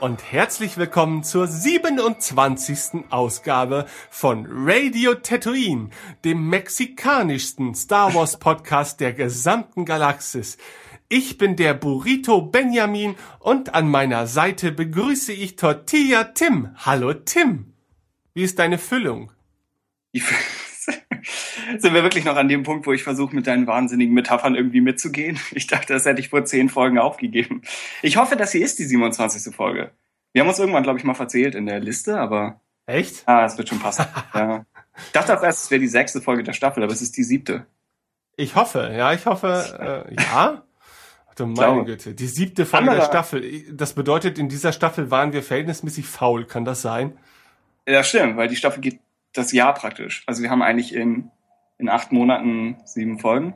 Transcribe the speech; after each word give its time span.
Und 0.00 0.30
herzlich 0.30 0.76
willkommen 0.76 1.22
zur 1.22 1.46
27. 1.46 3.04
Ausgabe 3.10 3.86
von 4.10 4.46
Radio 4.48 5.14
Tatooine, 5.14 5.90
dem 6.24 6.48
mexikanischsten 6.48 7.74
Star 7.74 8.14
Wars 8.14 8.38
Podcast 8.38 9.00
der 9.00 9.12
gesamten 9.12 9.84
Galaxis. 9.84 10.58
Ich 11.08 11.38
bin 11.38 11.56
der 11.56 11.72
Burrito 11.74 12.42
Benjamin 12.42 13.14
und 13.38 13.74
an 13.74 13.88
meiner 13.88 14.26
Seite 14.26 14.72
begrüße 14.72 15.32
ich 15.32 15.56
Tortilla 15.56 16.24
Tim. 16.24 16.74
Hallo 16.76 17.14
Tim. 17.14 17.72
Wie 18.34 18.42
ist 18.42 18.58
deine 18.58 18.78
Füllung? 18.78 19.32
Sind 21.78 21.94
wir 21.94 22.02
wirklich 22.02 22.24
noch 22.24 22.36
an 22.36 22.48
dem 22.48 22.62
Punkt, 22.62 22.86
wo 22.86 22.92
ich 22.92 23.02
versuche, 23.02 23.34
mit 23.34 23.46
deinen 23.46 23.66
wahnsinnigen 23.66 24.14
Metaphern 24.14 24.54
irgendwie 24.54 24.80
mitzugehen? 24.80 25.38
Ich 25.52 25.66
dachte, 25.66 25.92
das 25.92 26.04
hätte 26.04 26.20
ich 26.20 26.28
vor 26.30 26.44
zehn 26.44 26.68
Folgen 26.68 26.98
aufgegeben. 26.98 27.62
Ich 28.02 28.16
hoffe, 28.16 28.36
dass 28.36 28.52
hier 28.52 28.64
ist 28.64 28.78
die 28.78 28.84
27. 28.84 29.54
Folge. 29.54 29.90
Wir 30.32 30.42
haben 30.42 30.48
uns 30.48 30.58
irgendwann, 30.58 30.82
glaube 30.82 30.98
ich, 30.98 31.04
mal 31.04 31.14
verzählt 31.14 31.54
in 31.54 31.66
der 31.66 31.80
Liste, 31.80 32.18
aber. 32.18 32.60
Echt? 32.86 33.22
Ah, 33.26 33.44
es 33.44 33.56
wird 33.56 33.68
schon 33.68 33.78
passen. 33.80 34.04
ja. 34.34 34.64
Ich 35.06 35.12
dachte 35.12 35.36
auch 35.36 35.42
erst, 35.42 35.64
es 35.64 35.70
wäre 35.70 35.80
die 35.80 35.88
sechste 35.88 36.20
Folge 36.20 36.42
der 36.42 36.52
Staffel, 36.52 36.82
aber 36.82 36.92
es 36.92 37.02
ist 37.02 37.16
die 37.16 37.24
siebte. 37.24 37.66
Ich 38.36 38.54
hoffe, 38.54 38.92
ja, 38.96 39.12
ich 39.12 39.26
hoffe, 39.26 40.06
äh, 40.08 40.14
ja. 40.14 40.62
Du 41.36 41.46
meine 41.46 41.84
Güte, 41.84 42.14
die 42.14 42.28
siebte 42.28 42.64
Folge 42.64 42.90
Andere. 42.90 43.00
der 43.00 43.06
Staffel. 43.06 43.64
Das 43.72 43.92
bedeutet, 43.92 44.38
in 44.38 44.48
dieser 44.48 44.72
Staffel 44.72 45.10
waren 45.10 45.32
wir 45.34 45.42
verhältnismäßig 45.42 46.06
faul, 46.06 46.46
kann 46.46 46.64
das 46.64 46.80
sein? 46.80 47.18
Ja, 47.86 48.02
stimmt, 48.02 48.36
weil 48.36 48.48
die 48.48 48.56
Staffel 48.56 48.80
geht 48.80 49.00
das 49.38 49.52
Jahr 49.52 49.74
praktisch. 49.74 50.24
Also 50.26 50.42
wir 50.42 50.50
haben 50.50 50.62
eigentlich 50.62 50.94
in, 50.94 51.30
in 51.78 51.88
acht 51.88 52.12
Monaten 52.12 52.76
sieben 52.84 53.18
Folgen. 53.18 53.54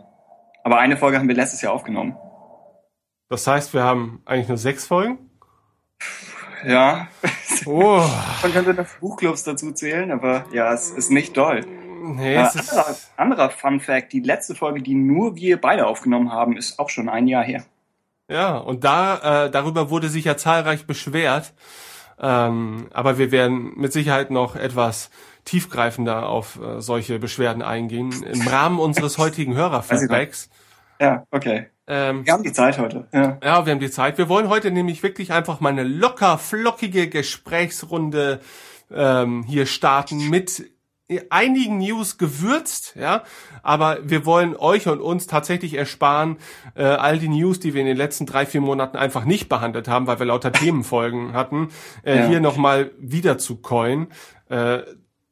Aber 0.62 0.78
eine 0.78 0.96
Folge 0.96 1.18
haben 1.18 1.28
wir 1.28 1.34
letztes 1.34 1.62
Jahr 1.62 1.72
aufgenommen. 1.72 2.16
Das 3.28 3.46
heißt, 3.46 3.74
wir 3.74 3.82
haben 3.82 4.22
eigentlich 4.24 4.48
nur 4.48 4.58
sechs 4.58 4.86
Folgen? 4.86 5.30
Ja. 6.66 7.08
Oh. 7.66 8.02
Man 8.42 8.52
könnte 8.52 8.74
noch 8.74 8.86
Buchclubs 9.00 9.44
dazu 9.44 9.72
zählen, 9.72 10.10
aber 10.10 10.44
ja, 10.52 10.72
es 10.72 10.90
ist 10.90 11.10
nicht 11.10 11.36
doll. 11.36 11.64
Nee, 12.02 12.34
äh, 12.34 12.38
anderer, 12.38 12.96
anderer 13.16 13.50
Fun 13.50 13.80
Fact, 13.80 14.12
die 14.12 14.20
letzte 14.20 14.54
Folge, 14.54 14.82
die 14.82 14.94
nur 14.94 15.36
wir 15.36 15.60
beide 15.60 15.86
aufgenommen 15.86 16.32
haben, 16.32 16.56
ist 16.56 16.78
auch 16.78 16.88
schon 16.88 17.08
ein 17.08 17.28
Jahr 17.28 17.44
her. 17.44 17.64
Ja, 18.28 18.56
und 18.56 18.84
da 18.84 19.46
äh, 19.46 19.50
darüber 19.50 19.90
wurde 19.90 20.08
sich 20.08 20.24
ja 20.24 20.36
zahlreich 20.36 20.86
beschwert. 20.86 21.52
Ähm, 22.20 22.88
aber 22.92 23.18
wir 23.18 23.32
werden 23.32 23.72
mit 23.76 23.92
Sicherheit 23.92 24.30
noch 24.30 24.54
etwas 24.54 25.10
tiefgreifender 25.44 26.28
auf 26.28 26.60
äh, 26.60 26.80
solche 26.80 27.18
Beschwerden 27.18 27.62
eingehen 27.62 28.22
im 28.22 28.46
Rahmen 28.46 28.78
unseres 28.78 29.18
heutigen 29.18 29.54
Hörerfeedbacks. 29.54 30.50
Ja, 31.00 31.24
okay. 31.30 31.66
Ähm, 31.86 32.26
wir 32.26 32.34
haben 32.34 32.42
die 32.42 32.52
Zeit 32.52 32.78
heute. 32.78 33.08
Ja. 33.12 33.38
ja, 33.42 33.66
wir 33.66 33.72
haben 33.72 33.80
die 33.80 33.90
Zeit. 33.90 34.18
Wir 34.18 34.28
wollen 34.28 34.48
heute 34.48 34.70
nämlich 34.70 35.02
wirklich 35.02 35.32
einfach 35.32 35.60
mal 35.60 35.70
eine 35.70 35.82
locker 35.82 36.36
flockige 36.36 37.08
Gesprächsrunde 37.08 38.40
ähm, 38.92 39.44
hier 39.44 39.66
starten 39.66 40.28
mit 40.28 40.70
einigen 41.30 41.78
News 41.78 42.18
gewürzt, 42.18 42.94
ja, 42.96 43.24
aber 43.62 43.98
wir 44.02 44.24
wollen 44.26 44.56
euch 44.56 44.86
und 44.86 45.00
uns 45.00 45.26
tatsächlich 45.26 45.74
ersparen, 45.74 46.36
äh, 46.74 46.84
all 46.84 47.18
die 47.18 47.28
News, 47.28 47.60
die 47.60 47.74
wir 47.74 47.80
in 47.80 47.86
den 47.86 47.96
letzten 47.96 48.26
drei, 48.26 48.46
vier 48.46 48.60
Monaten 48.60 48.96
einfach 48.96 49.24
nicht 49.24 49.48
behandelt 49.48 49.88
haben, 49.88 50.06
weil 50.06 50.18
wir 50.18 50.26
lauter 50.26 50.52
Themenfolgen 50.52 51.32
hatten, 51.32 51.68
äh, 52.04 52.18
ja. 52.18 52.26
hier 52.28 52.40
nochmal 52.40 52.92
wieder 52.98 53.38
zu 53.38 53.56
coin. 53.56 54.08
Äh, 54.48 54.80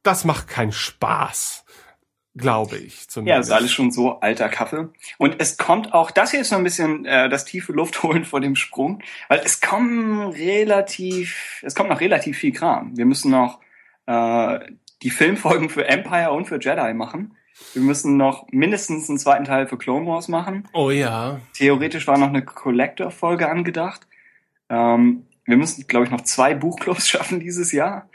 das 0.03 0.25
macht 0.25 0.49
keinen 0.49 0.72
Spaß. 0.72 1.65
Glaube 2.34 2.77
ich 2.77 3.09
zumindest. 3.09 3.49
Ja, 3.50 3.56
ist 3.56 3.60
alles 3.60 3.72
schon 3.72 3.91
so 3.91 4.21
alter 4.21 4.49
Kaffee. 4.49 4.89
Und 5.19 5.37
es 5.39 5.56
kommt 5.56 5.93
auch, 5.93 6.12
das 6.12 6.31
hier 6.31 6.41
ist 6.41 6.50
so 6.50 6.56
ein 6.56 6.62
bisschen 6.62 7.05
äh, 7.05 7.28
das 7.28 7.45
tiefe 7.45 7.72
Luft 7.72 8.03
holen 8.05 8.25
vor 8.25 8.41
dem 8.41 8.55
Sprung, 8.55 9.03
weil 9.28 9.41
es 9.45 9.60
kommen 9.60 10.28
relativ, 10.28 11.60
es 11.65 11.75
kommt 11.75 11.89
noch 11.91 12.00
relativ 12.00 12.39
viel 12.39 12.53
Kram. 12.53 12.97
Wir 12.97 13.06
müssen 13.06 13.33
noch 13.33 13.59
äh, 14.06 14.60
die 15.03 15.10
Filmfolgen 15.10 15.70
für 15.70 15.86
Empire 15.86 16.32
und 16.32 16.47
für 16.47 16.59
Jedi 16.60 16.94
machen. 16.94 17.36
Wir 17.72 17.82
müssen 17.82 18.16
noch 18.16 18.47
mindestens 18.50 19.09
einen 19.09 19.19
zweiten 19.19 19.44
Teil 19.44 19.66
für 19.66 19.78
Clone 19.78 20.06
Wars 20.06 20.28
machen. 20.28 20.69
Oh 20.72 20.91
ja. 20.91 21.41
Theoretisch 21.54 22.06
war 22.06 22.19
noch 22.19 22.28
eine 22.28 22.44
Collector-Folge 22.44 23.48
angedacht. 23.48 24.06
Ähm, 24.69 25.26
wir 25.44 25.56
müssen, 25.56 25.86
glaube 25.86 26.06
ich, 26.06 26.10
noch 26.10 26.20
zwei 26.22 26.54
Buchclubs 26.54 27.09
schaffen 27.09 27.41
dieses 27.41 27.72
Jahr. 27.72 28.09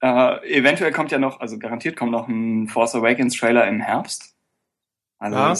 Äh, 0.00 0.58
eventuell 0.58 0.92
kommt 0.92 1.10
ja 1.10 1.18
noch, 1.18 1.40
also 1.40 1.58
garantiert 1.58 1.96
kommt 1.96 2.12
noch 2.12 2.28
ein 2.28 2.68
Force 2.68 2.94
Awakens 2.94 3.36
Trailer 3.36 3.66
im 3.66 3.80
Herbst. 3.80 4.34
Also 5.18 5.36
ja. 5.36 5.54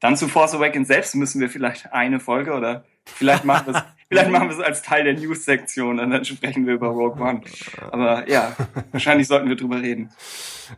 dann 0.00 0.16
zu 0.16 0.28
Force 0.28 0.54
Awakens 0.54 0.88
selbst 0.88 1.14
müssen 1.14 1.40
wir 1.40 1.50
vielleicht 1.50 1.92
eine 1.92 2.20
Folge 2.20 2.54
oder 2.54 2.84
vielleicht 3.04 3.44
machen 3.44 3.66
wir 3.66 3.76
es 3.76 3.82
Vielleicht 4.08 4.30
machen 4.30 4.48
wir 4.48 4.56
es 4.56 4.64
als 4.64 4.82
Teil 4.82 5.04
der 5.04 5.14
News-Sektion 5.14 6.00
und 6.00 6.10
dann 6.10 6.24
sprechen 6.24 6.66
wir 6.66 6.74
über 6.74 6.88
Rogue 6.88 7.22
One. 7.22 7.42
Aber 7.90 8.28
ja, 8.28 8.56
wahrscheinlich 8.92 9.28
sollten 9.28 9.48
wir 9.48 9.56
drüber 9.56 9.82
reden. 9.82 10.10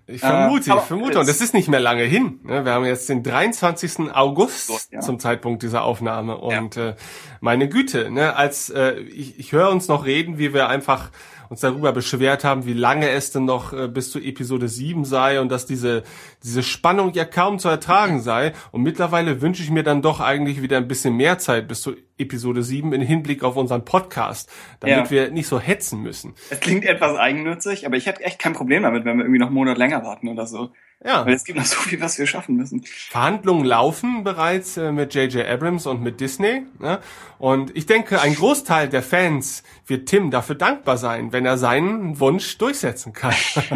Ich 0.06 0.20
vermute, 0.20 0.70
äh, 0.70 0.74
ich 0.76 0.82
vermute. 0.82 1.18
Und 1.18 1.28
es 1.28 1.40
ist 1.40 1.54
nicht 1.54 1.68
mehr 1.68 1.80
lange 1.80 2.02
hin. 2.02 2.40
Ne? 2.44 2.64
Wir 2.64 2.72
haben 2.72 2.84
jetzt 2.84 3.08
den 3.08 3.22
23. 3.22 4.12
August 4.12 4.90
ja. 4.92 5.00
zum 5.00 5.18
Zeitpunkt 5.20 5.62
dieser 5.62 5.84
Aufnahme. 5.84 6.38
Und 6.38 6.76
ja. 6.76 6.90
äh, 6.90 6.94
meine 7.40 7.68
Güte, 7.68 8.10
ne, 8.10 8.36
als 8.36 8.70
äh, 8.70 8.98
ich, 9.00 9.38
ich 9.38 9.52
höre 9.52 9.70
uns 9.70 9.88
noch 9.88 10.06
reden, 10.06 10.38
wie 10.38 10.52
wir 10.52 10.68
einfach 10.68 11.10
uns 11.50 11.60
darüber 11.60 11.92
beschwert 11.92 12.44
haben, 12.44 12.64
wie 12.64 12.72
lange 12.72 13.10
es 13.10 13.32
denn 13.32 13.44
noch 13.44 13.72
äh, 13.72 13.88
bis 13.88 14.12
zu 14.12 14.20
Episode 14.20 14.68
7 14.68 15.04
sei 15.04 15.40
und 15.40 15.50
dass 15.50 15.66
diese, 15.66 16.04
diese 16.44 16.62
Spannung 16.62 17.12
ja 17.12 17.24
kaum 17.24 17.58
zu 17.58 17.68
ertragen 17.68 18.20
sei. 18.20 18.52
Und 18.70 18.82
mittlerweile 18.82 19.42
wünsche 19.42 19.62
ich 19.64 19.70
mir 19.70 19.82
dann 19.82 20.00
doch 20.00 20.20
eigentlich 20.20 20.62
wieder 20.62 20.76
ein 20.76 20.86
bisschen 20.86 21.16
mehr 21.16 21.38
Zeit 21.38 21.66
bis 21.66 21.82
zu 21.82 21.96
Episode 22.18 22.62
7 22.62 22.92
in 22.92 23.00
Hinblick 23.00 23.42
auf 23.42 23.56
unseren 23.56 23.84
Podcast, 23.84 24.48
damit 24.78 24.96
ja. 25.06 25.10
wir 25.10 25.30
nicht 25.32 25.48
so 25.48 25.58
hetzen 25.58 26.00
müssen. 26.02 26.34
Es 26.50 26.60
klingt 26.60 26.84
etwas 26.84 27.18
eigennützig, 27.18 27.84
aber 27.84 27.96
ich 27.96 28.06
hätte 28.06 28.22
echt 28.22 28.38
kein 28.38 28.52
Problem 28.52 28.84
damit, 28.84 29.04
wenn 29.04 29.16
wir 29.16 29.24
irgendwie 29.24 29.40
noch 29.40 29.48
einen 29.48 29.56
Monat 29.56 29.76
länger 29.76 30.04
warten 30.04 30.28
oder 30.28 30.46
so. 30.46 30.70
Ja. 31.02 31.24
Weil 31.24 31.34
es 31.34 31.44
gibt 31.44 31.58
noch 31.58 31.64
so 31.64 31.80
viel, 31.80 32.00
was 32.00 32.18
wir 32.18 32.26
schaffen 32.26 32.56
müssen. 32.56 32.84
Verhandlungen 32.84 33.64
laufen 33.64 34.22
bereits 34.22 34.76
äh, 34.76 34.92
mit 34.92 35.14
J.J. 35.14 35.46
Abrams 35.46 35.86
und 35.86 36.02
mit 36.02 36.20
Disney. 36.20 36.66
Ne? 36.78 37.00
Und 37.38 37.74
ich 37.74 37.86
denke, 37.86 38.20
ein 38.20 38.34
Großteil 38.34 38.88
der 38.88 39.02
Fans 39.02 39.62
wird 39.86 40.08
Tim 40.08 40.30
dafür 40.30 40.56
dankbar 40.56 40.98
sein, 40.98 41.32
wenn 41.32 41.46
er 41.46 41.56
seinen 41.56 42.20
Wunsch 42.20 42.58
durchsetzen 42.58 43.14
kann. 43.14 43.34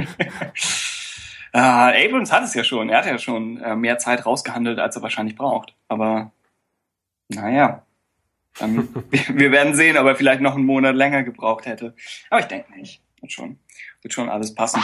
äh, 1.53 1.59
Abrams 1.59 2.31
hat 2.31 2.45
es 2.45 2.53
ja 2.53 2.63
schon. 2.63 2.91
Er 2.91 2.99
hat 2.99 3.07
ja 3.07 3.19
schon 3.19 3.59
äh, 3.63 3.75
mehr 3.75 3.97
Zeit 3.97 4.27
rausgehandelt, 4.27 4.79
als 4.79 4.97
er 4.97 5.03
wahrscheinlich 5.03 5.37
braucht. 5.37 5.75
Aber 5.89 6.31
naja. 7.29 7.83
Dann, 8.61 8.89
wir 9.11 9.51
werden 9.51 9.75
sehen, 9.75 9.97
ob 9.97 10.07
er 10.07 10.15
vielleicht 10.15 10.41
noch 10.41 10.55
einen 10.55 10.65
Monat 10.65 10.95
länger 10.95 11.25
gebraucht 11.25 11.67
hätte. 11.67 11.97
Aber 12.31 12.39
ich 12.39 12.47
denke 12.47 12.73
nicht. 12.79 13.03
Wird 13.21 13.33
schon, 13.33 13.59
wird 14.03 14.15
schon 14.15 14.29
alles 14.29 14.55
passen. 14.55 14.81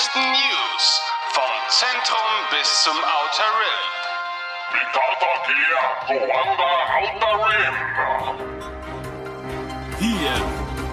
Neuesten 0.00 0.20
News 0.20 1.02
vom 1.32 1.52
Zentrum 1.68 2.30
bis 2.50 2.84
zum 2.84 2.94
Outer 2.94 3.50
Rim. 3.60 3.90
Outer 7.02 7.36
Rim. 7.44 7.74
Hier 9.98 10.34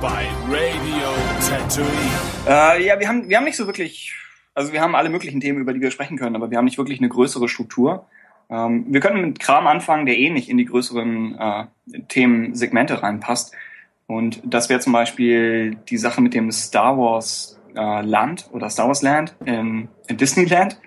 bei 0.01 0.27
Radio 0.49 1.09
Tatooine. 1.47 2.19
Äh, 2.47 2.85
ja, 2.85 2.99
wir 2.99 3.07
haben, 3.07 3.29
wir 3.29 3.37
haben 3.37 3.45
nicht 3.45 3.55
so 3.55 3.65
wirklich, 3.65 4.13
also 4.53 4.73
wir 4.73 4.81
haben 4.81 4.93
alle 4.93 5.09
möglichen 5.09 5.39
Themen, 5.39 5.61
über 5.61 5.71
die 5.71 5.79
wir 5.79 5.91
sprechen 5.91 6.17
können, 6.17 6.35
aber 6.35 6.51
wir 6.51 6.57
haben 6.57 6.65
nicht 6.65 6.77
wirklich 6.77 6.99
eine 6.99 7.07
größere 7.07 7.47
Struktur. 7.47 8.07
Ähm, 8.49 8.87
wir 8.89 8.99
können 8.99 9.21
mit 9.21 9.39
Kram 9.39 9.67
anfangen, 9.67 10.05
der 10.05 10.17
eh 10.17 10.29
nicht 10.31 10.49
in 10.49 10.57
die 10.57 10.65
größeren 10.65 11.39
äh, 11.39 11.65
Themensegmente 12.09 13.01
reinpasst. 13.01 13.55
Und 14.05 14.41
das 14.43 14.67
wäre 14.67 14.81
zum 14.81 14.91
Beispiel 14.91 15.75
die 15.87 15.97
Sache 15.97 16.19
mit 16.19 16.33
dem 16.33 16.51
Star 16.51 16.97
Wars 16.97 17.56
äh, 17.77 18.01
Land 18.01 18.49
oder 18.51 18.69
Star 18.69 18.87
Wars 18.87 19.01
Land 19.01 19.35
in, 19.45 19.89
in 20.07 20.17
Disneyland. 20.17 20.79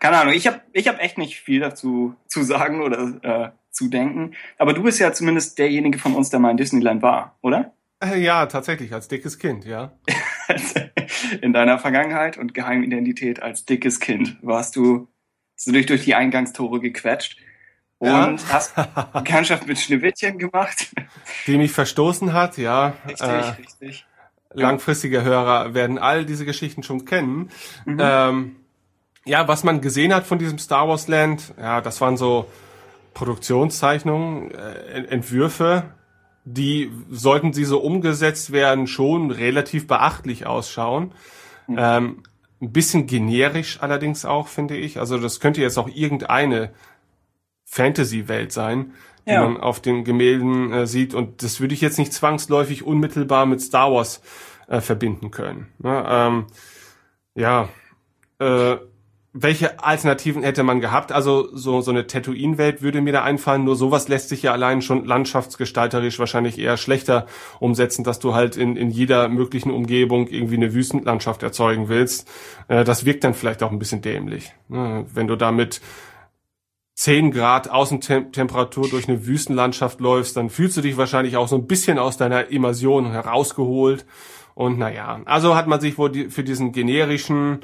Keine 0.00 0.18
Ahnung, 0.18 0.34
ich 0.34 0.46
habe 0.46 0.60
ich 0.72 0.88
hab 0.88 1.00
echt 1.00 1.18
nicht 1.18 1.40
viel 1.40 1.60
dazu 1.60 2.14
zu 2.26 2.42
sagen 2.42 2.82
oder 2.82 3.18
äh, 3.22 3.50
zu 3.70 3.88
denken. 3.88 4.34
Aber 4.58 4.72
du 4.72 4.82
bist 4.82 4.98
ja 4.98 5.12
zumindest 5.12 5.58
derjenige 5.58 5.98
von 5.98 6.14
uns, 6.14 6.30
der 6.30 6.40
mal 6.40 6.50
in 6.50 6.56
Disneyland 6.56 7.02
war, 7.02 7.38
oder? 7.42 7.74
Äh, 8.02 8.18
ja, 8.18 8.46
tatsächlich, 8.46 8.92
als 8.92 9.08
dickes 9.08 9.38
Kind, 9.38 9.64
ja. 9.64 9.92
in 11.40 11.52
deiner 11.52 11.78
Vergangenheit 11.78 12.36
und 12.36 12.54
Geheimidentität 12.54 13.42
als 13.42 13.64
dickes 13.64 14.00
Kind 14.00 14.38
warst 14.42 14.76
du, 14.76 15.08
hast 15.54 15.66
du 15.66 15.72
dich 15.72 15.86
durch 15.86 16.04
die 16.04 16.14
Eingangstore 16.14 16.80
gequetscht 16.80 17.38
und 17.98 18.10
ja. 18.10 18.36
hast 18.50 18.74
Bekanntschaft 19.14 19.66
mit 19.66 19.78
Schneewittchen 19.78 20.38
gemacht. 20.38 20.94
Die 21.46 21.56
mich 21.56 21.72
verstoßen 21.72 22.34
hat, 22.34 22.58
ja. 22.58 22.94
Richtig, 23.06 23.26
äh, 23.26 23.32
richtig 23.32 24.06
langfristige 24.60 25.22
Hörer 25.22 25.74
werden 25.74 25.98
all 25.98 26.24
diese 26.24 26.44
Geschichten 26.44 26.82
schon 26.82 27.04
kennen. 27.04 27.50
Mhm. 27.84 27.98
Ähm, 28.00 28.56
ja, 29.24 29.48
was 29.48 29.64
man 29.64 29.80
gesehen 29.80 30.14
hat 30.14 30.26
von 30.26 30.38
diesem 30.38 30.58
Star 30.58 30.88
Wars 30.88 31.08
Land, 31.08 31.54
ja, 31.58 31.80
das 31.80 32.00
waren 32.00 32.16
so 32.16 32.46
Produktionszeichnungen, 33.14 34.52
äh, 34.52 35.04
Entwürfe, 35.08 35.84
die 36.44 36.92
sollten 37.10 37.52
sie 37.52 37.64
so 37.64 37.80
umgesetzt 37.80 38.52
werden, 38.52 38.86
schon 38.86 39.30
relativ 39.30 39.86
beachtlich 39.86 40.46
ausschauen. 40.46 41.12
Mhm. 41.66 41.76
Ähm, 41.78 42.22
ein 42.62 42.72
bisschen 42.72 43.06
generisch 43.06 43.82
allerdings 43.82 44.24
auch, 44.24 44.48
finde 44.48 44.76
ich. 44.76 44.98
Also 44.98 45.18
das 45.18 45.40
könnte 45.40 45.60
jetzt 45.60 45.76
auch 45.76 45.88
irgendeine 45.88 46.70
Fantasy-Welt 47.64 48.52
sein, 48.52 48.92
die 49.26 49.32
ja. 49.32 49.42
man 49.42 49.60
auf 49.60 49.80
den 49.80 50.04
Gemälden 50.04 50.72
äh, 50.72 50.86
sieht. 50.86 51.14
Und 51.14 51.42
das 51.42 51.60
würde 51.60 51.74
ich 51.74 51.80
jetzt 51.80 51.98
nicht 51.98 52.12
zwangsläufig 52.12 52.84
unmittelbar 52.84 53.46
mit 53.46 53.60
Star 53.60 53.92
Wars 53.92 54.22
äh, 54.68 54.80
verbinden 54.80 55.30
können. 55.30 55.68
Ne? 55.78 56.04
Ähm, 56.08 56.46
ja, 57.34 57.68
äh, 58.38 58.76
welche 59.38 59.80
Alternativen 59.84 60.42
hätte 60.42 60.62
man 60.62 60.80
gehabt? 60.80 61.12
Also 61.12 61.54
so, 61.54 61.82
so 61.82 61.90
eine 61.90 62.06
Tatooine-Welt 62.06 62.80
würde 62.80 63.02
mir 63.02 63.12
da 63.12 63.22
einfallen, 63.22 63.64
nur 63.64 63.76
sowas 63.76 64.08
lässt 64.08 64.30
sich 64.30 64.42
ja 64.42 64.52
allein 64.52 64.80
schon 64.80 65.04
landschaftsgestalterisch 65.04 66.18
wahrscheinlich 66.18 66.58
eher 66.58 66.78
schlechter 66.78 67.26
umsetzen, 67.60 68.02
dass 68.02 68.18
du 68.18 68.34
halt 68.34 68.56
in, 68.56 68.76
in 68.76 68.90
jeder 68.90 69.28
möglichen 69.28 69.70
Umgebung 69.70 70.28
irgendwie 70.28 70.56
eine 70.56 70.72
Wüstenlandschaft 70.72 71.42
erzeugen 71.42 71.88
willst. 71.88 72.30
Äh, 72.68 72.84
das 72.84 73.04
wirkt 73.04 73.24
dann 73.24 73.34
vielleicht 73.34 73.62
auch 73.62 73.70
ein 73.70 73.78
bisschen 73.78 74.00
dämlich. 74.00 74.54
Ne? 74.68 75.04
Wenn 75.12 75.26
du 75.26 75.36
damit 75.36 75.82
10 77.06 77.30
Grad 77.30 77.70
Außentemperatur 77.70 78.88
durch 78.88 79.08
eine 79.08 79.28
Wüstenlandschaft 79.28 80.00
läufst, 80.00 80.36
dann 80.36 80.50
fühlst 80.50 80.76
du 80.76 80.80
dich 80.80 80.96
wahrscheinlich 80.96 81.36
auch 81.36 81.46
so 81.46 81.54
ein 81.54 81.68
bisschen 81.68 82.00
aus 82.00 82.16
deiner 82.16 82.48
Immersion 82.48 83.12
herausgeholt. 83.12 84.04
Und 84.56 84.76
naja, 84.76 85.20
also 85.24 85.54
hat 85.54 85.68
man 85.68 85.80
sich 85.80 85.98
wohl 85.98 86.10
die, 86.10 86.30
für 86.30 86.42
diesen 86.42 86.72
generischen 86.72 87.60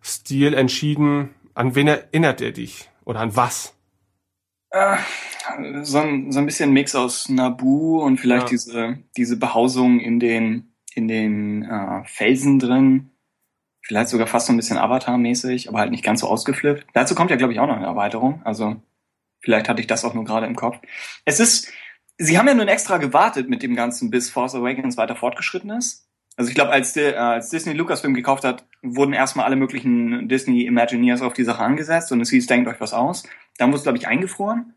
Stil 0.00 0.54
entschieden. 0.54 1.30
An 1.54 1.74
wen 1.74 1.88
erinnert 1.88 2.40
er 2.40 2.52
dich? 2.52 2.88
Oder 3.04 3.18
an 3.18 3.34
was? 3.34 3.74
Äh, 4.70 4.98
so, 5.82 5.98
ein, 5.98 6.30
so 6.30 6.38
ein 6.38 6.46
bisschen 6.46 6.70
Mix 6.70 6.94
aus 6.94 7.28
Nabu 7.28 8.00
und 8.00 8.18
vielleicht 8.18 8.46
ja. 8.46 8.50
diese, 8.50 8.98
diese 9.16 9.36
Behausung 9.36 9.98
in 9.98 10.20
den, 10.20 10.72
in 10.94 11.08
den 11.08 11.64
äh, 11.64 12.04
Felsen 12.04 12.60
drin. 12.60 13.10
Vielleicht 13.86 14.08
sogar 14.08 14.26
fast 14.26 14.46
so 14.46 14.52
ein 14.52 14.56
bisschen 14.56 14.78
Avatar-mäßig, 14.78 15.68
aber 15.68 15.78
halt 15.78 15.90
nicht 15.90 16.02
ganz 16.02 16.20
so 16.20 16.28
ausgeflippt. 16.28 16.86
Dazu 16.94 17.14
kommt 17.14 17.30
ja, 17.30 17.36
glaube 17.36 17.52
ich, 17.52 17.60
auch 17.60 17.66
noch 17.66 17.76
eine 17.76 17.84
Erweiterung. 17.84 18.40
Also 18.42 18.76
vielleicht 19.40 19.68
hatte 19.68 19.82
ich 19.82 19.86
das 19.86 20.06
auch 20.06 20.14
nur 20.14 20.24
gerade 20.24 20.46
im 20.46 20.56
Kopf. 20.56 20.78
Es 21.26 21.38
ist, 21.38 21.70
sie 22.16 22.38
haben 22.38 22.48
ja 22.48 22.54
nun 22.54 22.68
extra 22.68 22.96
gewartet 22.96 23.50
mit 23.50 23.62
dem 23.62 23.76
Ganzen, 23.76 24.10
bis 24.10 24.30
Force 24.30 24.54
Awakens 24.54 24.96
weiter 24.96 25.16
fortgeschritten 25.16 25.70
ist. 25.70 26.08
Also 26.36 26.48
ich 26.48 26.54
glaube, 26.54 26.72
als, 26.72 26.96
äh, 26.96 27.12
als 27.12 27.50
Disney 27.50 27.74
Lucasfilm 27.74 28.14
gekauft 28.14 28.44
hat, 28.44 28.64
wurden 28.82 29.12
erstmal 29.12 29.44
alle 29.44 29.56
möglichen 29.56 30.28
Disney 30.28 30.64
Imagineers 30.64 31.20
auf 31.20 31.34
die 31.34 31.44
Sache 31.44 31.62
angesetzt 31.62 32.10
und 32.10 32.22
es 32.22 32.30
hieß, 32.30 32.46
denkt 32.46 32.68
euch 32.68 32.80
was 32.80 32.94
aus. 32.94 33.24
Dann 33.58 33.68
wurde 33.68 33.78
es, 33.78 33.82
glaube 33.82 33.98
ich, 33.98 34.08
eingefroren 34.08 34.72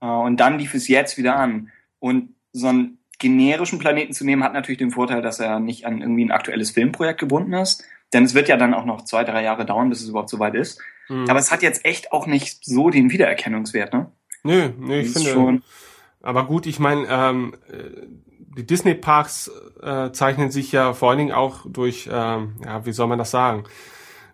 äh, 0.00 0.06
und 0.06 0.38
dann 0.38 0.58
lief 0.58 0.72
es 0.72 0.88
jetzt 0.88 1.18
wieder 1.18 1.36
an. 1.36 1.70
Und 1.98 2.34
so 2.52 2.68
einen 2.68 2.98
generischen 3.18 3.78
Planeten 3.78 4.12
zu 4.12 4.24
nehmen, 4.24 4.42
hat 4.42 4.54
natürlich 4.54 4.78
den 4.78 4.90
Vorteil, 4.90 5.22
dass 5.22 5.38
er 5.38 5.60
nicht 5.60 5.84
an 5.84 6.00
irgendwie 6.00 6.24
ein 6.24 6.30
aktuelles 6.30 6.70
Filmprojekt 6.70 7.20
gebunden 7.20 7.52
ist. 7.52 7.84
Denn 8.12 8.24
es 8.24 8.34
wird 8.34 8.48
ja 8.48 8.56
dann 8.56 8.74
auch 8.74 8.84
noch 8.84 9.04
zwei, 9.04 9.24
drei 9.24 9.42
Jahre 9.42 9.66
dauern, 9.66 9.90
bis 9.90 10.00
es 10.00 10.08
überhaupt 10.08 10.30
soweit 10.30 10.54
ist. 10.54 10.80
Mhm. 11.08 11.28
Aber 11.28 11.38
es 11.38 11.50
hat 11.50 11.62
jetzt 11.62 11.84
echt 11.84 12.12
auch 12.12 12.26
nicht 12.26 12.64
so 12.64 12.90
den 12.90 13.10
Wiedererkennungswert, 13.10 13.92
ne? 13.92 14.10
Nö, 14.42 14.70
nö, 14.78 15.00
ich 15.00 15.10
finde. 15.10 15.30
Schon 15.30 15.62
aber 16.22 16.46
gut, 16.46 16.66
ich 16.66 16.78
meine, 16.78 17.06
ähm, 17.08 17.54
die 18.56 18.66
Disney-Parks 18.66 19.50
äh, 19.82 20.10
zeichnen 20.12 20.50
sich 20.50 20.72
ja 20.72 20.92
vor 20.92 21.10
allen 21.10 21.18
Dingen 21.18 21.32
auch 21.32 21.64
durch, 21.66 22.08
ähm, 22.12 22.56
ja, 22.64 22.84
wie 22.84 22.92
soll 22.92 23.06
man 23.06 23.18
das 23.18 23.30
sagen, 23.30 23.64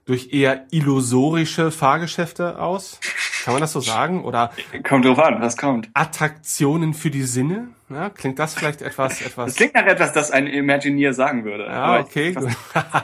durch 0.06 0.32
eher 0.32 0.66
illusorische 0.70 1.70
Fahrgeschäfte 1.70 2.58
aus. 2.58 3.00
Kann 3.44 3.52
man 3.52 3.60
das 3.60 3.72
so 3.72 3.80
sagen? 3.80 4.24
Oder 4.24 4.52
kommt 4.88 5.04
drauf 5.04 5.18
an, 5.18 5.38
was 5.42 5.58
kommt. 5.58 5.90
Attraktionen 5.92 6.94
für 6.94 7.10
die 7.10 7.24
Sinne? 7.24 7.68
Ja, 7.90 8.08
klingt 8.08 8.38
das 8.38 8.54
vielleicht 8.54 8.80
etwas, 8.80 9.20
etwas. 9.26 9.50
Das 9.50 9.56
klingt 9.56 9.74
nach 9.74 9.84
etwas, 9.84 10.14
das 10.14 10.30
ein 10.30 10.46
Imagineer 10.46 11.12
sagen 11.12 11.44
würde. 11.44 11.64
Ja, 11.66 12.00
okay, 12.00 12.32
gut. 12.32 12.48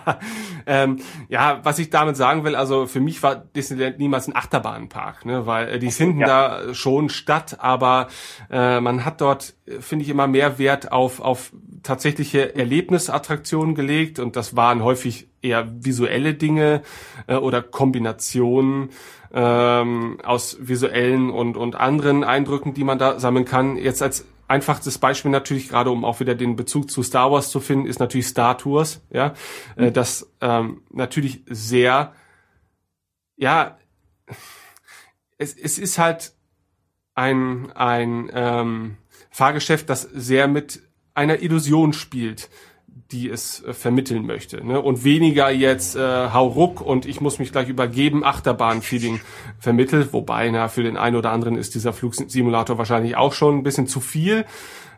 ähm, 0.66 1.00
ja, 1.28 1.60
was 1.62 1.78
ich 1.78 1.90
damit 1.90 2.16
sagen 2.16 2.42
will, 2.44 2.56
also 2.56 2.86
für 2.86 3.00
mich 3.00 3.22
war 3.22 3.36
Disneyland 3.36 3.98
niemals 3.98 4.28
ein 4.28 4.34
Achterbahnpark, 4.34 5.26
ne, 5.26 5.46
weil 5.46 5.68
äh, 5.68 5.78
die 5.78 5.90
finden 5.90 6.20
ja. 6.20 6.26
da 6.26 6.74
schon 6.74 7.10
statt, 7.10 7.58
aber 7.60 8.08
äh, 8.50 8.80
man 8.80 9.04
hat 9.04 9.20
dort, 9.20 9.52
äh, 9.66 9.80
finde 9.80 10.06
ich, 10.06 10.10
immer 10.10 10.26
mehr 10.26 10.58
Wert 10.58 10.90
auf, 10.90 11.20
auf 11.20 11.52
tatsächliche 11.82 12.54
Erlebnisattraktionen 12.54 13.74
gelegt 13.74 14.18
und 14.18 14.36
das 14.36 14.56
waren 14.56 14.82
häufig 14.82 15.28
eher 15.42 15.68
visuelle 15.84 16.34
Dinge 16.34 16.82
äh, 17.26 17.34
oder 17.34 17.62
Kombinationen 17.62 18.90
ähm, 19.32 20.18
aus 20.22 20.56
visuellen 20.60 21.30
und, 21.30 21.56
und 21.56 21.76
anderen 21.76 22.24
Eindrücken, 22.24 22.74
die 22.74 22.84
man 22.84 22.98
da 22.98 23.18
sammeln 23.18 23.44
kann. 23.44 23.76
Jetzt 23.76 24.02
als 24.02 24.26
einfachstes 24.48 24.98
Beispiel 24.98 25.30
natürlich, 25.30 25.68
gerade 25.68 25.90
um 25.90 26.04
auch 26.04 26.20
wieder 26.20 26.34
den 26.34 26.56
Bezug 26.56 26.90
zu 26.90 27.02
Star 27.02 27.30
Wars 27.30 27.50
zu 27.50 27.60
finden, 27.60 27.86
ist 27.86 28.00
natürlich 28.00 28.26
Star 28.26 28.58
Tours, 28.58 29.00
ja, 29.10 29.34
äh, 29.76 29.86
mhm. 29.86 29.92
das 29.92 30.32
ähm, 30.40 30.82
natürlich 30.90 31.42
sehr, 31.46 32.12
ja, 33.36 33.78
es, 35.38 35.54
es 35.56 35.78
ist 35.78 35.98
halt 35.98 36.32
ein, 37.14 37.70
ein 37.72 38.30
ähm, 38.34 38.96
Fahrgeschäft, 39.30 39.88
das 39.88 40.02
sehr 40.02 40.48
mit 40.48 40.82
einer 41.14 41.42
Illusion 41.42 41.92
spielt 41.92 42.50
die 43.12 43.28
es 43.28 43.62
äh, 43.64 43.72
vermitteln 43.72 44.26
möchte. 44.26 44.64
Ne? 44.64 44.80
Und 44.80 45.04
weniger 45.04 45.50
jetzt 45.50 45.96
äh, 45.96 46.28
hau 46.32 46.46
ruck 46.46 46.80
und 46.80 47.06
ich 47.06 47.20
muss 47.20 47.38
mich 47.38 47.52
gleich 47.52 47.68
übergeben, 47.68 48.24
Achterbahn-Feeling 48.24 49.20
vermittelt. 49.58 50.12
Wobei, 50.12 50.50
na, 50.50 50.68
für 50.68 50.82
den 50.82 50.96
einen 50.96 51.16
oder 51.16 51.32
anderen 51.32 51.56
ist 51.56 51.74
dieser 51.74 51.92
Flugsimulator 51.92 52.78
wahrscheinlich 52.78 53.16
auch 53.16 53.32
schon 53.32 53.58
ein 53.58 53.62
bisschen 53.62 53.86
zu 53.86 54.00
viel 54.00 54.44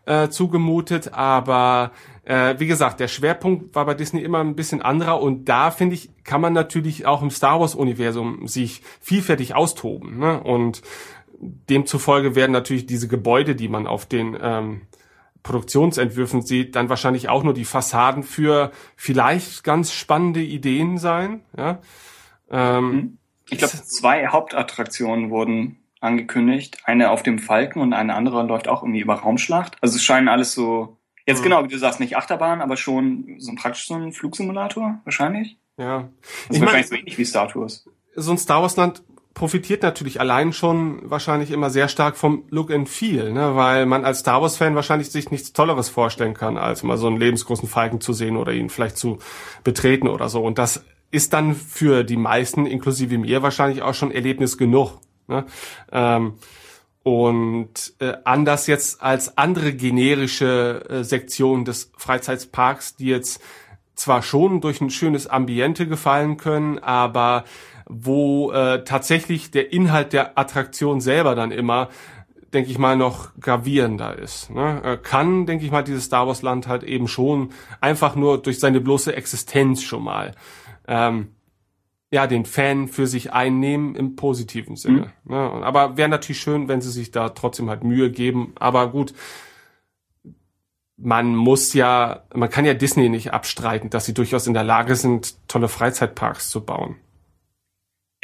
äh, 0.06 0.29
zugemutet. 0.29 1.14
Aber 1.14 1.93
äh, 2.25 2.55
wie 2.59 2.67
gesagt, 2.67 3.00
der 3.00 3.09
Schwerpunkt 3.09 3.75
war 3.75 3.87
bei 3.87 3.94
Disney 3.94 4.23
immer 4.23 4.41
ein 4.41 4.56
bisschen 4.56 4.82
anderer 4.82 5.20
und 5.20 5.49
da, 5.49 5.70
finde 5.70 5.94
ich, 5.94 6.11
kann 6.25 6.41
man 6.41 6.53
natürlich 6.53 7.06
auch 7.06 7.23
im 7.23 7.31
Star 7.31 7.61
Wars-Universum 7.61 8.47
sich 8.47 8.83
vielfältig 9.00 9.54
austoben. 9.54 10.19
Ne? 10.19 10.40
Und 10.40 10.83
demzufolge 11.42 12.35
werden 12.35 12.52
natürlich 12.52 12.87
diese 12.87 13.09
Gebäude, 13.09 13.57
die 13.57 13.69
man 13.69 13.87
auf 13.87 14.07
den 14.07 14.37
ähm, 14.40 14.83
Produktionsentwürfen 15.42 16.42
sieht, 16.42 16.76
dann 16.76 16.88
wahrscheinlich 16.88 17.28
auch 17.28 17.42
nur 17.42 17.54
die 17.54 17.64
Fassaden 17.64 18.22
für 18.22 18.70
vielleicht 18.96 19.64
ganz 19.64 19.92
spannende 19.92 20.40
Ideen 20.40 20.99
sein. 20.99 21.42
Ja? 21.56 21.80
Ähm, 22.50 22.90
mhm. 22.90 23.18
ich 23.50 23.58
glaube, 23.58 23.72
zwei 23.75 24.28
Hauptattraktionen 24.28 25.30
wurden 25.30 25.78
angekündigt. 26.00 26.78
Eine 26.84 27.11
auf 27.11 27.22
dem 27.22 27.38
Falken 27.38 27.80
und 27.80 27.92
eine 27.92 28.14
andere 28.14 28.42
läuft 28.42 28.68
auch 28.68 28.82
irgendwie 28.82 29.00
über 29.00 29.14
Raumschlacht. 29.14 29.76
Also 29.80 29.96
es 29.96 30.04
scheinen 30.04 30.28
alles 30.28 30.52
so, 30.52 30.99
jetzt 31.26 31.40
mhm. 31.40 31.44
genau, 31.44 31.64
wie 31.64 31.68
du 31.68 31.78
sagst, 31.78 32.00
nicht 32.00 32.16
Achterbahn, 32.16 32.61
aber 32.61 32.76
schon 32.76 33.37
so 33.38 33.52
praktisch 33.54 33.87
so 33.87 33.94
ein 33.94 34.12
Flugsimulator, 34.12 35.00
wahrscheinlich. 35.04 35.58
Ja. 35.76 36.08
Das 36.49 36.56
ist 36.56 36.61
wahrscheinlich 36.61 36.88
so 36.88 36.94
ähnlich 36.94 37.18
wie 37.18 37.25
Star 37.25 37.49
Tours. 37.49 37.88
So 38.14 38.32
ein 38.32 38.38
Star 38.38 38.62
Wars 38.62 38.76
Land 38.76 39.02
profitiert 39.35 39.83
natürlich 39.83 40.21
allein 40.21 40.53
schon 40.53 40.99
wahrscheinlich 41.11 41.51
immer 41.51 41.71
sehr 41.71 41.89
stark 41.89 42.17
vom 42.17 42.45
Look 42.51 42.71
and 42.71 42.89
Feel, 42.89 43.33
ne? 43.33 43.57
weil 43.57 43.87
man 43.87 44.05
als 44.05 44.21
Star 44.21 44.43
Wars-Fan 44.43 44.75
wahrscheinlich 44.75 45.11
sich 45.11 45.31
nichts 45.31 45.53
Tolleres 45.53 45.89
vorstellen 45.89 46.35
kann, 46.35 46.57
als 46.57 46.83
mal 46.83 46.99
so 46.99 47.07
einen 47.07 47.19
lebensgroßen 47.19 47.69
Falken 47.69 48.01
zu 48.01 48.12
sehen 48.12 48.37
oder 48.37 48.53
ihn 48.53 48.71
vielleicht 48.71 48.99
zu 48.99 49.19
betreten 49.65 50.09
oder 50.09 50.29
so. 50.29 50.43
Und 50.45 50.59
das 50.59 50.85
ist 51.11 51.33
dann 51.33 51.55
für 51.55 52.05
die 52.05 52.17
meisten, 52.17 52.67
inklusive 52.67 53.19
mir, 53.19 53.43
wahrscheinlich 53.43 53.83
auch 53.83 53.95
schon 53.95 54.11
Erlebnis 54.11 54.59
genug. 54.59 54.99
Ne? 55.29 55.45
Ähm, 55.91 56.35
und 57.03 57.95
äh, 57.99 58.15
anders 58.25 58.67
jetzt 58.67 59.03
als 59.03 59.37
andere 59.37 59.73
generische 59.73 60.85
äh, 60.89 61.05
Sektionen 61.05 61.65
des 61.65 61.91
Freizeitsparks, 61.97 62.97
die 62.97 63.07
jetzt 63.07 63.43
zwar 63.95 64.23
schon 64.23 64.61
durch 64.61 64.81
ein 64.81 64.91
schönes 64.91 65.27
Ambiente 65.27 65.87
gefallen 65.87 66.37
können, 66.37 66.79
aber 66.79 67.45
wo 67.89 68.53
äh, 68.53 68.85
tatsächlich 68.85 69.51
der 69.51 69.73
Inhalt 69.73 70.12
der 70.12 70.39
Attraktion 70.39 71.01
selber 71.01 71.35
dann 71.35 71.51
immer 71.51 71.89
denke 72.53 72.71
ich 72.71 72.79
mal, 72.79 72.97
noch 72.97 73.31
gravierender 73.41 74.19
ist. 74.19 74.51
Ne? 74.51 74.83
Äh, 74.85 74.97
kann, 74.99 75.47
denke 75.47 75.65
ich 75.65 75.71
mal, 75.71 75.83
dieses 75.83 76.05
Star 76.05 76.27
Wars 76.27 76.43
Land 76.43 76.69
halt 76.69 76.83
eben 76.83 77.09
schon 77.09 77.51
einfach 77.81 78.15
nur 78.15 78.43
durch 78.43 78.61
seine 78.61 78.81
bloße 78.81 79.17
Existenz 79.17 79.83
schon 79.83 80.05
mal 80.05 80.33
ähm, 80.87 81.29
ja 82.11 82.27
den 82.27 82.45
Fan 82.45 82.89
für 82.89 83.07
sich 83.07 83.33
einnehmen 83.33 83.95
im 83.95 84.17
positiven 84.17 84.77
Sinne. 84.77 85.12
Mhm. 85.25 85.35
Ne? 85.35 85.37
Aber 85.65 85.97
wäre 85.97 86.09
natürlich 86.09 86.41
schön, 86.41 86.69
wenn 86.69 86.81
sie 86.81 86.91
sich 86.91 87.11
da 87.11 87.31
trotzdem 87.31 87.71
halt 87.71 87.85
Mühe 87.85 88.11
geben. 88.11 88.53
Aber 88.57 88.91
gut, 88.91 89.15
man 90.99 91.35
muss 91.35 91.73
ja, 91.73 92.25
man 92.35 92.51
kann 92.51 92.65
ja 92.65 92.75
Disney 92.75 93.09
nicht 93.09 93.33
abstreiten, 93.33 93.91
dass 93.91 94.05
sie 94.05 94.15
durchaus 94.15 94.47
in 94.47 94.55
der 94.55 94.62
Lage 94.62 94.95
sind, 94.95 95.37
tolle 95.49 95.69
Freizeitparks 95.69 96.51
zu 96.51 96.65
bauen. 96.65 96.97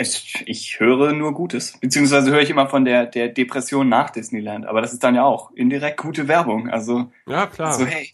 Es, 0.01 0.33
ich 0.47 0.79
höre 0.79 1.13
nur 1.13 1.35
Gutes. 1.35 1.77
Beziehungsweise 1.81 2.31
höre 2.31 2.41
ich 2.41 2.51
immer 2.51 2.69
von 2.69 2.85
der, 2.85 3.05
der 3.05 3.29
Depression 3.29 3.89
nach 3.89 4.11
Disneyland. 4.11 4.65
Aber 4.65 4.81
das 4.81 4.93
ist 4.93 5.03
dann 5.03 5.17
ja 5.17 5.25
auch 5.25 5.51
indirekt 5.53 6.01
gute 6.01 6.29
Werbung. 6.29 6.71
Also, 6.71 7.11
ja, 7.27 7.47
klar. 7.47 7.75
So, 7.75 7.85
hey. 7.85 8.13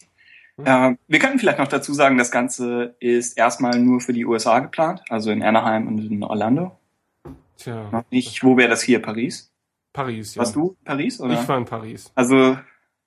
Äh, 0.63 0.95
wir 1.07 1.19
könnten 1.19 1.37
vielleicht 1.37 1.59
noch 1.59 1.67
dazu 1.67 1.93
sagen, 1.93 2.17
das 2.17 2.31
Ganze 2.31 2.95
ist 2.99 3.37
erstmal 3.37 3.79
nur 3.79 4.01
für 4.01 4.13
die 4.13 4.25
USA 4.25 4.59
geplant. 4.59 5.03
Also 5.09 5.29
in 5.29 5.43
Anaheim 5.43 5.87
und 5.87 5.99
in 5.99 6.23
Orlando. 6.23 6.75
Tja. 7.57 7.89
Noch 7.91 8.05
nicht, 8.09 8.43
wo 8.43 8.57
wäre 8.57 8.69
das 8.69 8.81
hier? 8.81 9.01
Paris? 9.01 9.51
Paris, 9.93 10.35
ja. 10.35 10.39
Warst 10.39 10.55
du 10.55 10.75
Paris, 10.83 11.21
oder? 11.21 11.39
Ich 11.39 11.47
war 11.47 11.57
in 11.57 11.65
Paris. 11.65 12.11
Also, 12.15 12.57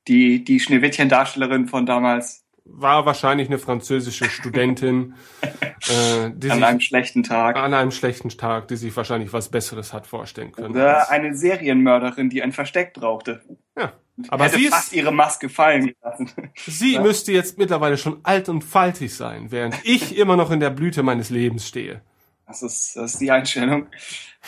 die, 0.06 0.42
die 0.44 0.60
Schneewittchen-Darstellerin 0.60 1.66
von 1.66 1.84
damals 1.84 2.44
war 2.70 3.06
wahrscheinlich 3.06 3.48
eine 3.48 3.58
französische 3.58 4.28
Studentin. 4.30 5.14
äh, 5.42 6.30
die 6.34 6.50
an 6.50 6.58
sich, 6.58 6.66
einem 6.66 6.80
schlechten 6.80 7.22
Tag. 7.22 7.56
An 7.56 7.74
einem 7.74 7.90
schlechten 7.90 8.28
Tag, 8.30 8.68
die 8.68 8.76
sich 8.76 8.96
wahrscheinlich 8.96 9.32
was 9.32 9.50
Besseres 9.50 9.92
hat 9.92 10.06
vorstellen 10.06 10.52
können. 10.52 10.70
Oder 10.70 11.10
eine 11.10 11.34
Serienmörderin, 11.34 12.30
die 12.30 12.42
ein 12.42 12.52
Versteck 12.52 12.94
brauchte. 12.94 13.42
Ja. 13.76 13.92
Aber 14.28 14.44
hätte 14.44 14.56
sie 14.56 14.64
ist, 14.64 14.74
fast 14.74 14.92
ihre 14.92 15.12
Maske 15.12 15.48
fallen 15.48 15.94
gelassen. 15.94 16.30
Sie 16.56 16.94
ja. 16.94 17.02
müsste 17.02 17.32
jetzt 17.32 17.58
mittlerweile 17.58 17.96
schon 17.96 18.20
alt 18.24 18.48
und 18.48 18.64
faltig 18.64 19.14
sein, 19.14 19.50
während 19.50 19.76
ich 19.84 20.16
immer 20.18 20.36
noch 20.36 20.50
in 20.50 20.60
der 20.60 20.70
Blüte 20.70 21.02
meines 21.02 21.30
Lebens 21.30 21.68
stehe. 21.68 22.02
Das 22.46 22.62
ist, 22.62 22.96
das 22.96 23.14
ist 23.14 23.20
die 23.20 23.30
Einstellung. 23.30 23.86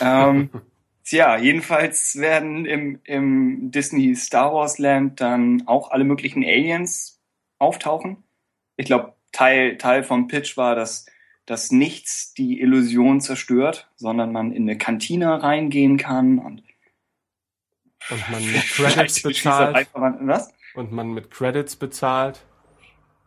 ähm, 0.00 0.50
tja, 1.05 1.37
jedenfalls 1.37 2.17
werden 2.17 2.67
im, 2.67 3.00
im 3.05 3.71
Disney 3.71 4.15
Star 4.17 4.53
Wars 4.53 4.79
Land 4.79 5.21
dann 5.21 5.65
auch 5.67 5.91
alle 5.91 6.05
möglichen 6.05 6.43
Aliens 6.43 7.20
auftauchen. 7.61 8.25
Ich 8.76 8.87
glaube, 8.87 9.14
Teil, 9.33 9.79
Teil 9.79 10.02
vom 10.02 10.26
Pitch 10.26 10.57
war, 10.57 10.75
dass, 10.75 11.07
dass 11.47 11.71
nichts 11.71 12.35
die 12.35 12.61
Illusion 12.61 13.21
zerstört, 13.21 13.88
sondern 13.97 14.33
man 14.33 14.52
in 14.52 14.62
eine 14.62 14.79
Kantine 14.79 15.43
reingehen 15.43 15.97
kann 15.97 16.38
und 16.38 16.62
und 18.09 18.31
man 18.31 18.45
mit 18.45 18.62
Credits 18.71 19.23
bezahlt. 19.23 19.88
Was? 19.95 20.52
Und 20.75 20.93
man 20.93 21.12
mit 21.12 21.31
Credits 21.31 21.76
bezahlt. 21.76 22.45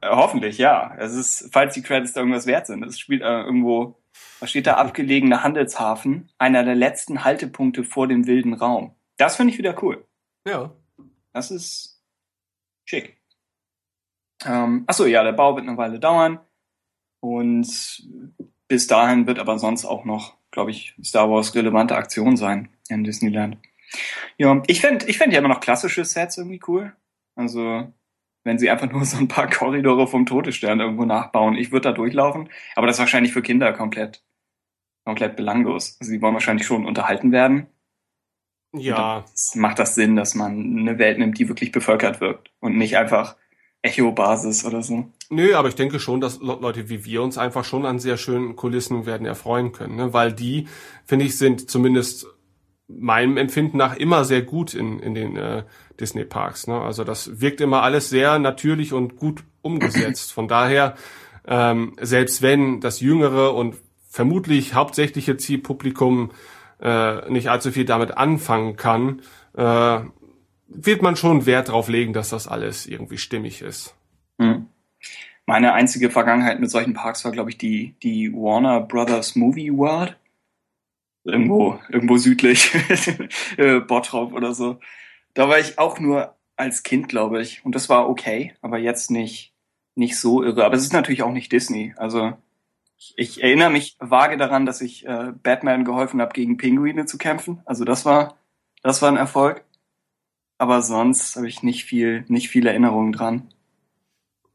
Äh, 0.01 0.09
hoffentlich, 0.09 0.57
ja. 0.57 0.95
Es 0.97 1.13
ist, 1.13 1.49
falls 1.51 1.73
die 1.73 1.81
Credits 1.81 2.13
da 2.13 2.21
irgendwas 2.21 2.47
wert 2.47 2.67
sind. 2.67 2.83
Es 2.83 2.99
spielt 2.99 3.21
äh, 3.21 3.41
irgendwo, 3.41 4.01
was 4.39 4.49
steht 4.49 4.67
da, 4.67 4.73
abgelegener 4.77 5.43
Handelshafen, 5.43 6.31
einer 6.37 6.63
der 6.63 6.75
letzten 6.75 7.23
Haltepunkte 7.23 7.83
vor 7.83 8.07
dem 8.07 8.27
wilden 8.27 8.53
Raum. 8.53 8.95
Das 9.17 9.35
finde 9.35 9.53
ich 9.53 9.59
wieder 9.59 9.81
cool. 9.83 10.05
Ja. 10.47 10.73
Das 11.33 11.51
ist 11.51 12.01
schick. 12.85 13.17
Ähm, 14.45 14.83
achso, 14.87 15.05
ja, 15.05 15.23
der 15.23 15.31
Bau 15.33 15.55
wird 15.55 15.67
eine 15.67 15.77
Weile 15.77 15.99
dauern. 15.99 16.39
Und 17.19 18.03
bis 18.67 18.87
dahin 18.87 19.27
wird 19.27 19.39
aber 19.39 19.59
sonst 19.59 19.85
auch 19.85 20.05
noch, 20.05 20.35
glaube 20.51 20.71
ich, 20.71 20.95
Star 21.03 21.29
Wars 21.29 21.55
relevante 21.55 21.95
Aktion 21.95 22.35
sein 22.35 22.69
in 22.89 23.03
Disneyland. 23.03 23.57
Ja, 24.37 24.61
ich 24.67 24.81
fände 24.81 25.05
ich 25.05 25.17
fänd 25.17 25.33
ja 25.33 25.39
immer 25.39 25.47
noch 25.47 25.59
klassische 25.59 26.03
Sets 26.03 26.37
irgendwie 26.37 26.59
cool. 26.67 26.95
Also, 27.35 27.93
wenn 28.43 28.59
sie 28.59 28.69
einfach 28.69 28.91
nur 28.91 29.05
so 29.05 29.17
ein 29.17 29.27
paar 29.27 29.49
Korridore 29.49 30.07
vom 30.07 30.25
Todesstern 30.25 30.79
irgendwo 30.79 31.05
nachbauen. 31.05 31.55
Ich 31.55 31.71
würde 31.71 31.89
da 31.89 31.91
durchlaufen, 31.93 32.49
aber 32.75 32.87
das 32.87 32.97
ist 32.97 33.01
wahrscheinlich 33.01 33.33
für 33.33 33.41
Kinder 33.41 33.71
komplett, 33.73 34.23
komplett 35.05 35.35
belanglos. 35.35 35.97
Also, 35.99 36.11
sie 36.11 36.21
wollen 36.21 36.33
wahrscheinlich 36.33 36.67
schon 36.67 36.85
unterhalten 36.85 37.31
werden. 37.31 37.67
Ja. 38.75 39.23
Macht 39.53 39.79
das 39.79 39.93
Sinn, 39.95 40.15
dass 40.15 40.33
man 40.33 40.79
eine 40.79 40.97
Welt 40.97 41.19
nimmt, 41.19 41.37
die 41.37 41.47
wirklich 41.47 41.71
bevölkert 41.71 42.21
wirkt 42.21 42.51
und 42.59 42.75
nicht 42.75 42.97
einfach 42.97 43.37
Echo-Basis 43.83 44.65
oder 44.65 44.81
so. 44.81 45.05
Nö, 45.29 45.55
aber 45.55 45.67
ich 45.67 45.75
denke 45.75 45.99
schon, 45.99 46.21
dass 46.21 46.39
Leute 46.39 46.89
wie 46.89 47.05
wir 47.05 47.21
uns 47.21 47.37
einfach 47.37 47.65
schon 47.65 47.85
an 47.85 47.99
sehr 47.99 48.17
schönen 48.17 48.55
Kulissen 48.55 49.05
werden 49.05 49.27
erfreuen 49.27 49.73
können, 49.73 49.97
ne? 49.97 50.13
weil 50.13 50.31
die, 50.31 50.67
finde 51.05 51.25
ich, 51.25 51.37
sind 51.37 51.69
zumindest 51.69 52.25
meinem 52.87 53.37
Empfinden 53.37 53.77
nach 53.77 53.95
immer 53.97 54.23
sehr 54.23 54.41
gut 54.41 54.73
in, 54.73 54.99
in 54.99 55.13
den 55.13 55.35
äh, 55.35 55.63
Disney 55.99 56.23
Parks. 56.23 56.67
Ne? 56.67 56.79
Also 56.79 57.03
das 57.03 57.41
wirkt 57.41 57.59
immer 57.61 57.83
alles 57.83 58.09
sehr 58.09 58.39
natürlich 58.39 58.93
und 58.93 59.17
gut 59.17 59.43
umgesetzt. 59.61 60.31
Von 60.31 60.47
daher, 60.47 60.95
ähm, 61.45 61.95
selbst 61.99 62.41
wenn 62.41 62.79
das 62.79 63.01
jüngere 63.01 63.53
und 63.53 63.75
vermutlich 64.09 64.75
hauptsächliche 64.75 65.35
Zielpublikum 65.35 66.31
äh, 66.81 67.29
nicht 67.29 67.49
allzu 67.49 67.71
viel 67.71 67.85
damit 67.85 68.17
anfangen 68.17 68.77
kann, 68.77 69.21
äh, 69.57 69.99
wird 70.67 71.01
man 71.01 71.15
schon 71.15 71.45
Wert 71.45 71.69
darauf 71.69 71.89
legen, 71.89 72.13
dass 72.13 72.29
das 72.29 72.47
alles 72.47 72.85
irgendwie 72.85 73.17
stimmig 73.17 73.61
ist. 73.61 73.95
Hm. 74.39 74.67
Meine 75.45 75.73
einzige 75.73 76.09
Vergangenheit 76.09 76.59
mit 76.59 76.71
solchen 76.71 76.93
Parks 76.93 77.25
war, 77.25 77.31
glaube 77.31 77.49
ich, 77.49 77.57
die, 77.57 77.95
die 78.01 78.33
Warner 78.33 78.79
Brothers 78.79 79.35
Movie 79.35 79.75
World. 79.75 80.17
Irgendwo, 81.25 81.79
irgendwo 81.89 82.17
südlich, 82.17 82.73
äh, 83.57 83.79
Bottrop 83.79 84.33
oder 84.33 84.53
so. 84.53 84.79
Da 85.33 85.47
war 85.47 85.57
ich 85.57 85.79
auch 85.79 85.99
nur 85.99 86.35
als 86.57 86.83
Kind, 86.83 87.07
glaube 87.07 87.41
ich. 87.41 87.63
Und 87.65 87.75
das 87.75 87.87
war 87.87 88.09
okay, 88.09 88.53
aber 88.61 88.77
jetzt 88.77 89.09
nicht, 89.09 89.53
nicht 89.95 90.17
so 90.17 90.43
irre. 90.43 90.65
Aber 90.65 90.75
es 90.75 90.83
ist 90.83 90.93
natürlich 90.93 91.23
auch 91.23 91.31
nicht 91.31 91.51
Disney. 91.51 91.93
Also 91.97 92.33
ich, 92.97 93.13
ich 93.15 93.43
erinnere 93.43 93.69
mich 93.69 93.95
vage 93.99 94.37
daran, 94.37 94.65
dass 94.65 94.81
ich 94.81 95.05
äh, 95.05 95.31
Batman 95.43 95.85
geholfen 95.85 96.21
habe, 96.21 96.33
gegen 96.33 96.57
Pinguine 96.57 97.05
zu 97.05 97.17
kämpfen. 97.17 97.61
Also 97.65 97.85
das 97.85 98.05
war, 98.05 98.35
das 98.81 99.01
war 99.01 99.09
ein 99.09 99.17
Erfolg 99.17 99.63
aber 100.63 100.81
sonst 100.81 101.35
habe 101.35 101.49
ich 101.49 101.61
nicht 101.61 101.83
viel, 101.83 102.23
nicht 102.29 102.47
viel 102.47 102.65
Erinnerungen 102.65 103.11
dran. 103.11 103.49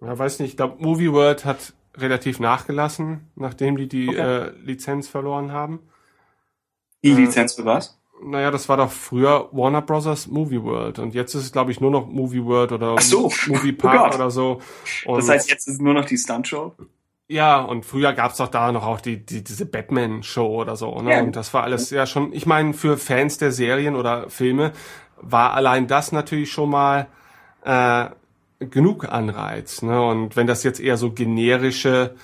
Ja, 0.00 0.19
weiß 0.19 0.38
nicht, 0.38 0.50
ich 0.50 0.57
glaube, 0.57 0.83
Movie 0.83 1.12
World 1.12 1.45
hat 1.45 1.75
relativ 1.95 2.41
nachgelassen, 2.41 3.29
nachdem 3.37 3.77
die 3.77 3.88
die 3.88 4.09
okay. 4.09 4.47
äh, 4.47 4.50
Lizenz 4.65 5.07
verloren 5.07 5.53
haben. 5.53 5.81
Die 7.05 7.11
äh, 7.11 7.15
Lizenz 7.15 7.55
für 7.55 7.67
was? 7.67 8.00
Naja, 8.25 8.50
das 8.50 8.71
war 8.71 8.79
doch 8.79 8.91
früher 8.91 9.50
Warner 9.53 9.83
Bros. 9.83 10.27
Movie 10.27 10.62
World 10.62 10.99
und 10.99 11.15
jetzt 11.15 11.35
ist 11.35 11.45
es, 11.45 11.53
glaube 11.53 11.73
ich, 11.73 11.81
nur 11.81 11.91
noch 11.91 12.09
Movie 12.09 12.45
World 12.45 12.73
oder 12.73 12.99
so. 13.00 13.31
Movie 13.47 13.75
oh 13.77 13.83
Park 13.83 14.12
oh 14.12 14.15
oder 14.17 14.31
so. 14.31 14.61
Und 15.05 15.19
das 15.19 15.29
heißt, 15.29 15.50
jetzt 15.50 15.69
ist 15.69 15.75
es 15.75 15.81
nur 15.81 15.93
noch 15.93 16.07
die 16.07 16.17
Stunt-Show? 16.17 16.75
Ja, 17.28 17.61
und 17.61 17.85
früher 17.85 18.14
gab's 18.14 18.38
doch 18.38 18.49
da 18.49 18.73
noch 18.73 18.87
auch 18.87 19.00
die, 19.00 19.25
die 19.25 19.44
diese 19.44 19.66
Batman-Show 19.66 20.62
oder 20.62 20.76
so. 20.76 21.00
Ne? 21.02 21.12
Ja. 21.12 21.20
Und 21.20 21.37
das 21.37 21.52
war 21.52 21.62
alles 21.62 21.90
ja 21.90 22.06
schon, 22.06 22.32
ich 22.32 22.47
meine, 22.47 22.73
für 22.73 22.97
Fans 22.97 23.37
der 23.37 23.52
Serien 23.52 23.97
oder 23.97 24.30
Filme 24.30 24.73
war 25.20 25.52
allein 25.52 25.87
das 25.87 26.11
natürlich 26.11 26.50
schon 26.50 26.70
mal 26.70 27.06
äh, 27.64 28.06
genug 28.61 29.04
Anreiz. 29.04 29.82
Ne? 29.82 30.02
Und 30.02 30.37
wenn 30.37 30.47
das 30.47 30.62
jetzt 30.62 30.80
eher 30.80 30.97
so 30.97 31.12
generische 31.12 32.14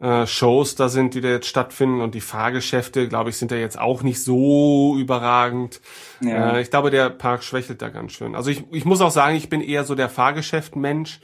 äh, 0.00 0.26
Shows 0.26 0.76
da 0.76 0.88
sind, 0.88 1.14
die 1.14 1.20
da 1.20 1.28
jetzt 1.28 1.46
stattfinden 1.46 2.00
und 2.00 2.14
die 2.14 2.20
Fahrgeschäfte, 2.20 3.08
glaube 3.08 3.30
ich, 3.30 3.36
sind 3.36 3.50
da 3.50 3.56
jetzt 3.56 3.78
auch 3.78 4.02
nicht 4.02 4.22
so 4.22 4.96
überragend. 4.96 5.80
Ja. 6.20 6.56
Äh, 6.56 6.62
ich 6.62 6.70
glaube, 6.70 6.90
der 6.90 7.10
Park 7.10 7.42
schwächelt 7.42 7.82
da 7.82 7.88
ganz 7.88 8.12
schön. 8.12 8.36
Also 8.36 8.50
ich, 8.50 8.64
ich 8.70 8.84
muss 8.84 9.00
auch 9.00 9.10
sagen, 9.10 9.34
ich 9.34 9.48
bin 9.48 9.60
eher 9.60 9.82
so 9.82 9.94
der 9.94 10.08
Fahrgeschäft-Mensch. 10.08 11.20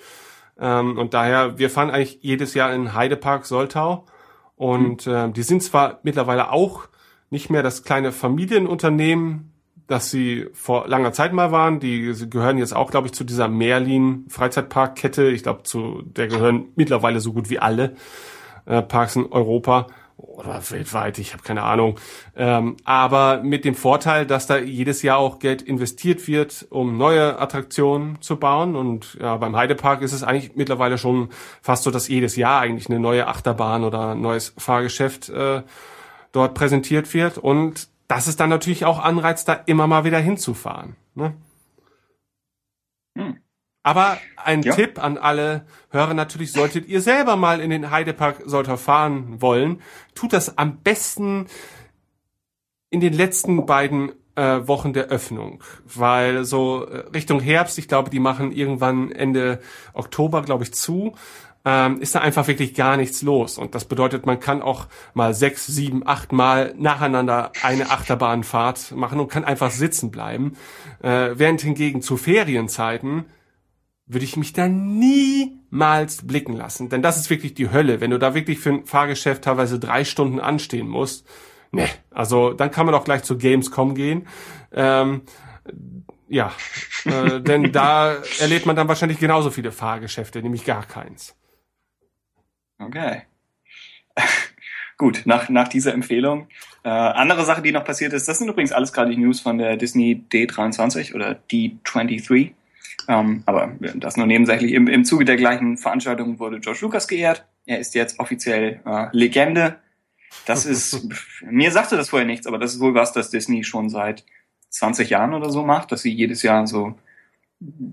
Ähm, 0.61 0.99
und 0.99 1.15
daher, 1.15 1.59
wir 1.59 1.71
fahren 1.71 1.91
eigentlich 1.91 2.19
jedes 2.23 2.55
Jahr 2.55 2.73
in 2.73 2.95
Heidepark 2.95 3.47
Soltau. 3.47 4.05
Und 4.57 5.07
mhm. 5.07 5.13
äh, 5.13 5.33
die 5.33 5.43
sind 5.43 5.63
zwar 5.63 6.01
mittlerweile 6.03 6.53
auch 6.53 6.89
nicht 7.31 7.49
mehr 7.49 7.63
das 7.63 7.83
kleine 7.83 8.13
Familienunternehmen, 8.13 9.53
dass 9.87 10.11
sie 10.11 10.49
vor 10.53 10.87
langer 10.87 11.13
Zeit 11.13 11.33
mal 11.33 11.51
waren. 11.51 11.81
Die 11.81 12.13
sie 12.13 12.29
gehören 12.29 12.59
jetzt 12.59 12.77
auch, 12.77 12.91
glaube 12.91 13.07
ich, 13.07 13.15
zu 13.15 13.25
dieser 13.25 13.49
Merlin 13.49 14.27
Freizeitparkkette. 14.29 15.31
Ich 15.31 15.43
glaube, 15.43 15.63
zu 15.63 16.03
der 16.05 16.29
gehören 16.29 16.69
mittlerweile 16.77 17.21
so 17.21 17.33
gut 17.33 17.49
wie 17.49 17.59
alle 17.59 17.97
äh, 18.67 18.83
Parks 18.83 19.17
in 19.17 19.27
Europa 19.27 19.87
oder 20.21 20.63
weltweit, 20.71 21.19
ich 21.19 21.33
habe 21.33 21.43
keine 21.43 21.63
Ahnung. 21.63 21.99
Ähm, 22.37 22.77
aber 22.85 23.43
mit 23.43 23.65
dem 23.65 23.75
Vorteil, 23.75 24.27
dass 24.27 24.47
da 24.47 24.59
jedes 24.59 25.03
Jahr 25.03 25.19
auch 25.19 25.39
Geld 25.39 25.63
investiert 25.63 26.29
wird, 26.29 26.67
um 26.71 26.97
neue 26.97 27.39
Attraktionen 27.39 28.21
zu 28.21 28.37
bauen. 28.37 28.77
Und 28.77 29.19
ja, 29.21 29.37
beim 29.37 29.57
Heidepark 29.57 30.03
ist 30.03 30.13
es 30.13 30.23
eigentlich 30.23 30.57
mittlerweile 30.57 30.99
schon 30.99 31.31
fast 31.63 31.85
so, 31.85 31.91
dass 31.91 32.09
jedes 32.09 32.37
Jahr 32.37 32.61
eigentlich 32.61 32.89
eine 32.89 33.01
neue 33.01 33.27
Achterbahn 33.27 33.85
oder 33.85 34.11
ein 34.11 34.21
neues 34.21 34.55
Fahrgeschäft 34.59 35.29
äh, 35.31 35.63
dort 36.33 36.55
präsentiert 36.55 37.13
wird. 37.15 37.39
Und 37.39 37.89
das 38.09 38.29
ist 38.29 38.41
dann 38.41 38.51
natürlich 38.51 38.85
auch 38.85 38.99
Anreiz, 38.99 39.45
da 39.45 39.55
immer 39.55 39.87
mal 39.87 40.05
wieder 40.05 40.19
hinzufahren. 40.19 40.97
Ne? 41.15 41.35
Hm. 43.17 43.39
Aber 43.83 44.19
ein 44.37 44.63
ja. 44.63 44.75
Tipp 44.75 45.03
an 45.03 45.17
alle 45.17 45.67
Hörer 45.91 46.15
natürlich, 46.15 46.53
solltet 46.53 46.87
ihr 46.87 47.01
selber 47.01 47.37
mal 47.37 47.61
in 47.61 47.71
den 47.71 47.91
Heidepark 47.91 48.43
Soltau 48.45 48.77
fahren 48.77 49.41
wollen, 49.41 49.81
tut 50.15 50.33
das 50.33 50.59
am 50.59 50.79
besten 50.79 51.47
in 52.91 53.01
den 53.01 53.15
letzten 53.15 53.65
beiden 53.65 54.13
äh, 54.35 54.67
Wochen 54.67 54.93
der 54.93 55.07
Öffnung, 55.07 55.63
weil 55.85 56.45
so 56.45 56.85
äh, 56.85 57.09
Richtung 57.15 57.41
Herbst, 57.41 57.79
ich 57.79 57.89
glaube, 57.89 58.11
die 58.11 58.21
machen 58.21 58.53
irgendwann 58.53 59.13
Ende 59.13 59.61
Oktober, 59.95 60.43
glaube 60.43 60.65
ich, 60.65 60.75
zu 60.75 61.15
ähm, 61.65 62.01
ist 62.01 62.15
da 62.15 62.21
einfach 62.21 62.49
wirklich 62.49 62.75
gar 62.75 62.97
nichts 62.97 63.23
los. 63.23 63.59
Und 63.59 63.75
das 63.75 63.85
bedeutet, 63.85 64.27
man 64.27 64.41
kann 64.41 64.63
auch 64.63 64.87
mal 65.15 65.35
sechs, 65.35 65.67
sieben, 65.67 66.07
acht 66.07 66.33
Mal 66.33 66.75
nacheinander 66.79 67.53
eine 67.63 67.91
Achterbahnfahrt 67.91 68.93
machen 68.93 69.21
und 69.21 69.29
kann 69.29 69.45
einfach 69.45 69.71
sitzen 69.71 70.11
bleiben. 70.11 70.57
Äh, 71.03 71.33
während 71.35 71.61
hingegen 71.61 72.03
zu 72.03 72.17
Ferienzeiten 72.17 73.27
würde 74.13 74.25
ich 74.25 74.37
mich 74.37 74.53
da 74.53 74.69
niemals 74.69 76.27
blicken 76.27 76.55
lassen. 76.55 76.89
Denn 76.89 77.01
das 77.01 77.17
ist 77.17 77.31
wirklich 77.31 77.55
die 77.55 77.71
Hölle. 77.71 78.01
Wenn 78.01 78.11
du 78.11 78.19
da 78.19 78.35
wirklich 78.35 78.59
für 78.59 78.71
ein 78.71 78.87
Fahrgeschäft 78.87 79.45
teilweise 79.45 79.79
drei 79.79 80.05
Stunden 80.05 80.41
anstehen 80.41 80.89
musst, 80.89 81.27
ne, 81.71 81.89
also 82.11 82.53
dann 82.53 82.71
kann 82.71 82.87
man 82.87 82.95
auch 82.95 83.05
gleich 83.05 83.23
zu 83.23 83.39
Gamescom 83.39 83.95
gehen. 83.95 84.27
Ähm, 84.73 85.23
ja, 86.29 86.53
äh, 87.05 87.41
denn 87.43 87.73
da 87.73 88.17
erlebt 88.41 88.67
man 88.67 88.77
dann 88.77 88.89
wahrscheinlich 88.89 89.19
genauso 89.19 89.51
viele 89.51 89.71
Fahrgeschäfte, 89.71 90.43
nämlich 90.43 90.65
gar 90.65 90.85
keins. 90.87 91.37
Okay. 92.79 93.23
Gut, 94.99 95.23
nach, 95.25 95.49
nach 95.49 95.69
dieser 95.69 95.95
Empfehlung. 95.95 96.49
Äh, 96.83 96.89
andere 96.89 97.45
Sache, 97.45 97.63
die 97.63 97.73
noch 97.73 97.85
passiert 97.85 98.13
ist, 98.13 98.29
das 98.29 98.39
sind 98.39 98.49
übrigens 98.49 98.73
alles 98.73 98.93
gerade 98.93 99.11
die 99.11 99.17
News 99.17 99.41
von 99.41 99.57
der 99.57 99.77
Disney 99.77 100.25
D23 100.31 101.15
oder 101.15 101.41
D23. 101.51 102.53
Ähm, 103.09 103.43
aber 103.47 103.73
das 103.81 104.17
nur 104.17 104.27
nebensächlich. 104.27 104.73
Im, 104.73 104.89
Im 104.89 105.05
Zuge 105.05 105.25
der 105.25 105.37
gleichen 105.37 105.77
Veranstaltung 105.77 106.39
wurde 106.39 106.61
George 106.61 106.81
Lucas 106.83 107.09
geehrt. 107.09 107.47
Er 107.67 107.79
ist 107.79 107.95
jetzt 107.95 108.19
offiziell 108.19 108.81
äh, 108.85 109.07
Legende. 109.13 109.79
Das 110.47 110.67
ist, 110.67 111.09
mir 111.43 111.71
sagte 111.73 111.97
das 111.97 112.11
vorher 112.11 112.27
nichts, 112.27 112.47
aber 112.47 112.59
das 112.59 112.75
ist 112.75 112.81
wohl 112.81 112.95
was, 112.95 113.13
das 113.13 113.31
Disney 113.31 113.65
schon 113.65 113.89
seit 113.89 114.25
20 114.71 115.11
Jahren 115.11 115.35
oder 115.35 115.51
so 115.51 115.65
macht, 115.65 115.93
dass 115.93 116.03
sie 116.03 116.13
jedes 116.13 116.43
Jahr 116.43 116.67
so 116.67 116.95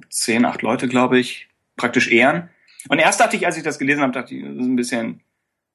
10, 0.09 0.45
8 0.45 0.61
Leute, 0.61 0.87
glaube 0.87 1.19
ich, 1.19 1.49
praktisch 1.75 2.09
ehren. 2.09 2.49
Und 2.89 2.99
erst 2.99 3.19
dachte 3.19 3.35
ich, 3.35 3.45
als 3.45 3.57
ich 3.57 3.63
das 3.63 3.79
gelesen 3.79 4.01
habe, 4.01 4.13
dachte 4.13 4.35
ich, 4.35 4.43
das 4.43 4.53
ist 4.53 4.65
ein 4.65 4.75
bisschen, 4.75 5.21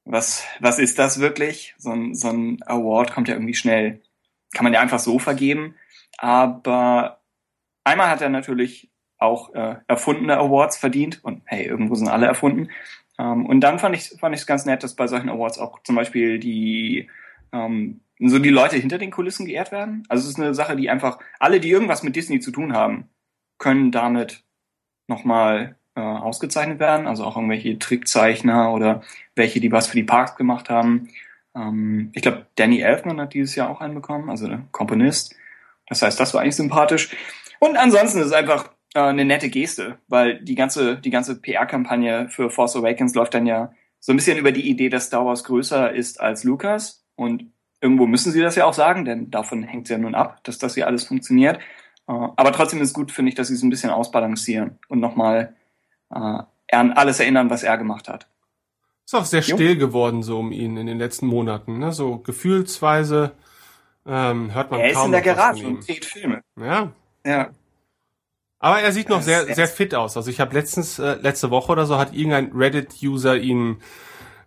was, 0.05 0.45
was 0.61 0.79
ist 0.79 0.99
das 0.99 1.21
wirklich? 1.21 1.75
So 1.79 1.91
ein, 1.91 2.15
so 2.15 2.29
ein 2.29 2.63
Award 2.67 3.13
kommt 3.13 3.29
ja 3.29 3.35
irgendwie 3.35 3.55
schnell, 3.55 4.01
kann 4.53 4.65
man 4.65 4.73
ja 4.73 4.81
einfach 4.81 4.99
so 4.99 5.19
vergeben. 5.19 5.75
Aber 6.19 7.21
einmal 7.85 8.09
hat 8.09 8.23
er 8.23 8.29
natürlich 8.29 8.92
auch 9.23 9.55
äh, 9.55 9.77
erfundene 9.87 10.37
Awards 10.37 10.77
verdient 10.77 11.25
und 11.25 11.43
hey, 11.45 11.65
irgendwo 11.65 11.95
sind 11.95 12.09
alle 12.09 12.27
erfunden. 12.27 12.69
Ähm, 13.19 13.47
und 13.47 13.61
dann 13.61 13.79
fand 13.79 13.97
ich 13.97 14.15
fand 14.21 14.35
es 14.35 14.47
ganz 14.47 14.67
nett, 14.67 14.83
dass 14.83 14.95
bei 14.95 15.07
solchen 15.07 15.29
Awards 15.29 15.59
auch 15.59 15.83
zum 15.83 15.97
Beispiel 15.97 16.39
die 16.39 17.09
ähm, 17.53 18.01
so 18.19 18.39
die 18.39 18.51
Leute 18.51 18.77
hinter 18.77 18.99
den 18.99 19.11
Kulissen 19.11 19.47
geehrt 19.47 19.73
werden. 19.73 20.05
Also 20.09 20.25
es 20.25 20.31
ist 20.31 20.41
eine 20.41 20.55
Sache, 20.55 20.77
die 20.77 20.91
einfach 20.91 21.19
alle, 21.39 21.61
die 21.61 21.71
irgendwas 21.71 22.03
mit 22.03 22.15
Disney 22.17 22.41
zu 22.41 22.51
tun 22.53 22.73
haben, 22.73 23.09
können 23.59 23.91
damit 23.91 24.45
nochmal 25.09 25.77
äh, 25.97 26.01
ausgezeichnet 26.01 26.79
werden. 26.79 27.07
Also 27.07 27.25
auch 27.25 27.37
irgendwelche 27.37 27.79
Trickzeichner 27.79 28.73
oder 28.73 29.03
welche, 29.35 29.61
die 29.61 29.73
was 29.73 29.89
für 29.89 29.97
die 29.97 30.05
Parks 30.05 30.37
gemacht 30.37 30.71
haben. 30.71 31.09
Ähm, 31.55 32.11
ich 32.15 32.23
glaube, 32.23 32.47
Danny 32.57 32.81
Elfman 32.81 33.21
hat 33.21 33.35
dieses 33.35 33.55
Jahr 33.57 33.71
auch 33.71 33.81
einen 33.81 33.95
bekommen, 33.95 34.31
also 34.31 34.47
der 34.47 34.63
Komponist. 34.71 35.35
Das 35.89 36.03
heißt, 36.03 36.19
das 36.19 36.33
war 36.33 36.43
eigentlich 36.43 36.57
sympathisch. 36.57 37.15
Und 37.59 37.77
ansonsten 37.77 38.21
ist 38.21 38.27
es 38.27 38.33
einfach 38.33 38.71
äh, 38.95 39.01
eine 39.01 39.25
nette 39.25 39.49
Geste, 39.49 39.99
weil 40.09 40.43
die 40.43 40.55
ganze, 40.55 40.97
die 40.99 41.11
ganze 41.11 41.41
PR-Kampagne 41.41 42.29
für 42.29 42.51
Force 42.51 42.77
Awakens 42.77 43.15
läuft 43.15 43.35
dann 43.35 43.47
ja 43.47 43.73
so 44.01 44.13
ein 44.13 44.17
bisschen 44.17 44.39
über 44.39 44.53
die 44.53 44.69
Idee, 44.69 44.89
dass 44.89 45.07
Star 45.07 45.25
Wars 45.25 45.45
größer 45.45 45.93
ist 45.93 46.21
als 46.21 46.45
Lucas. 46.45 47.05
Und 47.15 47.53
irgendwo 47.81 48.07
müssen 48.07 48.33
sie 48.33 48.41
das 48.41 48.57
ja 48.57 48.65
auch 48.65 48.75
sagen, 48.75 49.05
denn 49.05 49.31
davon 49.31 49.63
hängt 49.63 49.87
es 49.87 49.91
ja 49.91 49.99
nun 49.99 50.15
ab, 50.15 50.43
dass 50.45 50.59
das 50.59 50.75
hier 50.75 50.87
alles 50.87 51.05
funktioniert. 51.05 51.59
Äh, 52.09 52.13
aber 52.13 52.53
trotzdem 52.53 52.81
ist 52.81 52.89
es 52.89 52.95
gut, 52.95 53.13
finde 53.13 53.31
ich, 53.31 53.35
dass 53.35 53.49
sie 53.49 53.55
es 53.55 53.63
ein 53.63 53.71
bisschen 53.71 53.91
ausbalancieren 53.91 54.79
und 54.89 55.01
nochmal 55.01 55.55
äh, 56.11 56.43
an 56.73 56.93
alles 56.93 57.21
erinnern, 57.21 57.51
was 57.51 57.63
er 57.63 57.79
gemacht 57.79 58.09
hat. 58.09 58.27
Ist 59.05 59.15
auch 59.15 59.25
sehr 59.25 59.43
still 59.43 59.77
geworden 59.77 60.23
so 60.23 60.39
um 60.39 60.53
ihn 60.53 60.77
in 60.77 60.87
den 60.87 60.99
letzten 60.99 61.27
Monaten. 61.27 61.79
Ne? 61.79 61.93
So 61.93 62.19
gefühlsweise 62.19 63.33
ähm, 64.07 64.55
hört 64.55 64.71
man 64.71 64.81
er 64.81 64.93
kaum 64.93 65.03
ist 65.03 65.07
in 65.07 65.13
der 65.13 65.21
Garage 65.23 65.67
und 65.67 65.87
dreht 65.87 66.05
Filme. 66.05 66.43
Ja. 66.59 66.93
Ja. 67.25 67.51
Aber 68.63 68.81
er 68.81 68.93
sieht 68.93 69.09
noch 69.09 69.23
sehr, 69.23 69.53
sehr 69.53 69.67
fit 69.67 69.93
aus. 69.93 70.17
Also 70.17 70.31
ich 70.31 70.39
habe 70.39 70.55
letztens, 70.55 71.01
äh, 71.01 71.17
letzte 71.21 71.51
Woche 71.51 71.73
oder 71.73 71.85
so, 71.85 71.99
hat 71.99 72.15
irgendein 72.15 72.53
Reddit-User 72.53 73.37
ihn 73.37 73.83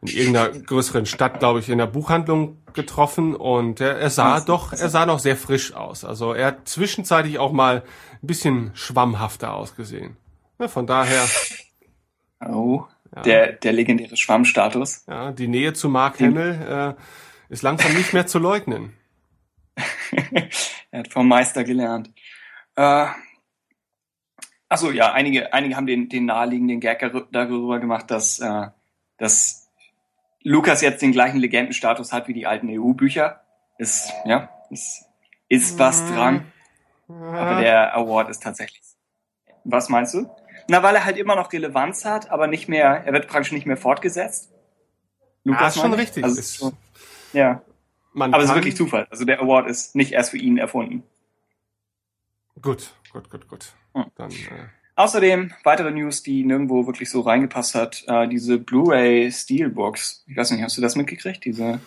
in 0.02 0.08
irgendeiner 0.08 0.50
größeren 0.52 1.06
Stadt, 1.06 1.40
glaube 1.40 1.60
ich, 1.60 1.68
in 1.68 1.80
der 1.80 1.88
Buchhandlung 1.88 2.64
getroffen 2.72 3.36
und 3.36 3.82
er, 3.82 3.98
er 3.98 4.10
sah 4.10 4.40
doch, 4.40 4.72
er 4.72 4.88
sah 4.88 5.06
noch 5.06 5.20
sehr 5.20 5.36
frisch 5.36 5.74
aus. 5.74 6.06
Also 6.06 6.34
er 6.34 6.48
hat 6.48 6.70
zwischenzeitlich 6.70 7.40
auch 7.40 7.52
mal 7.52 7.84
ein 8.14 8.28
bisschen 8.28 8.72
schwammhafter 8.74 9.54
ausgesehen. 9.54 10.16
Ja, 10.60 10.70
von 10.70 10.88
daher. 10.88 11.26
Oh, 12.40 12.86
ja. 13.14 13.22
der, 13.24 13.52
der 13.52 13.74
legendäre 13.74 14.16
Schwammstatus. 14.16 15.04
Ja, 15.10 15.34
die 15.34 15.50
Nähe 15.50 15.74
zu 15.74 15.90
Mark 15.90 16.22
Hamill 16.22 16.96
äh, 16.98 17.54
ist 17.54 17.64
langsam 17.64 17.94
nicht 17.94 18.14
mehr 18.14 18.28
zu 18.28 18.40
leugnen. 18.40 18.94
er 20.92 21.00
hat 21.00 21.12
vom 21.12 21.28
Meister 21.28 21.66
gelernt. 21.66 22.12
Äh, 22.78 23.08
Achso, 24.76 24.92
ja, 24.92 25.14
einige, 25.14 25.54
einige 25.54 25.78
haben 25.78 25.86
den, 25.86 26.10
den 26.10 26.26
naheliegenden 26.26 26.82
Gag 26.82 27.00
darüber 27.32 27.80
gemacht, 27.80 28.12
dass, 28.12 28.40
äh, 28.40 28.68
dass 29.18 29.70
Lukas 30.42 30.82
jetzt 30.82 31.02
den 31.02 31.14
gleichen 31.14 31.38
Legendenstatus 31.38 32.12
hat 32.12 32.28
wie 32.28 32.34
die 32.34 32.46
alten 32.46 32.68
EU-Bücher. 32.70 33.40
Ist, 33.78 34.12
ja, 34.26 34.50
ist, 34.70 35.06
ist 35.48 35.80
was 35.80 36.02
mhm. 36.02 36.14
dran. 36.14 36.52
Aber 37.08 37.62
der 37.62 37.96
Award 37.96 38.28
ist 38.28 38.44
tatsächlich. 38.44 38.82
Was 39.64 39.88
meinst 39.88 40.14
du? 40.14 40.30
Na, 40.68 40.84
weil 40.84 40.96
er 40.96 41.06
halt 41.06 41.16
immer 41.16 41.38
noch 41.38 41.54
Relevanz 41.54 42.04
hat, 42.04 42.30
aber 42.30 42.48
nicht 42.48 42.68
mehr, 42.68 43.02
er 43.06 43.14
wird 43.14 43.28
praktisch 43.30 43.54
nicht 43.54 43.66
mehr 43.66 43.78
fortgesetzt. 43.78 44.52
Lukas 45.46 45.64
ah, 45.64 45.68
ist 45.68 45.80
schon 45.80 45.94
richtig. 45.94 46.24
Also, 46.26 46.38
ist 46.38 46.58
schon, 46.58 46.74
ja. 47.32 47.62
aber 48.14 48.40
es 48.40 48.50
ist 48.50 48.56
wirklich 48.56 48.76
Zufall. 48.76 49.08
Also 49.10 49.24
der 49.24 49.40
Award 49.40 49.70
ist 49.70 49.96
nicht 49.96 50.12
erst 50.12 50.32
für 50.32 50.38
ihn 50.38 50.58
erfunden. 50.58 51.04
Gut, 52.62 52.92
gut, 53.14 53.30
gut, 53.30 53.48
gut. 53.48 53.74
Hm. 53.96 54.06
Dann, 54.16 54.32
äh 54.32 54.68
Außerdem 54.98 55.52
weitere 55.64 55.92
News, 55.92 56.24
die 56.24 56.46
nirgendwo 56.46 56.88
wirklich 56.88 57.10
so 57.10 57.20
reingepasst 57.20 57.76
hat, 57.76 58.06
äh, 58.08 58.30
diese 58.30 58.58
Blu-ray 58.58 59.30
Steelbox. 59.30 60.24
Ich 60.28 60.38
weiß 60.38 60.52
nicht, 60.52 60.64
hast 60.64 60.78
du 60.78 60.82
das 60.82 60.96
mitgekriegt? 60.96 61.44
Diese 61.44 61.82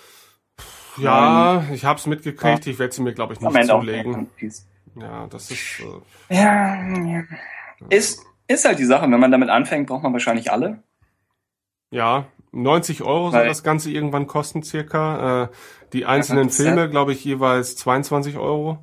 ja, 0.99 1.65
ich 1.73 1.85
habe 1.85 1.99
es 1.99 2.07
mitgekriegt. 2.07 2.67
Ja. 2.67 2.73
Ich 2.73 2.79
werde 2.79 2.95
sie 2.95 3.03
mir, 3.03 3.15
glaube 3.15 3.33
ich, 3.33 3.41
nicht 3.41 3.67
zulegen. 3.67 4.29
Ja, 4.97 5.27
das 5.29 5.51
ist. 5.51 5.81
Äh, 6.29 6.35
ja, 6.35 6.83
ja, 7.07 7.25
ist 7.89 8.25
ist 8.49 8.65
halt 8.65 8.79
die 8.79 8.85
Sache. 8.85 9.09
Wenn 9.09 9.21
man 9.21 9.31
damit 9.31 9.51
anfängt, 9.51 9.87
braucht 9.87 10.03
man 10.03 10.13
wahrscheinlich 10.13 10.51
alle. 10.51 10.83
Ja, 11.91 12.27
90 12.53 13.03
Euro 13.03 13.31
soll 13.31 13.47
das 13.47 13.63
Ganze 13.63 13.91
irgendwann 13.91 14.27
kosten, 14.27 14.63
circa. 14.63 15.45
Äh, 15.45 15.49
die 15.93 16.05
einzelnen 16.05 16.51
Filme, 16.51 16.91
glaube 16.91 17.13
ich, 17.13 17.25
jeweils 17.25 17.77
22 17.77 18.37
Euro. 18.37 18.79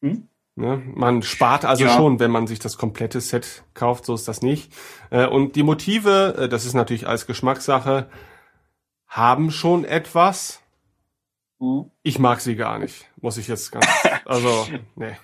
Hm? 0.00 0.28
Ne? 0.56 0.82
Man 0.94 1.22
spart 1.22 1.64
also 1.64 1.84
ja. 1.84 1.96
schon, 1.96 2.20
wenn 2.20 2.30
man 2.30 2.46
sich 2.46 2.60
das 2.60 2.78
komplette 2.78 3.20
Set 3.20 3.64
kauft, 3.74 4.06
so 4.06 4.14
ist 4.14 4.28
das 4.28 4.40
nicht. 4.40 4.72
Äh, 5.10 5.26
und 5.26 5.56
die 5.56 5.64
Motive, 5.64 6.36
äh, 6.38 6.48
das 6.48 6.64
ist 6.64 6.74
natürlich 6.74 7.08
als 7.08 7.26
Geschmackssache, 7.26 8.08
haben 9.08 9.50
schon 9.50 9.84
etwas. 9.84 10.62
Mhm. 11.58 11.90
Ich 12.02 12.18
mag 12.20 12.40
sie 12.40 12.54
gar 12.54 12.78
nicht, 12.78 13.10
muss 13.20 13.36
ich 13.36 13.48
jetzt 13.48 13.72
ganz, 13.72 13.86
also, 14.24 14.68
nee. 14.94 15.16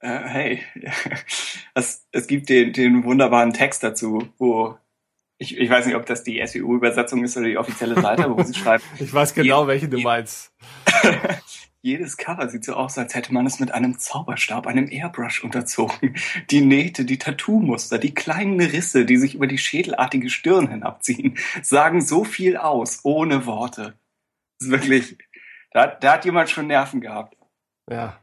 Äh, 0.00 0.18
hey, 0.24 0.62
es, 1.74 2.06
es 2.10 2.26
gibt 2.26 2.48
den, 2.48 2.72
den 2.72 3.04
wunderbaren 3.04 3.52
Text 3.52 3.82
dazu, 3.82 4.26
wo 4.38 4.78
ich, 5.36 5.56
ich 5.56 5.68
weiß 5.68 5.86
nicht, 5.86 5.96
ob 5.96 6.06
das 6.06 6.22
die 6.22 6.42
SEU-Übersetzung 6.46 7.24
ist 7.24 7.36
oder 7.36 7.46
die 7.46 7.58
offizielle 7.58 8.00
Seite, 8.00 8.34
wo 8.34 8.42
sie 8.42 8.54
schreibt. 8.58 8.84
ich 8.98 9.12
weiß 9.12 9.34
genau, 9.34 9.66
welche 9.66 9.88
du 9.88 9.98
meinst. 9.98 10.52
Jedes 11.82 12.18
Cover 12.18 12.48
sieht 12.50 12.64
so 12.64 12.74
aus, 12.74 12.98
als 12.98 13.14
hätte 13.14 13.32
man 13.32 13.46
es 13.46 13.58
mit 13.58 13.72
einem 13.72 13.98
Zauberstab, 13.98 14.66
einem 14.66 14.88
Airbrush 14.90 15.42
unterzogen. 15.42 16.14
Die 16.50 16.60
Nähte, 16.60 17.06
die 17.06 17.16
Tattoo-Muster, 17.16 17.98
die 17.98 18.14
kleinen 18.14 18.60
Risse, 18.60 19.06
die 19.06 19.16
sich 19.16 19.34
über 19.34 19.46
die 19.46 19.56
schädelartige 19.56 20.28
Stirn 20.28 20.68
hinabziehen, 20.68 21.38
sagen 21.62 22.02
so 22.02 22.24
viel 22.24 22.58
aus, 22.58 23.00
ohne 23.04 23.46
Worte. 23.46 23.94
Das 24.58 24.66
ist 24.66 24.72
wirklich, 24.72 25.18
da, 25.72 25.86
da 25.86 26.14
hat 26.14 26.26
jemand 26.26 26.50
schon 26.50 26.66
Nerven 26.66 27.00
gehabt. 27.00 27.36
Ja. 27.88 28.20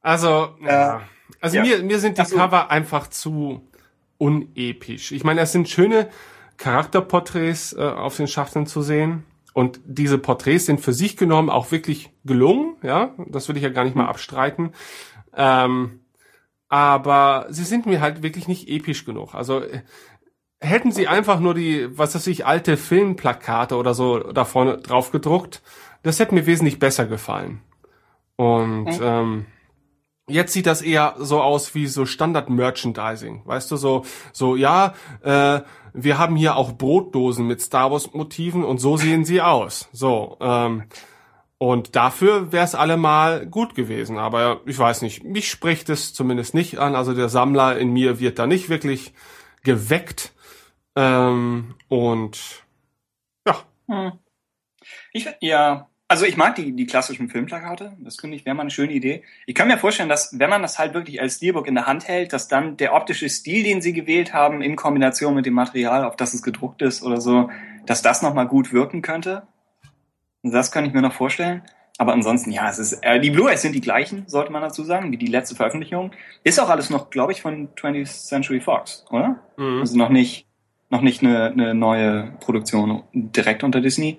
Also, 0.00 0.56
äh, 0.62 0.66
ja. 0.66 1.02
Also 1.42 1.56
ja. 1.58 1.62
mir, 1.62 1.82
mir 1.82 1.98
sind 1.98 2.16
die 2.16 2.22
also, 2.22 2.36
Cover 2.36 2.70
einfach 2.70 3.08
zu 3.08 3.68
unepisch. 4.16 5.12
Ich 5.12 5.24
meine, 5.24 5.42
es 5.42 5.52
sind 5.52 5.68
schöne 5.68 6.08
Charakterporträts 6.56 7.74
äh, 7.74 7.82
auf 7.82 8.16
den 8.16 8.28
Schachteln 8.28 8.66
zu 8.66 8.80
sehen. 8.80 9.24
Und 9.54 9.80
diese 9.86 10.18
Porträts 10.18 10.66
sind 10.66 10.80
für 10.80 10.92
sich 10.92 11.16
genommen 11.16 11.48
auch 11.48 11.70
wirklich 11.70 12.10
gelungen, 12.24 12.76
ja, 12.82 13.14
das 13.28 13.48
will 13.48 13.56
ich 13.56 13.62
ja 13.62 13.68
gar 13.70 13.84
nicht 13.84 13.96
mal 13.96 14.08
abstreiten. 14.08 14.72
Ähm, 15.34 16.00
aber 16.68 17.46
sie 17.50 17.62
sind 17.62 17.86
mir 17.86 18.00
halt 18.00 18.22
wirklich 18.22 18.48
nicht 18.48 18.68
episch 18.68 19.04
genug. 19.04 19.32
Also 19.34 19.60
äh, 19.60 19.82
hätten 20.60 20.90
sie 20.90 21.06
einfach 21.06 21.38
nur 21.38 21.54
die, 21.54 21.86
was 21.96 22.16
weiß 22.16 22.26
ich, 22.26 22.46
alte 22.46 22.76
Filmplakate 22.76 23.76
oder 23.76 23.94
so 23.94 24.18
da 24.18 24.44
vorne 24.44 24.78
drauf 24.78 25.12
gedruckt, 25.12 25.62
das 26.02 26.18
hätte 26.18 26.34
mir 26.34 26.46
wesentlich 26.46 26.80
besser 26.80 27.06
gefallen. 27.06 27.60
Und 28.34 28.86
mhm. 28.86 29.00
ähm, 29.00 29.46
jetzt 30.28 30.52
sieht 30.52 30.66
das 30.66 30.82
eher 30.82 31.14
so 31.18 31.40
aus 31.40 31.74
wie 31.74 31.86
so 31.86 32.06
Standard-Merchandising, 32.06 33.42
weißt 33.44 33.70
du, 33.70 33.76
so, 33.76 34.04
so, 34.32 34.56
ja, 34.56 34.94
äh, 35.22 35.60
wir 35.92 36.18
haben 36.18 36.36
hier 36.36 36.56
auch 36.56 36.72
Brotdosen 36.72 37.46
mit 37.46 37.60
Star 37.60 37.90
Wars 37.90 38.12
Motiven 38.12 38.64
und 38.64 38.78
so 38.78 38.96
sehen 38.96 39.24
sie 39.24 39.40
aus. 39.40 39.88
So, 39.92 40.36
ähm, 40.40 40.84
und 41.58 41.96
dafür 41.96 42.52
wäre 42.52 42.64
es 42.64 42.74
allemal 42.74 43.46
gut 43.46 43.74
gewesen. 43.74 44.18
Aber 44.18 44.60
ich 44.66 44.78
weiß 44.78 45.02
nicht, 45.02 45.24
mich 45.24 45.48
spricht 45.48 45.88
es 45.88 46.12
zumindest 46.12 46.52
nicht 46.52 46.78
an. 46.78 46.94
Also 46.94 47.14
der 47.14 47.28
Sammler 47.28 47.78
in 47.78 47.92
mir 47.92 48.20
wird 48.20 48.38
da 48.38 48.46
nicht 48.46 48.68
wirklich 48.68 49.14
geweckt. 49.62 50.34
Ähm, 50.96 51.74
und 51.88 52.64
ja. 53.46 53.56
Hm. 53.88 54.18
Ich, 55.12 55.28
ja, 55.40 55.88
also 56.06 56.26
ich 56.26 56.36
mag 56.36 56.54
die, 56.54 56.72
die 56.72 56.86
klassischen 56.86 57.28
Filmplakate. 57.28 57.96
Das 57.98 58.16
finde 58.16 58.36
ich 58.36 58.44
wäre 58.44 58.54
mal 58.54 58.62
eine 58.62 58.70
schöne 58.70 58.92
Idee. 58.92 59.22
Ich 59.46 59.54
kann 59.54 59.68
mir 59.68 59.78
vorstellen, 59.78 60.08
dass 60.08 60.38
wenn 60.38 60.50
man 60.50 60.62
das 60.62 60.78
halt 60.78 60.94
wirklich 60.94 61.20
als 61.20 61.36
Steelbook 61.36 61.66
in 61.66 61.74
der 61.74 61.86
Hand 61.86 62.06
hält, 62.06 62.32
dass 62.32 62.46
dann 62.46 62.76
der 62.76 62.94
optische 62.94 63.28
Stil, 63.28 63.64
den 63.64 63.80
sie 63.80 63.92
gewählt 63.92 64.34
haben, 64.34 64.60
in 64.60 64.76
Kombination 64.76 65.34
mit 65.34 65.46
dem 65.46 65.54
Material, 65.54 66.04
auf 66.04 66.16
das 66.16 66.34
es 66.34 66.42
gedruckt 66.42 66.82
ist 66.82 67.02
oder 67.02 67.20
so, 67.20 67.50
dass 67.86 68.02
das 68.02 68.22
nochmal 68.22 68.46
gut 68.46 68.72
wirken 68.72 69.02
könnte. 69.02 69.46
Das 70.42 70.70
kann 70.70 70.84
ich 70.84 70.92
mir 70.92 71.02
noch 71.02 71.14
vorstellen. 71.14 71.62
aber 71.96 72.12
ansonsten, 72.12 72.50
ja, 72.50 72.68
es 72.68 72.78
ist, 72.78 72.92
äh, 73.02 73.20
die 73.20 73.30
Blu-rays 73.30 73.62
sind 73.62 73.72
die 73.72 73.80
gleichen, 73.80 74.24
sollte 74.26 74.50
man 74.50 74.62
dazu 74.62 74.82
sagen, 74.82 75.12
wie 75.12 75.16
die 75.16 75.26
letzte 75.26 75.54
Veröffentlichung. 75.54 76.10
Ist 76.42 76.58
auch 76.60 76.68
alles 76.68 76.90
noch, 76.90 77.08
glaube 77.08 77.32
ich, 77.32 77.40
von 77.40 77.68
20th 77.76 78.26
Century 78.26 78.60
Fox, 78.60 79.04
oder? 79.10 79.38
Mhm. 79.56 79.78
Also 79.80 79.96
noch 79.96 80.08
nicht, 80.08 80.46
noch 80.90 81.02
nicht 81.02 81.22
eine, 81.22 81.46
eine 81.46 81.74
neue 81.74 82.32
Produktion 82.40 83.04
direkt 83.12 83.62
unter 83.62 83.80
Disney. 83.80 84.18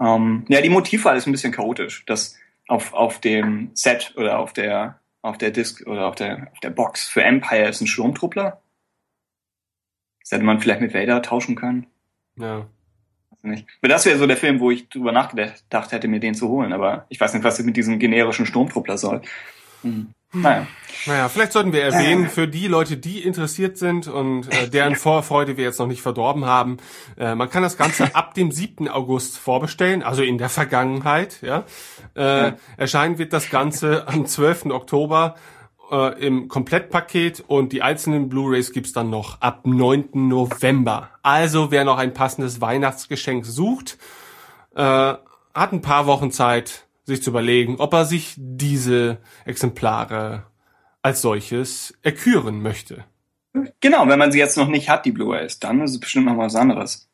Ähm, 0.00 0.44
ja, 0.48 0.60
die 0.60 0.68
Motivwahl 0.68 1.16
ist 1.16 1.26
ein 1.26 1.32
bisschen 1.32 1.52
chaotisch. 1.52 2.04
Das 2.06 2.36
auf, 2.68 2.92
auf 2.92 3.20
dem 3.20 3.70
Set 3.74 4.12
oder 4.16 4.38
auf 4.38 4.52
der, 4.52 5.00
auf 5.22 5.38
der 5.38 5.50
Disc 5.50 5.86
oder 5.86 6.06
auf 6.06 6.14
der, 6.14 6.48
auf 6.52 6.60
der 6.60 6.70
Box 6.70 7.08
für 7.08 7.22
Empire 7.22 7.68
ist 7.68 7.80
ein 7.80 7.86
Sturmtruppler. 7.86 8.60
Das 10.20 10.32
hätte 10.32 10.44
man 10.44 10.60
vielleicht 10.60 10.80
mit 10.80 10.94
Vader 10.94 11.22
tauschen 11.22 11.54
können. 11.54 11.86
Ja 12.36 12.66
nicht. 13.46 13.66
Aber 13.80 13.88
das 13.88 14.04
wäre 14.04 14.18
so 14.18 14.26
der 14.26 14.36
Film, 14.36 14.60
wo 14.60 14.70
ich 14.70 14.88
drüber 14.88 15.12
nachgedacht 15.12 15.92
hätte, 15.92 16.08
mir 16.08 16.20
den 16.20 16.34
zu 16.34 16.48
holen. 16.48 16.72
Aber 16.72 17.06
ich 17.08 17.20
weiß 17.20 17.34
nicht, 17.34 17.44
was 17.44 17.62
mit 17.62 17.76
diesem 17.76 17.98
generischen 17.98 18.46
Sturmtruppler 18.46 18.98
soll. 18.98 19.22
Hm. 19.82 20.12
Naja. 20.32 20.66
Naja, 21.06 21.28
vielleicht 21.28 21.52
sollten 21.52 21.72
wir 21.72 21.82
erwähnen, 21.82 22.28
für 22.28 22.48
die 22.48 22.66
Leute, 22.66 22.96
die 22.96 23.20
interessiert 23.20 23.78
sind 23.78 24.08
und 24.08 24.52
äh, 24.52 24.68
deren 24.68 24.96
Vorfreude 24.96 25.56
wir 25.56 25.64
jetzt 25.64 25.78
noch 25.78 25.86
nicht 25.86 26.02
verdorben 26.02 26.46
haben, 26.46 26.78
äh, 27.16 27.34
man 27.34 27.48
kann 27.48 27.62
das 27.62 27.76
Ganze 27.76 28.14
ab 28.14 28.34
dem 28.34 28.50
7. 28.50 28.88
August 28.88 29.38
vorbestellen, 29.38 30.02
also 30.02 30.22
in 30.22 30.38
der 30.38 30.48
Vergangenheit. 30.48 31.42
Ja? 31.42 31.64
Äh. 32.14 32.52
Erscheinen 32.76 33.18
wird 33.18 33.32
das 33.32 33.50
Ganze 33.50 34.08
am 34.08 34.26
12. 34.26 34.66
Oktober 34.66 35.36
äh, 35.90 36.26
im 36.26 36.48
Komplettpaket 36.48 37.44
und 37.46 37.72
die 37.72 37.82
einzelnen 37.82 38.28
Blu-rays 38.28 38.72
gibt's 38.72 38.92
dann 38.92 39.10
noch 39.10 39.40
ab 39.40 39.66
9. 39.66 40.08
November. 40.14 41.10
Also 41.22 41.70
wer 41.70 41.84
noch 41.84 41.98
ein 41.98 42.12
passendes 42.12 42.60
Weihnachtsgeschenk 42.60 43.46
sucht, 43.46 43.98
äh, 44.74 44.82
hat 44.82 45.72
ein 45.72 45.82
paar 45.82 46.06
Wochen 46.06 46.32
Zeit, 46.32 46.85
sich 47.06 47.22
zu 47.22 47.30
überlegen, 47.30 47.76
ob 47.78 47.94
er 47.94 48.04
sich 48.04 48.34
diese 48.36 49.18
Exemplare 49.44 50.44
als 51.02 51.22
solches 51.22 51.96
erküren 52.02 52.60
möchte. 52.60 53.04
Genau, 53.80 54.06
wenn 54.08 54.18
man 54.18 54.32
sie 54.32 54.38
jetzt 54.38 54.58
noch 54.58 54.68
nicht 54.68 54.90
hat, 54.90 55.06
die 55.06 55.12
Blu-rays, 55.12 55.58
dann 55.60 55.80
ist 55.80 55.92
es 55.92 56.00
bestimmt 56.00 56.26
noch 56.26 56.36
was 56.36 56.56
anderes. 56.56 57.08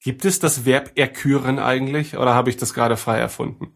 Gibt 0.00 0.24
es 0.24 0.38
das 0.38 0.64
Verb 0.64 0.92
erküren 0.94 1.58
eigentlich 1.58 2.16
oder 2.16 2.34
habe 2.34 2.50
ich 2.50 2.56
das 2.56 2.74
gerade 2.74 2.96
frei 2.96 3.18
erfunden? 3.18 3.72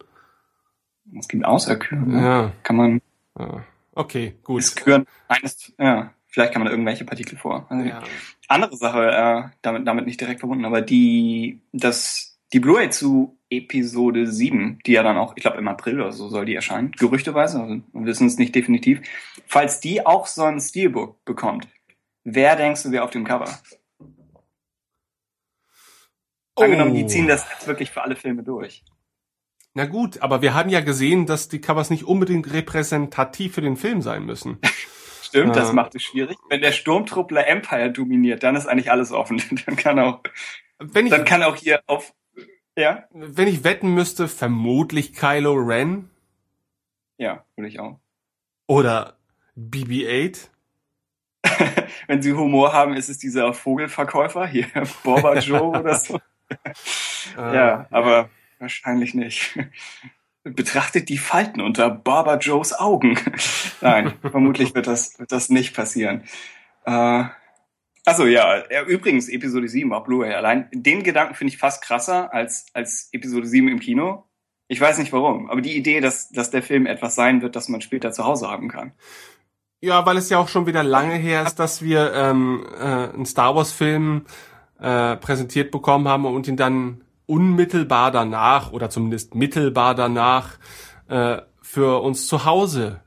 Es 1.18 1.26
gibt 1.26 1.44
auserküren. 1.44 2.08
Ne? 2.08 2.22
Ja. 2.22 2.52
Kann 2.62 2.76
man 2.76 3.00
Ah, 3.34 3.62
okay, 3.92 4.34
gut. 4.42 4.60
Es 4.60 4.74
gehören 4.74 5.06
eines, 5.28 5.72
ja, 5.78 6.12
vielleicht 6.26 6.52
kann 6.52 6.60
man 6.60 6.66
da 6.66 6.72
irgendwelche 6.72 7.04
Partikel 7.04 7.38
vor. 7.38 7.66
Also 7.70 7.88
ja. 7.88 8.02
Andere 8.48 8.76
Sache, 8.76 9.10
äh, 9.10 9.56
damit, 9.62 9.86
damit 9.86 10.06
nicht 10.06 10.20
direkt 10.20 10.40
verbunden, 10.40 10.64
aber 10.64 10.82
die, 10.82 11.60
das, 11.72 12.38
die 12.52 12.60
Blu-ray 12.60 12.90
zu 12.90 13.38
Episode 13.50 14.26
7, 14.26 14.78
die 14.86 14.92
ja 14.92 15.02
dann 15.02 15.18
auch, 15.18 15.34
ich 15.36 15.42
glaube 15.42 15.58
im 15.58 15.68
April 15.68 16.00
oder 16.00 16.12
so 16.12 16.28
soll 16.28 16.46
die 16.46 16.54
erscheinen, 16.54 16.92
gerüchteweise, 16.92 17.60
also 17.60 17.82
wir 17.92 18.06
wissen 18.06 18.26
es 18.26 18.38
nicht 18.38 18.54
definitiv. 18.54 19.00
Falls 19.46 19.80
die 19.80 20.06
auch 20.06 20.26
so 20.26 20.44
ein 20.44 20.60
Steelbook 20.60 21.24
bekommt, 21.24 21.68
wer 22.24 22.56
denkst 22.56 22.84
du, 22.84 22.92
wer 22.92 23.04
auf 23.04 23.10
dem 23.10 23.24
Cover? 23.24 23.48
Oh. 26.56 26.62
Angenommen, 26.62 26.94
die 26.94 27.06
ziehen 27.06 27.26
das 27.26 27.46
jetzt 27.50 27.66
wirklich 27.66 27.90
für 27.90 28.02
alle 28.02 28.16
Filme 28.16 28.42
durch. 28.42 28.84
Na 29.74 29.86
gut, 29.86 30.20
aber 30.20 30.42
wir 30.42 30.54
haben 30.54 30.68
ja 30.68 30.80
gesehen, 30.80 31.26
dass 31.26 31.48
die 31.48 31.60
Covers 31.60 31.90
nicht 31.90 32.04
unbedingt 32.04 32.52
repräsentativ 32.52 33.54
für 33.54 33.60
den 33.60 33.76
Film 33.76 34.02
sein 34.02 34.24
müssen. 34.24 34.58
Stimmt, 35.22 35.56
äh, 35.56 35.60
das 35.60 35.72
macht 35.72 35.94
es 35.94 36.02
schwierig. 36.02 36.36
Wenn 36.48 36.60
der 36.60 36.72
Sturmtruppler 36.72 37.46
Empire 37.46 37.90
dominiert, 37.90 38.42
dann 38.42 38.56
ist 38.56 38.66
eigentlich 38.66 38.90
alles 38.90 39.12
offen. 39.12 39.40
dann 39.66 39.76
kann 39.76 39.98
auch, 39.98 40.20
wenn 40.78 41.06
ich, 41.06 41.12
dann 41.12 41.24
kann 41.24 41.42
auch 41.44 41.56
hier 41.56 41.82
auf, 41.86 42.12
ja? 42.80 43.04
Wenn 43.10 43.48
ich 43.48 43.64
wetten 43.64 43.94
müsste, 43.94 44.28
vermutlich 44.28 45.14
Kylo 45.14 45.54
Ren. 45.54 46.10
Ja, 47.18 47.44
würde 47.56 47.68
ich 47.68 47.80
auch. 47.80 47.98
Oder 48.66 49.16
BB-8. 49.56 50.48
wenn 52.06 52.22
sie 52.22 52.32
Humor 52.32 52.72
haben, 52.72 52.94
ist 52.94 53.08
es 53.08 53.18
dieser 53.18 53.52
Vogelverkäufer 53.52 54.46
hier, 54.46 54.66
Boba 55.04 55.38
Joe 55.38 55.78
oder 55.78 55.94
so. 55.94 56.20
Äh, 57.36 57.54
ja, 57.54 57.86
aber 57.90 58.30
Wahrscheinlich 58.60 59.14
nicht. 59.14 59.58
Betrachtet 60.44 61.08
die 61.08 61.16
Falten 61.16 61.62
unter 61.62 61.88
Barber 61.88 62.38
Joes 62.38 62.78
Augen. 62.78 63.18
Nein, 63.80 64.12
vermutlich 64.20 64.74
wird 64.74 64.86
das, 64.86 65.18
wird 65.18 65.32
das 65.32 65.48
nicht 65.48 65.74
passieren. 65.74 66.24
Äh, 66.84 67.24
also 68.10 68.26
ja, 68.26 68.62
übrigens 68.86 69.28
Episode 69.28 69.68
7 69.68 69.92
auf 69.92 70.04
Blu-ray 70.04 70.34
allein. 70.34 70.68
Den 70.72 71.02
Gedanken 71.02 71.34
finde 71.34 71.52
ich 71.52 71.58
fast 71.58 71.82
krasser 71.82 72.32
als, 72.34 72.66
als 72.74 73.08
Episode 73.12 73.46
7 73.46 73.68
im 73.68 73.80
Kino. 73.80 74.24
Ich 74.68 74.80
weiß 74.80 74.98
nicht 74.98 75.12
warum, 75.12 75.50
aber 75.50 75.60
die 75.60 75.76
Idee, 75.76 76.00
dass, 76.00 76.30
dass 76.30 76.50
der 76.50 76.62
Film 76.62 76.86
etwas 76.86 77.14
sein 77.14 77.42
wird, 77.42 77.56
das 77.56 77.68
man 77.68 77.80
später 77.80 78.12
zu 78.12 78.24
Hause 78.24 78.48
haben 78.48 78.68
kann. 78.68 78.92
Ja, 79.80 80.04
weil 80.06 80.16
es 80.16 80.28
ja 80.28 80.38
auch 80.38 80.48
schon 80.48 80.66
wieder 80.66 80.82
lange 80.82 81.14
her 81.14 81.42
ist, 81.42 81.58
dass 81.58 81.82
wir 81.82 82.12
ähm, 82.14 82.66
äh, 82.78 82.84
einen 82.84 83.26
Star 83.26 83.56
Wars-Film 83.56 84.26
äh, 84.78 85.16
präsentiert 85.16 85.70
bekommen 85.70 86.06
haben 86.06 86.26
und 86.26 86.46
ihn 86.46 86.56
dann 86.56 87.02
unmittelbar 87.26 88.10
danach 88.10 88.72
oder 88.72 88.90
zumindest 88.90 89.34
mittelbar 89.34 89.94
danach 89.94 90.58
äh, 91.08 91.38
für 91.62 92.02
uns 92.02 92.26
zu 92.26 92.44
Hause 92.44 93.00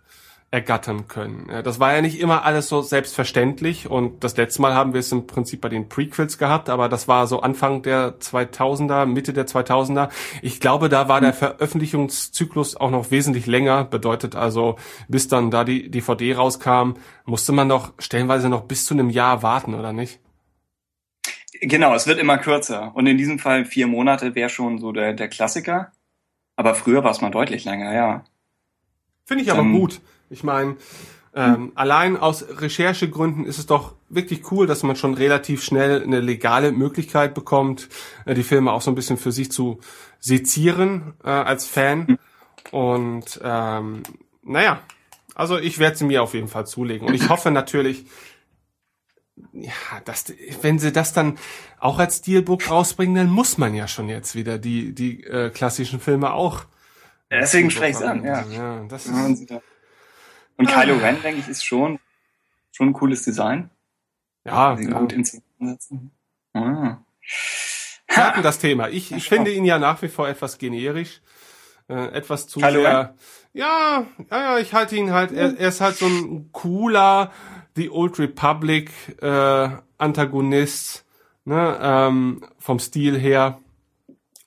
ergattern 0.53 1.07
können. 1.07 1.47
Das 1.63 1.79
war 1.79 1.95
ja 1.95 2.01
nicht 2.01 2.19
immer 2.19 2.45
alles 2.45 2.69
so 2.69 2.83
selbstverständlich 2.83 3.89
und 3.89 4.23
das 4.23 4.37
letzte 4.37 4.61
Mal 4.61 4.75
haben 4.75 4.93
wir 4.93 4.99
es 4.99 5.11
im 5.11 5.25
Prinzip 5.25 5.61
bei 5.61 5.69
den 5.69 5.89
Prequels 5.89 6.37
gehabt, 6.37 6.69
aber 6.69 6.89
das 6.89 7.07
war 7.07 7.25
so 7.25 7.41
Anfang 7.41 7.81
der 7.81 8.19
2000er, 8.19 9.07
Mitte 9.07 9.33
der 9.33 9.47
2000er. 9.47 10.09
Ich 10.43 10.59
glaube, 10.59 10.89
da 10.89 11.09
war 11.09 11.21
der 11.21 11.33
Veröffentlichungszyklus 11.33 12.75
auch 12.75 12.91
noch 12.91 13.09
wesentlich 13.09 13.47
länger, 13.47 13.83
bedeutet 13.83 14.35
also, 14.35 14.75
bis 15.07 15.27
dann 15.27 15.49
da 15.49 15.63
die 15.63 15.89
DVD 15.89 16.35
rauskam, 16.35 16.97
musste 17.25 17.51
man 17.51 17.67
noch 17.67 17.93
stellenweise 17.97 18.47
noch 18.47 18.65
bis 18.65 18.85
zu 18.85 18.93
einem 18.93 19.09
Jahr 19.09 19.41
warten, 19.41 19.73
oder 19.73 19.91
nicht? 19.91 20.19
Genau, 21.61 21.95
es 21.95 22.05
wird 22.05 22.19
immer 22.19 22.37
kürzer. 22.37 22.91
Und 22.93 23.07
in 23.07 23.17
diesem 23.17 23.39
Fall 23.39 23.65
vier 23.65 23.87
Monate 23.87 24.35
wäre 24.35 24.49
schon 24.49 24.77
so 24.77 24.91
der, 24.91 25.13
der 25.13 25.29
Klassiker. 25.29 25.93
Aber 26.55 26.75
früher 26.75 27.03
war 27.03 27.09
es 27.09 27.21
mal 27.21 27.31
deutlich 27.31 27.65
länger, 27.65 27.91
ja. 27.91 28.23
Finde 29.25 29.43
ich 29.43 29.51
aber 29.51 29.61
ähm, 29.61 29.73
gut. 29.73 29.99
Ich 30.33 30.43
meine, 30.43 30.75
ähm, 31.35 31.71
allein 31.75 32.17
aus 32.17 32.45
Recherchegründen 32.59 33.45
ist 33.45 33.57
es 33.57 33.65
doch 33.65 33.95
wirklich 34.09 34.51
cool, 34.51 34.67
dass 34.67 34.83
man 34.83 34.95
schon 34.95 35.13
relativ 35.13 35.63
schnell 35.63 36.03
eine 36.03 36.19
legale 36.19 36.71
Möglichkeit 36.71 37.33
bekommt, 37.33 37.89
äh, 38.25 38.33
die 38.33 38.43
Filme 38.43 38.71
auch 38.71 38.81
so 38.81 38.91
ein 38.91 38.95
bisschen 38.95 39.17
für 39.17 39.31
sich 39.31 39.51
zu 39.51 39.79
sezieren 40.19 41.13
äh, 41.23 41.29
als 41.29 41.65
Fan. 41.65 42.05
Mhm. 42.07 42.19
Und 42.71 43.39
ähm, 43.43 44.03
naja, 44.43 44.81
also 45.35 45.57
ich 45.57 45.79
werde 45.79 45.97
sie 45.97 46.05
mir 46.05 46.21
auf 46.21 46.33
jeden 46.33 46.47
Fall 46.47 46.67
zulegen. 46.67 47.07
Und 47.07 47.13
ich 47.13 47.29
hoffe 47.29 47.49
natürlich, 47.49 48.05
ja, 49.53 49.71
das, 50.05 50.31
wenn 50.61 50.77
sie 50.77 50.91
das 50.91 51.13
dann 51.13 51.37
auch 51.79 51.97
als 51.97 52.17
Steelbook 52.17 52.69
rausbringen, 52.69 53.15
dann 53.15 53.29
muss 53.29 53.57
man 53.57 53.73
ja 53.73 53.87
schon 53.87 54.07
jetzt 54.07 54.35
wieder 54.35 54.59
die, 54.59 54.93
die 54.93 55.23
äh, 55.23 55.49
klassischen 55.49 55.99
Filme 55.99 56.33
auch. 56.33 56.65
Ja, 57.31 57.39
deswegen 57.39 57.71
spreche 57.71 58.03
ich 58.03 58.07
an, 58.07 58.23
ja. 58.23 58.45
ja 58.51 58.85
das 58.87 59.07
ist, 59.07 59.51
Und 60.57 60.67
Kylo 60.67 60.97
Ren, 60.97 61.21
denke 61.21 61.39
ich, 61.39 61.47
ist 61.47 61.65
schon, 61.65 61.99
schon 62.71 62.89
ein 62.89 62.93
cooles 62.93 63.23
Design. 63.23 63.69
Ja. 64.45 64.75
Sie 64.77 64.85
ja. 64.85 64.99
gut 64.99 65.13
in 65.13 65.23
setzen. 65.23 66.11
Ah. 66.53 66.97
Wir 68.07 68.17
hatten 68.17 68.43
das 68.43 68.59
Thema. 68.59 68.89
Ich, 68.89 69.11
ich 69.11 69.27
finde 69.27 69.51
ihn 69.51 69.65
ja 69.65 69.79
nach 69.79 70.01
wie 70.01 70.09
vor 70.09 70.27
etwas 70.27 70.57
generisch. 70.57 71.21
Äh, 71.89 72.13
etwas 72.13 72.47
zu 72.47 72.59
Kylo 72.59 72.81
sehr. 72.81 72.99
Ren? 72.99 73.09
Ja, 73.53 74.07
ja, 74.31 74.37
ja, 74.37 74.57
ich 74.57 74.73
halte 74.73 74.95
ihn 74.95 75.11
halt, 75.11 75.31
er, 75.31 75.57
er 75.57 75.69
ist 75.69 75.81
halt 75.81 75.95
so 75.95 76.07
ein 76.07 76.49
cooler, 76.51 77.31
The 77.75 77.89
Old 77.89 78.19
Republic 78.19 78.91
äh, 79.21 79.69
Antagonist, 79.97 81.05
ne, 81.45 81.77
ähm, 81.81 82.45
vom 82.57 82.79
Stil 82.79 83.19
her, 83.19 83.59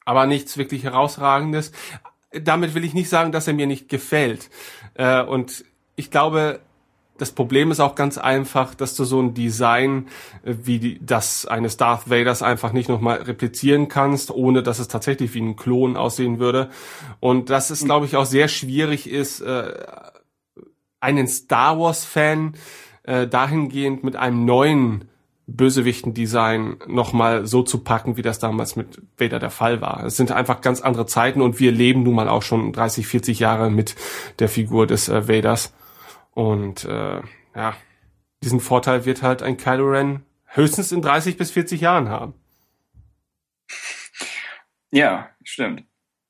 aber 0.05 0.27
nichts 0.27 0.57
wirklich 0.57 0.85
herausragendes. 0.85 1.73
Damit 2.33 2.75
will 2.75 2.85
ich 2.85 2.95
nicht 2.95 3.09
sagen, 3.09 3.33
dass 3.33 3.47
er 3.47 3.55
mir 3.55 3.67
nicht 3.67 3.89
gefällt. 3.89 4.51
Äh, 4.95 5.23
und 5.23 5.65
ich 5.97 6.11
glaube, 6.11 6.61
das 7.19 7.33
Problem 7.33 7.71
ist 7.71 7.81
auch 7.81 7.95
ganz 7.95 8.19
einfach, 8.19 8.75
dass 8.75 8.95
du 8.95 9.05
so 9.05 9.21
ein 9.21 9.35
Design 9.35 10.07
äh, 10.45 10.55
wie 10.63 10.79
die, 10.79 11.05
das 11.05 11.47
eines 11.47 11.77
Darth 11.77 12.11
Vaders 12.11 12.43
einfach 12.43 12.73
nicht 12.73 12.89
nochmal 12.89 13.23
replizieren 13.23 13.89
kannst, 13.89 14.31
ohne 14.31 14.63
dass 14.63 14.79
es 14.79 14.89
tatsächlich 14.89 15.35
wie 15.35 15.41
ein 15.41 15.57
Klon 15.57 15.97
aussehen 15.97 16.39
würde. 16.39 16.71
Und 17.21 17.51
dass 17.51 17.71
es, 17.71 17.85
glaube 17.85 18.07
ich, 18.07 18.17
auch 18.17 18.27
sehr 18.27 18.49
schwierig 18.49 19.09
ist, 19.09 19.41
äh, 19.41 19.75
einen 21.01 21.29
Star 21.29 21.79
Wars 21.79 22.05
Fan 22.05 22.55
äh, 23.05 23.27
dahingehend 23.27 24.05
mit 24.05 24.17
einem 24.17 24.45
neuen 24.45 25.09
Bösewichten-Design 25.49 26.79
nochmal 26.89 27.47
so 27.47 27.63
zu 27.63 27.79
packen, 27.79 28.17
wie 28.17 28.23
das 28.23 28.41
damals 28.41 28.75
mit 28.75 29.01
Vader 29.17 29.39
der 29.39 29.51
Fall 29.51 29.81
war. 29.81 30.05
Es 30.05 30.17
sind 30.17 30.33
einfach 30.33 30.61
ganz 30.61 30.81
andere 30.81 31.07
Zeiten 31.07 31.41
und 31.41 31.61
wir 31.61 31.71
leben 31.71 32.03
nun 32.03 32.17
mal 32.17 32.29
auch 32.29 32.43
schon 32.43 32.73
30, 32.73 33.07
40 33.07 33.39
Jahre 33.39 33.71
mit 33.71 33.95
der 34.41 34.49
Figur 34.49 34.89
des 34.89 35.09
äh, 35.09 35.29
Vaders. 35.29 35.73
Und 36.37 36.85
äh, 36.85 37.23
ja, 37.55 37.77
diesen 38.45 38.61
Vorteil 38.61 39.07
wird 39.07 39.23
halt 39.23 39.43
ein 39.43 39.57
Kylo 39.57 39.87
Ren 39.87 40.23
höchstens 40.45 40.93
in 40.93 41.01
30 41.01 41.39
bis 41.39 41.51
40 41.51 41.81
Jahren 41.81 42.11
haben. 42.11 42.35
Ja, 44.91 45.31
stimmt. 45.43 45.85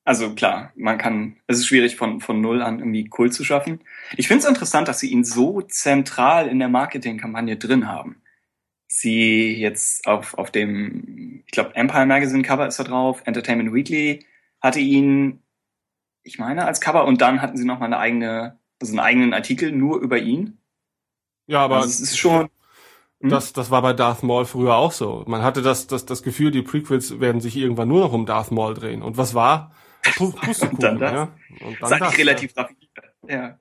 Also 0.05 0.33
klar, 0.33 0.71
man 0.77 0.97
kann, 0.97 1.41
es 1.47 1.57
ist 1.57 1.67
schwierig 1.67 1.97
von, 1.97 2.21
von 2.21 2.39
null 2.39 2.61
an 2.61 2.79
irgendwie 2.79 3.09
Kult 3.09 3.33
zu 3.33 3.43
schaffen. 3.43 3.81
Ich 4.15 4.29
finde 4.29 4.43
es 4.43 4.49
interessant, 4.49 4.87
dass 4.87 4.99
sie 4.99 5.11
ihn 5.11 5.25
so 5.25 5.61
zentral 5.61 6.47
in 6.47 6.59
der 6.59 6.69
Marketingkampagne 6.69 7.57
drin 7.57 7.89
haben. 7.89 8.21
Sie 8.87 9.57
jetzt 9.57 10.07
auf, 10.07 10.35
auf 10.35 10.51
dem, 10.51 11.43
ich 11.45 11.51
glaube, 11.51 11.75
Empire 11.75 12.05
Magazine 12.05 12.43
Cover 12.43 12.65
ist 12.65 12.79
da 12.79 12.85
drauf, 12.85 13.23
Entertainment 13.25 13.73
Weekly 13.73 14.25
hatte 14.61 14.79
ihn, 14.79 15.43
ich 16.23 16.39
meine, 16.39 16.63
als 16.65 16.79
Cover 16.79 17.03
und 17.03 17.19
dann 17.19 17.41
hatten 17.41 17.57
sie 17.57 17.65
noch 17.65 17.79
mal 17.79 17.87
eine 17.87 17.97
eigene, 17.97 18.57
also 18.81 18.93
einen 18.93 18.99
eigenen 18.99 19.33
Artikel 19.33 19.71
nur 19.71 19.99
über 19.99 20.17
ihn. 20.17 20.59
Ja, 21.47 21.63
aber 21.63 21.77
also 21.77 21.89
es 21.89 21.99
ist 21.99 22.17
schon. 22.17 22.49
Hm? 23.21 23.29
Das, 23.29 23.53
das 23.53 23.71
war 23.71 23.81
bei 23.81 23.93
Darth 23.93 24.23
Maul 24.23 24.45
früher 24.45 24.75
auch 24.75 24.91
so. 24.91 25.23
Man 25.27 25.41
hatte 25.41 25.61
das, 25.61 25.87
das, 25.87 26.05
das 26.05 26.21
Gefühl, 26.21 26.51
die 26.51 26.61
Prequels 26.61 27.19
werden 27.19 27.41
sich 27.41 27.55
irgendwann 27.55 27.87
nur 27.87 28.01
noch 28.01 28.13
um 28.13 28.25
Darth 28.25 28.51
Maul 28.51 28.73
drehen. 28.73 29.01
Und 29.01 29.17
was 29.17 29.33
war? 29.33 29.71
und 30.19 30.35
dann 30.83 30.99
das. 30.99 31.11
Ja? 31.11 31.35
Und 31.65 31.81
dann 31.81 31.99
das, 31.99 32.17
relativ 32.17 32.55
ja. 32.55 32.61
raffiniert. 32.61 32.91
Ja. 33.27 33.59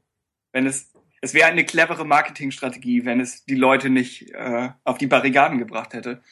Wenn 0.53 0.67
es, 0.67 0.93
es 1.23 1.33
wäre 1.33 1.49
eine 1.49 1.65
clevere 1.65 2.05
Marketingstrategie, 2.05 3.05
wenn 3.05 3.21
es 3.21 3.45
die 3.45 3.55
Leute 3.55 3.89
nicht 3.89 4.31
äh, 4.33 4.71
auf 4.85 4.99
die 4.99 5.07
Barrikaden 5.07 5.59
gebracht 5.59 5.95
hätte. 5.95 6.23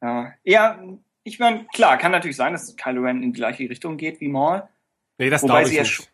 Äh, 0.00 0.24
ja, 0.42 0.82
ich 1.24 1.38
meine, 1.38 1.66
klar, 1.72 1.98
kann 1.98 2.12
natürlich 2.12 2.36
sein, 2.36 2.52
dass 2.52 2.74
Kylo 2.76 3.02
Ren 3.02 3.22
in 3.22 3.32
die 3.32 3.38
gleiche 3.38 3.68
Richtung 3.70 3.96
geht 3.96 4.20
wie 4.20 4.28
Maul. 4.28 4.68
Nee, 5.18 5.30
das 5.30 5.42
glaube 5.42 5.68
ich 5.68 5.78
nicht. 5.78 6.11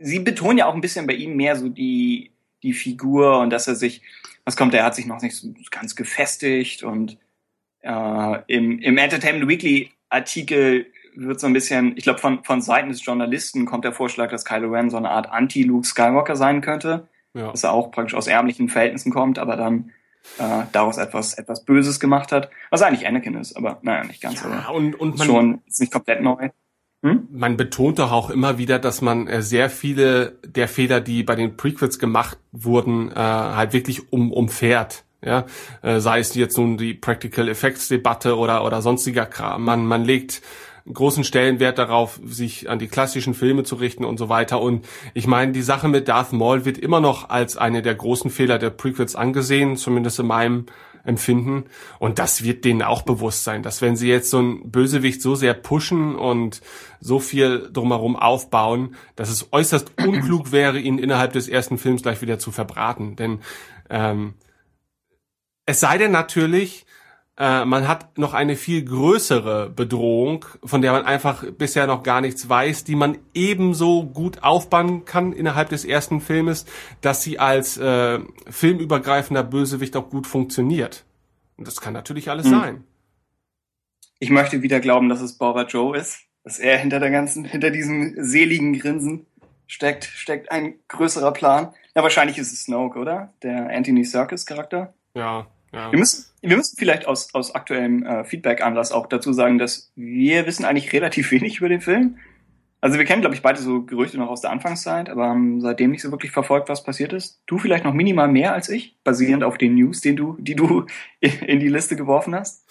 Sie 0.00 0.18
betonen 0.18 0.58
ja 0.58 0.66
auch 0.66 0.74
ein 0.74 0.80
bisschen 0.80 1.06
bei 1.06 1.12
ihm 1.12 1.36
mehr 1.36 1.56
so 1.56 1.68
die, 1.68 2.32
die 2.62 2.72
Figur 2.72 3.38
und 3.38 3.50
dass 3.50 3.68
er 3.68 3.76
sich, 3.76 4.02
was 4.44 4.56
kommt, 4.56 4.74
er 4.74 4.84
hat 4.84 4.94
sich 4.94 5.06
noch 5.06 5.22
nicht 5.22 5.36
so 5.36 5.54
ganz 5.70 5.94
gefestigt 5.94 6.82
und 6.82 7.18
äh, 7.82 8.38
im, 8.48 8.80
im 8.80 8.98
Entertainment 8.98 9.48
Weekly 9.48 9.90
Artikel 10.08 10.86
wird 11.14 11.40
so 11.40 11.46
ein 11.46 11.52
bisschen, 11.52 11.96
ich 11.96 12.04
glaube, 12.04 12.18
von, 12.18 12.42
von 12.44 12.62
Seiten 12.62 12.88
des 12.88 13.04
Journalisten 13.04 13.66
kommt 13.66 13.84
der 13.84 13.92
Vorschlag, 13.92 14.30
dass 14.30 14.44
Kylo 14.44 14.70
Ren 14.70 14.90
so 14.90 14.96
eine 14.96 15.10
Art 15.10 15.30
Anti-Luke 15.30 15.86
Skywalker 15.86 16.36
sein 16.36 16.60
könnte. 16.60 17.08
Ja. 17.34 17.50
Dass 17.50 17.62
er 17.62 17.72
auch 17.72 17.92
praktisch 17.92 18.14
aus 18.14 18.26
ärmlichen 18.26 18.68
Verhältnissen 18.68 19.12
kommt, 19.12 19.38
aber 19.38 19.56
dann 19.56 19.92
äh, 20.38 20.64
daraus 20.72 20.98
etwas, 20.98 21.34
etwas 21.34 21.64
Böses 21.64 22.00
gemacht 22.00 22.32
hat. 22.32 22.50
Was 22.70 22.82
eigentlich 22.82 23.06
Anakin 23.06 23.36
ist, 23.36 23.56
aber 23.56 23.78
naja, 23.82 24.04
nicht 24.04 24.20
ganz. 24.20 24.42
Ja, 24.42 24.68
und, 24.68 24.94
und 24.94 25.18
man, 25.18 25.26
schon 25.26 25.62
ist 25.66 25.80
nicht 25.80 25.92
komplett 25.92 26.22
neu. 26.22 26.50
Hm? 27.02 27.28
Man 27.30 27.56
betont 27.56 27.98
doch 27.98 28.12
auch 28.12 28.28
immer 28.28 28.58
wieder, 28.58 28.78
dass 28.78 29.00
man 29.00 29.26
äh, 29.26 29.42
sehr 29.42 29.70
viele 29.70 30.38
der 30.44 30.68
Fehler, 30.68 31.00
die 31.00 31.22
bei 31.22 31.34
den 31.34 31.56
Prequels 31.56 31.98
gemacht 31.98 32.38
wurden, 32.52 33.10
äh, 33.10 33.14
halt 33.14 33.72
wirklich 33.72 34.12
um, 34.12 34.32
umfährt. 34.32 35.04
Ja, 35.22 35.44
äh, 35.82 36.00
sei 36.00 36.18
es 36.18 36.34
jetzt 36.34 36.56
nun 36.56 36.78
die 36.78 36.94
Practical 36.94 37.48
Effects 37.48 37.88
Debatte 37.88 38.38
oder 38.38 38.64
oder 38.64 38.80
sonstiger 38.80 39.26
Kram. 39.26 39.64
Man 39.64 39.84
man 39.84 40.04
legt 40.04 40.40
großen 40.92 41.24
Stellenwert 41.24 41.78
darauf, 41.78 42.20
sich 42.24 42.68
an 42.68 42.78
die 42.78 42.88
klassischen 42.88 43.34
Filme 43.34 43.64
zu 43.64 43.76
richten 43.76 44.04
und 44.04 44.18
so 44.18 44.28
weiter. 44.28 44.60
Und 44.60 44.86
ich 45.14 45.26
meine, 45.26 45.52
die 45.52 45.62
Sache 45.62 45.88
mit 45.88 46.08
Darth 46.08 46.32
Maul 46.32 46.64
wird 46.64 46.78
immer 46.78 47.00
noch 47.00 47.28
als 47.28 47.56
eine 47.56 47.82
der 47.82 47.94
großen 47.94 48.30
Fehler 48.30 48.58
der 48.58 48.70
Prequels 48.70 49.14
angesehen, 49.14 49.76
zumindest 49.76 50.18
in 50.20 50.26
meinem 50.26 50.66
Empfinden. 51.04 51.64
Und 51.98 52.18
das 52.18 52.42
wird 52.44 52.64
denen 52.64 52.82
auch 52.82 53.02
bewusst 53.02 53.44
sein, 53.44 53.62
dass 53.62 53.82
wenn 53.82 53.96
sie 53.96 54.08
jetzt 54.08 54.30
so 54.30 54.40
ein 54.40 54.70
Bösewicht 54.70 55.22
so 55.22 55.34
sehr 55.34 55.54
pushen 55.54 56.16
und 56.16 56.60
so 57.00 57.18
viel 57.18 57.70
drumherum 57.72 58.16
aufbauen, 58.16 58.94
dass 59.16 59.30
es 59.30 59.52
äußerst 59.52 59.92
unklug 60.06 60.52
wäre, 60.52 60.78
ihn 60.78 60.98
innerhalb 60.98 61.32
des 61.32 61.48
ersten 61.48 61.78
Films 61.78 62.02
gleich 62.02 62.22
wieder 62.22 62.38
zu 62.38 62.52
verbraten. 62.52 63.16
Denn 63.16 63.40
ähm, 63.88 64.34
es 65.66 65.80
sei 65.80 65.98
denn 65.98 66.10
natürlich, 66.10 66.86
äh, 67.40 67.64
man 67.64 67.88
hat 67.88 68.18
noch 68.18 68.34
eine 68.34 68.54
viel 68.54 68.84
größere 68.84 69.70
Bedrohung, 69.70 70.44
von 70.62 70.82
der 70.82 70.92
man 70.92 71.06
einfach 71.06 71.42
bisher 71.52 71.86
noch 71.86 72.02
gar 72.02 72.20
nichts 72.20 72.46
weiß, 72.50 72.84
die 72.84 72.94
man 72.94 73.16
ebenso 73.32 74.04
gut 74.04 74.42
aufbauen 74.42 75.06
kann 75.06 75.32
innerhalb 75.32 75.70
des 75.70 75.86
ersten 75.86 76.20
Filmes, 76.20 76.66
dass 77.00 77.22
sie 77.22 77.38
als 77.38 77.78
äh, 77.78 78.18
filmübergreifender 78.50 79.42
Bösewicht 79.42 79.96
auch 79.96 80.10
gut 80.10 80.26
funktioniert. 80.26 81.06
Und 81.56 81.66
das 81.66 81.80
kann 81.80 81.94
natürlich 81.94 82.28
alles 82.28 82.44
hm. 82.44 82.52
sein. 82.52 82.84
Ich 84.18 84.28
möchte 84.28 84.60
wieder 84.60 84.80
glauben, 84.80 85.08
dass 85.08 85.22
es 85.22 85.38
Boba 85.38 85.62
Joe 85.62 85.96
ist, 85.96 86.20
dass 86.44 86.58
er 86.58 86.76
hinter 86.76 87.00
der 87.00 87.10
ganzen, 87.10 87.46
hinter 87.46 87.70
diesem 87.70 88.16
seligen 88.18 88.78
Grinsen 88.78 89.24
steckt, 89.66 90.04
steckt 90.04 90.52
ein 90.52 90.74
größerer 90.88 91.32
Plan. 91.32 91.72
Ja, 91.96 92.02
wahrscheinlich 92.02 92.36
ist 92.36 92.52
es 92.52 92.64
Snoke, 92.64 92.98
oder? 92.98 93.32
Der 93.42 93.70
Anthony 93.70 94.04
Serkis 94.04 94.44
Charakter. 94.44 94.92
Ja, 95.14 95.46
ja. 95.72 95.90
Wir 95.90 95.98
müssen, 95.98 96.29
wir 96.42 96.56
müssen 96.56 96.76
vielleicht 96.76 97.06
aus, 97.06 97.34
aus 97.34 97.54
aktuellem 97.54 98.04
äh, 98.04 98.24
Feedback-Anlass 98.24 98.92
auch 98.92 99.06
dazu 99.06 99.32
sagen, 99.32 99.58
dass 99.58 99.92
wir 99.94 100.46
wissen 100.46 100.64
eigentlich 100.64 100.92
relativ 100.92 101.30
wenig 101.32 101.58
über 101.58 101.68
den 101.68 101.80
Film. 101.80 102.18
Also 102.82 102.98
wir 102.98 103.04
kennen, 103.04 103.20
glaube 103.20 103.34
ich, 103.34 103.42
beide 103.42 103.60
so 103.60 103.82
Gerüchte 103.82 104.16
noch 104.16 104.28
aus 104.28 104.40
der 104.40 104.50
Anfangszeit, 104.50 105.10
aber 105.10 105.28
haben 105.28 105.60
seitdem 105.60 105.90
nicht 105.90 106.00
so 106.00 106.10
wirklich 106.10 106.32
verfolgt, 106.32 106.70
was 106.70 106.82
passiert 106.82 107.12
ist. 107.12 107.42
Du 107.46 107.58
vielleicht 107.58 107.84
noch 107.84 107.92
minimal 107.92 108.28
mehr 108.28 108.54
als 108.54 108.70
ich, 108.70 108.96
basierend 109.04 109.44
auf 109.44 109.58
den 109.58 109.74
News, 109.74 110.00
den 110.00 110.16
du, 110.16 110.36
die 110.38 110.54
du 110.54 110.86
in 111.20 111.60
die 111.60 111.68
Liste 111.68 111.96
geworfen 111.96 112.34
hast. 112.34 112.66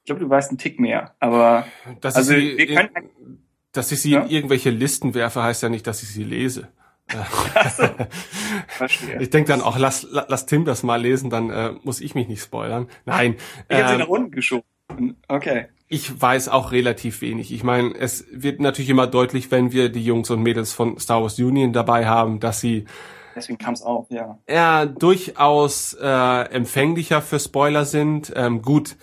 Ich 0.00 0.06
glaube, 0.06 0.20
du 0.20 0.28
weißt 0.28 0.50
einen 0.50 0.58
Tick 0.58 0.80
mehr, 0.80 1.14
aber 1.20 1.66
dass 2.00 2.16
also 2.16 2.34
ich 2.34 2.52
sie, 2.52 2.58
wir 2.58 2.74
können, 2.74 2.90
dass 3.70 3.92
ich 3.92 4.02
sie 4.02 4.10
ja? 4.10 4.22
in 4.22 4.30
irgendwelche 4.30 4.70
Listen 4.70 5.14
werfe, 5.14 5.42
heißt 5.42 5.62
ja 5.62 5.68
nicht, 5.68 5.86
dass 5.86 6.02
ich 6.02 6.10
sie 6.10 6.24
lese. 6.24 6.68
Verstehe. 8.68 9.20
Ich 9.20 9.30
denke 9.30 9.52
dann 9.52 9.60
auch, 9.60 9.78
lass, 9.78 10.06
lass 10.10 10.46
Tim 10.46 10.64
das 10.64 10.82
mal 10.82 11.00
lesen, 11.00 11.30
dann 11.30 11.50
äh, 11.50 11.72
muss 11.82 12.00
ich 12.00 12.14
mich 12.14 12.28
nicht 12.28 12.42
spoilern. 12.42 12.88
Nein. 13.04 13.36
Ich 13.68 13.76
ähm, 13.76 13.84
habe 13.84 13.92
sie 13.92 13.98
nach 13.98 14.08
unten 14.08 14.30
geschoben. 14.30 14.64
Okay. 15.28 15.66
Ich 15.88 16.20
weiß 16.20 16.48
auch 16.48 16.72
relativ 16.72 17.20
wenig. 17.20 17.52
Ich 17.52 17.64
meine, 17.64 17.94
es 17.94 18.24
wird 18.32 18.60
natürlich 18.60 18.88
immer 18.88 19.06
deutlich, 19.06 19.50
wenn 19.50 19.72
wir 19.72 19.90
die 19.90 20.04
Jungs 20.04 20.30
und 20.30 20.42
Mädels 20.42 20.72
von 20.72 20.98
Star 20.98 21.22
Wars 21.22 21.38
Union 21.38 21.72
dabei 21.72 22.06
haben, 22.06 22.40
dass 22.40 22.60
sie 22.60 22.86
Deswegen 23.34 23.58
kam 23.58 23.74
es 23.74 23.82
auch, 23.82 24.06
ja. 24.10 24.38
Ja, 24.48 24.86
durchaus 24.86 25.94
äh, 25.94 26.42
empfänglicher 26.50 27.22
für 27.22 27.38
Spoiler 27.38 27.84
sind. 27.84 28.32
Ähm, 28.36 28.62
gut, 28.62 28.96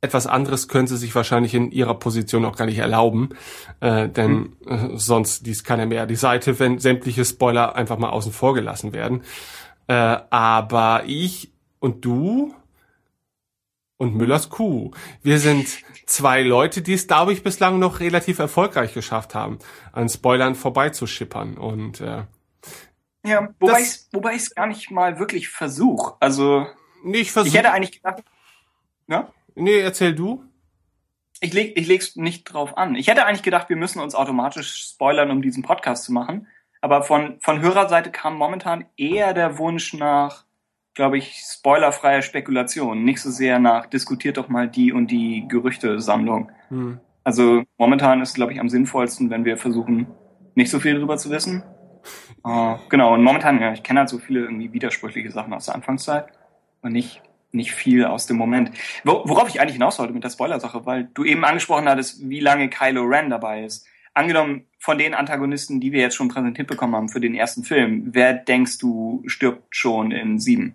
etwas 0.00 0.26
anderes 0.26 0.68
können 0.68 0.86
sie 0.86 0.96
sich 0.96 1.14
wahrscheinlich 1.14 1.54
in 1.54 1.70
ihrer 1.70 1.94
Position 1.94 2.44
auch 2.44 2.56
gar 2.56 2.64
nicht 2.64 2.78
erlauben, 2.78 3.30
äh, 3.80 4.08
denn 4.08 4.56
hm. 4.64 4.94
äh, 4.94 4.96
sonst 4.96 5.46
dies 5.46 5.64
keiner 5.64 5.86
mehr 5.86 6.06
die 6.06 6.16
Seite, 6.16 6.58
wenn 6.58 6.78
sämtliche 6.78 7.24
Spoiler 7.24 7.76
einfach 7.76 7.98
mal 7.98 8.10
außen 8.10 8.32
vor 8.32 8.54
gelassen 8.54 8.92
werden. 8.92 9.22
Äh, 9.88 9.92
aber 10.30 11.02
ich 11.06 11.52
und 11.80 12.04
du 12.04 12.54
und 13.98 14.14
Müllers 14.14 14.48
Kuh, 14.48 14.92
wir 15.22 15.38
sind 15.38 15.68
zwei 16.06 16.42
Leute, 16.42 16.80
die 16.80 16.94
es, 16.94 17.06
glaube 17.06 17.34
ich, 17.34 17.42
bislang 17.42 17.78
noch 17.78 18.00
relativ 18.00 18.38
erfolgreich 18.38 18.94
geschafft 18.94 19.34
haben, 19.34 19.58
an 19.92 20.08
Spoilern 20.08 20.54
vorbeizuschippern 20.54 21.58
und 21.58 22.00
äh, 22.00 22.22
ja, 23.22 23.48
wobei 23.58 23.82
ich 23.82 24.00
wobei 24.12 24.32
ich 24.32 24.42
es 24.42 24.54
gar 24.54 24.66
nicht 24.66 24.90
mal 24.90 25.18
wirklich 25.18 25.50
versuche. 25.50 26.14
Also 26.20 26.66
nee, 27.04 27.18
ich, 27.18 27.32
versuch, 27.32 27.48
ich 27.48 27.58
hätte 27.58 27.70
eigentlich 27.70 27.92
gedacht, 27.92 28.22
ja? 29.08 29.30
Nee, 29.54 29.80
erzähl 29.80 30.14
du. 30.14 30.44
Ich 31.40 31.52
leg, 31.54 31.72
ich 31.76 31.86
leg's 31.86 32.16
nicht 32.16 32.44
drauf 32.44 32.76
an. 32.76 32.94
Ich 32.94 33.08
hätte 33.08 33.24
eigentlich 33.24 33.42
gedacht, 33.42 33.68
wir 33.68 33.76
müssen 33.76 34.00
uns 34.00 34.14
automatisch 34.14 34.90
spoilern, 34.90 35.30
um 35.30 35.40
diesen 35.40 35.62
Podcast 35.62 36.04
zu 36.04 36.12
machen. 36.12 36.46
Aber 36.82 37.02
von, 37.02 37.38
von 37.40 37.60
Hörerseite 37.60 38.10
kam 38.10 38.36
momentan 38.36 38.86
eher 38.96 39.32
der 39.34 39.58
Wunsch 39.58 39.94
nach, 39.94 40.44
glaube 40.94 41.18
ich, 41.18 41.34
spoilerfreier 41.36 42.22
Spekulation. 42.22 43.04
Nicht 43.04 43.22
so 43.22 43.30
sehr 43.30 43.58
nach, 43.58 43.86
diskutiert 43.86 44.36
doch 44.36 44.48
mal 44.48 44.68
die 44.68 44.92
und 44.92 45.10
die 45.10 45.46
Gerüchtesammlung. 45.48 46.52
Hm. 46.68 47.00
Also 47.24 47.62
momentan 47.78 48.22
ist, 48.22 48.34
glaube 48.34 48.52
ich, 48.52 48.60
am 48.60 48.68
sinnvollsten, 48.68 49.30
wenn 49.30 49.44
wir 49.44 49.56
versuchen, 49.56 50.06
nicht 50.54 50.70
so 50.70 50.80
viel 50.80 50.94
darüber 50.94 51.16
zu 51.16 51.30
wissen. 51.30 51.62
Uh, 52.44 52.76
genau, 52.88 53.14
und 53.14 53.22
momentan, 53.22 53.60
ja, 53.60 53.72
ich 53.72 53.82
kenne 53.82 54.00
halt 54.00 54.08
so 54.08 54.18
viele 54.18 54.40
irgendwie 54.40 54.72
widersprüchliche 54.72 55.30
Sachen 55.30 55.52
aus 55.52 55.66
der 55.66 55.74
Anfangszeit 55.74 56.28
und 56.80 56.92
nicht 56.92 57.22
nicht 57.52 57.72
viel 57.72 58.04
aus 58.04 58.26
dem 58.26 58.36
Moment. 58.36 58.70
Worauf 59.04 59.48
ich 59.48 59.60
eigentlich 59.60 59.74
hinaus 59.74 59.98
wollte 59.98 60.12
mit 60.12 60.24
der 60.24 60.30
Spoiler-Sache, 60.30 60.86
weil 60.86 61.08
du 61.14 61.24
eben 61.24 61.44
angesprochen 61.44 61.88
hattest, 61.88 62.28
wie 62.28 62.40
lange 62.40 62.70
Kylo 62.70 63.02
Ren 63.04 63.30
dabei 63.30 63.64
ist. 63.64 63.86
Angenommen, 64.14 64.66
von 64.78 64.98
den 64.98 65.14
Antagonisten, 65.14 65.80
die 65.80 65.92
wir 65.92 66.00
jetzt 66.00 66.16
schon 66.16 66.28
präsentiert 66.28 66.66
bekommen 66.66 66.96
haben 66.96 67.08
für 67.08 67.20
den 67.20 67.34
ersten 67.34 67.64
Film, 67.64 68.08
wer 68.12 68.34
denkst 68.34 68.78
du 68.78 69.22
stirbt 69.26 69.76
schon 69.76 70.10
in 70.10 70.38
sieben? 70.38 70.74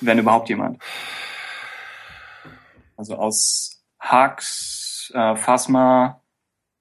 Wenn 0.00 0.18
überhaupt 0.18 0.48
jemand. 0.48 0.82
Also 2.96 3.16
aus 3.16 3.82
Hux, 4.00 5.10
äh, 5.14 5.36
Phasma, 5.36 6.20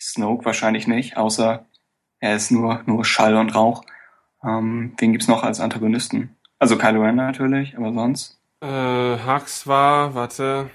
Snoke 0.02 0.46
wahrscheinlich 0.46 0.88
nicht, 0.88 1.18
außer 1.18 1.65
er 2.20 2.36
ist 2.36 2.52
nur, 2.52 2.82
nur 2.86 3.06
Schall 3.06 3.36
und 3.36 3.56
Rauch. 3.56 3.84
Ähm, 4.44 4.94
wen 4.98 5.12
gibt's 5.12 5.28
noch 5.28 5.44
als 5.44 5.60
Antagonisten? 5.60 6.36
Also 6.60 6.78
Kylo 6.78 7.02
Ren 7.04 7.15
natürlich, 7.15 7.78
aber 7.78 7.94
sonst? 7.94 8.39
Äh, 8.62 8.68
Hux 8.68 9.68
war, 9.68 10.15
warte. 10.15 10.70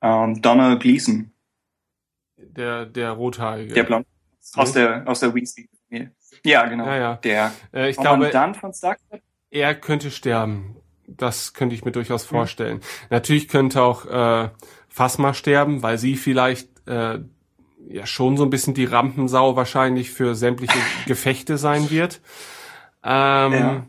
Ähm, 0.00 0.40
Donald 0.42 0.80
Gleason. 0.80 1.32
Der, 2.36 2.86
der 2.86 3.12
Rothaarige. 3.12 3.74
Der 3.74 3.84
Blond. 3.84 4.06
Aus 4.54 4.72
der, 4.72 5.06
aus 5.06 5.20
der 5.20 5.34
Weasley. 5.34 5.68
Ja, 6.44 6.66
genau. 6.66 6.86
Ja, 6.86 6.96
ja. 6.96 7.14
Der 7.16 7.52
äh, 7.72 7.90
ich 7.90 7.96
glaube, 7.96 8.30
von 8.58 8.72
Star 8.72 8.96
er 9.50 9.74
könnte 9.74 10.10
sterben. 10.10 10.76
Das 11.06 11.52
könnte 11.52 11.74
ich 11.74 11.84
mir 11.84 11.92
durchaus 11.92 12.22
hm. 12.22 12.28
vorstellen. 12.28 12.76
Mhm. 12.76 13.06
Natürlich 13.10 13.48
könnte 13.48 13.82
auch 13.82 14.06
äh, 14.06 14.50
Phasma 14.88 15.34
sterben, 15.34 15.82
weil 15.82 15.98
sie 15.98 16.16
vielleicht 16.16 16.68
äh, 16.88 17.20
ja 17.88 18.06
schon 18.06 18.36
so 18.36 18.44
ein 18.44 18.50
bisschen 18.50 18.74
die 18.74 18.84
Rampensau 18.84 19.56
wahrscheinlich 19.56 20.10
für 20.10 20.34
sämtliche 20.34 20.78
Gefechte 21.06 21.58
sein 21.58 21.90
wird. 21.90 22.20
Ähm, 23.04 23.52
ja. 23.52 23.86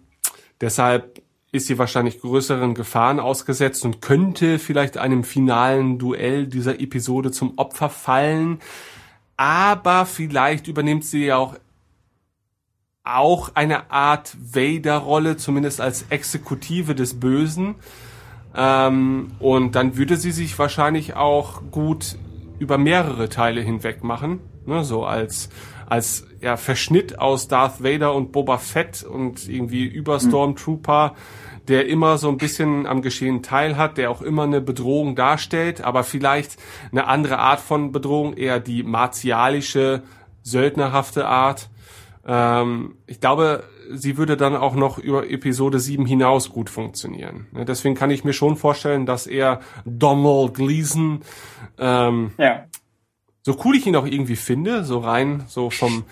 Deshalb 0.61 1.22
ist 1.53 1.67
sie 1.67 1.77
wahrscheinlich 1.77 2.19
größeren 2.19 2.73
Gefahren 2.73 3.19
ausgesetzt 3.19 3.85
und 3.85 4.01
könnte 4.01 4.57
vielleicht 4.57 4.97
einem 4.97 5.23
finalen 5.23 5.99
Duell 5.99 6.47
dieser 6.47 6.81
Episode 6.81 7.31
zum 7.31 7.53
Opfer 7.57 7.89
fallen. 7.89 8.59
Aber 9.37 10.07
vielleicht 10.07 10.67
übernimmt 10.67 11.05
sie 11.05 11.25
ja 11.25 11.37
auch 11.37 11.55
auch 13.05 13.51
eine 13.53 13.91
Art 13.91 14.35
Vader-Rolle, 14.39 15.35
zumindest 15.35 15.81
als 15.81 16.05
Exekutive 16.09 16.95
des 16.95 17.19
Bösen. 17.19 17.75
Ähm, 18.55 19.31
und 19.39 19.75
dann 19.75 19.97
würde 19.97 20.15
sie 20.15 20.31
sich 20.31 20.57
wahrscheinlich 20.57 21.15
auch 21.15 21.61
gut 21.69 22.15
über 22.59 22.77
mehrere 22.77 23.29
Teile 23.29 23.61
hinweg 23.61 24.03
machen. 24.03 24.39
Ne, 24.65 24.85
so 24.85 25.05
als, 25.05 25.49
als 25.87 26.25
ja, 26.39 26.55
Verschnitt 26.55 27.19
aus 27.19 27.49
Darth 27.49 27.83
Vader 27.83 28.15
und 28.15 28.31
Boba 28.31 28.57
Fett 28.57 29.03
und 29.03 29.49
irgendwie 29.49 29.83
über 29.83 30.19
hm. 30.19 30.29
Stormtrooper, 30.29 31.15
der 31.67 31.87
immer 31.87 32.17
so 32.17 32.29
ein 32.29 32.37
bisschen 32.37 32.85
am 32.85 33.01
Geschehen 33.01 33.41
teilhat, 33.41 33.97
der 33.97 34.11
auch 34.11 34.21
immer 34.21 34.43
eine 34.43 34.61
Bedrohung 34.61 35.15
darstellt, 35.15 35.81
aber 35.81 36.03
vielleicht 36.03 36.57
eine 36.91 37.07
andere 37.07 37.39
Art 37.39 37.59
von 37.59 37.91
Bedrohung, 37.91 38.33
eher 38.33 38.59
die 38.59 38.83
martialische, 38.83 40.03
söldnerhafte 40.41 41.27
Art. 41.27 41.69
Ähm, 42.25 42.95
ich 43.07 43.19
glaube, 43.19 43.63
sie 43.91 44.17
würde 44.17 44.37
dann 44.37 44.55
auch 44.55 44.75
noch 44.75 44.97
über 44.97 45.29
Episode 45.29 45.79
7 45.79 46.05
hinaus 46.05 46.49
gut 46.49 46.69
funktionieren. 46.69 47.47
Ne, 47.51 47.65
deswegen 47.65 47.95
kann 47.95 48.11
ich 48.11 48.23
mir 48.23 48.33
schon 48.33 48.57
vorstellen, 48.57 49.05
dass 49.05 49.27
er 49.27 49.61
Donald 49.85 50.53
Gleason, 50.53 51.21
ähm, 51.77 52.31
ja. 52.37 52.65
so 53.41 53.57
cool 53.63 53.75
ich 53.75 53.87
ihn 53.87 53.95
auch 53.95 54.05
irgendwie 54.05 54.35
finde, 54.35 54.83
so 54.83 54.99
rein, 54.99 55.43
so 55.47 55.69
vom, 55.69 56.03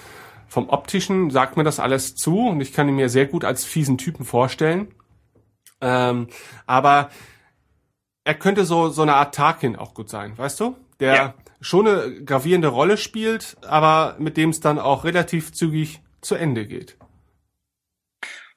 vom 0.48 0.70
optischen 0.70 1.30
sagt 1.30 1.58
mir 1.58 1.64
das 1.64 1.80
alles 1.80 2.16
zu 2.16 2.40
und 2.40 2.62
ich 2.62 2.74
kann 2.74 2.88
ihn 2.88 2.96
mir 2.96 3.10
sehr 3.10 3.26
gut 3.26 3.46
als 3.46 3.64
fiesen 3.66 3.98
Typen 3.98 4.26
vorstellen. 4.26 4.88
Ähm, 5.82 6.28
aber 6.66 7.10
er 8.24 8.36
könnte 8.36 8.66
so, 8.66 8.90
so 8.90 9.02
eine 9.02 9.16
Art 9.16 9.36
Tarkin 9.36 9.76
auch 9.76 9.94
gut 9.94 10.10
sein, 10.10 10.38
weißt 10.38 10.60
du? 10.60 10.76
Der, 11.00 11.16
ja 11.16 11.34
schon 11.62 11.88
eine 11.88 12.24
gravierende 12.24 12.68
Rolle 12.68 12.98
spielt, 12.98 13.56
aber 13.62 14.16
mit 14.20 14.36
dem 14.36 14.50
es 14.50 14.60
dann 14.60 14.80
auch 14.80 15.04
relativ 15.04 15.54
zügig 15.54 16.02
zu 16.20 16.36
Ende 16.36 16.66
geht. 16.68 16.98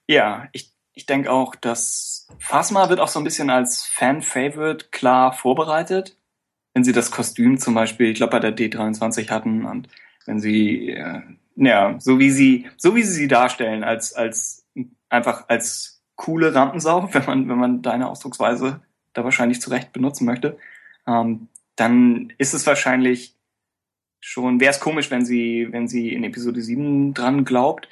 Ja, 0.09 0.49
ich, 0.53 0.73
ich 0.95 1.07
denke 1.07 1.31
auch, 1.31 1.55
dass 1.55 2.27
Phasma 2.39 2.89
wird 2.89 3.01
auch 3.01 3.09
so 3.09 3.21
ein 3.21 3.25
bisschen 3.25 3.51
als 3.51 3.85
Fan-Favorite 3.85 4.87
klar 4.91 5.33
vorbereitet. 5.33 6.17
Wenn 6.73 6.85
sie 6.85 6.93
das 6.93 7.11
Kostüm 7.11 7.59
zum 7.59 7.75
Beispiel, 7.75 8.11
ich 8.11 8.17
glaube, 8.17 8.33
bei 8.33 8.41
der 8.41 8.57
D23 8.57 9.31
hatten 9.31 9.65
und 9.65 9.89
wenn 10.27 10.41
sie, 10.41 10.91
äh, 10.91 11.21
ja, 11.57 12.01
so 12.01 12.19
wie 12.19 12.31
sie, 12.31 12.69
so 12.77 12.97
wie 12.97 13.03
sie 13.03 13.13
sie 13.13 13.29
darstellen, 13.29 13.85
als, 13.85 14.15
als, 14.15 14.67
einfach 15.09 15.49
als 15.49 15.94
coole 16.17 16.55
Rampensau, 16.55 17.09
wenn 17.13 17.25
man, 17.25 17.49
wenn 17.49 17.59
man 17.59 17.83
deine 17.83 18.09
Ausdrucksweise 18.09 18.81
da 19.13 19.25
wahrscheinlich 19.25 19.61
zurecht 19.61 19.93
benutzen 19.93 20.25
möchte, 20.25 20.59
ähm, 21.07 21.49
dann 21.77 22.33
ist 22.39 22.55
es 22.55 22.67
wahrscheinlich 22.67 23.35
schon, 24.21 24.61
wäre 24.61 24.71
es 24.71 24.81
komisch, 24.81 25.11
wenn 25.11 25.25
sie, 25.25 25.69
wenn 25.71 25.87
sie 25.87 26.13
in 26.13 26.25
Episode 26.25 26.63
7 26.63 27.15
dran 27.15 27.45
glaubt. 27.45 27.89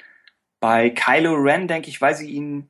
Bei 0.59 0.89
Kylo 0.89 1.35
Ren 1.35 1.67
denke 1.67 1.89
ich, 1.89 2.01
weil 2.01 2.15
sie 2.15 2.29
ihn, 2.29 2.69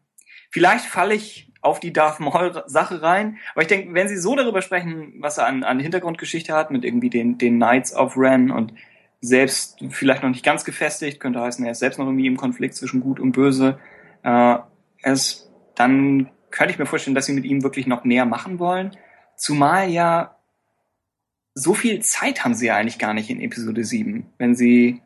vielleicht 0.51 0.85
falle 0.85 1.13
ich 1.13 1.51
auf 1.61 1.79
die 1.79 1.93
Darth 1.93 2.19
Maul 2.19 2.63
Sache 2.65 3.01
rein, 3.01 3.37
aber 3.53 3.61
ich 3.61 3.69
denke, 3.69 3.93
wenn 3.93 4.09
sie 4.09 4.17
so 4.17 4.35
darüber 4.35 4.61
sprechen, 4.61 5.13
was 5.19 5.37
er 5.37 5.47
an, 5.47 5.63
an 5.63 5.79
Hintergrundgeschichte 5.79 6.53
hat, 6.53 6.71
mit 6.71 6.83
irgendwie 6.83 7.09
den, 7.09 7.37
den 7.37 7.55
Knights 7.55 7.95
of 7.95 8.17
Ren 8.17 8.51
und 8.51 8.73
selbst 9.21 9.79
vielleicht 9.89 10.23
noch 10.23 10.29
nicht 10.29 10.43
ganz 10.43 10.65
gefestigt, 10.65 11.21
könnte 11.21 11.39
heißen, 11.39 11.63
er 11.63 11.71
ist 11.71 11.79
selbst 11.79 11.97
noch 11.97 12.05
irgendwie 12.05 12.27
im 12.27 12.35
Konflikt 12.35 12.75
zwischen 12.75 12.99
Gut 12.99 13.21
und 13.21 13.31
Böse, 13.31 13.79
äh, 14.23 14.57
es, 15.03 15.49
dann 15.75 16.29
könnte 16.51 16.73
ich 16.73 16.79
mir 16.79 16.85
vorstellen, 16.85 17.15
dass 17.15 17.25
sie 17.25 17.33
mit 17.33 17.45
ihm 17.45 17.63
wirklich 17.63 17.87
noch 17.87 18.03
mehr 18.03 18.25
machen 18.25 18.59
wollen. 18.59 18.97
Zumal 19.35 19.89
ja 19.89 20.37
so 21.55 21.73
viel 21.73 21.99
Zeit 22.01 22.43
haben 22.43 22.55
sie 22.55 22.67
ja 22.67 22.75
eigentlich 22.75 22.99
gar 22.99 23.13
nicht 23.13 23.29
in 23.29 23.41
Episode 23.41 23.83
7, 23.83 24.25
wenn 24.37 24.55
sie 24.55 25.01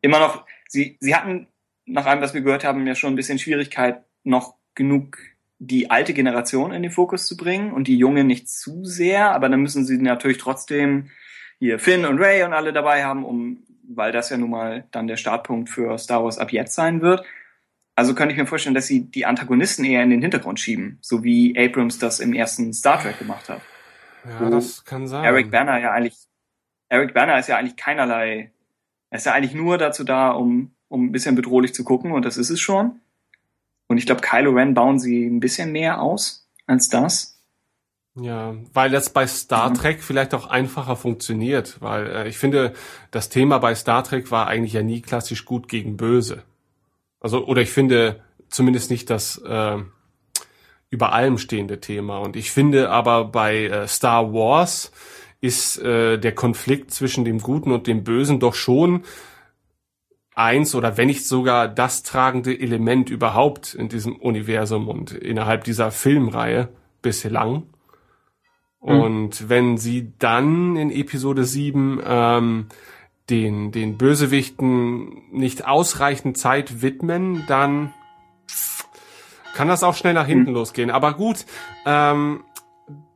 immer 0.00 0.18
noch, 0.18 0.44
sie, 0.68 0.96
sie 1.00 1.14
hatten 1.14 1.46
nach 1.86 2.06
allem, 2.06 2.20
was 2.20 2.34
wir 2.34 2.40
gehört 2.40 2.64
haben, 2.64 2.86
ja 2.86 2.94
schon 2.94 3.12
ein 3.12 3.16
bisschen 3.16 3.38
Schwierigkeit, 3.38 4.02
noch 4.24 4.54
genug 4.74 5.18
die 5.58 5.90
alte 5.90 6.14
Generation 6.14 6.72
in 6.72 6.82
den 6.82 6.90
Fokus 6.90 7.26
zu 7.26 7.36
bringen 7.36 7.72
und 7.72 7.86
die 7.86 7.98
junge 7.98 8.24
nicht 8.24 8.48
zu 8.48 8.84
sehr, 8.84 9.32
aber 9.32 9.48
dann 9.48 9.60
müssen 9.60 9.84
sie 9.84 9.98
natürlich 9.98 10.38
trotzdem 10.38 11.10
hier 11.58 11.78
Finn 11.78 12.06
und 12.06 12.18
Ray 12.18 12.42
und 12.44 12.54
alle 12.54 12.72
dabei 12.72 13.04
haben, 13.04 13.24
um, 13.24 13.62
weil 13.86 14.12
das 14.12 14.30
ja 14.30 14.38
nun 14.38 14.50
mal 14.50 14.84
dann 14.90 15.06
der 15.06 15.18
Startpunkt 15.18 15.68
für 15.68 15.98
Star 15.98 16.24
Wars 16.24 16.38
ab 16.38 16.52
jetzt 16.52 16.74
sein 16.74 17.02
wird. 17.02 17.24
Also 17.96 18.14
könnte 18.14 18.32
ich 18.32 18.38
mir 18.38 18.46
vorstellen, 18.46 18.74
dass 18.74 18.86
sie 18.86 19.10
die 19.10 19.26
Antagonisten 19.26 19.84
eher 19.84 20.02
in 20.02 20.10
den 20.10 20.22
Hintergrund 20.22 20.58
schieben, 20.58 20.98
so 21.00 21.22
wie 21.22 21.58
Abrams 21.58 21.98
das 21.98 22.20
im 22.20 22.32
ersten 22.32 22.72
Star 22.72 23.00
Trek 23.00 23.18
gemacht 23.18 23.48
hat. 23.48 23.60
Ja, 24.24 24.50
das 24.50 24.84
kann 24.84 25.06
sein. 25.06 25.24
Eric 25.24 25.50
Banner 25.50 25.78
ja 25.78 25.92
eigentlich, 25.92 26.16
Eric 26.88 27.14
Banner 27.14 27.38
ist 27.38 27.48
ja 27.48 27.56
eigentlich 27.56 27.76
keinerlei, 27.76 28.52
er 29.10 29.16
ist 29.16 29.26
ja 29.26 29.32
eigentlich 29.32 29.54
nur 29.54 29.76
dazu 29.76 30.04
da, 30.04 30.30
um, 30.30 30.72
um 30.88 31.06
ein 31.06 31.12
bisschen 31.12 31.34
bedrohlich 31.34 31.74
zu 31.74 31.84
gucken 31.84 32.12
und 32.12 32.24
das 32.24 32.36
ist 32.36 32.50
es 32.50 32.60
schon. 32.60 33.00
Und 33.88 33.98
ich 33.98 34.06
glaube, 34.06 34.20
Kylo 34.20 34.52
Ren 34.52 34.74
bauen 34.74 34.98
sie 34.98 35.26
ein 35.26 35.40
bisschen 35.40 35.72
mehr 35.72 36.00
aus 36.00 36.48
als 36.66 36.88
das. 36.88 37.40
Ja, 38.14 38.54
weil 38.72 38.90
das 38.90 39.10
bei 39.10 39.26
Star 39.26 39.72
Trek 39.72 40.02
vielleicht 40.02 40.34
auch 40.34 40.46
einfacher 40.46 40.96
funktioniert, 40.96 41.80
weil 41.80 42.06
äh, 42.06 42.28
ich 42.28 42.38
finde, 42.38 42.72
das 43.10 43.28
Thema 43.28 43.58
bei 43.58 43.74
Star 43.74 44.04
Trek 44.04 44.30
war 44.30 44.46
eigentlich 44.46 44.72
ja 44.72 44.82
nie 44.82 45.00
klassisch 45.00 45.44
gut 45.44 45.68
gegen 45.68 45.96
böse. 45.96 46.42
Also, 47.20 47.46
oder 47.46 47.62
ich 47.62 47.70
finde 47.70 48.20
zumindest 48.48 48.90
nicht 48.90 49.10
das 49.10 49.38
äh, 49.38 49.78
über 50.90 51.12
allem 51.12 51.38
stehende 51.38 51.80
Thema. 51.80 52.18
Und 52.18 52.36
ich 52.36 52.50
finde 52.50 52.90
aber 52.90 53.26
bei 53.26 53.66
äh, 53.66 53.86
Star 53.86 54.32
Wars 54.32 54.90
ist 55.40 55.78
äh, 55.78 56.18
der 56.18 56.34
Konflikt 56.34 56.90
zwischen 56.90 57.24
dem 57.24 57.38
Guten 57.38 57.72
und 57.72 57.86
dem 57.86 58.04
Bösen 58.04 58.40
doch 58.40 58.54
schon 58.54 59.04
eins 60.34 60.74
oder 60.74 60.96
wenn 60.96 61.08
nicht 61.08 61.26
sogar 61.26 61.68
das 61.68 62.02
tragende 62.02 62.58
Element 62.58 63.10
überhaupt 63.10 63.74
in 63.74 63.88
diesem 63.88 64.16
Universum 64.16 64.88
und 64.88 65.12
innerhalb 65.12 65.64
dieser 65.64 65.90
Filmreihe 65.90 66.68
bislang. 67.02 67.64
Mhm. 68.82 69.00
Und 69.00 69.48
wenn 69.48 69.76
sie 69.76 70.12
dann 70.18 70.76
in 70.76 70.90
Episode 70.90 71.44
7 71.44 72.00
ähm, 72.04 72.66
den, 73.30 73.72
den 73.72 73.96
Bösewichten 73.96 75.22
nicht 75.30 75.66
ausreichend 75.66 76.36
Zeit 76.36 76.82
widmen, 76.82 77.44
dann 77.46 77.94
kann 79.54 79.68
das 79.68 79.82
auch 79.82 79.94
schnell 79.94 80.14
nach 80.14 80.26
hinten 80.26 80.50
mhm. 80.50 80.56
losgehen. 80.56 80.90
Aber 80.90 81.14
gut, 81.14 81.46
ähm, 81.86 82.42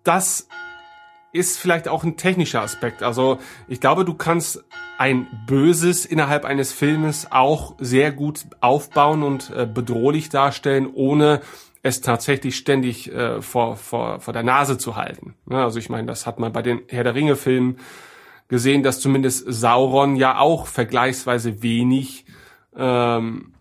das 0.02 0.48
ist 1.32 1.58
vielleicht 1.58 1.88
auch 1.88 2.04
ein 2.04 2.16
technischer 2.16 2.62
Aspekt. 2.62 3.02
Also 3.02 3.38
ich 3.66 3.80
glaube, 3.80 4.04
du 4.04 4.14
kannst 4.14 4.64
ein 4.98 5.26
Böses 5.46 6.06
innerhalb 6.06 6.44
eines 6.44 6.72
Filmes 6.72 7.32
auch 7.32 7.74
sehr 7.78 8.12
gut 8.12 8.46
aufbauen 8.60 9.22
und 9.24 9.50
äh, 9.50 9.66
bedrohlich 9.66 10.28
darstellen, 10.28 10.88
ohne 10.92 11.40
es 11.82 12.00
tatsächlich 12.00 12.56
ständig 12.56 13.12
äh, 13.12 13.42
vor, 13.42 13.76
vor, 13.76 14.20
vor 14.20 14.32
der 14.32 14.44
Nase 14.44 14.78
zu 14.78 14.96
halten. 14.96 15.34
Ja, 15.50 15.64
also 15.64 15.78
ich 15.78 15.90
meine, 15.90 16.06
das 16.06 16.26
hat 16.26 16.38
man 16.38 16.52
bei 16.52 16.62
den 16.62 16.82
Herr 16.88 17.04
der 17.04 17.14
Ringe-Filmen 17.14 17.78
gesehen, 18.48 18.82
dass 18.82 19.00
zumindest 19.00 19.44
Sauron 19.46 20.16
ja 20.16 20.38
auch 20.38 20.66
vergleichsweise 20.66 21.62
wenig 21.62 22.24
ähm, 22.76 23.54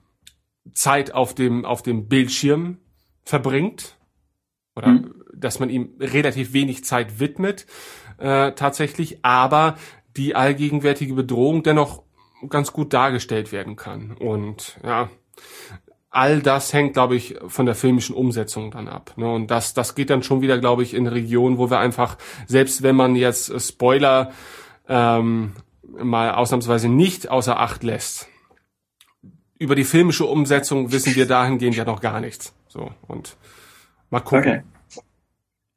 Zeit 0.73 1.13
auf 1.13 1.35
dem, 1.35 1.65
auf 1.65 1.81
dem 1.81 2.07
Bildschirm 2.07 2.77
verbringt 3.23 3.97
oder 4.75 4.89
mhm. 4.89 5.23
dass 5.33 5.59
man 5.59 5.69
ihm 5.69 5.95
relativ 5.99 6.53
wenig 6.53 6.83
Zeit 6.83 7.19
widmet 7.19 7.65
äh, 8.17 8.51
tatsächlich, 8.53 9.23
aber 9.23 9.75
die 10.15 10.35
allgegenwärtige 10.35 11.13
Bedrohung 11.13 11.63
dennoch 11.63 12.03
ganz 12.49 12.73
gut 12.73 12.93
dargestellt 12.93 13.51
werden 13.51 13.75
kann. 13.75 14.15
Und 14.17 14.77
ja, 14.83 15.09
all 16.09 16.41
das 16.41 16.73
hängt, 16.73 16.93
glaube 16.93 17.15
ich, 17.15 17.35
von 17.47 17.65
der 17.65 17.75
filmischen 17.75 18.15
Umsetzung 18.15 18.71
dann 18.71 18.87
ab. 18.87 19.13
Ne? 19.15 19.31
Und 19.31 19.47
das, 19.47 19.73
das 19.73 19.95
geht 19.95 20.09
dann 20.09 20.23
schon 20.23 20.41
wieder, 20.41 20.59
glaube 20.59 20.83
ich, 20.83 20.93
in 20.93 21.07
Regionen, 21.07 21.57
wo 21.57 21.69
wir 21.69 21.79
einfach, 21.79 22.17
selbst 22.45 22.83
wenn 22.83 22.95
man 22.95 23.15
jetzt 23.15 23.59
Spoiler 23.59 24.31
ähm, 24.87 25.53
mal 25.81 26.33
ausnahmsweise 26.33 26.89
nicht 26.89 27.29
außer 27.29 27.59
Acht 27.59 27.83
lässt, 27.83 28.27
über 29.59 29.75
die 29.75 29.85
filmische 29.85 30.25
Umsetzung 30.25 30.91
wissen 30.91 31.15
wir 31.15 31.25
dahingehend 31.25 31.75
ja 31.75 31.85
noch 31.85 32.01
gar 32.01 32.19
nichts. 32.19 32.53
So, 32.67 32.91
und 33.07 33.37
mal 34.09 34.19
gucken. 34.19 34.63
Okay. 34.63 34.63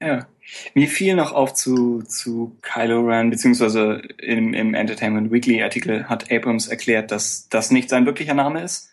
Ja. 0.00 0.26
Mir 0.74 0.88
fiel 0.88 1.14
noch 1.14 1.32
auf 1.32 1.54
zu, 1.54 2.02
zu 2.02 2.56
Kylo 2.62 3.00
Ren, 3.06 3.30
beziehungsweise 3.30 4.02
im, 4.18 4.54
im 4.54 4.74
Entertainment 4.74 5.32
Weekly 5.32 5.62
Artikel 5.62 6.08
hat 6.08 6.30
Abrams 6.30 6.68
erklärt, 6.68 7.10
dass 7.10 7.48
das 7.48 7.70
nicht 7.70 7.88
sein 7.88 8.06
wirklicher 8.06 8.34
Name 8.34 8.62
ist. 8.62 8.92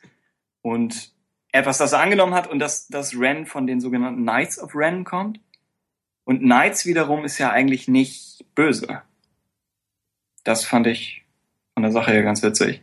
Und 0.61 1.11
etwas, 1.51 1.77
das 1.77 1.93
er 1.93 1.99
angenommen 1.99 2.33
hat 2.33 2.47
und 2.47 2.59
dass 2.59 2.87
das 2.87 3.17
Ren 3.19 3.45
von 3.45 3.67
den 3.67 3.79
sogenannten 3.79 4.23
Knights 4.23 4.59
of 4.59 4.75
Ren 4.75 5.03
kommt. 5.03 5.39
Und 6.23 6.39
Knights 6.39 6.85
wiederum 6.85 7.25
ist 7.25 7.37
ja 7.37 7.51
eigentlich 7.51 7.87
nicht 7.87 8.45
böse. 8.55 9.01
Das 10.43 10.65
fand 10.65 10.87
ich 10.87 11.23
von 11.73 11.83
der 11.83 11.91
Sache 11.91 12.11
her 12.11 12.23
ganz 12.23 12.43
witzig. 12.43 12.81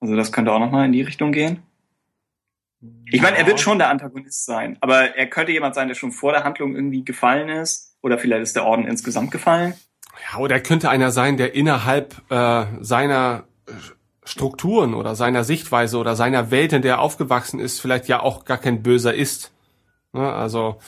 Also 0.00 0.16
das 0.16 0.32
könnte 0.32 0.52
auch 0.52 0.58
nochmal 0.58 0.86
in 0.86 0.92
die 0.92 1.02
Richtung 1.02 1.32
gehen. 1.32 1.62
Ich 3.10 3.22
meine, 3.22 3.36
er 3.36 3.46
wird 3.46 3.58
schon 3.58 3.78
der 3.78 3.90
Antagonist 3.90 4.44
sein, 4.44 4.76
aber 4.80 5.16
er 5.16 5.26
könnte 5.26 5.50
jemand 5.50 5.74
sein, 5.74 5.88
der 5.88 5.94
schon 5.94 6.12
vor 6.12 6.32
der 6.32 6.44
Handlung 6.44 6.76
irgendwie 6.76 7.04
gefallen 7.04 7.48
ist. 7.48 7.96
Oder 8.02 8.18
vielleicht 8.18 8.42
ist 8.42 8.54
der 8.54 8.64
Orden 8.64 8.86
insgesamt 8.86 9.32
gefallen. 9.32 9.74
Ja, 10.30 10.38
oder 10.38 10.56
er 10.56 10.62
könnte 10.62 10.88
einer 10.88 11.10
sein, 11.10 11.36
der 11.36 11.54
innerhalb 11.54 12.14
äh, 12.30 12.66
seiner 12.80 13.44
äh, 13.66 13.72
Strukturen 14.24 14.94
oder 14.94 15.16
seiner 15.16 15.42
Sichtweise 15.42 15.98
oder 15.98 16.14
seiner 16.14 16.50
Welt, 16.50 16.72
in 16.72 16.82
der 16.82 16.94
er 16.94 17.00
aufgewachsen 17.00 17.58
ist, 17.58 17.80
vielleicht 17.80 18.06
ja 18.06 18.20
auch 18.20 18.44
gar 18.44 18.58
kein 18.58 18.82
Böser 18.82 19.14
ist. 19.14 19.52
Ne? 20.12 20.32
Also 20.32 20.78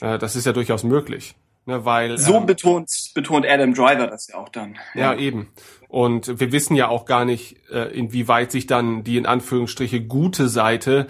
äh, 0.00 0.18
das 0.18 0.36
ist 0.36 0.44
ja 0.44 0.52
durchaus 0.52 0.84
möglich. 0.84 1.34
Ne, 1.68 1.84
weil, 1.84 2.16
so 2.16 2.36
ähm, 2.36 2.46
betont, 2.46 3.10
betont 3.12 3.44
Adam 3.46 3.74
Driver 3.74 4.06
das 4.06 4.28
ja 4.28 4.36
auch 4.36 4.48
dann. 4.48 4.78
Ja, 4.94 5.12
ja, 5.12 5.18
eben. 5.18 5.48
Und 5.88 6.40
wir 6.40 6.50
wissen 6.50 6.74
ja 6.76 6.88
auch 6.88 7.04
gar 7.04 7.26
nicht, 7.26 7.58
äh, 7.70 7.92
inwieweit 7.94 8.50
sich 8.52 8.66
dann 8.66 9.04
die 9.04 9.18
in 9.18 9.26
Anführungsstriche 9.26 10.02
gute 10.02 10.48
Seite 10.48 11.08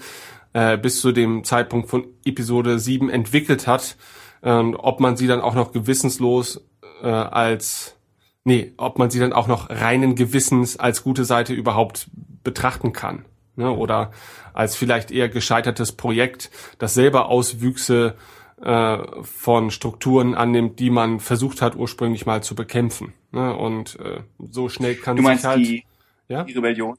äh, 0.55 0.77
bis 0.77 1.01
zu 1.01 1.13
dem 1.13 1.45
Zeitpunkt 1.45 1.89
von 1.89 2.09
Episode 2.25 2.81
7 2.81 3.09
entwickelt 3.09 3.69
hat. 3.69 3.97
Ähm, 4.43 4.75
ob 4.77 4.99
man 4.99 5.17
sie 5.17 5.29
dann 5.29 5.43
auch 5.43 5.55
noch 5.55 5.71
gewissenslos 5.71 6.67
äh, 7.05 7.07
als 7.07 7.95
nee, 8.43 8.73
ob 8.79 8.99
man 8.99 9.11
sie 9.11 9.21
dann 9.21 9.33
auch 9.33 9.47
noch 9.47 9.71
reinen 9.71 10.17
Gewissens 10.17 10.77
als 10.77 11.05
gute 11.05 11.25
Seite 11.25 11.55
überhaupt 11.55 12.09
betrachten 12.43 12.93
kann. 12.93 13.27
Ne? 13.55 13.71
Oder 13.71 14.11
als 14.55 14.75
vielleicht 14.75 15.13
eher 15.13 15.29
gescheitertes 15.29 15.93
Projekt, 15.93 16.51
das 16.81 16.95
selber 16.95 17.29
Auswüchse 17.29 18.17
äh, 18.63 18.99
von 19.23 19.71
Strukturen 19.71 20.35
annimmt, 20.35 20.79
die 20.79 20.91
man 20.91 21.21
versucht 21.21 21.63
hat 21.63 21.77
ursprünglich 21.77 22.27
mal 22.27 22.43
zu 22.43 22.55
bekämpfen. 22.55 23.13
Ne? 23.31 23.55
Und 23.55 23.99
äh, 24.01 24.21
so 24.51 24.69
schnell 24.69 24.97
kann 24.97 25.17
du 25.17 25.23
meinst 25.23 25.43
sich 25.43 25.49
halt 25.49 25.67
die, 25.67 25.85
ja? 26.29 26.45
die 26.45 26.55
Rebellion. 26.55 26.97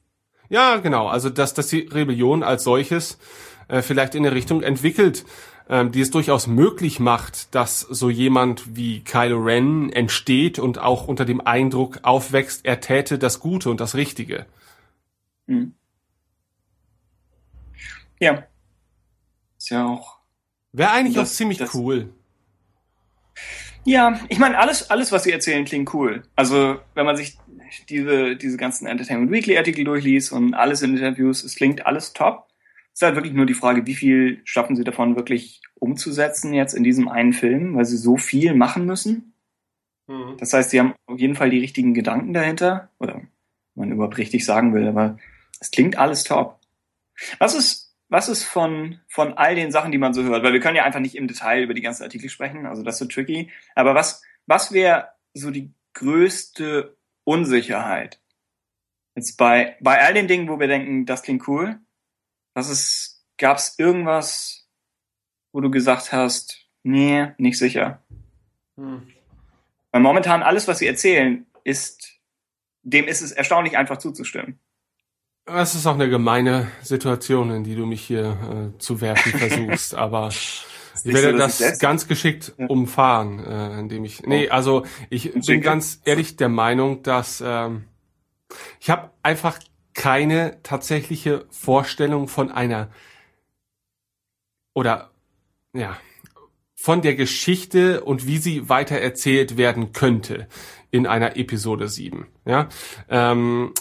Ja, 0.48 0.76
genau. 0.76 1.08
Also 1.08 1.30
dass, 1.30 1.54
dass 1.54 1.68
die 1.68 1.80
Rebellion 1.80 2.42
als 2.42 2.64
solches 2.64 3.18
äh, 3.68 3.82
vielleicht 3.82 4.14
in 4.14 4.24
eine 4.24 4.34
Richtung 4.34 4.62
entwickelt, 4.62 5.24
ähm, 5.68 5.92
die 5.92 6.00
es 6.00 6.10
durchaus 6.10 6.46
möglich 6.46 6.98
macht, 6.98 7.54
dass 7.54 7.80
so 7.80 8.10
jemand 8.10 8.76
wie 8.76 9.00
Kylo 9.04 9.38
Ren 9.38 9.92
entsteht 9.92 10.58
und 10.58 10.78
auch 10.78 11.06
unter 11.08 11.24
dem 11.24 11.40
Eindruck 11.40 12.00
aufwächst, 12.02 12.64
er 12.64 12.80
täte 12.80 13.18
das 13.18 13.38
Gute 13.38 13.70
und 13.70 13.80
das 13.80 13.94
Richtige. 13.94 14.46
Hm. 15.46 15.74
Ja. 18.18 18.44
Ist 19.58 19.70
ja 19.70 19.86
auch 19.86 20.19
Wäre 20.72 20.90
eigentlich 20.90 21.14
das, 21.14 21.30
auch 21.30 21.34
ziemlich 21.34 21.58
das, 21.58 21.74
cool. 21.74 22.12
Ja, 23.84 24.20
ich 24.28 24.38
meine, 24.38 24.58
alles, 24.58 24.90
alles, 24.90 25.10
was 25.10 25.24
sie 25.24 25.32
erzählen, 25.32 25.64
klingt 25.64 25.92
cool. 25.94 26.22
Also, 26.36 26.80
wenn 26.94 27.06
man 27.06 27.16
sich 27.16 27.38
diese, 27.88 28.36
diese 28.36 28.56
ganzen 28.56 28.86
Entertainment 28.86 29.30
Weekly 29.30 29.56
Artikel 29.56 29.84
durchliest 29.84 30.32
und 30.32 30.54
alles 30.54 30.82
in 30.82 30.96
Interviews, 30.96 31.42
es 31.44 31.54
klingt 31.54 31.86
alles 31.86 32.12
top. 32.12 32.46
Es 32.92 33.00
ist 33.00 33.06
halt 33.06 33.14
wirklich 33.14 33.32
nur 33.32 33.46
die 33.46 33.54
Frage, 33.54 33.86
wie 33.86 33.94
viel 33.94 34.40
schaffen 34.44 34.76
sie 34.76 34.84
davon 34.84 35.16
wirklich 35.16 35.62
umzusetzen 35.76 36.52
jetzt 36.52 36.74
in 36.74 36.84
diesem 36.84 37.08
einen 37.08 37.32
Film, 37.32 37.74
weil 37.74 37.84
sie 37.84 37.96
so 37.96 38.16
viel 38.16 38.54
machen 38.54 38.84
müssen. 38.84 39.32
Mhm. 40.06 40.36
Das 40.38 40.52
heißt, 40.52 40.70
sie 40.70 40.80
haben 40.80 40.94
auf 41.06 41.18
jeden 41.18 41.36
Fall 41.36 41.50
die 41.50 41.60
richtigen 41.60 41.94
Gedanken 41.94 42.34
dahinter, 42.34 42.90
oder 42.98 43.14
wenn 43.14 43.28
man 43.88 43.92
überhaupt 43.92 44.18
richtig 44.18 44.44
sagen 44.44 44.74
will, 44.74 44.86
aber 44.86 45.18
es 45.60 45.70
klingt 45.70 45.96
alles 45.96 46.24
top. 46.24 46.58
Was 47.38 47.54
ist 47.54 47.79
was 48.10 48.28
ist 48.28 48.44
von, 48.44 49.00
von 49.08 49.34
all 49.34 49.54
den 49.54 49.70
Sachen, 49.70 49.92
die 49.92 49.98
man 49.98 50.12
so 50.12 50.22
hört? 50.24 50.42
Weil 50.42 50.52
wir 50.52 50.60
können 50.60 50.76
ja 50.76 50.84
einfach 50.84 51.00
nicht 51.00 51.14
im 51.14 51.28
Detail 51.28 51.62
über 51.62 51.74
die 51.74 51.80
ganzen 51.80 52.02
Artikel 52.02 52.28
sprechen, 52.28 52.66
also 52.66 52.82
das 52.82 52.96
ist 52.96 52.98
so 52.98 53.04
tricky. 53.06 53.50
Aber 53.74 53.94
was, 53.94 54.22
was 54.46 54.72
wäre 54.72 55.08
so 55.32 55.50
die 55.50 55.72
größte 55.94 56.96
Unsicherheit? 57.24 58.20
Jetzt 59.14 59.36
bei, 59.36 59.76
bei 59.80 60.00
all 60.00 60.12
den 60.12 60.28
Dingen, 60.28 60.48
wo 60.48 60.58
wir 60.58 60.66
denken, 60.66 61.06
das 61.06 61.22
klingt 61.22 61.46
cool, 61.48 61.78
was 62.52 62.68
ist, 62.68 63.24
gab's 63.38 63.78
irgendwas, 63.78 64.68
wo 65.52 65.60
du 65.60 65.70
gesagt 65.70 66.12
hast, 66.12 66.66
nee, 66.82 67.28
nicht 67.38 67.58
sicher? 67.58 68.02
Hm. 68.76 69.06
Weil 69.92 70.00
momentan 70.00 70.42
alles, 70.42 70.66
was 70.66 70.78
sie 70.78 70.86
erzählen, 70.86 71.46
ist, 71.62 72.20
dem 72.82 73.06
ist 73.06 73.22
es 73.22 73.32
erstaunlich 73.32 73.76
einfach 73.76 73.98
zuzustimmen. 73.98 74.58
Es 75.46 75.74
ist 75.74 75.86
auch 75.86 75.94
eine 75.94 76.08
gemeine 76.08 76.70
Situation, 76.82 77.50
in 77.50 77.64
die 77.64 77.74
du 77.74 77.86
mich 77.86 78.02
hier 78.02 78.72
äh, 78.74 78.78
zu 78.78 79.00
werfen 79.00 79.32
versuchst, 79.32 79.94
aber 79.96 80.28
ich 80.28 80.66
werde 81.04 81.32
so, 81.32 81.38
das 81.38 81.78
ganz 81.78 82.06
geschickt 82.06 82.52
ja. 82.56 82.66
umfahren, 82.66 83.44
äh, 83.44 83.78
indem 83.80 84.04
ich. 84.04 84.22
Nee, 84.22 84.48
oh. 84.48 84.52
also 84.52 84.86
ich 85.08 85.32
bin 85.32 85.60
ganz 85.60 86.00
ehrlich 86.04 86.36
der 86.36 86.48
Meinung, 86.48 87.02
dass 87.02 87.42
ähm, 87.44 87.84
ich 88.80 88.90
habe 88.90 89.10
einfach 89.22 89.58
keine 89.94 90.62
tatsächliche 90.62 91.46
Vorstellung 91.50 92.28
von 92.28 92.50
einer 92.50 92.90
oder 94.74 95.10
ja 95.72 95.96
von 96.74 97.02
der 97.02 97.14
Geschichte 97.14 98.02
und 98.02 98.26
wie 98.26 98.38
sie 98.38 98.70
weiter 98.70 98.96
erzählt 98.96 99.58
werden 99.58 99.92
könnte 99.92 100.48
in 100.90 101.06
einer 101.06 101.36
Episode 101.36 101.88
7. 101.88 102.26
Ja, 102.46 102.68
ähm, 103.10 103.74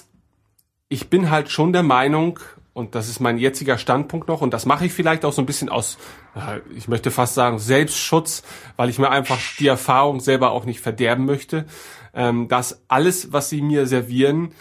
ich 0.90 1.10
bin 1.10 1.30
halt 1.30 1.50
schon 1.50 1.72
der 1.72 1.84
Meinung, 1.84 2.40
und 2.74 2.96
das 2.96 3.10
ist 3.10 3.20
mein 3.20 3.38
jetziger 3.38 3.78
Standpunkt 3.78 4.28
noch, 4.28 4.42
und 4.42 4.54
das 4.54 4.66
mache 4.66 4.86
ich 4.86 4.94
vielleicht 4.94 5.24
auch 5.24 5.34
so 5.34 5.42
ein 5.42 5.46
bisschen 5.46 5.70
aus, 5.70 5.98
äh, 6.36 6.60
ich 6.76 6.88
möchte 6.88 7.12
fast 7.12 7.36
sagen, 7.36 7.60
Selbstschutz, 7.60 8.44
weil 8.76 8.90
ich 8.90 9.00
mir 9.00 9.12
einfach 9.12 9.40
die 9.60 9.68
Erfahrung 9.68 10.20
selber 10.20 10.52
auch 10.52 10.66
nicht 10.66 10.82
verderben 10.82 11.26
möchte, 11.26 11.66
ähm, 12.14 12.48
dass 12.48 12.84
alles, 12.88 13.32
was 13.32 13.50
sie 13.50 13.62
mir 13.62 13.86
servieren, 13.86 14.54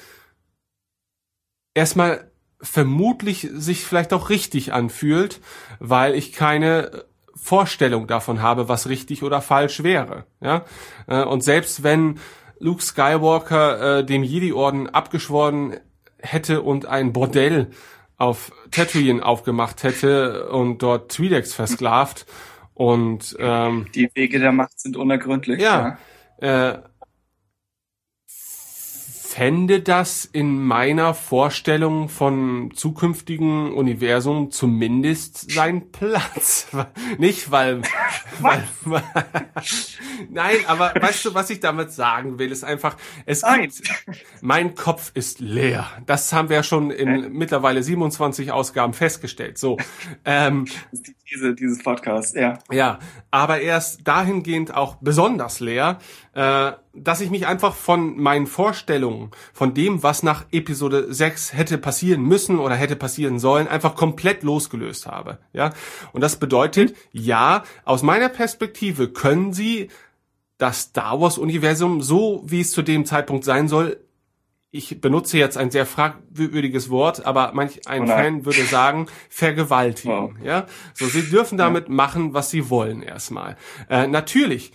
erstmal 1.74 2.30
vermutlich 2.60 3.48
sich 3.52 3.84
vielleicht 3.84 4.12
auch 4.12 4.30
richtig 4.30 4.72
anfühlt, 4.72 5.40
weil 5.78 6.14
ich 6.14 6.32
keine 6.32 7.04
Vorstellung 7.34 8.08
davon 8.08 8.42
habe, 8.42 8.68
was 8.68 8.88
richtig 8.88 9.22
oder 9.22 9.40
falsch 9.40 9.82
wäre. 9.82 10.26
Ja? 10.40 10.64
Äh, 11.06 11.22
und 11.22 11.42
selbst 11.42 11.84
wenn 11.84 12.18
Luke 12.58 12.82
Skywalker 12.82 13.98
äh, 13.98 14.04
dem 14.04 14.24
Jedi-Orden 14.24 14.88
abgeschworen 14.88 15.78
hätte 16.20 16.62
und 16.62 16.86
ein 16.86 17.12
Bordell 17.12 17.70
auf 18.16 18.52
Tatooine 18.70 19.24
aufgemacht 19.24 19.82
hätte 19.82 20.48
und 20.48 20.82
dort 20.82 21.12
Twi'leks 21.12 21.54
versklavt 21.54 22.26
und 22.74 23.36
ähm, 23.40 23.86
die 23.94 24.10
Wege 24.14 24.38
der 24.38 24.52
Macht 24.52 24.78
sind 24.78 24.96
unergründlich. 24.96 25.60
Ja, 25.60 25.98
ja. 26.40 26.70
Äh, 26.70 26.82
fände 29.38 29.78
das 29.82 30.24
in 30.24 30.60
meiner 30.64 31.14
Vorstellung 31.14 32.08
von 32.08 32.72
zukünftigen 32.74 33.72
Universum 33.72 34.50
zumindest 34.50 35.52
seinen 35.52 35.92
Platz. 35.92 36.66
Nicht, 37.18 37.52
weil, 37.52 37.82
weil, 38.40 38.64
weil 38.82 39.04
nein, 40.28 40.56
aber 40.66 40.92
weißt 40.92 41.26
du, 41.26 41.34
was 41.34 41.50
ich 41.50 41.60
damit 41.60 41.92
sagen 41.92 42.40
will, 42.40 42.50
ist 42.50 42.64
einfach, 42.64 42.96
es 43.26 43.42
nein. 43.42 43.60
gibt, 43.60 43.82
mein 44.40 44.74
Kopf 44.74 45.12
ist 45.14 45.38
leer. 45.38 45.88
Das 46.04 46.32
haben 46.32 46.48
wir 46.48 46.56
ja 46.56 46.62
schon 46.64 46.90
in 46.90 47.08
äh? 47.08 47.28
mittlerweile 47.28 47.80
27 47.80 48.50
Ausgaben 48.50 48.92
festgestellt. 48.92 49.56
So, 49.56 49.76
ähm, 50.24 50.66
These 51.28 51.54
dieses 51.54 51.82
Podcasts, 51.82 52.34
ja. 52.34 52.58
Ja, 52.70 52.98
aber 53.30 53.60
er 53.60 53.78
ist 53.78 54.00
dahingehend 54.04 54.74
auch 54.74 54.96
besonders 54.96 55.60
leer, 55.60 55.98
äh, 56.34 56.72
dass 56.94 57.20
ich 57.20 57.30
mich 57.30 57.46
einfach 57.46 57.74
von 57.74 58.16
meinen 58.18 58.46
Vorstellungen, 58.46 59.30
von 59.52 59.74
dem, 59.74 60.02
was 60.02 60.22
nach 60.22 60.46
Episode 60.52 61.12
6 61.12 61.52
hätte 61.52 61.78
passieren 61.78 62.22
müssen 62.22 62.58
oder 62.58 62.74
hätte 62.74 62.96
passieren 62.96 63.38
sollen, 63.38 63.68
einfach 63.68 63.94
komplett 63.94 64.42
losgelöst 64.42 65.06
habe. 65.06 65.38
Ja, 65.52 65.72
und 66.12 66.22
das 66.22 66.36
bedeutet, 66.36 66.94
ja, 67.12 67.62
aus 67.84 68.02
meiner 68.02 68.28
Perspektive 68.28 69.08
können 69.08 69.52
sie 69.52 69.88
das 70.56 70.80
Star 70.80 71.20
Wars 71.20 71.38
Universum 71.38 72.02
so, 72.02 72.42
wie 72.46 72.60
es 72.60 72.72
zu 72.72 72.82
dem 72.82 73.04
Zeitpunkt 73.04 73.44
sein 73.44 73.68
soll, 73.68 73.98
ich 74.70 75.00
benutze 75.00 75.38
jetzt 75.38 75.56
ein 75.56 75.70
sehr 75.70 75.86
fragwürdiges 75.86 76.90
Wort, 76.90 77.24
aber 77.24 77.52
manch 77.54 77.88
ein 77.88 78.02
oh 78.02 78.06
Fan 78.06 78.44
würde 78.44 78.64
sagen, 78.64 79.06
vergewaltigen. 79.30 80.12
Wow. 80.12 80.32
Ja, 80.42 80.66
so 80.94 81.06
sie 81.06 81.22
dürfen 81.22 81.56
damit 81.56 81.88
machen, 81.88 82.34
was 82.34 82.50
sie 82.50 82.68
wollen 82.68 83.02
erstmal. 83.02 83.56
Äh, 83.88 84.06
natürlich 84.08 84.72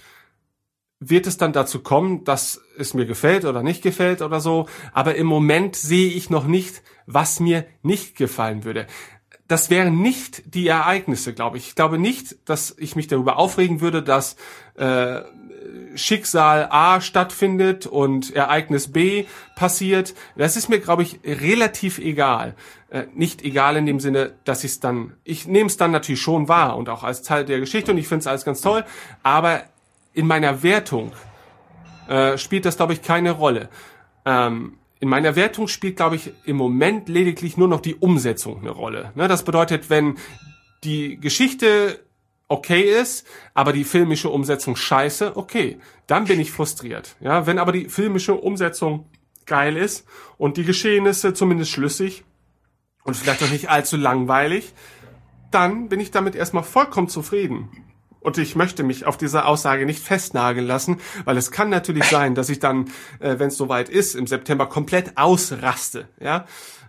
wird 0.99 1.27
es 1.27 1.37
dann 1.37 1.53
dazu 1.53 1.81
kommen, 1.81 2.23
dass 2.23 2.61
es 2.77 2.93
mir 2.93 3.05
gefällt 3.05 3.45
oder 3.45 3.61
nicht 3.61 3.83
gefällt 3.83 4.21
oder 4.21 4.39
so. 4.39 4.67
Aber 4.93 5.15
im 5.15 5.27
Moment 5.27 5.75
sehe 5.75 6.09
ich 6.09 6.29
noch 6.29 6.47
nicht, 6.47 6.81
was 7.05 7.39
mir 7.39 7.65
nicht 7.81 8.15
gefallen 8.15 8.63
würde. 8.63 8.87
Das 9.47 9.69
wären 9.69 10.01
nicht 10.01 10.55
die 10.55 10.67
Ereignisse, 10.67 11.33
glaube 11.33 11.57
ich. 11.57 11.67
Ich 11.67 11.75
glaube 11.75 11.99
nicht, 11.99 12.49
dass 12.49 12.75
ich 12.77 12.95
mich 12.95 13.07
darüber 13.07 13.37
aufregen 13.37 13.81
würde, 13.81 14.01
dass 14.01 14.37
äh, 14.75 15.21
Schicksal 15.95 16.67
A 16.69 17.01
stattfindet 17.01 17.85
und 17.85 18.35
Ereignis 18.35 18.91
B 18.91 19.25
passiert. 19.55 20.13
Das 20.35 20.57
ist 20.57 20.69
mir, 20.69 20.79
glaube 20.79 21.03
ich, 21.03 21.19
relativ 21.23 21.99
egal. 21.99 22.55
Äh, 22.89 23.05
nicht 23.13 23.43
egal 23.43 23.77
in 23.77 23.85
dem 23.85 23.99
Sinne, 23.99 24.33
dass 24.43 24.63
ich 24.63 24.71
es 24.71 24.79
dann, 24.79 25.13
ich 25.23 25.47
nehme 25.47 25.67
es 25.67 25.77
dann 25.77 25.91
natürlich 25.91 26.21
schon 26.21 26.47
wahr 26.47 26.77
und 26.77 26.89
auch 26.89 27.03
als 27.03 27.21
Teil 27.23 27.45
der 27.45 27.59
Geschichte 27.59 27.91
und 27.91 27.97
ich 27.97 28.07
finde 28.07 28.21
es 28.21 28.27
alles 28.27 28.45
ganz 28.45 28.61
toll. 28.61 28.83
Aber 29.23 29.63
in 30.13 30.27
meiner 30.27 30.63
Wertung 30.63 31.11
äh, 32.07 32.37
spielt 32.37 32.65
das, 32.65 32.77
glaube 32.77 32.93
ich, 32.93 33.01
keine 33.01 33.31
Rolle. 33.31 33.69
Ähm, 34.25 34.77
in 34.99 35.09
meiner 35.09 35.35
Wertung 35.35 35.67
spielt, 35.67 35.97
glaube 35.97 36.15
ich, 36.15 36.31
im 36.45 36.55
Moment 36.55 37.09
lediglich 37.09 37.57
nur 37.57 37.67
noch 37.67 37.81
die 37.81 37.95
Umsetzung 37.95 38.61
eine 38.61 38.69
Rolle. 38.69 39.11
Ne, 39.15 39.27
das 39.27 39.43
bedeutet, 39.43 39.89
wenn 39.89 40.15
die 40.83 41.19
Geschichte 41.19 41.99
okay 42.47 42.81
ist, 42.81 43.25
aber 43.53 43.73
die 43.73 43.83
filmische 43.83 44.29
Umsetzung 44.29 44.75
scheiße, 44.75 45.35
okay, 45.37 45.79
dann 46.07 46.25
bin 46.25 46.39
ich 46.39 46.51
frustriert. 46.51 47.15
Ja, 47.19 47.47
wenn 47.47 47.59
aber 47.59 47.71
die 47.71 47.89
filmische 47.89 48.35
Umsetzung 48.35 49.09
geil 49.45 49.77
ist 49.77 50.05
und 50.37 50.57
die 50.57 50.63
Geschehnisse 50.63 51.33
zumindest 51.33 51.71
schlüssig 51.71 52.23
und 53.03 53.15
vielleicht 53.15 53.43
auch 53.43 53.49
nicht 53.49 53.69
allzu 53.69 53.97
langweilig, 53.97 54.73
dann 55.51 55.89
bin 55.89 55.99
ich 55.99 56.11
damit 56.11 56.35
erstmal 56.35 56.63
vollkommen 56.63 57.09
zufrieden. 57.09 57.69
Und 58.19 58.37
ich 58.37 58.55
möchte 58.55 58.83
mich 58.83 59.05
auf 59.05 59.17
diese 59.17 59.45
Aussage 59.45 59.85
nicht 59.85 60.01
festnageln 60.01 60.65
lassen, 60.65 61.01
weil 61.25 61.35
es 61.35 61.51
kann 61.51 61.69
natürlich 61.69 62.05
sein, 62.05 62.35
dass 62.35 62.49
ich 62.49 62.59
dann, 62.59 62.85
äh, 63.19 63.37
wenn 63.37 63.49
es 63.49 63.57
soweit 63.57 63.89
ist, 63.89 64.15
im 64.15 64.27
September 64.27 64.65
komplett 64.67 65.17
ausraste. 65.17 66.07
Ja. 66.21 66.45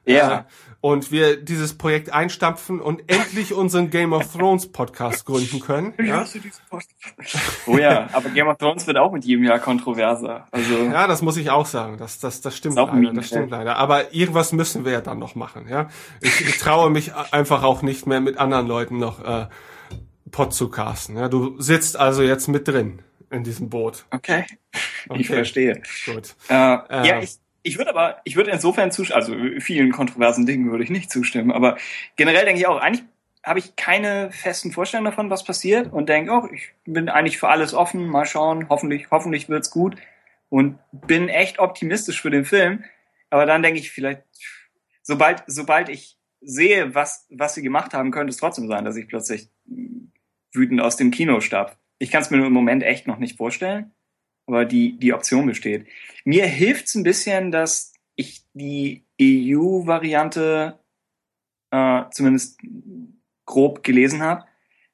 Ja. 0.07 0.39
Äh, 0.39 0.43
und 0.85 1.11
wir 1.11 1.39
dieses 1.39 1.79
Projekt 1.79 2.13
einstampfen 2.13 2.79
und 2.79 3.11
endlich 3.11 3.55
unseren 3.55 3.89
Game 3.89 4.13
of 4.13 4.31
Thrones 4.35 4.71
Podcast 4.71 5.25
gründen 5.25 5.61
können. 5.61 5.95
Ja? 5.99 6.27
Oh 7.67 7.79
ja, 7.79 8.11
aber 8.13 8.29
Game 8.29 8.49
of 8.49 8.59
Thrones 8.59 8.87
wird 8.87 8.99
auch 8.99 9.11
mit 9.11 9.25
jedem 9.25 9.45
Jahr 9.45 9.61
kontroverser. 9.61 10.47
Also 10.51 10.75
ja, 10.75 11.07
das 11.07 11.23
muss 11.23 11.39
ich 11.39 11.49
auch 11.49 11.65
sagen. 11.65 11.97
Das, 11.97 12.19
das, 12.19 12.43
das 12.43 12.55
stimmt 12.55 12.77
leider. 12.77 13.15
Das 13.15 13.29
stimmt 13.29 13.51
leider. 13.51 13.77
Aber 13.77 14.13
irgendwas 14.13 14.53
müssen 14.53 14.85
wir 14.85 14.93
ja 14.93 15.01
dann 15.01 15.19
noch 15.19 15.35
machen. 15.35 15.69
Ja, 15.71 15.89
ich, 16.21 16.43
ich 16.43 16.59
traue 16.59 16.91
mich 16.91 17.15
einfach 17.15 17.63
auch 17.63 17.81
nicht 17.81 18.07
mehr 18.07 18.21
mit 18.21 18.37
anderen 18.37 18.67
Leuten 18.67 18.99
noch 18.99 19.25
äh, 19.25 19.47
Pod 20.31 20.53
zu 20.53 20.69
casten. 20.69 21.17
Ja, 21.17 21.31
du 21.31 21.59
sitzt 21.63 21.99
also 21.99 22.23
jetzt 22.23 22.47
mit 22.49 22.69
drin 22.69 23.01
in 23.31 23.43
diesem 23.43 23.71
Boot. 23.71 24.05
Okay, 24.11 24.45
okay. 25.09 25.21
ich 25.21 25.29
verstehe. 25.29 25.81
Gut. 26.05 26.35
Äh, 26.51 26.55
äh, 26.55 27.09
ja, 27.09 27.21
ich, 27.21 27.39
ich 27.65 27.79
würde 27.79 27.91
aber, 27.91 28.21
ich 28.25 28.37
würde 28.37 28.51
insofern 28.51 28.93
zustimmen, 28.93 29.17
also 29.17 29.61
vielen 29.61 29.91
kontroversen 29.91 30.47
Dingen 30.47 30.71
würde 30.71 30.85
ich 30.85 30.91
nicht 30.91 31.11
zustimmen, 31.11 31.51
aber 31.51 31.79
generell 32.15 32.45
denke 32.45 32.61
ich 32.61 32.67
auch, 32.67 32.79
eigentlich 32.79 33.05
habe 33.43 33.59
ich 33.59 33.75
keine 33.75 34.31
festen 34.31 34.71
Vorstellungen 34.71 35.11
davon, 35.11 35.31
was 35.31 35.45
passiert 35.45 35.93
und 35.93 36.09
denke, 36.09 36.31
oh, 36.31 36.49
ich 36.53 36.73
bin 36.85 37.09
eigentlich 37.09 37.39
für 37.39 37.49
alles 37.49 37.75
offen, 37.75 38.07
mal 38.07 38.27
schauen, 38.27 38.69
hoffentlich, 38.69 39.11
hoffentlich 39.11 39.49
wird's 39.49 39.71
gut 39.71 39.97
und 40.51 40.79
bin 40.93 41.29
echt 41.29 41.59
optimistisch 41.59 42.21
für 42.21 42.31
den 42.31 42.45
Film, 42.45 42.85
aber 43.31 43.47
dann 43.47 43.63
denke 43.63 43.81
ich 43.81 43.91
vielleicht, 43.91 44.23
sobald, 45.03 45.43
sobald 45.47 45.89
ich 45.89 46.19
sehe, 46.43 46.95
was, 46.95 47.27
was 47.31 47.55
sie 47.55 47.63
gemacht 47.63 47.95
haben, 47.95 48.11
könnte 48.11 48.31
es 48.31 48.37
trotzdem 48.37 48.69
sein, 48.69 48.85
dass 48.85 48.97
ich 48.97 49.09
plötzlich 49.09 49.49
wütend 50.53 50.83
aus 50.83 50.97
dem 50.97 51.11
Kino 51.11 51.41
starb. 51.41 51.79
Ich 51.99 52.11
kann 52.11 52.21
es 52.21 52.31
mir 52.31 52.37
nur 52.37 52.49
im 52.49 52.53
Moment 52.53 52.83
echt 52.83 53.07
noch 53.07 53.19
nicht 53.19 53.39
vorstellen 53.39 53.94
aber 54.47 54.65
die, 54.65 54.99
die 54.99 55.13
Option 55.13 55.47
besteht. 55.47 55.87
Mir 56.25 56.47
hilft 56.47 56.87
es 56.87 56.95
ein 56.95 57.03
bisschen, 57.03 57.51
dass 57.51 57.93
ich 58.17 58.45
die 58.55 59.05
EU-Variante 59.21 60.79
äh, 61.71 62.03
zumindest 62.11 62.61
grob 63.47 63.83
gelesen 63.83 64.23
habe. 64.23 64.45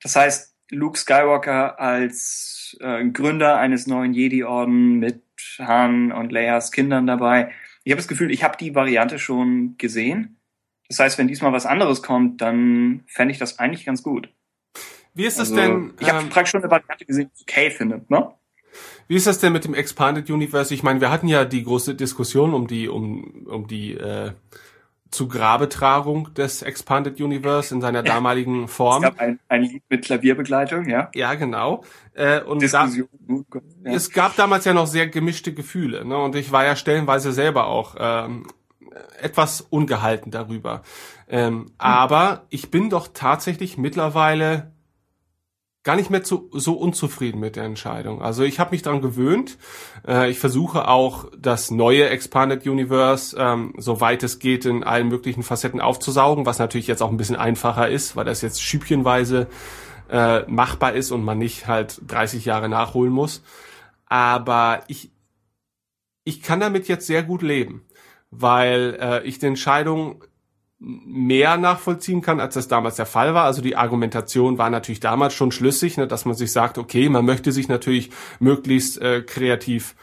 Das 0.03 0.17
heißt, 0.17 0.57
Luke 0.71 0.99
Skywalker 0.99 1.79
als 1.81 2.77
äh, 2.81 3.05
Gründer 3.09 3.59
eines 3.59 3.87
neuen 3.87 4.15
Jedi-Orden 4.15 4.99
mit 4.99 5.23
Han 5.59 6.13
und 6.13 6.33
Leias 6.33 6.73
Kindern 6.73 7.07
dabei. 7.07 7.53
Ich 7.85 7.93
habe 7.93 8.01
das 8.01 8.09
Gefühl, 8.09 8.31
ich 8.31 8.45
habe 8.45 8.57
die 8.57 8.75
Variante 8.75 9.19
schon 9.19 9.77
gesehen. 9.79 10.37
Das 10.89 10.99
heißt, 10.99 11.19
wenn 11.19 11.29
diesmal 11.29 11.53
was 11.53 11.67
anderes 11.67 12.03
kommt, 12.03 12.41
dann 12.41 13.05
fände 13.07 13.33
ich 13.33 13.39
das 13.39 13.59
eigentlich 13.59 13.85
ganz 13.85 14.03
gut. 14.03 14.33
Wie 15.15 15.27
ist 15.27 15.35
es 15.39 15.51
also, 15.51 15.57
denn? 15.57 15.95
Ich 16.01 16.09
habe 16.09 16.23
ähm, 16.23 16.29
praktisch 16.29 16.53
schon 16.53 16.63
eine 16.63 16.71
Variante 16.71 17.05
gesehen, 17.05 17.31
die 17.39 17.43
okay 17.43 17.71
finde. 17.71 18.05
Ne? 18.09 18.33
Wie 19.09 19.17
ist 19.17 19.27
das 19.27 19.39
denn 19.39 19.53
mit 19.53 19.65
dem 19.65 19.75
Expanded 19.75 20.31
Universe? 20.31 20.73
Ich 20.73 20.83
meine, 20.83 21.01
wir 21.01 21.11
hatten 21.11 21.29
ja 21.29 21.45
die 21.45 21.65
große 21.65 21.95
Diskussion 21.95 22.55
um 22.55 22.67
die 22.67 22.89
um 22.89 23.47
um 23.47 23.67
die 23.67 23.95
äh, 23.95 24.33
zu 25.11 25.27
Grabetragung 25.27 26.33
des 26.35 26.63
Expanded 26.63 27.21
Universe 27.21 27.75
in 27.75 27.81
seiner 27.81 28.03
damaligen 28.05 28.69
Form. 28.69 29.03
Es 29.03 29.11
gab 29.11 29.21
ein, 29.21 29.41
ein 29.49 29.63
Lied 29.63 29.83
mit 29.89 30.05
Klavierbegleitung, 30.05 30.89
ja. 30.89 31.11
Ja, 31.15 31.35
genau. 31.35 31.85
Äh, 32.15 32.41
und 32.43 32.63
Diskussion. 32.63 33.09
Da, 33.29 33.61
ja. 33.91 33.97
es 33.97 34.11
gab 34.11 34.37
damals 34.37 34.65
ja 34.65 34.73
noch 34.73 34.87
sehr 34.87 35.09
gemischte 35.09 35.53
Gefühle, 35.53 36.05
ne? 36.05 36.17
Und 36.17 36.37
ich 36.37 36.53
war 36.53 36.65
ja 36.65 36.77
stellenweise 36.77 37.33
selber 37.33 37.67
auch 37.67 37.97
ähm, 37.99 38.47
etwas 39.21 39.61
ungehalten 39.61 40.31
darüber. 40.31 40.83
Ähm, 41.29 41.53
hm. 41.53 41.73
Aber 41.79 42.47
ich 42.51 42.71
bin 42.71 42.91
doch 42.91 43.09
tatsächlich 43.13 43.79
mittlerweile 43.79 44.73
gar 45.91 45.97
nicht 45.97 46.11
mehr 46.11 46.23
zu, 46.23 46.49
so 46.53 46.75
unzufrieden 46.75 47.41
mit 47.41 47.57
der 47.57 47.65
Entscheidung. 47.65 48.23
Also 48.23 48.45
ich 48.45 48.61
habe 48.61 48.71
mich 48.71 48.83
daran 48.83 49.03
gewöhnt. 49.03 49.59
Äh, 50.07 50.31
ich 50.31 50.39
versuche 50.39 50.87
auch 50.87 51.25
das 51.37 51.73
neue 51.73 52.09
Expanded 52.09 52.65
Universe, 52.65 53.37
ähm, 53.37 53.75
soweit 53.77 54.23
es 54.23 54.39
geht, 54.39 54.67
in 54.67 54.85
allen 54.85 55.09
möglichen 55.09 55.43
Facetten 55.43 55.81
aufzusaugen, 55.81 56.47
was 56.47 56.61
natürlich 56.61 56.87
jetzt 56.87 57.03
auch 57.03 57.11
ein 57.11 57.17
bisschen 57.17 57.35
einfacher 57.35 57.89
ist, 57.89 58.15
weil 58.15 58.25
das 58.25 58.41
jetzt 58.41 58.63
schübchenweise 58.63 59.49
äh, 60.09 60.43
machbar 60.43 60.93
ist 60.93 61.11
und 61.11 61.25
man 61.25 61.39
nicht 61.39 61.67
halt 61.67 62.01
30 62.07 62.45
Jahre 62.45 62.69
nachholen 62.69 63.13
muss. 63.13 63.43
Aber 64.07 64.85
ich, 64.87 65.11
ich 66.23 66.41
kann 66.41 66.61
damit 66.61 66.87
jetzt 66.87 67.09
sehr 67.09 67.25
gut 67.25 67.43
leben, 67.43 67.83
weil 68.31 68.97
äh, 69.01 69.25
ich 69.27 69.41
die 69.41 69.47
Entscheidung 69.47 70.23
mehr 70.81 71.59
nachvollziehen 71.59 72.23
kann, 72.23 72.41
als 72.41 72.55
das 72.55 72.67
damals 72.67 72.97
der 72.97 73.07
Fall 73.07 73.35
war. 73.35 73.45
Also 73.45 73.61
die 73.61 73.77
Argumentation 73.77 74.57
war 74.57 74.71
natürlich 74.71 75.01
damals 75.01 75.35
schon 75.35 75.53
schlüssig, 75.53 75.99
ne, 75.99 76.07
dass 76.09 76.25
man 76.25 76.35
sich 76.35 76.53
sagt, 76.53 76.79
okay, 76.79 77.09
man 77.11 77.27
möchte 77.27 77.53
sich 77.53 77.69
natürlich 77.69 78.11
möglichst 78.39 79.01
äh, 79.01 79.21
kreativ 79.21 79.95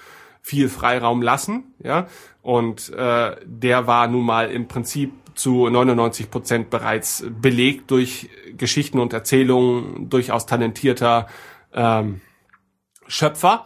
viel 0.41 0.69
Freiraum 0.69 1.21
lassen, 1.21 1.73
ja, 1.84 2.07
und 2.41 2.93
äh, 2.93 3.36
der 3.43 3.88
war 3.88 4.07
nun 4.07 4.23
mal 4.23 4.49
im 4.49 4.69
Prinzip 4.69 5.11
zu 5.36 5.67
99 5.67 6.32
Prozent 6.32 6.69
bereits 6.69 7.25
belegt 7.30 7.91
durch 7.91 8.30
Geschichten 8.55 8.99
und 8.99 9.11
Erzählungen 9.11 10.09
durchaus 10.09 10.45
talentierter 10.45 11.28
ähm, 11.73 12.21
Schöpfer. 13.07 13.65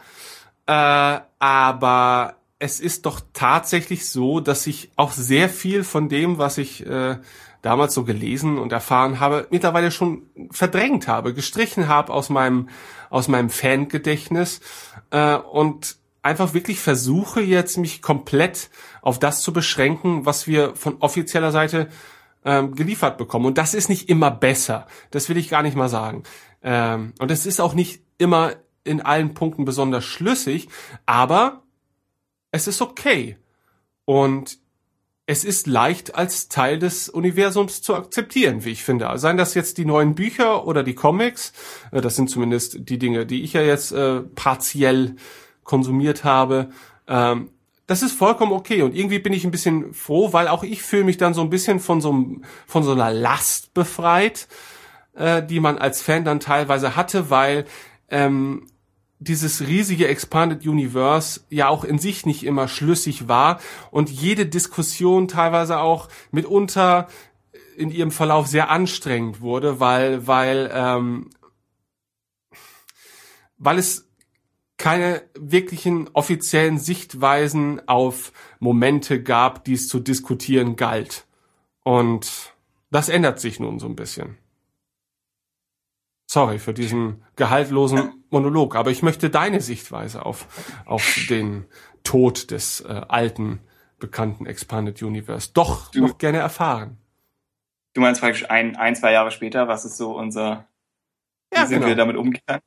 Äh, 0.66 1.20
aber 1.40 2.36
es 2.62 2.80
ist 2.80 3.08
doch 3.08 3.22
tatsächlich 3.34 4.08
so, 4.08 4.40
dass 4.40 4.68
ich 4.68 4.92
auch 4.96 5.14
sehr 5.14 5.50
viel 5.50 5.84
von 5.84 6.10
dem, 6.10 6.38
was 6.38 6.60
ich 6.60 6.86
äh, 6.86 7.18
damals 7.64 7.96
so 7.96 8.04
gelesen 8.04 8.60
und 8.60 8.72
erfahren 8.72 9.20
habe, 9.20 9.48
mittlerweile 9.50 9.90
schon 9.90 10.30
verdrängt 10.52 11.08
habe, 11.08 11.34
gestrichen 11.34 11.88
habe 11.88 12.14
aus 12.14 12.30
meinem 12.30 12.70
aus 13.10 13.28
meinem 13.28 13.50
Fangedächtnis 13.50 14.62
äh, 15.10 15.36
und 15.36 15.98
einfach 16.22 16.54
wirklich 16.54 16.80
versuche 16.80 17.42
jetzt 17.42 17.78
mich 17.78 18.04
komplett 18.04 18.70
auf 19.02 19.18
das 19.18 19.42
zu 19.42 19.54
beschränken, 19.54 20.28
was 20.28 20.46
wir 20.46 20.76
von 20.76 20.98
offizieller 21.00 21.52
Seite 21.52 21.90
ähm, 22.46 22.76
geliefert 22.76 23.18
bekommen. 23.18 23.48
Und 23.48 23.58
das 23.58 23.74
ist 23.74 23.90
nicht 23.90 24.08
immer 24.08 24.30
besser. 24.30 24.86
Das 25.10 25.30
will 25.30 25.38
ich 25.38 25.50
gar 25.50 25.64
nicht 25.64 25.76
mal 25.76 25.90
sagen. 25.90 26.24
Ähm, 26.62 27.14
und 27.18 27.32
es 27.32 27.48
ist 27.48 27.60
auch 27.60 27.74
nicht 27.74 28.04
immer 28.20 28.54
in 28.84 29.02
allen 29.02 29.34
Punkten 29.34 29.66
besonders 29.66 30.06
schlüssig, 30.06 30.70
aber 31.08 31.64
es 32.52 32.68
ist 32.68 32.82
okay. 32.82 33.38
Und 34.06 34.60
es 35.26 35.46
ist 35.46 35.68
leicht 35.68 36.16
als 36.16 36.50
Teil 36.50 36.80
des 36.80 37.08
Universums 37.08 37.82
zu 37.82 37.96
akzeptieren, 37.96 38.66
wie 38.66 38.72
ich 38.72 38.84
finde. 38.84 39.10
Seien 39.16 39.38
das 39.38 39.54
jetzt 39.54 39.78
die 39.78 39.86
neuen 39.86 40.16
Bücher 40.16 40.68
oder 40.68 40.84
die 40.84 40.96
Comics, 40.96 41.54
äh, 41.92 42.02
das 42.02 42.16
sind 42.16 42.30
zumindest 42.30 42.90
die 42.90 43.00
Dinge, 43.00 43.26
die 43.26 43.44
ich 43.44 43.54
ja 43.54 43.62
jetzt 43.62 43.92
äh, 43.92 44.22
partiell 44.22 45.16
konsumiert 45.64 46.24
habe. 46.24 46.70
Ähm, 47.08 47.52
das 47.88 48.02
ist 48.02 48.14
vollkommen 48.14 48.54
okay 48.54 48.82
und 48.84 48.96
irgendwie 48.96 49.20
bin 49.20 49.34
ich 49.34 49.44
ein 49.44 49.52
bisschen 49.52 49.94
froh, 49.94 50.34
weil 50.34 50.48
auch 50.48 50.64
ich 50.64 50.82
fühle 50.82 51.04
mich 51.04 51.18
dann 51.18 51.34
so 51.34 51.42
ein 51.42 51.50
bisschen 51.50 51.80
von 51.80 52.02
so, 52.02 52.26
von 52.66 52.84
so 52.84 52.92
einer 52.92 53.12
Last 53.12 53.74
befreit, 53.74 54.48
äh, 55.14 55.44
die 55.44 55.60
man 55.60 55.78
als 55.78 56.02
Fan 56.02 56.24
dann 56.24 56.40
teilweise 56.40 56.96
hatte, 56.96 57.30
weil 57.30 57.66
ähm, 58.10 58.68
dieses 59.22 59.62
riesige 59.62 60.08
Expanded 60.08 60.66
Universe 60.66 61.42
ja 61.50 61.68
auch 61.68 61.84
in 61.84 62.00
sich 62.00 62.26
nicht 62.26 62.44
immer 62.44 62.68
schlüssig 62.68 63.28
war 63.28 63.60
und 63.92 64.10
jede 64.10 64.48
Diskussion 64.48 65.28
teilweise 65.28 65.78
auch 65.78 66.10
mitunter 66.32 67.08
in 67.78 67.92
ihrem 67.92 68.10
Verlauf 68.10 68.48
sehr 68.48 68.72
anstrengend 68.72 69.40
wurde, 69.42 69.80
weil 69.80 70.26
weil 70.26 70.72
ähm, 70.74 71.30
weil 73.58 73.78
es 73.78 74.10
keine 74.78 75.22
wirklichen 75.36 76.10
offiziellen 76.14 76.80
Sichtweisen 76.80 77.88
auf 77.88 78.34
Momente 78.60 79.22
gab, 79.22 79.64
die 79.66 79.74
es 79.74 79.88
zu 79.88 80.00
diskutieren 80.00 80.76
galt. 80.76 81.28
Und 81.84 82.56
das 82.90 83.08
ändert 83.08 83.40
sich 83.40 83.60
nun 83.60 83.78
so 83.78 83.86
ein 83.86 83.96
bisschen. 83.96 84.41
Sorry 86.32 86.60
für 86.60 86.74
diesen 86.74 87.26
gehaltlosen 87.36 88.24
Monolog, 88.30 88.78
aber 88.78 88.90
ich 88.90 89.04
möchte 89.04 89.30
deine 89.30 89.60
Sichtweise 89.60 90.26
auf, 90.26 90.48
auf 90.86 91.18
den 91.30 91.66
Tod 92.06 92.52
des 92.52 92.80
äh, 92.80 93.02
alten, 93.10 93.60
bekannten 94.00 94.46
Expanded 94.46 95.04
Universe 95.04 95.52
doch 95.54 95.92
du, 95.92 96.00
noch 96.00 96.18
gerne 96.20 96.38
erfahren. 96.38 96.96
Du 97.92 98.00
meinst 98.00 98.22
praktisch 98.22 98.50
ein, 98.50 98.78
ein, 98.78 98.96
zwei 98.96 99.12
Jahre 99.12 99.32
später, 99.32 99.68
was 99.68 99.84
ist 99.84 99.98
so 99.98 100.18
unser, 100.18 100.70
wie 101.50 101.58
ja, 101.58 101.66
sind 101.66 101.80
genau. 101.80 101.88
wir 101.90 101.96
damit 101.98 102.16
umgegangen? 102.16 102.62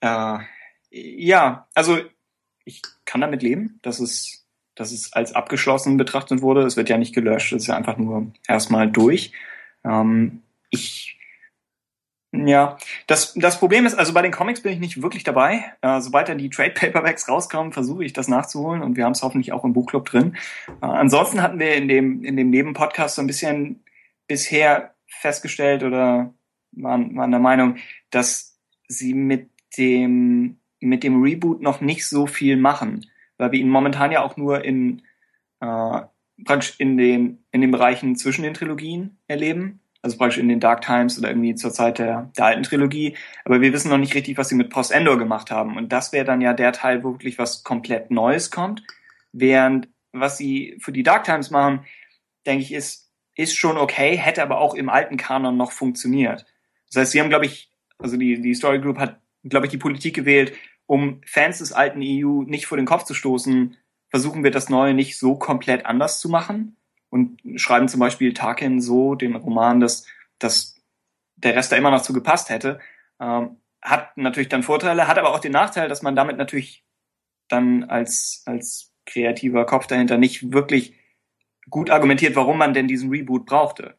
Äh, 0.00 0.40
ja, 0.90 1.66
also 1.72 2.00
ich 2.66 2.82
kann 3.06 3.22
damit 3.22 3.42
leben, 3.42 3.78
dass 3.80 4.00
es, 4.00 4.46
dass 4.74 4.92
es 4.92 5.14
als 5.14 5.32
abgeschlossen 5.32 5.96
betrachtet 5.96 6.42
wurde. 6.42 6.60
Es 6.60 6.76
wird 6.76 6.90
ja 6.90 6.98
nicht 6.98 7.14
gelöscht, 7.14 7.54
es 7.54 7.62
ist 7.62 7.68
ja 7.68 7.76
einfach 7.78 7.96
nur 7.96 8.32
erstmal 8.46 8.90
durch. 8.90 9.32
Ähm, 9.82 10.42
ich 10.68 11.17
ja, 12.32 12.76
das, 13.06 13.32
das 13.34 13.58
Problem 13.58 13.86
ist, 13.86 13.94
also 13.94 14.12
bei 14.12 14.20
den 14.20 14.32
Comics 14.32 14.62
bin 14.62 14.72
ich 14.72 14.80
nicht 14.80 15.02
wirklich 15.02 15.24
dabei. 15.24 15.64
Äh, 15.80 16.00
sobald 16.00 16.28
dann 16.28 16.36
die 16.36 16.50
Trade 16.50 16.72
Paperbacks 16.72 17.26
rauskommen, 17.26 17.72
versuche 17.72 18.04
ich 18.04 18.12
das 18.12 18.28
nachzuholen 18.28 18.82
und 18.82 18.96
wir 18.96 19.06
haben 19.06 19.12
es 19.12 19.22
hoffentlich 19.22 19.52
auch 19.52 19.64
im 19.64 19.72
Buchclub 19.72 20.04
drin. 20.04 20.36
Äh, 20.82 20.86
ansonsten 20.86 21.42
hatten 21.42 21.58
wir 21.58 21.74
in 21.74 21.88
dem, 21.88 22.24
in 22.24 22.36
dem 22.36 22.50
Nebenpodcast 22.50 23.14
so 23.14 23.22
ein 23.22 23.26
bisschen 23.26 23.82
bisher 24.26 24.94
festgestellt 25.06 25.82
oder 25.82 26.34
waren, 26.72 27.16
waren 27.16 27.30
der 27.30 27.40
Meinung, 27.40 27.76
dass 28.10 28.58
sie 28.88 29.14
mit 29.14 29.48
dem, 29.78 30.58
mit 30.80 31.04
dem 31.04 31.22
Reboot 31.22 31.62
noch 31.62 31.80
nicht 31.80 32.06
so 32.06 32.26
viel 32.26 32.58
machen, 32.58 33.06
weil 33.38 33.52
wir 33.52 33.58
ihn 33.58 33.70
momentan 33.70 34.12
ja 34.12 34.22
auch 34.22 34.36
nur 34.36 34.66
in, 34.66 35.00
äh, 35.60 36.02
praktisch 36.44 36.74
in 36.78 36.98
den, 36.98 37.42
in 37.52 37.62
den 37.62 37.70
Bereichen 37.70 38.16
zwischen 38.16 38.42
den 38.42 38.52
Trilogien 38.52 39.18
erleben 39.28 39.80
also 40.08 40.18
praktisch 40.18 40.38
in 40.38 40.48
den 40.48 40.60
Dark 40.60 40.80
Times 40.80 41.18
oder 41.18 41.28
irgendwie 41.28 41.54
zur 41.54 41.72
Zeit 41.72 41.98
der, 41.98 42.30
der 42.36 42.46
alten 42.46 42.62
Trilogie. 42.62 43.16
Aber 43.44 43.60
wir 43.60 43.72
wissen 43.72 43.90
noch 43.90 43.98
nicht 43.98 44.14
richtig, 44.14 44.38
was 44.38 44.48
sie 44.48 44.54
mit 44.54 44.70
Post 44.70 44.90
Endor 44.90 45.18
gemacht 45.18 45.50
haben. 45.50 45.76
Und 45.76 45.92
das 45.92 46.12
wäre 46.12 46.24
dann 46.24 46.40
ja 46.40 46.54
der 46.54 46.72
Teil, 46.72 47.04
wo 47.04 47.12
wirklich 47.12 47.38
was 47.38 47.62
komplett 47.62 48.10
Neues 48.10 48.50
kommt. 48.50 48.82
Während 49.32 49.88
was 50.12 50.38
sie 50.38 50.78
für 50.80 50.92
die 50.92 51.02
Dark 51.02 51.24
Times 51.24 51.50
machen, 51.50 51.84
denke 52.46 52.62
ich, 52.62 52.72
ist, 52.72 53.12
ist 53.34 53.54
schon 53.54 53.76
okay, 53.76 54.16
hätte 54.16 54.42
aber 54.42 54.58
auch 54.58 54.74
im 54.74 54.88
alten 54.88 55.18
Kanon 55.18 55.56
noch 55.56 55.72
funktioniert. 55.72 56.46
Das 56.88 57.02
heißt, 57.02 57.12
sie 57.12 57.20
haben, 57.20 57.28
glaube 57.28 57.44
ich, 57.44 57.70
also 57.98 58.16
die, 58.16 58.40
die 58.40 58.54
Story 58.54 58.80
Group 58.80 58.98
hat, 58.98 59.20
glaube 59.44 59.66
ich, 59.66 59.70
die 59.70 59.78
Politik 59.78 60.14
gewählt, 60.14 60.54
um 60.86 61.20
Fans 61.26 61.58
des 61.58 61.72
alten 61.72 62.00
EU 62.02 62.42
nicht 62.44 62.66
vor 62.66 62.78
den 62.78 62.86
Kopf 62.86 63.04
zu 63.04 63.12
stoßen, 63.12 63.76
versuchen 64.08 64.42
wir 64.42 64.50
das 64.50 64.70
Neue 64.70 64.94
nicht 64.94 65.18
so 65.18 65.36
komplett 65.36 65.84
anders 65.84 66.18
zu 66.18 66.30
machen, 66.30 66.77
und 67.10 67.40
schreiben 67.56 67.88
zum 67.88 68.00
Beispiel 68.00 68.34
Tarkin 68.34 68.80
so, 68.80 69.14
den 69.14 69.36
Roman, 69.36 69.80
dass, 69.80 70.06
dass 70.38 70.76
der 71.36 71.56
Rest 71.56 71.72
da 71.72 71.76
immer 71.76 71.90
noch 71.90 72.02
zu 72.02 72.12
gepasst 72.12 72.50
hätte. 72.50 72.80
Ähm, 73.20 73.56
hat 73.80 74.16
natürlich 74.16 74.48
dann 74.48 74.62
Vorteile, 74.62 75.06
hat 75.06 75.18
aber 75.18 75.30
auch 75.34 75.38
den 75.38 75.52
Nachteil, 75.52 75.88
dass 75.88 76.02
man 76.02 76.16
damit 76.16 76.36
natürlich 76.36 76.84
dann 77.48 77.84
als, 77.84 78.42
als 78.46 78.92
kreativer 79.06 79.64
Kopf 79.64 79.86
dahinter 79.86 80.18
nicht 80.18 80.52
wirklich 80.52 80.94
gut 81.70 81.90
argumentiert, 81.90 82.36
warum 82.36 82.58
man 82.58 82.74
denn 82.74 82.88
diesen 82.88 83.10
Reboot 83.10 83.46
brauchte. 83.46 83.96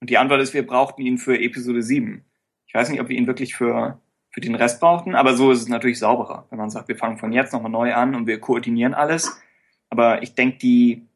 Und 0.00 0.10
die 0.10 0.18
Antwort 0.18 0.40
ist, 0.40 0.54
wir 0.54 0.66
brauchten 0.66 1.02
ihn 1.02 1.18
für 1.18 1.38
Episode 1.38 1.82
7. 1.82 2.24
Ich 2.66 2.74
weiß 2.74 2.90
nicht, 2.90 3.00
ob 3.00 3.08
wir 3.08 3.16
ihn 3.16 3.26
wirklich 3.26 3.54
für, 3.54 4.00
für 4.30 4.40
den 4.40 4.54
Rest 4.54 4.80
brauchten, 4.80 5.14
aber 5.14 5.34
so 5.34 5.50
ist 5.50 5.62
es 5.62 5.68
natürlich 5.68 5.98
sauberer, 5.98 6.46
wenn 6.50 6.58
man 6.58 6.70
sagt, 6.70 6.88
wir 6.88 6.96
fangen 6.96 7.18
von 7.18 7.32
jetzt 7.32 7.52
nochmal 7.52 7.70
neu 7.70 7.94
an 7.94 8.14
und 8.14 8.26
wir 8.26 8.40
koordinieren 8.40 8.94
alles. 8.94 9.40
Aber 9.88 10.22
ich 10.22 10.34
denke, 10.34 10.58
die, 10.58 11.06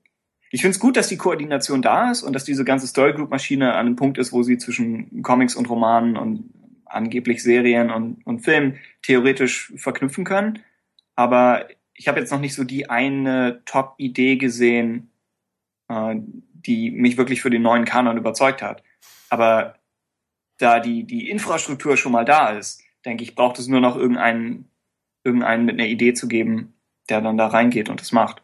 ich 0.53 0.62
finde 0.62 0.74
es 0.74 0.80
gut, 0.80 0.96
dass 0.96 1.09
die 1.09 1.16
Koordination 1.16 1.80
da 1.80 2.11
ist 2.11 2.22
und 2.22 2.32
dass 2.32 2.44
diese 2.44 2.64
ganze 2.64 2.88
Story 2.88 3.12
Group 3.12 3.30
Maschine 3.30 3.72
an 3.74 3.86
einem 3.86 3.96
Punkt 3.96 4.18
ist, 4.18 4.32
wo 4.32 4.42
sie 4.42 4.59
zwischen 4.59 5.22
Comics 5.22 5.55
und 5.55 5.70
Romanen 5.70 6.16
und 6.16 6.51
angeblich 6.86 7.42
Serien 7.42 7.90
und, 7.90 8.26
und 8.26 8.40
Filmen 8.40 8.78
theoretisch 9.03 9.72
verknüpfen 9.76 10.24
können. 10.24 10.59
Aber 11.14 11.68
ich 11.94 12.09
habe 12.09 12.18
jetzt 12.18 12.32
noch 12.32 12.40
nicht 12.40 12.55
so 12.55 12.64
die 12.64 12.90
eine 12.90 13.62
Top-Idee 13.64 14.36
gesehen, 14.36 15.11
äh, 15.88 16.16
die 16.16 16.90
mich 16.90 17.16
wirklich 17.16 17.42
für 17.42 17.51
den 17.51 17.62
neuen 17.62 17.84
Kanon 17.84 18.18
überzeugt 18.18 18.61
hat. 18.61 18.82
Aber 19.28 19.76
da 20.59 20.80
die, 20.80 21.05
die 21.05 21.30
Infrastruktur 21.30 21.96
schon 21.96 22.12
mal 22.12 22.24
da 22.24 22.51
ist, 22.51 22.82
denke 23.05 23.22
ich, 23.22 23.36
braucht 23.36 23.59
es 23.61 23.68
nur 23.68 23.80
noch 23.80 23.96
irgendeinen, 23.96 24.68
irgendeinen 25.22 25.64
mit 25.64 25.74
einer 25.74 25.88
Idee 25.88 26.12
zu 26.12 26.26
geben, 26.26 26.74
der 27.09 27.20
dann 27.20 27.38
da 27.38 27.46
reingeht 27.46 27.88
und 27.88 28.01
das 28.01 28.11
macht. 28.11 28.42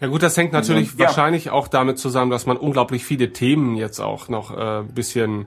Ja 0.00 0.08
gut, 0.08 0.22
das 0.22 0.36
hängt 0.36 0.52
natürlich 0.52 0.92
ja. 0.92 1.06
wahrscheinlich 1.06 1.50
auch 1.50 1.68
damit 1.68 1.98
zusammen, 1.98 2.30
dass 2.30 2.46
man 2.46 2.56
unglaublich 2.56 3.04
viele 3.04 3.32
Themen 3.32 3.76
jetzt 3.76 4.00
auch 4.00 4.28
noch 4.28 4.56
äh, 4.56 4.82
bisschen 4.82 5.46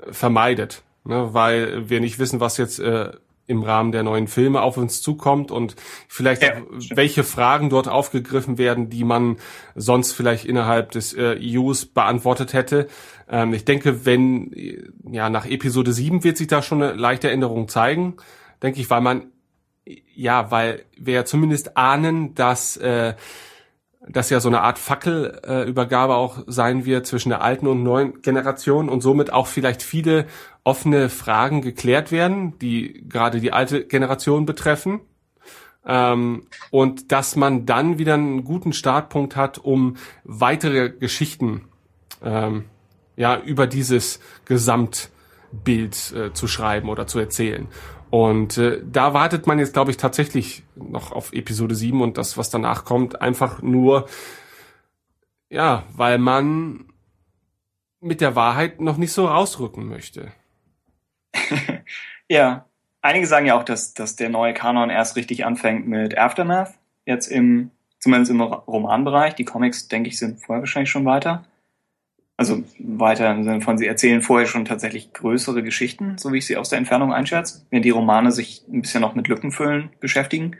äh, 0.00 0.12
vermeidet, 0.12 0.82
ne? 1.04 1.30
weil 1.32 1.88
wir 1.88 2.00
nicht 2.00 2.18
wissen, 2.18 2.40
was 2.40 2.56
jetzt 2.56 2.78
äh, 2.78 3.10
im 3.50 3.64
Rahmen 3.64 3.90
der 3.90 4.04
neuen 4.04 4.28
Filme 4.28 4.62
auf 4.62 4.76
uns 4.76 5.02
zukommt 5.02 5.50
und 5.50 5.74
vielleicht 6.06 6.42
ja, 6.44 6.52
auch, 6.52 6.60
welche 6.90 7.24
Fragen 7.24 7.68
dort 7.68 7.88
aufgegriffen 7.88 8.58
werden, 8.58 8.90
die 8.90 9.02
man 9.02 9.38
sonst 9.74 10.12
vielleicht 10.12 10.44
innerhalb 10.44 10.92
des 10.92 11.12
äh, 11.12 11.36
EUs 11.42 11.86
beantwortet 11.86 12.52
hätte. 12.52 12.86
Ähm, 13.28 13.52
ich 13.52 13.64
denke, 13.64 14.06
wenn, 14.06 14.54
ja, 15.10 15.28
nach 15.30 15.46
Episode 15.46 15.92
7 15.92 16.22
wird 16.22 16.36
sich 16.36 16.46
da 16.46 16.62
schon 16.62 16.80
eine 16.80 16.92
leichte 16.92 17.28
Änderung 17.28 17.66
zeigen, 17.66 18.18
denke 18.62 18.80
ich, 18.80 18.88
weil 18.88 19.00
man, 19.00 19.32
ja, 20.14 20.52
weil 20.52 20.84
wir 20.96 21.14
ja 21.14 21.24
zumindest 21.24 21.76
ahnen, 21.76 22.36
dass 22.36 22.76
äh, 22.76 23.14
das 24.12 24.30
ja 24.30 24.40
so 24.40 24.48
eine 24.48 24.62
Art 24.62 24.78
Fackelübergabe 24.78 26.12
äh, 26.12 26.16
auch 26.16 26.38
sein 26.46 26.84
wird 26.84 27.06
zwischen 27.06 27.30
der 27.30 27.42
alten 27.42 27.66
und 27.66 27.82
neuen 27.82 28.22
Generation 28.22 28.88
und 28.88 29.00
somit 29.00 29.32
auch 29.32 29.46
vielleicht 29.46 29.82
viele 29.82 30.26
offene 30.64 31.08
Fragen 31.08 31.62
geklärt 31.62 32.12
werden, 32.12 32.58
die 32.58 33.04
gerade 33.08 33.40
die 33.40 33.52
alte 33.52 33.84
Generation 33.84 34.46
betreffen. 34.46 35.00
Ähm, 35.86 36.46
und 36.70 37.10
dass 37.10 37.36
man 37.36 37.64
dann 37.64 37.98
wieder 37.98 38.14
einen 38.14 38.44
guten 38.44 38.72
Startpunkt 38.72 39.36
hat, 39.36 39.58
um 39.58 39.96
weitere 40.24 40.90
Geschichten 40.90 41.68
ähm, 42.22 42.64
ja 43.16 43.38
über 43.40 43.66
dieses 43.66 44.20
Gesamtbild 45.50 46.12
äh, 46.12 46.32
zu 46.32 46.46
schreiben 46.46 46.88
oder 46.88 47.06
zu 47.06 47.18
erzählen. 47.18 47.68
Und 48.10 48.58
äh, 48.58 48.82
da 48.84 49.14
wartet 49.14 49.46
man 49.46 49.58
jetzt, 49.58 49.72
glaube 49.72 49.90
ich, 49.90 49.96
tatsächlich 49.96 50.64
noch 50.74 51.12
auf 51.12 51.32
Episode 51.32 51.74
7 51.74 52.00
und 52.02 52.18
das, 52.18 52.36
was 52.36 52.50
danach 52.50 52.84
kommt, 52.84 53.22
einfach 53.22 53.62
nur, 53.62 54.08
ja, 55.48 55.84
weil 55.94 56.18
man 56.18 56.86
mit 58.00 58.20
der 58.20 58.34
Wahrheit 58.34 58.80
noch 58.80 58.96
nicht 58.96 59.12
so 59.12 59.26
rausrücken 59.26 59.86
möchte. 59.86 60.32
ja, 62.28 62.64
einige 63.02 63.26
sagen 63.26 63.46
ja 63.46 63.54
auch, 63.54 63.64
dass, 63.64 63.94
dass 63.94 64.16
der 64.16 64.30
neue 64.30 64.54
Kanon 64.54 64.90
erst 64.90 65.16
richtig 65.16 65.44
anfängt 65.44 65.86
mit 65.86 66.18
Aftermath, 66.18 66.74
jetzt 67.06 67.28
im, 67.28 67.70
zumindest 68.00 68.32
im 68.32 68.40
Romanbereich. 68.40 69.34
Die 69.34 69.44
Comics, 69.44 69.86
denke 69.86 70.08
ich, 70.08 70.18
sind 70.18 70.40
vorher 70.40 70.62
wahrscheinlich 70.62 70.90
schon 70.90 71.04
weiter. 71.04 71.44
Also 72.40 72.64
weiter 72.78 73.30
im 73.30 73.44
Sinne 73.44 73.60
von, 73.60 73.76
sie 73.76 73.86
erzählen 73.86 74.22
vorher 74.22 74.46
schon 74.46 74.64
tatsächlich 74.64 75.12
größere 75.12 75.62
Geschichten, 75.62 76.16
so 76.16 76.32
wie 76.32 76.38
ich 76.38 76.46
sie 76.46 76.56
aus 76.56 76.70
der 76.70 76.78
Entfernung 76.78 77.12
einschätze, 77.12 77.66
während 77.68 77.84
die 77.84 77.90
Romane 77.90 78.32
sich 78.32 78.64
ein 78.66 78.80
bisschen 78.80 79.02
noch 79.02 79.14
mit 79.14 79.28
Lückenfüllen 79.28 79.90
beschäftigen. 80.00 80.56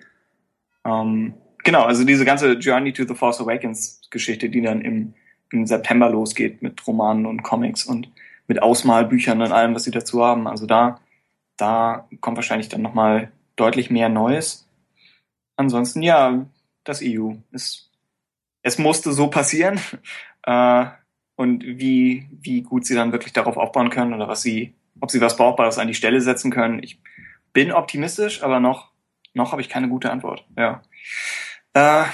Ähm, 0.85 1.33
genau, 1.65 1.85
also 1.85 2.05
diese 2.05 2.27
ganze 2.27 2.53
Journey 2.53 2.93
to 2.93 3.05
the 3.09 3.15
Force 3.15 3.41
Awakens 3.41 4.03
Geschichte, 4.11 4.51
die 4.51 4.61
dann 4.61 4.83
im, 4.83 5.15
im 5.53 5.65
September 5.65 6.11
losgeht 6.11 6.61
mit 6.61 6.87
Romanen 6.87 7.25
und 7.25 7.43
Comics 7.43 7.87
und 7.87 8.11
mit 8.47 8.61
Ausmalbüchern 8.61 9.41
und 9.41 9.51
allem, 9.51 9.75
was 9.75 9.85
sie 9.85 9.91
dazu 9.91 10.23
haben. 10.23 10.49
Also 10.49 10.67
da, 10.67 11.01
da 11.57 12.07
kommt 12.21 12.37
wahrscheinlich 12.37 12.69
dann 12.69 12.83
nochmal 12.83 13.33
deutlich 13.57 13.89
mehr 13.89 14.11
Neues. 14.11 14.69
Ansonsten, 15.57 16.03
ja, 16.03 16.45
das 16.85 17.01
EU. 17.03 17.37
Es, 17.53 17.91
es 18.61 18.77
musste 18.77 19.13
so 19.13 19.29
passieren. 19.29 19.81
Äh, 20.43 20.87
und 21.41 21.65
wie, 21.65 22.29
wie 22.43 22.61
gut 22.61 22.85
sie 22.85 22.95
dann 22.95 23.13
wirklich 23.13 23.33
darauf 23.33 23.57
aufbauen 23.57 23.89
können 23.89 24.13
oder 24.13 24.29
was 24.29 24.43
sie, 24.43 24.75
ob 25.01 25.11
sie 25.11 25.23
was 25.23 25.39
Brauchbares 25.39 25.79
an 25.79 25.89
die 25.89 25.95
Stelle 25.95 26.21
setzen 26.21 26.51
können. 26.51 26.83
Ich 26.83 27.01
bin 27.55 27.73
optimistisch, 27.73 28.43
aber 28.43 28.61
noch, 28.61 28.91
noch 29.33 29.51
habe 29.51 29.63
ich 29.63 29.71
keine 29.71 29.89
gute 29.89 30.13
Antwort. 30.13 30.47
Ja. 30.59 30.83
Äh, 31.73 32.05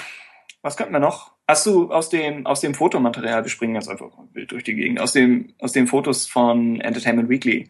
was 0.61 0.77
könnten 0.77 0.93
wir 0.93 1.01
noch? 1.01 1.33
Hast 1.45 1.65
du 1.65 1.91
aus 1.91 2.07
dem, 2.07 2.45
aus 2.45 2.61
dem 2.61 2.73
Fotomaterial, 2.73 3.43
wir 3.43 3.49
springen 3.49 3.75
jetzt 3.75 3.89
einfach 3.89 4.11
wild 4.31 4.53
durch 4.53 4.63
die 4.63 4.75
Gegend, 4.75 5.01
aus 5.01 5.11
dem, 5.11 5.53
aus 5.59 5.73
den 5.73 5.87
Fotos 5.87 6.25
von 6.25 6.79
Entertainment 6.79 7.27
Weekly, 7.27 7.67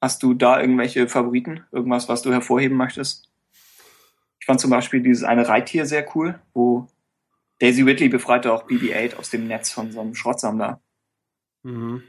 hast 0.00 0.22
du 0.22 0.34
da 0.34 0.60
irgendwelche 0.60 1.08
Favoriten? 1.08 1.64
Irgendwas, 1.72 2.08
was 2.08 2.22
du 2.22 2.30
hervorheben 2.30 2.76
möchtest? 2.76 3.28
Ich 4.38 4.46
fand 4.46 4.60
zum 4.60 4.70
Beispiel 4.70 5.00
dieses 5.00 5.24
eine 5.24 5.48
Reittier 5.48 5.84
sehr 5.84 6.06
cool, 6.14 6.38
wo 6.54 6.86
Daisy 7.58 7.82
Ridley 7.82 8.08
befreite 8.08 8.52
auch 8.52 8.66
BB-8 8.68 9.16
aus 9.16 9.30
dem 9.30 9.46
Netz 9.46 9.70
von 9.70 9.90
so 9.90 10.00
einem 10.00 10.14
Schrottsammler. 10.14 10.80
Mhm. 11.62 12.02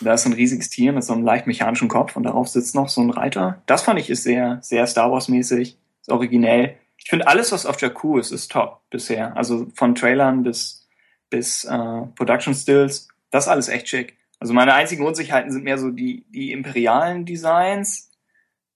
Da 0.00 0.14
ist 0.14 0.26
ein 0.26 0.32
riesiges 0.32 0.70
Tier 0.70 0.92
mit 0.92 1.04
so 1.04 1.12
einem 1.12 1.24
leicht 1.24 1.46
mechanischen 1.46 1.88
Kopf 1.88 2.16
und 2.16 2.22
darauf 2.22 2.48
sitzt 2.48 2.74
noch 2.74 2.88
so 2.88 3.00
ein 3.00 3.10
Reiter. 3.10 3.62
Das 3.66 3.82
fand 3.82 3.98
ich 3.98 4.10
ist 4.10 4.22
sehr, 4.22 4.58
sehr 4.62 4.86
Star 4.86 5.10
Wars-mäßig, 5.10 5.78
ist 6.00 6.10
originell. 6.10 6.76
Ich 6.96 7.08
finde 7.08 7.26
alles, 7.26 7.52
was 7.52 7.66
auf 7.66 7.80
Jakku 7.80 8.18
ist, 8.18 8.30
ist 8.30 8.52
top 8.52 8.82
bisher. 8.90 9.36
Also 9.36 9.66
von 9.74 9.94
Trailern 9.94 10.42
bis, 10.42 10.86
bis 11.30 11.64
äh, 11.64 12.02
Production 12.14 12.54
Stills, 12.54 13.08
das 13.30 13.48
alles 13.48 13.68
echt 13.68 13.88
schick. 13.88 14.16
Also 14.38 14.54
meine 14.54 14.74
einzigen 14.74 15.04
Unsicherheiten 15.04 15.50
sind 15.50 15.64
mehr 15.64 15.78
so 15.78 15.90
die, 15.90 16.24
die 16.30 16.52
imperialen 16.52 17.26
Designs, 17.26 18.10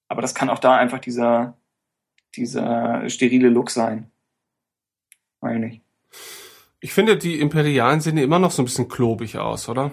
aber 0.09 0.21
das 0.21 0.35
kann 0.35 0.51
auch 0.51 0.59
da 0.59 0.77
einfach 0.77 0.99
dieser, 0.99 1.57
dieser 2.35 3.09
sterile 3.09 3.49
Look 3.49 3.71
sein. 3.71 4.11
Meine 5.41 5.69
ich. 5.69 5.84
Ich 6.81 6.93
finde, 6.93 7.17
die 7.17 7.41
Imperialen 7.41 8.01
sehen 8.01 8.19
immer 8.19 8.39
noch 8.39 8.51
so 8.51 8.63
ein 8.63 8.67
bisschen 8.67 8.89
klobig 8.89 9.39
aus, 9.39 9.69
oder? 9.69 9.93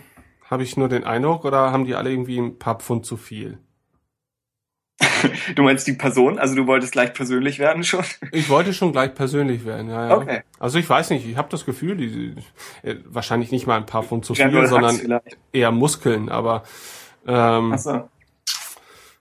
Habe 0.49 0.63
ich 0.63 0.76
nur 0.76 0.89
den 0.89 1.05
Eindruck 1.05 1.45
oder 1.45 1.72
haben 1.72 1.86
die 1.86 1.95
alle 1.95 2.11
irgendwie 2.11 2.38
ein 2.38 2.59
paar 2.59 2.80
Pfund 2.80 3.05
zu 3.05 3.15
viel? 3.17 3.59
Du 5.55 5.63
meinst 5.63 5.88
die 5.88 5.93
Person? 5.93 6.39
Also 6.39 6.55
du 6.55 6.67
wolltest 6.67 6.93
gleich 6.93 7.13
persönlich 7.13 7.59
werden 7.59 7.84
schon? 7.84 8.03
Ich 8.32 8.49
wollte 8.49 8.74
schon 8.74 8.91
gleich 8.91 9.13
persönlich 9.13 9.65
werden, 9.65 9.89
ja, 9.89 10.09
ja. 10.09 10.17
Okay. 10.17 10.43
Also 10.59 10.80
ich 10.80 10.89
weiß 10.89 11.09
nicht, 11.11 11.28
ich 11.28 11.38
habe 11.38 11.49
das 11.49 11.65
Gefühl, 11.65 11.97
die, 11.97 12.36
äh, 12.84 12.95
wahrscheinlich 13.05 13.51
nicht 13.51 13.67
mal 13.67 13.78
ein 13.78 13.86
paar 13.86 14.03
Pfund 14.03 14.26
zu 14.26 14.36
viel, 14.36 14.67
sondern 14.67 15.22
eher 15.51 15.72
Muskeln, 15.72 16.30
aber 16.30 16.63
ähm, 17.28 17.78
so. 17.78 18.09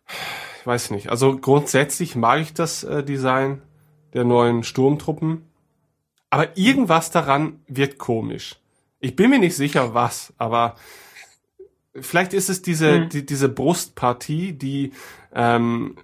ich 0.07 0.67
weiß 0.67 0.91
nicht. 0.91 1.11
Also 1.11 1.37
grundsätzlich 1.37 2.17
mag 2.17 2.41
ich 2.41 2.55
das 2.55 2.85
äh, 2.85 3.03
Design 3.03 3.63
der 4.15 4.25
neuen 4.25 4.65
Sturmtruppen, 4.65 5.50
aber 6.31 6.57
irgendwas 6.57 7.11
daran 7.11 7.61
wird 7.67 7.99
komisch. 7.99 8.57
Ich 9.01 9.17
bin 9.17 9.31
mir 9.31 9.39
nicht 9.39 9.57
sicher, 9.57 9.95
was, 9.95 10.33
aber 10.39 10.77
vielleicht 11.99 12.33
ist 12.33 12.49
es 12.49 12.63
diese, 12.63 13.03
hm. 13.03 13.09
die, 13.09 13.27
diese 13.27 13.49
Brustpartie, 13.49 14.53
die 14.53 14.93
ähm, 15.35 15.97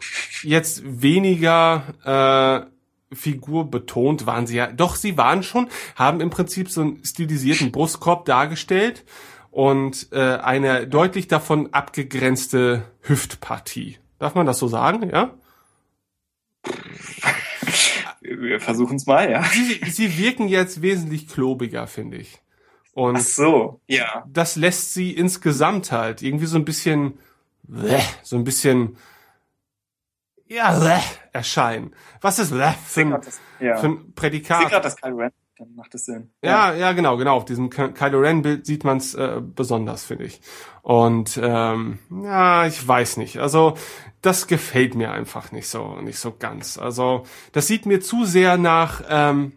jetzt 0.43 0.83
weniger 0.85 2.66
äh, 2.70 3.14
Figur 3.14 3.70
betont 3.70 4.27
waren 4.27 4.47
sie 4.47 4.57
ja. 4.57 4.66
Doch, 4.72 4.97
sie 4.97 5.16
waren 5.16 5.43
schon, 5.43 5.68
haben 5.95 6.20
im 6.20 6.31
Prinzip 6.31 6.70
so 6.70 6.81
einen 6.81 7.05
stilisierten 7.05 7.70
Brustkorb 7.70 8.24
dargestellt 8.24 9.05
und 9.51 10.09
äh, 10.12 10.18
eine 10.18 10.87
deutlich 10.87 11.29
davon 11.29 11.72
abgegrenzte 11.72 12.83
Hüftpartie. 13.03 13.99
Darf 14.18 14.35
man 14.35 14.47
das 14.47 14.59
so 14.59 14.66
sagen, 14.66 15.09
ja? 15.11 15.35
Wir 18.41 18.61
versuchen 18.61 18.97
es 18.97 19.07
mal, 19.07 19.30
ja. 19.30 19.43
Sie, 19.45 19.80
sie 19.91 20.18
wirken 20.18 20.49
jetzt 20.49 20.82
wesentlich 20.82 21.28
klobiger, 21.28 21.87
finde 21.87 22.18
ich. 22.18 22.41
Und 22.93 23.16
Ach 23.16 23.20
so, 23.20 23.80
ja. 23.87 24.24
Das 24.26 24.57
lässt 24.57 24.95
sie 24.95 25.12
insgesamt 25.12 25.93
halt 25.93 26.22
irgendwie 26.22 26.47
so 26.47 26.57
ein 26.57 26.64
bisschen, 26.64 27.18
so 28.22 28.37
ein 28.37 28.45
bisschen, 28.45 28.97
ja, 30.49 31.01
erscheinen. 31.32 31.95
Was 32.20 32.39
ist 32.39 32.51
für, 32.51 33.01
ein, 33.01 33.20
ja. 33.61 33.76
für 33.76 33.87
ein 33.87 34.14
Prädikat? 34.14 34.62
Ich 34.62 34.68
sehe 34.68 34.80
das 34.80 34.97
Kylo 34.97 35.16
Ren, 35.16 35.32
dann 35.59 35.74
macht 35.74 35.94
das 35.94 36.04
Sinn. 36.04 36.30
Ja, 36.42 36.72
ja, 36.72 36.78
ja 36.78 36.92
genau, 36.92 37.16
genau. 37.16 37.36
Auf 37.36 37.44
diesem 37.44 37.70
Kylo 37.70 38.18
Ren 38.18 38.42
Bild 38.42 38.66
sieht 38.66 38.84
man 38.84 38.98
es 38.98 39.14
äh, 39.14 39.40
besonders, 39.42 40.04
finde 40.04 40.24
ich. 40.24 40.40
Und 40.82 41.38
ähm, 41.42 41.98
ja, 42.22 42.66
ich 42.66 42.86
weiß 42.86 43.16
nicht. 43.16 43.38
Also 43.38 43.74
das 44.22 44.46
gefällt 44.46 44.94
mir 44.94 45.12
einfach 45.12 45.52
nicht 45.52 45.68
so, 45.68 46.00
nicht 46.00 46.18
so 46.18 46.34
ganz. 46.38 46.78
Also 46.78 47.24
das 47.52 47.66
sieht 47.66 47.86
mir 47.86 48.00
zu 48.00 48.24
sehr 48.24 48.59
nach 48.59 49.02
ähm, 49.09 49.52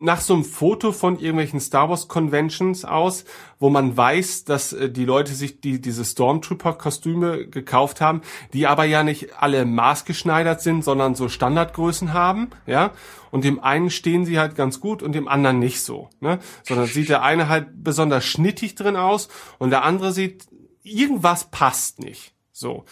nach 0.00 0.20
so 0.20 0.34
einem 0.34 0.44
Foto 0.44 0.92
von 0.92 1.18
irgendwelchen 1.18 1.58
Star 1.58 1.88
Wars 1.88 2.06
Conventions 2.06 2.84
aus, 2.84 3.24
wo 3.58 3.68
man 3.68 3.96
weiß, 3.96 4.44
dass 4.44 4.72
äh, 4.72 4.90
die 4.90 5.04
Leute 5.04 5.34
sich 5.34 5.60
die 5.60 5.80
diese 5.80 6.04
Stormtrooper 6.04 6.74
Kostüme 6.74 7.48
gekauft 7.48 8.00
haben, 8.00 8.22
die 8.52 8.68
aber 8.68 8.84
ja 8.84 9.02
nicht 9.02 9.42
alle 9.42 9.64
maßgeschneidert 9.64 10.60
sind, 10.60 10.84
sondern 10.84 11.16
so 11.16 11.28
Standardgrößen 11.28 12.12
haben, 12.12 12.50
ja? 12.66 12.92
Und 13.30 13.44
dem 13.44 13.60
einen 13.60 13.90
stehen 13.90 14.24
sie 14.24 14.38
halt 14.38 14.54
ganz 14.54 14.80
gut 14.80 15.02
und 15.02 15.12
dem 15.12 15.28
anderen 15.28 15.58
nicht 15.58 15.82
so, 15.82 16.08
ne? 16.20 16.38
Sondern 16.62 16.86
sieht 16.86 17.08
der 17.08 17.22
eine 17.22 17.48
halt 17.48 17.82
besonders 17.82 18.24
schnittig 18.24 18.76
drin 18.76 18.96
aus 18.96 19.28
und 19.58 19.70
der 19.70 19.84
andere 19.84 20.12
sieht 20.12 20.46
irgendwas 20.84 21.50
passt 21.50 21.98
nicht, 21.98 22.34
so. 22.52 22.84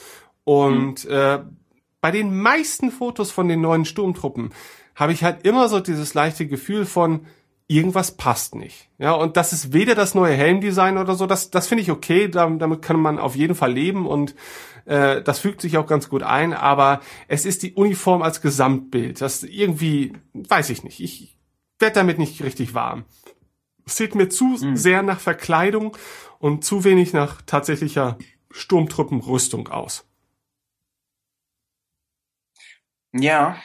Und 0.43 1.05
mhm. 1.05 1.11
äh, 1.11 1.39
bei 2.01 2.11
den 2.11 2.37
meisten 2.41 2.91
Fotos 2.91 3.31
von 3.31 3.49
den 3.49 3.61
neuen 3.61 3.85
Sturmtruppen 3.85 4.51
habe 4.97 5.13
ich 5.13 5.23
halt 5.23 5.47
immer 5.47 5.69
so 5.69 5.79
dieses 5.79 6.15
leichte 6.15 6.49
Gefühl 6.49 6.87
von, 6.87 7.27
irgendwas 7.69 8.17
passt 8.17 8.55
nicht. 8.55 8.89
Ja, 8.99 9.13
und 9.13 9.37
das 9.37 9.53
ist 9.53 9.73
weder 9.73 9.95
das 9.95 10.15
neue 10.15 10.35
Helmdesign 10.35 10.99
oder 10.99 11.15
so, 11.15 11.27
das, 11.27 11.51
das 11.51 11.67
finde 11.67 11.83
ich 11.83 11.91
okay, 11.91 12.29
damit 12.29 12.83
kann 12.83 12.99
man 12.99 13.19
auf 13.19 13.37
jeden 13.37 13.55
Fall 13.55 13.73
leben 13.73 14.07
und 14.07 14.35
äh, 14.87 15.23
das 15.23 15.41
fügt 15.41 15.61
sich 15.61 15.77
auch 15.77 15.87
ganz 15.87 16.09
gut 16.09 16.23
ein, 16.23 16.55
aber 16.55 17.01
es 17.29 17.45
ist 17.45 17.63
die 17.63 17.75
Uniform 17.75 18.23
als 18.23 18.41
Gesamtbild. 18.41 19.21
Das 19.21 19.43
irgendwie, 19.43 20.13
weiß 20.33 20.71
ich 20.71 20.85
nicht, 20.85 21.01
ich 21.01 21.37
werde 21.79 21.95
damit 21.95 22.19
nicht 22.19 22.43
richtig 22.43 22.75
warm. 22.75 23.05
Es 23.85 23.97
sieht 23.97 24.15
mir 24.15 24.29
zu 24.29 24.45
mhm. 24.45 24.77
sehr 24.77 25.03
nach 25.03 25.21
Verkleidung 25.21 25.97
und 26.39 26.65
zu 26.65 26.85
wenig 26.85 27.13
nach 27.13 27.43
tatsächlicher 27.43 28.17
Sturmtruppenrüstung 28.51 29.69
aus. 29.69 30.09
Ja, 33.13 33.57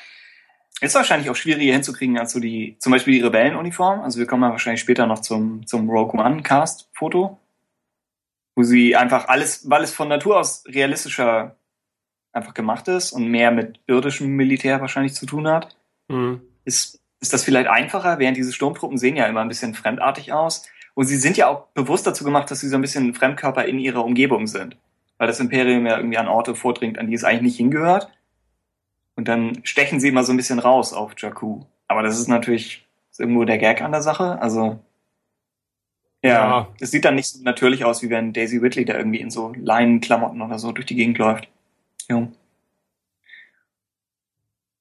ist 0.81 0.95
wahrscheinlich 0.95 1.29
auch 1.29 1.35
schwieriger 1.35 1.73
hinzukriegen 1.73 2.17
als 2.17 2.31
so 2.33 2.39
die, 2.39 2.75
zum 2.79 2.91
Beispiel 2.91 3.13
die 3.13 3.21
Rebellenuniform. 3.21 4.01
Also 4.01 4.19
wir 4.19 4.25
kommen 4.25 4.43
ja 4.43 4.49
wahrscheinlich 4.49 4.81
später 4.81 5.05
noch 5.05 5.19
zum, 5.19 5.65
zum 5.67 5.89
Rogue 5.89 6.19
One 6.19 6.41
Cast 6.41 6.89
Foto, 6.93 7.39
wo 8.55 8.63
sie 8.63 8.95
einfach 8.95 9.27
alles, 9.27 9.69
weil 9.69 9.83
es 9.83 9.93
von 9.93 10.07
Natur 10.07 10.39
aus 10.39 10.63
realistischer 10.67 11.55
einfach 12.33 12.53
gemacht 12.53 12.87
ist 12.87 13.11
und 13.11 13.27
mehr 13.27 13.51
mit 13.51 13.79
irdischem 13.87 14.27
Militär 14.29 14.81
wahrscheinlich 14.81 15.13
zu 15.13 15.25
tun 15.25 15.47
hat, 15.47 15.75
mhm. 16.07 16.41
ist, 16.65 16.99
ist 17.19 17.33
das 17.33 17.43
vielleicht 17.43 17.67
einfacher, 17.67 18.19
während 18.19 18.37
diese 18.37 18.53
Sturmtruppen 18.53 18.97
sehen 18.97 19.17
ja 19.17 19.25
immer 19.25 19.41
ein 19.41 19.49
bisschen 19.49 19.75
fremdartig 19.75 20.33
aus. 20.33 20.65
Und 20.93 21.05
sie 21.05 21.17
sind 21.17 21.37
ja 21.37 21.47
auch 21.47 21.67
bewusst 21.67 22.07
dazu 22.07 22.23
gemacht, 22.23 22.49
dass 22.49 22.59
sie 22.59 22.69
so 22.69 22.75
ein 22.75 22.81
bisschen 22.81 23.13
Fremdkörper 23.13 23.65
in 23.65 23.79
ihrer 23.79 24.03
Umgebung 24.03 24.47
sind. 24.47 24.77
Weil 25.17 25.27
das 25.27 25.39
Imperium 25.39 25.85
ja 25.85 25.97
irgendwie 25.97 26.17
an 26.17 26.27
Orte 26.27 26.55
vordringt, 26.55 26.97
an 26.97 27.07
die 27.07 27.13
es 27.13 27.23
eigentlich 27.23 27.43
nicht 27.43 27.57
hingehört. 27.57 28.09
Und 29.15 29.27
dann 29.27 29.61
stechen 29.63 29.99
sie 29.99 30.07
immer 30.07 30.23
so 30.23 30.33
ein 30.33 30.37
bisschen 30.37 30.59
raus 30.59 30.93
auf 30.93 31.13
Jakku. 31.17 31.61
Aber 31.87 32.03
das 32.03 32.19
ist 32.19 32.27
natürlich 32.27 32.87
irgendwo 33.17 33.43
der 33.43 33.57
Gag 33.57 33.81
an 33.81 33.91
der 33.91 34.01
Sache. 34.01 34.41
Also, 34.41 34.79
ja, 36.23 36.29
ja, 36.29 36.67
es 36.79 36.91
sieht 36.91 37.05
dann 37.05 37.15
nicht 37.15 37.27
so 37.27 37.43
natürlich 37.43 37.83
aus, 37.83 38.03
wie 38.03 38.09
wenn 38.09 38.33
Daisy 38.33 38.61
Whitley 38.61 38.85
da 38.85 38.95
irgendwie 38.95 39.19
in 39.19 39.31
so 39.31 39.53
Leinenklamotten 39.55 40.41
oder 40.41 40.59
so 40.59 40.71
durch 40.71 40.85
die 40.85 40.95
Gegend 40.95 41.17
läuft. 41.17 41.47
Ja. 42.09 42.27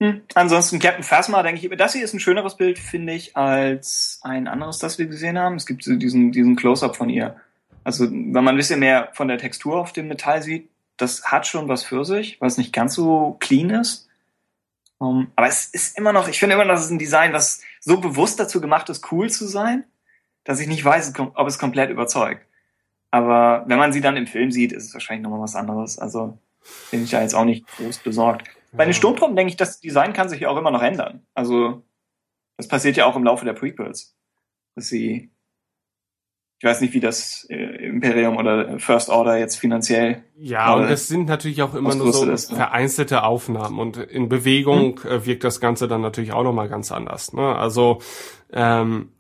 Hm. 0.01 0.23
Ansonsten 0.35 0.79
Captain 0.79 1.03
Phasma, 1.03 1.43
denke 1.43 1.67
ich, 1.67 1.77
das 1.77 1.93
hier 1.93 2.05
ist 2.05 2.15
ein 2.15 2.21
schöneres 2.21 2.57
Bild, 2.57 2.79
finde 2.79 3.13
ich, 3.13 3.37
als 3.37 4.21
ein 4.23 4.49
anderes, 4.49 4.79
das 4.79 4.99
wir 4.99 5.07
gesehen 5.07 5.39
haben. 5.39 5.57
Es 5.57 5.67
gibt 5.67 5.85
so 5.85 5.95
diesen, 5.97 6.33
diesen 6.33 6.57
Close-Up 6.57 6.97
von 6.97 7.11
ihr. 7.11 7.37
Also, 7.85 8.11
wenn 8.11 8.33
man 8.33 8.49
ein 8.49 8.57
bisschen 8.57 8.81
mehr 8.81 9.09
von 9.13 9.29
der 9.29 9.39
Textur 9.39 9.79
auf 9.79 9.93
dem 9.93 10.09
Metall 10.09 10.43
sieht, 10.43 10.69
das 10.97 11.25
hat 11.25 11.47
schon 11.47 11.69
was 11.69 11.85
für 11.85 12.05
sich, 12.05 12.41
weil 12.41 12.49
es 12.49 12.59
nicht 12.59 12.73
ganz 12.73 12.95
so 12.95 13.37
clean 13.41 13.71
ist. 13.71 14.10
Um, 15.01 15.33
aber 15.35 15.47
es 15.47 15.65
ist 15.67 15.97
immer 15.97 16.13
noch, 16.13 16.29
ich 16.29 16.39
finde 16.39 16.55
immer 16.55 16.67
noch, 16.67 16.75
das 16.75 16.85
ist 16.85 16.91
ein 16.91 16.99
Design, 16.99 17.33
was 17.33 17.63
so 17.81 17.99
bewusst 17.99 18.39
dazu 18.39 18.61
gemacht 18.61 18.91
ist, 18.91 19.11
cool 19.11 19.31
zu 19.31 19.47
sein, 19.47 19.85
dass 20.45 20.61
ich 20.61 20.69
nicht 20.69 20.85
weiß, 20.85 21.15
ob 21.19 21.47
es 21.49 21.59
komplett 21.59 21.89
überzeugt. 21.89 22.47
Aber 23.11 23.65
wenn 23.67 23.79
man 23.79 23.95
sie 23.95 24.03
dann 24.03 24.19
im 24.19 24.27
Film 24.27 24.51
sieht, 24.51 24.73
ist 24.73 24.85
es 24.85 24.93
wahrscheinlich 24.93 25.23
nochmal 25.23 25.41
was 25.41 25.57
anderes. 25.57 25.99
Also 25.99 26.39
bin 26.91 27.03
ich 27.03 27.11
da 27.11 27.23
jetzt 27.23 27.35
auch 27.35 27.47
nicht 27.47 27.67
groß 27.67 27.99
besorgt. 28.01 28.47
Ja. 28.47 28.53
Bei 28.73 28.85
den 28.85 28.93
Sturmtruppen 28.93 29.37
denke 29.37 29.51
ich, 29.51 29.57
das 29.57 29.81
Design 29.81 30.13
kann 30.13 30.29
sich 30.29 30.41
ja 30.41 30.51
auch 30.51 30.59
immer 30.59 30.71
noch 30.71 30.83
ändern. 30.83 31.27
Also 31.33 31.83
das 32.59 32.69
passiert 32.69 32.99
ja 32.99 33.07
auch 33.07 33.17
im 33.17 33.25
Laufe 33.25 33.47
der 33.47 33.55
Prequels. 33.55 34.15
Dass 34.75 34.89
sie 34.89 35.31
ich 36.61 36.65
weiß 36.65 36.83
nicht, 36.83 36.93
wie 36.93 37.01
das 37.01 37.47
äh, 37.49 37.70
Imperium 38.01 38.37
oder 38.37 38.79
First 38.79 39.11
Order 39.11 39.39
jetzt 39.39 39.57
finanziell. 39.57 40.23
Ja, 40.39 40.75
und 40.75 40.89
das 40.89 41.07
sind 41.07 41.29
natürlich 41.29 41.63
auch 41.63 41.75
immer 41.75 41.95
nur 41.95 42.13
so 42.13 42.31
ist, 42.31 42.51
ne? 42.51 42.57
vereinzelte 42.57 43.25
Aufnahmen 43.25 43.79
und 43.79 43.99
in 43.99 44.29
Bewegung 44.29 45.01
hm. 45.03 45.27
wirkt 45.27 45.45
das 45.45 45.61
Ganze 45.61 45.87
dann 45.87 46.01
natürlich 46.01 46.33
auch 46.33 46.43
nochmal 46.43 46.69
ganz 46.69 46.91
anders. 46.93 47.33
Ne? 47.33 47.55
Also 47.55 48.01
ähm, 48.53 49.11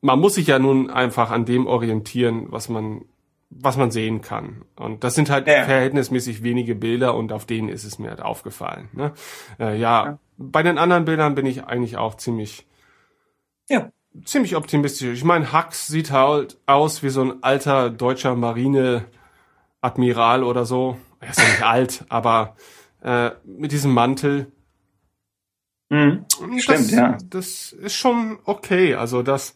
man 0.00 0.18
muss 0.18 0.34
sich 0.34 0.46
ja 0.46 0.58
nun 0.58 0.90
einfach 0.90 1.30
an 1.30 1.44
dem 1.44 1.66
orientieren, 1.66 2.46
was 2.48 2.68
man 2.68 3.02
was 3.52 3.76
man 3.76 3.90
sehen 3.90 4.20
kann. 4.20 4.62
Und 4.76 5.02
das 5.02 5.16
sind 5.16 5.28
halt 5.28 5.48
ja. 5.48 5.64
verhältnismäßig 5.64 6.44
wenige 6.44 6.76
Bilder 6.76 7.16
und 7.16 7.32
auf 7.32 7.46
denen 7.46 7.68
ist 7.68 7.82
es 7.82 7.98
mir 7.98 8.10
halt 8.10 8.22
aufgefallen. 8.22 8.88
Ne? 8.92 9.12
Äh, 9.58 9.76
ja, 9.76 10.04
ja, 10.04 10.18
bei 10.38 10.62
den 10.62 10.78
anderen 10.78 11.04
Bildern 11.04 11.34
bin 11.34 11.46
ich 11.46 11.64
eigentlich 11.64 11.96
auch 11.96 12.14
ziemlich 12.14 12.64
ja 13.68 13.90
ziemlich 14.24 14.56
optimistisch. 14.56 15.18
Ich 15.18 15.24
meine, 15.24 15.52
Hux 15.52 15.86
sieht 15.86 16.10
halt 16.10 16.58
aus 16.66 17.02
wie 17.02 17.10
so 17.10 17.22
ein 17.22 17.42
alter 17.42 17.90
deutscher 17.90 18.34
Marine-Admiral 18.34 20.44
oder 20.44 20.64
so. 20.64 20.96
Er 21.20 21.30
ist 21.30 21.40
ja 21.40 21.48
nicht 21.48 21.62
alt, 21.62 22.04
aber 22.08 22.56
äh, 23.02 23.30
mit 23.44 23.72
diesem 23.72 23.92
Mantel. 23.92 24.50
Mhm. 25.90 26.24
Das, 26.28 26.62
Stimmt, 26.62 26.90
ja. 26.92 27.18
Das 27.28 27.72
ist 27.72 27.96
schon 27.96 28.38
okay. 28.44 28.94
Also 28.94 29.22
das, 29.22 29.54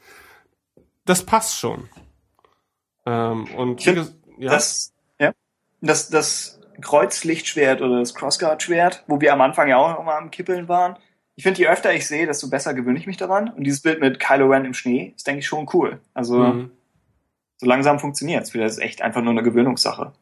das 1.04 1.24
passt 1.24 1.58
schon. 1.58 1.88
Ähm, 3.06 3.46
und 3.54 3.80
ich 3.80 3.84
find, 3.84 4.14
ja. 4.38 4.50
das, 4.50 4.92
ja, 5.18 5.32
das, 5.80 6.08
das 6.08 6.60
Kreuzlichtschwert 6.80 7.82
oder 7.82 8.00
das 8.00 8.14
Crossguard-Schwert, 8.14 9.04
wo 9.06 9.20
wir 9.20 9.32
am 9.32 9.40
Anfang 9.40 9.68
ja 9.68 9.76
auch 9.76 9.98
noch 9.98 10.04
mal 10.04 10.18
am 10.18 10.30
Kippeln 10.30 10.68
waren, 10.68 10.96
ich 11.36 11.42
finde, 11.42 11.60
je 11.60 11.68
öfter 11.68 11.92
ich 11.92 12.06
sehe, 12.06 12.26
desto 12.26 12.48
besser 12.48 12.74
gewöhne 12.74 12.98
ich 12.98 13.06
mich 13.06 13.16
daran. 13.16 13.48
Und 13.48 13.64
dieses 13.64 13.80
Bild 13.80 14.00
mit 14.00 14.20
Kylo 14.20 14.46
Ren 14.46 14.64
im 14.64 14.74
Schnee 14.74 15.12
ist, 15.16 15.26
denke 15.26 15.40
ich, 15.40 15.46
schon 15.46 15.68
cool. 15.72 16.00
Also 16.14 16.38
mhm. 16.38 16.70
so 17.56 17.66
langsam 17.66 17.98
funktioniert 17.98 18.44
es. 18.44 18.52
Das 18.52 18.72
ist 18.72 18.82
echt 18.82 19.02
einfach 19.02 19.22
nur 19.22 19.32
eine 19.32 19.42
Gewöhnungssache. 19.42 20.12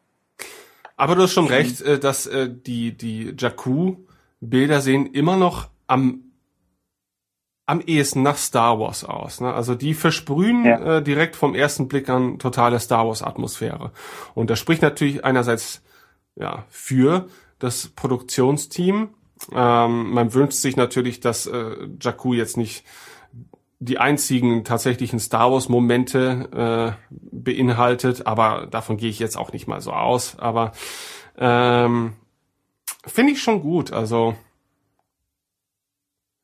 Aber 0.95 1.15
du 1.15 1.23
hast 1.23 1.33
schon 1.33 1.47
recht, 1.47 1.81
äh, 1.81 1.99
dass 1.99 2.25
äh, 2.25 2.49
die, 2.49 2.97
die 2.97 3.35
Jakku-Bilder 3.37 4.81
sehen 4.81 5.07
immer 5.07 5.37
noch 5.37 5.69
am 5.87 6.23
am 7.65 7.79
ehesten 7.79 8.23
nach 8.23 8.37
Star 8.37 8.79
Wars 8.79 9.05
aus. 9.05 9.39
Ne? 9.39 9.53
Also 9.53 9.73
die 9.75 9.93
versprühen 9.93 10.65
ja. 10.65 10.97
äh, 10.97 11.01
direkt 11.01 11.35
vom 11.35 11.55
ersten 11.55 11.87
Blick 11.87 12.09
an 12.09 12.37
totale 12.39 12.79
Star 12.79 13.07
Wars 13.07 13.21
Atmosphäre. 13.21 13.91
Und 14.33 14.49
das 14.49 14.59
spricht 14.59 14.81
natürlich 14.81 15.23
einerseits 15.23 15.81
ja 16.35 16.65
für 16.69 17.27
das 17.59 17.87
Produktionsteam. 17.87 19.13
Ähm, 19.51 20.11
man 20.11 20.33
wünscht 20.33 20.57
sich 20.57 20.75
natürlich, 20.75 21.19
dass 21.19 21.47
äh, 21.47 21.75
Jakku 22.01 22.33
jetzt 22.33 22.57
nicht 22.57 22.85
die 23.79 23.97
einzigen 23.97 24.63
tatsächlichen 24.63 25.19
Star 25.19 25.51
Wars 25.51 25.67
Momente 25.67 26.97
äh, 27.09 27.15
beinhaltet, 27.31 28.25
aber 28.25 28.67
davon 28.67 28.95
gehe 28.97 29.09
ich 29.09 29.19
jetzt 29.19 29.37
auch 29.37 29.51
nicht 29.51 29.67
mal 29.67 29.81
so 29.81 29.91
aus. 29.91 30.39
Aber 30.39 30.71
ähm, 31.37 32.13
finde 33.05 33.33
ich 33.33 33.41
schon 33.41 33.61
gut. 33.61 33.91
Also 33.91 34.35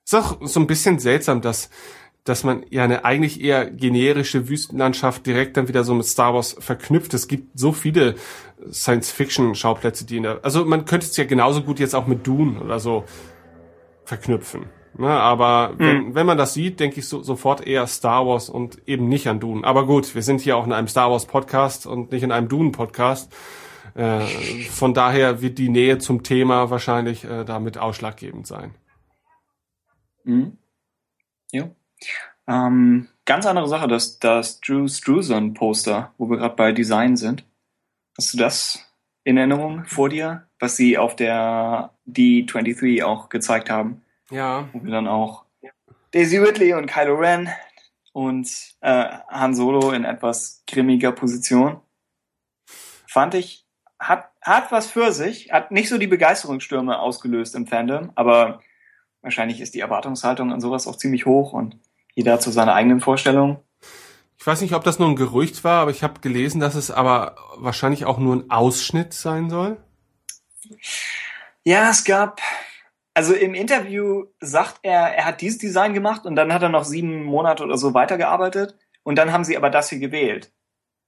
ist 0.05 0.15
auch 0.15 0.37
so 0.41 0.59
ein 0.59 0.67
bisschen 0.67 0.99
seltsam, 0.99 1.41
dass 1.41 1.69
dass 2.23 2.43
man 2.43 2.65
ja 2.69 2.83
eine 2.83 3.05
eigentlich 3.05 3.41
eher 3.41 3.69
generische 3.69 4.49
Wüstenlandschaft 4.49 5.25
direkt 5.25 5.57
dann 5.57 5.67
wieder 5.67 5.83
so 5.83 5.93
mit 5.93 6.05
Star 6.05 6.33
Wars 6.33 6.55
verknüpft. 6.59 7.13
Es 7.13 7.27
gibt 7.27 7.57
so 7.57 7.71
viele 7.71 8.15
Science-Fiction-Schauplätze, 8.71 10.05
die 10.05 10.17
in 10.17 10.23
der, 10.23 10.39
also 10.43 10.65
man 10.65 10.85
könnte 10.85 11.07
es 11.07 11.17
ja 11.17 11.23
genauso 11.23 11.63
gut 11.63 11.79
jetzt 11.79 11.95
auch 11.95 12.07
mit 12.07 12.27
Dune 12.27 12.59
oder 12.61 12.79
so 12.79 13.05
verknüpfen. 14.03 14.65
Ne, 14.97 15.07
aber 15.07 15.75
wenn, 15.77 16.07
mhm. 16.07 16.15
wenn 16.15 16.25
man 16.25 16.37
das 16.37 16.53
sieht, 16.53 16.79
denke 16.79 16.99
ich 16.99 17.07
so, 17.07 17.21
sofort 17.21 17.65
eher 17.65 17.87
Star 17.87 18.25
Wars 18.25 18.49
und 18.49 18.85
eben 18.87 19.07
nicht 19.07 19.27
an 19.27 19.39
Dune. 19.39 19.63
Aber 19.63 19.85
gut, 19.85 20.13
wir 20.13 20.23
sind 20.23 20.41
hier 20.41 20.57
auch 20.57 20.65
in 20.65 20.73
einem 20.73 20.87
Star 20.87 21.09
Wars 21.11 21.25
Podcast 21.25 21.85
und 21.85 22.11
nicht 22.11 22.23
in 22.23 22.31
einem 22.31 22.49
Dune 22.49 22.71
Podcast. 22.71 23.33
Äh, 23.93 24.25
von 24.69 24.93
daher 24.93 25.41
wird 25.41 25.57
die 25.57 25.69
Nähe 25.69 25.99
zum 25.99 26.23
Thema 26.23 26.69
wahrscheinlich 26.69 27.23
äh, 27.23 27.45
damit 27.45 27.77
ausschlaggebend 27.77 28.45
sein. 28.45 28.75
Mhm. 30.25 30.57
Ja. 31.51 31.69
Ähm, 32.47 33.07
ganz 33.25 33.45
andere 33.45 33.67
Sache, 33.67 33.87
das, 33.87 34.19
das 34.19 34.59
Drew 34.59 34.87
Struzan 34.87 35.53
Poster, 35.53 36.13
wo 36.17 36.29
wir 36.29 36.37
gerade 36.37 36.55
bei 36.55 36.71
Design 36.71 37.15
sind. 37.15 37.45
Hast 38.17 38.33
du 38.33 38.37
das 38.37 38.85
in 39.23 39.37
Erinnerung 39.37 39.85
vor 39.85 40.09
dir, 40.09 40.47
was 40.59 40.75
sie 40.75 40.97
auf 40.97 41.15
der 41.15 41.93
D23 42.07 43.03
auch 43.03 43.29
gezeigt 43.29 43.69
haben? 43.69 44.01
Ja. 44.31 44.67
Wo 44.73 44.83
wir 44.83 44.91
dann 44.91 45.07
auch 45.07 45.45
Daisy 46.11 46.37
Ridley 46.37 46.73
und 46.73 46.87
Kylo 46.87 47.15
Ren 47.15 47.49
und 48.13 48.49
äh, 48.81 49.05
Han 49.29 49.53
Solo 49.53 49.91
in 49.91 50.05
etwas 50.05 50.63
grimmiger 50.67 51.11
Position. 51.11 51.79
Fand 53.07 53.35
ich, 53.35 53.65
hat, 53.99 54.31
hat 54.41 54.71
was 54.71 54.87
für 54.87 55.11
sich, 55.11 55.51
hat 55.51 55.71
nicht 55.71 55.89
so 55.89 55.97
die 55.97 56.07
Begeisterungsstürme 56.07 56.99
ausgelöst 56.99 57.55
im 57.55 57.67
Fandom, 57.67 58.11
aber 58.15 58.61
wahrscheinlich 59.21 59.61
ist 59.61 59.75
die 59.75 59.81
Erwartungshaltung 59.81 60.51
an 60.51 60.61
sowas 60.61 60.87
auch 60.87 60.95
ziemlich 60.95 61.25
hoch 61.25 61.53
und 61.53 61.77
jeder 62.15 62.33
hat 62.33 62.43
so 62.43 62.51
seine 62.51 62.73
eigenen 62.73 63.01
Vorstellungen. 63.01 63.57
Ich 64.37 64.47
weiß 64.47 64.61
nicht, 64.61 64.73
ob 64.73 64.83
das 64.83 64.99
nur 64.99 65.09
ein 65.09 65.15
Gerücht 65.15 65.63
war, 65.63 65.81
aber 65.81 65.91
ich 65.91 66.03
habe 66.03 66.21
gelesen, 66.21 66.61
dass 66.61 66.75
es 66.75 66.91
aber 66.91 67.35
wahrscheinlich 67.57 68.05
auch 68.05 68.19
nur 68.19 68.37
ein 68.37 68.51
Ausschnitt 68.51 69.13
sein 69.13 69.49
soll. 69.49 69.77
Ja, 71.63 71.89
es 71.89 72.05
gab 72.05 72.39
also 73.19 73.33
im 73.33 73.53
Interview 73.53 74.27
sagt 74.39 74.79
er, 74.81 75.13
er 75.13 75.25
hat 75.25 75.41
dieses 75.41 75.57
Design 75.57 75.93
gemacht 75.93 76.25
und 76.25 76.37
dann 76.37 76.53
hat 76.53 76.61
er 76.61 76.69
noch 76.69 76.85
sieben 76.85 77.23
Monate 77.23 77.65
oder 77.65 77.77
so 77.77 77.93
weitergearbeitet 77.93 78.77
und 79.03 79.17
dann 79.17 79.33
haben 79.33 79.43
sie 79.43 79.57
aber 79.57 79.69
das 79.69 79.89
hier 79.89 79.99
gewählt. 79.99 80.53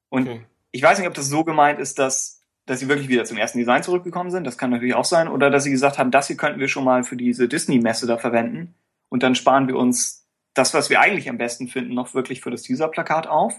Und 0.09 0.27
okay. 0.27 0.41
ich 0.71 0.83
weiß 0.83 0.99
nicht, 0.99 1.07
ob 1.07 1.13
das 1.13 1.29
so 1.29 1.45
gemeint 1.45 1.79
ist, 1.79 1.99
dass, 1.99 2.43
dass 2.65 2.81
sie 2.81 2.89
wirklich 2.89 3.07
wieder 3.07 3.23
zum 3.23 3.37
ersten 3.37 3.59
Design 3.59 3.81
zurückgekommen 3.81 4.29
sind. 4.29 4.45
Das 4.45 4.57
kann 4.57 4.71
natürlich 4.71 4.93
auch 4.93 5.05
sein. 5.05 5.29
Oder 5.29 5.49
dass 5.49 5.63
sie 5.63 5.71
gesagt 5.71 5.97
haben, 5.97 6.11
das 6.11 6.27
hier 6.27 6.35
könnten 6.35 6.59
wir 6.59 6.67
schon 6.67 6.83
mal 6.83 7.05
für 7.05 7.15
diese 7.15 7.47
Disney-Messe 7.47 8.07
da 8.07 8.17
verwenden. 8.17 8.75
Und 9.07 9.23
dann 9.23 9.33
sparen 9.33 9.69
wir 9.69 9.77
uns 9.77 10.20
das, 10.53 10.73
was 10.73 10.89
wir 10.89 10.99
eigentlich 10.99 11.29
am 11.29 11.37
besten 11.37 11.67
finden, 11.67 11.93
noch 11.93 12.13
wirklich 12.13 12.41
für 12.41 12.51
das 12.51 12.63
Teaser-Plakat 12.63 13.27
auf. 13.27 13.53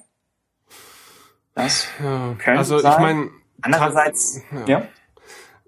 Das 1.54 1.86
ja, 2.02 2.34
könnte 2.38 2.58
also 2.58 2.78
sein. 2.78 2.92
ich 2.92 2.98
meine, 2.98 3.30
andererseits, 3.60 4.42
ja. 4.66 4.66
ja. 4.66 4.88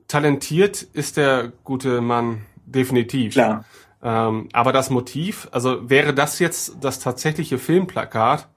Talentiert 0.08 0.82
ist 0.82 1.16
der 1.16 1.52
gute 1.64 2.00
Mann 2.00 2.46
definitiv. 2.66 3.34
Klar. 3.34 3.64
Ähm, 4.02 4.48
aber 4.52 4.72
das 4.72 4.90
Motiv, 4.90 5.48
also 5.50 5.88
wäre 5.88 6.14
das 6.14 6.38
jetzt 6.38 6.76
das 6.80 7.00
tatsächliche 7.00 7.58
Filmplakat? 7.58 8.48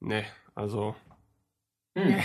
Nee, 0.00 0.24
also. 0.54 0.96
Hm. 1.96 2.16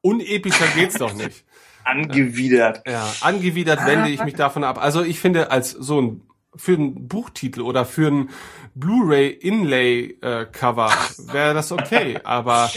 Unepischer 0.00 0.66
geht's 0.74 0.98
doch 0.98 1.14
nicht. 1.14 1.44
Angewidert. 1.84 2.82
Ja, 2.86 3.12
angewidert 3.20 3.84
wende 3.84 4.08
ich 4.08 4.24
mich 4.24 4.34
davon 4.34 4.64
ab. 4.64 4.78
Also 4.82 5.02
ich 5.02 5.20
finde, 5.20 5.50
als 5.50 5.70
so 5.70 6.00
ein 6.00 6.22
für 6.56 6.74
einen 6.74 7.08
Buchtitel 7.08 7.60
oder 7.60 7.84
für 7.84 8.10
ein 8.10 8.30
Blu-ray 8.74 9.28
Inlay 9.28 10.18
äh, 10.20 10.46
Cover 10.46 10.92
wäre 11.32 11.54
das 11.54 11.72
okay, 11.72 12.18
aber 12.24 12.70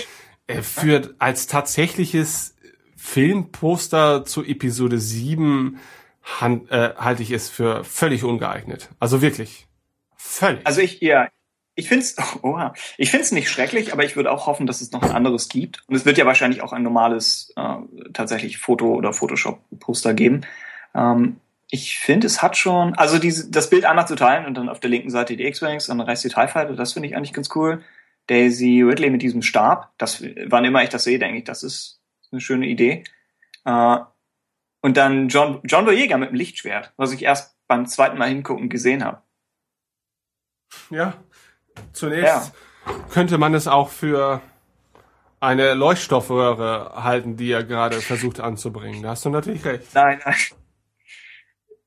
äh, 0.47 0.61
für 0.61 1.15
als 1.19 1.47
tatsächliches 1.47 2.55
Filmposter 2.95 4.25
zu 4.25 4.43
Episode 4.43 4.99
7 4.99 5.79
hand, 6.39 6.71
äh, 6.71 6.93
halte 6.97 7.23
ich 7.23 7.31
es 7.31 7.49
für 7.49 7.83
völlig 7.83 8.23
ungeeignet. 8.23 8.89
Also 8.99 9.21
wirklich. 9.21 9.67
Völlig. 10.15 10.65
Also 10.65 10.81
ich, 10.81 10.99
ja, 11.01 11.29
ich 11.75 11.87
finde 11.87 12.03
es 12.03 12.15
oh, 12.41 12.59
ich 12.97 13.11
find's 13.11 13.31
nicht 13.31 13.49
schrecklich, 13.49 13.93
aber 13.93 14.03
ich 14.03 14.15
würde 14.15 14.31
auch 14.31 14.47
hoffen, 14.47 14.67
dass 14.67 14.81
es 14.81 14.91
noch 14.91 15.03
ein 15.03 15.11
anderes 15.11 15.47
gibt. 15.47 15.83
Und 15.87 15.95
es 15.95 16.05
wird 16.05 16.17
ja 16.17 16.25
wahrscheinlich 16.25 16.61
auch 16.61 16.73
ein 16.73 16.83
normales 16.83 17.53
äh, 17.55 17.75
tatsächlich 18.13 18.57
Foto- 18.57 18.95
oder 18.95 19.13
Photoshop-Poster 19.13 20.13
geben. 20.13 20.41
Ähm, 20.93 21.37
ich 21.69 21.99
finde, 21.99 22.27
es 22.27 22.41
hat 22.41 22.55
schon, 22.55 22.93
also 22.95 23.19
diese, 23.19 23.51
das 23.51 23.69
Bild 23.69 23.85
einmal 23.85 24.07
zu 24.07 24.15
teilen 24.15 24.45
und 24.45 24.55
dann 24.55 24.69
auf 24.69 24.79
der 24.79 24.89
linken 24.89 25.09
Seite 25.09 25.35
die 25.35 25.45
X-Wings 25.45 25.89
und 25.89 25.97
dann 25.97 26.07
rechts 26.07 26.21
die 26.21 26.29
TIE 26.29 26.47
Fighter, 26.47 26.73
das 26.75 26.93
finde 26.93 27.09
ich 27.09 27.15
eigentlich 27.15 27.33
ganz 27.33 27.49
cool. 27.55 27.83
Daisy 28.27 28.81
Ridley 28.81 29.09
mit 29.09 29.21
diesem 29.21 29.41
Stab, 29.41 29.91
das, 29.97 30.23
wann 30.47 30.65
immer 30.65 30.83
ich 30.83 30.89
das 30.89 31.03
sehe, 31.03 31.19
denke 31.19 31.39
ich, 31.39 31.43
das 31.43 31.63
ist 31.63 32.01
eine 32.31 32.41
schöne 32.41 32.67
Idee. 32.67 33.03
Äh, 33.65 33.97
und 34.81 34.97
dann 34.97 35.27
John, 35.27 35.61
John 35.63 35.85
Boyega 35.85 36.17
mit 36.17 36.29
dem 36.29 36.35
Lichtschwert, 36.35 36.93
was 36.97 37.11
ich 37.11 37.23
erst 37.23 37.57
beim 37.67 37.85
zweiten 37.85 38.17
Mal 38.17 38.29
hingucken 38.29 38.69
gesehen 38.69 39.03
habe. 39.03 39.21
Ja, 40.89 41.13
zunächst 41.93 42.25
ja. 42.25 42.93
könnte 43.11 43.37
man 43.37 43.53
es 43.53 43.67
auch 43.67 43.89
für 43.89 44.41
eine 45.39 45.73
Leuchtstoffröhre 45.73 47.03
halten, 47.03 47.37
die 47.37 47.51
er 47.51 47.63
gerade 47.63 48.01
versucht 48.01 48.39
anzubringen. 48.39 49.03
Da 49.03 49.09
hast 49.09 49.25
du 49.25 49.29
natürlich 49.29 49.65
recht. 49.65 49.93
Nein, 49.93 50.21
nein. 50.23 50.35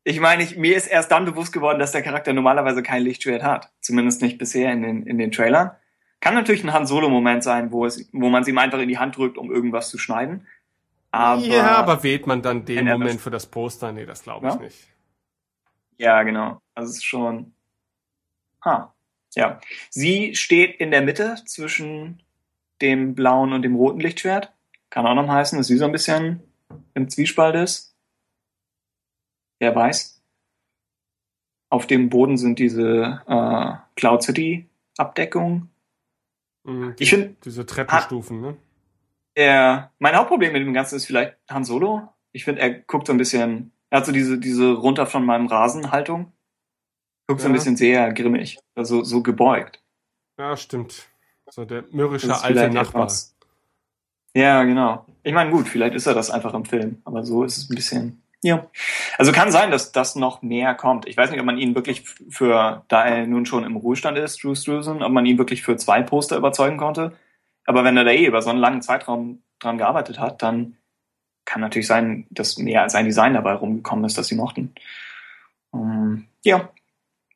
Ich 0.04 0.18
meine, 0.20 0.42
ich, 0.42 0.56
mir 0.56 0.76
ist 0.76 0.86
erst 0.86 1.10
dann 1.10 1.24
bewusst 1.24 1.52
geworden, 1.52 1.78
dass 1.78 1.92
der 1.92 2.02
Charakter 2.02 2.32
normalerweise 2.32 2.82
kein 2.82 3.02
Lichtschwert 3.02 3.42
hat. 3.42 3.70
Zumindest 3.80 4.22
nicht 4.22 4.38
bisher 4.38 4.72
in 4.72 4.82
den, 4.82 5.02
in 5.02 5.18
den 5.18 5.30
Trailern. 5.30 5.72
Kann 6.20 6.34
natürlich 6.34 6.64
ein 6.64 6.72
Han 6.72 6.86
Solo-Moment 6.86 7.42
sein, 7.42 7.72
wo, 7.72 7.86
es, 7.86 8.08
wo 8.12 8.28
man 8.28 8.42
es 8.42 8.48
ihm 8.48 8.58
einfach 8.58 8.78
in 8.78 8.88
die 8.88 8.98
Hand 8.98 9.16
drückt, 9.16 9.38
um 9.38 9.50
irgendwas 9.50 9.90
zu 9.90 9.98
schneiden. 9.98 10.46
Aber 11.10 11.42
ja, 11.42 11.76
aber 11.76 12.02
wählt 12.02 12.26
man 12.26 12.40
dann 12.40 12.64
den 12.64 12.86
Moment 12.86 13.20
für 13.20 13.30
das 13.30 13.46
Poster? 13.46 13.92
Nee, 13.92 14.06
das 14.06 14.22
glaube 14.22 14.48
ich 14.48 14.54
ja? 14.54 14.60
nicht. 14.60 14.88
Ja, 15.98 16.22
genau. 16.22 16.60
Also 16.74 16.90
es 16.90 16.96
ist 16.98 17.04
schon. 17.04 17.52
Ha. 18.64 18.94
Ja. 19.34 19.60
Sie 19.90 20.34
steht 20.34 20.76
in 20.80 20.90
der 20.90 21.02
Mitte 21.02 21.36
zwischen 21.46 22.22
dem 22.80 23.14
blauen 23.14 23.52
und 23.52 23.62
dem 23.62 23.74
roten 23.74 24.00
Lichtschwert. 24.00 24.52
Kann 24.88 25.06
auch 25.06 25.14
noch 25.14 25.28
heißen, 25.28 25.58
dass 25.58 25.66
sie 25.66 25.76
so 25.76 25.84
ein 25.84 25.92
bisschen 25.92 26.40
im 26.94 27.08
Zwiespalt 27.08 27.54
ist. 27.54 27.89
Wer 29.60 29.76
weiß. 29.76 30.20
Auf 31.68 31.86
dem 31.86 32.08
Boden 32.08 32.36
sind 32.36 32.58
diese 32.58 33.22
äh, 33.26 33.72
Cloud 33.94 34.22
City 34.22 34.68
Abdeckungen. 34.96 35.70
Mhm, 36.64 36.96
die, 36.96 37.04
ich 37.04 37.10
finde 37.10 37.36
diese 37.44 37.64
Treppenstufen, 37.64 38.40
ne? 38.40 38.56
Der, 39.36 39.92
mein 39.98 40.16
Hauptproblem 40.16 40.52
mit 40.52 40.62
dem 40.62 40.74
Ganzen 40.74 40.96
ist 40.96 41.06
vielleicht 41.06 41.36
Han 41.48 41.64
Solo. 41.64 42.08
Ich 42.32 42.44
finde, 42.44 42.60
er 42.60 42.70
guckt 42.70 43.06
so 43.06 43.12
ein 43.12 43.18
bisschen, 43.18 43.72
er 43.90 43.98
hat 43.98 44.06
so 44.06 44.12
diese, 44.12 44.38
diese 44.38 44.72
runter 44.72 45.06
von 45.06 45.24
meinem 45.24 45.46
Rasen 45.46 45.92
Haltung. 45.92 46.32
Guckt 47.28 47.40
ja. 47.40 47.44
so 47.44 47.48
ein 47.48 47.52
bisschen 47.52 47.76
sehr 47.76 48.12
grimmig, 48.12 48.58
also 48.74 49.04
so 49.04 49.22
gebeugt. 49.22 49.82
Ja, 50.38 50.56
stimmt. 50.56 51.08
So 51.48 51.64
der 51.64 51.84
mürrische 51.90 52.34
alte 52.42 52.70
Nachbar. 52.70 53.04
Etwas. 53.04 53.36
Ja, 54.34 54.62
genau. 54.64 55.06
Ich 55.22 55.32
meine, 55.32 55.50
gut, 55.50 55.68
vielleicht 55.68 55.94
ist 55.94 56.06
er 56.06 56.14
das 56.14 56.30
einfach 56.30 56.54
im 56.54 56.64
Film, 56.64 57.00
aber 57.04 57.24
so 57.24 57.44
ist 57.44 57.56
es 57.56 57.70
ein 57.70 57.74
bisschen. 57.74 58.19
Ja. 58.42 58.70
Also 59.18 59.32
kann 59.32 59.52
sein, 59.52 59.70
dass 59.70 59.92
das 59.92 60.16
noch 60.16 60.40
mehr 60.40 60.74
kommt. 60.74 61.06
Ich 61.06 61.16
weiß 61.16 61.30
nicht, 61.30 61.40
ob 61.40 61.46
man 61.46 61.58
ihn 61.58 61.74
wirklich 61.74 62.08
für, 62.30 62.84
da 62.88 63.04
er 63.04 63.26
nun 63.26 63.44
schon 63.44 63.64
im 63.64 63.76
Ruhestand 63.76 64.16
ist, 64.16 64.42
Drew 64.42 64.54
Struzan, 64.54 65.02
ob 65.02 65.12
man 65.12 65.26
ihn 65.26 65.38
wirklich 65.38 65.62
für 65.62 65.76
zwei 65.76 66.02
Poster 66.02 66.36
überzeugen 66.36 66.78
konnte. 66.78 67.12
Aber 67.66 67.84
wenn 67.84 67.96
er 67.96 68.04
da 68.04 68.10
eh 68.10 68.24
über 68.24 68.40
so 68.40 68.50
einen 68.50 68.58
langen 68.58 68.80
Zeitraum 68.80 69.42
dran 69.58 69.76
gearbeitet 69.76 70.18
hat, 70.18 70.42
dann 70.42 70.76
kann 71.44 71.60
natürlich 71.60 71.86
sein, 71.86 72.26
dass 72.30 72.56
mehr 72.58 72.82
als 72.82 72.94
ein 72.94 73.04
Design 73.04 73.34
dabei 73.34 73.52
rumgekommen 73.54 74.04
ist, 74.04 74.16
das 74.16 74.28
sie 74.28 74.36
mochten. 74.36 74.74
Um, 75.70 75.80
ähm, 75.80 76.26
ja, 76.42 76.70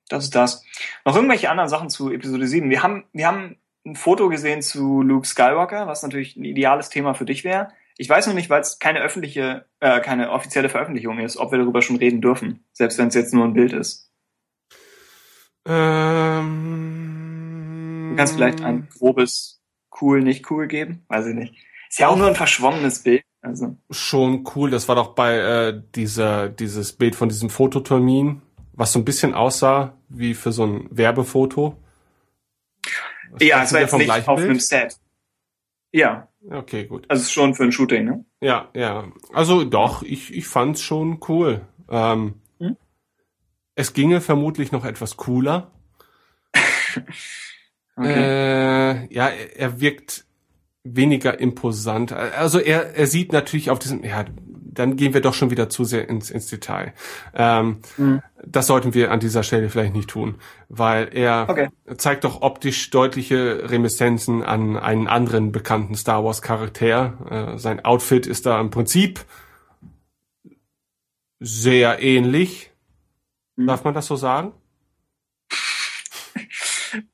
das 0.08 0.24
ist 0.24 0.34
das. 0.34 0.64
Noch 1.04 1.16
irgendwelche 1.16 1.50
anderen 1.50 1.68
Sachen 1.68 1.90
zu 1.90 2.10
Episode 2.10 2.46
7. 2.46 2.70
Wir 2.70 2.82
haben, 2.82 3.04
wir 3.12 3.26
haben 3.26 3.56
ein 3.84 3.96
Foto 3.96 4.28
gesehen 4.28 4.62
zu 4.62 5.02
Luke 5.02 5.26
Skywalker, 5.26 5.86
was 5.86 6.02
natürlich 6.02 6.36
ein 6.36 6.44
ideales 6.44 6.88
Thema 6.88 7.14
für 7.14 7.24
dich 7.24 7.44
wäre. 7.44 7.68
Ich 7.96 8.08
weiß 8.08 8.26
noch 8.26 8.34
nicht, 8.34 8.50
weil 8.50 8.60
es 8.60 8.78
keine 8.78 9.00
öffentliche, 9.00 9.66
äh, 9.80 10.00
keine 10.00 10.32
offizielle 10.32 10.68
Veröffentlichung 10.68 11.18
ist, 11.20 11.36
ob 11.36 11.52
wir 11.52 11.58
darüber 11.58 11.80
schon 11.80 11.96
reden 11.96 12.20
dürfen, 12.20 12.64
selbst 12.72 12.98
wenn 12.98 13.08
es 13.08 13.14
jetzt 13.14 13.32
nur 13.32 13.44
ein 13.44 13.54
Bild 13.54 13.72
ist. 13.72 14.10
Ähm, 15.66 16.50
du 18.10 18.16
kannst 18.16 18.34
vielleicht 18.34 18.62
ein 18.62 18.88
grobes 18.98 19.62
cool, 20.00 20.22
nicht 20.22 20.50
cool 20.50 20.66
geben? 20.66 21.04
Weiß 21.08 21.26
ich 21.26 21.34
nicht. 21.34 21.54
Ist 21.88 21.98
ja 22.00 22.08
auch 22.08 22.16
nur 22.16 22.26
ein 22.28 22.34
verschwommenes 22.34 23.02
Bild. 23.02 23.22
Also. 23.40 23.76
Schon 23.90 24.44
cool. 24.54 24.70
Das 24.70 24.88
war 24.88 24.96
doch 24.96 25.14
bei 25.14 25.36
äh, 25.36 25.82
dieser, 25.94 26.48
dieses 26.48 26.92
Bild 26.94 27.14
von 27.14 27.28
diesem 27.28 27.50
Fototermin, 27.50 28.40
was 28.72 28.92
so 28.92 28.98
ein 28.98 29.04
bisschen 29.04 29.34
aussah 29.34 29.96
wie 30.08 30.34
für 30.34 30.50
so 30.50 30.64
ein 30.64 30.88
Werbefoto. 30.90 31.76
Was 33.30 33.42
ja, 33.42 33.62
es 33.62 33.72
war 33.72 33.80
jetzt 33.80 33.96
nicht 33.96 34.10
auf 34.10 34.36
Bild? 34.36 34.50
einem 34.50 34.60
Set. 34.60 34.96
Ja. 35.94 36.26
Okay, 36.50 36.86
gut. 36.86 37.04
Also 37.08 37.30
schon 37.30 37.54
für 37.54 37.62
ein 37.62 37.70
Shooting, 37.70 38.04
ne? 38.04 38.24
Ja, 38.40 38.68
ja. 38.74 39.12
Also 39.32 39.64
doch, 39.64 40.02
ich, 40.02 40.34
ich 40.34 40.48
fand's 40.48 40.82
schon 40.82 41.20
cool. 41.28 41.60
Ähm, 41.88 42.34
hm? 42.58 42.76
Es 43.76 43.92
ginge 43.92 44.20
vermutlich 44.20 44.72
noch 44.72 44.84
etwas 44.84 45.16
cooler. 45.16 45.70
okay. 47.96 49.06
Äh, 49.06 49.14
ja, 49.14 49.28
er 49.28 49.80
wirkt 49.80 50.26
weniger 50.84 51.40
imposant. 51.40 52.12
Also 52.12 52.60
er, 52.60 52.94
er 52.94 53.06
sieht 53.06 53.32
natürlich 53.32 53.70
auf 53.70 53.78
diesem, 53.78 54.04
ja, 54.04 54.24
dann 54.74 54.96
gehen 54.96 55.14
wir 55.14 55.20
doch 55.20 55.34
schon 55.34 55.50
wieder 55.50 55.68
zu 55.68 55.84
sehr 55.84 56.08
ins, 56.08 56.30
ins 56.30 56.48
Detail. 56.48 56.92
Ähm, 57.34 57.78
mhm. 57.96 58.22
Das 58.44 58.66
sollten 58.66 58.92
wir 58.92 59.10
an 59.10 59.20
dieser 59.20 59.42
Stelle 59.42 59.70
vielleicht 59.70 59.94
nicht 59.94 60.10
tun, 60.10 60.36
weil 60.68 61.08
er 61.12 61.46
okay. 61.48 61.68
zeigt 61.96 62.24
doch 62.24 62.42
optisch 62.42 62.90
deutliche 62.90 63.70
Reminiszenzen 63.70 64.42
an 64.42 64.76
einen 64.76 65.06
anderen 65.06 65.52
bekannten 65.52 65.94
Star 65.94 66.24
Wars 66.24 66.42
Charakter. 66.42 67.54
Äh, 67.54 67.58
sein 67.58 67.84
Outfit 67.84 68.26
ist 68.26 68.44
da 68.46 68.60
im 68.60 68.70
Prinzip 68.70 69.24
sehr 71.40 72.02
ähnlich. 72.02 72.70
Mhm. 73.56 73.68
Darf 73.68 73.84
man 73.84 73.94
das 73.94 74.06
so 74.06 74.16
sagen? 74.16 74.52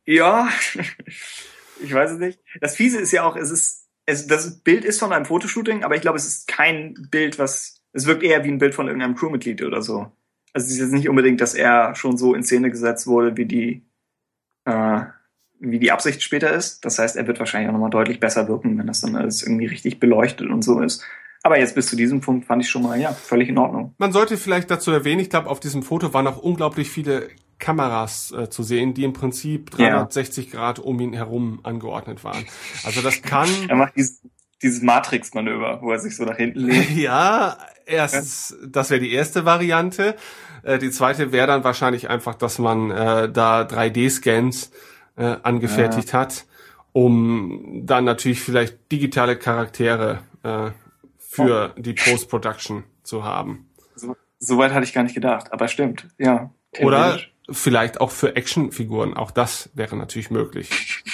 ja, 0.05 0.49
ich 1.83 1.93
weiß 1.93 2.13
es 2.13 2.19
nicht. 2.19 2.41
Das 2.61 2.77
Fiese 2.77 3.01
ist 3.01 3.13
ja 3.13 3.25
auch, 3.25 3.37
es 3.37 3.51
ist, 3.51 3.89
es, 4.07 4.27
das 4.27 4.61
Bild 4.61 4.85
ist 4.85 4.99
von 4.99 5.13
einem 5.13 5.25
Fotoshooting, 5.25 5.85
aber 5.85 5.95
ich 5.95 6.03
glaube, 6.03 6.19
es 6.19 6.27
ist 6.27 6.49
kein 6.49 6.95
Bild, 7.11 7.39
was, 7.39 7.83
es 7.93 8.07
wirkt 8.07 8.23
eher 8.23 8.45
wie 8.45 8.51
ein 8.51 8.59
Bild 8.59 8.75
von 8.75 8.87
irgendeinem 8.87 9.15
Crewmitglied 9.15 9.63
oder 9.63 9.83
so. 9.83 10.11
Also 10.53 10.67
es 10.67 10.73
ist 10.73 10.81
jetzt 10.81 10.93
nicht 10.93 11.09
unbedingt, 11.09 11.41
dass 11.41 11.55
er 11.55 11.95
schon 11.95 12.17
so 12.17 12.35
in 12.35 12.43
Szene 12.43 12.71
gesetzt 12.71 13.07
wurde, 13.07 13.37
wie 13.37 13.47
die, 13.47 13.83
äh, 14.65 15.03
wie 15.61 15.79
die 15.79 15.93
Absicht 15.93 16.23
später 16.23 16.53
ist. 16.53 16.85
Das 16.85 16.99
heißt, 16.99 17.17
er 17.17 17.27
wird 17.27 17.39
wahrscheinlich 17.39 17.69
auch 17.69 17.75
nochmal 17.75 17.91
deutlich 17.91 18.19
besser 18.19 18.49
wirken, 18.49 18.79
wenn 18.79 18.87
das 18.87 19.01
dann 19.01 19.15
alles 19.15 19.43
irgendwie 19.43 19.67
richtig 19.67 20.01
beleuchtet 20.01 20.49
und 20.49 20.63
so 20.63 20.81
ist. 20.81 21.05
Aber 21.43 21.59
jetzt 21.59 21.75
bis 21.75 21.87
zu 21.87 21.97
diesem 21.97 22.21
Punkt 22.21 22.47
fand 22.47 22.63
ich 22.63 22.69
schon 22.69 22.83
mal, 22.83 23.01
ja, 23.01 23.13
völlig 23.13 23.49
in 23.49 23.59
Ordnung. 23.59 23.95
Man 23.99 24.13
sollte 24.13 24.37
vielleicht 24.37 24.71
dazu 24.71 24.91
erwähnen, 24.91 25.21
ich 25.21 25.31
glaube, 25.31 25.49
auf 25.49 25.61
diesem 25.61 25.83
Foto 25.83 26.13
waren 26.13 26.27
auch 26.27 26.39
unglaublich 26.39 26.91
viele 26.91 27.31
Kameras 27.61 28.33
äh, 28.33 28.51
zu 28.51 28.63
sehen, 28.63 28.95
die 28.95 29.05
im 29.05 29.13
Prinzip 29.13 29.71
360 29.71 30.47
ja. 30.47 30.59
Grad 30.59 30.79
um 30.79 30.99
ihn 31.01 31.13
herum 31.13 31.61
angeordnet 31.63 32.25
waren. 32.25 32.45
Also 32.85 33.03
das 33.03 33.23
kann. 33.23 33.49
Er 33.69 33.77
macht 33.77 33.95
dieses, 33.97 34.23
dieses 34.63 34.83
Matrix-Manöver, 34.83 35.81
wo 35.83 35.93
er 35.93 35.99
sich 35.99 36.17
so 36.17 36.25
nach 36.25 36.37
hinten 36.37 36.61
legt. 36.61 36.91
ja, 36.97 37.57
erstens, 37.87 38.57
ja. 38.61 38.69
das 38.69 38.91
wäre 38.91 39.01
die 39.01 39.13
erste 39.13 39.45
Variante. 39.45 40.17
Äh, 40.63 40.79
die 40.79 40.91
zweite 40.91 41.33
wäre 41.33 41.47
dann 41.47 41.65
wahrscheinlich 41.65 42.11
einfach, 42.11 42.35
dass 42.35 42.59
man 42.59 42.91
äh, 42.91 43.31
da 43.31 43.63
3D-Scans 43.63 44.73
äh, 45.17 45.37
angefertigt 45.43 46.13
ja. 46.13 46.21
hat, 46.21 46.47
um 46.93 47.83
dann 47.85 48.05
natürlich 48.05 48.41
vielleicht 48.41 48.91
digitale 48.91 49.37
Charaktere 49.37 50.21
äh, 50.43 50.71
für 51.19 51.75
oh. 51.77 51.81
die 51.81 51.95
Post-Production 51.95 52.85
zu 53.03 53.25
haben. 53.25 53.69
So, 53.95 54.17
so 54.39 54.59
weit 54.59 54.73
hatte 54.73 54.85
ich 54.85 54.93
gar 54.93 55.03
nicht 55.03 55.15
gedacht, 55.15 55.53
aber 55.53 55.69
stimmt, 55.69 56.09
ja. 56.19 56.51
Oder 56.81 57.19
vielleicht 57.51 58.01
auch 58.01 58.11
für 58.11 58.37
Actionfiguren. 58.37 59.15
Auch 59.15 59.31
das 59.31 59.71
wäre 59.75 59.97
natürlich 59.97 60.31
möglich. 60.31 61.05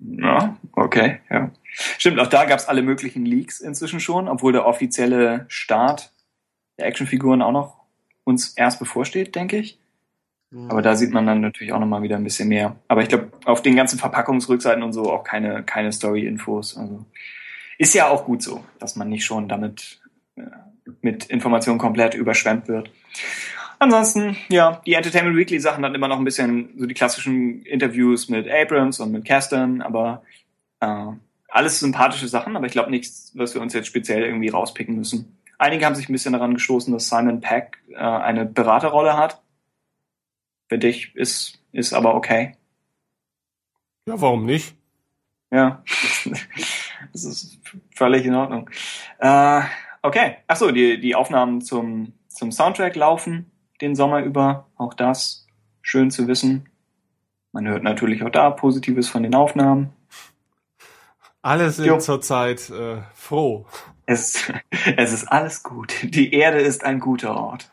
Ja, 0.00 0.56
okay, 0.72 1.20
ja. 1.30 1.50
Stimmt, 1.98 2.20
auch 2.20 2.28
da 2.28 2.44
gab 2.44 2.58
es 2.58 2.68
alle 2.68 2.82
möglichen 2.82 3.26
Leaks 3.26 3.60
inzwischen 3.60 4.00
schon, 4.00 4.28
obwohl 4.28 4.52
der 4.52 4.66
offizielle 4.66 5.46
Start 5.48 6.12
der 6.78 6.86
Actionfiguren 6.86 7.42
auch 7.42 7.52
noch 7.52 7.80
uns 8.24 8.54
erst 8.56 8.78
bevorsteht, 8.78 9.34
denke 9.34 9.58
ich. 9.58 9.78
Mhm. 10.50 10.70
Aber 10.70 10.82
da 10.82 10.96
sieht 10.96 11.12
man 11.12 11.26
dann 11.26 11.40
natürlich 11.40 11.72
auch 11.72 11.80
nochmal 11.80 12.02
wieder 12.02 12.16
ein 12.16 12.24
bisschen 12.24 12.48
mehr. 12.48 12.76
Aber 12.88 13.02
ich 13.02 13.08
glaube, 13.08 13.30
auf 13.44 13.62
den 13.62 13.76
ganzen 13.76 13.98
Verpackungsrückseiten 13.98 14.82
und 14.82 14.92
so 14.92 15.12
auch 15.12 15.24
keine, 15.24 15.62
keine 15.64 15.92
Story-Infos. 15.92 16.76
Also 16.76 17.04
ist 17.78 17.94
ja 17.94 18.08
auch 18.08 18.24
gut 18.24 18.42
so, 18.42 18.64
dass 18.78 18.96
man 18.96 19.08
nicht 19.08 19.24
schon 19.24 19.48
damit 19.48 20.00
äh, 20.36 20.42
mit 21.02 21.26
Informationen 21.26 21.78
komplett 21.78 22.14
überschwemmt 22.14 22.68
wird. 22.68 22.90
Ansonsten, 23.78 24.36
ja, 24.48 24.80
die 24.86 24.94
Entertainment 24.94 25.36
Weekly 25.36 25.60
Sachen 25.60 25.82
dann 25.82 25.94
immer 25.94 26.08
noch 26.08 26.18
ein 26.18 26.24
bisschen 26.24 26.70
so 26.78 26.86
die 26.86 26.94
klassischen 26.94 27.62
Interviews 27.62 28.28
mit 28.28 28.48
Abrams 28.50 29.00
und 29.00 29.12
mit 29.12 29.24
Kasten, 29.24 29.82
aber 29.82 30.22
äh, 30.80 31.06
alles 31.48 31.80
sympathische 31.80 32.28
Sachen, 32.28 32.56
aber 32.56 32.66
ich 32.66 32.72
glaube 32.72 32.90
nichts, 32.90 33.32
was 33.34 33.54
wir 33.54 33.60
uns 33.60 33.74
jetzt 33.74 33.86
speziell 33.86 34.22
irgendwie 34.22 34.48
rauspicken 34.48 34.96
müssen. 34.96 35.38
Einige 35.58 35.84
haben 35.84 35.94
sich 35.94 36.08
ein 36.08 36.12
bisschen 36.12 36.32
daran 36.32 36.54
gestoßen, 36.54 36.92
dass 36.92 37.08
Simon 37.08 37.40
Peck 37.40 37.78
äh, 37.90 37.96
eine 37.96 38.46
Beraterrolle 38.46 39.16
hat. 39.16 39.42
Für 40.68 40.78
dich 40.78 41.14
ist, 41.14 41.62
ist 41.72 41.92
aber 41.92 42.14
okay. 42.14 42.56
Ja, 44.08 44.20
warum 44.20 44.46
nicht? 44.46 44.74
Ja, 45.50 45.82
das 47.12 47.24
ist 47.24 47.58
völlig 47.94 48.24
in 48.24 48.34
Ordnung. 48.34 48.70
Äh, 49.18 49.62
okay, 50.02 50.36
achso, 50.46 50.70
die, 50.70 50.98
die 50.98 51.14
Aufnahmen 51.14 51.60
zum, 51.60 52.14
zum 52.28 52.52
Soundtrack 52.52 52.96
laufen 52.96 53.50
den 53.80 53.94
Sommer 53.94 54.22
über. 54.22 54.66
Auch 54.76 54.94
das 54.94 55.46
schön 55.82 56.10
zu 56.10 56.28
wissen. 56.28 56.68
Man 57.52 57.66
hört 57.68 57.82
natürlich 57.82 58.22
auch 58.22 58.30
da 58.30 58.50
Positives 58.50 59.08
von 59.08 59.22
den 59.22 59.34
Aufnahmen. 59.34 59.92
Alle 61.42 61.70
sind 61.70 61.86
jo. 61.86 61.98
zurzeit 61.98 62.70
äh, 62.70 62.98
froh. 63.14 63.66
Es, 64.04 64.52
es 64.96 65.12
ist 65.12 65.24
alles 65.26 65.62
gut. 65.62 65.94
Die 66.02 66.32
Erde 66.32 66.58
ist 66.58 66.84
ein 66.84 67.00
guter 67.00 67.36
Ort. 67.36 67.70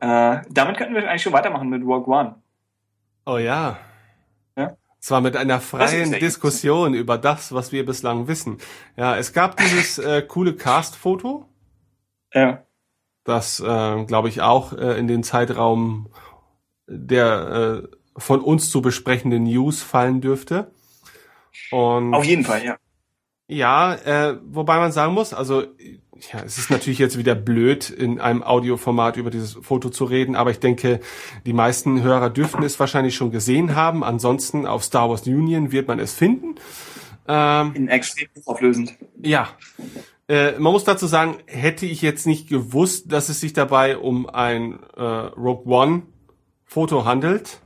Äh, 0.00 0.42
damit 0.50 0.76
könnten 0.76 0.94
wir 0.94 1.08
eigentlich 1.08 1.22
schon 1.22 1.32
weitermachen 1.32 1.68
mit 1.68 1.82
Rogue 1.82 2.14
One. 2.14 2.36
Oh 3.26 3.38
ja. 3.38 3.78
Ja? 4.56 4.76
Zwar 5.00 5.20
mit 5.20 5.36
einer 5.36 5.60
freien 5.60 6.12
Diskussion 6.12 6.94
über 6.94 7.18
das, 7.18 7.52
was 7.52 7.72
wir 7.72 7.84
bislang 7.84 8.28
wissen. 8.28 8.58
Ja, 8.96 9.16
es 9.16 9.32
gab 9.32 9.56
dieses 9.56 9.98
äh, 9.98 10.22
coole 10.22 10.54
Cast-Foto. 10.54 11.48
Ja 12.32 12.62
das, 13.28 13.60
äh, 13.60 14.04
glaube 14.04 14.28
ich, 14.28 14.40
auch 14.40 14.72
äh, 14.72 14.98
in 14.98 15.06
den 15.06 15.22
Zeitraum 15.22 16.08
der 16.86 17.84
äh, 17.84 17.96
von 18.16 18.40
uns 18.40 18.70
zu 18.70 18.82
besprechenden 18.82 19.44
News 19.44 19.82
fallen 19.82 20.20
dürfte. 20.20 20.70
Und 21.70 22.14
Auf 22.14 22.24
jeden 22.24 22.44
Fall, 22.44 22.64
ja. 22.64 22.76
Ja, 23.50 23.94
äh, 23.94 24.38
wobei 24.44 24.78
man 24.78 24.92
sagen 24.92 25.14
muss, 25.14 25.32
also 25.32 25.62
ja, 26.32 26.42
es 26.44 26.58
ist 26.58 26.70
natürlich 26.70 26.98
jetzt 26.98 27.16
wieder 27.16 27.34
blöd, 27.34 27.88
in 27.90 28.20
einem 28.20 28.42
Audioformat 28.42 29.16
über 29.16 29.30
dieses 29.30 29.52
Foto 29.54 29.88
zu 29.88 30.04
reden, 30.04 30.34
aber 30.34 30.50
ich 30.50 30.60
denke, 30.60 31.00
die 31.46 31.52
meisten 31.52 32.02
Hörer 32.02 32.28
dürften 32.30 32.62
es 32.62 32.78
wahrscheinlich 32.80 33.14
schon 33.14 33.30
gesehen 33.30 33.74
haben. 33.74 34.04
Ansonsten 34.04 34.66
auf 34.66 34.84
Star 34.84 35.08
Wars 35.08 35.26
Union 35.26 35.72
wird 35.72 35.88
man 35.88 35.98
es 35.98 36.14
finden. 36.14 36.56
Ähm, 37.26 37.72
in 37.74 37.88
extrem 37.88 38.28
auflösend. 38.46 38.96
Ja. 39.22 39.48
Äh, 40.28 40.52
man 40.58 40.72
muss 40.72 40.84
dazu 40.84 41.06
sagen, 41.06 41.38
hätte 41.46 41.86
ich 41.86 42.02
jetzt 42.02 42.26
nicht 42.26 42.48
gewusst, 42.48 43.10
dass 43.10 43.30
es 43.30 43.40
sich 43.40 43.54
dabei 43.54 43.96
um 43.96 44.28
ein 44.28 44.78
äh, 44.96 45.02
Rogue 45.02 45.72
One 45.72 46.02
Foto 46.64 47.06
handelt. 47.06 47.60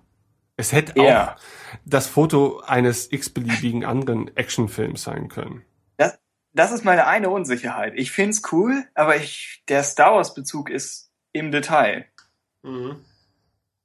Es 0.57 0.73
hätte 0.73 1.01
ja. 1.01 1.35
auch 1.35 1.37
das 1.85 2.07
Foto 2.07 2.61
eines 2.61 3.11
x-beliebigen 3.11 3.85
anderen 3.85 4.35
Actionfilms 4.37 5.03
sein 5.03 5.29
können. 5.29 5.65
Das, 5.97 6.19
das 6.53 6.71
ist 6.71 6.85
meine 6.85 7.07
eine 7.07 7.31
Unsicherheit. 7.31 7.95
Ich 7.97 8.13
find's 8.13 8.43
cool, 8.53 8.85
aber 8.95 9.17
ich, 9.17 9.65
der 9.69 9.83
Star 9.83 10.15
Wars 10.15 10.35
Bezug 10.35 10.71
ist 10.71 11.11
im 11.33 11.51
Detail. 11.51 12.07
Mhm. 12.63 12.97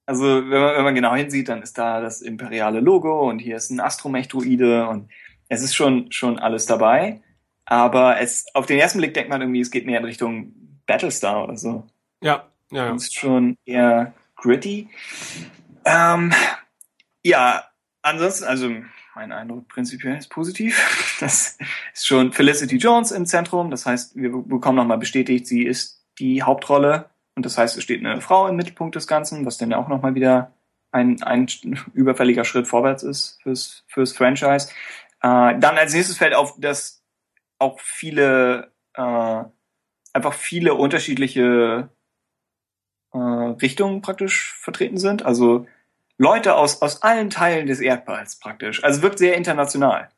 Also, 0.06 0.24
wenn 0.26 0.62
man, 0.62 0.76
wenn 0.76 0.84
man 0.84 0.96
genau 0.96 1.16
hinsieht, 1.16 1.50
dann 1.50 1.64
ist 1.64 1.78
da 1.78 2.00
das 2.00 2.22
imperiale 2.22 2.80
Logo 2.80 3.28
und 3.28 3.40
hier 3.40 3.58
ist 3.58 3.72
ein 3.72 3.80
Astromech-Druide 3.80 4.88
und 4.88 5.10
es 5.50 5.64
ist 5.64 5.76
schon, 5.76 6.12
schon 6.12 6.38
alles 6.40 6.66
dabei. 6.66 7.22
Aber 7.70 8.20
es, 8.20 8.46
auf 8.54 8.66
den 8.66 8.80
ersten 8.80 9.00
Blick 9.00 9.14
denkt 9.14 9.30
man 9.30 9.42
irgendwie, 9.42 9.60
es 9.60 9.72
geht 9.72 9.86
mehr 9.86 10.00
in 10.00 10.06
Richtung 10.06 10.54
Battlestar 10.88 11.44
oder 11.44 11.58
so. 11.58 11.86
Ja, 12.24 12.48
ja. 12.72 12.88
ja. 12.88 12.96
ist 12.96 13.14
schon 13.14 13.58
eher 13.66 14.14
gritty. 14.38 14.90
Ähm, 15.84 16.34
ja, 17.24 17.66
ansonsten, 18.02 18.46
also 18.46 18.70
mein 19.16 19.34
Eindruck 19.34 19.68
prinzipiell 19.68 20.18
ist 20.18 20.30
positiv. 20.30 20.80
Das 21.20 21.58
ist 21.96 22.06
schon 22.06 22.32
Felicity 22.32 22.78
Jones 22.78 23.10
im 23.10 23.26
Zentrum. 23.26 23.72
Das 23.72 23.88
heißt, 23.88 24.16
wir 24.16 24.30
bekommen 24.30 24.76
nochmal 24.76 25.00
bestätigt, 25.00 25.48
sie 25.48 25.64
ist 25.64 26.06
die 26.20 26.44
Hauptrolle. 26.44 27.10
Und 27.36 27.44
das 27.44 27.58
heißt, 27.58 27.76
es 27.76 27.84
steht 27.84 28.06
eine 28.06 28.22
Frau 28.22 28.48
im 28.48 28.56
Mittelpunkt 28.56 28.96
des 28.96 29.08
Ganzen, 29.08 29.44
was 29.44 29.58
dann 29.58 29.72
ja 29.72 29.78
auch 29.78 29.88
nochmal 29.88 30.14
wieder 30.14 30.54
ein, 30.92 31.22
ein 31.24 31.48
überfälliger 31.96 32.46
Schritt 32.46 32.68
vorwärts 32.68 33.02
ist 33.02 33.40
fürs, 33.42 33.84
fürs 33.88 34.14
Franchise. 34.14 34.70
Äh, 35.24 35.58
dann 35.58 35.78
als 35.78 35.96
nächstes 35.96 36.20
fällt 36.20 36.36
auf, 36.36 36.54
dass 36.60 36.97
auch 37.60 37.80
viele, 37.80 38.72
äh, 38.94 39.44
einfach 40.14 40.34
viele 40.34 40.76
unterschiedliche 40.76 41.90
äh, 43.14 43.18
Richtungen 43.18 44.02
praktisch 44.02 44.54
vertreten 44.60 44.98
sind. 44.98 45.24
Also 45.26 45.68
Leute 46.18 46.56
aus, 46.56 46.82
aus 46.82 47.04
allen 47.04 47.30
Teilen 47.30 47.68
des 47.68 47.80
Erdballs 47.80 48.40
praktisch. 48.40 48.84
Also 48.84 49.02
wirkt 49.02 49.20
sehr 49.20 49.36
international. 49.36 50.10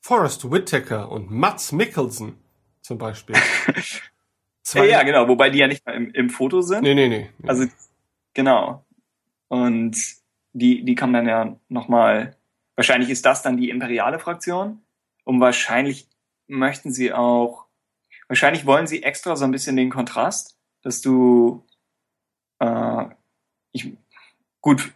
Forrest 0.00 0.50
Whitaker 0.50 1.10
und 1.10 1.30
Mats 1.30 1.70
Mikkelsen 1.72 2.36
zum 2.80 2.98
Beispiel. 2.98 3.36
Zwei 4.64 4.86
ja, 4.86 5.02
genau, 5.02 5.28
wobei 5.28 5.50
die 5.50 5.58
ja 5.58 5.66
nicht 5.66 5.84
mal 5.86 5.94
im, 5.94 6.10
im 6.10 6.30
Foto 6.30 6.60
sind. 6.60 6.82
Nee, 6.82 6.94
nee, 6.94 7.08
nee, 7.08 7.30
nee. 7.38 7.48
Also, 7.48 7.66
genau. 8.34 8.84
Und 9.48 9.96
die, 10.52 10.84
die 10.84 10.94
kommen 10.94 11.12
dann 11.12 11.26
ja 11.28 11.56
nochmal, 11.68 12.36
wahrscheinlich 12.76 13.10
ist 13.10 13.26
das 13.26 13.42
dann 13.42 13.56
die 13.56 13.70
imperiale 13.70 14.18
Fraktion. 14.18 14.81
Und 15.24 15.40
wahrscheinlich 15.40 16.08
möchten 16.48 16.92
sie 16.92 17.12
auch, 17.12 17.66
wahrscheinlich 18.28 18.66
wollen 18.66 18.86
sie 18.86 19.02
extra 19.02 19.36
so 19.36 19.44
ein 19.44 19.52
bisschen 19.52 19.76
den 19.76 19.90
Kontrast, 19.90 20.56
dass 20.82 21.00
du, 21.00 21.64
äh, 22.58 23.04
ich, 23.72 23.92
gut, 24.60 24.92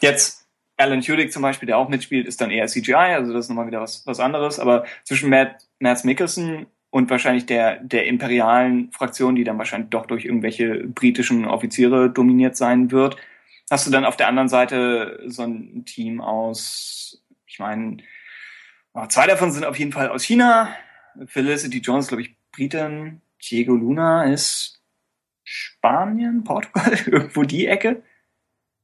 jetzt 0.00 0.46
Alan 0.76 1.00
Tudyk 1.00 1.32
zum 1.32 1.42
Beispiel, 1.42 1.66
der 1.66 1.78
auch 1.78 1.88
mitspielt, 1.88 2.26
ist 2.26 2.40
dann 2.40 2.50
eher 2.50 2.66
CGI, 2.66 2.94
also 2.94 3.32
das 3.32 3.46
ist 3.46 3.48
nochmal 3.48 3.66
wieder 3.66 3.80
was, 3.80 4.06
was 4.06 4.20
anderes, 4.20 4.58
aber 4.58 4.84
zwischen 5.04 5.30
Matt, 5.30 5.66
Matt 5.78 6.04
Mickelson 6.04 6.66
und 6.90 7.10
wahrscheinlich 7.10 7.46
der, 7.46 7.76
der 7.78 8.06
imperialen 8.06 8.90
Fraktion, 8.92 9.36
die 9.36 9.44
dann 9.44 9.58
wahrscheinlich 9.58 9.90
doch 9.90 10.06
durch 10.06 10.24
irgendwelche 10.24 10.84
britischen 10.86 11.44
Offiziere 11.44 12.10
dominiert 12.10 12.56
sein 12.56 12.90
wird, 12.90 13.16
hast 13.70 13.86
du 13.86 13.90
dann 13.90 14.04
auf 14.04 14.16
der 14.16 14.28
anderen 14.28 14.48
Seite 14.48 15.22
so 15.26 15.42
ein 15.42 15.84
Team 15.84 16.20
aus, 16.20 17.24
ich 17.46 17.58
meine, 17.58 17.98
zwei 19.08 19.26
davon 19.26 19.52
sind 19.52 19.64
auf 19.64 19.78
jeden 19.78 19.92
Fall 19.92 20.08
aus 20.08 20.22
China. 20.24 20.74
Felicity 21.26 21.78
Jones, 21.78 22.08
glaube 22.08 22.22
ich, 22.22 22.36
Britin. 22.52 23.20
Diego 23.42 23.74
Luna 23.74 24.24
ist 24.24 24.80
Spanien, 25.44 26.44
Portugal, 26.44 26.96
irgendwo 27.06 27.42
die 27.42 27.66
Ecke. 27.66 28.02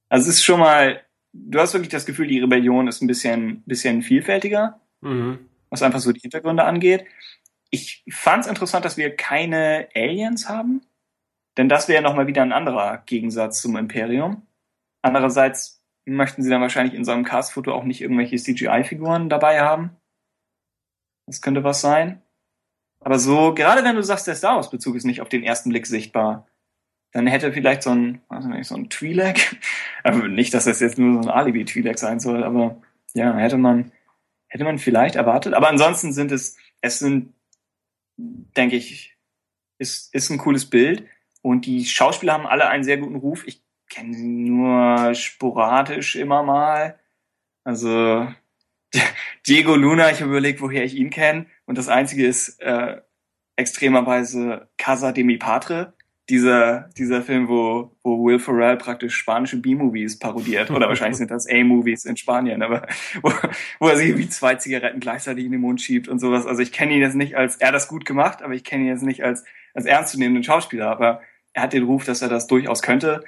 Also 0.08 0.28
es 0.28 0.36
ist 0.36 0.44
schon 0.44 0.60
mal, 0.60 1.02
du 1.32 1.58
hast 1.58 1.72
wirklich 1.72 1.90
das 1.90 2.06
Gefühl, 2.06 2.26
die 2.26 2.40
Rebellion 2.40 2.88
ist 2.88 3.00
ein 3.00 3.06
bisschen, 3.06 3.62
bisschen 3.64 4.02
vielfältiger, 4.02 4.80
mhm. 5.00 5.38
was 5.70 5.82
einfach 5.82 6.00
so 6.00 6.12
die 6.12 6.20
Hintergründe 6.20 6.64
angeht. 6.64 7.06
Ich 7.70 8.04
fand 8.10 8.44
es 8.44 8.50
interessant, 8.50 8.84
dass 8.84 8.96
wir 8.96 9.14
keine 9.14 9.88
Aliens 9.94 10.48
haben, 10.48 10.82
denn 11.56 11.68
das 11.68 11.88
wäre 11.88 12.02
nochmal 12.02 12.26
wieder 12.26 12.42
ein 12.42 12.52
anderer 12.52 13.02
Gegensatz 13.06 13.62
zum 13.62 13.76
Imperium. 13.76 14.46
Andererseits 15.02 15.80
möchten 16.04 16.42
sie 16.42 16.50
dann 16.50 16.60
wahrscheinlich 16.60 16.94
in 16.94 17.04
so 17.04 17.12
einem 17.12 17.24
Cast-Foto 17.24 17.72
auch 17.72 17.84
nicht 17.84 18.00
irgendwelche 18.00 18.36
CGI-Figuren 18.36 19.28
dabei 19.28 19.60
haben. 19.60 19.96
Das 21.30 21.40
könnte 21.40 21.62
was 21.62 21.80
sein. 21.80 22.20
Aber 22.98 23.20
so, 23.20 23.54
gerade 23.54 23.84
wenn 23.84 23.94
du 23.94 24.02
sagst, 24.02 24.26
der 24.26 24.34
Star 24.34 24.56
Wars-Bezug 24.56 24.96
ist 24.96 25.04
nicht 25.04 25.20
auf 25.20 25.28
den 25.28 25.44
ersten 25.44 25.70
Blick 25.70 25.86
sichtbar, 25.86 26.48
dann 27.12 27.28
hätte 27.28 27.52
vielleicht 27.52 27.84
so 27.84 27.90
ein, 27.90 28.20
weiß 28.28 28.46
nicht, 28.46 28.66
so 28.66 28.74
ein 28.74 28.88
Twi'lek, 28.88 29.56
also 30.02 30.26
nicht, 30.26 30.52
dass 30.54 30.64
das 30.64 30.80
jetzt 30.80 30.98
nur 30.98 31.22
so 31.22 31.28
ein 31.28 31.32
Alibi-Twi'lek 31.32 31.98
sein 31.98 32.18
soll, 32.18 32.42
aber 32.42 32.82
ja, 33.14 33.32
hätte 33.36 33.58
man, 33.58 33.92
hätte 34.48 34.64
man 34.64 34.80
vielleicht 34.80 35.14
erwartet. 35.14 35.54
Aber 35.54 35.68
ansonsten 35.68 36.12
sind 36.12 36.32
es, 36.32 36.56
es 36.80 36.98
sind, 36.98 37.32
denke 38.16 38.74
ich, 38.74 39.16
ist, 39.78 40.12
ist 40.12 40.30
ein 40.30 40.38
cooles 40.38 40.68
Bild 40.68 41.06
und 41.42 41.64
die 41.64 41.84
Schauspieler 41.84 42.32
haben 42.32 42.48
alle 42.48 42.66
einen 42.66 42.82
sehr 42.82 42.98
guten 42.98 43.14
Ruf. 43.14 43.46
Ich 43.46 43.62
kenne 43.88 44.14
sie 44.14 44.26
nur 44.26 45.14
sporadisch 45.14 46.16
immer 46.16 46.42
mal. 46.42 46.98
Also 47.62 48.26
Diego 49.46 49.76
Luna, 49.76 50.10
ich 50.10 50.20
habe 50.20 50.30
überlegt, 50.30 50.60
woher 50.60 50.84
ich 50.84 50.94
ihn 50.94 51.10
kenne. 51.10 51.46
Und 51.66 51.78
das 51.78 51.88
Einzige 51.88 52.26
ist 52.26 52.60
äh, 52.60 53.00
extremerweise 53.56 54.68
Casa 54.76 55.12
de 55.12 55.24
mi 55.24 55.36
Padre, 55.36 55.94
dieser, 56.28 56.88
dieser 56.96 57.22
Film, 57.22 57.48
wo, 57.48 57.96
wo 58.02 58.24
Will 58.24 58.38
Ferrell 58.38 58.76
praktisch 58.76 59.16
spanische 59.16 59.56
B-Movies 59.56 60.18
parodiert. 60.18 60.70
Oder 60.70 60.88
wahrscheinlich 60.88 61.18
sind 61.18 61.30
das 61.30 61.48
A-Movies 61.48 62.04
in 62.04 62.16
Spanien, 62.16 62.62
aber 62.62 62.86
wo, 63.22 63.32
wo 63.80 63.88
er 63.88 63.96
sich 63.96 64.16
wie 64.16 64.28
zwei 64.28 64.54
Zigaretten 64.54 65.00
gleichzeitig 65.00 65.44
in 65.44 65.52
den 65.52 65.60
Mund 65.60 65.82
schiebt 65.82 66.08
und 66.08 66.20
sowas. 66.20 66.46
Also 66.46 66.62
ich 66.62 66.72
kenne 66.72 66.94
ihn 66.94 67.00
jetzt 67.00 67.16
nicht 67.16 67.34
als, 67.34 67.56
er 67.56 67.68
hat 67.68 67.74
das 67.74 67.88
gut 67.88 68.04
gemacht, 68.04 68.42
aber 68.42 68.54
ich 68.54 68.64
kenne 68.64 68.84
ihn 68.84 68.88
jetzt 68.88 69.02
nicht 69.02 69.24
als, 69.24 69.44
als 69.74 69.86
ernstzunehmenden 69.86 70.44
Schauspieler. 70.44 70.88
Aber 70.88 71.20
er 71.52 71.64
hat 71.64 71.72
den 71.72 71.82
Ruf, 71.82 72.04
dass 72.04 72.22
er 72.22 72.28
das 72.28 72.46
durchaus 72.46 72.80
könnte. 72.80 73.24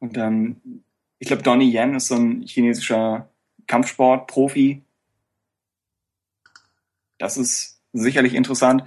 Und 0.00 0.16
dann, 0.16 0.60
ich 1.20 1.28
glaube, 1.28 1.42
Donnie 1.42 1.72
Yen 1.72 1.94
ist 1.94 2.08
so 2.08 2.16
ein 2.16 2.42
chinesischer 2.42 3.30
Kampfsport-Profi. 3.68 4.82
Das 7.20 7.36
ist 7.36 7.80
sicherlich 7.92 8.34
interessant. 8.34 8.84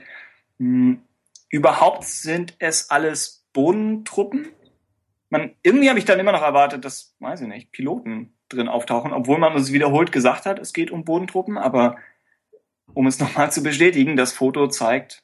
Hm, 0.59 1.01
überhaupt 1.49 2.03
sind 2.03 2.55
es 2.59 2.89
alles 2.89 3.45
Bodentruppen. 3.53 4.49
Man, 5.29 5.55
irgendwie 5.63 5.89
habe 5.89 5.99
ich 5.99 6.05
dann 6.05 6.19
immer 6.19 6.31
noch 6.31 6.41
erwartet, 6.41 6.83
dass, 6.83 7.15
weiß 7.19 7.41
ich 7.41 7.47
nicht, 7.47 7.71
Piloten 7.71 8.33
drin 8.49 8.67
auftauchen, 8.67 9.13
obwohl 9.13 9.37
man 9.37 9.55
es 9.55 9.71
wiederholt 9.71 10.11
gesagt 10.11 10.45
hat, 10.45 10.59
es 10.59 10.73
geht 10.73 10.91
um 10.91 11.05
Bodentruppen, 11.05 11.57
aber 11.57 11.95
um 12.93 13.07
es 13.07 13.19
nochmal 13.21 13.51
zu 13.51 13.63
bestätigen, 13.63 14.17
das 14.17 14.33
Foto 14.33 14.67
zeigt 14.67 15.23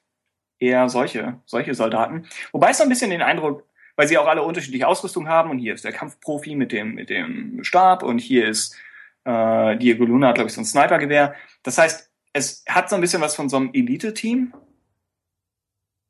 eher 0.60 0.88
solche, 0.90 1.40
solche 1.46 1.74
Soldaten. 1.74 2.26
Wobei 2.52 2.72
es 2.72 2.78
so 2.78 2.84
ein 2.84 2.90
bisschen 2.90 3.12
den 3.12 3.22
Eindruck 3.22 3.70
weil 4.00 4.08
sie 4.08 4.18
auch 4.18 4.28
alle 4.28 4.44
unterschiedliche 4.44 4.88
Ausrüstung 4.88 5.28
haben. 5.28 5.50
Und 5.50 5.60
hier 5.60 5.74
ist 5.74 5.84
der 5.84 5.92
Kampfprofi 5.92 6.56
mit 6.56 6.72
dem, 6.72 6.96
mit 6.96 7.10
dem 7.10 7.66
Stab 7.66 8.02
und 8.02 8.20
hier 8.20 8.48
ist 8.48 8.78
äh, 9.26 9.76
Diego 9.76 10.06
Luna 10.06 10.32
glaube 10.32 10.48
ich, 10.48 10.54
so 10.54 10.62
ein 10.62 10.66
Snipergewehr. 10.66 11.36
Das 11.64 11.78
heißt, 11.78 12.09
es 12.34 12.64
hat 12.68 12.90
so 12.90 12.96
ein 12.96 13.02
bisschen 13.02 13.22
was 13.22 13.36
von 13.36 13.50
so 13.50 13.58
einem 13.58 13.72
Elite-Team, 13.74 14.54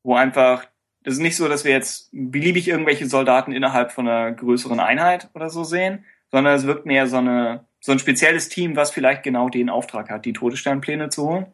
wo 0.04 0.16
einfach, 0.16 0.66
das 1.04 1.16
ist 1.16 1.20
nicht 1.20 1.36
so, 1.36 1.48
dass 1.48 1.64
wir 1.64 1.72
jetzt 1.72 2.10
beliebig 2.12 2.68
irgendwelche 2.68 3.08
Soldaten 3.08 3.52
innerhalb 3.52 3.92
von 3.92 4.08
einer 4.08 4.32
größeren 4.32 4.80
Einheit 4.80 5.30
oder 5.34 5.50
so 5.50 5.64
sehen, 5.64 6.06
sondern 6.32 6.56
es 6.56 6.66
wirkt 6.66 6.86
mehr 6.86 7.08
so 7.08 7.18
eine, 7.18 7.66
so 7.80 7.92
ein 7.92 8.00
spezielles 8.00 8.50
Team, 8.50 8.76
was 8.76 8.92
vielleicht 8.92 9.24
genau 9.24 9.50
den 9.50 9.70
Auftrag 9.70 10.10
hat, 10.10 10.26
die 10.26 10.34
Todessternpläne 10.34 11.10
zu 11.10 11.28
holen. 11.28 11.46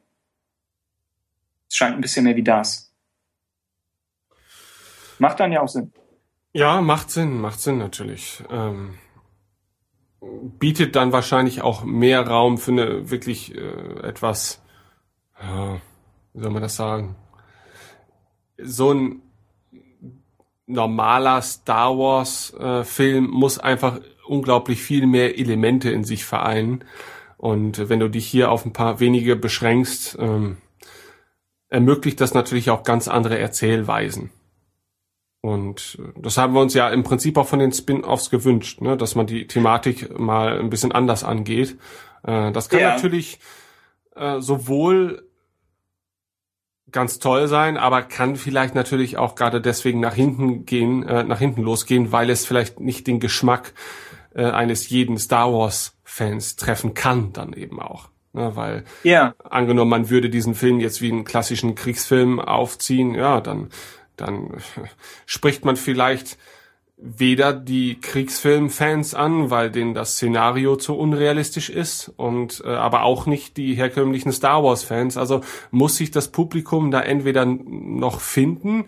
Es 1.70 1.76
scheint 1.76 1.95
ein 1.95 2.01
bisschen 2.01 2.26
mehr 2.26 2.36
wie 2.36 2.43
das. 2.43 2.93
Macht 5.20 5.39
dann 5.39 5.51
ja 5.51 5.61
auch 5.61 5.70
Sinn. 5.70 5.93
Ja, 6.53 6.82
macht 6.82 7.11
Sinn, 7.11 7.39
macht 7.39 7.59
Sinn 7.59 7.78
natürlich. 7.78 8.43
Ähm, 8.49 8.97
bietet 10.22 10.95
dann 10.95 11.11
wahrscheinlich 11.11 11.61
auch 11.61 11.84
mehr 11.84 12.28
Raum 12.28 12.57
für 12.57 12.72
eine 12.72 13.09
wirklich 13.09 13.55
äh, 13.55 14.00
etwas, 14.01 14.62
ja, 15.42 15.79
wie 16.33 16.42
soll 16.42 16.51
man 16.51 16.62
das 16.62 16.75
sagen? 16.75 17.16
So 18.58 18.93
ein 18.93 19.21
normaler 20.67 21.42
Star 21.42 21.97
Wars 21.97 22.54
äh, 22.59 22.83
Film 22.83 23.29
muss 23.29 23.59
einfach 23.59 24.00
unglaublich 24.28 24.82
viel 24.82 25.05
mehr 25.05 25.37
Elemente 25.37 25.92
in 25.92 26.04
sich 26.04 26.25
vereinen. 26.25 26.83
Und 27.37 27.89
wenn 27.89 28.00
du 28.00 28.09
dich 28.09 28.25
hier 28.25 28.51
auf 28.51 28.66
ein 28.66 28.74
paar 28.74 29.00
wenige 29.00 29.36
beschränkst, 29.36 30.17
ähm, 30.20 30.58
ermöglicht 31.70 32.21
das 32.21 32.33
natürlich 32.33 32.70
auch 32.70 32.83
ganz 32.83 33.08
andere 33.08 33.37
Erzählweisen. 33.37 34.32
Und 35.46 36.00
das 36.17 36.39
haben 36.39 36.55
wir 36.55 36.62
uns 36.62 36.74
ja 36.74 36.89
im 36.89 37.04
Prinzip 37.04 37.38
auch 37.38 37.46
von 37.46 37.59
den 37.59 37.72
Spin-offs 37.72 38.32
gewünscht, 38.32 38.82
ne? 38.82 38.97
dass 38.97 39.13
man 39.13 39.28
die 39.28 39.46
Thematik 39.46 40.17
mal 40.17 40.59
ein 40.59 40.72
bisschen 40.72 40.92
anders 40.92 41.24
angeht. 41.24 41.78
Äh, 42.24 42.51
das 42.51 42.67
kann 42.67 42.80
ja. 42.80 42.96
natürlich 42.96 43.38
äh, 44.16 44.39
sowohl 44.39 45.30
ganz 46.92 47.20
toll 47.20 47.47
sein, 47.47 47.78
aber 47.78 48.01
kann 48.01 48.38
vielleicht 48.38 48.74
natürlich 48.74 49.17
auch 49.17 49.36
gerade 49.36 49.62
deswegen 49.62 50.00
nach 50.00 50.16
hinten 50.16 50.66
gehen, 50.66 51.04
äh, 51.04 51.24
nach 51.24 51.38
hinten 51.38 51.62
losgehen, 51.62 52.12
weil 52.12 52.32
es 52.32 52.47
vielleicht 52.47 52.80
nicht 52.80 53.05
den 53.05 53.20
Geschmack 53.20 53.74
äh, 54.34 54.46
eines 54.46 54.89
jeden 54.89 55.20
Star 55.20 55.54
Wars 55.54 55.96
Fans 56.04 56.55
treffen 56.55 56.96
kann, 56.96 57.34
dann 57.34 57.54
eben 57.54 57.80
auch. 57.80 58.09
Ne, 58.34 58.55
weil 58.55 58.84
ja. 59.04 59.36
angenommen, 59.43 59.92
man 59.92 60.09
würde 60.09 60.32
diesen 60.32 60.55
Film 60.55 60.80
jetzt 60.80 61.04
wie 61.04 61.12
einen 61.12 61.24
klassischen 61.24 61.76
Kriegsfilm 61.76 62.39
aufziehen, 62.39 63.13
ja, 63.13 63.42
dann 63.42 63.70
dann 64.17 64.58
spricht 65.25 65.66
man 65.66 65.75
vielleicht 65.75 66.37
weder 66.97 67.51
die 67.51 68.00
Kriegsfilmfans 68.00 69.16
an, 69.16 69.50
weil 69.50 69.70
denen 69.70 69.93
das 69.93 70.13
Szenario 70.13 70.78
zu 70.78 70.97
unrealistisch 70.97 71.70
ist 71.70 72.09
und 72.16 72.63
äh, 72.66 72.70
aber 72.70 73.04
auch 73.04 73.25
nicht 73.25 73.58
die 73.58 73.75
herkömmlichen 73.75 74.32
Star 74.32 74.63
Wars 74.63 74.83
Fans. 74.83 75.17
Also 75.17 75.42
muss 75.71 75.97
sich 75.97 76.12
das 76.12 76.29
Publikum 76.29 76.92
da 76.92 77.01
entweder 77.01 77.46
noch 77.46 78.21
finden 78.21 78.86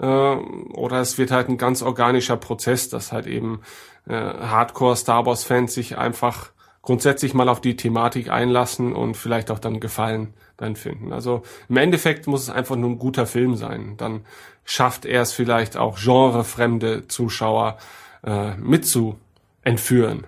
äh, 0.00 0.06
oder 0.06 1.00
es 1.00 1.18
wird 1.18 1.30
halt 1.30 1.48
ein 1.50 1.58
ganz 1.58 1.82
organischer 1.82 2.38
Prozess, 2.38 2.88
dass 2.88 3.12
halt 3.12 3.26
eben 3.26 3.60
äh, 4.08 4.14
Hardcore 4.14 4.96
Star 4.96 5.26
Wars 5.26 5.44
Fans 5.44 5.74
sich 5.74 5.98
einfach 5.98 6.52
grundsätzlich 6.80 7.34
mal 7.34 7.48
auf 7.48 7.60
die 7.60 7.76
Thematik 7.76 8.30
einlassen 8.30 8.94
und 8.94 9.16
vielleicht 9.16 9.50
auch 9.50 9.60
dann 9.60 9.78
Gefallen 9.78 10.34
dann 10.56 10.74
finden. 10.74 11.12
Also 11.12 11.42
im 11.68 11.76
Endeffekt 11.76 12.26
muss 12.26 12.42
es 12.42 12.50
einfach 12.50 12.76
nur 12.76 12.90
ein 12.90 12.98
guter 12.98 13.26
Film 13.26 13.56
sein. 13.56 13.94
Dann 13.96 14.24
schafft 14.64 15.04
er 15.04 15.22
es 15.22 15.32
vielleicht 15.32 15.76
auch 15.76 15.98
genrefremde 15.98 17.08
Zuschauer 17.08 17.78
äh, 18.24 18.54
mit 18.56 18.86
zu 18.86 19.18
entführen. 19.62 20.26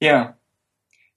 Ja. 0.00 0.36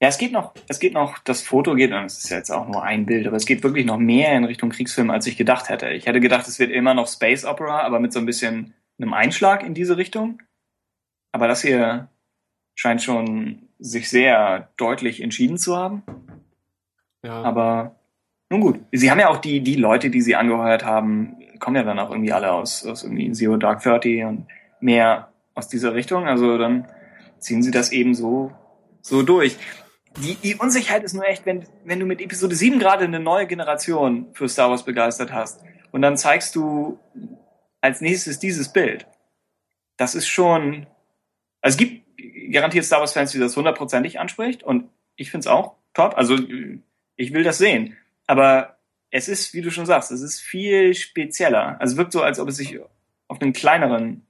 Ja, 0.01 0.07
es 0.07 0.17
geht 0.17 0.31
noch, 0.31 0.53
es 0.69 0.79
geht 0.79 0.93
noch, 0.93 1.19
das 1.19 1.41
Foto 1.41 1.75
geht, 1.75 1.91
und 1.91 2.05
es 2.05 2.19
ist 2.19 2.29
ja 2.29 2.37
jetzt 2.37 2.51
auch 2.51 2.67
nur 2.69 2.83
ein 2.83 3.05
Bild, 3.05 3.27
aber 3.27 3.35
es 3.35 3.45
geht 3.45 3.63
wirklich 3.63 3.85
noch 3.85 3.97
mehr 3.97 4.33
in 4.37 4.45
Richtung 4.45 4.69
Kriegsfilm, 4.69 5.09
als 5.09 5.27
ich 5.27 5.35
gedacht 5.35 5.67
hätte. 5.67 5.89
Ich 5.89 6.05
hätte 6.05 6.21
gedacht, 6.21 6.47
es 6.47 6.57
wird 6.57 6.71
immer 6.71 6.93
noch 6.93 7.07
Space 7.07 7.43
Opera, 7.43 7.81
aber 7.81 7.99
mit 7.99 8.13
so 8.13 8.19
ein 8.19 8.25
bisschen 8.25 8.73
einem 8.97 9.13
Einschlag 9.13 9.61
in 9.61 9.73
diese 9.73 9.97
Richtung. 9.97 10.41
Aber 11.33 11.49
das 11.49 11.61
hier 11.61 12.07
scheint 12.75 13.03
schon 13.03 13.67
sich 13.77 14.09
sehr 14.09 14.69
deutlich 14.77 15.21
entschieden 15.21 15.57
zu 15.57 15.75
haben. 15.75 16.03
Ja. 17.21 17.43
Aber 17.43 17.95
Nun 18.49 18.61
gut. 18.61 18.79
Sie 18.91 19.11
haben 19.11 19.19
ja 19.19 19.29
auch 19.29 19.37
die, 19.37 19.61
die 19.61 19.75
Leute, 19.75 20.09
die 20.09 20.21
sie 20.21 20.35
angeheuert 20.35 20.83
haben, 20.83 21.37
kommen 21.59 21.75
ja 21.75 21.83
dann 21.83 21.99
auch 21.99 22.11
irgendwie 22.11 22.33
alle 22.33 22.51
aus, 22.51 22.85
aus 22.85 23.03
irgendwie 23.03 23.31
Zero 23.31 23.57
Dark 23.57 23.81
Thirty 23.81 24.23
und 24.23 24.47
mehr 24.79 25.31
aus 25.55 25.67
dieser 25.67 25.93
Richtung. 25.93 26.27
Also 26.27 26.57
dann 26.57 26.87
ziehen 27.39 27.63
sie 27.63 27.71
das 27.71 27.91
eben 27.91 28.13
so, 28.13 28.51
so 29.01 29.23
durch. 29.23 29.57
Die, 30.17 30.35
die 30.35 30.55
Unsicherheit 30.55 31.03
ist 31.03 31.13
nur 31.13 31.27
echt, 31.27 31.45
wenn, 31.45 31.65
wenn 31.85 31.99
du 31.99 32.05
mit 32.05 32.21
Episode 32.21 32.55
7 32.55 32.79
gerade 32.79 33.05
eine 33.05 33.19
neue 33.19 33.47
Generation 33.47 34.27
für 34.33 34.49
Star 34.49 34.69
Wars 34.69 34.83
begeistert 34.83 35.31
hast 35.31 35.61
und 35.91 36.01
dann 36.01 36.17
zeigst 36.17 36.55
du 36.55 36.99
als 37.81 38.01
nächstes 38.01 38.39
dieses 38.39 38.73
Bild. 38.73 39.05
Das 39.97 40.15
ist 40.15 40.27
schon, 40.27 40.87
also 41.61 41.75
es 41.75 41.77
gibt 41.77 42.05
garantiert 42.51 42.85
Star 42.85 42.99
Wars 42.99 43.13
Fans, 43.13 43.31
die 43.31 43.39
das 43.39 43.55
hundertprozentig 43.55 44.19
anspricht 44.19 44.63
und 44.63 44.89
ich 45.15 45.31
finde 45.31 45.41
es 45.41 45.47
auch 45.47 45.75
top. 45.93 46.17
Also 46.17 46.37
ich 47.15 47.33
will 47.33 47.43
das 47.43 47.57
sehen. 47.57 47.95
Aber 48.25 48.78
es 49.11 49.27
ist, 49.27 49.53
wie 49.53 49.61
du 49.61 49.71
schon 49.71 49.85
sagst, 49.85 50.11
es 50.11 50.21
ist 50.21 50.39
viel 50.39 50.93
spezieller. 50.93 51.79
Also 51.79 51.93
es 51.93 51.97
wirkt 51.97 52.13
so, 52.13 52.21
als 52.21 52.39
ob 52.39 52.49
es 52.49 52.57
sich 52.57 52.79
auf 53.27 53.41
einen 53.41 53.53
kleineren 53.53 54.25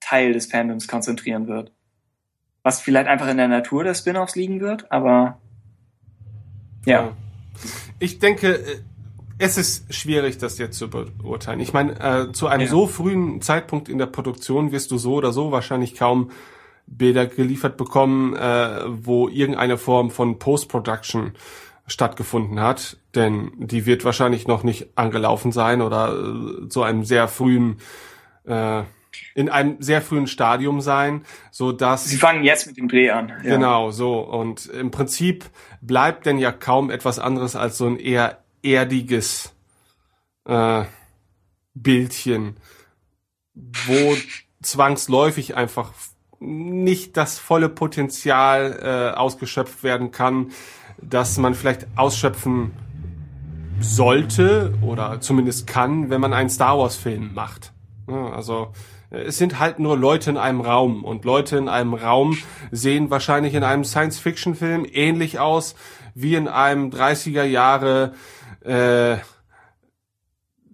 Teil 0.00 0.32
des 0.32 0.46
Fandoms 0.46 0.88
konzentrieren 0.88 1.46
wird. 1.46 1.72
Was 2.62 2.80
vielleicht 2.80 3.08
einfach 3.08 3.28
in 3.28 3.36
der 3.36 3.48
Natur 3.48 3.84
der 3.84 3.94
Spin-offs 3.94 4.34
liegen 4.34 4.60
wird, 4.60 4.90
aber 4.90 5.40
ja. 6.84 7.12
Ich 7.98 8.18
denke, 8.18 8.54
äh, 8.54 8.80
es 9.38 9.58
ist 9.58 9.92
schwierig, 9.92 10.38
das 10.38 10.58
jetzt 10.58 10.78
zu 10.78 10.88
beurteilen. 10.88 11.60
Ich 11.60 11.72
meine, 11.72 12.00
äh, 12.00 12.32
zu 12.32 12.46
einem 12.46 12.62
ja. 12.62 12.68
so 12.68 12.86
frühen 12.86 13.42
Zeitpunkt 13.42 13.88
in 13.88 13.98
der 13.98 14.06
Produktion 14.06 14.72
wirst 14.72 14.90
du 14.90 14.98
so 14.98 15.14
oder 15.14 15.32
so 15.32 15.52
wahrscheinlich 15.52 15.94
kaum 15.94 16.30
Bilder 16.86 17.26
geliefert 17.26 17.76
bekommen, 17.76 18.34
äh, 18.34 18.80
wo 18.86 19.28
irgendeine 19.28 19.76
Form 19.76 20.10
von 20.10 20.38
Post-Production 20.38 21.32
stattgefunden 21.86 22.60
hat, 22.60 22.96
denn 23.16 23.50
die 23.56 23.86
wird 23.86 24.04
wahrscheinlich 24.04 24.46
noch 24.46 24.62
nicht 24.62 24.90
angelaufen 24.96 25.52
sein 25.52 25.80
oder 25.82 26.14
äh, 26.14 26.68
zu 26.68 26.82
einem 26.82 27.04
sehr 27.04 27.28
frühen 27.28 27.78
äh, 28.44 28.82
in 29.34 29.48
einem 29.48 29.76
sehr 29.80 30.02
frühen 30.02 30.26
Stadium 30.26 30.80
sein, 30.80 31.24
so 31.50 31.72
dass 31.72 32.04
Sie 32.04 32.16
fangen 32.16 32.44
jetzt 32.44 32.66
mit 32.66 32.76
dem 32.76 32.88
Dreh 32.88 33.10
an. 33.10 33.28
Ja. 33.42 33.56
Genau, 33.56 33.90
so 33.90 34.20
und 34.20 34.66
im 34.66 34.90
Prinzip 34.90 35.46
bleibt 35.80 36.26
denn 36.26 36.38
ja 36.38 36.52
kaum 36.52 36.90
etwas 36.90 37.18
anderes 37.18 37.56
als 37.56 37.78
so 37.78 37.86
ein 37.86 37.98
eher 37.98 38.42
erdiges 38.62 39.54
äh, 40.46 40.84
Bildchen, 41.74 42.56
wo 43.54 44.16
zwangsläufig 44.62 45.56
einfach 45.56 45.92
nicht 46.38 47.16
das 47.16 47.38
volle 47.38 47.68
Potenzial 47.68 48.78
äh, 48.82 49.16
ausgeschöpft 49.16 49.82
werden 49.82 50.10
kann, 50.10 50.52
dass 50.98 51.38
man 51.38 51.54
vielleicht 51.54 51.86
ausschöpfen 51.96 52.72
sollte 53.80 54.74
oder 54.82 55.20
zumindest 55.20 55.66
kann, 55.66 56.10
wenn 56.10 56.20
man 56.20 56.32
einen 56.32 56.50
Star 56.50 56.78
Wars 56.78 56.96
Film 56.96 57.34
macht. 57.34 57.72
Also 58.06 58.72
es 59.10 59.38
sind 59.38 59.58
halt 59.58 59.78
nur 59.78 59.96
Leute 59.96 60.30
in 60.30 60.36
einem 60.36 60.60
Raum 60.60 61.04
und 61.04 61.24
Leute 61.24 61.56
in 61.56 61.68
einem 61.68 61.94
Raum 61.94 62.38
sehen 62.70 63.10
wahrscheinlich 63.10 63.54
in 63.54 63.64
einem 63.64 63.84
Science-Fiction-Film 63.84 64.86
ähnlich 64.90 65.38
aus 65.38 65.74
wie 66.14 66.34
in 66.34 66.48
einem 66.48 66.90
30er 66.90 67.44
Jahre 67.44 68.14
äh, 68.64 69.16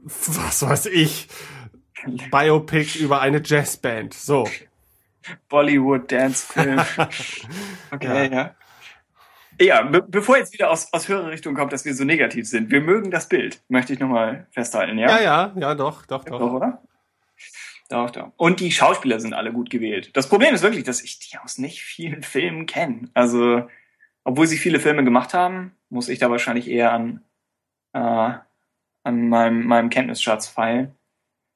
was 0.04 0.62
weiß 0.62 0.86
ich 0.86 1.28
Biopic 2.30 2.98
über 2.98 3.20
eine 3.20 3.40
Jazzband. 3.44 4.14
So. 4.14 4.48
Bollywood 5.48 6.10
Dance 6.10 6.46
Film. 6.52 6.80
Okay, 7.92 8.30
ja. 8.30 8.32
ja. 8.32 8.54
Ja, 9.62 9.82
be 9.82 10.02
bevor 10.02 10.38
jetzt 10.38 10.52
wieder 10.52 10.70
aus, 10.70 10.92
aus 10.92 11.08
höherer 11.08 11.30
Richtung 11.30 11.54
kommt, 11.54 11.72
dass 11.72 11.84
wir 11.84 11.94
so 11.94 12.04
negativ 12.04 12.48
sind, 12.48 12.70
wir 12.70 12.80
mögen 12.80 13.10
das 13.10 13.28
Bild, 13.28 13.62
möchte 13.68 13.92
ich 13.92 14.00
nochmal 14.00 14.46
festhalten, 14.50 14.98
ja? 14.98 15.08
Ja, 15.08 15.22
ja, 15.22 15.52
ja, 15.56 15.74
doch, 15.74 16.04
doch, 16.06 16.24
doch. 16.24 16.38
Doch, 16.38 16.52
oder? 16.52 16.82
Doch, 17.88 18.10
doch. 18.10 18.32
Und 18.36 18.60
die 18.60 18.72
Schauspieler 18.72 19.20
sind 19.20 19.34
alle 19.34 19.52
gut 19.52 19.70
gewählt. 19.70 20.10
Das 20.14 20.28
Problem 20.28 20.54
ist 20.54 20.62
wirklich, 20.62 20.84
dass 20.84 21.02
ich 21.02 21.18
die 21.18 21.38
aus 21.38 21.58
nicht 21.58 21.82
vielen 21.82 22.22
Filmen 22.22 22.66
kenne. 22.66 23.10
Also, 23.14 23.68
obwohl 24.24 24.46
sie 24.46 24.56
viele 24.56 24.80
Filme 24.80 25.04
gemacht 25.04 25.34
haben, 25.34 25.76
muss 25.90 26.08
ich 26.08 26.18
da 26.18 26.30
wahrscheinlich 26.30 26.68
eher 26.68 26.92
an, 26.92 27.20
äh, 27.92 27.98
an 29.04 29.28
meinem, 29.28 29.66
meinem 29.66 29.90
Kenntnisschatz 29.90 30.48
feilen. 30.48 30.94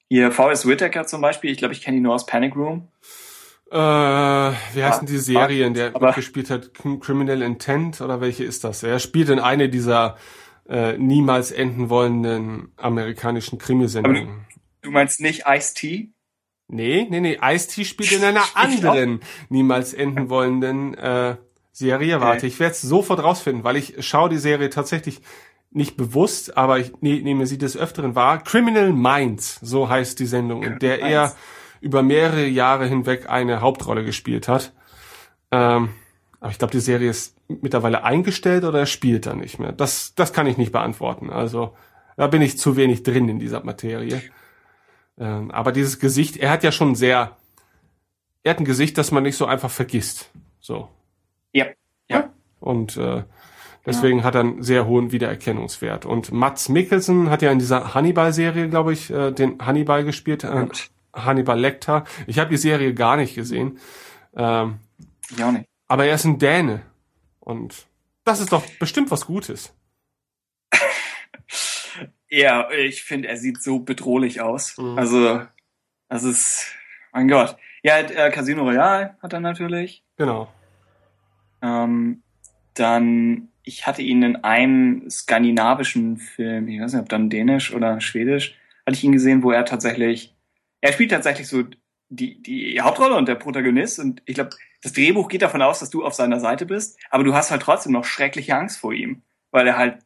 Hier, 0.08 0.30
Forrest 0.30 0.68
Whitaker 0.68 1.06
zum 1.06 1.22
Beispiel, 1.22 1.50
ich 1.50 1.58
glaube, 1.58 1.74
ich 1.74 1.80
kenne 1.80 1.96
ihn 1.96 2.02
nur 2.02 2.14
aus 2.14 2.26
Panic 2.26 2.54
Room. 2.54 2.88
Äh, 3.70 3.76
wie 3.76 4.84
heißt 4.84 5.01
denn 5.01 5.09
die 5.09 5.18
Serie, 5.18 5.66
in 5.66 5.74
der 5.74 5.94
er 5.94 6.12
gespielt 6.12 6.51
hat? 6.51 6.72
Criminal 6.74 7.43
Intent 7.43 8.01
oder 8.01 8.20
welche 8.20 8.44
ist 8.44 8.62
das? 8.64 8.82
Er 8.82 9.01
spielt 9.01 9.28
in 9.28 9.40
eine 9.40 9.68
dieser 9.68 10.16
äh, 10.68 10.97
niemals 10.98 11.51
enden 11.51 11.90
wollenden 11.90 12.72
amerikanischen 12.76 13.59
Krimisendungen. 13.59 14.47
Du, 14.82 14.90
meinst 14.90 15.20
nicht 15.20 15.44
Ice-T? 15.47 16.10
Nee, 16.68 17.06
nee, 17.10 17.20
nee. 17.20 17.38
Ice-T 17.43 17.84
spielt 17.84 18.12
in 18.12 18.24
einer 18.24 18.44
anderen 18.55 19.20
niemals 19.48 19.94
enden 19.94 20.30
wollenden 20.30 20.94
äh, 20.94 21.36
Serie. 21.72 22.20
Warte, 22.20 22.47
ich 22.47 22.60
werde 22.60 22.72
es 22.72 22.82
sofort 22.82 23.22
rausfinden, 23.22 23.64
weil 23.64 23.76
ich 23.76 23.94
schaue 24.06 24.28
die 24.28 24.38
Serie 24.38 24.70
tatsächlich 24.70 25.20
nicht 25.70 25.97
bewusst, 25.97 26.56
aber 26.56 26.78
ich 26.78 26.93
ne, 27.01 27.20
nehme 27.20 27.47
sie 27.47 27.59
des 27.59 27.76
Öfteren 27.76 28.14
wahr. 28.14 28.43
Criminal 28.43 28.93
Minds, 28.93 29.59
so 29.60 29.88
heißt 29.88 30.18
die 30.20 30.26
Sendung, 30.26 30.62
in 30.62 30.78
der 30.78 31.01
er 31.01 31.34
über 31.86 32.02
mehrere 32.02 32.46
Jahre 32.46 32.86
hinweg 32.86 33.30
eine 33.30 33.60
Hauptrolle 33.60 34.04
gespielt 34.04 34.48
hat. 34.48 34.72
Ähm, 35.52 35.90
aber 36.40 36.50
ich 36.50 36.58
glaube, 36.58 36.72
die 36.72 36.80
Serie 36.80 37.08
ist 37.08 37.36
mittlerweile 37.48 38.02
eingestellt 38.02 38.64
oder 38.64 38.80
er 38.80 38.86
spielt 38.86 39.26
da 39.26 39.34
nicht 39.34 39.60
mehr. 39.60 39.70
Das, 39.70 40.14
das 40.16 40.32
kann 40.32 40.48
ich 40.48 40.58
nicht 40.58 40.72
beantworten. 40.72 41.30
Also 41.30 41.76
da 42.16 42.26
bin 42.26 42.42
ich 42.42 42.58
zu 42.58 42.76
wenig 42.76 43.04
drin 43.04 43.28
in 43.28 43.38
dieser 43.38 43.62
Materie. 43.62 44.20
Ähm, 45.16 45.52
aber 45.52 45.70
dieses 45.70 46.00
Gesicht, 46.00 46.36
er 46.36 46.50
hat 46.50 46.64
ja 46.64 46.72
schon 46.72 46.96
sehr, 46.96 47.36
er 48.42 48.50
hat 48.50 48.58
ein 48.58 48.64
Gesicht, 48.64 48.98
das 48.98 49.12
man 49.12 49.22
nicht 49.22 49.36
so 49.36 49.46
einfach 49.46 49.70
vergisst. 49.70 50.30
So. 50.58 50.88
Ja. 51.52 51.66
Ja. 52.08 52.30
Und 52.58 52.96
äh, 52.96 53.22
deswegen 53.86 54.18
ja. 54.18 54.24
hat 54.24 54.34
er 54.34 54.40
einen 54.40 54.62
sehr 54.62 54.86
hohen 54.86 55.12
Wiedererkennungswert. 55.12 56.04
Und 56.04 56.32
Mats 56.32 56.68
Mikkelsen 56.68 57.30
hat 57.30 57.42
ja 57.42 57.52
in 57.52 57.60
dieser 57.60 57.94
Hannibal-Serie, 57.94 58.68
glaube 58.68 58.92
ich, 58.92 59.10
äh, 59.10 59.30
den 59.30 59.64
Hannibal 59.64 60.02
gespielt. 60.02 60.42
Äh, 60.42 60.66
Hannibal 61.16 61.59
Lecter. 61.59 62.05
Ich 62.26 62.38
habe 62.38 62.51
die 62.51 62.56
Serie 62.56 62.94
gar 62.94 63.16
nicht 63.16 63.34
gesehen. 63.34 63.78
Ähm, 64.36 64.78
ich 65.30 65.43
auch 65.43 65.52
nicht. 65.52 65.66
Aber 65.88 66.06
er 66.06 66.14
ist 66.14 66.24
ein 66.24 66.38
Däne. 66.38 66.82
Und 67.40 67.86
das 68.24 68.40
ist 68.40 68.52
doch 68.52 68.64
bestimmt 68.78 69.10
was 69.10 69.26
Gutes. 69.26 69.74
ja, 72.28 72.70
ich 72.70 73.05
finde, 73.05 73.28
er 73.28 73.36
sieht 73.36 73.62
so 73.62 73.78
bedrohlich 73.78 74.40
aus. 74.40 74.76
Mhm. 74.78 74.98
Also, 74.98 75.43
das 76.09 76.24
ist, 76.24 76.72
mein 77.12 77.28
Gott. 77.28 77.56
Ja, 77.82 77.98
äh, 77.98 78.30
Casino 78.30 78.64
Royale 78.64 79.16
hat 79.22 79.32
er 79.32 79.40
natürlich. 79.40 80.02
Genau. 80.16 80.52
Ähm, 81.62 82.22
dann, 82.74 83.48
ich 83.62 83.86
hatte 83.86 84.02
ihn 84.02 84.22
in 84.22 84.36
einem 84.36 85.09
skandinavischen 85.09 86.16
Film, 86.16 86.68
ich 86.68 86.80
weiß 86.80 86.93
nicht, 86.93 87.02
ob 87.02 87.09
dann 87.09 87.30
dänisch 87.30 87.72
oder 87.72 88.01
schwedisch, 88.01 88.59
hatte 88.84 88.97
ich 88.97 89.05
ihn 89.05 89.12
gesehen, 89.12 89.43
wo 89.43 89.51
er 89.51 89.64
tatsächlich 89.64 90.35
er 90.86 90.92
spielt 90.92 91.10
tatsächlich 91.10 91.48
so 91.48 91.64
die, 92.08 92.40
die 92.40 92.80
Hauptrolle 92.80 93.16
und 93.16 93.26
der 93.26 93.34
Protagonist. 93.34 93.98
Und 93.98 94.22
ich 94.24 94.36
glaube, 94.36 94.50
das 94.82 94.92
Drehbuch 94.92 95.28
geht 95.28 95.42
davon 95.42 95.62
aus, 95.62 95.80
dass 95.80 95.90
du 95.90 96.04
auf 96.04 96.14
seiner 96.14 96.38
Seite 96.38 96.64
bist, 96.64 96.98
aber 97.10 97.24
du 97.24 97.34
hast 97.34 97.50
halt 97.50 97.62
trotzdem 97.62 97.92
noch 97.92 98.04
schreckliche 98.04 98.56
Angst 98.56 98.78
vor 98.78 98.92
ihm, 98.92 99.22
weil 99.50 99.66
er 99.66 99.76
halt 99.76 99.98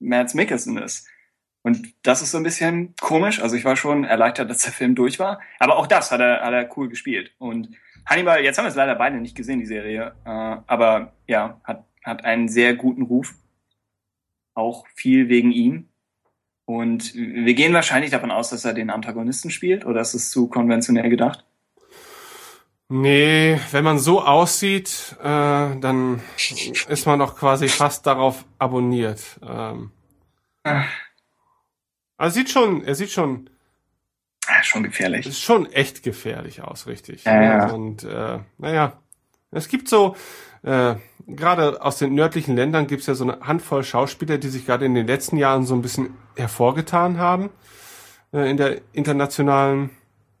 Mads 0.00 0.34
Mikkelsen 0.34 0.78
ist. 0.78 1.06
Und 1.62 1.94
das 2.02 2.22
ist 2.22 2.30
so 2.30 2.38
ein 2.38 2.44
bisschen 2.44 2.94
komisch. 3.00 3.40
Also 3.40 3.56
ich 3.56 3.64
war 3.64 3.76
schon 3.76 4.04
erleichtert, 4.04 4.50
dass 4.50 4.62
der 4.62 4.72
Film 4.72 4.94
durch 4.94 5.18
war. 5.18 5.40
Aber 5.58 5.76
auch 5.76 5.86
das 5.86 6.10
hat 6.10 6.20
er, 6.20 6.42
hat 6.42 6.52
er 6.52 6.76
cool 6.76 6.88
gespielt. 6.88 7.34
Und 7.38 7.70
Hannibal, 8.06 8.42
jetzt 8.42 8.58
haben 8.58 8.66
wir 8.66 8.70
es 8.70 8.74
leider 8.74 8.94
beide 8.94 9.16
nicht 9.16 9.36
gesehen, 9.36 9.60
die 9.60 9.66
Serie. 9.66 10.14
Äh, 10.24 10.28
aber 10.28 11.14
ja, 11.26 11.60
hat, 11.64 11.84
hat 12.02 12.24
einen 12.24 12.48
sehr 12.48 12.74
guten 12.74 13.02
Ruf. 13.02 13.34
Auch 14.54 14.86
viel 14.94 15.28
wegen 15.28 15.52
ihm. 15.52 15.88
Und 16.66 17.14
wir 17.14 17.54
gehen 17.54 17.74
wahrscheinlich 17.74 18.10
davon 18.10 18.30
aus, 18.30 18.50
dass 18.50 18.64
er 18.64 18.72
den 18.72 18.90
Antagonisten 18.90 19.50
spielt, 19.50 19.84
oder 19.84 20.00
ist 20.00 20.14
es 20.14 20.30
zu 20.30 20.48
konventionell 20.48 21.10
gedacht? 21.10 21.44
Nee, 22.88 23.58
wenn 23.70 23.84
man 23.84 23.98
so 23.98 24.22
aussieht, 24.22 25.16
äh, 25.20 25.24
dann 25.24 26.20
ist 26.88 27.06
man 27.06 27.18
doch 27.18 27.36
quasi 27.36 27.68
fast 27.68 28.06
darauf 28.06 28.44
abonniert. 28.58 29.40
Ähm, 29.42 29.90
also 32.16 32.34
sieht 32.34 32.50
schon, 32.50 32.84
er 32.84 32.94
sieht 32.94 33.10
schon 33.10 33.50
ah, 34.46 34.62
schon 34.62 34.82
gefährlich. 34.84 35.26
Ist 35.26 35.40
schon 35.40 35.70
echt 35.72 36.02
gefährlich 36.02 36.62
aus, 36.62 36.86
richtig. 36.86 37.24
Ja, 37.24 37.42
ja. 37.42 37.70
Und 37.70 38.04
äh, 38.04 38.38
naja, 38.58 39.00
es 39.50 39.68
gibt 39.68 39.88
so 39.88 40.14
äh, 40.62 40.94
gerade 41.26 41.82
aus 41.82 41.98
den 41.98 42.14
nördlichen 42.14 42.56
Ländern 42.56 42.86
gibt 42.86 43.02
es 43.02 43.06
ja 43.06 43.14
so 43.14 43.24
eine 43.24 43.40
Handvoll 43.40 43.84
Schauspieler, 43.84 44.38
die 44.38 44.48
sich 44.48 44.66
gerade 44.66 44.84
in 44.84 44.94
den 44.94 45.06
letzten 45.06 45.36
Jahren 45.36 45.64
so 45.64 45.74
ein 45.74 45.82
bisschen 45.82 46.14
hervorgetan 46.36 47.18
haben 47.18 47.50
äh, 48.32 48.50
in 48.50 48.56
der 48.56 48.80
internationalen 48.92 49.90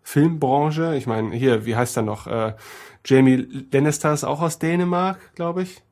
Filmbranche. 0.02 0.96
Ich 0.96 1.06
meine, 1.06 1.34
hier, 1.34 1.64
wie 1.66 1.76
heißt 1.76 1.96
er 1.96 2.02
noch? 2.02 2.26
Äh, 2.26 2.54
Jamie 3.04 3.66
Lannister 3.72 4.12
ist 4.12 4.24
auch 4.24 4.40
aus 4.40 4.58
Dänemark, 4.58 5.34
glaube 5.34 5.62
ich. 5.62 5.82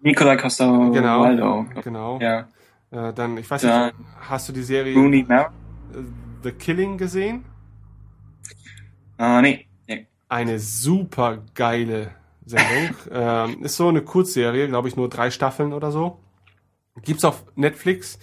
Nikolai 0.00 0.36
Costa 0.36 0.66
genau, 0.92 1.20
Waldo. 1.20 1.66
Genau. 1.82 2.18
Ja. 2.20 2.48
Äh, 2.90 3.12
dann, 3.12 3.38
ich 3.38 3.50
weiß 3.50 3.62
ja. 3.62 3.86
nicht, 3.86 3.96
hast 4.20 4.48
du 4.48 4.52
die 4.52 4.62
Serie 4.62 4.94
Rooney 4.94 5.24
Mara? 5.26 5.52
The 6.42 6.52
Killing 6.52 6.98
gesehen? 6.98 7.44
Uh, 9.18 9.40
nee, 9.40 9.66
nee. 9.88 10.06
Eine 10.28 10.58
super 10.58 11.38
geile 11.54 12.10
Sendung. 12.46 12.96
ähm, 13.10 13.64
ist 13.64 13.76
so 13.76 13.88
eine 13.88 14.02
Kurzserie, 14.02 14.68
glaube 14.68 14.88
ich, 14.88 14.96
nur 14.96 15.08
drei 15.08 15.30
Staffeln 15.30 15.72
oder 15.72 15.90
so. 15.90 16.18
Gibt's 17.02 17.24
auf 17.24 17.44
Netflix. 17.54 18.18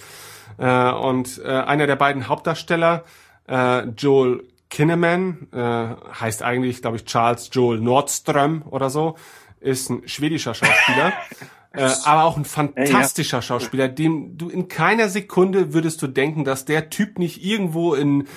Äh, 0.58 0.92
und 0.92 1.42
äh, 1.44 1.48
einer 1.48 1.88
der 1.88 1.96
beiden 1.96 2.28
Hauptdarsteller, 2.28 3.04
äh, 3.48 3.88
Joel 3.90 4.48
Kinnaman, 4.70 5.48
äh, 5.52 6.18
heißt 6.20 6.44
eigentlich, 6.44 6.82
glaube 6.82 6.98
ich, 6.98 7.06
Charles 7.06 7.50
Joel 7.52 7.80
Nordström 7.80 8.64
oder 8.70 8.90
so, 8.90 9.16
ist 9.60 9.90
ein 9.90 10.08
schwedischer 10.08 10.54
Schauspieler. 10.54 11.14
äh, 11.74 11.90
aber 12.06 12.24
auch 12.24 12.38
ein 12.38 12.46
fantastischer 12.46 13.42
Schauspieler, 13.42 13.88
dem 13.88 14.38
du 14.38 14.50
in 14.50 14.68
keiner 14.68 15.10
Sekunde 15.10 15.74
würdest 15.74 16.02
du 16.02 16.08
denken, 16.08 16.46
dass 16.46 16.66
der 16.66 16.90
Typ 16.90 17.20
nicht 17.20 17.44
irgendwo 17.44 17.94
in 17.94 18.28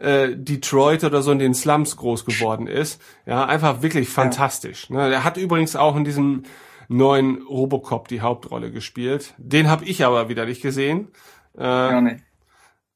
äh, 0.00 0.34
Detroit 0.34 1.04
oder 1.04 1.22
so 1.22 1.30
in 1.30 1.38
den 1.38 1.54
Slums 1.54 1.96
groß 1.96 2.24
geworden 2.24 2.66
ist. 2.66 3.00
Ja, 3.26 3.44
einfach 3.44 3.82
wirklich 3.82 4.08
fantastisch. 4.08 4.88
Ja. 4.90 4.96
Ne? 5.08 5.14
Er 5.14 5.24
hat 5.24 5.36
übrigens 5.36 5.76
auch 5.76 5.96
in 5.96 6.04
diesem 6.04 6.44
neuen 6.88 7.42
Robocop 7.42 8.08
die 8.08 8.20
Hauptrolle 8.20 8.72
gespielt. 8.72 9.34
Den 9.38 9.68
habe 9.68 9.84
ich 9.84 10.04
aber 10.04 10.28
wieder 10.28 10.46
nicht 10.46 10.62
gesehen. 10.62 11.08
Äh, 11.56 11.62
ja, 11.62 12.00
nee. 12.00 12.16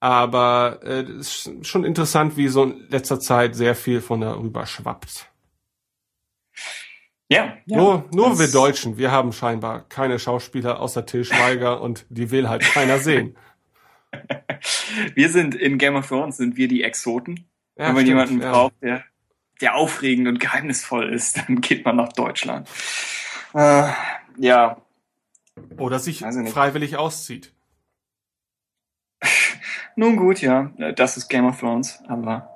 Aber 0.01 0.81
äh, 0.83 1.03
es 1.03 1.47
ist 1.47 1.67
schon 1.67 1.85
interessant, 1.85 2.37
wie 2.37 2.49
so 2.49 2.65
in 2.65 2.89
letzter 2.91 3.21
Zeit 3.21 3.55
sehr 3.55 3.75
viel 3.75 4.01
von 4.01 4.21
darüber 4.21 4.67
schwappt. 4.67 5.31
Ja, 7.29 7.55
ja 7.67 7.79
nur, 7.79 8.05
nur 8.13 8.39
wir 8.39 8.49
Deutschen, 8.49 8.99
wir 8.99 9.11
haben 9.11 9.33
scheinbar 9.33 9.89
keine 9.89 10.19
Schauspieler 10.19 10.81
außer 10.81 11.07
Till 11.07 11.25
Schweiger 11.25 11.81
und 11.83 12.05
die 12.11 12.31
will 12.31 12.49
halt 12.49 12.63
keiner 12.63 12.99
sehen. 12.99 13.37
wir 15.15 15.29
sind 15.29 15.55
in 15.55 15.79
Game 15.79 15.97
of 15.97 16.09
Thrones 16.09 16.37
sind 16.37 16.57
wir 16.57 16.69
die 16.69 16.83
Exoten. 16.83 17.49
Ja, 17.77 17.89
Wenn 17.89 17.95
man 17.95 18.03
stimmt, 18.03 18.09
jemanden 18.09 18.41
ja. 18.41 18.51
braucht, 18.53 18.75
der, 18.83 19.05
der 19.61 19.75
aufregend 19.75 20.29
und 20.29 20.41
geheimnisvoll 20.41 21.13
ist, 21.13 21.37
dann 21.49 21.61
geht 21.61 21.85
man 21.85 21.97
nach 21.97 22.13
Deutschland. 22.13 22.69
Äh, 23.55 23.89
ja. 24.39 24.77
Oder 25.79 25.99
sich 25.99 26.21
freiwillig 26.21 26.97
auszieht. 26.97 27.53
Nun 29.97 30.17
gut, 30.17 30.41
ja, 30.41 30.73
das 30.97 31.17
ist 31.17 31.29
Game 31.29 31.47
of 31.47 31.61
Thrones, 31.61 32.01
aber 32.09 32.51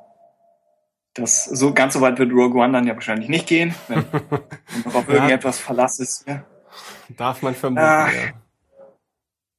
das 1.14 1.44
so 1.44 1.72
ganz 1.72 1.94
so 1.94 2.00
weit 2.00 2.18
wird 2.18 2.32
Rogue 2.32 2.60
One 2.60 2.72
dann 2.72 2.86
ja 2.86 2.94
wahrscheinlich 2.94 3.28
nicht 3.28 3.46
gehen, 3.46 3.74
wenn 3.88 4.04
man 4.84 4.94
auf 4.94 5.08
irgendetwas 5.08 5.58
Verlass 5.58 5.98
ist. 5.98 6.26
Ja. 6.26 6.44
Darf 7.16 7.42
man 7.42 7.54
vermuten, 7.54 7.82
äh, 7.82 8.26
ja. 8.26 8.32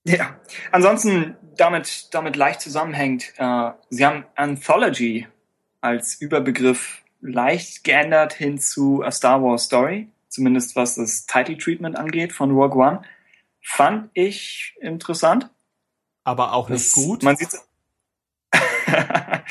Ja, 0.06 0.40
ansonsten 0.72 1.36
damit, 1.60 2.14
damit 2.14 2.36
leicht 2.36 2.62
zusammenhängt, 2.62 3.34
äh, 3.38 3.72
sie 3.90 4.06
haben 4.06 4.26
Anthology 4.36 5.28
als 5.82 6.20
Überbegriff 6.22 7.02
leicht 7.22 7.84
geändert 7.84 8.34
hin 8.34 8.60
zu 8.60 9.04
A 9.04 9.12
Star 9.12 9.44
Wars 9.44 9.64
Story, 9.64 10.10
zumindest 10.28 10.76
was 10.76 10.96
das 10.96 11.26
Title 11.26 11.58
Treatment 11.58 11.96
angeht 11.96 12.34
von 12.34 12.52
Rogue 12.52 12.78
One. 12.78 13.02
Fand 13.62 14.10
ich 14.14 14.76
interessant. 14.80 15.50
Aber 16.24 16.54
auch 16.54 16.70
nicht 16.70 16.86
das, 16.86 16.94
gut. 16.94 17.24
Man 17.24 17.36
sieht 17.36 17.50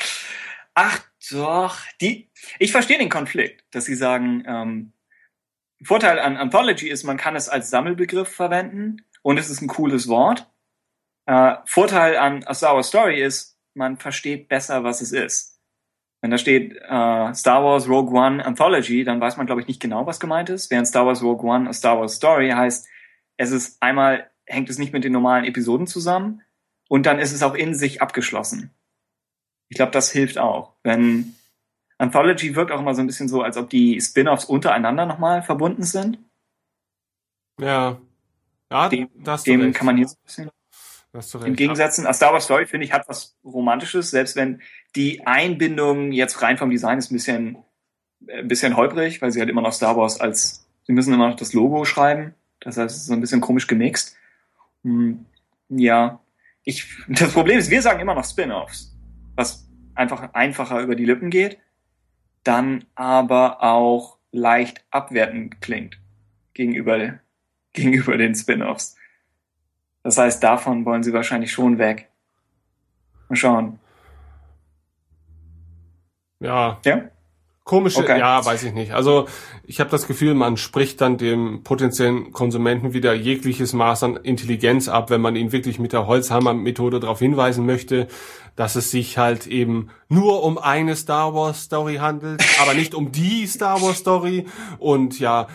Ach 0.73 0.99
doch, 1.31 1.77
die. 2.01 2.29
Ich 2.57 2.71
verstehe 2.71 2.97
den 2.97 3.09
Konflikt, 3.09 3.63
dass 3.71 3.85
sie 3.85 3.95
sagen, 3.95 4.43
ähm, 4.47 4.93
Vorteil 5.81 6.19
an 6.19 6.37
Anthology 6.37 6.89
ist, 6.89 7.03
man 7.03 7.17
kann 7.17 7.35
es 7.35 7.47
als 7.47 7.69
Sammelbegriff 7.69 8.27
verwenden 8.27 9.05
und 9.21 9.37
es 9.37 9.49
ist 9.49 9.61
ein 9.61 9.67
cooles 9.67 10.07
Wort. 10.07 10.49
Äh, 11.29 11.57
Vorteil 11.65 12.17
an 12.17 12.43
A 12.45 12.55
Star 12.55 12.73
Wars 12.73 12.87
Story 12.87 13.21
ist, 13.21 13.55
man 13.75 13.97
versteht 13.97 14.47
besser, 14.47 14.83
was 14.83 14.99
es 14.99 15.11
ist. 15.11 15.59
Wenn 16.21 16.31
da 16.31 16.39
steht 16.39 16.75
äh, 16.75 17.33
Star 17.35 17.63
Wars 17.63 17.87
Rogue 17.87 18.17
One 18.19 18.43
Anthology, 18.43 19.03
dann 19.03 19.21
weiß 19.21 19.37
man, 19.37 19.45
glaube 19.45 19.61
ich, 19.61 19.67
nicht 19.67 19.79
genau, 19.79 20.07
was 20.07 20.19
gemeint 20.19 20.49
ist. 20.49 20.71
Während 20.71 20.87
Star 20.87 21.05
Wars 21.05 21.21
Rogue 21.21 21.47
One 21.47 21.69
A 21.69 21.73
Star 21.73 21.99
Wars 21.99 22.15
Story 22.15 22.49
heißt, 22.49 22.87
es 23.37 23.51
ist 23.51 23.79
einmal, 23.79 24.27
hängt 24.47 24.71
es 24.71 24.79
nicht 24.79 24.91
mit 24.91 25.03
den 25.03 25.11
normalen 25.11 25.45
Episoden 25.45 25.85
zusammen 25.85 26.41
und 26.87 27.05
dann 27.05 27.19
ist 27.19 27.31
es 27.31 27.43
auch 27.43 27.53
in 27.53 27.75
sich 27.75 28.01
abgeschlossen. 28.01 28.73
Ich 29.69 29.75
glaube, 29.77 29.91
das 29.91 30.11
hilft 30.11 30.39
auch. 30.39 30.73
Wenn 30.81 31.35
Anthology 31.99 32.55
wirkt 32.55 32.71
auch 32.71 32.79
immer 32.79 32.95
so 32.95 33.01
ein 33.01 33.07
bisschen 33.07 33.29
so, 33.29 33.43
als 33.43 33.55
ob 33.55 33.69
die 33.69 34.01
Spin-offs 34.01 34.45
untereinander 34.45 35.05
nochmal 35.05 35.43
verbunden 35.43 35.83
sind. 35.83 36.17
Ja. 37.61 38.01
Ja, 38.71 38.89
dem, 38.89 39.09
dem 39.45 39.73
kann 39.73 39.85
man 39.85 39.97
hier 39.97 40.07
so 40.07 40.15
ein 40.15 40.25
bisschen 40.25 40.49
im 41.43 41.55
Gegensatz 41.55 41.99
A 41.99 42.13
Star 42.13 42.33
Wars 42.33 42.45
Story, 42.45 42.65
finde 42.65 42.85
ich, 42.85 42.93
hat 42.93 43.09
was 43.09 43.35
Romantisches, 43.43 44.11
selbst 44.11 44.35
wenn 44.35 44.61
die 44.95 45.25
Einbindung 45.25 46.11
jetzt 46.11 46.41
rein 46.41 46.57
vom 46.57 46.69
Design 46.69 46.99
ist 46.99 47.11
ein 47.11 47.15
bisschen, 47.15 47.57
ein 48.27 48.47
bisschen 48.47 48.77
holprig, 48.77 49.21
weil 49.21 49.31
sie 49.31 49.39
halt 49.39 49.49
immer 49.49 49.61
noch 49.61 49.73
Star 49.73 49.97
Wars 49.97 50.19
als, 50.19 50.67
sie 50.83 50.93
müssen 50.93 51.13
immer 51.13 51.29
noch 51.29 51.35
das 51.35 51.53
Logo 51.53 51.83
schreiben. 51.85 52.35
Das 52.59 52.77
heißt, 52.77 52.95
es 52.95 53.01
ist 53.01 53.07
so 53.07 53.13
ein 53.13 53.21
bisschen 53.21 53.41
komisch 53.41 53.67
gemixt. 53.67 54.15
Hm, 54.83 55.25
ja. 55.69 56.19
Ich, 56.63 56.85
das 57.07 57.33
Problem 57.33 57.57
ist, 57.57 57.71
wir 57.71 57.81
sagen 57.81 57.99
immer 57.99 58.13
noch 58.13 58.25
Spin-offs 58.25 58.89
was 59.39 59.65
einfach 59.95 60.33
einfacher 60.33 60.81
über 60.81 60.95
die 60.95 61.05
Lippen 61.05 61.29
geht, 61.29 61.59
dann 62.43 62.83
aber 62.93 63.63
auch 63.63 64.17
leicht 64.31 64.83
abwertend 64.91 65.61
klingt 65.61 65.97
gegenüber, 66.53 67.19
gegenüber 67.73 68.17
den 68.17 68.35
Spin-offs. 68.35 68.97
Das 70.03 70.17
heißt, 70.17 70.43
davon 70.43 70.85
wollen 70.85 71.03
sie 71.03 71.13
wahrscheinlich 71.13 71.51
schon 71.51 71.77
weg. 71.77 72.09
Mal 73.27 73.35
schauen. 73.35 73.79
Ja. 76.39 76.79
Ja? 76.85 77.01
Komische, 77.69 77.99
okay. 77.99 78.17
ja, 78.17 78.43
weiß 78.43 78.63
ich 78.63 78.73
nicht. 78.73 78.93
Also 78.93 79.27
ich 79.63 79.79
habe 79.79 79.91
das 79.91 80.07
Gefühl, 80.07 80.33
man 80.33 80.57
spricht 80.57 81.01
dann 81.01 81.19
dem 81.19 81.61
potenziellen 81.63 82.31
Konsumenten 82.31 82.93
wieder 82.93 83.13
jegliches 83.13 83.73
Maß 83.73 84.01
an 84.01 84.15
Intelligenz 84.15 84.87
ab, 84.87 85.11
wenn 85.11 85.21
man 85.21 85.35
ihn 85.35 85.51
wirklich 85.51 85.77
mit 85.77 85.93
der 85.93 86.07
Holzhammer-Methode 86.07 86.99
darauf 86.99 87.19
hinweisen 87.19 87.67
möchte, 87.67 88.07
dass 88.55 88.75
es 88.75 88.89
sich 88.89 89.19
halt 89.19 89.45
eben 89.45 89.89
nur 90.07 90.41
um 90.41 90.57
eine 90.57 90.95
Star 90.95 91.35
Wars 91.35 91.61
Story 91.61 91.97
handelt, 91.97 92.43
aber 92.59 92.73
nicht 92.73 92.95
um 92.95 93.11
die 93.11 93.45
Star 93.45 93.79
Wars 93.83 93.99
Story. 93.99 94.47
Und 94.79 95.19
ja, 95.19 95.45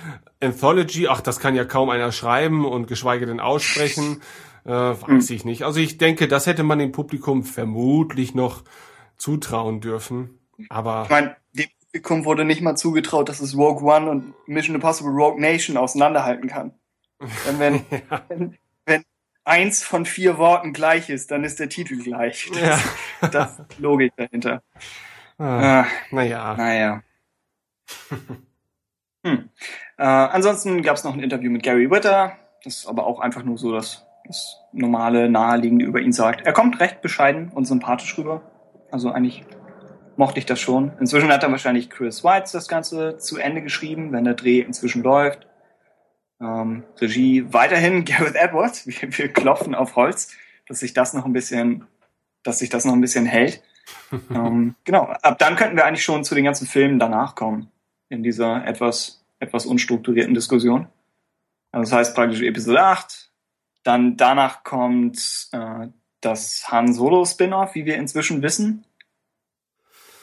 Anthology, 0.41 1.09
ach, 1.09 1.21
das 1.21 1.41
kann 1.41 1.55
ja 1.55 1.65
kaum 1.65 1.91
einer 1.91 2.13
schreiben 2.13 2.65
und 2.65 2.87
geschweige 2.87 3.27
denn 3.27 3.41
aussprechen, 3.41 4.21
äh, 4.65 4.71
weiß 4.71 5.31
ich 5.31 5.45
nicht. 5.45 5.63
Also 5.63 5.81
ich 5.81 5.99
denke, 5.99 6.29
das 6.29 6.47
hätte 6.47 6.63
man 6.63 6.79
dem 6.79 6.93
Publikum 6.93 7.45
vermutlich 7.45 8.35
noch 8.35 8.63
zutrauen 9.17 9.81
dürfen. 9.81 10.39
Aber 10.69 11.05
ich 11.05 11.11
mein, 11.11 11.37
Publikum 11.95 12.25
wurde 12.25 12.45
nicht 12.45 12.61
mal 12.61 12.75
zugetraut, 12.75 13.29
dass 13.29 13.39
es 13.39 13.57
Rogue 13.57 13.85
One 13.85 14.11
und 14.11 14.35
Mission 14.49 14.75
Impossible 14.75 15.13
Rogue 15.13 15.41
Nation 15.41 15.77
auseinanderhalten 15.77 16.49
kann. 16.49 16.75
Denn 17.47 17.61
wenn, 17.61 17.75
ja. 18.11 18.25
wenn, 18.29 18.59
wenn 18.85 19.05
eins 19.45 19.85
von 19.85 20.05
vier 20.05 20.37
Worten 20.37 20.73
gleich 20.73 21.09
ist, 21.09 21.31
dann 21.31 21.45
ist 21.45 21.61
der 21.61 21.69
Titel 21.69 22.03
gleich. 22.03 22.51
Das, 22.53 22.61
ja. 23.23 23.29
das 23.29 23.59
ist 23.61 23.79
Logik 23.79 24.13
dahinter. 24.17 24.65
Ah, 25.39 25.83
ah, 25.83 25.87
naja. 26.11 26.57
Naja. 26.57 27.03
hm. 29.25 29.51
Äh, 29.99 30.03
ansonsten 30.05 30.83
gab 30.83 30.97
es 30.97 31.05
noch 31.05 31.15
ein 31.15 31.21
Interview 31.21 31.51
mit 31.51 31.63
Gary 31.63 31.91
Witter, 31.91 32.33
das 32.65 32.87
aber 32.87 33.07
auch 33.07 33.21
einfach 33.21 33.45
nur 33.45 33.59
so 33.59 33.73
das, 33.73 34.07
das 34.27 34.59
normale, 34.73 35.29
naheliegende 35.29 35.85
über 35.85 36.01
ihn 36.01 36.13
sagt. 36.13 36.47
Er 36.47 36.53
kommt 36.53 36.81
recht 36.81 37.01
bescheiden 37.03 37.51
und 37.55 37.67
sympathisch 37.67 38.17
rüber. 38.19 38.43
Also 38.91 39.11
eigentlich 39.11 39.45
mochte 40.17 40.39
ich 40.39 40.47
das 40.47 40.61
schon. 40.61 40.93
Inzwischen 41.01 41.33
hat 41.33 41.43
dann 41.43 41.53
wahrscheinlich 41.53 41.91
Chris 41.91 42.25
Weitz 42.25 42.53
das 42.53 42.69
Ganze 42.69 43.19
zu 43.19 43.39
Ende 43.39 43.63
geschrieben, 43.63 44.13
wenn 44.13 44.25
der 44.25 44.35
Dreh 44.35 44.61
inzwischen 44.61 45.03
läuft. 45.03 45.47
Ähm, 46.41 46.85
Regie 47.01 47.53
weiterhin 47.53 48.05
Gareth 48.05 48.35
Edwards. 48.35 48.87
Wir, 48.87 49.17
wir 49.17 49.29
klopfen 49.33 49.75
auf 49.75 49.97
Holz, 49.97 50.33
dass 50.69 50.81
sich 50.81 50.95
das 50.95 51.15
noch 51.15 51.25
ein 51.25 51.33
bisschen, 51.33 51.87
dass 52.43 52.59
sich 52.59 52.71
das 52.71 52.85
noch 52.85 52.93
ein 52.93 53.01
bisschen 53.01 53.27
hält. 53.27 53.63
ähm, 54.31 54.75
genau. 54.85 55.05
Ab 55.23 55.39
dann 55.39 55.57
könnten 55.57 55.77
wir 55.77 55.85
eigentlich 55.85 56.05
schon 56.05 56.25
zu 56.25 56.35
den 56.35 56.45
ganzen 56.45 56.67
Filmen 56.67 56.99
danach 56.99 57.35
kommen. 57.35 57.71
In 58.09 58.23
dieser 58.23 58.67
etwas, 58.67 59.24
etwas 59.45 59.67
unstrukturierten 59.67 60.35
Diskussion. 60.35 60.89
Also 61.71 61.91
das 61.91 61.99
heißt 61.99 62.15
praktisch 62.15 62.43
Episode 62.43 62.83
8. 62.83 63.31
Dann 63.83 64.17
danach 64.17 64.65
kommt 64.65 65.49
äh, 65.53 65.89
das 66.21 66.71
Han 66.71 66.93
Solo 66.93 67.25
Spin-off, 67.25 67.75
wie 67.75 67.85
wir 67.85 67.97
inzwischen 67.97 68.43
wissen. 68.43 68.85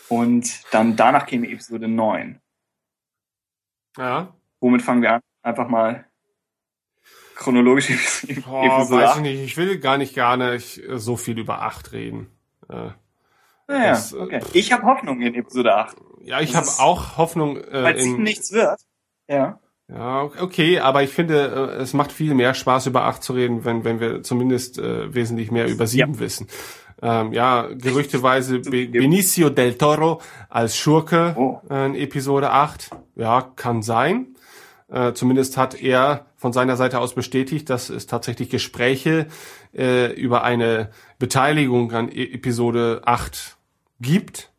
Und 0.09 0.63
dann 0.73 0.95
danach 0.95 1.25
käme 1.25 1.49
Episode 1.49 1.87
9. 1.87 2.41
Ja. 3.97 4.33
Womit 4.59 4.81
fangen 4.81 5.01
wir 5.01 5.13
an? 5.13 5.21
Einfach 5.43 5.67
mal 5.67 6.05
chronologisch 7.35 7.89
oh, 8.49 8.63
Episode 8.63 9.01
weiß 9.01 9.09
8. 9.11 9.15
Ich, 9.17 9.21
nicht. 9.21 9.43
ich 9.43 9.57
will 9.57 9.79
gar 9.79 9.97
nicht 9.97 10.13
gerne 10.13 10.59
so 10.59 11.17
viel 11.17 11.37
über 11.39 11.61
8 11.61 11.91
reden. 11.91 12.31
Äh, 12.69 12.91
naja, 13.67 13.91
das, 13.91 14.13
äh, 14.13 14.17
okay. 14.17 14.41
Ich 14.53 14.71
habe 14.71 14.83
Hoffnung 14.83 15.21
in 15.21 15.33
Episode 15.33 15.75
8. 15.75 15.97
Ja, 16.23 16.39
ich 16.41 16.55
habe 16.55 16.67
auch 16.79 17.17
Hoffnung. 17.17 17.57
Äh, 17.57 17.83
Weil 17.83 17.95
es 17.97 18.05
nichts 18.05 18.51
wird. 18.51 18.79
Ja. 19.31 19.59
Ja, 19.87 20.23
okay, 20.39 20.79
aber 20.79 21.03
ich 21.03 21.09
finde, 21.09 21.73
äh, 21.77 21.81
es 21.81 21.93
macht 21.93 22.13
viel 22.13 22.33
mehr 22.33 22.53
Spaß, 22.53 22.87
über 22.87 23.03
acht 23.03 23.23
zu 23.23 23.33
reden, 23.33 23.65
wenn, 23.65 23.83
wenn 23.83 23.99
wir 23.99 24.23
zumindest 24.23 24.79
äh, 24.79 25.13
wesentlich 25.13 25.51
mehr 25.51 25.67
über 25.67 25.85
sieben 25.85 26.13
ja. 26.13 26.19
wissen. 26.19 26.47
Ähm, 27.01 27.33
ja, 27.33 27.67
gerüchteweise 27.73 28.59
Benicio 28.59 29.49
del 29.49 29.73
Toro 29.73 30.21
als 30.49 30.77
Schurke 30.77 31.33
oh. 31.35 31.59
äh, 31.69 31.87
in 31.87 31.95
Episode 31.95 32.51
8. 32.51 32.91
Ja, 33.15 33.41
kann 33.55 33.81
sein. 33.81 34.35
Äh, 34.87 35.13
zumindest 35.13 35.57
hat 35.57 35.81
er 35.81 36.27
von 36.37 36.53
seiner 36.53 36.77
Seite 36.77 36.99
aus 36.99 37.15
bestätigt, 37.15 37.69
dass 37.69 37.89
es 37.89 38.07
tatsächlich 38.07 38.49
Gespräche 38.49 39.27
äh, 39.75 40.13
über 40.13 40.43
eine 40.43 40.91
Beteiligung 41.17 41.91
an 41.91 42.09
e 42.09 42.33
Episode 42.33 43.01
8 43.05 43.57
gibt. 43.99 44.51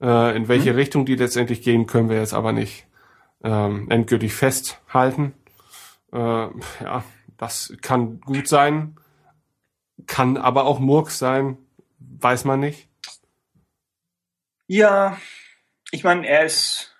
Äh, 0.00 0.36
in 0.36 0.48
welche 0.48 0.70
hm. 0.70 0.76
Richtung 0.76 1.06
die 1.06 1.16
letztendlich 1.16 1.62
gehen, 1.62 1.86
können 1.86 2.08
wir 2.08 2.18
jetzt 2.18 2.34
aber 2.34 2.52
nicht 2.52 2.85
ähm, 3.42 3.90
endgültig 3.90 4.34
festhalten. 4.34 5.34
Äh, 6.12 6.18
ja, 6.18 7.04
das 7.36 7.76
kann 7.82 8.20
gut 8.20 8.48
sein, 8.48 8.96
kann 10.06 10.36
aber 10.36 10.64
auch 10.64 10.78
Murks 10.78 11.18
sein, 11.18 11.58
weiß 11.98 12.44
man 12.44 12.60
nicht. 12.60 12.88
Ja, 14.66 15.16
ich 15.90 16.02
meine, 16.02 16.26
er 16.26 16.44
ist 16.44 16.92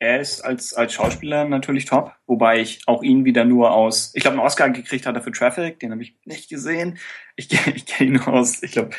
er 0.00 0.18
ist 0.18 0.40
als 0.40 0.72
als 0.72 0.94
Schauspieler 0.94 1.44
natürlich 1.44 1.84
top, 1.84 2.14
wobei 2.26 2.60
ich 2.60 2.82
auch 2.86 3.02
ihn 3.02 3.24
wieder 3.24 3.44
nur 3.44 3.72
aus, 3.72 4.12
ich 4.14 4.22
glaube, 4.22 4.38
einen 4.38 4.46
Oscar 4.46 4.70
gekriegt 4.70 5.06
hat 5.06 5.14
er 5.14 5.22
für 5.22 5.30
Traffic, 5.30 5.78
den 5.78 5.92
habe 5.92 6.02
ich 6.02 6.16
nicht 6.24 6.48
gesehen. 6.48 6.98
Ich, 7.36 7.52
ich 7.74 7.86
kenne 7.86 8.10
ihn 8.10 8.16
nur 8.16 8.28
aus, 8.28 8.62
ich 8.62 8.72
glaube, 8.72 8.90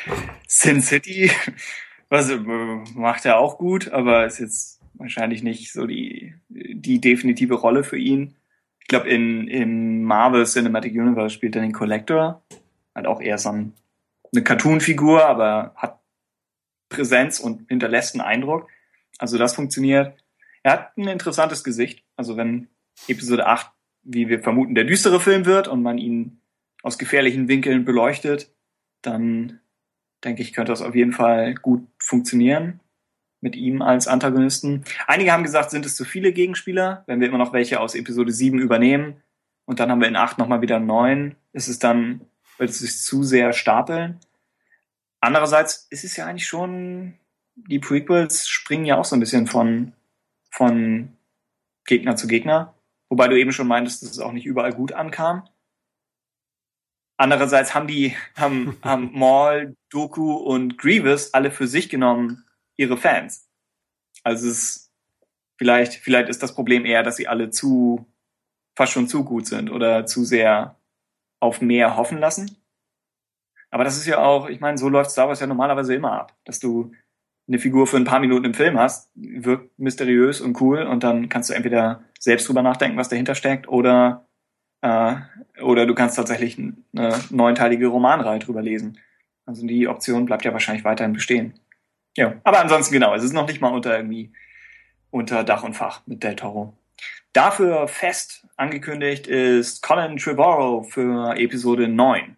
Sin 0.48 0.82
City, 0.82 1.32
was 2.10 2.30
äh, 2.30 2.38
macht 2.38 3.26
er 3.26 3.40
auch 3.40 3.58
gut, 3.58 3.92
aber 3.92 4.26
ist 4.26 4.40
jetzt 4.40 4.81
wahrscheinlich 5.02 5.44
nicht 5.44 5.72
so 5.72 5.86
die, 5.86 6.34
die 6.50 7.02
definitive 7.02 7.56
Rolle 7.56 7.84
für 7.84 7.98
ihn. 7.98 8.36
Ich 8.80 8.88
glaube, 8.88 9.10
in, 9.10 9.48
in 9.48 10.04
Marvel 10.04 10.46
Cinematic 10.46 10.94
Universe 10.94 11.34
spielt 11.34 11.56
er 11.56 11.62
den 11.62 11.74
Collector. 11.74 12.44
Hat 12.96 13.06
auch 13.06 13.22
eher 13.22 13.38
so 13.38 13.50
ein, 13.50 13.74
eine 14.34 14.44
Cartoon-Figur, 14.44 15.26
aber 15.26 15.74
hat 15.76 16.00
Präsenz 16.90 17.40
und 17.40 17.68
hinterlässt 17.70 18.16
einen 18.16 18.22
Eindruck. 18.22 18.70
Also 19.18 19.38
das 19.38 19.56
funktioniert. 19.56 20.18
Er 20.64 20.74
hat 20.74 20.98
ein 20.98 21.08
interessantes 21.08 21.64
Gesicht. 21.64 22.04
Also 22.16 22.38
wenn 22.38 22.68
Episode 23.08 23.48
8, 23.48 23.72
wie 24.04 24.30
wir 24.30 24.42
vermuten, 24.42 24.76
der 24.76 24.84
düstere 24.84 25.20
Film 25.20 25.46
wird 25.46 25.68
und 25.68 25.82
man 25.82 25.98
ihn 25.98 26.42
aus 26.84 26.98
gefährlichen 26.98 27.48
Winkeln 27.48 27.86
beleuchtet, 27.86 28.52
dann 29.02 29.60
denke 30.24 30.42
ich, 30.42 30.54
könnte 30.54 30.72
das 30.72 30.82
auf 30.82 30.96
jeden 30.96 31.14
Fall 31.14 31.56
gut 31.56 31.88
funktionieren 32.00 32.80
mit 33.42 33.56
ihm 33.56 33.82
als 33.82 34.08
Antagonisten. 34.08 34.86
Einige 35.08 35.34
haben 35.34 35.44
gesagt, 35.44 35.72
sind 35.72 35.86
es 35.86 35.96
zu 35.96 36.06
viele 36.06 36.32
Gegenspieler, 36.32 37.04
wenn 37.08 37.20
wir 37.20 37.28
immer 37.28 37.40
noch 37.40 37.54
welche 37.54 37.80
aus 37.80 37.96
Episode 37.96 38.32
7 38.32 38.60
übernehmen 38.60 39.22
und 39.66 39.80
dann 39.80 39.90
haben 39.90 40.00
wir 40.00 40.08
in 40.08 40.16
8 40.16 40.38
nochmal 40.38 40.62
wieder 40.62 40.80
9, 40.80 41.36
ist 41.54 41.68
es 41.68 41.80
dann, 41.80 42.22
wird 42.58 42.70
es 42.70 42.80
sich 42.80 43.00
zu 43.00 43.24
sehr 43.24 43.52
stapeln. 43.54 44.20
Andererseits 45.20 45.88
ist 45.90 46.04
es 46.04 46.16
ja 46.16 46.26
eigentlich 46.26 46.48
schon, 46.48 47.16
die 47.56 47.80
Prequels 47.80 48.48
springen 48.48 48.86
ja 48.86 48.98
auch 48.98 49.06
so 49.06 49.16
ein 49.16 49.20
bisschen 49.20 49.48
von, 49.48 49.94
von 50.52 51.18
Gegner 51.86 52.16
zu 52.16 52.28
Gegner, 52.28 52.76
wobei 53.10 53.28
du 53.28 53.40
eben 53.40 53.52
schon 53.52 53.68
meintest, 53.68 54.04
dass 54.04 54.12
es 54.12 54.20
auch 54.20 54.32
nicht 54.32 54.46
überall 54.46 54.74
gut 54.74 54.94
ankam. 54.94 55.48
Andererseits 57.18 57.74
haben 57.74 57.88
die, 57.88 58.16
haben, 58.36 58.78
haben 58.84 59.12
Maul, 59.14 59.76
Doku 59.90 60.34
und 60.34 60.78
Grievous 60.78 61.34
alle 61.34 61.52
für 61.52 61.68
sich 61.68 61.90
genommen 61.90 62.46
ihre 62.82 62.98
Fans. 62.98 63.48
Also 64.24 64.48
es 64.48 64.58
ist, 64.58 64.92
vielleicht, 65.58 65.94
vielleicht 65.94 66.30
ist 66.30 66.44
das 66.44 66.54
Problem 66.54 66.86
eher, 66.86 67.04
dass 67.04 67.16
sie 67.16 67.28
alle 67.28 67.50
zu, 67.50 68.06
fast 68.76 68.92
schon 68.92 69.08
zu 69.08 69.24
gut 69.24 69.48
sind 69.48 69.72
oder 69.72 70.06
zu 70.06 70.26
sehr 70.26 70.78
auf 71.40 71.62
mehr 71.62 71.96
hoffen 71.96 72.18
lassen. 72.20 72.58
Aber 73.70 73.84
das 73.84 73.98
ist 73.98 74.06
ja 74.06 74.20
auch, 74.20 74.50
ich 74.50 74.60
meine, 74.60 74.78
so 74.78 74.90
läuft 74.90 75.12
Star 75.12 75.28
Wars 75.28 75.40
ja 75.40 75.48
normalerweise 75.48 75.96
immer 75.96 76.12
ab, 76.12 76.36
dass 76.44 76.60
du 76.60 76.92
eine 77.48 77.60
Figur 77.60 77.88
für 77.88 77.98
ein 77.98 78.04
paar 78.06 78.20
Minuten 78.20 78.46
im 78.46 78.54
Film 78.54 78.78
hast, 78.78 79.10
wirkt 79.16 79.78
mysteriös 79.80 80.42
und 80.42 80.60
cool 80.62 80.84
und 80.84 81.04
dann 81.04 81.30
kannst 81.30 81.50
du 81.50 81.54
entweder 81.54 82.04
selbst 82.20 82.48
drüber 82.48 82.62
nachdenken, 82.62 82.98
was 82.98 83.10
dahinter 83.10 83.36
steckt, 83.36 83.68
oder 83.68 84.28
äh, 84.82 85.16
oder 85.62 85.86
du 85.86 85.96
kannst 85.96 86.16
tatsächlich 86.16 86.58
eine 86.58 87.20
neunteilige 87.30 87.88
Romanreihe 87.88 88.40
drüber 88.40 88.62
lesen. 88.62 88.98
Also 89.46 89.66
die 89.66 89.88
Option 89.88 90.26
bleibt 90.26 90.46
ja 90.46 90.54
wahrscheinlich 90.54 90.86
weiterhin 90.86 91.14
bestehen. 91.14 91.54
Ja, 92.18 92.36
aber 92.44 92.60
ansonsten 92.60 92.94
genau, 92.94 93.16
es 93.16 93.24
ist 93.24 93.34
noch 93.34 93.48
nicht 93.48 93.62
mal 93.62 93.70
unter 93.70 93.96
irgendwie 93.96 94.32
unter 95.12 95.44
Dach 95.44 95.64
und 95.64 95.74
Fach 95.74 96.02
mit 96.06 96.24
Del 96.24 96.36
Toro. 96.36 96.74
Dafür 97.34 97.88
fest 97.88 98.46
angekündigt 98.58 99.28
ist 99.28 99.82
Colin 99.82 100.18
Trevorrow 100.18 100.90
für 100.90 101.36
Episode 101.38 101.88
9, 101.88 102.36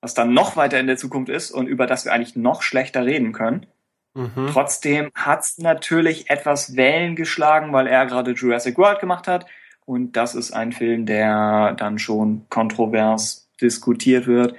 was 0.00 0.14
dann 0.14 0.34
noch 0.34 0.56
weiter 0.56 0.78
in 0.78 0.86
der 0.86 0.96
Zukunft 0.96 1.30
ist 1.30 1.50
und 1.50 1.66
über 1.66 1.86
das 1.86 2.04
wir 2.04 2.12
eigentlich 2.12 2.36
noch 2.36 2.62
schlechter 2.62 3.04
reden 3.04 3.32
können. 3.32 3.66
Mhm. 4.14 4.48
Trotzdem 4.50 5.10
hat's 5.14 5.58
natürlich 5.58 6.30
etwas 6.30 6.76
Wellen 6.76 7.16
geschlagen, 7.16 7.72
weil 7.72 7.86
er 7.86 8.06
gerade 8.06 8.32
Jurassic 8.32 8.78
World 8.78 9.00
gemacht 9.00 9.28
hat. 9.28 9.46
Und 9.84 10.12
das 10.16 10.34
ist 10.34 10.52
ein 10.52 10.72
Film, 10.72 11.06
der 11.06 11.74
dann 11.76 11.98
schon 11.98 12.46
kontrovers 12.48 13.48
diskutiert 13.60 14.26
wird. 14.26 14.54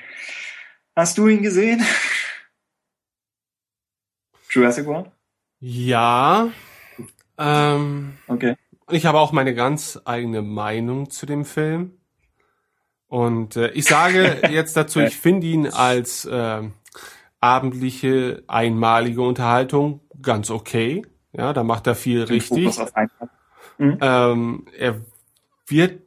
Hast 0.95 1.17
du 1.17 1.27
ihn 1.27 1.41
gesehen? 1.41 1.83
Jurassic 4.57 4.87
World? 4.87 5.11
Ja. 5.59 6.49
Ähm, 7.37 8.17
okay. 8.27 8.55
Ich 8.89 9.05
habe 9.05 9.19
auch 9.19 9.31
meine 9.31 9.53
ganz 9.53 9.99
eigene 10.05 10.41
Meinung 10.41 11.09
zu 11.09 11.25
dem 11.25 11.45
Film. 11.45 11.93
Und 13.07 13.55
äh, 13.55 13.69
ich 13.71 13.85
sage 13.85 14.41
jetzt 14.49 14.75
dazu, 14.75 14.99
ich 14.99 15.15
finde 15.15 15.47
ihn 15.47 15.67
als 15.67 16.25
äh, 16.25 16.63
abendliche, 17.39 18.43
einmalige 18.47 19.21
Unterhaltung 19.21 20.01
ganz 20.21 20.49
okay. 20.49 21.05
Ja, 21.33 21.53
da 21.53 21.63
macht 21.63 21.85
er 21.85 21.95
viel 21.95 22.25
Den 22.25 22.35
richtig. 22.35 22.75
Mhm. 23.77 23.97
Ähm, 24.01 24.65
er 24.75 25.01
wird 25.67 26.01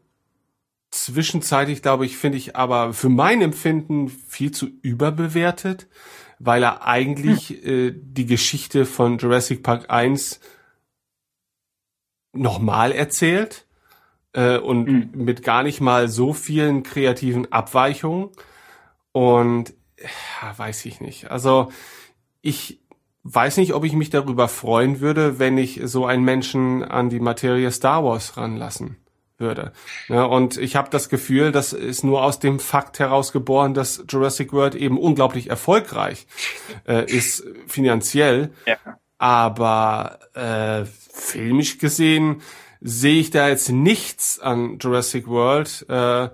zwischenzeitlich, 0.91 1.83
glaube 1.83 2.05
ich, 2.05 2.17
finde 2.17 2.39
ich 2.39 2.57
aber 2.57 2.93
für 2.93 3.09
mein 3.09 3.43
Empfinden 3.43 4.09
viel 4.09 4.51
zu 4.51 4.67
überbewertet 4.83 5.87
weil 6.41 6.63
er 6.63 6.87
eigentlich 6.87 7.51
hm. 7.51 7.59
äh, 7.65 7.95
die 7.95 8.27
Geschichte 8.27 8.87
von 8.87 9.19
Jurassic 9.19 9.63
Park 9.63 9.91
1 9.91 10.41
nochmal 12.33 12.93
erzählt 12.93 13.67
äh, 14.33 14.57
und 14.59 14.87
hm. 14.87 15.11
mit 15.15 15.43
gar 15.43 15.63
nicht 15.63 15.81
mal 15.81 16.09
so 16.09 16.33
vielen 16.33 16.83
kreativen 16.83 17.53
Abweichungen. 17.53 18.31
Und 19.13 19.75
ja, 19.99 20.59
weiß 20.59 20.87
ich 20.87 21.01
nicht. 21.01 21.31
Also 21.31 21.71
ich 22.41 22.81
weiß 23.23 23.59
nicht, 23.59 23.75
ob 23.75 23.85
ich 23.85 23.93
mich 23.93 24.09
darüber 24.09 24.49
freuen 24.49 25.01
würde, 25.01 25.39
wenn 25.39 25.59
ich 25.59 25.81
so 25.85 26.07
einen 26.07 26.25
Menschen 26.25 26.83
an 26.83 27.11
die 27.11 27.21
Materie 27.21 27.71
Star 27.71 28.03
Wars 28.03 28.39
ranlassen 28.39 28.97
würde. 29.41 29.73
Ja, 30.09 30.25
und 30.25 30.57
ich 30.57 30.77
habe 30.77 30.91
das 30.91 31.09
Gefühl, 31.09 31.53
das 31.53 31.73
ist 31.73 32.05
nur 32.05 32.23
aus 32.23 32.39
dem 32.39 32.61
Fakt 32.61 32.99
heraus 32.99 33.33
geboren, 33.33 33.75
dass 33.75 34.05
Jurassic 34.09 34.53
World 34.53 34.75
eben 34.75 34.99
unglaublich 34.99 35.51
erfolgreich 35.51 36.27
äh, 36.87 37.05
ist 37.11 37.45
finanziell. 37.67 38.53
Ja. 38.67 38.77
Aber 39.19 40.19
äh, 40.35 40.85
filmisch 41.13 41.79
gesehen 41.79 42.43
sehe 42.81 43.21
ich 43.21 43.31
da 43.31 43.49
jetzt 43.49 43.69
nichts 43.71 44.39
an 44.39 44.79
Jurassic 44.81 45.27
World, 45.27 45.85
äh, 45.89 46.29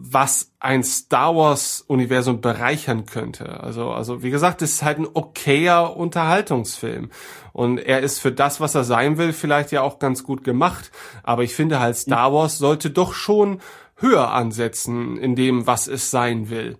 was 0.00 0.52
ein 0.60 0.84
Star 0.84 1.34
Wars 1.34 1.80
Universum 1.80 2.40
bereichern 2.40 3.04
könnte. 3.04 3.58
Also, 3.64 3.90
also 3.90 4.22
wie 4.22 4.30
gesagt, 4.30 4.62
es 4.62 4.74
ist 4.74 4.82
halt 4.84 4.98
ein 5.00 5.08
okayer 5.12 5.96
Unterhaltungsfilm. 5.96 7.10
Und 7.52 7.78
er 7.78 7.98
ist 8.00 8.20
für 8.20 8.30
das, 8.30 8.60
was 8.60 8.76
er 8.76 8.84
sein 8.84 9.18
will, 9.18 9.32
vielleicht 9.32 9.72
ja 9.72 9.82
auch 9.82 9.98
ganz 9.98 10.22
gut 10.22 10.44
gemacht. 10.44 10.92
Aber 11.24 11.42
ich 11.42 11.52
finde 11.52 11.80
halt, 11.80 11.96
Star 11.96 12.32
Wars 12.32 12.58
sollte 12.58 12.90
doch 12.90 13.12
schon 13.12 13.60
höher 13.96 14.30
ansetzen 14.30 15.16
in 15.16 15.34
dem, 15.34 15.66
was 15.66 15.88
es 15.88 16.12
sein 16.12 16.48
will. 16.48 16.78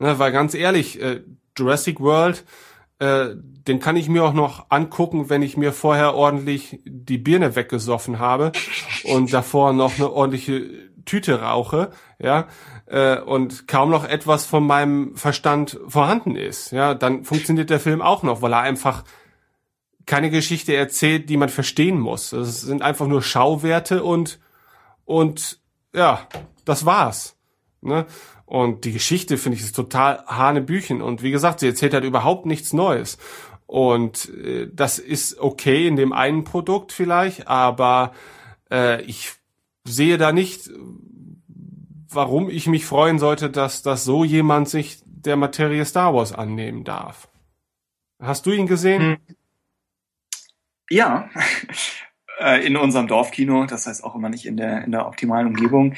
Ne, 0.00 0.18
weil 0.18 0.32
ganz 0.32 0.54
ehrlich, 0.54 1.00
äh, 1.00 1.22
Jurassic 1.56 2.00
World, 2.00 2.44
äh, 2.98 3.28
den 3.36 3.78
kann 3.78 3.94
ich 3.94 4.08
mir 4.08 4.24
auch 4.24 4.32
noch 4.32 4.66
angucken, 4.70 5.30
wenn 5.30 5.42
ich 5.42 5.56
mir 5.56 5.72
vorher 5.72 6.14
ordentlich 6.14 6.80
die 6.84 7.18
Birne 7.18 7.54
weggesoffen 7.54 8.18
habe 8.18 8.50
und 9.04 9.32
davor 9.32 9.72
noch 9.72 9.96
eine 9.96 10.10
ordentliche 10.10 10.86
Tüte 11.06 11.40
rauche, 11.40 11.90
ja, 12.18 12.48
äh, 12.86 13.18
und 13.18 13.66
kaum 13.66 13.90
noch 13.90 14.04
etwas 14.04 14.44
von 14.44 14.66
meinem 14.66 15.16
Verstand 15.16 15.80
vorhanden 15.88 16.36
ist, 16.36 16.72
ja, 16.72 16.94
dann 16.94 17.24
funktioniert 17.24 17.70
der 17.70 17.80
Film 17.80 18.02
auch 18.02 18.22
noch, 18.22 18.42
weil 18.42 18.52
er 18.52 18.60
einfach 18.60 19.04
keine 20.04 20.30
Geschichte 20.30 20.74
erzählt, 20.76 21.28
die 21.30 21.36
man 21.36 21.48
verstehen 21.48 21.98
muss. 21.98 22.32
Es 22.32 22.60
sind 22.60 22.82
einfach 22.82 23.06
nur 23.06 23.22
Schauwerte 23.22 24.04
und 24.04 24.38
und 25.04 25.58
ja, 25.94 26.28
das 26.64 26.84
war's. 26.84 27.36
Ne? 27.80 28.06
Und 28.44 28.84
die 28.84 28.92
Geschichte 28.92 29.38
finde 29.38 29.56
ich 29.58 29.64
ist 29.64 29.74
total 29.74 30.24
hanebüchen. 30.26 31.02
Und 31.02 31.22
wie 31.22 31.30
gesagt, 31.30 31.60
sie 31.60 31.66
erzählt 31.66 31.94
halt 31.94 32.04
überhaupt 32.04 32.46
nichts 32.46 32.72
Neues. 32.72 33.18
Und 33.66 34.30
äh, 34.36 34.68
das 34.72 34.98
ist 34.98 35.38
okay 35.40 35.88
in 35.88 35.96
dem 35.96 36.12
einen 36.12 36.44
Produkt 36.44 36.92
vielleicht, 36.92 37.48
aber 37.48 38.12
äh, 38.70 39.02
ich 39.02 39.32
sehe 39.86 40.18
da 40.18 40.32
nicht, 40.32 40.70
warum 42.08 42.50
ich 42.50 42.66
mich 42.66 42.84
freuen 42.86 43.18
sollte, 43.18 43.50
dass, 43.50 43.82
dass 43.82 44.04
so 44.04 44.24
jemand 44.24 44.68
sich 44.68 44.98
der 45.04 45.36
Materie 45.36 45.84
Star 45.84 46.14
Wars 46.14 46.32
annehmen 46.32 46.84
darf. 46.84 47.28
Hast 48.20 48.46
du 48.46 48.52
ihn 48.52 48.66
gesehen? 48.66 49.02
Hm. 49.02 49.36
Ja, 50.88 51.28
äh, 52.40 52.64
in 52.66 52.76
unserem 52.76 53.06
Dorfkino, 53.06 53.66
das 53.66 53.86
heißt 53.86 54.04
auch 54.04 54.14
immer 54.14 54.28
nicht 54.28 54.46
in 54.46 54.56
der, 54.56 54.84
in 54.84 54.92
der 54.92 55.06
optimalen 55.06 55.48
Umgebung. 55.48 55.94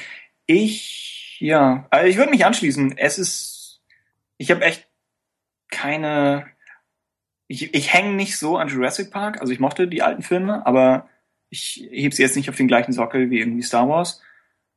Ich, 0.46 1.36
ja, 1.40 1.86
also 1.90 2.08
ich 2.08 2.16
würde 2.16 2.30
mich 2.30 2.44
anschließen. 2.44 2.96
Es 2.96 3.18
ist, 3.18 3.82
ich 4.38 4.50
habe 4.50 4.64
echt 4.64 4.88
keine, 5.70 6.46
ich, 7.46 7.74
ich 7.74 7.92
hänge 7.92 8.14
nicht 8.14 8.38
so 8.38 8.56
an 8.56 8.68
Jurassic 8.68 9.10
Park, 9.10 9.40
also 9.40 9.52
ich 9.52 9.60
mochte 9.60 9.88
die 9.88 10.02
alten 10.02 10.22
Filme, 10.22 10.66
aber 10.66 11.08
ich 11.50 11.88
heb 11.90 12.14
sie 12.14 12.22
jetzt 12.22 12.36
nicht 12.36 12.50
auf 12.50 12.56
den 12.56 12.68
gleichen 12.68 12.92
Sockel 12.92 13.30
wie 13.30 13.40
irgendwie 13.40 13.62
Star 13.62 13.88
Wars 13.88 14.22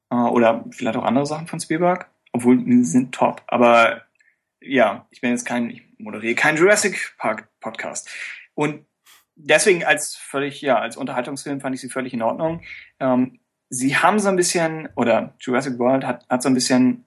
äh, 0.09 0.15
oder 0.15 0.65
vielleicht 0.71 0.97
auch 0.97 1.03
andere 1.03 1.25
Sachen 1.25 1.47
von 1.47 1.59
Spielberg, 1.59 2.09
obwohl 2.31 2.57
die 2.57 2.83
sind 2.83 3.13
top. 3.13 3.43
Aber 3.47 4.03
ja, 4.61 5.07
ich 5.09 5.21
bin 5.21 5.31
jetzt 5.31 5.45
kein, 5.45 5.69
ich 5.69 5.83
moderiere 5.97 6.35
keinen 6.35 6.57
Jurassic 6.57 7.15
Park 7.17 7.49
Podcast. 7.59 8.09
Und 8.53 8.85
deswegen 9.35 9.83
als 9.83 10.15
völlig, 10.15 10.61
ja, 10.61 10.79
als 10.79 10.97
Unterhaltungsfilm 10.97 11.61
fand 11.61 11.75
ich 11.75 11.81
sie 11.81 11.89
völlig 11.89 12.13
in 12.13 12.21
Ordnung. 12.21 12.61
Ähm, 12.99 13.39
sie 13.69 13.97
haben 13.97 14.19
so 14.19 14.29
ein 14.29 14.35
bisschen, 14.35 14.89
oder 14.95 15.33
Jurassic 15.39 15.79
World 15.79 16.05
hat, 16.05 16.27
hat 16.29 16.43
so 16.43 16.49
ein 16.49 16.53
bisschen 16.53 17.05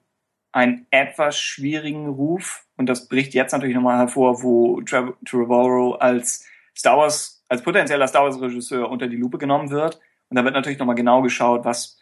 einen 0.51 0.87
etwas 0.89 1.37
schwierigen 1.37 2.07
Ruf 2.07 2.65
und 2.77 2.87
das 2.87 3.07
bricht 3.07 3.33
jetzt 3.33 3.51
natürlich 3.51 3.75
nochmal 3.75 3.97
hervor, 3.97 4.41
wo 4.41 4.81
Trevorrow 4.81 5.99
als 5.99 6.45
Star 6.75 6.97
Wars, 6.97 7.34
als 7.55 7.63
potenzieller 7.63 8.07
Star 8.07 8.23
Wars 8.23 8.39
Regisseur 8.39 8.89
unter 8.89 9.07
die 9.07 9.17
Lupe 9.17 9.37
genommen 9.37 9.69
wird. 9.69 9.99
Und 10.29 10.37
da 10.37 10.43
wird 10.43 10.53
natürlich 10.53 10.79
nochmal 10.79 10.95
genau 10.95 11.21
geschaut, 11.21 11.65
was, 11.65 11.99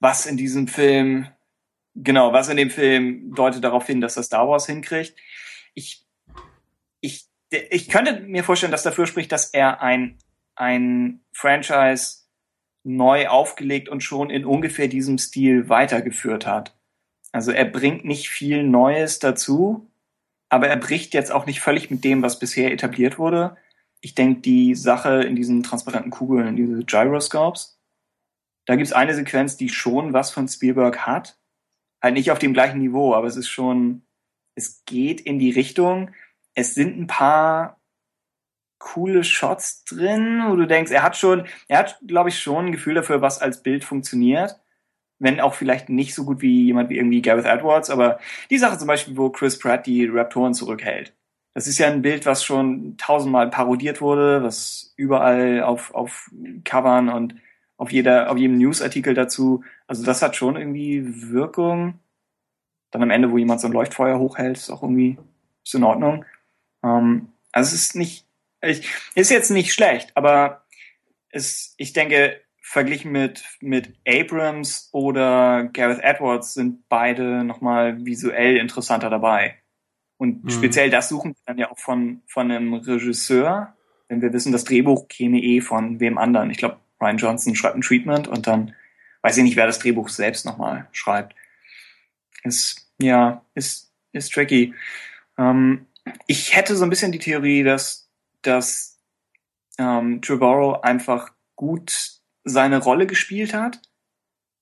was 0.00 0.26
in 0.26 0.36
diesem 0.36 0.68
Film, 0.68 1.28
genau, 1.94 2.32
was 2.32 2.48
in 2.48 2.56
dem 2.56 2.70
Film 2.70 3.34
deutet 3.34 3.64
darauf 3.64 3.86
hin, 3.86 4.00
dass 4.00 4.16
er 4.16 4.22
Star 4.22 4.48
Wars 4.48 4.66
hinkriegt. 4.66 5.14
Ich, 5.74 6.06
ich 7.00 7.26
ich 7.70 7.88
könnte 7.88 8.20
mir 8.20 8.44
vorstellen, 8.44 8.72
dass 8.72 8.82
dafür 8.82 9.06
spricht, 9.06 9.32
dass 9.32 9.50
er 9.50 9.82
ein, 9.82 10.18
ein 10.54 11.20
Franchise 11.32 12.22
neu 12.84 13.28
aufgelegt 13.28 13.88
und 13.88 14.02
schon 14.02 14.30
in 14.30 14.44
ungefähr 14.44 14.88
diesem 14.88 15.18
Stil 15.18 15.68
weitergeführt 15.68 16.46
hat. 16.46 16.74
Also 17.30 17.52
er 17.52 17.64
bringt 17.64 18.04
nicht 18.04 18.28
viel 18.28 18.62
Neues 18.62 19.18
dazu, 19.18 19.90
aber 20.48 20.68
er 20.68 20.76
bricht 20.76 21.14
jetzt 21.14 21.32
auch 21.32 21.46
nicht 21.46 21.60
völlig 21.60 21.90
mit 21.90 22.04
dem, 22.04 22.22
was 22.22 22.38
bisher 22.38 22.72
etabliert 22.72 23.18
wurde. 23.18 23.56
Ich 24.02 24.14
denke, 24.14 24.40
die 24.40 24.74
Sache 24.74 25.22
in 25.22 25.36
diesen 25.36 25.62
transparenten 25.62 26.10
Kugeln, 26.10 26.56
diese 26.56 26.84
Gyroscopes, 26.84 27.78
da 28.66 28.76
gibt 28.76 28.86
es 28.86 28.92
eine 28.92 29.14
Sequenz, 29.14 29.56
die 29.56 29.70
schon 29.70 30.12
was 30.12 30.30
von 30.30 30.46
Spielberg 30.48 31.06
hat. 31.06 31.38
Halt 32.02 32.14
nicht 32.14 32.30
auf 32.30 32.38
dem 32.38 32.52
gleichen 32.52 32.80
Niveau, 32.80 33.14
aber 33.14 33.26
es 33.26 33.36
ist 33.36 33.48
schon, 33.48 34.02
es 34.54 34.84
geht 34.84 35.20
in 35.20 35.38
die 35.38 35.50
Richtung 35.50 36.10
es 36.54 36.74
sind 36.74 36.98
ein 36.98 37.06
paar 37.06 37.80
coole 38.78 39.24
Shots 39.24 39.84
drin, 39.84 40.42
wo 40.48 40.56
du 40.56 40.66
denkst, 40.66 40.90
er 40.90 41.02
hat 41.02 41.16
schon, 41.16 41.46
er 41.68 41.78
hat, 41.78 42.00
glaube 42.06 42.30
ich, 42.30 42.38
schon 42.40 42.66
ein 42.66 42.72
Gefühl 42.72 42.94
dafür, 42.94 43.22
was 43.22 43.40
als 43.40 43.62
Bild 43.62 43.84
funktioniert. 43.84 44.58
Wenn 45.20 45.40
auch 45.40 45.54
vielleicht 45.54 45.88
nicht 45.88 46.14
so 46.14 46.24
gut 46.24 46.40
wie 46.42 46.64
jemand 46.64 46.90
wie 46.90 46.96
irgendwie 46.96 47.22
Gareth 47.22 47.44
Edwards, 47.44 47.90
aber 47.90 48.18
die 48.50 48.58
Sache 48.58 48.76
zum 48.78 48.88
Beispiel, 48.88 49.16
wo 49.16 49.30
Chris 49.30 49.56
Pratt 49.58 49.86
die 49.86 50.06
Raptoren 50.06 50.52
zurückhält. 50.52 51.14
Das 51.54 51.66
ist 51.66 51.78
ja 51.78 51.88
ein 51.88 52.02
Bild, 52.02 52.24
was 52.24 52.44
schon 52.44 52.96
tausendmal 52.96 53.50
parodiert 53.50 54.00
wurde, 54.00 54.42
was 54.42 54.94
überall 54.96 55.62
auf, 55.62 55.94
auf 55.94 56.30
Covern 56.64 57.08
und 57.08 57.34
auf 57.76 57.92
jeder, 57.92 58.30
auf 58.30 58.38
jedem 58.38 58.58
Newsartikel 58.58 59.12
dazu. 59.14 59.64
Also 59.86 60.04
das 60.04 60.22
hat 60.22 60.36
schon 60.36 60.56
irgendwie 60.56 61.30
Wirkung. 61.30 61.98
Dann 62.90 63.02
am 63.02 63.10
Ende, 63.10 63.30
wo 63.30 63.38
jemand 63.38 63.60
so 63.60 63.66
ein 63.66 63.72
Leuchtfeuer 63.72 64.18
hochhält, 64.18 64.56
ist 64.56 64.70
auch 64.70 64.82
irgendwie, 64.82 65.18
ist 65.64 65.74
in 65.74 65.84
Ordnung. 65.84 66.24
Ähm, 66.82 67.28
also 67.50 67.74
es 67.74 67.74
ist 67.74 67.96
nicht, 67.96 68.26
ich, 68.62 68.88
ist 69.14 69.30
jetzt 69.30 69.50
nicht 69.50 69.72
schlecht, 69.74 70.16
aber 70.16 70.64
es, 71.30 71.74
ich 71.76 71.92
denke, 71.92 72.40
verglichen 72.60 73.12
mit, 73.12 73.44
mit 73.60 73.94
Abrams 74.06 74.88
oder 74.92 75.64
Gareth 75.72 76.02
Edwards 76.02 76.54
sind 76.54 76.88
beide 76.88 77.44
nochmal 77.44 78.04
visuell 78.06 78.56
interessanter 78.56 79.10
dabei. 79.10 79.61
Und 80.22 80.44
mhm. 80.44 80.50
speziell 80.50 80.88
das 80.88 81.08
suchen 81.08 81.32
wir 81.32 81.42
dann 81.46 81.58
ja 81.58 81.68
auch 81.68 81.80
von, 81.80 82.22
von 82.28 82.48
einem 82.48 82.74
Regisseur, 82.74 83.74
wenn 84.06 84.22
wir 84.22 84.32
wissen, 84.32 84.52
das 84.52 84.62
Drehbuch 84.62 85.08
käme 85.08 85.42
eh 85.42 85.60
von 85.60 85.98
wem 85.98 86.16
anderen. 86.16 86.48
Ich 86.52 86.58
glaube, 86.58 86.76
Ryan 87.00 87.16
Johnson 87.16 87.56
schreibt 87.56 87.74
ein 87.74 87.80
Treatment 87.80 88.28
und 88.28 88.46
dann 88.46 88.72
weiß 89.22 89.38
ich 89.38 89.42
nicht, 89.42 89.56
wer 89.56 89.66
das 89.66 89.80
Drehbuch 89.80 90.08
selbst 90.10 90.46
nochmal 90.46 90.86
schreibt. 90.92 91.34
Ist, 92.44 92.88
ja, 93.00 93.44
ist, 93.56 93.92
ist 94.12 94.32
tricky. 94.32 94.74
Ähm, 95.38 95.86
ich 96.28 96.54
hätte 96.54 96.76
so 96.76 96.84
ein 96.84 96.90
bisschen 96.90 97.10
die 97.10 97.18
Theorie, 97.18 97.64
dass, 97.64 98.08
dass 98.42 99.00
ähm, 99.76 100.22
Trevorrow 100.22 100.84
einfach 100.84 101.32
gut 101.56 102.12
seine 102.44 102.78
Rolle 102.78 103.08
gespielt 103.08 103.54
hat, 103.54 103.82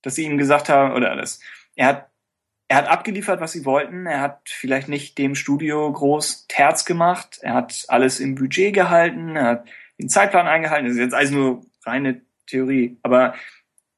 dass 0.01 0.15
sie 0.15 0.25
ihm 0.25 0.39
gesagt 0.39 0.71
haben, 0.71 0.95
oder 0.95 1.15
das, 1.17 1.39
er 1.77 1.87
hat, 1.87 2.10
er 2.71 2.77
hat 2.77 2.87
abgeliefert, 2.87 3.41
was 3.41 3.51
sie 3.51 3.65
wollten, 3.65 4.07
er 4.07 4.21
hat 4.21 4.43
vielleicht 4.49 4.87
nicht 4.87 5.19
dem 5.19 5.35
Studio 5.35 5.93
groß 5.93 6.47
Terz 6.47 6.85
gemacht, 6.85 7.41
er 7.43 7.55
hat 7.55 7.85
alles 7.89 8.21
im 8.21 8.37
Budget 8.37 8.73
gehalten, 8.73 9.35
er 9.35 9.45
hat 9.45 9.69
den 9.99 10.09
Zeitplan 10.09 10.47
eingehalten, 10.47 10.87
das 10.87 10.95
ist 10.95 11.01
jetzt 11.01 11.15
alles 11.15 11.33
nur 11.33 11.67
reine 11.85 12.23
Theorie, 12.47 12.97
aber 13.03 13.35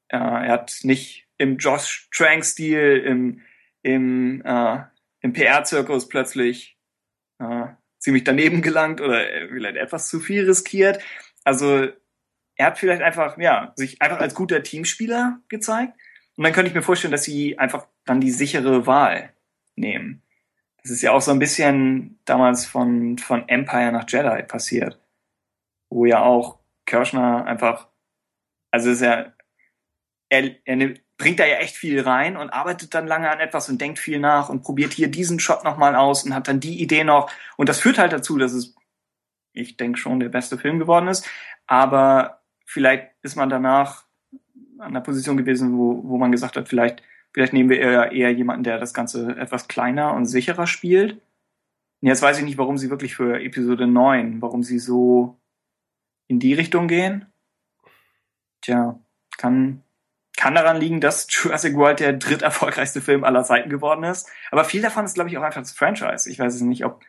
äh, 0.07 0.17
er 0.17 0.51
hat 0.53 0.79
nicht 0.81 1.27
im 1.37 1.57
Josh 1.57 2.09
Trank-Stil, 2.15 3.03
im, 3.05 3.41
im, 3.83 4.41
äh, 4.43 4.79
im 5.21 5.33
PR-Zirkus 5.33 6.09
plötzlich 6.09 6.75
äh, 7.37 7.67
ziemlich 7.99 8.23
daneben 8.23 8.63
gelangt 8.63 9.01
oder 9.01 9.23
vielleicht 9.49 9.77
etwas 9.77 10.09
zu 10.09 10.19
viel 10.19 10.47
riskiert. 10.47 10.99
Also 11.43 11.89
er 12.55 12.65
hat 12.65 12.79
vielleicht 12.79 13.03
einfach, 13.03 13.37
ja, 13.37 13.71
sich 13.75 14.01
einfach 14.01 14.19
als 14.19 14.33
guter 14.33 14.63
Teamspieler 14.63 15.41
gezeigt. 15.47 15.93
Und 16.35 16.43
dann 16.43 16.53
könnte 16.53 16.69
ich 16.69 16.75
mir 16.75 16.81
vorstellen, 16.81 17.11
dass 17.11 17.23
sie 17.23 17.59
einfach 17.59 17.87
dann 18.05 18.21
die 18.21 18.31
sichere 18.31 18.87
Wahl 18.87 19.33
nehmen. 19.75 20.21
Das 20.81 20.91
ist 20.91 21.01
ja 21.01 21.11
auch 21.11 21.21
so 21.21 21.31
ein 21.31 21.39
bisschen 21.39 22.19
damals 22.25 22.65
von, 22.65 23.17
von 23.17 23.47
Empire 23.47 23.91
nach 23.91 24.05
Jedi 24.07 24.43
passiert. 24.43 24.99
Wo 25.89 26.05
ja 26.05 26.21
auch 26.21 26.59
Kirschner 26.85 27.45
einfach, 27.45 27.87
also 28.71 28.89
ist 28.89 29.01
er, 29.01 29.33
er, 30.29 30.55
er 30.65 30.75
nimmt, 30.75 31.01
bringt 31.17 31.39
da 31.39 31.45
ja 31.45 31.57
echt 31.57 31.77
viel 31.77 32.01
rein 32.01 32.35
und 32.35 32.49
arbeitet 32.49 32.93
dann 32.93 33.07
lange 33.07 33.29
an 33.29 33.39
etwas 33.39 33.69
und 33.69 33.79
denkt 33.79 33.99
viel 33.99 34.19
nach 34.19 34.49
und 34.49 34.63
probiert 34.63 34.91
hier 34.91 35.07
diesen 35.09 35.39
Shot 35.39 35.63
nochmal 35.63 35.95
aus 35.95 36.23
und 36.23 36.33
hat 36.33 36.47
dann 36.47 36.59
die 36.59 36.81
Idee 36.81 37.03
noch. 37.03 37.31
Und 37.55 37.69
das 37.69 37.79
führt 37.79 37.97
halt 37.97 38.11
dazu, 38.11 38.37
dass 38.37 38.51
es, 38.51 38.75
ich 39.53 39.77
denke 39.77 39.99
schon, 39.99 40.19
der 40.19 40.29
beste 40.29 40.57
Film 40.57 40.79
geworden 40.79 41.07
ist. 41.07 41.25
Aber 41.67 42.41
vielleicht 42.65 43.11
ist 43.21 43.35
man 43.35 43.49
danach 43.49 44.05
an 44.79 44.87
einer 44.87 45.01
Position 45.01 45.37
gewesen, 45.37 45.77
wo, 45.77 46.01
wo 46.03 46.17
man 46.17 46.31
gesagt 46.31 46.55
hat, 46.55 46.69
vielleicht, 46.69 47.03
vielleicht 47.33 47.53
nehmen 47.53 47.69
wir 47.69 47.79
eher, 47.79 48.11
eher 48.11 48.31
jemanden, 48.31 48.63
der 48.63 48.79
das 48.79 48.93
Ganze 48.93 49.35
etwas 49.37 49.67
kleiner 49.67 50.13
und 50.13 50.25
sicherer 50.25 50.67
spielt. 50.67 51.21
Und 52.01 52.09
jetzt 52.09 52.21
weiß 52.21 52.39
ich 52.39 52.45
nicht, 52.45 52.57
warum 52.57 52.77
sie 52.77 52.89
wirklich 52.89 53.15
für 53.15 53.41
Episode 53.41 53.87
9, 53.87 54.41
warum 54.41 54.63
sie 54.63 54.79
so 54.79 55.39
in 56.27 56.39
die 56.39 56.53
Richtung 56.53 56.87
gehen. 56.87 57.25
Tja, 58.61 58.99
kann, 59.37 59.83
kann 60.37 60.55
daran 60.55 60.79
liegen, 60.79 61.01
dass 61.01 61.27
Jurassic 61.29 61.75
World 61.75 61.99
der 61.99 62.13
dritterfolgreichste 62.13 63.01
Film 63.01 63.23
aller 63.23 63.43
Zeiten 63.43 63.69
geworden 63.69 64.03
ist. 64.03 64.29
Aber 64.51 64.65
viel 64.65 64.81
davon 64.81 65.05
ist, 65.05 65.13
glaube 65.13 65.29
ich, 65.29 65.37
auch 65.37 65.43
einfach 65.43 65.61
das 65.61 65.71
Franchise. 65.71 66.29
Ich 66.29 66.39
weiß 66.39 66.55
es 66.55 66.61
nicht, 66.61 66.85
ob 66.85 67.03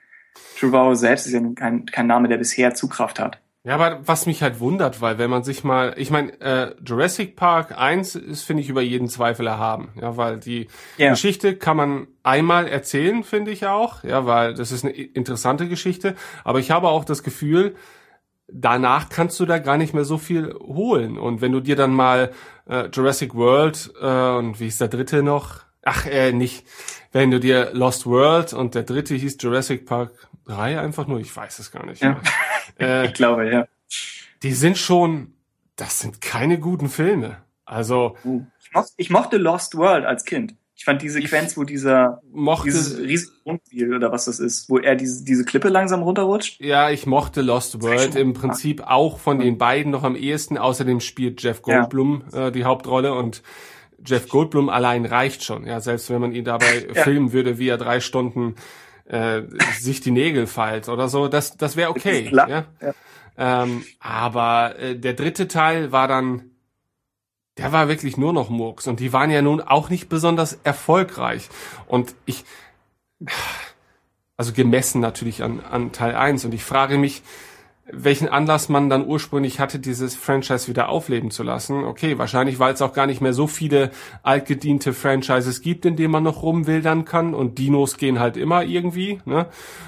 Trevorrow 0.59 0.97
selbst 0.97 1.27
ist 1.27 1.33
ja 1.33 1.41
kein, 1.55 1.87
kein 1.87 2.07
Name, 2.07 2.29
der 2.29 2.39
bisher 2.39 2.75
Zugkraft 2.75 3.19
hat. 3.21 3.41
Ja, 3.67 3.77
aber 3.77 4.07
was 4.07 4.27
mich 4.27 4.43
halt 4.43 4.61
wundert, 4.61 5.01
weil 5.01 5.17
wenn 5.17 5.31
man 5.31 5.43
sich 5.43 5.65
mal, 5.65 5.95
ich 5.97 6.11
meine, 6.11 6.39
äh, 6.43 6.75
Jurassic 6.87 7.35
Park 7.35 7.77
1 7.77 8.15
ist, 8.15 8.43
finde 8.43 8.63
ich, 8.63 8.69
über 8.69 8.83
jeden 8.83 9.09
Zweifel 9.09 9.47
erhaben. 9.47 9.89
Ja, 9.99 10.19
weil 10.19 10.39
die 10.39 10.69
yeah. 10.99 11.11
Geschichte 11.11 11.57
kann 11.57 11.79
man 11.79 12.07
einmal 12.23 12.69
erzählen, 12.69 13.25
finde 13.25 13.53
ich 13.53 13.67
auch. 13.67 14.05
Ja, 14.05 14.27
weil 14.27 14.53
das 14.53 14.71
ist 14.71 14.85
eine 14.85 14.93
interessante 14.93 15.67
Geschichte. 15.67 16.15
Aber 16.45 16.59
ich 16.59 16.71
habe 16.71 16.89
auch 16.89 17.07
das 17.07 17.23
Gefühl, 17.23 17.75
danach 18.49 19.09
kannst 19.09 19.41
du 19.41 19.47
da 19.47 19.59
gar 19.59 19.79
nicht 19.79 19.95
mehr 19.95 20.05
so 20.05 20.19
viel 20.19 20.53
holen. 20.55 21.17
Und 21.17 21.41
wenn 21.41 21.53
du 21.53 21.61
dir 21.61 21.77
dann 21.77 21.95
mal 21.95 22.33
äh, 22.69 22.89
Jurassic 22.93 23.35
World 23.35 23.95
äh, 23.99 24.37
und 24.37 24.61
wie 24.61 24.67
ist 24.67 24.83
der 24.83 24.89
dritte 24.89 25.23
noch? 25.23 25.64
Ach, 25.85 26.07
äh, 26.07 26.33
nicht. 26.33 26.65
Wenn 27.13 27.31
du 27.31 27.39
dir 27.39 27.71
Lost 27.73 28.07
World 28.07 28.53
und 28.53 28.75
der 28.75 28.83
dritte 28.83 29.15
hieß 29.15 29.37
Jurassic 29.41 29.87
Park 29.87 30.29
3 30.47 30.81
einfach 30.81 31.07
nur, 31.07 31.21
ich 31.21 31.35
weiß 31.35 31.59
es 31.59 31.71
gar 31.71 31.87
nicht. 31.87 32.03
Ja. 32.03 32.21
Äh, 32.81 33.07
ich 33.07 33.15
glaube, 33.15 33.49
ja. 33.49 33.69
Die 34.43 34.53
sind 34.53 34.79
schon, 34.79 35.35
das 35.77 36.01
sind 36.01 36.21
keine 36.21 36.59
guten 36.59 36.89
Filme. 36.89 37.37
Also. 37.65 38.17
Uh, 38.25 38.45
ich, 38.59 38.73
mochte, 38.73 38.93
ich 38.97 39.11
mochte 39.11 39.37
Lost 39.37 39.77
World 39.77 40.05
als 40.05 40.25
Kind. 40.25 40.57
Ich 40.75 40.85
fand 40.85 41.03
die 41.03 41.09
Sequenz, 41.09 41.57
wo 41.57 41.63
dieser 41.63 42.21
mochte, 42.33 42.65
dieses 42.65 42.99
riesige 42.99 43.33
Rundspiel 43.47 43.95
oder 43.95 44.11
was 44.11 44.25
das 44.25 44.41
ist, 44.41 44.69
wo 44.69 44.79
er 44.79 44.97
diese, 44.97 45.25
diese 45.25 45.45
Klippe 45.45 45.69
langsam 45.69 46.03
runterrutscht. 46.03 46.61
Ja, 46.61 46.91
ich 46.91 47.07
mochte 47.07 47.43
Lost 47.43 47.81
World 47.81 48.17
im 48.17 48.33
Prinzip 48.33 48.83
auch 48.83 49.19
von 49.21 49.39
den 49.39 49.57
beiden 49.57 49.93
noch 49.93 50.03
am 50.03 50.17
ehesten. 50.17 50.59
Außerdem 50.59 50.99
spielt 50.99 51.43
Jeff 51.43 51.63
Goldblum 51.63 52.25
ja. 52.33 52.49
äh, 52.49 52.53
die 52.53 52.65
Hauptrolle 52.65 53.15
und 53.15 53.45
Jeff 54.05 54.29
Goldblum 54.29 54.69
allein 54.69 55.07
reicht 55.07 55.45
schon. 55.45 55.67
Ja, 55.67 55.81
selbst 55.81 56.11
wenn 56.11 56.21
man 56.21 56.33
ihn 56.33 56.45
dabei 56.45 56.87
ja. 56.95 57.03
filmen 57.03 57.33
würde, 57.33 57.59
wie 57.59 57.69
er 57.69 57.79
drei 57.79 58.01
Stunden 58.01 58.57
äh, 59.07 59.43
sich 59.79 60.01
die 60.01 60.11
Nägel 60.11 60.47
feilt 60.47 60.89
oder 60.89 61.09
so, 61.09 61.29
das 61.29 61.57
das 61.57 61.77
wäre 61.77 61.91
okay. 61.91 62.31
Ja? 62.33 62.47
ja. 62.49 62.65
Ähm, 63.37 63.85
aber 63.99 64.79
äh, 64.79 64.97
der 64.97 65.15
dritte 65.15 65.49
Teil 65.49 65.93
war 65.93 66.09
dann 66.09 66.55
der 67.57 67.73
war 67.73 67.89
wirklich 67.89 68.17
nur 68.17 68.33
noch 68.33 68.51
Murks 68.51 68.87
und 68.87 69.01
die 69.01 69.13
waren 69.13 69.31
ja 69.31 69.41
nun 69.41 69.61
auch 69.61 69.89
nicht 69.89 70.09
besonders 70.09 70.59
erfolgreich. 70.65 71.49
Und 71.87 72.15
ich, 72.27 72.45
also 74.37 74.53
gemessen 74.53 75.01
natürlich 75.01 75.43
an, 75.43 75.61
an 75.61 75.93
Teil 75.93 76.17
1 76.17 76.45
und 76.45 76.53
ich 76.53 76.65
frage 76.65 76.99
mich, 76.99 77.23
welchen 77.87 78.29
Anlass 78.29 78.71
man 78.71 78.89
dann 78.89 79.07
ursprünglich 79.07 79.61
hatte, 79.61 79.79
dieses 79.79 80.17
Franchise 80.17 80.69
wieder 80.69 80.89
aufleben 80.89 81.31
zu 81.31 81.43
lassen. 81.43 81.85
Okay, 81.85 82.17
wahrscheinlich, 82.17 82.59
weil 82.59 82.73
es 82.73 82.81
auch 82.81 82.95
gar 82.95 83.07
nicht 83.07 83.21
mehr 83.21 83.35
so 83.35 83.47
viele 83.47 83.91
altgediente 84.23 84.95
Franchises 84.95 85.61
gibt, 85.61 85.85
in 85.85 85.97
denen 85.97 86.11
man 86.11 86.23
noch 86.23 86.43
rumwildern 86.43 87.05
kann 87.05 87.35
und 87.35 87.59
Dinos 87.59 87.99
gehen 87.99 88.21
halt 88.21 88.39
immer 88.39 88.65
irgendwie. 88.65 89.19
Ne? 89.27 89.47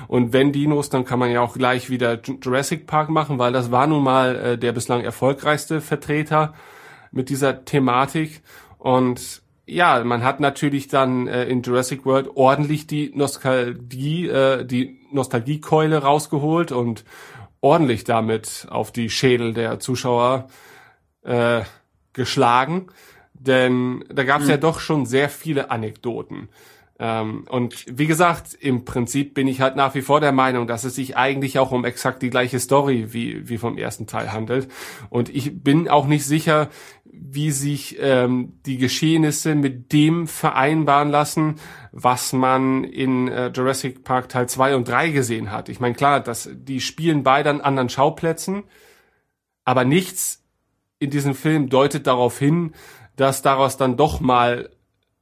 Und 0.08 0.34
wenn 0.34 0.52
Dinos, 0.52 0.90
dann 0.90 1.06
kann 1.06 1.18
man 1.18 1.30
ja 1.30 1.40
auch 1.40 1.54
gleich 1.54 1.88
wieder 1.88 2.20
Jurassic 2.22 2.86
Park 2.86 3.08
machen, 3.08 3.38
weil 3.38 3.52
das 3.52 3.70
war 3.70 3.86
nun 3.86 4.04
mal 4.04 4.36
äh, 4.36 4.58
der 4.58 4.72
bislang 4.72 5.00
erfolgreichste 5.00 5.80
Vertreter 5.80 6.52
mit 7.12 7.30
dieser 7.30 7.64
Thematik. 7.64 8.42
Und 8.78 9.42
ja, 9.64 10.04
man 10.04 10.22
hat 10.22 10.38
natürlich 10.38 10.88
dann 10.88 11.26
äh, 11.28 11.44
in 11.44 11.62
Jurassic 11.62 12.04
World 12.04 12.28
ordentlich 12.34 12.86
die 12.86 13.10
Nostalgie, 13.14 14.28
äh, 14.28 14.64
die 14.66 15.00
Nostalgiekeule 15.10 15.98
rausgeholt 15.98 16.72
und 16.72 17.04
ordentlich 17.66 18.04
damit 18.04 18.66
auf 18.70 18.92
die 18.92 19.10
Schädel 19.10 19.52
der 19.52 19.80
Zuschauer 19.80 20.48
äh, 21.24 21.62
geschlagen. 22.12 22.86
Denn 23.34 24.04
da 24.08 24.22
gab 24.22 24.40
es 24.40 24.46
mhm. 24.46 24.52
ja 24.52 24.56
doch 24.56 24.78
schon 24.78 25.04
sehr 25.04 25.28
viele 25.28 25.70
Anekdoten. 25.72 26.48
Ähm, 26.98 27.44
und 27.48 27.84
wie 27.88 28.06
gesagt, 28.06 28.54
im 28.54 28.84
Prinzip 28.84 29.34
bin 29.34 29.48
ich 29.48 29.60
halt 29.60 29.74
nach 29.74 29.94
wie 29.96 30.00
vor 30.00 30.20
der 30.20 30.32
Meinung, 30.32 30.68
dass 30.68 30.84
es 30.84 30.94
sich 30.94 31.16
eigentlich 31.16 31.58
auch 31.58 31.72
um 31.72 31.84
exakt 31.84 32.22
die 32.22 32.30
gleiche 32.30 32.60
Story 32.60 33.12
wie, 33.12 33.48
wie 33.48 33.58
vom 33.58 33.76
ersten 33.76 34.06
Teil 34.06 34.32
handelt. 34.32 34.68
Und 35.10 35.28
ich 35.28 35.62
bin 35.62 35.88
auch 35.88 36.06
nicht 36.06 36.24
sicher, 36.24 36.68
wie 37.20 37.50
sich 37.50 37.96
ähm, 38.00 38.60
die 38.66 38.78
Geschehnisse 38.78 39.54
mit 39.54 39.92
dem 39.92 40.26
vereinbaren 40.26 41.10
lassen, 41.10 41.56
was 41.92 42.32
man 42.32 42.84
in 42.84 43.28
äh, 43.28 43.48
Jurassic 43.54 44.04
Park 44.04 44.28
Teil 44.28 44.48
2 44.48 44.76
und 44.76 44.88
3 44.88 45.10
gesehen 45.10 45.50
hat. 45.50 45.68
Ich 45.68 45.80
meine, 45.80 45.94
klar, 45.94 46.20
dass 46.20 46.48
die 46.52 46.80
spielen 46.80 47.22
beide 47.22 47.50
an 47.50 47.60
anderen 47.60 47.88
Schauplätzen, 47.88 48.64
aber 49.64 49.84
nichts 49.84 50.44
in 50.98 51.10
diesem 51.10 51.34
Film 51.34 51.68
deutet 51.68 52.06
darauf 52.06 52.38
hin, 52.38 52.72
dass 53.16 53.42
daraus 53.42 53.76
dann 53.76 53.96
doch 53.96 54.20
mal 54.20 54.70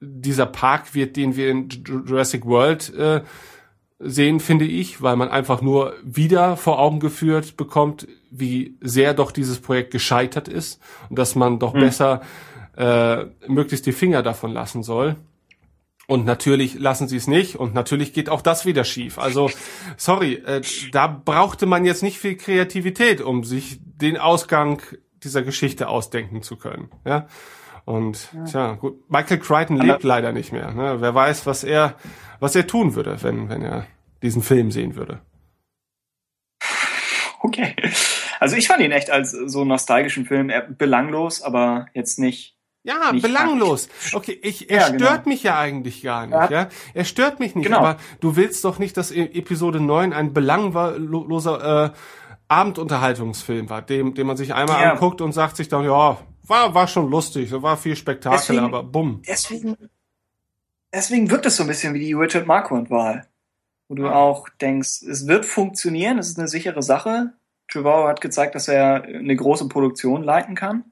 dieser 0.00 0.46
Park 0.46 0.94
wird, 0.94 1.16
den 1.16 1.36
wir 1.36 1.50
in 1.50 1.68
Jurassic 1.68 2.44
World 2.44 2.92
äh, 2.94 3.22
sehen, 3.98 4.40
finde 4.40 4.66
ich, 4.66 5.02
weil 5.02 5.16
man 5.16 5.28
einfach 5.28 5.62
nur 5.62 5.94
wieder 6.02 6.56
vor 6.56 6.78
Augen 6.78 7.00
geführt 7.00 7.56
bekommt, 7.56 8.06
wie 8.36 8.77
sehr 8.81 9.15
doch 9.15 9.31
dieses 9.31 9.61
Projekt 9.61 9.90
gescheitert 9.90 10.48
ist 10.48 10.81
und 11.09 11.19
dass 11.19 11.35
man 11.35 11.59
doch 11.59 11.74
mhm. 11.74 11.81
besser 11.81 12.20
äh, 12.77 13.24
möglichst 13.47 13.86
die 13.86 13.93
Finger 13.93 14.23
davon 14.23 14.52
lassen 14.52 14.82
soll. 14.82 15.16
Und 16.06 16.27
natürlich 16.27 16.78
lassen 16.78 17.09
sie 17.09 17.16
es 17.16 17.27
nicht 17.27 17.56
und 17.56 17.73
natürlich 17.73 18.12
geht 18.12 18.28
auch 18.28 18.43
das 18.43 18.66
wieder 18.66 18.85
schief. 18.85 19.19
Also, 19.19 19.51
sorry, 19.97 20.35
äh, 20.35 20.61
da 20.93 21.06
brauchte 21.06 21.65
man 21.65 21.86
jetzt 21.86 22.02
nicht 22.02 22.19
viel 22.19 22.36
Kreativität, 22.36 23.23
um 23.23 23.43
sich 23.43 23.81
den 23.82 24.19
Ausgang 24.19 24.82
dieser 25.23 25.43
Geschichte 25.43 25.89
ausdenken 25.89 26.43
zu 26.43 26.56
können. 26.56 26.90
Ja. 27.06 27.27
Und 27.86 28.31
ja. 28.32 28.44
tja, 28.44 28.73
gut, 28.74 29.11
Michael 29.11 29.39
Crichton 29.39 29.77
lebt 29.77 30.02
leider 30.05 30.32
nicht 30.32 30.52
mehr. 30.52 30.73
Ne? 30.73 31.01
Wer 31.01 31.15
weiß, 31.15 31.47
was 31.47 31.65
er, 31.65 31.94
was 32.39 32.55
er 32.55 32.66
tun 32.66 32.94
würde, 32.94 33.23
wenn, 33.23 33.48
wenn 33.48 33.62
er 33.62 33.86
diesen 34.23 34.43
Film 34.43 34.70
sehen 34.70 34.97
würde. 34.97 35.20
Okay. 37.40 37.74
Also 38.44 38.56
ich 38.56 38.68
fand 38.68 38.82
ihn 38.82 38.92
echt 38.92 39.08
als 39.08 39.30
so 39.30 39.64
nostalgischen 39.64 40.26
Film 40.26 40.52
belanglos, 40.76 41.40
aber 41.40 41.86
jetzt 41.94 42.18
nicht. 42.18 42.58
Ja, 42.82 43.10
nicht 43.10 43.22
belanglos. 43.22 43.88
Okay, 44.12 44.38
ich, 44.42 44.68
er 44.68 44.80
ja, 44.80 44.88
genau. 44.88 45.06
stört 45.06 45.24
mich 45.26 45.42
ja 45.42 45.58
eigentlich 45.58 46.02
gar 46.02 46.26
nicht, 46.26 46.50
ja. 46.50 46.68
Er 46.92 47.04
stört 47.06 47.40
mich 47.40 47.54
nicht, 47.54 47.64
genau. 47.64 47.78
aber 47.78 47.96
du 48.20 48.36
willst 48.36 48.62
doch 48.66 48.78
nicht, 48.78 48.98
dass 48.98 49.10
e-, 49.10 49.30
Episode 49.32 49.80
9 49.80 50.12
ein 50.12 50.34
belangloser 50.34 51.86
äh, 51.86 51.90
Abendunterhaltungsfilm 52.48 53.70
war, 53.70 53.80
dem, 53.80 54.12
dem 54.12 54.26
man 54.26 54.36
sich 54.36 54.52
einmal 54.52 54.82
ja. 54.82 54.92
anguckt 54.92 55.22
und 55.22 55.32
sagt 55.32 55.56
sich 55.56 55.68
dann, 55.68 55.82
ja, 55.82 56.18
war, 56.42 56.74
war 56.74 56.86
schon 56.86 57.08
lustig, 57.08 57.50
war 57.50 57.78
viel 57.78 57.96
Spektakel, 57.96 58.40
deswegen, 58.40 58.64
aber 58.66 58.82
bumm. 58.82 59.22
Deswegen, 59.26 59.74
deswegen 60.92 61.30
wirkt 61.30 61.46
es 61.46 61.56
so 61.56 61.62
ein 61.62 61.68
bisschen 61.68 61.94
wie 61.94 62.00
die 62.00 62.12
Richard 62.12 62.46
Marquardt-Wahl. 62.46 63.26
Wo 63.88 63.94
du 63.94 64.06
auch 64.06 64.50
denkst, 64.60 65.00
es 65.00 65.26
wird 65.26 65.46
funktionieren, 65.46 66.18
es 66.18 66.28
ist 66.28 66.38
eine 66.38 66.48
sichere 66.48 66.82
Sache. 66.82 67.32
Trevorrow 67.68 68.08
hat 68.08 68.20
gezeigt, 68.20 68.54
dass 68.54 68.68
er 68.68 69.02
eine 69.04 69.36
große 69.36 69.68
Produktion 69.68 70.22
leiten 70.22 70.54
kann. 70.54 70.84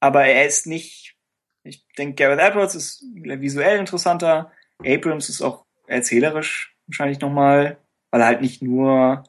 Aber 0.00 0.24
er 0.24 0.46
ist 0.46 0.66
nicht, 0.66 1.16
ich 1.62 1.86
denke, 1.96 2.14
Gareth 2.14 2.40
Edwards 2.40 2.74
ist 2.74 3.04
visuell 3.14 3.78
interessanter. 3.78 4.52
Abrams 4.84 5.28
ist 5.28 5.42
auch 5.42 5.64
erzählerisch 5.86 6.76
wahrscheinlich 6.86 7.20
nochmal, 7.20 7.78
weil 8.10 8.20
er 8.20 8.26
halt 8.26 8.40
nicht 8.40 8.62
nur 8.62 9.24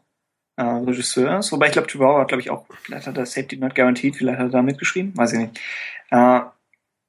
äh, 0.57 0.63
Regisseurs, 0.63 1.51
wobei 1.51 1.67
ich 1.67 1.73
glaube, 1.73 1.87
Trevor 1.87 2.19
hat, 2.19 2.29
glaube 2.29 2.41
ich, 2.41 2.49
auch, 2.49 2.65
vielleicht 2.83 3.07
hat 3.07 3.17
er 3.17 3.25
Safety 3.25 3.57
Not 3.57 3.75
Guaranteed, 3.75 4.15
vielleicht 4.15 4.39
hat 4.39 4.47
er 4.47 4.51
da 4.51 4.61
mitgeschrieben, 4.61 5.15
weiß 5.15 5.33
ich 5.33 5.39
nicht. 5.39 5.59
Äh, 6.11 6.41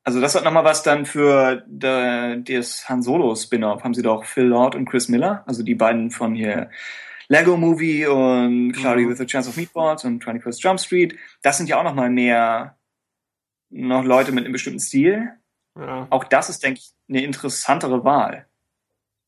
also 0.04 0.20
das 0.20 0.36
hat 0.36 0.44
nochmal 0.44 0.64
was 0.64 0.84
dann 0.84 1.04
für 1.04 1.64
das 1.66 2.88
Han 2.88 3.02
Solo 3.02 3.34
Spin-off, 3.34 3.82
haben 3.82 3.94
sie 3.94 4.02
doch 4.02 4.24
Phil 4.24 4.44
Lord 4.44 4.76
und 4.76 4.88
Chris 4.88 5.08
Miller, 5.08 5.42
also 5.46 5.64
die 5.64 5.74
beiden 5.74 6.12
von 6.12 6.36
hier 6.36 6.70
Lego 7.28 7.56
Movie 7.56 8.06
und 8.06 8.72
Cloudy 8.72 9.04
mhm. 9.04 9.10
with 9.10 9.20
a 9.20 9.24
Chance 9.24 9.48
of 9.48 9.56
Meatballs 9.56 10.04
und 10.04 10.24
21st 10.24 10.60
Jump 10.60 10.80
Street. 10.80 11.16
Das 11.42 11.56
sind 11.58 11.68
ja 11.68 11.78
auch 11.78 11.84
nochmal 11.84 12.10
mehr 12.10 12.76
noch 13.70 14.04
Leute 14.04 14.32
mit 14.32 14.44
einem 14.44 14.52
bestimmten 14.52 14.80
Stil. 14.80 15.30
Ja. 15.78 16.06
Auch 16.10 16.24
das 16.24 16.48
ist, 16.48 16.62
denke 16.62 16.80
ich, 16.80 16.92
eine 17.08 17.22
interessantere 17.22 18.04
Wahl. 18.04 18.46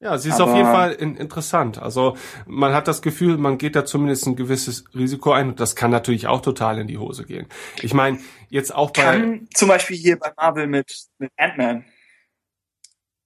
Ja, 0.01 0.17
sie 0.17 0.29
ist 0.29 0.41
Aber 0.41 0.53
auf 0.53 0.57
jeden 0.57 0.71
Fall 0.71 0.93
in, 0.93 1.17
interessant. 1.17 1.83
Also 1.83 2.17
man 2.47 2.73
hat 2.73 2.87
das 2.87 3.03
Gefühl, 3.03 3.37
man 3.37 3.59
geht 3.59 3.75
da 3.75 3.85
zumindest 3.85 4.29
ein 4.29 4.37
gewisses 4.37 4.85
Risiko 4.95 5.33
ein 5.33 5.49
und 5.49 5.61
das 5.61 5.75
kann 5.75 5.91
natürlich 5.91 6.29
auch 6.29 6.41
total 6.41 6.79
in 6.79 6.87
die 6.87 6.99
Hose 6.99 7.25
gehen. 7.25 7.49
Ich 7.83 7.95
meine, 7.95 8.21
jetzt 8.49 8.73
auch 8.73 8.93
bei... 8.93 9.03
Kann 9.03 9.49
zum 9.53 9.69
Beispiel 9.69 9.97
hier 9.97 10.17
bei 10.17 10.33
Marvel 10.37 10.69
mit, 10.69 11.09
mit 11.19 11.33
Ant-Man, 11.37 11.85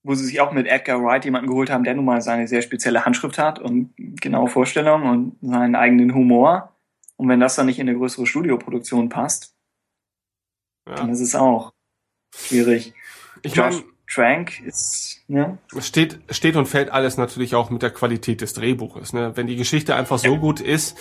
wo 0.03 0.13
sie 0.15 0.25
sich 0.25 0.41
auch 0.41 0.51
mit 0.51 0.67
Edgar 0.67 1.01
Wright 1.01 1.25
jemanden 1.25 1.47
geholt 1.47 1.69
haben, 1.69 1.83
der 1.83 1.95
nun 1.95 2.05
mal 2.05 2.21
seine 2.21 2.47
sehr 2.47 2.61
spezielle 2.61 3.05
Handschrift 3.05 3.37
hat 3.37 3.59
und 3.59 3.93
genaue 3.97 4.49
Vorstellungen 4.49 5.09
und 5.09 5.37
seinen 5.41 5.75
eigenen 5.75 6.13
Humor. 6.13 6.75
Und 7.15 7.29
wenn 7.29 7.39
das 7.39 7.55
dann 7.55 7.67
nicht 7.67 7.79
in 7.79 7.87
eine 7.87 7.97
größere 7.97 8.25
Studioproduktion 8.25 9.09
passt, 9.09 9.55
ja. 10.87 10.95
dann 10.95 11.09
ist 11.09 11.21
es 11.21 11.35
auch 11.35 11.73
schwierig. 12.35 12.93
Ich 13.43 13.55
meine, 13.55 13.81
Trank 14.13 14.59
ist, 14.61 15.21
ja. 15.27 15.57
Es 15.75 15.87
steht, 15.87 16.19
steht 16.29 16.55
und 16.55 16.67
fällt 16.67 16.91
alles 16.91 17.17
natürlich 17.17 17.55
auch 17.55 17.69
mit 17.69 17.81
der 17.81 17.89
Qualität 17.89 18.41
des 18.41 18.53
Drehbuches. 18.53 19.13
Ne? 19.13 19.31
Wenn 19.35 19.47
die 19.47 19.55
Geschichte 19.55 19.95
einfach 19.95 20.19
so 20.19 20.37
gut 20.37 20.59
ist 20.59 20.97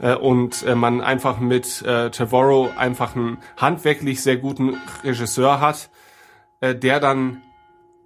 äh, 0.00 0.14
und 0.14 0.64
äh, 0.64 0.74
man 0.74 1.00
einfach 1.00 1.38
mit 1.38 1.82
äh, 1.82 2.10
Trevorrow 2.10 2.76
einfach 2.76 3.14
einen 3.14 3.38
handwerklich 3.56 4.22
sehr 4.22 4.36
guten 4.36 4.80
Regisseur 5.04 5.60
hat, 5.60 5.90
äh, 6.60 6.74
der 6.74 6.98
dann 6.98 7.42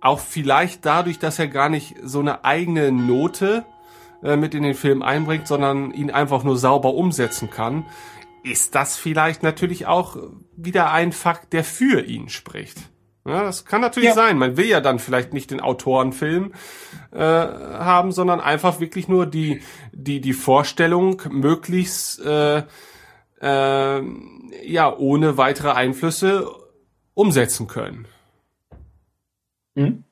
auch 0.01 0.21
vielleicht 0.21 0.87
dadurch, 0.87 1.19
dass 1.19 1.39
er 1.39 1.49
gar 1.49 1.69
nicht 1.69 1.97
so 2.03 2.21
eine 2.21 2.45
eigene 2.45 2.93
Note 2.93 3.65
äh, 4.23 4.37
mit 4.37 4.55
in 4.55 4.63
den 4.63 4.75
Film 4.75 5.03
einbringt, 5.03 5.47
sondern 5.47 5.93
ihn 5.93 6.11
einfach 6.11 6.45
nur 6.45 6.57
sauber 6.57 6.95
umsetzen 6.95 7.51
kann, 7.51 7.87
ist 8.43 8.75
das 8.75 8.97
vielleicht 8.97 9.43
natürlich 9.43 9.87
auch 9.87 10.17
wieder 10.57 10.93
ein 10.93 11.13
Fakt, 11.13 11.53
der 11.53 11.65
für 11.65 12.03
ihn 12.03 12.29
spricht. 12.29 12.79
Ja, 13.27 13.43
das 13.43 13.67
kann 13.67 13.83
natürlich 13.83 14.11
ja. 14.11 14.15
sein. 14.15 14.39
Man 14.39 14.57
will 14.57 14.67
ja 14.67 14.81
dann 14.81 14.99
vielleicht 14.99 15.35
nicht 15.35 15.51
den 15.51 15.61
Autorenfilm 15.61 16.53
äh, 17.13 17.19
haben, 17.19 18.13
sondern 18.13 18.41
einfach 18.41 18.81
wirklich 18.81 19.09
nur 19.09 19.27
die 19.27 19.61
die 19.93 20.23
die 20.23 20.33
Vorstellung 20.33 21.21
möglichst 21.31 22.21
äh, 22.25 22.63
äh, 23.43 24.03
ja 24.65 24.97
ohne 24.97 25.37
weitere 25.37 25.71
Einflüsse 25.73 26.51
umsetzen 27.13 27.67
können. 27.67 28.07
Hm. 29.77 30.05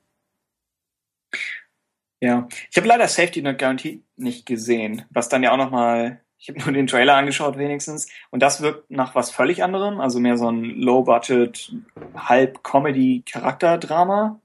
Ja, 2.21 2.47
ich 2.69 2.77
habe 2.77 2.87
leider 2.87 3.07
Safety 3.07 3.41
Not 3.41 3.59
Guarantee 3.59 4.03
nicht 4.17 4.45
gesehen, 4.45 5.05
was 5.09 5.29
dann 5.29 5.43
ja 5.43 5.51
auch 5.51 5.57
noch 5.57 5.71
mal 5.71 6.21
ich 6.39 6.47
habe 6.47 6.59
nur 6.59 6.71
den 6.71 6.87
Trailer 6.87 7.15
angeschaut 7.15 7.57
wenigstens 7.57 8.07
und 8.31 8.41
das 8.41 8.61
wirkt 8.61 8.89
nach 8.89 9.13
was 9.13 9.29
völlig 9.29 9.61
anderem, 9.61 9.99
also 9.99 10.19
mehr 10.19 10.37
so 10.37 10.49
ein 10.49 10.63
Low-Budget, 10.63 11.75
halb 12.15 12.63
Comedy-Charakterdrama. 12.63 14.39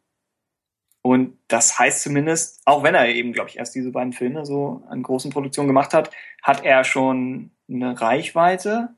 Und 1.03 1.39
das 1.49 1.79
heißt 1.79 2.03
zumindest, 2.03 2.63
auch 2.65 2.83
wenn 2.83 2.95
er 2.95 3.09
eben, 3.09 3.33
glaube 3.33 3.51
ich, 3.51 3.59
erst 3.59 3.75
diese 3.75 3.93
beiden 3.93 4.13
Filme 4.13 4.45
so 4.45 4.83
an 4.89 5.03
großen 5.03 5.31
Produktionen 5.31 5.69
gemacht 5.69 5.95
hat, 5.95 6.11
hat 6.43 6.65
er 6.65 6.83
schon 6.83 7.53
eine 7.69 8.01
Reichweite. 8.01 8.89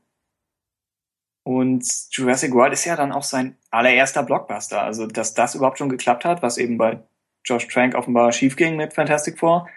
Und 1.46 1.86
Jurassic 2.10 2.52
World 2.54 2.72
ist 2.72 2.86
ja 2.86 2.96
dann 2.96 3.12
auch 3.12 3.22
sein 3.22 3.56
allererster 3.70 4.24
Blockbuster. 4.24 4.82
Also, 4.82 5.06
dass 5.06 5.32
das 5.32 5.54
überhaupt 5.54 5.78
schon 5.78 5.88
geklappt 5.88 6.24
hat, 6.24 6.42
was 6.42 6.58
eben 6.58 6.76
bei 6.76 6.98
Josh 7.44 7.68
Trank 7.68 7.94
offenbar 7.94 8.32
schief 8.32 8.56
ging 8.56 8.74
mit 8.74 8.94
Fantastic 8.94 9.38
Four, 9.38 9.68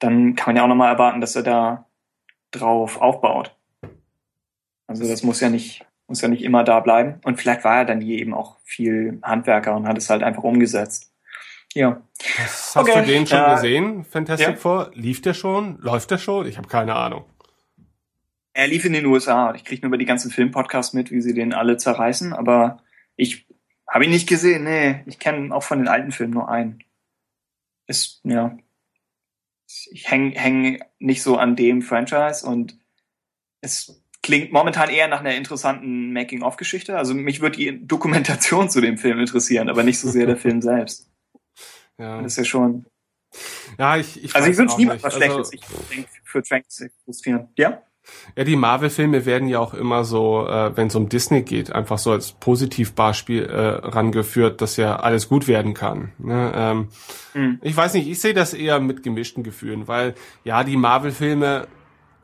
dann 0.00 0.34
kann 0.34 0.52
man 0.52 0.56
ja 0.56 0.64
auch 0.64 0.68
nochmal 0.68 0.92
erwarten, 0.92 1.22
dass 1.22 1.34
er 1.34 1.42
da 1.42 1.86
drauf 2.50 3.00
aufbaut. 3.00 3.56
Also 4.86 5.08
das 5.08 5.22
muss 5.22 5.40
ja 5.40 5.48
nicht, 5.48 5.86
muss 6.08 6.20
ja 6.20 6.28
nicht 6.28 6.42
immer 6.42 6.62
da 6.62 6.80
bleiben. 6.80 7.22
Und 7.24 7.40
vielleicht 7.40 7.64
war 7.64 7.78
er 7.78 7.84
dann 7.86 8.02
hier 8.02 8.18
eben 8.18 8.34
auch 8.34 8.58
viel 8.62 9.18
Handwerker 9.22 9.74
und 9.74 9.88
hat 9.88 9.96
es 9.96 10.10
halt 10.10 10.22
einfach 10.22 10.42
umgesetzt. 10.42 11.10
Ja. 11.72 12.02
Hast, 12.36 12.76
okay. 12.76 13.00
du 13.00 13.06
den 13.06 13.26
schon 13.26 13.40
äh, 13.40 13.54
gesehen, 13.54 14.04
Fantastic 14.04 14.48
ja. 14.48 14.56
Four? 14.56 14.90
Lief 14.92 15.22
der 15.22 15.32
schon? 15.32 15.78
Läuft 15.80 16.10
der 16.10 16.18
schon? 16.18 16.46
Ich 16.46 16.58
habe 16.58 16.68
keine 16.68 16.94
Ahnung. 16.94 17.24
Er 18.54 18.68
lief 18.68 18.84
in 18.84 18.92
den 18.92 19.06
USA. 19.06 19.52
Ich 19.54 19.64
kriege 19.64 19.82
nur 19.82 19.88
über 19.88 19.98
die 19.98 20.04
ganzen 20.04 20.30
Filmpodcasts 20.30 20.94
mit, 20.94 21.10
wie 21.10 21.20
sie 21.20 21.34
den 21.34 21.52
alle 21.52 21.76
zerreißen, 21.76 22.32
aber 22.32 22.82
ich 23.16 23.46
habe 23.88 24.04
ihn 24.04 24.10
nicht 24.10 24.28
gesehen. 24.28 24.64
Nee, 24.64 25.02
ich 25.06 25.18
kenne 25.18 25.54
auch 25.54 25.64
von 25.64 25.78
den 25.78 25.88
alten 25.88 26.12
Filmen 26.12 26.32
nur 26.32 26.48
einen. 26.48 26.82
Ist, 27.86 28.20
ja. 28.24 28.56
Ich 29.66 30.10
hänge 30.10 30.38
häng 30.38 30.82
nicht 30.98 31.22
so 31.22 31.36
an 31.36 31.56
dem 31.56 31.82
Franchise 31.82 32.46
und 32.46 32.78
es 33.60 34.00
klingt 34.22 34.52
momentan 34.52 34.88
eher 34.88 35.08
nach 35.08 35.20
einer 35.20 35.34
interessanten 35.34 36.12
Making-of-Geschichte. 36.12 36.96
Also 36.96 37.12
mich 37.12 37.40
würde 37.40 37.56
die 37.56 37.86
Dokumentation 37.86 38.70
zu 38.70 38.80
dem 38.80 38.98
Film 38.98 39.18
interessieren, 39.18 39.68
aber 39.68 39.82
nicht 39.82 39.98
so 39.98 40.08
sehr 40.08 40.26
der 40.26 40.36
Film 40.36 40.62
selbst. 40.62 41.10
Ja. 41.96 42.20
Das 42.20 42.32
ist 42.32 42.38
ja 42.38 42.44
schon. 42.44 42.86
Ja, 43.78 43.96
ich, 43.96 44.24
ich 44.24 44.34
Also 44.34 44.50
ich 44.50 44.58
wünsche 44.58 44.76
niemand 44.78 45.00
was 45.04 45.14
Schlechtes. 45.14 45.36
Also, 45.36 45.52
ich 45.52 45.60
denke, 45.94 46.10
für 46.24 46.42
Tranks 46.42 46.84
frustrieren. 47.04 47.50
Ja? 47.56 47.84
Ja, 48.36 48.44
die 48.44 48.56
Marvel-Filme 48.56 49.26
werden 49.26 49.48
ja 49.48 49.60
auch 49.60 49.74
immer 49.74 50.04
so, 50.04 50.46
äh, 50.46 50.76
wenn 50.76 50.88
es 50.88 50.94
um 50.94 51.08
Disney 51.08 51.42
geht, 51.42 51.72
einfach 51.72 51.98
so 51.98 52.12
als 52.12 52.32
Positivbeispiel 52.32 53.44
äh, 53.44 53.86
rangeführt, 53.86 54.60
dass 54.60 54.76
ja 54.76 54.96
alles 54.96 55.28
gut 55.28 55.48
werden 55.48 55.74
kann. 55.74 56.12
Ne? 56.18 56.52
Ähm, 56.54 56.88
mhm. 57.34 57.58
Ich 57.62 57.76
weiß 57.76 57.94
nicht, 57.94 58.08
ich 58.08 58.20
sehe 58.20 58.34
das 58.34 58.54
eher 58.54 58.80
mit 58.80 59.02
gemischten 59.02 59.42
Gefühlen, 59.42 59.88
weil 59.88 60.14
ja, 60.44 60.64
die 60.64 60.76
Marvel-Filme, 60.76 61.66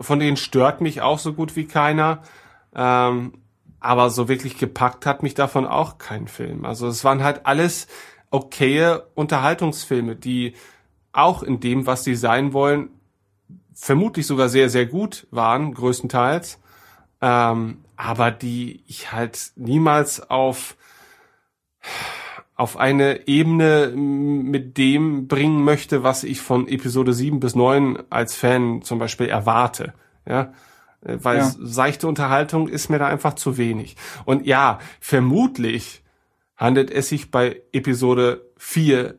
von 0.00 0.18
denen 0.18 0.36
stört 0.36 0.80
mich 0.80 1.00
auch 1.00 1.18
so 1.18 1.32
gut 1.32 1.56
wie 1.56 1.66
keiner. 1.66 2.22
Ähm, 2.74 3.32
aber 3.80 4.10
so 4.10 4.28
wirklich 4.28 4.58
gepackt 4.58 5.06
hat 5.06 5.22
mich 5.22 5.34
davon 5.34 5.66
auch 5.66 5.98
kein 5.98 6.28
Film. 6.28 6.66
Also 6.66 6.86
es 6.86 7.02
waren 7.02 7.24
halt 7.24 7.46
alles 7.46 7.88
okaye 8.30 9.02
Unterhaltungsfilme, 9.14 10.16
die 10.16 10.54
auch 11.12 11.42
in 11.42 11.60
dem, 11.60 11.86
was 11.86 12.04
sie 12.04 12.14
sein 12.14 12.52
wollen, 12.52 12.90
vermutlich 13.74 14.26
sogar 14.26 14.48
sehr, 14.48 14.68
sehr 14.68 14.86
gut 14.86 15.26
waren, 15.30 15.74
größtenteils. 15.74 16.60
Ähm, 17.20 17.84
aber 17.96 18.30
die 18.30 18.82
ich 18.86 19.12
halt 19.12 19.52
niemals 19.56 20.30
auf, 20.30 20.76
auf 22.54 22.78
eine 22.78 23.28
Ebene 23.28 23.92
mit 23.94 24.78
dem 24.78 25.28
bringen 25.28 25.62
möchte, 25.64 26.02
was 26.02 26.24
ich 26.24 26.40
von 26.40 26.66
Episode 26.66 27.12
7 27.12 27.40
bis 27.40 27.54
9 27.54 28.02
als 28.08 28.34
Fan 28.34 28.82
zum 28.82 28.98
Beispiel 28.98 29.28
erwarte. 29.28 29.92
Ja, 30.26 30.52
weil 31.02 31.38
ja. 31.38 31.52
seichte 31.60 32.08
Unterhaltung 32.08 32.68
ist 32.68 32.88
mir 32.88 32.98
da 32.98 33.06
einfach 33.06 33.34
zu 33.34 33.56
wenig. 33.56 33.96
Und 34.24 34.46
ja, 34.46 34.78
vermutlich 35.00 36.02
handelt 36.56 36.90
es 36.90 37.08
sich 37.08 37.30
bei 37.30 37.62
Episode 37.72 38.46
4 38.58 39.18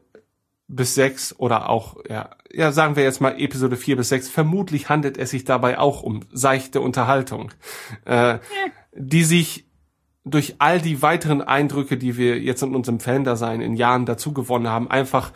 bis 0.72 0.96
6 0.96 1.38
oder 1.38 1.70
auch, 1.70 1.98
ja, 2.10 2.30
ja, 2.52 2.72
sagen 2.72 2.96
wir 2.96 3.04
jetzt 3.04 3.22
mal 3.22 3.40
Episode 3.40 3.76
4 3.76 3.98
bis 3.98 4.10
6, 4.10 4.30
vermutlich 4.30 4.90
handelt 4.90 5.18
es 5.18 5.32
sich 5.32 5.44
dabei 5.44 5.78
auch 5.78 6.02
um 6.02 6.22
seichte 6.32 6.82
Unterhaltung, 6.82 7.52
äh, 8.06 8.40
die 8.94 9.24
sich 9.24 9.66
durch 10.24 10.56
all 10.60 10.80
die 10.80 11.02
weiteren 11.02 11.42
Eindrücke, 11.42 11.98
die 11.98 12.16
wir 12.16 12.40
jetzt 12.40 12.62
in 12.64 12.76
unserem 12.76 13.00
Fan-Dasein 13.00 13.62
in 13.62 13.76
Jahren 13.76 14.06
dazu 14.06 14.34
gewonnen 14.34 14.68
haben, 14.68 14.90
einfach 14.90 15.32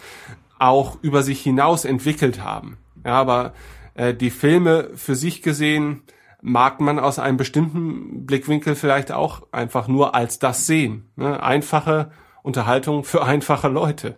auch 0.60 0.98
über 1.02 1.24
sich 1.24 1.42
hinaus 1.42 1.86
entwickelt 1.86 2.44
haben. 2.44 2.78
Ja, 3.04 3.14
aber 3.14 3.54
äh, 3.96 4.14
die 4.14 4.30
Filme 4.30 4.92
für 4.96 5.16
sich 5.16 5.42
gesehen 5.42 6.04
mag 6.42 6.80
man 6.80 7.00
aus 7.00 7.20
einem 7.20 7.38
bestimmten 7.38 8.26
Blickwinkel 8.26 8.76
vielleicht 8.76 9.12
auch 9.12 9.52
einfach 9.52 9.88
nur 9.88 10.16
als 10.16 10.40
das 10.40 10.66
sehen. 10.68 11.10
Ne? 11.16 11.42
Einfache 11.42 12.12
Unterhaltung 12.44 13.04
für 13.04 13.24
einfache 13.24 13.68
Leute. 13.68 14.18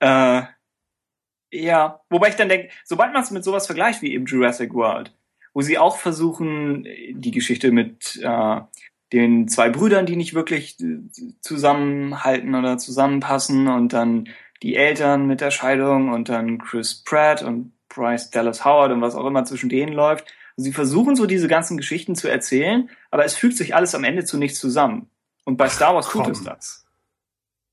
Äh, 0.00 0.42
ja, 1.52 2.00
wobei 2.10 2.28
ich 2.28 2.36
dann 2.36 2.48
denke, 2.48 2.70
sobald 2.84 3.12
man 3.12 3.22
es 3.22 3.30
mit 3.30 3.44
sowas 3.44 3.66
vergleicht 3.66 4.02
wie 4.02 4.12
eben 4.12 4.26
Jurassic 4.26 4.74
World, 4.74 5.14
wo 5.54 5.62
sie 5.62 5.78
auch 5.78 5.96
versuchen, 5.96 6.84
die 6.84 7.30
Geschichte 7.30 7.70
mit 7.70 8.20
äh, 8.22 8.60
den 9.12 9.48
zwei 9.48 9.70
Brüdern, 9.70 10.06
die 10.06 10.16
nicht 10.16 10.34
wirklich 10.34 10.78
äh, 10.80 10.98
zusammenhalten 11.40 12.54
oder 12.54 12.78
zusammenpassen 12.78 13.68
und 13.68 13.92
dann 13.92 14.28
die 14.62 14.76
Eltern 14.76 15.26
mit 15.26 15.40
der 15.40 15.50
Scheidung 15.50 16.10
und 16.10 16.28
dann 16.28 16.58
Chris 16.58 17.02
Pratt 17.04 17.42
und 17.42 17.72
Bryce 17.88 18.30
Dallas 18.30 18.64
Howard 18.64 18.92
und 18.92 19.00
was 19.00 19.14
auch 19.14 19.26
immer 19.26 19.44
zwischen 19.44 19.68
denen 19.68 19.92
läuft. 19.92 20.26
Sie 20.56 20.72
versuchen 20.72 21.16
so 21.16 21.26
diese 21.26 21.48
ganzen 21.48 21.76
Geschichten 21.76 22.14
zu 22.16 22.28
erzählen, 22.28 22.88
aber 23.10 23.24
es 23.24 23.34
fügt 23.34 23.56
sich 23.56 23.74
alles 23.74 23.94
am 23.94 24.04
Ende 24.04 24.24
zu 24.24 24.38
nichts 24.38 24.58
zusammen. 24.58 25.10
Und 25.44 25.58
bei 25.58 25.68
Star 25.68 25.94
Wars 25.94 26.06
Ach, 26.08 26.12
tut 26.12 26.28
es 26.28 26.42
das. 26.42 26.85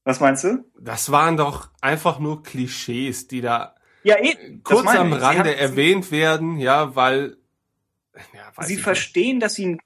Was 0.04 0.20
meinst 0.20 0.44
du? 0.44 0.66
Das 0.80 1.12
waren 1.12 1.38
doch 1.38 1.70
einfach 1.82 2.20
nur 2.20 2.44
Klischees, 2.44 3.28
die 3.28 3.42
da 3.42 3.76
ja, 4.04 4.18
eh, 4.20 4.60
kurz 4.64 4.88
am 4.88 5.14
Rande 5.14 5.56
erwähnt 5.56 6.12
werden, 6.12 6.58
ja, 6.58 6.96
weil 6.96 7.38
ja, 8.34 8.64
sie 8.64 8.78
verstehen, 8.78 9.40
dass 9.40 9.56
sie 9.56 9.78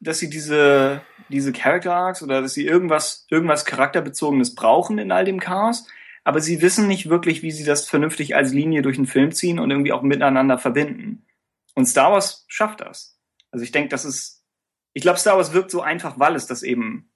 dass 0.00 0.18
sie 0.18 0.30
diese 0.30 1.02
diese 1.28 1.52
Character 1.52 1.94
Arcs 1.94 2.22
oder 2.22 2.40
dass 2.40 2.54
sie 2.54 2.66
irgendwas 2.66 3.26
irgendwas 3.28 3.66
charakterbezogenes 3.66 4.54
brauchen 4.54 4.98
in 4.98 5.12
all 5.12 5.26
dem 5.26 5.38
Chaos, 5.38 5.86
aber 6.24 6.40
sie 6.40 6.62
wissen 6.62 6.88
nicht 6.88 7.10
wirklich, 7.10 7.42
wie 7.42 7.50
sie 7.50 7.64
das 7.64 7.86
vernünftig 7.86 8.34
als 8.34 8.52
Linie 8.52 8.82
durch 8.82 8.96
den 8.96 9.06
Film 9.06 9.32
ziehen 9.32 9.58
und 9.58 9.70
irgendwie 9.70 9.92
auch 9.92 10.02
miteinander 10.02 10.58
verbinden. 10.58 11.26
Und 11.74 11.86
Star 11.86 12.12
Wars 12.12 12.44
schafft 12.48 12.80
das. 12.80 13.18
Also 13.50 13.62
ich 13.62 13.72
denke, 13.72 13.88
das 13.88 14.04
ist, 14.04 14.44
ich 14.92 15.02
glaube, 15.02 15.18
Star 15.18 15.36
Wars 15.36 15.52
wirkt 15.52 15.70
so 15.70 15.80
einfach, 15.80 16.18
weil 16.18 16.34
es 16.34 16.46
das 16.46 16.62
eben, 16.62 17.10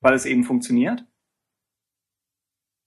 weil 0.00 0.14
es 0.14 0.26
eben 0.26 0.44
funktioniert. 0.44 1.04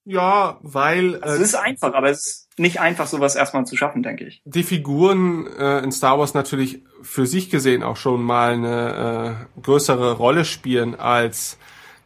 Ja, 0.05 0.59
weil. 0.61 1.21
Also 1.21 1.41
es 1.41 1.49
ist 1.49 1.55
einfach, 1.55 1.93
aber 1.93 2.09
es 2.09 2.25
ist 2.25 2.59
nicht 2.59 2.79
einfach, 2.79 3.07
sowas 3.07 3.35
erstmal 3.35 3.65
zu 3.65 3.75
schaffen, 3.75 4.03
denke 4.03 4.25
ich. 4.25 4.41
Die 4.45 4.63
Figuren 4.63 5.47
äh, 5.57 5.79
in 5.79 5.91
Star 5.91 6.19
Wars 6.19 6.33
natürlich 6.33 6.83
für 7.01 7.25
sich 7.25 7.49
gesehen 7.49 7.83
auch 7.83 7.97
schon 7.97 8.21
mal 8.23 8.53
eine 8.53 9.47
äh, 9.57 9.61
größere 9.61 10.13
Rolle 10.13 10.45
spielen 10.45 10.95
als 10.95 11.57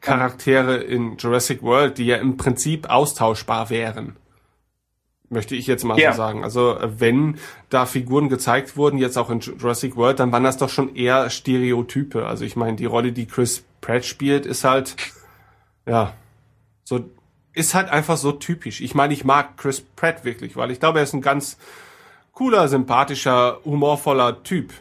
Charaktere 0.02 0.78
in 0.78 1.18
Jurassic 1.18 1.62
World, 1.62 1.98
die 1.98 2.06
ja 2.06 2.16
im 2.16 2.38
Prinzip 2.38 2.90
austauschbar 2.90 3.70
wären. 3.70 4.16
Möchte 5.28 5.56
ich 5.56 5.68
jetzt 5.68 5.84
mal 5.84 6.00
ja. 6.00 6.14
so 6.14 6.18
sagen. 6.18 6.44
Also 6.44 6.80
wenn 6.82 7.38
da 7.70 7.86
Figuren 7.86 8.30
gezeigt 8.30 8.78
wurden, 8.78 8.98
jetzt 8.98 9.18
auch 9.18 9.30
in 9.30 9.42
Jurassic 9.42 9.96
World, 9.96 10.20
dann 10.20 10.32
waren 10.32 10.44
das 10.44 10.58
doch 10.58 10.70
schon 10.70 10.96
eher 10.96 11.30
Stereotype. 11.30 12.26
Also 12.26 12.46
ich 12.46 12.56
meine, 12.56 12.78
die 12.78 12.86
Rolle, 12.86 13.12
die 13.12 13.28
Chris 13.28 13.64
Pratt 13.82 14.06
spielt, 14.06 14.48
ist 14.48 14.64
halt, 14.64 14.96
ja, 15.86 16.14
so, 16.84 17.12
ist 17.54 17.74
halt 17.76 17.90
einfach 17.90 18.18
so 18.18 18.32
typisch. 18.32 18.82
Ich 18.82 18.96
meine, 18.96 19.14
ich 19.14 19.26
mag 19.26 19.58
Chris 19.58 19.82
Pratt 19.82 20.24
wirklich, 20.26 20.56
weil 20.56 20.72
ich 20.72 20.80
glaube, 20.80 21.00
er 21.00 21.04
ist 21.04 21.14
ein 21.14 21.22
ganz 21.22 21.58
cooler, 22.34 22.68
sympathischer, 22.68 23.60
humorvoller 23.66 24.44
Typ. 24.44 24.72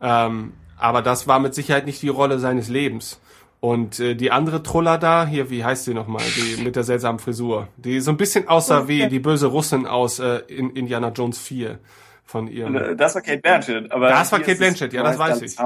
Ähm, 0.00 0.54
aber 0.78 1.02
das 1.02 1.26
war 1.26 1.38
mit 1.38 1.54
Sicherheit 1.54 1.86
nicht 1.86 2.02
die 2.02 2.08
Rolle 2.08 2.38
seines 2.38 2.68
Lebens. 2.68 3.20
Und 3.60 4.00
äh, 4.00 4.14
die 4.14 4.30
andere 4.30 4.62
Troller 4.62 4.98
da, 4.98 5.26
hier, 5.26 5.50
wie 5.50 5.64
heißt 5.64 5.84
sie 5.84 5.94
nochmal, 5.94 6.22
die 6.36 6.62
mit 6.62 6.76
der 6.76 6.84
seltsamen 6.84 7.18
Frisur, 7.18 7.68
die 7.76 8.00
so 8.00 8.10
ein 8.10 8.16
bisschen 8.16 8.48
aussah 8.48 8.80
okay. 8.80 8.88
wie 8.88 9.08
die 9.08 9.18
böse 9.18 9.46
Russin 9.46 9.86
aus 9.86 10.18
äh, 10.18 10.42
in 10.48 10.70
Indiana 10.70 11.08
Jones 11.08 11.38
4 11.38 11.78
von 12.24 12.48
ihr. 12.48 12.66
Äh, 12.66 12.96
das 12.96 13.14
war 13.14 13.22
Kate 13.22 13.38
Blanchett. 13.38 13.90
Aber 13.90 14.08
das 14.08 14.30
war 14.30 14.40
Kate 14.40 14.56
Blanchett, 14.56 14.92
ja, 14.92 15.02
das 15.02 15.18
weiß 15.18 15.42
ich. 15.42 15.56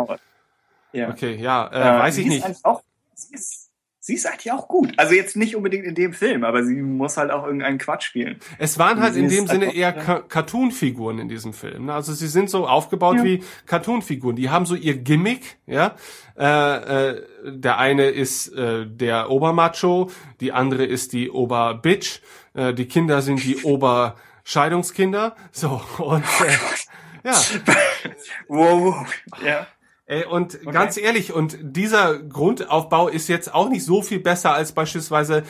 Ja. 0.93 1.09
Okay, 1.09 1.37
ja, 1.37 1.67
äh, 1.67 1.81
äh 1.81 1.99
weiß 2.01 2.19
ich 2.19 2.27
nicht. 2.27 2.47
Auch, 2.65 2.83
sie 3.15 3.35
ist 3.35 3.70
Sie 4.11 4.17
ist 4.17 4.27
eigentlich 4.27 4.51
auch 4.51 4.67
gut. 4.67 4.93
Also 4.97 5.15
jetzt 5.15 5.37
nicht 5.37 5.55
unbedingt 5.55 5.85
in 5.85 5.95
dem 5.95 6.13
Film, 6.13 6.43
aber 6.43 6.65
sie 6.65 6.75
muss 6.75 7.17
halt 7.17 7.31
auch 7.31 7.45
irgendeinen 7.45 7.79
Quatsch 7.79 8.03
spielen. 8.03 8.41
Es 8.59 8.77
waren 8.77 9.01
halt 9.01 9.15
in 9.15 9.29
dem 9.29 9.47
Sinne 9.47 9.73
eher 9.73 9.95
ja. 9.97 10.19
Cartoon-Figuren 10.19 11.21
in 11.21 11.29
diesem 11.29 11.53
Film. 11.53 11.87
Ne? 11.87 11.95
Also 11.95 12.13
sie 12.13 12.27
sind 12.27 12.51
so 12.51 12.67
aufgebaut 12.67 13.19
ja. 13.19 13.23
wie 13.23 13.45
Cartoon-Figuren. 13.67 14.35
Die 14.35 14.51
haben 14.51 14.67
so 14.67 14.75
ihr 14.75 14.97
Gimmick, 14.97 15.59
ja. 15.69 15.95
Äh, 16.37 17.13
äh, 17.13 17.23
der 17.45 17.79
eine 17.79 18.07
ist 18.07 18.49
äh, 18.49 18.85
der 18.85 19.31
Obermacho, 19.31 20.11
die 20.41 20.51
andere 20.51 20.85
ist 20.85 21.13
die 21.13 21.31
Oberbitch, 21.31 22.21
äh, 22.55 22.75
die 22.75 22.87
Kinder 22.87 23.23
sind 23.23 23.45
die 23.45 23.59
Oberscheidungskinder. 23.63 25.37
So 25.53 25.81
und 25.99 26.25
äh, 26.25 27.29
ja. 27.29 27.35
wow, 28.49 28.81
wow. 28.83 29.07
Ja 29.47 29.69
Ey, 30.11 30.25
und 30.25 30.57
okay. 30.57 30.73
ganz 30.73 30.97
ehrlich, 30.97 31.33
und 31.33 31.57
dieser 31.63 32.19
Grundaufbau 32.19 33.07
ist 33.07 33.29
jetzt 33.29 33.55
auch 33.55 33.69
nicht 33.69 33.85
so 33.85 34.03
viel 34.03 34.19
besser 34.19 34.53
als 34.53 34.73
beispielsweise 34.73 35.45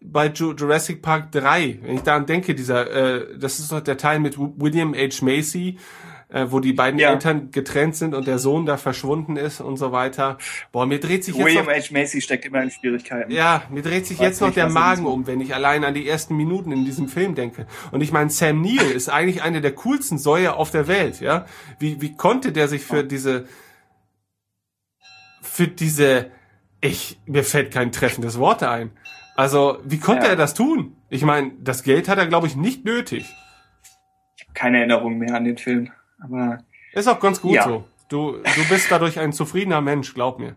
bei 0.00 0.26
Jurassic 0.26 1.02
Park 1.02 1.30
3. 1.30 1.78
Wenn 1.82 1.94
ich 1.94 2.00
daran 2.00 2.26
denke, 2.26 2.56
dieser, 2.56 2.90
äh, 2.90 3.38
das 3.38 3.60
ist 3.60 3.70
doch 3.70 3.78
der 3.78 3.96
Teil 3.96 4.18
mit 4.18 4.36
William 4.36 4.92
H. 4.92 5.24
Macy, 5.24 5.78
äh, 6.30 6.46
wo 6.48 6.58
die 6.58 6.72
beiden 6.72 6.98
ja. 6.98 7.12
Eltern 7.12 7.52
getrennt 7.52 7.94
sind 7.94 8.16
und 8.16 8.26
der 8.26 8.40
Sohn 8.40 8.66
da 8.66 8.76
verschwunden 8.76 9.36
ist 9.36 9.60
und 9.60 9.76
so 9.76 9.92
weiter. 9.92 10.36
Boah, 10.72 10.84
mir 10.84 10.98
dreht 10.98 11.22
sich 11.22 11.36
William 11.36 11.68
jetzt 11.68 11.68
William 11.68 11.84
H. 11.84 11.92
Macy 11.92 12.20
steckt 12.22 12.44
immer 12.44 12.60
in 12.60 12.72
Schwierigkeiten. 12.72 13.30
Ja, 13.30 13.62
mir 13.70 13.82
dreht 13.82 14.08
sich 14.08 14.18
Weiß 14.18 14.26
jetzt 14.26 14.40
noch 14.40 14.52
der 14.52 14.68
Magen 14.68 15.06
um, 15.06 15.28
wenn 15.28 15.40
ich 15.40 15.54
allein 15.54 15.84
an 15.84 15.94
die 15.94 16.08
ersten 16.08 16.36
Minuten 16.36 16.72
in 16.72 16.84
diesem 16.84 17.06
Film 17.06 17.36
denke. 17.36 17.68
Und 17.92 18.00
ich 18.00 18.10
meine, 18.10 18.30
Sam 18.30 18.62
Neill 18.62 18.90
ist 18.90 19.08
eigentlich 19.08 19.42
eine 19.44 19.60
der 19.60 19.76
coolsten 19.76 20.18
Säue 20.18 20.56
auf 20.56 20.72
der 20.72 20.88
Welt, 20.88 21.20
ja? 21.20 21.46
Wie, 21.78 22.00
wie 22.00 22.16
konnte 22.16 22.50
der 22.50 22.66
sich 22.66 22.82
für 22.82 23.04
diese 23.04 23.46
für 25.52 25.68
diese, 25.68 26.30
ich, 26.80 27.20
mir 27.26 27.44
fällt 27.44 27.74
kein 27.74 27.92
treffendes 27.92 28.38
Wort 28.38 28.62
ein. 28.62 28.90
Also, 29.36 29.78
wie 29.84 29.98
konnte 29.98 30.24
ja. 30.24 30.30
er 30.30 30.36
das 30.36 30.54
tun? 30.54 30.96
Ich 31.10 31.22
meine, 31.24 31.52
das 31.60 31.82
Geld 31.82 32.08
hat 32.08 32.16
er, 32.16 32.26
glaube 32.26 32.46
ich, 32.46 32.56
nicht 32.56 32.86
nötig. 32.86 33.34
Ich 34.36 34.44
habe 34.44 34.54
keine 34.54 34.78
Erinnerung 34.78 35.18
mehr 35.18 35.34
an 35.34 35.44
den 35.44 35.58
Film, 35.58 35.90
aber. 36.18 36.64
Ist 36.94 37.06
auch 37.06 37.20
ganz 37.20 37.40
gut 37.40 37.54
ja. 37.54 37.64
so. 37.64 37.84
Du, 38.08 38.32
du 38.32 38.68
bist 38.70 38.90
dadurch 38.90 39.18
ein 39.18 39.32
zufriedener 39.34 39.82
Mensch, 39.82 40.14
glaub 40.14 40.38
mir. 40.38 40.56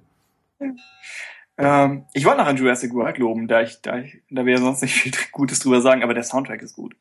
Ähm, 1.57 2.05
ich 2.13 2.25
wollte 2.25 2.39
noch 2.39 2.47
an 2.47 2.57
Jurassic 2.57 2.93
World 2.93 3.17
loben, 3.17 3.47
da 3.49 3.61
ich, 3.61 3.81
da 3.81 3.99
ich, 3.99 4.21
da 4.29 4.45
wir 4.45 4.57
sonst 4.59 4.81
nicht 4.81 4.95
viel 4.95 5.11
Gutes 5.33 5.59
drüber 5.59 5.81
sagen, 5.81 6.03
aber 6.03 6.13
der 6.13 6.23
Soundtrack 6.23 6.61
ist 6.61 6.75
gut. 6.75 6.95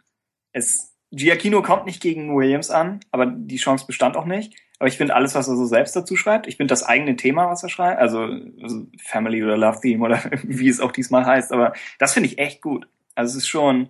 Es, 0.53 0.97
Giacchino 1.13 1.63
kommt 1.63 1.87
nicht 1.87 2.03
gegen 2.03 2.37
Williams 2.37 2.71
an, 2.71 3.01
aber 3.13 3.27
die 3.27 3.57
Chance 3.57 3.87
bestand 3.87 4.17
auch 4.17 4.27
nicht. 4.27 4.57
Aber 4.79 4.89
ich 4.89 4.97
finde 4.97 5.15
alles, 5.15 5.35
was 5.35 5.49
er 5.49 5.57
so 5.57 5.67
selbst 5.67 5.95
dazu 5.95 6.17
schreibt, 6.17 6.47
ich 6.47 6.57
finde 6.57 6.73
das 6.73 6.83
eigene 6.83 7.17
Thema, 7.17 7.49
was 7.49 7.63
er 7.63 7.69
schreibt, 7.69 8.01
also, 8.01 8.29
also 8.61 8.87
Family 8.99 9.43
oder 9.43 9.57
Love 9.57 9.81
Theme 9.81 10.05
oder 10.05 10.23
wie 10.43 10.69
es 10.69 10.81
auch 10.81 10.93
diesmal 10.93 11.25
heißt, 11.25 11.53
aber 11.53 11.73
das 11.99 12.13
finde 12.13 12.29
ich 12.29 12.39
echt 12.39 12.61
gut. 12.61 12.89
Also 13.15 13.31
es 13.31 13.45
ist 13.45 13.49
schon, 13.49 13.89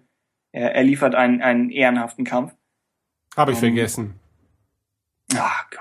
er, 0.52 0.74
er 0.74 0.84
liefert 0.84 1.14
einen, 1.14 1.40
einen 1.42 1.70
ehrenhaften 1.70 2.24
Kampf. 2.24 2.54
Habe 3.36 3.52
ich 3.52 3.56
um, 3.56 3.60
vergessen. 3.60 4.20
Ah 5.34 5.50
oh 5.50 5.76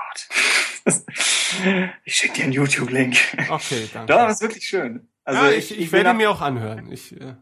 Gott. 0.85 0.93
ich 2.05 2.15
schicke 2.15 2.35
dir 2.35 2.43
einen 2.45 2.53
YouTube-Link. 2.53 3.17
Okay, 3.49 3.89
danke. 3.93 4.13
Doch, 4.13 4.27
das 4.27 4.35
ist 4.35 4.41
wirklich 4.41 4.65
schön. 4.65 5.07
Also 5.25 5.43
ja, 5.43 5.51
ich, 5.51 5.71
ich, 5.71 5.80
ich 5.80 5.91
werde 5.91 6.13
mir 6.13 6.31
auch 6.31 6.41
anhören. 6.41 6.91
Ich, 6.91 7.19
äh 7.19 7.35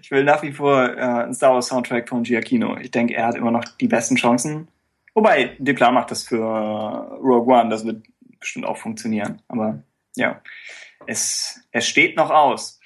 ich 0.00 0.10
will 0.10 0.24
nach 0.24 0.42
wie 0.42 0.52
vor 0.52 0.96
äh, 0.96 1.00
einen 1.00 1.34
Star 1.34 1.54
Wars 1.54 1.68
Soundtrack 1.68 2.08
von 2.08 2.22
Giacchino. 2.22 2.76
Ich 2.78 2.90
denke, 2.90 3.14
er 3.14 3.26
hat 3.26 3.34
immer 3.34 3.50
noch 3.50 3.64
die 3.64 3.88
besten 3.88 4.16
Chancen 4.16 4.68
Wobei, 5.14 5.56
Deplan 5.58 5.94
macht 5.94 6.10
das 6.10 6.24
für 6.24 6.38
Rogue 6.38 7.54
One, 7.54 7.70
das 7.70 7.84
wird 7.84 8.06
bestimmt 8.38 8.66
auch 8.66 8.76
funktionieren. 8.76 9.42
Aber 9.48 9.82
ja, 10.16 10.40
es, 11.06 11.60
es 11.72 11.86
steht 11.86 12.16
noch 12.16 12.30
aus. 12.30 12.80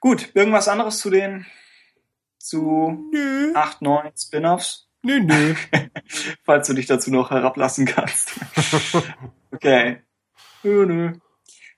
Gut, 0.00 0.30
irgendwas 0.34 0.68
anderes 0.68 0.98
zu 0.98 1.10
den 1.10 1.46
zu 2.38 3.08
nö. 3.12 3.52
8, 3.54 3.82
9 3.82 4.12
Spin-offs? 4.16 4.88
Nö, 5.02 5.20
nö. 5.20 5.54
Falls 6.44 6.66
du 6.66 6.74
dich 6.74 6.86
dazu 6.86 7.10
noch 7.10 7.30
herablassen 7.30 7.86
kannst. 7.86 8.32
okay. 9.52 10.02
Nö, 10.62 10.86
nö. 10.86 11.12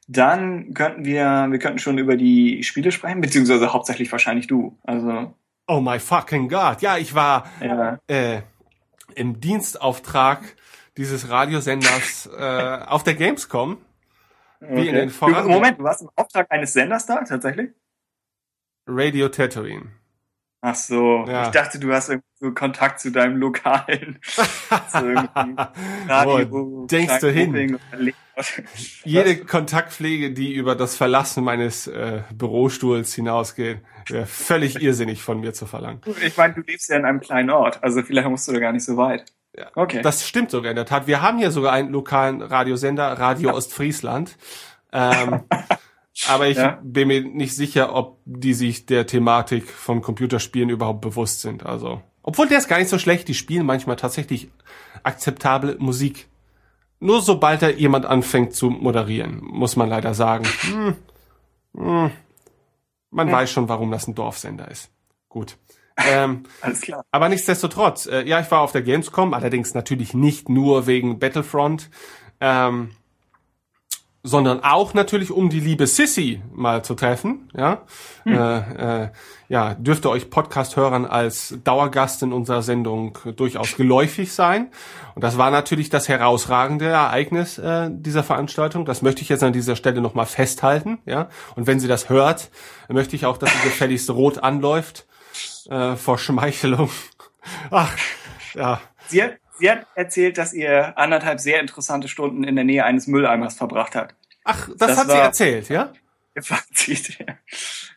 Dann 0.07 0.73
könnten 0.73 1.05
wir, 1.05 1.49
wir 1.51 1.59
könnten 1.59 1.79
schon 1.79 1.99
über 1.99 2.17
die 2.17 2.63
Spiele 2.63 2.93
sprechen, 2.93 3.21
beziehungsweise 3.21 3.73
hauptsächlich 3.73 4.11
wahrscheinlich 4.11 4.47
du. 4.47 4.79
Also. 4.83 5.35
Oh 5.67 5.81
my 5.81 5.99
fucking 5.99 6.49
God. 6.49 6.81
Ja, 6.81 6.97
ich 6.97 7.15
war 7.15 7.51
ja. 7.61 7.99
Äh, 8.07 8.41
im 9.15 9.41
Dienstauftrag 9.41 10.57
dieses 10.97 11.29
Radiosenders 11.31 12.29
äh, 12.37 12.85
auf 12.87 13.05
der 13.05 13.15
Gamescom. 13.15 13.79
Wie 14.61 14.67
okay. 14.67 14.89
in 14.89 14.95
den 14.95 15.11
voran 15.11 15.47
Moment, 15.47 15.79
du 15.79 15.85
warst 15.85 16.03
im 16.03 16.11
Auftrag 16.17 16.51
eines 16.51 16.73
Senders 16.73 17.07
da, 17.07 17.23
tatsächlich? 17.23 17.71
Radio 18.87 19.29
Tatooine. 19.29 19.98
Ach 20.69 20.75
so, 20.75 21.25
ja. 21.27 21.45
ich 21.45 21.49
dachte, 21.49 21.79
du 21.79 21.91
hast 21.95 22.13
so 22.41 22.53
Kontakt 22.53 23.01
zu 23.01 23.11
deinem 23.11 23.39
lokalen 23.39 24.19
Radio. 26.07 26.51
Wo 26.51 26.87
denkst 26.87 27.21
du 27.21 27.31
hin? 27.31 27.81
Jede 29.03 29.37
Kontaktpflege, 29.47 30.33
die 30.33 30.53
über 30.53 30.75
das 30.75 30.95
Verlassen 30.95 31.43
meines 31.43 31.87
äh, 31.87 32.23
Bürostuhls 32.35 33.15
hinausgeht, 33.15 33.81
wäre 34.09 34.27
völlig 34.27 34.83
irrsinnig 34.83 35.23
von 35.23 35.41
mir 35.41 35.55
zu 35.55 35.65
verlangen. 35.65 36.03
Ich 36.23 36.37
meine, 36.37 36.53
du 36.53 36.61
lebst 36.61 36.91
ja 36.91 36.97
in 36.99 37.07
einem 37.07 37.21
kleinen 37.21 37.49
Ort, 37.49 37.83
also 37.83 38.03
vielleicht 38.03 38.29
musst 38.29 38.47
du 38.47 38.53
da 38.53 38.59
gar 38.59 38.73
nicht 38.73 38.85
so 38.85 38.99
weit. 38.99 39.25
Ja, 39.57 39.71
okay. 39.75 40.03
Das 40.03 40.29
stimmt 40.29 40.51
sogar 40.51 40.71
in 40.71 40.77
der 40.77 40.85
Tat. 40.85 41.07
Wir 41.07 41.23
haben 41.23 41.39
hier 41.39 41.51
sogar 41.51 41.73
einen 41.73 41.91
lokalen 41.93 42.43
Radiosender, 42.43 43.07
Radio 43.19 43.55
Ostfriesland. 43.55 44.37
Ähm, 44.93 45.45
aber 46.29 46.49
ich 46.49 46.57
ja. 46.57 46.79
bin 46.83 47.09
mir 47.09 47.23
nicht 47.23 47.55
sicher, 47.55 47.95
ob 47.95 48.19
die 48.25 48.55
sich 48.55 48.87
der 48.87 49.07
Thematik 49.07 49.69
von 49.69 50.03
Computerspielen 50.03 50.71
überhaupt 50.71 51.01
bewusst 51.01 51.41
sind. 51.41 51.65
Also, 51.65 52.03
obwohl 52.23 52.49
der 52.49 52.59
ist 52.59 52.69
gar 52.69 52.79
nicht 52.79 52.89
so 52.91 52.99
schlecht. 52.99 53.29
Die 53.29 53.35
spielen 53.35 53.67
manchmal 53.67 53.97
tatsächlich 53.97 54.51
akzeptable 55.03 55.77
Musik. 55.79 56.29
Nur 57.01 57.23
sobald 57.23 57.63
da 57.63 57.69
jemand 57.69 58.07
anfängt 58.07 58.55
zu 58.55 58.71
moderieren, 58.71 59.41
muss 59.43 59.77
man 59.77 59.89
leider 59.89 60.15
sagen. 60.15 60.45
Hm, 60.45 60.97
hm, 61.77 62.11
man 63.11 63.27
hm. 63.29 63.33
weiß 63.33 63.51
schon, 63.51 63.69
warum 63.69 63.91
das 63.91 64.09
ein 64.09 64.15
Dorfsender 64.15 64.71
ist. 64.71 64.91
Gut. 65.29 65.57
Ähm, 65.97 66.45
Alles 66.61 66.81
klar. 66.81 67.05
Aber 67.11 67.29
nichtsdestotrotz, 67.29 68.07
äh, 68.07 68.25
ja, 68.25 68.41
ich 68.41 68.51
war 68.51 68.61
auf 68.61 68.73
der 68.73 68.83
Gamescom, 68.83 69.35
allerdings 69.35 69.75
natürlich 69.75 70.15
nicht 70.15 70.49
nur 70.49 70.87
wegen 70.87 71.19
Battlefront. 71.19 71.91
Ähm, 72.41 72.91
sondern 74.23 74.63
auch 74.63 74.95
natürlich 74.95 75.31
um 75.31 75.49
die 75.49 75.61
liebe 75.61 75.87
Sissy 75.87 76.43
mal 76.53 76.85
zu 76.85 76.95
treffen. 76.95 77.51
Ja, 77.57 77.83
hm. 78.25 78.33
äh, 78.33 79.03
äh, 79.05 79.09
ja 79.49 79.75
dürfte 79.75 80.11
euch 80.11 80.29
Podcast-Hörern 80.29 81.07
als 81.07 81.57
Dauergast 81.65 82.23
in 82.23 82.33
unserer 82.33 82.63
Sendung 82.63 83.19
durchaus 83.37 83.77
geläufig 83.77 84.33
sein. 84.33 84.71
Und 85.15 85.23
das 85.23 85.39
war 85.39 85.51
natürlich 85.51 85.89
das 85.89 86.09
herausragende 86.09 86.87
Ereignis 86.87 87.59
äh, 87.59 87.91
dieser 87.91 88.25
Veranstaltung. 88.25 88.85
Das 88.85 89.03
möchte 89.03 89.23
ich 89.23 89.29
jetzt 89.29 89.43
an 89.43 89.53
dieser 89.53 89.77
Stelle 89.77 90.01
nochmal 90.01 90.27
festhalten. 90.27 90.99
Ja, 91.07 91.29
und 91.55 91.67
wenn 91.67 91.81
sie 91.81 91.89
das 91.89 92.09
hört, 92.09 92.51
möchte 92.89 93.17
ich 93.17 93.25
auch, 93.25 93.39
dass 93.39 93.51
sie 93.51 93.69
gefälligst 93.69 94.11
rot 94.11 94.39
anläuft 94.39 95.07
äh, 95.71 95.97
vor 95.97 96.19
Schmeichelung. 96.19 96.91
Ach, 97.71 97.97
ja. 98.55 98.81
Sie 99.07 99.23
hat, 99.23 99.39
sie 99.59 99.71
hat 99.71 99.87
erzählt, 99.95 100.39
dass 100.39 100.53
ihr 100.53 100.97
anderthalb 100.97 101.41
sehr 101.41 101.61
interessante 101.61 102.09
Stunden 102.09 102.45
in 102.45 102.57
der 102.57 102.65
Nähe 102.65 102.85
eines 102.85 103.07
Mülleimers 103.07 103.55
verbracht 103.55 103.95
hat. 103.95 104.15
Ach, 104.45 104.69
das, 104.69 104.77
das 104.77 104.99
hat 104.99 105.11
sie 105.11 105.17
erzählt, 105.17 105.69
ja? 105.69 105.93
Fazit, 106.41 107.19
ja. 107.19 107.35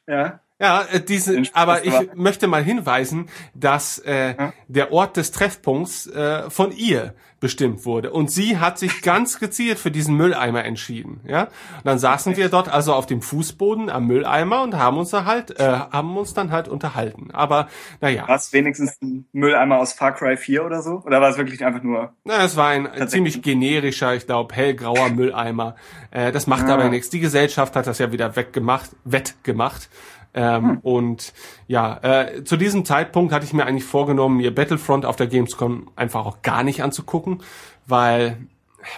ja. 0.08 0.40
Ja, 0.62 0.84
äh, 0.92 1.02
diese, 1.02 1.42
aber 1.54 1.86
ich 1.86 1.94
möchte 2.14 2.48
mal 2.48 2.64
hinweisen, 2.64 3.28
dass 3.56 3.98
äh, 3.98 4.36
ja? 4.38 4.54
der 4.68 4.92
Ort 4.92 5.18
des 5.18 5.32
Treffpunkts 5.32 6.06
äh, 6.08 6.50
von 6.52 6.72
ihr 6.72 7.16
bestimmt 7.40 7.86
wurde 7.86 8.12
und 8.12 8.30
sie 8.30 8.60
hat 8.60 8.78
sich 8.78 9.02
ganz 9.02 9.40
gezielt 9.40 9.80
für 9.80 9.90
diesen 9.90 10.16
Mülleimer 10.16 10.64
entschieden. 10.64 11.22
Ja, 11.26 11.46
und 11.46 11.86
dann 11.86 11.98
saßen 11.98 12.38
wir 12.38 12.50
dort 12.50 12.72
also 12.72 12.94
auf 12.94 13.08
dem 13.08 13.24
Fußboden 13.24 13.90
am 13.90 14.06
Mülleimer 14.06 14.62
und 14.62 14.78
haben 14.78 14.98
uns 14.98 15.10
da 15.10 15.26
halt, 15.26 15.60
äh, 15.60 15.64
haben 15.64 16.16
uns 16.16 16.36
dann 16.36 16.52
halt 16.52 16.68
unterhalten. 16.68 17.32
Aber 17.34 17.68
naja. 18.00 18.28
War 18.28 18.36
es 18.36 18.54
wenigstens 18.54 19.02
ein 19.02 19.26
Mülleimer 19.34 19.80
aus 19.80 19.94
Far 19.94 20.14
Cry 20.14 20.38
4 20.38 20.64
oder 20.64 20.84
so? 20.84 21.02
Oder 21.04 21.20
war 21.20 21.30
es 21.30 21.38
wirklich 21.38 21.66
einfach 21.66 21.82
nur? 21.82 22.14
Na, 22.24 22.44
es 22.44 22.56
war 22.56 22.68
ein 22.68 23.08
ziemlich 23.08 23.42
generischer, 23.42 24.14
ich 24.14 24.28
glaube, 24.28 24.54
hellgrauer 24.54 25.10
Mülleimer. 25.16 25.76
Äh, 26.12 26.32
das 26.32 26.46
macht 26.46 26.68
ah. 26.68 26.76
aber 26.76 26.90
nichts. 26.90 27.10
Die 27.10 27.20
Gesellschaft 27.20 27.76
hat 27.76 27.88
das 27.88 27.98
ja 27.98 28.12
wieder 28.12 28.36
weggemacht, 28.36 28.92
wettgemacht. 29.04 29.90
Ähm, 30.34 30.64
hm. 30.64 30.78
Und 30.80 31.34
ja, 31.68 32.00
äh, 32.02 32.44
zu 32.44 32.58
diesem 32.58 32.86
Zeitpunkt 32.86 33.34
hatte 33.34 33.46
ich 33.46 33.54
mir 33.54 33.66
eigentlich 33.66 33.84
vorgenommen, 33.84 34.38
mir 34.38 34.54
Battlefront 34.54 35.06
auf 35.06 35.16
der 35.16 35.28
Gamescom 35.28 35.90
einfach 35.96 36.26
auch 36.26 36.42
gar 36.42 36.64
nicht 36.64 36.84
anzugucken, 36.84 37.44
weil, 37.86 38.38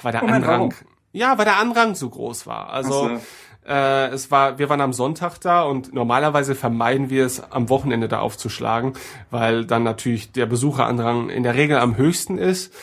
weil 0.03 0.11
der 0.11 0.21
Moment, 0.21 0.45
Andrang, 0.45 0.73
ja, 1.11 1.37
weil 1.37 1.45
der 1.45 1.57
Andrang 1.57 1.95
so 1.95 2.09
groß 2.09 2.45
war. 2.45 2.69
Also 2.69 3.19
äh, 3.67 4.07
es 4.07 4.29
war, 4.29 4.59
wir 4.59 4.69
waren 4.69 4.81
am 4.81 4.93
Sonntag 4.93 5.39
da 5.39 5.63
und 5.63 5.93
normalerweise 5.93 6.55
vermeiden 6.55 7.09
wir 7.09 7.25
es, 7.25 7.41
am 7.51 7.69
Wochenende 7.69 8.07
da 8.07 8.19
aufzuschlagen, 8.19 8.93
weil 9.31 9.65
dann 9.65 9.83
natürlich 9.83 10.31
der 10.31 10.45
Besucherandrang 10.45 11.29
in 11.29 11.43
der 11.43 11.55
Regel 11.55 11.77
am 11.77 11.97
höchsten 11.97 12.37
ist. 12.37 12.73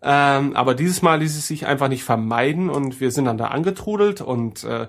Ähm, 0.00 0.54
aber 0.54 0.74
dieses 0.74 1.02
Mal 1.02 1.18
ließ 1.18 1.36
es 1.36 1.48
sich 1.48 1.66
einfach 1.66 1.88
nicht 1.88 2.04
vermeiden 2.04 2.70
und 2.70 3.00
wir 3.00 3.10
sind 3.10 3.24
dann 3.24 3.38
da 3.38 3.48
angetrudelt 3.48 4.20
und 4.20 4.62
äh, 4.62 4.86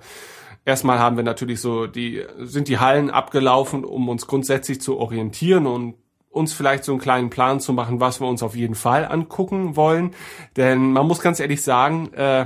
Erstmal 0.69 0.99
haben 0.99 1.17
wir 1.17 1.23
natürlich 1.23 1.61
so 1.61 1.87
die, 1.87 2.23
sind 2.37 2.67
die 2.67 2.77
Hallen 2.77 3.09
abgelaufen, 3.09 3.83
um 3.83 4.07
uns 4.07 4.27
grundsätzlich 4.27 4.79
zu 4.79 4.99
orientieren 4.99 5.65
und 5.65 5.95
uns 6.29 6.53
vielleicht 6.53 6.83
so 6.83 6.91
einen 6.91 7.01
kleinen 7.01 7.31
Plan 7.31 7.59
zu 7.59 7.73
machen, 7.73 7.99
was 7.99 8.21
wir 8.21 8.27
uns 8.27 8.43
auf 8.43 8.55
jeden 8.55 8.75
Fall 8.75 9.03
angucken 9.05 9.75
wollen. 9.75 10.13
Denn 10.57 10.91
man 10.91 11.07
muss 11.07 11.21
ganz 11.21 11.39
ehrlich 11.39 11.63
sagen, 11.63 12.13
äh, 12.13 12.45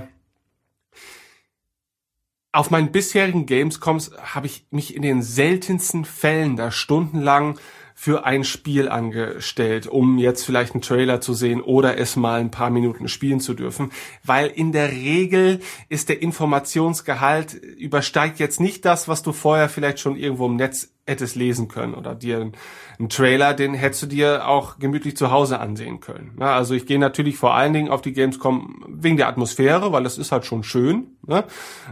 auf 2.54 2.72
meinen 2.72 2.94
bisherigen 2.94 3.46
Gamescoms 3.46 4.12
habe 4.18 4.46
ich 4.46 4.68
mich 4.72 4.96
in 4.96 5.02
den 5.02 5.22
seltensten 5.22 6.06
Fällen 6.06 6.56
da 6.56 6.72
stundenlang 6.72 7.60
für 7.96 8.26
ein 8.26 8.44
Spiel 8.44 8.90
angestellt, 8.90 9.88
um 9.88 10.18
jetzt 10.18 10.46
vielleicht 10.46 10.74
einen 10.74 10.82
Trailer 10.82 11.22
zu 11.22 11.34
sehen 11.34 11.62
oder 11.62 11.98
es 11.98 12.16
mal 12.16 12.40
ein 12.40 12.52
paar 12.52 12.70
Minuten 12.70 13.08
spielen 13.08 13.40
zu 13.40 13.54
dürfen, 13.54 13.92
weil 14.24 14.48
in 14.48 14.72
der 14.72 14.92
Regel 14.92 15.60
ist 15.90 16.10
der 16.10 16.22
Informationsgehalt 16.22 17.54
übersteigt 17.54 18.40
jetzt 18.40 18.60
nicht 18.60 18.86
das, 18.86 19.08
was 19.08 19.24
du 19.24 19.32
vorher 19.32 19.70
vielleicht 19.70 20.00
schon 20.00 20.16
irgendwo 20.16 20.46
im 20.48 20.56
Netz 20.56 20.94
hättest 21.06 21.36
lesen 21.36 21.68
können 21.68 21.94
oder 21.96 22.16
dir 22.16 22.52
einen 22.98 23.10
Trailer, 23.10 23.54
den 23.54 23.74
hättest 23.74 24.04
du 24.04 24.08
dir 24.08 24.48
auch 24.48 24.80
gemütlich 24.80 25.18
zu 25.18 25.32
Hause 25.32 25.60
ansehen 25.60 26.00
können. 26.00 26.38
Ja, 26.40 26.56
also 26.56 26.74
ich 26.74 26.86
gehe 26.86 27.00
natürlich 27.00 27.38
vor 27.38 27.54
allen 27.56 27.74
Dingen 27.74 27.90
auf 27.90 28.02
die 28.02 28.14
Gamescom 28.14 28.86
wegen 28.88 29.18
der 29.18 29.28
Atmosphäre, 29.28 29.92
weil 29.92 30.04
das 30.04 30.18
ist 30.18 30.32
halt 30.32 30.46
schon 30.46 30.64
schön. 30.64 31.08
Ne? 31.28 31.44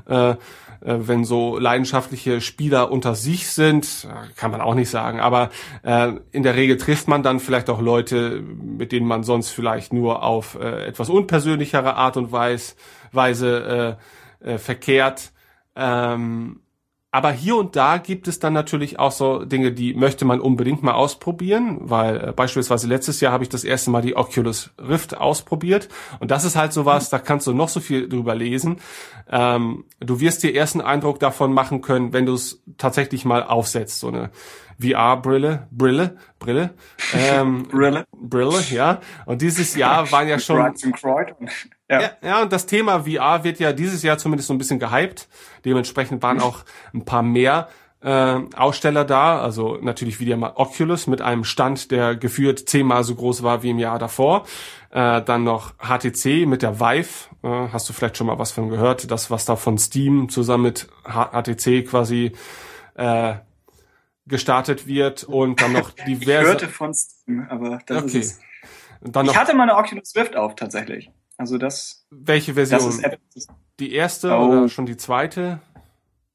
Äh, 0.07 0.36
wenn 0.82 1.26
so 1.26 1.58
leidenschaftliche 1.58 2.41
Spieler 2.41 2.91
unter 2.91 3.16
sich 3.16 3.49
sind, 3.49 4.08
äh, 4.10 4.34
kann 4.36 4.52
man 4.52 4.62
auch 4.62 4.74
nicht 4.74 4.90
sagen, 4.90 5.20
aber 5.20 5.49
äh, 5.84 6.14
in 6.32 6.44
der 6.44 6.56
Regel 6.56 6.78
trifft 6.78 7.08
man 7.08 7.24
dann 7.24 7.40
vielleicht 7.40 7.70
auch 7.70 7.82
Leute, 7.82 8.41
mit 8.41 8.91
denen 8.91 9.08
man 9.08 9.24
sonst 9.24 9.49
vielleicht 9.49 9.94
nur 9.94 10.24
auf 10.24 10.56
äh, 10.56 10.86
etwas 10.86 11.10
unpersönlichere 11.10 11.95
Art 11.95 12.18
und 12.18 12.32
Weise, 12.32 12.76
Weise 13.12 13.98
äh, 14.41 14.53
äh, 14.53 14.58
verkehrt. 14.58 15.32
Ähm, 15.76 16.62
aber 17.14 17.32
hier 17.34 17.58
und 17.58 17.76
da 17.76 17.98
gibt 17.98 18.30
es 18.30 18.40
dann 18.40 18.54
natürlich 18.54 18.98
auch 18.98 19.12
so 19.12 19.44
Dinge, 19.44 19.74
die 19.74 19.94
möchte 19.94 20.24
man 20.24 20.40
unbedingt 20.40 20.82
mal 20.82 20.94
ausprobieren, 20.94 21.78
weil 21.82 22.30
äh, 22.30 22.32
beispielsweise 22.32 22.88
letztes 22.88 23.20
Jahr 23.20 23.34
habe 23.34 23.44
ich 23.44 23.50
das 23.50 23.66
erste 23.66 23.92
Mal 23.92 24.02
die 24.02 24.16
Oculus 24.16 24.72
Rift 24.80 25.18
ausprobiert 25.18 25.90
und 26.20 26.32
das 26.32 26.46
ist 26.46 26.56
halt 26.56 26.72
sowas, 26.72 27.10
da 27.10 27.20
kannst 27.20 27.48
du 27.48 27.54
noch 27.54 27.68
so 27.68 27.82
viel 27.82 28.08
drüber 28.08 28.34
lesen. 28.34 28.78
Ähm, 29.30 29.84
du 30.00 30.22
wirst 30.22 30.44
dir 30.44 30.56
ersten 30.56 30.80
Eindruck 30.80 31.20
davon 31.20 31.54
machen 31.54 31.82
können, 31.82 32.14
wenn 32.14 32.26
du 32.26 32.34
es 32.34 32.64
tatsächlich 32.78 33.26
mal 33.26 33.44
aufsetzt, 33.44 34.00
so 34.00 34.08
eine 34.08 34.30
VR-Brille, 34.80 35.68
Brille, 35.70 36.18
Brille, 36.40 36.74
ähm, 37.14 37.64
Brille, 37.64 38.06
Brille, 38.14 38.62
ja. 38.72 39.02
Und 39.26 39.42
dieses 39.42 39.76
Jahr 39.76 40.12
waren 40.12 40.28
ja 40.28 40.40
schon 40.40 40.74
ja. 41.92 42.02
ja. 42.02 42.12
ja, 42.24 42.42
und 42.42 42.52
das 42.52 42.66
Thema 42.66 43.02
VR 43.02 43.44
wird 43.44 43.60
ja 43.60 43.74
dieses 43.74 44.02
Jahr 44.04 44.18
zumindest 44.18 44.48
so 44.48 44.54
ein 44.54 44.58
bisschen 44.58 44.80
gehypt. 44.80 45.28
Dementsprechend 45.66 46.24
waren 46.24 46.40
auch 46.40 46.64
ein 46.94 47.06
paar 47.06 47.22
mehr 47.22 47.68
äh, 48.02 48.40
Aussteller 48.56 49.06
da. 49.06 49.42
Also 49.42 49.78
natürlich 49.82 50.20
wieder 50.20 50.38
mal 50.38 50.54
Oculus 50.56 51.08
mit 51.08 51.22
einem 51.22 51.44
Stand, 51.44 51.92
der 51.92 52.16
geführt 52.16 52.68
zehnmal 52.68 53.04
so 53.04 53.16
groß 53.16 53.44
war 53.44 53.64
wie 53.64 53.72
im 53.72 53.80
Jahr 53.80 54.00
davor. 54.00 54.46
Äh, 54.90 55.22
dann 55.22 55.44
noch 55.44 55.74
HTC 55.80 56.48
mit 56.48 56.62
der 56.62 56.80
Vive. 56.80 57.30
Äh, 57.44 57.68
hast 57.72 57.88
du 57.90 57.94
vielleicht 57.94 58.18
schon 58.18 58.28
mal 58.28 58.40
was 58.40 58.52
von 58.52 58.70
gehört? 58.70 59.10
Das, 59.12 59.30
was 59.30 59.46
da 59.46 59.56
von 59.56 59.78
Steam 59.78 60.30
zusammen 60.30 60.64
mit 60.64 60.88
HTC 61.06 61.88
quasi 61.88 62.32
äh, 62.96 63.36
gestartet 64.26 64.88
wird 64.88 65.24
und 65.24 65.62
dann 65.62 65.74
noch 65.74 65.92
diverse. 65.92 66.42
Ich 66.42 66.48
hörte 66.48 66.68
von 66.68 66.94
Steam, 66.94 67.46
aber 67.50 67.80
das 67.86 68.04
okay. 68.04 68.20
ist 68.20 68.32
es. 68.32 68.42
Dann 69.02 69.26
noch 69.26 69.34
ich 69.34 69.40
hatte 69.40 69.56
mal 69.56 69.64
eine 69.64 69.76
Oculus 69.76 70.16
Rift 70.16 70.36
auf 70.36 70.56
tatsächlich. 70.56 71.12
Also 71.42 71.58
das. 71.58 72.06
Welche 72.12 72.54
Version? 72.54 73.02
Das 73.02 73.18
ist 73.34 73.50
die 73.80 73.94
erste 73.94 74.30
oh. 74.30 74.46
oder 74.46 74.70
schon 74.70 74.86
die 74.86 74.96
zweite? 74.96 75.60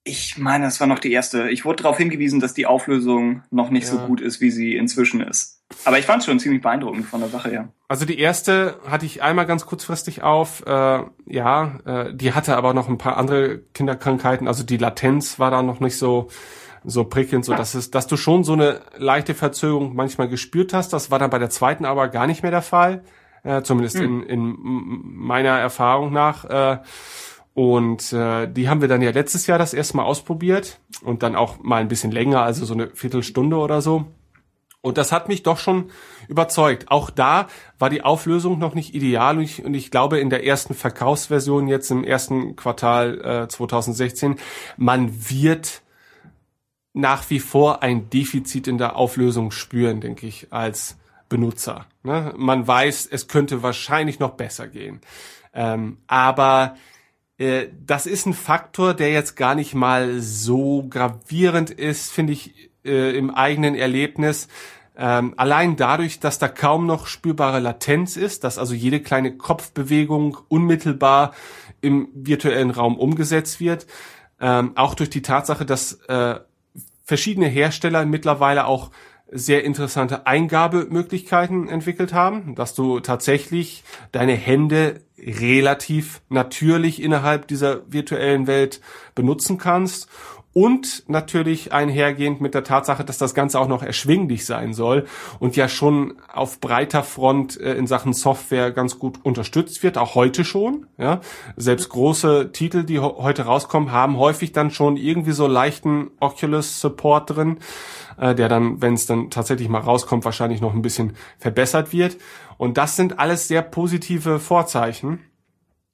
Ich 0.03 0.37
meine, 0.37 0.67
es 0.67 0.81
war 0.81 0.89
noch 0.89 0.99
die 0.99 1.13
erste. 1.13 1.49
Ich 1.49 1.65
wurde 1.65 1.85
darauf 1.85 1.97
hingewiesen, 1.97 2.41
dass 2.41 2.55
die 2.55 2.67
Auflösung 2.67 3.45
noch 3.51 3.71
nicht 3.71 3.85
ja. 3.85 3.93
so 3.93 3.99
gut 3.99 4.21
ist, 4.21 4.41
wie 4.41 4.51
sie 4.51 4.75
inzwischen 4.75 5.21
ist. 5.21 5.63
Aber 5.85 6.01
ich 6.01 6.07
fand 6.07 6.21
es 6.21 6.27
schon 6.27 6.41
ziemlich 6.41 6.61
beeindruckend 6.61 7.07
von 7.07 7.21
der 7.21 7.29
Sache, 7.29 7.53
ja. 7.53 7.69
Also 7.87 8.05
die 8.05 8.19
erste 8.19 8.81
hatte 8.89 9.07
ich 9.07 9.23
einmal 9.23 9.47
ganz 9.47 9.65
kurzfristig 9.65 10.25
auf. 10.25 10.65
Äh, 10.67 11.05
ja, 11.27 11.79
äh, 11.85 12.13
die 12.13 12.33
hatte 12.33 12.57
aber 12.57 12.75
noch 12.75 12.89
ein 12.89 12.99
paar 12.99 13.17
andere 13.17 13.61
Kinderkrankheiten. 13.75 14.49
Also 14.49 14.65
die 14.65 14.77
Latenz 14.77 15.39
war 15.39 15.53
da 15.53 15.63
noch 15.63 15.79
nicht 15.79 15.99
so 15.99 16.29
so 16.89 17.05
prickelnd, 17.05 17.45
so 17.45 17.55
dass 17.55 17.75
es, 17.75 17.91
dass 17.93 18.09
du 18.09 18.17
schon 18.17 18.45
so 18.45 18.55
eine 18.55 18.81
leichte 18.97 19.35
Verzögerung 19.35 19.95
manchmal 19.95 20.29
gespürt 20.29 20.73
hast. 20.73 20.93
Das 20.93 21.13
war 21.13 21.21
dann 21.21 21.31
bei 21.31 21.39
der 21.39 21.51
zweiten 21.51 21.85
aber 21.85 22.09
gar 22.09 22.27
nicht 22.27 22.43
mehr 22.43 22.53
der 22.53 22.63
Fall 22.63 23.03
äh, 23.47 23.63
zumindest 23.63 23.99
mhm. 23.99 24.23
in, 24.23 24.23
in 24.23 24.57
meiner 24.59 25.59
Erfahrung 25.59 26.13
nach. 26.13 26.45
Äh, 26.45 26.79
und 27.55 28.13
äh, 28.13 28.49
die 28.49 28.69
haben 28.69 28.81
wir 28.83 28.89
dann 28.89 29.01
ja 29.01 29.13
letztes 29.13 29.47
Jahr 29.47 29.59
das 29.59 29.73
erste 29.73 29.97
Mal 29.97 30.05
ausprobiert 30.05 30.79
und 31.03 31.23
dann 31.23 31.37
auch 31.37 31.63
mal 31.63 31.81
ein 31.81 31.89
bisschen 31.89 32.11
länger, 32.11 32.43
also 32.43 32.67
so 32.67 32.75
eine 32.75 32.89
Viertelstunde 32.89 33.57
oder 33.57 33.81
so. 33.81 34.05
Und 34.83 34.99
das 34.99 35.11
hat 35.11 35.29
mich 35.29 35.43
doch 35.43 35.59
schon 35.59 35.91
überzeugt. 36.29 36.91
Auch 36.91 37.09
da 37.09 37.49
war 37.79 37.89
die 37.89 38.03
Auflösung 38.03 38.59
noch 38.59 38.75
nicht 38.75 38.95
ideal 38.95 39.39
und 39.39 39.43
ich, 39.43 39.65
und 39.65 39.75
ich 39.75 39.91
glaube 39.91 40.19
in 40.19 40.29
der 40.29 40.45
ersten 40.45 40.75
Verkaufsversion 40.75 41.67
jetzt 41.67 41.91
im 41.91 42.05
ersten 42.05 42.57
Quartal 42.57 43.45
äh, 43.45 43.49
2016, 43.49 44.37
man 44.77 45.31
wird 45.31 45.83
nach 46.93 47.29
wie 47.31 47.41
vor 47.41 47.83
ein 47.83 48.11
Defizit 48.11 48.69
in 48.69 48.79
der 48.79 48.97
Auflösung 48.97 49.51
spüren, 49.51 50.01
denke 50.01 50.27
ich, 50.27 50.53
als 50.53 50.99
Benutzer. 51.29 51.87
Ne? 52.03 52.33
Man 52.37 52.67
weiß, 52.67 53.07
es 53.07 53.29
könnte 53.29 53.63
wahrscheinlich 53.63 54.19
noch 54.19 54.33
besser 54.33 54.69
gehen. 54.69 55.01
Ähm, 55.55 55.99
aber 56.07 56.77
äh, 57.39 57.67
das 57.85 58.07
ist 58.07 58.27
ein 58.27 58.35
Faktor, 58.35 58.95
der 58.95 59.11
jetzt 59.11 59.37
gar 59.37 59.55
nicht 59.55 59.75
mal 59.75 60.21
so 60.21 60.87
gravierend 60.89 61.71
ist, 61.71 62.13
finde 62.13 62.33
ich, 62.33 62.71
äh, 62.85 63.17
im 63.17 63.35
eigenen 63.35 63.75
Erlebnis. 63.75 64.49
Ähm, 64.99 65.35
allein 65.37 65.77
dadurch, 65.77 66.21
dass 66.21 66.39
da 66.39 66.49
kaum 66.49 66.87
noch 66.87 67.07
spürbare 67.07 67.61
Latenz 67.61 68.17
ist, 68.17 68.45
dass 68.45 68.57
also 68.59 68.75
jede 68.75 69.01
kleine 69.01 69.37
Kopfbewegung 69.37 70.39
unmittelbar 70.49 71.35
im 71.83 72.09
virtuellen 72.15 72.71
Raum 72.71 72.97
umgesetzt 72.99 73.61
wird, 73.61 73.87
ähm, 74.41 74.73
auch 74.77 74.95
durch 74.95 75.11
die 75.11 75.23
Tatsache, 75.23 75.67
dass 75.67 75.95
äh, 76.09 76.41
verschiedene 77.05 77.47
Hersteller 77.47 78.05
mittlerweile 78.07 78.67
auch 78.67 78.91
sehr 79.31 79.65
interessante 79.65 80.27
Eingabemöglichkeiten 80.27 81.69
entwickelt 81.69 82.13
haben, 82.13 82.55
dass 82.55 82.75
du 82.75 83.01
tatsächlich 83.01 83.83
deine 84.13 84.35
Hände 84.35 85.01
relativ 85.19 86.21
natürlich 86.29 87.03
innerhalb 87.03 87.49
dieser 87.49 87.91
virtuellen 87.91 88.47
Welt 88.47 88.81
benutzen 89.15 89.59
kannst 89.59 90.09
und 90.57 91.05
natürlich 91.07 91.75
einhergehend 91.75 92.41
mit 92.41 92.55
der 92.55 92.65
Tatsache, 92.65 93.05
dass 93.05 93.19
das 93.19 93.35
Ganze 93.35 93.61
auch 93.61 93.69
noch 93.69 93.83
erschwinglich 93.83 94.47
sein 94.47 94.73
soll 94.73 95.05
und 95.39 95.55
ja 95.55 95.69
schon 95.69 96.15
auf 96.33 96.61
breiter 96.61 97.03
Front 97.03 97.61
äh, 97.61 97.75
in 97.75 97.87
Sachen 97.87 98.15
Software 98.15 98.71
ganz 98.71 98.99
gut 98.99 99.19
unterstützt 99.23 99.83
wird, 99.83 99.99
auch 99.99 100.15
heute 100.15 100.47
schon. 100.47 100.87
Ja, 100.97 101.21
selbst 101.59 101.91
große 101.91 102.53
Titel, 102.53 102.85
die 102.85 103.01
heute 103.01 103.43
rauskommen, 103.43 103.93
haben 103.93 104.17
häufig 104.17 104.53
dann 104.53 104.71
schon 104.71 104.97
irgendwie 104.97 105.33
so 105.33 105.47
leichten 105.47 106.11
Oculus 106.21 106.81
Support 106.81 107.37
drin 107.37 107.59
äh, 108.17 108.35
der 108.35 108.49
dann, 108.49 108.81
wenn 108.81 108.95
es 108.95 109.05
dann 109.05 109.29
tatsächlich 109.29 109.69
mal 109.69 109.83
rauskommt, 109.83 110.25
wahrscheinlich 110.25 110.63
noch 110.63 110.73
ein 110.73 110.81
bisschen 110.81 111.19
verbessert 111.37 111.93
wird. 111.93 112.17
Und 112.57 112.79
das 112.79 112.97
sind 112.97 113.19
alles 113.19 113.47
sehr 113.47 113.61
positive 113.61 114.39
Vorzeichen. 114.39 115.19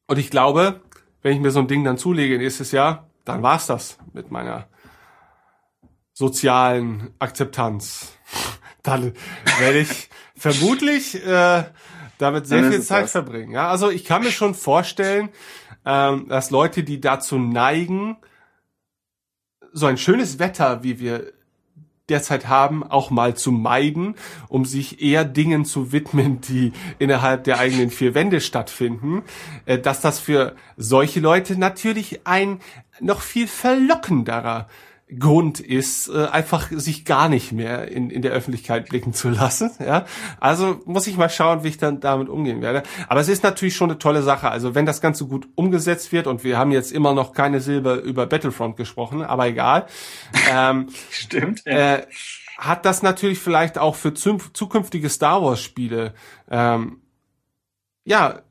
Und 0.07 0.21
ich 0.21 0.31
glaube, 0.31 0.83
wenn 1.23 1.35
ich 1.35 1.41
mir 1.41 1.51
so 1.51 1.59
ein 1.59 1.67
Ding 1.67 1.83
dann 1.83 1.99
zulege 1.99 2.39
nächstes 2.39 2.71
Jahr, 2.71 3.09
dann 3.24 3.43
war's 3.43 3.66
das 3.66 3.99
mit 4.12 4.31
meiner 4.31 4.66
sozialen 6.12 7.15
Akzeptanz. 7.19 8.12
dann 8.82 9.15
werde 9.59 9.78
ich 9.78 10.09
vermutlich 10.36 11.24
äh, 11.24 11.65
damit 12.19 12.47
sehr 12.47 12.70
viel 12.70 12.82
Zeit 12.82 13.05
das. 13.05 13.12
verbringen. 13.12 13.53
Ja, 13.53 13.69
also 13.69 13.90
ich 13.90 14.05
kann 14.05 14.23
mir 14.23 14.32
schon 14.32 14.55
vorstellen, 14.55 15.31
ähm, 15.85 16.28
dass 16.28 16.51
Leute, 16.51 16.85
die 16.85 17.01
dazu 17.01 17.39
neigen, 17.39 18.16
so 19.73 19.86
ein 19.86 19.99
schönes 19.99 20.39
Wetter, 20.39 20.82
wie 20.82 21.01
wir 21.01 21.32
derzeit 22.09 22.49
haben, 22.49 22.82
auch 22.85 23.11
mal 23.11 23.35
zu 23.36 23.53
meiden, 23.53 24.16
um 24.49 24.65
sich 24.65 25.01
eher 25.01 25.24
Dingen 25.24 25.65
zu 25.65 25.93
widmen, 25.93 26.40
die 26.40 26.73
innerhalb 26.99 27.44
der 27.44 27.59
eigenen 27.59 27.90
vier 27.90 28.15
Wände 28.15 28.40
stattfinden, 28.40 29.23
äh, 29.66 29.78
dass 29.78 30.01
das 30.01 30.19
für 30.19 30.55
solche 30.77 31.20
Leute 31.20 31.59
natürlich 31.59 32.27
ein 32.27 32.61
noch 33.03 33.20
viel 33.20 33.47
verlockenderer 33.47 34.69
Grund 35.19 35.61
ist, 35.61 36.09
äh, 36.09 36.27
einfach 36.27 36.70
sich 36.70 37.05
gar 37.05 37.29
nicht 37.29 37.53
mehr 37.53 37.89
in, 37.89 38.11
in 38.11 38.23
der 38.23 38.33
Öffentlichkeit 38.33 38.89
blicken 38.89 39.12
zu 39.12 39.29
lassen. 39.31 39.70
Ja, 39.85 40.07
also 40.41 40.81
muss 40.87 41.07
ich 41.07 41.16
mal 41.16 41.29
schauen, 41.29 41.65
wie 41.65 41.69
ich 41.69 41.79
dann 41.79 42.01
damit 42.01 42.29
umgehen 42.29 42.62
werde. 42.62 42.83
Aber 43.09 43.20
es 43.20 43.29
ist 43.29 43.43
natürlich 43.43 43.77
schon 43.77 43.91
eine 43.91 43.99
tolle 43.99 44.23
Sache. 44.23 44.51
Also 44.51 44.74
wenn 44.74 44.87
das 44.87 45.01
Ganze 45.01 45.27
gut 45.27 45.49
umgesetzt 45.55 46.12
wird 46.12 46.27
und 46.27 46.45
wir 46.45 46.59
haben 46.59 46.73
jetzt 46.73 46.93
immer 46.93 47.15
noch 47.15 47.33
keine 47.33 47.61
Silbe 47.61 47.95
über 47.95 48.27
Battlefront 48.27 48.77
gesprochen, 48.77 49.23
aber 49.23 49.47
egal. 49.47 49.87
Ähm, 50.51 50.89
Stimmt. 51.11 51.62
Ja. 51.66 51.97
Äh, 51.97 52.07
hat 52.59 52.87
das 52.87 53.03
natürlich 53.03 53.41
vielleicht 53.41 53.77
auch 53.77 53.97
für 53.97 54.15
zukünftige 54.15 55.09
Star 55.09 55.43
Wars 55.43 55.61
Spiele 55.61 56.15
ähm, 56.49 57.01
ja 58.05 58.43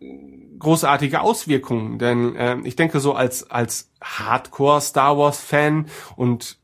großartige 0.62 1.22
Auswirkungen, 1.22 2.00
denn 2.00 2.36
äh, 2.36 2.58
ich 2.64 2.76
denke 2.76 3.00
so 3.00 3.14
als 3.14 3.50
als 3.52 3.92
Hardcore 4.02 4.82
Star 4.82 5.18
Wars 5.18 5.40
Fan 5.40 5.88
und 6.16 6.62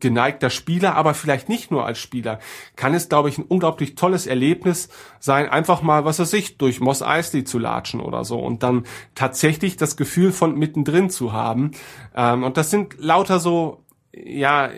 geneigter 0.00 0.50
Spieler, 0.50 0.96
aber 0.96 1.14
vielleicht 1.14 1.48
nicht 1.48 1.70
nur 1.70 1.86
als 1.86 1.98
Spieler, 1.98 2.40
kann 2.76 2.94
es, 2.94 3.08
glaube 3.08 3.28
ich, 3.28 3.38
ein 3.38 3.44
unglaublich 3.44 3.94
tolles 3.94 4.26
Erlebnis 4.26 4.88
sein, 5.20 5.48
einfach 5.48 5.82
mal, 5.82 6.04
was 6.04 6.18
weiß 6.18 6.32
ich, 6.34 6.58
durch 6.58 6.80
Moss 6.80 7.02
Eisley 7.02 7.44
zu 7.44 7.58
latschen 7.58 8.00
oder 8.00 8.24
so 8.24 8.38
und 8.40 8.62
dann 8.62 8.84
tatsächlich 9.14 9.76
das 9.76 9.96
Gefühl 9.96 10.32
von 10.32 10.58
mittendrin 10.58 11.10
zu 11.10 11.32
haben. 11.32 11.72
Ähm, 12.14 12.42
und 12.42 12.56
das 12.56 12.70
sind 12.70 12.96
lauter 12.98 13.38
so 13.38 13.83
ja, 14.16 14.70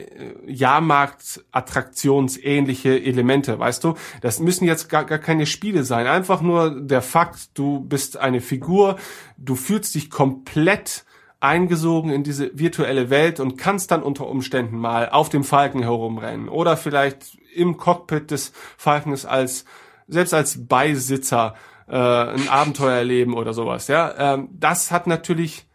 Jahrmarkt-attraktionsähnliche 0.46 3.02
Elemente, 3.02 3.58
weißt 3.58 3.82
du? 3.84 3.94
Das 4.20 4.40
müssen 4.40 4.64
jetzt 4.64 4.88
gar, 4.88 5.04
gar 5.04 5.18
keine 5.18 5.44
Spiele 5.46 5.84
sein. 5.84 6.06
Einfach 6.06 6.40
nur 6.40 6.80
der 6.80 7.02
Fakt, 7.02 7.58
du 7.58 7.80
bist 7.80 8.16
eine 8.16 8.40
Figur, 8.40 8.96
du 9.36 9.54
fühlst 9.54 9.94
dich 9.94 10.08
komplett 10.10 11.04
eingesogen 11.40 12.10
in 12.10 12.24
diese 12.24 12.58
virtuelle 12.58 13.10
Welt 13.10 13.38
und 13.40 13.58
kannst 13.58 13.90
dann 13.90 14.02
unter 14.02 14.26
Umständen 14.26 14.78
mal 14.78 15.10
auf 15.10 15.28
dem 15.28 15.44
Falken 15.44 15.82
herumrennen 15.82 16.48
oder 16.48 16.78
vielleicht 16.78 17.36
im 17.54 17.76
Cockpit 17.76 18.30
des 18.30 18.52
Falkens 18.78 19.26
als 19.26 19.66
selbst 20.08 20.34
als 20.34 20.66
Beisitzer 20.66 21.54
äh, 21.88 21.96
ein 21.96 22.48
Abenteuer 22.48 22.96
erleben 22.96 23.34
oder 23.34 23.52
sowas. 23.52 23.88
Ja, 23.88 24.34
ähm, 24.34 24.48
das 24.52 24.90
hat 24.90 25.06
natürlich 25.06 25.66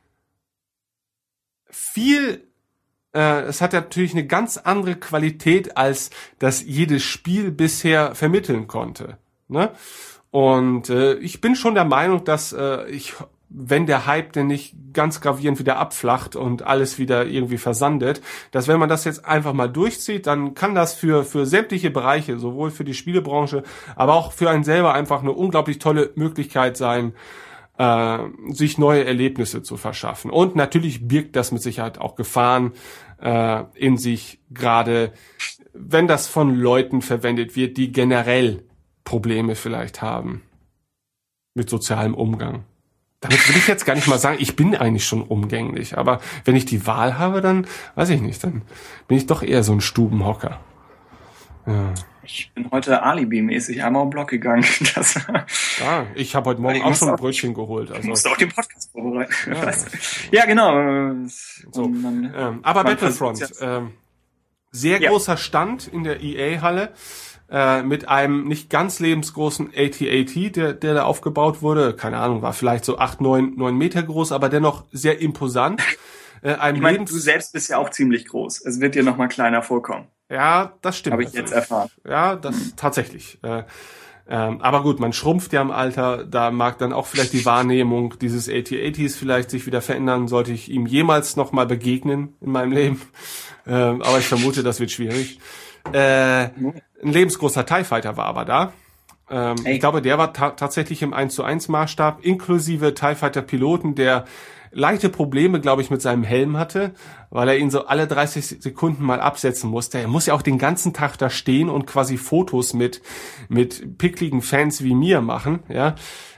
viel 1.70 2.51
äh, 3.14 3.42
es 3.42 3.62
hat 3.62 3.74
natürlich 3.74 4.14
eine 4.14 4.26
ganz 4.26 4.58
andere 4.58 4.96
Qualität, 4.96 5.78
als 5.78 6.10
das 6.40 6.64
jedes 6.64 7.04
Spiel 7.04 7.52
bisher 7.52 8.16
vermitteln 8.16 8.68
konnte. 8.68 9.18
Ne? 9.48 9.72
Und 10.32 10.90
äh, 10.90 11.16
ich 11.16 11.42
bin 11.42 11.56
schon 11.56 11.76
der 11.76 11.86
Meinung, 11.86 12.24
dass 12.24 12.54
äh, 12.54 12.90
ich, 12.90 13.14
wenn 13.50 13.86
der 13.86 14.06
Hype 14.06 14.32
denn 14.32 14.48
nicht 14.48 14.76
ganz 14.94 15.20
gravierend 15.20 15.60
wieder 15.60 15.78
abflacht 15.78 16.38
und 16.38 16.64
alles 16.64 17.00
wieder 17.00 17.26
irgendwie 17.26 17.58
versandet, 17.58 18.22
dass 18.52 18.70
wenn 18.70 18.80
man 18.80 18.88
das 18.88 19.04
jetzt 19.04 19.26
einfach 19.26 19.52
mal 19.52 19.68
durchzieht, 19.68 20.28
dann 20.28 20.54
kann 20.54 20.74
das 20.74 20.94
für, 20.94 21.26
für 21.26 21.46
sämtliche 21.46 21.92
Bereiche, 21.92 22.40
sowohl 22.40 22.72
für 22.72 22.86
die 22.86 22.94
Spielebranche, 22.94 23.64
aber 23.98 24.14
auch 24.14 24.32
für 24.32 24.50
einen 24.50 24.64
selber 24.64 24.94
einfach 24.94 25.22
eine 25.22 25.34
unglaublich 25.34 25.80
tolle 25.80 26.12
Möglichkeit 26.16 26.78
sein, 26.78 27.14
äh, 27.82 28.54
sich 28.54 28.78
neue 28.78 29.06
Erlebnisse 29.06 29.64
zu 29.64 29.76
verschaffen. 29.76 30.30
Und 30.30 30.56
natürlich 30.56 31.08
birgt 31.08 31.36
das 31.36 31.52
mit 31.52 31.64
Sicherheit 31.64 31.98
auch 31.98 32.16
Gefahren 32.16 32.74
äh, 33.20 33.64
in 33.74 33.98
sich, 33.98 34.40
gerade 34.52 35.14
wenn 35.74 36.08
das 36.08 36.28
von 36.28 36.54
Leuten 36.54 37.02
verwendet 37.02 37.56
wird, 37.56 37.78
die 37.78 37.92
generell 37.92 38.64
Probleme 39.04 39.56
vielleicht 39.56 40.04
haben 40.04 40.44
mit 41.56 41.72
sozialem 41.72 42.14
Umgang. 42.14 42.66
Damit 43.20 43.50
will 43.50 43.58
ich 43.58 43.68
jetzt 43.68 43.86
gar 43.86 43.96
nicht 43.96 44.08
mal 44.08 44.20
sagen, 44.20 44.38
ich 44.40 44.56
bin 44.56 44.76
eigentlich 44.76 45.06
schon 45.06 45.24
umgänglich, 45.24 45.98
aber 45.98 46.22
wenn 46.46 46.56
ich 46.56 46.66
die 46.66 46.86
Wahl 46.86 47.18
habe, 47.18 47.42
dann 47.42 47.66
weiß 47.96 48.10
ich 48.10 48.22
nicht, 48.22 48.44
dann 48.44 48.62
bin 49.08 49.18
ich 49.18 49.26
doch 49.26 49.42
eher 49.42 49.64
so 49.64 49.74
ein 49.74 49.82
Stubenhocker. 49.82 50.60
Ja. 51.66 51.94
Ich 52.34 52.54
bin 52.54 52.72
heute 52.72 53.04
Alibi-mäßig 53.04 53.84
einmal 53.84 54.04
um 54.04 54.10
Block 54.10 54.30
gegangen. 54.30 54.64
Das 54.96 55.16
ja, 55.80 56.06
ich 56.16 56.36
habe 56.36 56.50
heute 56.50 56.62
Morgen 56.62 56.82
auch 56.84 56.96
schon 56.96 57.10
ein 57.10 57.16
Brötchen 57.16 57.54
geholt. 57.54 57.90
Also. 57.90 58.02
Ich 58.02 58.08
musste 58.08 58.30
auch 58.30 58.38
den 58.38 58.50
Podcast 58.50 58.92
vorbereiten. 58.92 59.34
Ja, 59.48 59.72
ja 60.32 60.46
genau. 60.46 61.26
So. 61.72 61.88
Man, 61.88 62.34
ähm, 62.36 62.60
aber 62.64 62.84
Battlefront, 62.84 63.52
ähm, 63.62 63.92
sehr 64.72 65.02
ja. 65.02 65.10
großer 65.10 65.38
Stand 65.38 65.88
in 65.88 66.04
der 66.04 66.22
EA-Halle 66.22 66.94
äh, 67.50 67.84
mit 67.84 68.08
einem 68.08 68.48
nicht 68.48 68.70
ganz 68.70 69.00
lebensgroßen 69.00 69.72
AT-AT, 69.76 70.56
der, 70.56 70.74
der 70.74 70.94
da 70.94 71.04
aufgebaut 71.04 71.62
wurde. 71.62 71.96
Keine 71.96 72.18
Ahnung, 72.18 72.42
war 72.42 72.54
vielleicht 72.54 72.86
so 72.86 72.98
acht, 72.98 73.20
neun, 73.20 73.56
neun 73.58 73.78
Meter 73.78 74.04
groß, 74.04 74.32
aber 74.32 74.48
dennoch 74.50 74.86
sehr 74.92 75.20
imposant. 75.20 75.82
Äh, 76.44 76.74
ich 76.74 76.82
meine, 76.82 77.06
du 77.06 77.20
selbst 77.20 77.54
bist 77.54 77.70
ja 77.70 77.78
auch 77.78 77.92
ziemlich 77.92 78.26
groß. 78.26 78.66
Es 78.66 78.80
wird 78.80 78.96
dir 78.96 79.04
noch 79.04 79.16
mal 79.16 79.28
kleiner 79.28 79.62
vorkommen. 79.62 80.08
Ja, 80.32 80.74
das 80.82 80.98
stimmt. 80.98 81.14
Habe 81.14 81.24
ich 81.24 81.34
jetzt 81.34 81.52
erfahren. 81.52 81.90
Ja, 82.08 82.36
das 82.36 82.56
hm. 82.56 82.74
tatsächlich. 82.78 83.38
Äh, 83.44 83.64
ähm, 84.30 84.62
aber 84.62 84.82
gut, 84.82 85.00
man 85.00 85.12
schrumpft 85.12 85.52
ja 85.52 85.62
im 85.62 85.72
Alter, 85.72 86.24
da 86.24 86.52
mag 86.52 86.78
dann 86.78 86.94
auch 86.94 87.06
vielleicht 87.08 87.34
die 87.34 87.46
Wahrnehmung 87.46 88.16
dieses 88.22 88.48
AT-ATs 88.48 89.16
vielleicht 89.16 89.50
sich 89.50 89.66
wieder 89.66 89.82
verändern, 89.82 90.30
sollte 90.30 90.54
ich 90.54 90.70
ihm 90.70 90.86
jemals 90.86 91.36
noch 91.36 91.52
begegnen 91.52 92.36
in 92.42 92.52
meinem 92.52 92.72
Leben. 92.72 93.02
Ähm, 93.68 94.02
aber 94.02 94.18
ich 94.18 94.26
vermute, 94.26 94.64
das 94.64 94.80
wird 94.80 94.90
schwierig. 94.90 95.40
Äh, 95.94 96.46
ein 96.46 96.82
lebensgroßer 97.04 97.64
TIE 97.64 97.84
Fighter 97.84 98.18
war 98.18 98.26
aber 98.26 98.44
da. 98.44 98.74
Ähm. 99.30 99.56
Ich 99.68 99.80
glaube, 99.80 100.02
der 100.02 100.18
war 100.18 100.34
ta 100.34 100.50
tatsächlich 100.50 101.04
im 101.04 101.14
1 101.14 101.36
zu 101.36 101.44
1 101.44 101.68
Maßstab, 101.68 102.26
inklusive 102.26 102.96
TIE 102.96 103.14
Fighter 103.14 103.44
Piloten, 103.44 103.94
der 103.94 104.26
leichte 104.72 105.10
Probleme, 105.10 105.60
glaube 105.60 105.82
ich, 105.82 105.90
mit 105.90 106.02
seinem 106.02 106.24
Helm 106.24 106.58
hatte, 106.58 106.94
weil 107.30 107.50
er 107.50 107.58
ihn 107.58 107.70
so 107.70 107.86
alle 107.86 108.08
30 108.08 108.62
Sekunden 108.62 109.04
mal 109.04 109.20
absetzen 109.20 109.70
musste. 109.70 110.00
Er 110.00 110.08
muss 110.08 110.26
ja 110.26 110.34
auch 110.34 110.42
den 110.42 110.58
ganzen 110.58 110.94
Tag 110.94 111.18
da 111.18 111.30
stehen 111.30 111.70
und 111.70 111.86
quasi 111.86 112.18
Fotos 112.18 112.74
mit, 112.74 113.02
mit 113.50 113.98
pickligen 113.98 114.42
Fans 114.42 114.84
wie 114.84 114.96
mir 114.96 115.22
machen, 115.22 115.60
ja. 115.70 115.96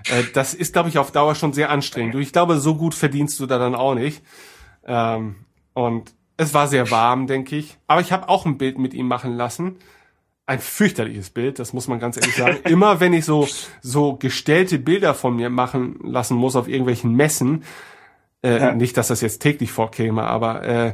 Äh, 0.10 0.24
das 0.34 0.54
ist, 0.54 0.74
glaube 0.74 0.90
ich, 0.90 0.98
auf 0.98 1.12
Dauer 1.12 1.36
schon 1.36 1.54
sehr 1.54 1.70
anstrengend. 1.70 2.16
Ich 2.16 2.34
glaube, 2.34 2.60
so 2.60 2.76
gut 2.76 2.94
verdienst 2.94 3.40
du 3.40 3.46
da 3.46 3.58
dann 3.58 3.76
auch 3.76 3.96
nicht. 3.96 4.24
Ähm, 4.86 5.36
und 5.74 6.14
es 6.36 6.54
war 6.54 6.68
sehr 6.68 6.92
warm, 6.92 7.28
denke 7.28 7.56
ich. 7.56 7.78
Aber 7.88 8.02
ich 8.02 8.12
habe 8.12 8.30
auch 8.30 8.46
ein 8.46 8.58
Bild 8.58 8.78
mit 8.78 8.94
ihm 8.94 9.08
machen 9.08 9.36
lassen 9.36 9.78
ein 10.46 10.60
fürchterliches 10.60 11.30
Bild, 11.30 11.60
das 11.60 11.74
muss 11.74 11.88
man 11.88 12.00
ganz 12.00 12.18
ehrlich 12.18 12.36
sagen. 12.36 12.58
Immer 12.70 13.00
wenn 13.00 13.14
ich 13.14 13.26
so 13.26 13.48
so 13.82 14.16
gestellte 14.16 14.78
Bilder 14.78 15.14
von 15.14 15.36
mir 15.36 15.50
machen 15.50 16.00
lassen 16.04 16.36
muss 16.36 16.56
auf 16.56 16.68
irgendwelchen 16.68 17.14
Messen, 17.14 17.64
äh, 18.44 18.60
ja. 18.60 18.76
Nicht, 18.76 18.98
dass 18.98 19.08
das 19.08 19.22
jetzt 19.22 19.42
täglich 19.42 19.72
vorkäme, 19.72 20.24
aber 20.24 20.64
äh, 20.64 20.94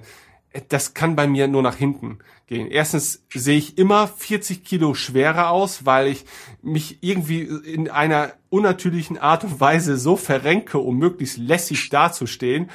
das 0.69 0.93
kann 0.93 1.15
bei 1.15 1.27
mir 1.27 1.47
nur 1.47 1.61
nach 1.61 1.75
hinten 1.75 2.19
gehen. 2.47 2.69
Erstens 2.69 3.23
sehe 3.33 3.57
ich 3.57 3.77
immer 3.77 4.07
40 4.07 4.63
Kilo 4.63 4.93
schwerer 4.93 5.49
aus, 5.49 5.85
weil 5.85 6.07
ich 6.07 6.25
mich 6.61 6.99
irgendwie 7.01 7.41
in 7.41 7.89
einer 7.89 8.33
unnatürlichen 8.49 9.17
Art 9.17 9.43
und 9.43 9.59
Weise 9.59 9.97
so 9.97 10.15
verrenke, 10.15 10.79
um 10.79 10.97
möglichst 10.97 11.37
lässig 11.37 11.89
dazustehen. 11.89 12.69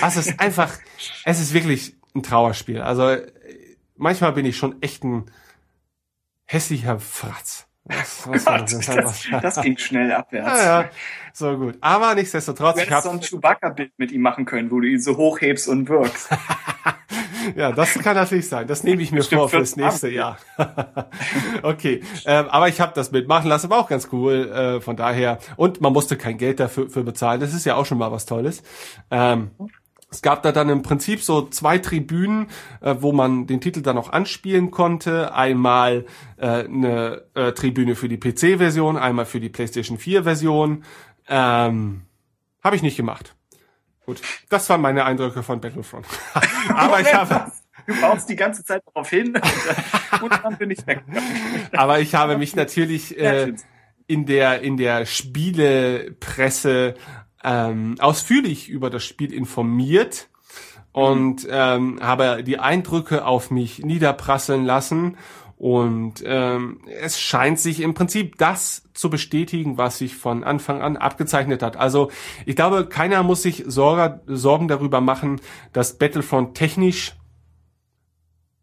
Also 0.00 0.20
es 0.20 0.28
ist 0.28 0.40
einfach, 0.40 0.72
es 1.24 1.40
ist 1.40 1.52
wirklich 1.52 1.96
ein 2.14 2.22
Trauerspiel. 2.22 2.80
Also 2.80 3.16
manchmal 3.96 4.32
bin 4.32 4.46
ich 4.46 4.56
schon 4.56 4.80
echt 4.82 5.04
ein 5.04 5.26
hässlicher 6.44 6.98
Fratz. 6.98 7.67
Was, 7.88 8.28
was 8.28 8.44
Gott, 8.44 8.72
das, 8.72 9.26
das, 9.42 9.62
ging 9.62 9.78
schnell 9.78 10.12
abwärts. 10.12 10.60
Ja, 10.60 10.82
ja, 10.82 10.90
so 11.32 11.56
gut. 11.56 11.78
Aber 11.80 12.14
nichtsdestotrotz. 12.14 12.76
Du 12.76 12.82
hättest 12.82 13.04
so 13.04 13.10
ein 13.10 13.20
Chewbacca-Bild 13.20 13.92
mit 13.96 14.12
ihm 14.12 14.20
machen 14.20 14.44
können, 14.44 14.70
wo 14.70 14.80
du 14.80 14.86
ihn 14.86 15.00
so 15.00 15.16
hochhebst 15.16 15.68
und 15.68 15.88
wirkst. 15.88 16.28
ja, 17.56 17.72
das 17.72 17.94
kann 17.94 18.14
natürlich 18.14 18.48
sein. 18.48 18.66
Das 18.66 18.84
nehme 18.84 19.02
ich 19.02 19.10
mir 19.10 19.22
Stimmt, 19.22 19.40
vor 19.40 19.48
fürs 19.48 19.76
nächste 19.76 20.08
Jahr. 20.08 20.38
okay, 21.62 22.02
ähm, 22.26 22.46
aber 22.48 22.68
ich 22.68 22.80
habe 22.80 22.92
das 22.94 23.10
Bild 23.10 23.26
machen 23.26 23.48
lassen, 23.48 23.70
war 23.70 23.78
auch 23.78 23.88
ganz 23.88 24.08
cool. 24.12 24.50
Äh, 24.50 24.80
von 24.80 24.96
daher 24.96 25.38
und 25.56 25.80
man 25.80 25.92
musste 25.92 26.16
kein 26.16 26.36
Geld 26.36 26.60
dafür 26.60 26.90
für 26.90 27.04
bezahlen. 27.04 27.40
Das 27.40 27.54
ist 27.54 27.64
ja 27.64 27.76
auch 27.76 27.86
schon 27.86 27.98
mal 27.98 28.12
was 28.12 28.26
Tolles. 28.26 28.62
Ähm, 29.10 29.50
es 30.10 30.22
gab 30.22 30.42
da 30.42 30.52
dann 30.52 30.70
im 30.70 30.82
Prinzip 30.82 31.22
so 31.22 31.48
zwei 31.48 31.78
Tribünen, 31.78 32.48
äh, 32.80 32.96
wo 33.00 33.12
man 33.12 33.46
den 33.46 33.60
Titel 33.60 33.82
dann 33.82 33.98
auch 33.98 34.10
anspielen 34.10 34.70
konnte. 34.70 35.34
Einmal 35.34 36.06
äh, 36.38 36.64
eine 36.64 37.24
äh, 37.34 37.52
Tribüne 37.52 37.94
für 37.94 38.08
die 38.08 38.16
PC-Version, 38.16 38.96
einmal 38.96 39.26
für 39.26 39.40
die 39.40 39.50
PlayStation 39.50 39.98
4-Version. 39.98 40.84
Ähm, 41.28 42.02
Habe 42.64 42.76
ich 42.76 42.82
nicht 42.82 42.96
gemacht. 42.96 43.34
Gut, 44.06 44.22
das 44.48 44.70
waren 44.70 44.80
meine 44.80 45.04
Eindrücke 45.04 45.42
von 45.42 45.60
Battlefront. 45.60 46.06
Aber 46.74 47.00
ich 47.00 47.12
habe... 47.12 47.52
Du 47.86 47.98
baust 48.02 48.28
die 48.28 48.36
ganze 48.36 48.62
Zeit 48.64 48.82
darauf 48.86 49.08
hin 49.08 49.32
und 50.20 50.30
dann 50.42 50.58
bin 50.58 50.70
ich 50.70 50.86
weg. 50.86 51.02
Aber 51.72 52.00
ich 52.00 52.14
habe 52.14 52.36
mich 52.36 52.54
natürlich 52.54 53.18
äh, 53.18 53.54
in 54.06 54.26
der 54.26 54.60
in 54.60 54.76
der 54.76 55.06
Spielepresse 55.06 56.96
ähm, 57.44 57.96
ausführlich 57.98 58.68
über 58.68 58.90
das 58.90 59.04
Spiel 59.04 59.32
informiert 59.32 60.28
und 60.92 61.46
ähm, 61.50 62.00
habe 62.02 62.42
die 62.42 62.58
Eindrücke 62.58 63.24
auf 63.24 63.50
mich 63.50 63.84
niederprasseln 63.84 64.64
lassen. 64.64 65.16
Und 65.56 66.22
ähm, 66.24 66.80
es 67.00 67.20
scheint 67.20 67.58
sich 67.58 67.80
im 67.80 67.92
Prinzip 67.92 68.38
das 68.38 68.84
zu 68.94 69.10
bestätigen, 69.10 69.76
was 69.76 69.98
sich 69.98 70.14
von 70.14 70.44
Anfang 70.44 70.82
an 70.82 70.96
abgezeichnet 70.96 71.64
hat. 71.64 71.76
Also 71.76 72.12
ich 72.46 72.54
glaube, 72.54 72.86
keiner 72.86 73.24
muss 73.24 73.42
sich 73.42 73.64
Sorge, 73.66 74.20
Sorgen 74.26 74.68
darüber 74.68 75.00
machen, 75.00 75.40
dass 75.72 75.98
Battlefront 75.98 76.56
technisch 76.56 77.16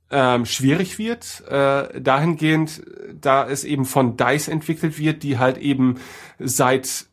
ähm, 0.10 0.46
schwierig 0.46 0.98
wird, 0.98 1.44
äh, 1.50 2.00
dahingehend, 2.00 2.84
da 3.20 3.46
es 3.46 3.66
eben 3.66 3.84
von 3.84 4.16
DICE 4.16 4.48
entwickelt 4.48 4.98
wird, 4.98 5.24
die 5.24 5.38
halt 5.38 5.58
eben 5.58 5.96
seit 6.40 7.08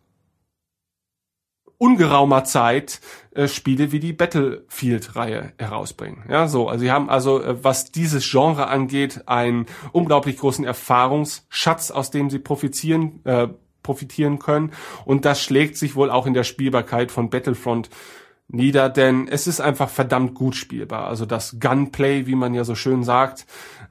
ungeraumer 1.82 2.44
Zeit 2.44 3.00
äh, 3.32 3.48
Spiele 3.48 3.90
wie 3.90 3.98
die 3.98 4.12
Battlefield-Reihe 4.12 5.52
herausbringen. 5.58 6.22
Ja, 6.28 6.46
so. 6.46 6.68
Also 6.68 6.84
sie 6.84 6.92
haben 6.92 7.10
also, 7.10 7.42
äh, 7.42 7.64
was 7.64 7.90
dieses 7.90 8.30
Genre 8.30 8.68
angeht, 8.68 9.22
einen 9.26 9.66
unglaublich 9.90 10.36
großen 10.36 10.64
Erfahrungsschatz, 10.64 11.90
aus 11.90 12.12
dem 12.12 12.30
sie 12.30 12.38
profitieren, 12.38 13.20
äh, 13.24 13.48
profitieren 13.82 14.38
können. 14.38 14.70
Und 15.04 15.24
das 15.24 15.42
schlägt 15.42 15.76
sich 15.76 15.96
wohl 15.96 16.08
auch 16.08 16.26
in 16.26 16.34
der 16.34 16.44
Spielbarkeit 16.44 17.10
von 17.10 17.30
Battlefront 17.30 17.90
nieder, 18.46 18.88
denn 18.88 19.26
es 19.26 19.48
ist 19.48 19.60
einfach 19.60 19.88
verdammt 19.88 20.34
gut 20.34 20.54
spielbar. 20.54 21.08
Also 21.08 21.26
das 21.26 21.58
Gunplay, 21.58 22.26
wie 22.26 22.36
man 22.36 22.54
ja 22.54 22.62
so 22.62 22.76
schön 22.76 23.02
sagt, 23.02 23.44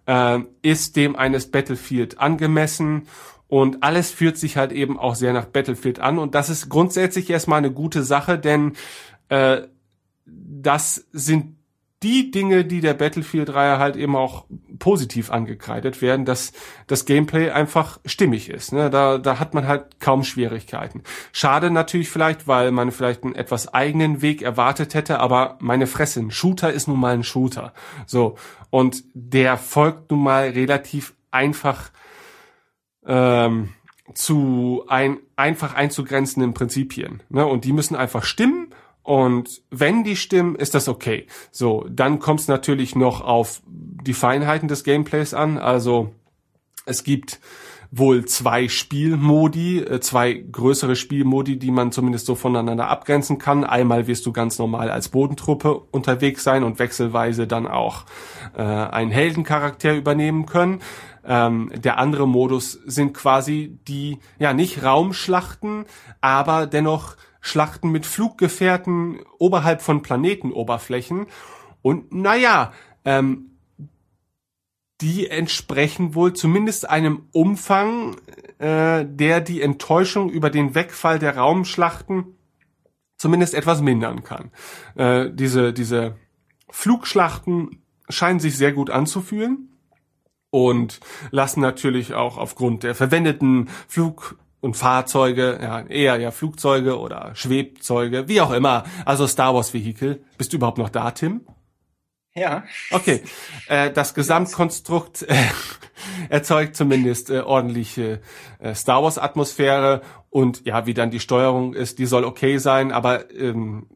äh, 0.06 0.40
ist 0.62 0.96
dem 0.96 1.18
eines 1.18 1.52
Battlefield 1.52 2.20
angemessen 2.20 3.08
und 3.52 3.84
alles 3.84 4.12
fühlt 4.12 4.38
sich 4.38 4.56
halt 4.56 4.72
eben 4.72 4.98
auch 4.98 5.14
sehr 5.14 5.34
nach 5.34 5.44
Battlefield 5.44 6.00
an. 6.00 6.20
Und 6.20 6.36
das 6.36 6.50
ist 6.50 6.70
grundsätzlich 6.70 7.30
erstmal 7.30 7.58
eine 7.58 7.70
gute 7.70 8.02
Sache, 8.02 8.40
denn 8.40 8.78
äh, 9.28 9.64
das 10.26 11.06
sind 11.12 11.58
die 12.02 12.32
Dinge, 12.32 12.64
die 12.64 12.80
der 12.80 12.94
Battlefield-Reihe 12.94 13.78
halt 13.78 13.98
eben 13.98 14.16
auch 14.16 14.46
positiv 14.80 15.32
angekreidet 15.32 16.02
werden, 16.02 16.24
dass 16.24 16.54
das 16.88 17.04
Gameplay 17.04 17.50
einfach 17.50 18.00
stimmig 18.06 18.50
ist. 18.50 18.72
Ne? 18.72 18.90
Da, 18.90 19.18
da 19.18 19.38
hat 19.38 19.54
man 19.54 19.68
halt 19.68 20.00
kaum 20.00 20.24
Schwierigkeiten. 20.24 21.04
Schade 21.34 21.72
natürlich 21.72 22.10
vielleicht, 22.10 22.48
weil 22.48 22.72
man 22.72 22.92
vielleicht 22.92 23.26
einen 23.26 23.36
etwas 23.36 23.74
eigenen 23.74 24.22
Weg 24.22 24.44
erwartet 24.44 24.94
hätte, 24.94 25.20
aber 25.20 25.58
meine 25.60 25.88
Fresse, 25.88 26.22
ein 26.22 26.32
Shooter 26.32 26.72
ist 26.72 26.88
nun 26.88 27.02
mal 27.02 27.16
ein 27.16 27.26
Shooter. 27.26 27.74
So. 28.06 28.38
Und 28.70 29.04
der 29.14 29.58
folgt 29.58 30.10
nun 30.10 30.24
mal 30.24 30.52
relativ 30.52 31.16
einfach 31.32 31.92
ähm, 33.06 33.70
zu 34.14 34.84
ein, 34.88 35.18
einfach 35.36 35.74
einzugrenzenden 35.74 36.54
Prinzipien. 36.54 37.24
Ne? 37.30 37.46
Und 37.46 37.66
die 37.66 37.74
müssen 37.74 37.96
einfach 37.96 38.24
stimmen 38.24 38.74
und 39.04 39.62
wenn 39.72 40.04
die 40.04 40.16
stimmen, 40.16 40.56
ist 40.56 40.76
das 40.76 40.88
okay. 40.88 41.26
So, 41.52 41.86
dann 41.90 42.20
kommt 42.20 42.42
es 42.42 42.48
natürlich 42.48 42.96
noch 42.96 43.22
auf 43.22 43.62
die 43.66 44.14
Feinheiten 44.14 44.68
des 44.68 44.84
Gameplays 44.84 45.34
an. 45.34 45.58
Also 45.58 46.14
es 46.86 47.04
gibt 47.04 47.40
wohl 47.94 48.26
zwei 48.26 48.70
Spielmodi, 48.70 49.80
äh, 49.80 50.00
zwei 50.00 50.34
größere 50.34 50.96
Spielmodi, 50.96 51.60
die 51.60 51.72
man 51.72 51.92
zumindest 51.92 52.26
so 52.26 52.36
voneinander 52.36 52.88
abgrenzen 52.88 53.38
kann. 53.38 53.66
Einmal 53.66 54.08
wirst 54.08 54.26
du 54.26 54.32
ganz 54.32 54.58
normal 54.60 54.90
als 54.90 55.10
Bodentruppe 55.10 55.76
unterwegs 55.92 56.44
sein 56.44 56.64
und 56.64 56.80
wechselweise 56.80 57.48
dann 57.48 57.68
auch 57.68 58.06
äh, 58.56 58.62
einen 58.62 59.12
Heldencharakter 59.12 59.94
übernehmen 59.94 60.46
können. 60.46 60.80
Ähm, 61.24 61.72
der 61.76 61.98
andere 61.98 62.28
Modus 62.28 62.74
sind 62.86 63.14
quasi 63.14 63.78
die, 63.88 64.20
ja, 64.40 64.54
nicht 64.54 64.84
Raumschlachten, 64.84 65.86
aber 66.20 66.68
dennoch 66.68 67.16
Schlachten 67.42 67.92
mit 67.92 68.06
Fluggefährten 68.06 69.20
oberhalb 69.40 69.82
von 69.82 70.02
Planetenoberflächen. 70.02 71.28
Und 71.82 72.14
naja, 72.14 72.72
ähm, 73.04 73.52
die 75.02 75.28
entsprechen 75.28 76.14
wohl 76.14 76.34
zumindest 76.34 76.88
einem 76.88 77.24
Umfang, 77.32 78.18
äh, 78.60 79.06
der 79.06 79.42
die 79.42 79.62
Enttäuschung 79.62 80.30
über 80.30 80.52
den 80.52 80.76
Wegfall 80.76 81.18
der 81.18 81.38
Raumschlachten 81.38 82.36
zumindest 83.18 83.56
etwas 83.56 83.82
mindern 83.82 84.24
kann. 84.24 84.52
Äh, 84.96 85.32
diese, 85.32 85.74
diese 85.74 86.16
Flugschlachten 86.70 87.84
scheinen 88.10 88.40
sich 88.40 88.58
sehr 88.58 88.74
gut 88.74 88.92
anzufühlen 88.92 89.71
und 90.52 91.00
lassen 91.32 91.62
natürlich 91.62 92.14
auch 92.14 92.38
aufgrund 92.38 92.84
der 92.84 92.94
verwendeten 92.94 93.70
Flug 93.88 94.38
und 94.60 94.78
Fahrzeuge, 94.78 95.60
ja, 95.62 95.82
eher 95.82 96.18
ja 96.18 96.30
Flugzeuge 96.30 97.00
oder 97.00 97.32
Schwebzeuge, 97.34 98.28
wie 98.28 98.42
auch 98.42 98.52
immer, 98.52 98.84
also 99.06 99.26
Star 99.26 99.56
Wars 99.56 99.74
Vehikel. 99.74 100.24
Bist 100.38 100.54
du 100.54 100.58
überhaupt 100.58 100.78
noch 100.78 100.90
da, 100.90 101.12
Tim? 101.12 101.42
Ja. 102.34 102.64
Okay. 102.92 103.24
Äh, 103.68 103.92
das 103.92 104.14
Gesamtkonstrukt 104.14 105.24
äh, 105.24 105.36
erzeugt 106.30 106.76
zumindest 106.76 107.30
äh, 107.30 107.40
ordentliche 107.40 108.22
äh, 108.60 108.74
Star 108.76 109.04
Wars 109.04 109.18
Atmosphäre 109.18 110.02
und 110.30 110.66
ja, 110.66 110.86
wie 110.86 110.94
dann 110.94 111.12
die 111.12 111.20
Steuerung 111.20 111.74
ist, 111.74 112.00
die 112.00 112.06
soll 112.06 112.24
okay 112.24 112.58
sein, 112.58 112.92
aber 112.92 113.32
ähm, 113.32 113.88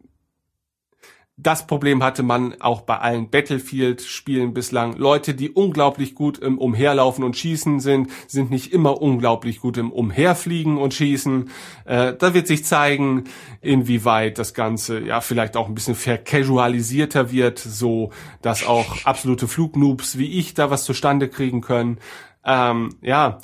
das 1.37 1.67
Problem 1.67 2.01
hatte 2.01 2.23
man 2.23 2.61
auch 2.61 2.81
bei 2.81 2.97
allen 2.97 3.29
Battlefield-Spielen 3.29 4.53
bislang. 4.53 4.95
Leute, 4.95 5.33
die 5.33 5.49
unglaublich 5.49 6.15
gut 6.15 6.37
im 6.37 6.57
Umherlaufen 6.57 7.25
und 7.25 7.35
Schießen 7.35 7.81
sind, 7.81 8.09
sind 8.27 8.51
nicht 8.51 8.71
immer 8.71 9.01
unglaublich 9.01 9.59
gut 9.59 9.75
im 9.75 9.91
Umherfliegen 9.91 10.77
und 10.77 10.93
Schießen. 10.93 11.49
Äh, 11.83 12.13
da 12.13 12.33
wird 12.33 12.47
sich 12.47 12.63
zeigen, 12.63 13.25
inwieweit 13.59 14.37
das 14.37 14.53
Ganze 14.53 15.01
ja 15.01 15.19
vielleicht 15.19 15.57
auch 15.57 15.67
ein 15.67 15.75
bisschen 15.75 15.95
vercasualisierter 15.95 17.33
wird, 17.33 17.59
so 17.59 18.11
dass 18.41 18.65
auch 18.65 19.03
absolute 19.03 19.49
Flugnoobs 19.49 20.17
wie 20.17 20.39
ich 20.39 20.53
da 20.53 20.71
was 20.71 20.85
zustande 20.85 21.27
kriegen 21.27 21.59
können. 21.59 21.97
Ähm, 22.45 22.95
ja, 23.01 23.39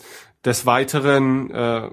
des 0.45 0.65
Weiteren 0.65 1.51
äh, 1.51 1.89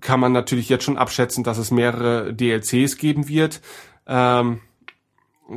kann 0.00 0.18
man 0.18 0.32
natürlich 0.32 0.68
jetzt 0.68 0.82
schon 0.82 0.98
abschätzen, 0.98 1.44
dass 1.44 1.58
es 1.58 1.70
mehrere 1.70 2.34
DLCs 2.34 2.98
geben 2.98 3.28
wird. 3.28 3.60
Ähm, 4.08 4.60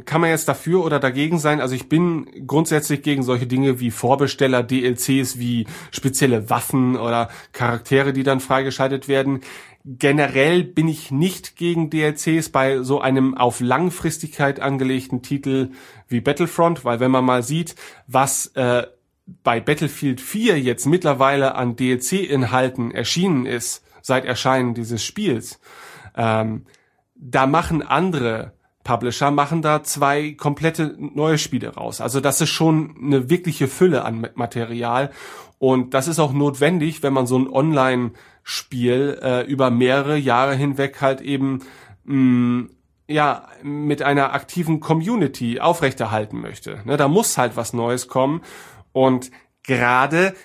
kann 0.03 0.21
man 0.21 0.29
jetzt 0.29 0.47
dafür 0.47 0.83
oder 0.83 0.99
dagegen 0.99 1.39
sein? 1.39 1.61
Also 1.61 1.75
ich 1.75 1.87
bin 1.87 2.27
grundsätzlich 2.47 3.01
gegen 3.01 3.23
solche 3.23 3.47
Dinge 3.47 3.79
wie 3.79 3.91
Vorbesteller, 3.91 4.63
DLCs, 4.63 5.39
wie 5.39 5.67
spezielle 5.91 6.49
Waffen 6.49 6.97
oder 6.97 7.29
Charaktere, 7.53 8.11
die 8.11 8.23
dann 8.23 8.39
freigeschaltet 8.39 9.07
werden. 9.07 9.41
Generell 9.85 10.63
bin 10.63 10.87
ich 10.87 11.11
nicht 11.11 11.55
gegen 11.55 11.89
DLCs 11.89 12.49
bei 12.49 12.81
so 12.81 12.99
einem 12.99 13.37
auf 13.37 13.59
Langfristigkeit 13.59 14.59
angelegten 14.59 15.21
Titel 15.21 15.69
wie 16.07 16.21
Battlefront, 16.21 16.83
weil 16.83 16.99
wenn 16.99 17.11
man 17.11 17.23
mal 17.23 17.43
sieht, 17.43 17.75
was 18.07 18.47
äh, 18.55 18.87
bei 19.43 19.59
Battlefield 19.59 20.21
4 20.21 20.59
jetzt 20.59 20.85
mittlerweile 20.85 21.55
an 21.55 21.75
DLC-Inhalten 21.75 22.91
erschienen 22.91 23.45
ist, 23.45 23.83
seit 24.01 24.25
Erscheinen 24.25 24.73
dieses 24.73 25.03
Spiels, 25.03 25.59
ähm, 26.15 26.65
da 27.15 27.47
machen 27.47 27.81
andere 27.81 28.53
Publisher 28.85 29.31
machen 29.31 29.61
da 29.61 29.83
zwei 29.83 30.31
komplette 30.31 30.95
neue 30.97 31.37
Spiele 31.37 31.73
raus. 31.75 31.99
Also 31.99 32.21
das 32.21 32.39
ist 32.39 32.51
schon 32.51 32.95
eine 33.01 33.29
wirkliche 33.29 33.67
Fülle 33.67 34.05
an 34.05 34.29
Material 34.35 35.11
und 35.57 35.93
das 35.93 36.07
ist 36.07 36.19
auch 36.19 36.31
notwendig, 36.31 37.03
wenn 37.03 37.11
man 37.11 37.27
so 37.27 37.37
ein 37.37 37.49
Online-Spiel 37.49 39.19
äh, 39.21 39.41
über 39.41 39.71
mehrere 39.71 40.15
Jahre 40.15 40.55
hinweg 40.55 41.01
halt 41.01 41.19
eben 41.19 41.59
mh, 42.05 42.15
mm, 42.15 42.69
ja 43.07 43.47
mit 43.63 44.01
einer 44.03 44.33
aktiven 44.33 44.79
Community 44.79 45.59
aufrechterhalten 45.59 46.39
möchte. 46.39 46.81
Ne, 46.85 46.95
da 46.95 47.07
muss 47.07 47.37
halt 47.37 47.57
was 47.57 47.73
Neues 47.73 48.07
kommen 48.07 48.41
und 48.93 49.31
gerade 49.63 50.35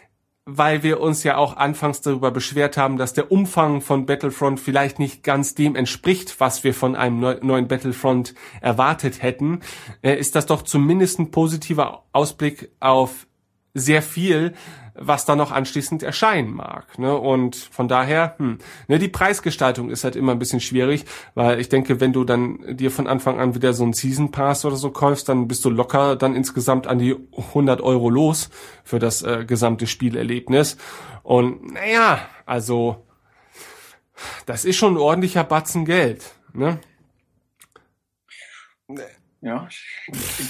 weil 0.56 0.82
wir 0.82 1.00
uns 1.00 1.22
ja 1.22 1.36
auch 1.36 1.56
anfangs 1.56 2.00
darüber 2.00 2.30
beschwert 2.30 2.76
haben, 2.76 2.96
dass 2.96 3.12
der 3.12 3.30
Umfang 3.30 3.80
von 3.80 4.06
Battlefront 4.06 4.58
vielleicht 4.58 4.98
nicht 4.98 5.22
ganz 5.22 5.54
dem 5.54 5.76
entspricht, 5.76 6.40
was 6.40 6.64
wir 6.64 6.74
von 6.74 6.96
einem 6.96 7.20
neuen 7.20 7.68
Battlefront 7.68 8.34
erwartet 8.60 9.22
hätten, 9.22 9.60
äh, 10.02 10.14
ist 10.14 10.34
das 10.34 10.46
doch 10.46 10.62
zumindest 10.62 11.18
ein 11.18 11.30
positiver 11.30 12.04
Ausblick 12.12 12.70
auf 12.80 13.26
sehr 13.74 14.02
viel, 14.02 14.54
was 15.02 15.24
da 15.24 15.34
noch 15.34 15.50
anschließend 15.50 16.02
erscheinen 16.02 16.54
mag. 16.54 16.98
Ne? 16.98 17.16
Und 17.16 17.56
von 17.56 17.88
daher, 17.88 18.34
hm, 18.36 18.58
ne, 18.86 18.98
die 18.98 19.08
Preisgestaltung 19.08 19.90
ist 19.90 20.04
halt 20.04 20.14
immer 20.14 20.32
ein 20.32 20.38
bisschen 20.38 20.60
schwierig, 20.60 21.06
weil 21.34 21.58
ich 21.58 21.70
denke, 21.70 22.00
wenn 22.00 22.12
du 22.12 22.24
dann 22.24 22.76
dir 22.76 22.90
von 22.90 23.06
Anfang 23.06 23.40
an 23.40 23.54
wieder 23.54 23.72
so 23.72 23.82
einen 23.82 23.94
Season 23.94 24.30
Pass 24.30 24.66
oder 24.66 24.76
so 24.76 24.90
kaufst, 24.90 25.30
dann 25.30 25.48
bist 25.48 25.64
du 25.64 25.70
locker 25.70 26.16
dann 26.16 26.36
insgesamt 26.36 26.86
an 26.86 26.98
die 26.98 27.16
100 27.36 27.80
Euro 27.80 28.10
los 28.10 28.50
für 28.84 28.98
das 28.98 29.22
äh, 29.22 29.46
gesamte 29.46 29.86
Spielerlebnis. 29.86 30.76
Und 31.22 31.72
naja, 31.72 32.20
also 32.44 33.06
das 34.44 34.66
ist 34.66 34.76
schon 34.76 34.94
ein 34.94 34.98
ordentlicher 34.98 35.44
Batzen 35.44 35.86
Geld. 35.86 36.34
Ne? 36.52 36.78
Ja, 39.40 39.66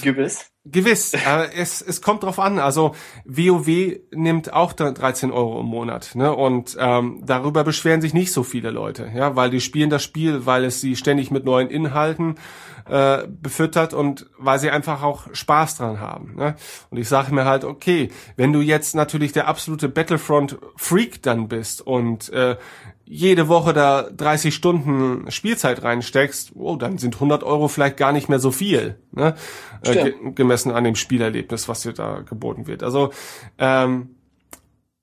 gewiss. 0.01 0.50
Gewiss, 0.63 1.13
äh, 1.13 1.49
es, 1.55 1.81
es 1.81 2.01
kommt 2.03 2.21
drauf 2.21 2.39
an. 2.39 2.59
Also 2.59 2.93
WoW 3.25 3.99
nimmt 4.11 4.53
auch 4.53 4.73
13 4.73 5.31
Euro 5.31 5.61
im 5.61 5.65
Monat, 5.65 6.13
ne? 6.13 6.35
Und 6.35 6.77
ähm, 6.79 7.21
darüber 7.25 7.63
beschweren 7.63 8.01
sich 8.01 8.13
nicht 8.13 8.31
so 8.31 8.43
viele 8.43 8.69
Leute, 8.69 9.11
ja, 9.15 9.35
weil 9.35 9.49
die 9.49 9.59
spielen 9.59 9.89
das 9.89 10.03
Spiel, 10.03 10.45
weil 10.45 10.63
es 10.65 10.79
sie 10.79 10.95
ständig 10.95 11.31
mit 11.31 11.45
neuen 11.45 11.69
Inhalten 11.69 12.35
äh, 12.87 13.27
befüttert 13.27 13.93
und 13.93 14.29
weil 14.37 14.59
sie 14.59 14.69
einfach 14.69 15.01
auch 15.01 15.27
Spaß 15.33 15.77
dran 15.77 15.99
haben. 15.99 16.35
Ne? 16.35 16.55
Und 16.89 16.97
ich 16.97 17.07
sage 17.07 17.33
mir 17.33 17.45
halt, 17.45 17.63
okay, 17.63 18.09
wenn 18.35 18.53
du 18.53 18.61
jetzt 18.61 18.95
natürlich 18.95 19.31
der 19.31 19.47
absolute 19.47 19.89
Battlefront-Freak 19.89 21.23
dann 21.23 21.47
bist 21.47 21.81
und 21.85 22.29
äh, 22.33 22.57
jede 23.05 23.47
Woche 23.47 23.73
da 23.73 24.03
30 24.03 24.53
Stunden 24.55 25.29
Spielzeit 25.31 25.83
reinsteckst, 25.83 26.51
oh, 26.55 26.75
dann 26.75 26.97
sind 26.97 27.15
100 27.15 27.43
Euro 27.43 27.67
vielleicht 27.67 27.97
gar 27.97 28.11
nicht 28.11 28.29
mehr 28.29 28.39
so 28.39 28.51
viel, 28.51 28.99
ne? 29.11 29.35
Äh, 29.83 30.11
gemessen 30.33 30.71
an 30.71 30.83
dem 30.83 30.95
Spielerlebnis, 30.95 31.67
was 31.67 31.81
dir 31.81 31.93
da 31.93 32.21
geboten 32.21 32.67
wird. 32.67 32.83
Also 32.83 33.11
ähm, 33.57 34.15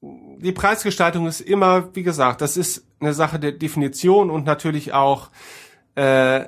die 0.01 0.53
Preisgestaltung 0.53 1.27
ist 1.27 1.41
immer, 1.41 1.95
wie 1.95 2.03
gesagt, 2.03 2.41
das 2.41 2.57
ist 2.57 2.87
eine 3.01 3.13
Sache 3.13 3.39
der 3.39 3.53
Definition 3.53 4.31
und 4.31 4.45
natürlich 4.47 4.93
auch 4.93 5.31
äh, 5.97 6.45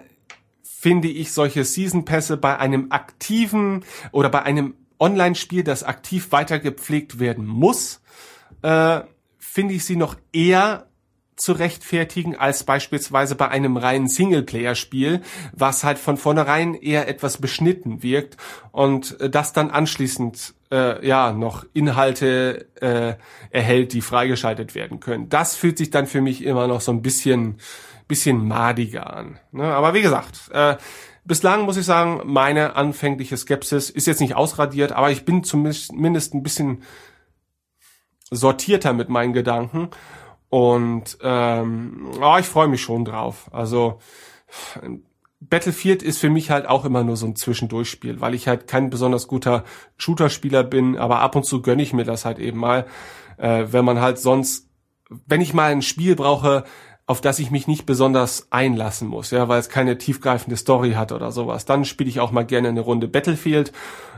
finde 0.62 1.09
ich 1.09 1.32
solche 1.32 1.64
Season 1.64 2.05
Pässe 2.05 2.36
bei 2.36 2.59
einem 2.59 2.86
aktiven 2.90 3.85
oder 4.12 4.28
bei 4.28 4.43
einem 4.43 4.74
Online-Spiel, 4.98 5.64
das 5.64 5.82
aktiv 5.82 6.31
weitergepflegt 6.31 7.18
werden 7.18 7.47
muss, 7.47 8.01
äh, 8.62 9.01
finde 9.39 9.74
ich 9.74 9.85
sie 9.85 9.97
noch 9.97 10.16
eher 10.32 10.90
zu 11.41 11.53
rechtfertigen 11.53 12.37
als 12.37 12.65
beispielsweise 12.65 13.35
bei 13.35 13.49
einem 13.49 13.77
reinen 13.77 14.09
Singleplayer-Spiel, 14.09 15.23
was 15.53 15.85
halt 15.85 15.99
von 15.99 16.17
vornherein 16.17 16.75
eher 16.75 17.09
etwas 17.09 17.39
beschnitten 17.39 18.03
wirkt 18.03 18.37
und 18.73 19.21
äh, 19.21 19.31
das 19.31 19.53
dann 19.53 19.71
anschließend 19.71 20.55
äh, 20.71 21.07
ja 21.07 21.33
noch 21.33 21.65
Inhalte 21.73 22.67
äh, 22.81 23.15
erhält, 23.51 23.93
die 23.93 24.03
freigeschaltet 24.03 24.75
werden 24.75 25.01
können. 25.01 25.29
Das 25.29 25.57
fühlt 25.57 25.79
sich 25.79 25.91
dann 25.91 26.07
für 26.07 26.21
mich 26.21 26.45
immer 26.45 26.67
noch 26.67 26.81
so 26.81 26.93
ein 26.93 27.03
bisschen 27.03 27.59
bisschen 28.11 28.47
madiger 28.49 29.17
an. 29.17 29.39
Ne? 29.53 29.65
Aber 29.65 29.95
wie 29.95 30.03
gesagt, 30.03 30.51
äh, 30.53 30.77
bislang 31.25 31.62
muss 31.62 31.77
ich 31.77 31.87
sagen, 31.87 32.21
meine 32.25 32.75
anfängliche 32.75 33.37
Skepsis 33.37 33.89
ist 33.89 34.09
jetzt 34.09 34.21
nicht 34.21 34.35
ausradiert, 34.35 34.91
aber 34.93 35.12
ich 35.12 35.25
bin 35.25 35.45
zumindest 35.45 36.35
ein 36.35 36.43
bisschen 36.43 36.83
sortierter 38.31 38.93
mit 38.93 39.09
meinen 39.09 39.33
Gedanken 39.33 39.91
und 40.51 41.16
ähm, 41.22 42.10
oh, 42.20 42.36
ich 42.39 42.47
freue 42.47 42.68
mich 42.68 42.82
schon 42.82 43.05
drauf. 43.05 43.48
Also 43.52 43.98
Battlefield 45.40 46.02
ist 46.02 46.18
für 46.18 46.28
mich 46.28 46.51
halt 46.51 46.68
auch 46.68 46.85
immer 46.85 47.02
nur 47.02 47.16
so 47.16 47.27
ein 47.27 47.36
Zwischendurchspiel, 47.36 48.20
weil 48.20 48.35
ich 48.35 48.47
halt 48.47 48.66
kein 48.66 48.90
besonders 48.90 49.28
guter 49.28 49.64
Shooter-Spieler 49.97 50.64
bin, 50.64 50.98
aber 50.98 51.20
ab 51.20 51.35
und 51.36 51.47
zu 51.47 51.62
gönne 51.62 51.82
ich 51.82 51.93
mir 51.93 52.05
das 52.05 52.24
halt 52.24 52.39
eben 52.39 52.59
mal, 52.59 52.86
äh, 53.39 53.66
wenn 53.70 53.85
man 53.85 54.01
halt 54.01 54.18
sonst, 54.18 54.68
wenn 55.27 55.40
ich 55.40 55.55
mal 55.55 55.70
ein 55.70 55.82
Spiel 55.82 56.16
brauche, 56.16 56.64
auf 57.06 57.20
das 57.20 57.39
ich 57.39 57.51
mich 57.51 57.66
nicht 57.66 57.86
besonders 57.86 58.48
einlassen 58.51 59.09
muss, 59.09 59.31
ja, 59.31 59.48
weil 59.48 59.59
es 59.60 59.68
keine 59.68 59.98
tiefgreifende 59.98 60.56
Story 60.56 60.93
hat 60.93 61.10
oder 61.10 61.32
sowas. 61.32 61.64
Dann 61.64 61.85
spiele 61.85 62.10
ich 62.10 62.20
auch 62.20 62.31
mal 62.32 62.44
gerne 62.44 62.68
eine 62.68 62.82
Runde 62.82 63.09
Battlefield 63.09 63.72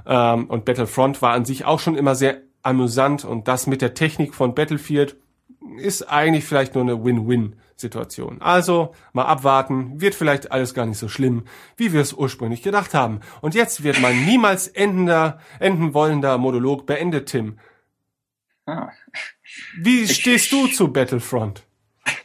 ähm, 0.06 0.46
und 0.46 0.64
Battlefront 0.64 1.22
war 1.22 1.32
an 1.32 1.44
sich 1.44 1.64
auch 1.64 1.78
schon 1.78 1.94
immer 1.94 2.14
sehr 2.14 2.38
amüsant 2.62 3.24
und 3.24 3.48
das 3.48 3.66
mit 3.66 3.80
der 3.80 3.94
Technik 3.94 4.34
von 4.34 4.54
Battlefield 4.54 5.16
ist 5.76 6.02
eigentlich 6.02 6.44
vielleicht 6.44 6.74
nur 6.74 6.84
eine 6.84 7.04
Win-Win-Situation. 7.04 8.40
Also 8.40 8.94
mal 9.12 9.24
abwarten, 9.24 10.00
wird 10.00 10.14
vielleicht 10.14 10.52
alles 10.52 10.74
gar 10.74 10.86
nicht 10.86 10.98
so 10.98 11.08
schlimm, 11.08 11.44
wie 11.76 11.92
wir 11.92 12.00
es 12.00 12.12
ursprünglich 12.12 12.62
gedacht 12.62 12.94
haben. 12.94 13.20
Und 13.40 13.54
jetzt 13.54 13.82
wird 13.82 14.00
mein 14.00 14.24
niemals 14.24 14.68
endender, 14.68 15.38
enden 15.58 15.94
wollender 15.94 16.38
Monolog 16.38 16.86
beendet, 16.86 17.28
Tim. 17.28 17.58
Ah. 18.66 18.90
Wie 19.76 20.06
stehst 20.06 20.52
du 20.52 20.66
zu 20.68 20.92
Battlefront? 20.92 21.66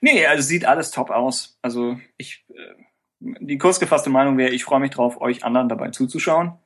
nee, 0.00 0.26
also 0.26 0.42
sieht 0.42 0.64
alles 0.64 0.90
top 0.90 1.10
aus. 1.10 1.58
Also 1.62 1.98
ich, 2.16 2.44
äh, 2.50 2.74
die 3.20 3.58
kurzgefasste 3.58 4.10
Meinung 4.10 4.38
wäre, 4.38 4.50
ich 4.50 4.64
freue 4.64 4.80
mich 4.80 4.90
drauf, 4.92 5.20
euch 5.20 5.44
anderen 5.44 5.68
dabei 5.68 5.90
zuzuschauen. 5.90 6.58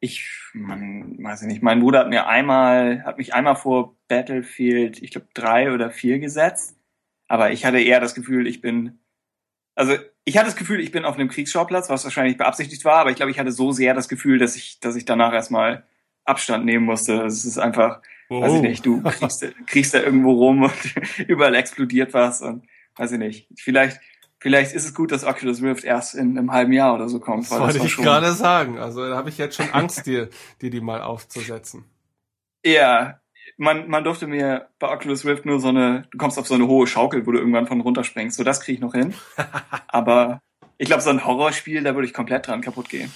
Ich, 0.00 0.26
man, 0.54 1.22
weiß 1.22 1.42
ich 1.42 1.48
nicht, 1.48 1.62
mein 1.62 1.80
Bruder 1.80 2.00
hat 2.00 2.08
mir 2.08 2.26
einmal, 2.26 3.04
hat 3.04 3.18
mich 3.18 3.34
einmal 3.34 3.56
vor 3.56 3.96
Battlefield, 4.08 5.02
ich 5.02 5.10
glaube 5.10 5.28
drei 5.34 5.72
oder 5.72 5.90
vier 5.90 6.18
gesetzt, 6.18 6.76
aber 7.28 7.52
ich 7.52 7.64
hatte 7.64 7.80
eher 7.80 8.00
das 8.00 8.14
Gefühl, 8.14 8.46
ich 8.46 8.60
bin, 8.60 8.98
also 9.74 9.96
ich 10.24 10.36
hatte 10.36 10.46
das 10.46 10.56
Gefühl, 10.56 10.80
ich 10.80 10.90
bin 10.90 11.04
auf 11.04 11.16
einem 11.16 11.28
Kriegsschauplatz, 11.28 11.90
was 11.90 12.04
wahrscheinlich 12.04 12.36
beabsichtigt 12.36 12.84
war, 12.84 12.98
aber 12.98 13.10
ich 13.10 13.16
glaube, 13.16 13.30
ich 13.30 13.38
hatte 13.38 13.52
so 13.52 13.72
sehr 13.72 13.94
das 13.94 14.08
Gefühl, 14.08 14.38
dass 14.38 14.56
ich, 14.56 14.80
dass 14.80 14.96
ich 14.96 15.04
danach 15.04 15.32
erstmal 15.32 15.84
Abstand 16.24 16.64
nehmen 16.64 16.84
musste. 16.84 17.22
Es 17.22 17.44
ist 17.44 17.58
einfach, 17.58 18.00
oh. 18.28 18.40
weiß 18.40 18.54
ich 18.54 18.62
nicht, 18.62 18.86
du 18.86 19.02
kriegst, 19.04 19.44
kriegst 19.66 19.94
da 19.94 20.00
irgendwo 20.00 20.32
rum 20.32 20.62
und 20.62 20.94
überall 21.28 21.54
explodiert 21.54 22.14
was 22.14 22.42
und 22.42 22.66
weiß 22.96 23.12
ich 23.12 23.18
nicht. 23.18 23.48
Vielleicht, 23.56 24.00
vielleicht 24.40 24.72
ist 24.72 24.84
es 24.84 24.94
gut, 24.94 25.12
dass 25.12 25.24
Oculus 25.24 25.62
Rift 25.62 25.84
erst 25.84 26.14
in 26.14 26.36
einem 26.36 26.50
halben 26.50 26.72
Jahr 26.72 26.94
oder 26.94 27.08
so 27.08 27.20
kommt. 27.20 27.50
Das 27.50 27.60
wollte 27.60 27.78
das 27.78 27.86
ich 27.86 27.96
gerade 27.96 28.32
sagen. 28.32 28.78
Also 28.78 29.08
da 29.08 29.16
habe 29.16 29.28
ich 29.28 29.38
jetzt 29.38 29.56
schon 29.56 29.70
Angst, 29.70 30.06
dir, 30.06 30.28
dir 30.60 30.70
die 30.70 30.80
mal 30.80 31.02
aufzusetzen. 31.02 31.84
Ja, 32.64 33.20
man, 33.56 33.88
man 33.88 34.04
durfte 34.04 34.26
mir 34.26 34.68
bei 34.78 34.90
Oculus 34.90 35.24
Rift 35.24 35.44
nur 35.44 35.60
so 35.60 35.68
eine, 35.68 36.08
du 36.10 36.18
kommst 36.18 36.38
auf 36.38 36.46
so 36.46 36.54
eine 36.54 36.66
hohe 36.66 36.86
Schaukel, 36.86 37.26
wo 37.26 37.32
du 37.32 37.38
irgendwann 37.38 37.66
von 37.66 37.80
runterspringst. 37.80 38.36
So, 38.36 38.44
das 38.44 38.60
kriege 38.60 38.76
ich 38.76 38.80
noch 38.80 38.94
hin. 38.94 39.14
Aber 39.88 40.40
ich 40.78 40.86
glaube, 40.86 41.02
so 41.02 41.10
ein 41.10 41.24
Horrorspiel, 41.24 41.82
da 41.82 41.94
würde 41.94 42.06
ich 42.06 42.14
komplett 42.14 42.46
dran 42.46 42.62
kaputt 42.62 42.88
gehen. 42.88 43.12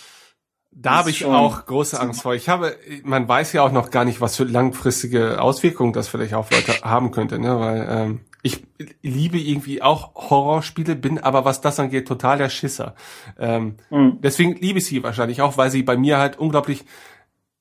Da 0.76 0.96
habe 0.96 1.10
ich 1.10 1.24
auch 1.24 1.66
große 1.66 1.98
Angst 2.01 2.22
vor. 2.22 2.34
Ich 2.34 2.48
habe, 2.48 2.76
man 3.05 3.28
weiß 3.28 3.52
ja 3.52 3.62
auch 3.62 3.70
noch 3.70 3.90
gar 3.92 4.05
nicht, 4.05 4.20
was 4.20 4.36
für 4.36 4.42
langfristige 4.42 5.40
Auswirkungen 5.40 5.92
das 5.92 6.09
vielleicht 6.09 6.34
auf 6.34 6.51
Leute 6.51 6.80
haben 6.82 7.12
könnte, 7.12 7.38
ne? 7.38 7.60
Weil 7.60 7.86
ähm, 7.88 8.20
ich 8.45 8.62
liebe 9.01 9.39
irgendwie 9.39 9.81
auch 9.81 10.15
Horrorspiele, 10.15 10.97
bin 10.97 11.19
aber 11.19 11.47
was 11.47 11.62
das 11.62 11.81
angeht 11.81 12.07
total 12.07 12.37
der 12.37 12.51
Schisser. 12.51 12.95
Ähm, 13.39 13.77
mhm. 13.89 14.19
Deswegen 14.21 14.55
liebe 14.57 14.81
ich 14.81 14.85
sie 14.85 15.03
wahrscheinlich 15.03 15.41
auch, 15.41 15.57
weil 15.57 15.71
sie 15.71 15.83
bei 15.83 15.97
mir 15.97 16.19
halt 16.19 16.39
unglaublich 16.39 16.85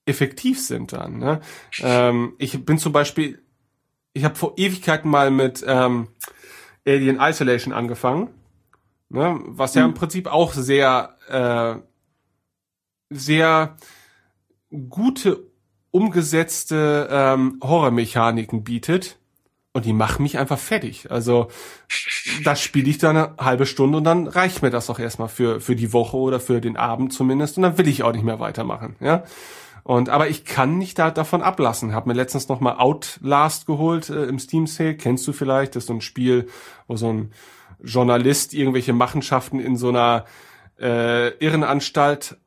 effektiv 0.06 0.62
sind 0.62 0.92
dann. 0.92 1.20
Ne? 1.20 1.40
Ähm, 1.80 2.34
ich 2.38 2.66
bin 2.66 2.78
zum 2.80 2.92
Beispiel, 2.92 3.42
ich 4.12 4.26
habe 4.26 4.36
vor 4.36 4.56
Ewigkeiten 4.58 5.10
mal 5.10 5.32
mit 5.32 5.64
ähm, 5.66 6.10
Alien 6.86 7.18
Isolation 7.22 7.74
angefangen, 7.74 8.32
ne? 9.08 9.40
was 9.46 9.76
ja 9.76 9.86
im 9.86 9.92
mhm. 9.92 9.96
Prinzip 9.96 10.28
auch 10.28 10.52
sehr 10.52 11.16
äh, 11.30 11.82
sehr 13.10 13.78
gute 14.90 15.48
umgesetzte 15.92 17.08
ähm, 17.10 17.58
Horrormechaniken 17.64 18.66
bietet 18.66 19.18
und 19.74 19.86
die 19.86 19.94
machen 19.94 20.24
mich 20.24 20.38
einfach 20.38 20.60
fertig. 20.60 21.12
Also 21.12 21.48
das 22.44 22.62
spiele 22.62 22.90
ich 22.90 23.00
dann 23.00 23.18
eine 23.18 23.36
halbe 23.38 23.66
Stunde 23.66 23.98
und 23.98 24.04
dann 24.04 24.28
reicht 24.28 24.62
mir 24.62 24.70
das 24.70 24.90
auch 24.90 25.00
erstmal 25.00 25.28
für 25.28 25.60
für 25.60 25.76
die 25.76 25.92
Woche 25.92 26.18
oder 26.18 26.40
für 26.40 26.62
den 26.62 26.78
Abend 26.78 27.12
zumindest 27.12 27.58
und 27.58 27.64
dann 27.64 27.78
will 27.78 27.88
ich 27.88 28.04
auch 28.04 28.14
nicht 28.14 28.24
mehr 28.24 28.40
weitermachen, 28.40 28.96
ja. 29.00 29.24
Und 29.84 30.08
aber 30.08 30.30
ich 30.30 30.46
kann 30.46 30.78
nicht 30.78 30.98
da 30.98 31.12
davon 31.12 31.42
ablassen. 31.42 31.94
Hab 31.94 32.08
mir 32.08 32.14
letztens 32.14 32.48
noch 32.48 32.62
mal 32.62 32.78
Outlast 32.78 33.66
geholt 33.66 34.10
äh, 34.10 34.26
im 34.26 34.40
Steam 34.40 34.66
Sale, 34.66 34.96
kennst 34.96 35.28
du 35.28 35.34
vielleicht? 35.34 35.76
Das 35.76 35.84
ist 35.84 35.88
so 35.88 35.94
ein 35.94 36.02
Spiel, 36.02 36.48
wo 36.88 36.96
so 36.96 37.12
ein 37.12 37.34
Journalist 37.84 38.54
irgendwelche 38.54 38.94
Machenschaften 38.94 39.60
in 39.60 39.76
so 39.76 39.90
einer 39.90 40.24
äh, 40.80 41.30
Irrenanstalt 41.44 42.38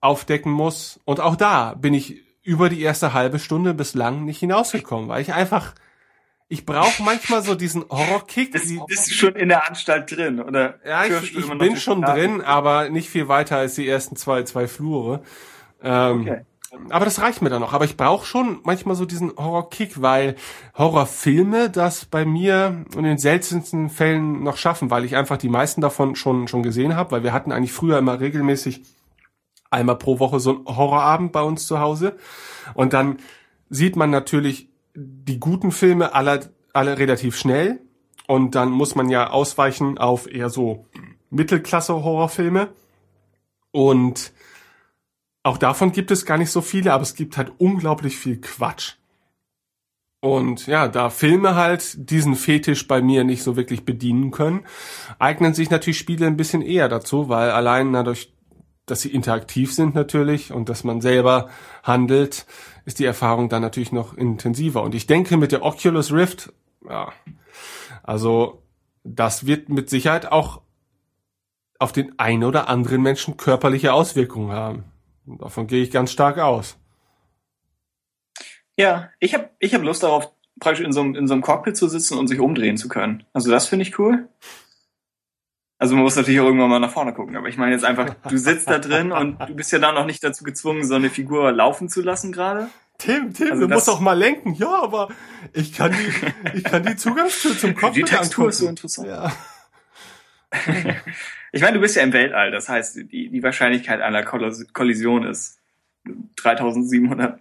aufdecken 0.00 0.52
muss. 0.52 1.00
Und 1.04 1.20
auch 1.20 1.36
da 1.36 1.74
bin 1.74 1.92
ich 1.92 2.22
über 2.42 2.68
die 2.68 2.80
erste 2.80 3.12
halbe 3.12 3.38
Stunde 3.38 3.74
bislang 3.74 4.24
nicht 4.24 4.38
hinausgekommen, 4.38 5.08
weil 5.08 5.20
ich 5.20 5.34
einfach, 5.34 5.74
ich 6.48 6.64
brauche 6.64 7.02
manchmal 7.02 7.42
so 7.42 7.54
diesen 7.54 7.84
Horrorkick. 7.88 8.52
Bist, 8.52 8.72
bist 8.86 9.10
du 9.10 9.14
schon 9.14 9.34
in 9.34 9.48
der 9.48 9.68
Anstalt 9.68 10.10
drin, 10.10 10.40
oder? 10.40 10.78
Ja, 10.86 11.04
ich, 11.04 11.36
ich 11.36 11.58
bin 11.58 11.76
schon 11.76 12.02
drin, 12.02 12.40
aber 12.40 12.88
nicht 12.88 13.08
viel 13.08 13.28
weiter 13.28 13.56
als 13.56 13.74
die 13.74 13.88
ersten 13.88 14.16
zwei, 14.16 14.44
zwei 14.44 14.68
Flure. 14.68 15.22
Ähm, 15.82 16.20
okay. 16.20 16.40
Aber 16.90 17.04
das 17.04 17.20
reicht 17.20 17.42
mir 17.42 17.48
dann 17.48 17.62
noch. 17.62 17.72
Aber 17.72 17.84
ich 17.84 17.96
brauche 17.96 18.26
schon 18.26 18.60
manchmal 18.62 18.96
so 18.96 19.06
diesen 19.06 19.34
Horrorkick, 19.36 20.02
weil 20.02 20.36
Horrorfilme 20.76 21.70
das 21.70 22.04
bei 22.04 22.24
mir 22.24 22.84
in 22.94 23.02
den 23.02 23.18
seltensten 23.18 23.88
Fällen 23.88 24.42
noch 24.42 24.56
schaffen, 24.56 24.90
weil 24.90 25.04
ich 25.04 25.16
einfach 25.16 25.38
die 25.38 25.48
meisten 25.48 25.80
davon 25.80 26.16
schon 26.16 26.48
schon 26.48 26.62
gesehen 26.62 26.94
habe, 26.94 27.12
weil 27.12 27.22
wir 27.22 27.32
hatten 27.32 27.50
eigentlich 27.50 27.72
früher 27.72 27.98
immer 27.98 28.20
regelmäßig 28.20 28.82
einmal 29.70 29.96
pro 29.96 30.18
Woche 30.18 30.38
so 30.38 30.50
ein 30.50 30.76
Horrorabend 30.76 31.32
bei 31.32 31.42
uns 31.42 31.66
zu 31.66 31.80
Hause. 31.80 32.16
Und 32.74 32.92
dann 32.92 33.18
sieht 33.68 33.96
man 33.96 34.10
natürlich 34.10 34.68
die 34.96 35.38
guten 35.38 35.70
Filme 35.72 36.14
alle, 36.14 36.52
alle 36.72 36.98
relativ 36.98 37.36
schnell. 37.36 37.80
Und 38.26 38.54
dann 38.54 38.70
muss 38.70 38.94
man 38.94 39.08
ja 39.08 39.30
ausweichen 39.30 39.98
auf 39.98 40.30
eher 40.30 40.50
so 40.50 40.86
Mittelklasse-Horrorfilme. 41.30 42.68
Und 43.70 44.32
auch 45.42 45.58
davon 45.58 45.92
gibt 45.92 46.10
es 46.10 46.26
gar 46.26 46.38
nicht 46.38 46.50
so 46.50 46.60
viele, 46.60 46.92
aber 46.92 47.02
es 47.02 47.14
gibt 47.14 47.36
halt 47.36 47.52
unglaublich 47.58 48.16
viel 48.16 48.40
Quatsch. 48.40 48.94
Und 50.20 50.66
ja, 50.66 50.88
da 50.88 51.10
Filme 51.10 51.54
halt 51.54 52.10
diesen 52.10 52.34
Fetisch 52.34 52.88
bei 52.88 53.00
mir 53.00 53.22
nicht 53.22 53.44
so 53.44 53.54
wirklich 53.54 53.84
bedienen 53.84 54.32
können, 54.32 54.66
eignen 55.20 55.54
sich 55.54 55.70
natürlich 55.70 55.98
Spiele 55.98 56.26
ein 56.26 56.36
bisschen 56.36 56.62
eher 56.62 56.88
dazu, 56.88 57.28
weil 57.28 57.50
allein 57.50 57.92
dadurch, 57.92 58.32
dass 58.86 59.02
sie 59.02 59.12
interaktiv 59.12 59.72
sind 59.72 59.94
natürlich 59.94 60.52
und 60.52 60.68
dass 60.68 60.82
man 60.82 61.00
selber 61.00 61.48
handelt, 61.84 62.46
ist 62.86 63.00
die 63.00 63.04
Erfahrung 63.04 63.50
dann 63.50 63.62
natürlich 63.62 63.92
noch 63.92 64.16
intensiver. 64.16 64.82
Und 64.82 64.94
ich 64.94 65.06
denke 65.06 65.36
mit 65.36 65.52
der 65.52 65.62
Oculus 65.62 66.12
Rift, 66.12 66.52
ja, 66.88 67.12
also 68.02 68.62
das 69.02 69.44
wird 69.44 69.68
mit 69.68 69.90
Sicherheit 69.90 70.30
auch 70.32 70.62
auf 71.78 71.92
den 71.92 72.18
einen 72.18 72.44
oder 72.44 72.68
anderen 72.68 73.02
Menschen 73.02 73.36
körperliche 73.36 73.92
Auswirkungen 73.92 74.52
haben. 74.52 74.84
Davon 75.26 75.66
gehe 75.66 75.82
ich 75.82 75.90
ganz 75.90 76.12
stark 76.12 76.38
aus. 76.38 76.78
Ja, 78.76 79.10
ich 79.18 79.34
habe 79.34 79.50
ich 79.58 79.74
hab 79.74 79.82
Lust 79.82 80.02
darauf, 80.02 80.30
praktisch 80.60 80.84
in 80.84 80.92
so, 80.92 81.00
einem, 81.00 81.14
in 81.16 81.26
so 81.26 81.34
einem 81.34 81.42
Cockpit 81.42 81.76
zu 81.76 81.88
sitzen 81.88 82.16
und 82.16 82.28
sich 82.28 82.40
umdrehen 82.40 82.76
zu 82.76 82.88
können. 82.88 83.24
Also 83.32 83.50
das 83.50 83.66
finde 83.66 83.84
ich 83.84 83.98
cool. 83.98 84.28
Also 85.78 85.94
man 85.94 86.04
muss 86.04 86.16
natürlich 86.16 86.40
auch 86.40 86.46
irgendwann 86.46 86.70
mal 86.70 86.78
nach 86.78 86.90
vorne 86.90 87.12
gucken, 87.12 87.36
aber 87.36 87.48
ich 87.48 87.58
meine 87.58 87.72
jetzt 87.72 87.84
einfach, 87.84 88.14
du 88.28 88.38
sitzt 88.38 88.68
da 88.68 88.78
drin 88.78 89.12
und 89.12 89.38
du 89.46 89.54
bist 89.54 89.72
ja 89.72 89.78
dann 89.78 89.94
noch 89.94 90.06
nicht 90.06 90.24
dazu 90.24 90.44
gezwungen, 90.44 90.84
so 90.84 90.94
eine 90.94 91.10
Figur 91.10 91.52
laufen 91.52 91.88
zu 91.88 92.02
lassen 92.02 92.32
gerade. 92.32 92.68
Tim, 92.98 93.34
Tim, 93.34 93.50
also 93.52 93.66
du 93.66 93.74
musst 93.74 93.88
doch 93.88 94.00
mal 94.00 94.14
lenken. 94.14 94.54
Ja, 94.54 94.82
aber 94.82 95.08
ich 95.52 95.74
kann 95.74 95.92
die, 95.92 96.56
ich 96.56 96.64
kann 96.64 96.82
die 96.82 96.96
Zugangstür 96.96 97.56
zum 97.58 97.74
Kopf 97.76 97.92
Die 97.92 98.02
Textur 98.02 98.48
ist 98.48 98.58
so 98.58 98.68
interessant. 98.68 99.08
Ja. 99.08 99.32
ich 101.52 101.60
meine, 101.60 101.74
du 101.74 101.80
bist 101.80 101.96
ja 101.96 102.02
im 102.02 102.14
Weltall, 102.14 102.50
das 102.50 102.70
heißt, 102.70 102.96
die, 102.96 103.28
die 103.28 103.42
Wahrscheinlichkeit 103.42 104.00
einer 104.00 104.22
Kollision 104.22 105.26
ist 105.26 105.58
3700 106.36 107.40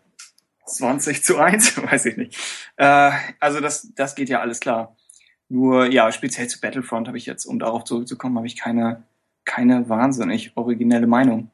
20 0.66 1.24
zu 1.24 1.38
1, 1.38 1.82
weiß 1.84 2.06
ich 2.08 2.18
nicht. 2.18 2.38
Äh, 2.78 3.12
also 3.40 3.60
das, 3.60 3.94
das 3.96 4.16
geht 4.16 4.30
ja 4.30 4.42
alles 4.42 4.60
klar. 4.60 4.96
Nur, 5.50 5.92
ja, 5.92 6.12
speziell 6.12 6.48
zu 6.48 6.60
Battlefront 6.60 7.08
habe 7.08 7.18
ich 7.18 7.26
jetzt, 7.26 7.46
um 7.46 7.60
darauf 7.60 7.84
zurückzukommen, 7.84 8.38
habe 8.38 8.48
ich 8.48 8.58
keine, 8.58 9.04
keine 9.46 9.88
wahnsinnig 9.90 10.52
originelle 10.56 11.08
Meinung. 11.08 11.52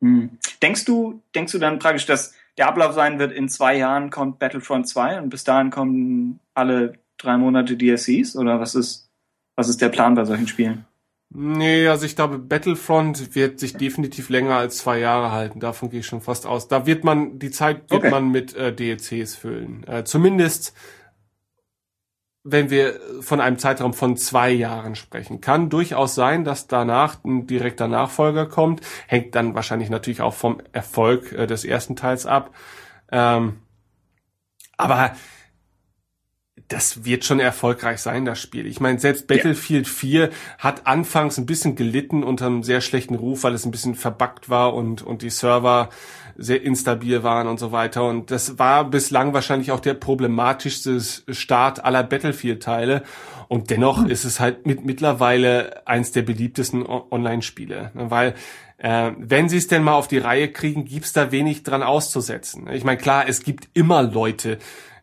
Hm. 0.00 0.30
Denkst 0.62 0.84
du, 0.84 1.20
denkst 1.34 1.52
du 1.52 1.58
dann 1.58 1.78
praktisch, 1.78 2.06
dass 2.06 2.34
der 2.56 2.68
Ablauf 2.68 2.94
sein 2.94 3.18
wird, 3.18 3.32
in 3.32 3.48
zwei 3.48 3.76
Jahren 3.76 4.10
kommt 4.10 4.38
Battlefront 4.38 4.88
2 4.88 5.20
und 5.20 5.28
bis 5.28 5.44
dahin 5.44 5.70
kommen 5.70 6.40
alle 6.54 6.94
drei 7.18 7.36
Monate 7.36 7.76
DLCs? 7.76 8.36
Oder 8.36 8.60
was 8.60 8.74
ist, 8.74 9.10
was 9.54 9.68
ist 9.68 9.80
der 9.82 9.90
Plan 9.90 10.14
bei 10.14 10.24
solchen 10.24 10.48
Spielen? 10.48 10.86
Nee, 11.28 11.88
also 11.88 12.06
ich 12.06 12.14
glaube, 12.14 12.38
Battlefront 12.38 13.34
wird 13.34 13.58
sich 13.58 13.76
definitiv 13.76 14.28
länger 14.28 14.54
als 14.54 14.78
zwei 14.78 14.98
Jahre 15.00 15.32
halten. 15.32 15.60
Davon 15.60 15.90
gehe 15.90 16.00
ich 16.00 16.06
schon 16.06 16.22
fast 16.22 16.46
aus. 16.46 16.68
Da 16.68 16.86
wird 16.86 17.04
man, 17.04 17.38
die 17.38 17.50
Zeit 17.50 17.90
wird 17.90 18.04
okay. 18.04 18.10
man 18.10 18.30
mit 18.30 18.54
äh, 18.54 18.72
DLCs 18.72 19.34
füllen. 19.34 19.84
Äh, 19.86 20.04
zumindest 20.04 20.74
wenn 22.48 22.70
wir 22.70 23.00
von 23.20 23.40
einem 23.40 23.58
Zeitraum 23.58 23.92
von 23.92 24.16
zwei 24.16 24.50
Jahren 24.50 24.94
sprechen. 24.94 25.40
Kann 25.40 25.68
durchaus 25.68 26.14
sein, 26.14 26.44
dass 26.44 26.68
danach 26.68 27.24
ein 27.24 27.48
direkter 27.48 27.88
Nachfolger 27.88 28.46
kommt. 28.46 28.82
Hängt 29.08 29.34
dann 29.34 29.56
wahrscheinlich 29.56 29.90
natürlich 29.90 30.20
auch 30.20 30.34
vom 30.34 30.62
Erfolg 30.72 31.32
äh, 31.32 31.48
des 31.48 31.64
ersten 31.64 31.96
Teils 31.96 32.24
ab. 32.24 32.54
Ähm, 33.10 33.56
aber 34.76 35.16
das 36.68 37.04
wird 37.04 37.24
schon 37.24 37.40
erfolgreich 37.40 37.98
sein, 37.98 38.24
das 38.24 38.40
Spiel. 38.40 38.66
Ich 38.66 38.80
meine, 38.80 38.98
selbst 38.98 39.26
Battlefield 39.26 39.86
ja. 39.86 39.92
4 39.92 40.30
hat 40.58 40.86
anfangs 40.86 41.38
ein 41.38 41.46
bisschen 41.46 41.74
gelitten 41.74 42.22
unter 42.22 42.46
einem 42.46 42.62
sehr 42.62 42.80
schlechten 42.80 43.14
Ruf, 43.14 43.42
weil 43.42 43.54
es 43.54 43.64
ein 43.64 43.70
bisschen 43.70 43.94
verbuggt 43.94 44.48
war 44.48 44.74
und, 44.74 45.02
und 45.02 45.22
die 45.22 45.30
Server 45.30 45.90
sehr 46.38 46.62
instabil 46.62 47.22
waren 47.22 47.46
und 47.46 47.58
so 47.58 47.72
weiter. 47.72 48.04
Und 48.04 48.30
das 48.30 48.58
war 48.58 48.88
bislang 48.88 49.32
wahrscheinlich 49.32 49.72
auch 49.72 49.80
der 49.80 49.94
problematischste 49.94 51.00
Start 51.00 51.84
aller 51.84 52.02
Battlefield-Teile. 52.02 53.02
Und 53.48 53.70
dennoch 53.70 53.98
hm. 53.98 54.10
ist 54.10 54.24
es 54.24 54.40
halt 54.40 54.66
mit, 54.66 54.84
mittlerweile 54.84 55.86
eins 55.86 56.12
der 56.12 56.22
beliebtesten 56.22 56.84
Online-Spiele. 56.86 57.90
Weil 57.94 58.34
äh, 58.78 59.12
wenn 59.18 59.48
sie 59.48 59.56
es 59.56 59.68
denn 59.68 59.82
mal 59.82 59.94
auf 59.94 60.08
die 60.08 60.18
Reihe 60.18 60.50
kriegen, 60.52 60.84
gibt's 60.84 61.12
da 61.12 61.32
wenig 61.32 61.62
dran 61.62 61.82
auszusetzen. 61.82 62.68
Ich 62.70 62.84
meine, 62.84 62.98
klar, 62.98 63.28
es 63.28 63.42
gibt 63.42 63.68
immer 63.74 64.02
Leute, 64.02 64.58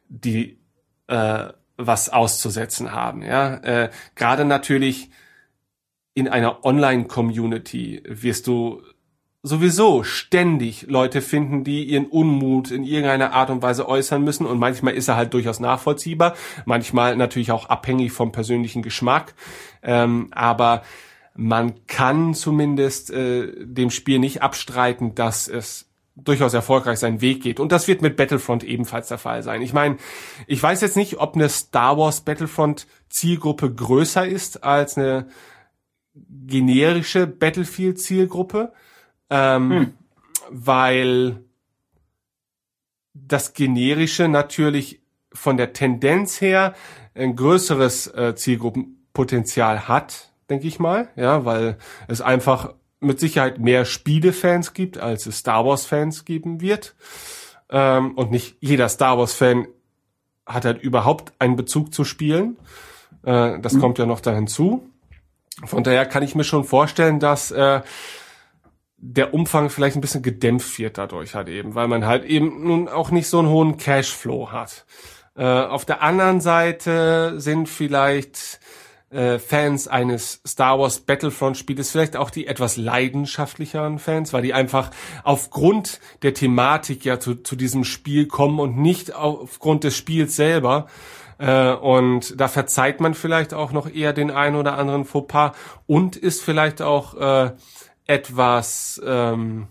die 0.10 0.60
äh, 1.08 1.46
was 1.78 2.10
auszusetzen 2.10 2.92
haben. 2.92 3.24
Ja, 3.24 3.56
äh, 3.56 3.90
gerade 4.16 4.46
natürlich 4.46 5.10
in 6.14 6.28
einer 6.28 6.64
Online-Community 6.64 8.04
wirst 8.06 8.48
du 8.48 8.84
sowieso 9.44 10.04
ständig 10.04 10.86
Leute 10.88 11.22
finden, 11.22 11.66
die 11.66 11.84
ihren 11.84 12.06
Unmut 12.06 12.72
in 12.72 12.86
irgendeiner 12.86 13.34
Art 13.34 13.50
und 13.50 13.62
Weise 13.62 13.88
äußern 13.88 14.24
müssen. 14.24 14.46
Und 14.46 14.58
manchmal 14.58 14.94
ist 14.94 15.10
er 15.10 15.18
halt 15.18 15.34
durchaus 15.34 15.60
nachvollziehbar, 15.60 16.34
manchmal 16.66 17.18
natürlich 17.18 17.52
auch 17.52 17.68
abhängig 17.68 18.14
vom 18.14 18.32
persönlichen 18.32 18.82
Geschmack. 18.82 19.36
Ähm, 19.84 20.30
aber 20.32 20.84
man 21.36 21.86
kann 21.88 22.34
zumindest 22.34 23.12
äh, 23.12 23.52
dem 23.66 23.90
Spiel 23.90 24.20
nicht 24.20 24.42
abstreiten, 24.42 25.14
dass 25.14 25.50
es 25.50 25.90
durchaus 26.16 26.54
erfolgreich 26.54 27.00
seinen 27.00 27.22
Weg 27.22 27.42
geht. 27.42 27.60
Und 27.60 27.72
das 27.72 27.88
wird 27.88 28.02
mit 28.02 28.16
Battlefront 28.16 28.64
ebenfalls 28.64 29.10
der 29.10 29.18
Fall 29.18 29.44
sein. 29.44 29.62
Ich 29.62 29.74
meine, 29.74 29.98
ich 30.48 30.62
weiß 30.62 30.80
jetzt 30.82 30.96
nicht, 30.96 31.20
ob 31.20 31.36
eine 31.36 31.50
Star 31.50 31.98
Wars 31.98 32.22
Battlefront 32.22 32.88
Zielgruppe 33.10 33.74
größer 33.74 34.26
ist 34.26 34.64
als 34.64 34.98
eine 34.98 35.28
generische 36.16 37.26
Battlefield 37.26 38.00
Zielgruppe, 38.00 38.72
ähm, 39.30 39.72
hm. 39.72 39.94
weil 40.50 41.44
das 43.14 43.54
generische 43.54 44.28
natürlich 44.28 45.02
von 45.34 45.58
der 45.58 45.74
Tendenz 45.74 46.42
her 46.42 46.74
ein 47.16 47.36
größeres 47.36 48.08
äh, 48.08 48.36
Zielgruppenpotenzial 48.36 49.88
hat, 49.88 50.32
denke 50.50 50.68
ich 50.68 50.80
mal, 50.80 51.10
ja, 51.16 51.46
weil 51.46 51.78
es 52.08 52.22
einfach 52.22 52.74
mit 53.00 53.20
Sicherheit 53.20 53.60
mehr 53.60 53.86
Spielefans 53.86 54.74
gibt, 54.74 54.98
als 54.98 55.26
es 55.26 55.40
Star 55.40 55.66
Wars-Fans 55.66 56.26
geben 56.26 56.62
wird. 56.62 56.96
Ähm, 57.70 58.16
und 58.16 58.32
nicht 58.32 58.58
jeder 58.62 58.90
Star 58.90 59.18
Wars-Fan 59.18 59.68
hat 60.46 60.66
halt 60.66 60.82
überhaupt 60.82 61.34
einen 61.40 61.56
Bezug 61.56 61.94
zu 61.94 62.04
Spielen. 62.04 62.58
Äh, 63.24 63.60
das 63.60 63.74
mhm. 63.74 63.80
kommt 63.80 63.98
ja 64.00 64.06
noch 64.06 64.20
da 64.22 64.34
hinzu. 64.34 64.90
Von 65.66 65.84
daher 65.84 66.06
kann 66.06 66.24
ich 66.24 66.36
mir 66.36 66.44
schon 66.44 66.64
vorstellen, 66.64 67.20
dass 67.20 67.52
äh, 67.52 67.82
der 69.06 69.34
Umfang 69.34 69.70
vielleicht 69.70 69.98
ein 69.98 70.02
bisschen 70.02 70.22
gedämpft 70.22 70.80
wird 70.80 70.98
dadurch 70.98 71.36
halt 71.36 71.50
eben, 71.50 71.76
weil 71.76 71.90
man 71.90 72.06
halt 72.06 72.24
eben 72.24 72.66
nun 72.66 72.88
auch 72.88 73.12
nicht 73.12 73.28
so 73.28 73.40
einen 73.40 73.50
hohen 73.50 73.76
Cashflow 73.76 74.52
hat. 74.52 74.86
Äh, 75.36 75.44
auf 75.44 75.84
der 75.84 76.02
anderen 76.02 76.40
Seite 76.40 77.34
sind 77.38 77.68
vielleicht 77.68 78.62
äh, 79.10 79.40
Fans 79.40 79.90
eines 79.90 80.42
Star 80.48 80.80
Wars 80.80 81.02
Battlefront 81.02 81.58
Spieles, 81.58 81.92
vielleicht 81.92 82.16
auch 82.16 82.30
die 82.30 82.48
etwas 82.48 82.78
leidenschaftlicheren 82.78 84.00
Fans, 84.00 84.32
weil 84.32 84.42
die 84.42 84.54
einfach 84.54 84.90
aufgrund 85.26 86.00
der 86.22 86.34
Thematik 86.34 87.04
ja 87.04 87.20
zu, 87.20 87.36
zu 87.36 87.58
diesem 87.58 87.84
Spiel 87.84 88.28
kommen 88.28 88.60
und 88.60 88.78
nicht 88.78 89.14
aufgrund 89.14 89.84
des 89.84 89.98
Spiels 89.98 90.38
selber. 90.38 90.88
Äh, 91.40 91.74
und 91.74 92.40
da 92.40 92.48
verzeiht 92.48 93.02
man 93.02 93.16
vielleicht 93.16 93.54
auch 93.54 93.74
noch 93.74 93.94
eher 93.94 94.14
den 94.14 94.32
einen 94.32 94.56
oder 94.56 94.78
anderen 94.78 95.04
Fauxpas 95.04 95.52
und 95.88 96.16
ist 96.16 96.42
vielleicht 96.42 96.82
auch 96.82 97.16
äh, 97.16 97.52
etwas 98.06 99.02
ähm, 99.06 99.68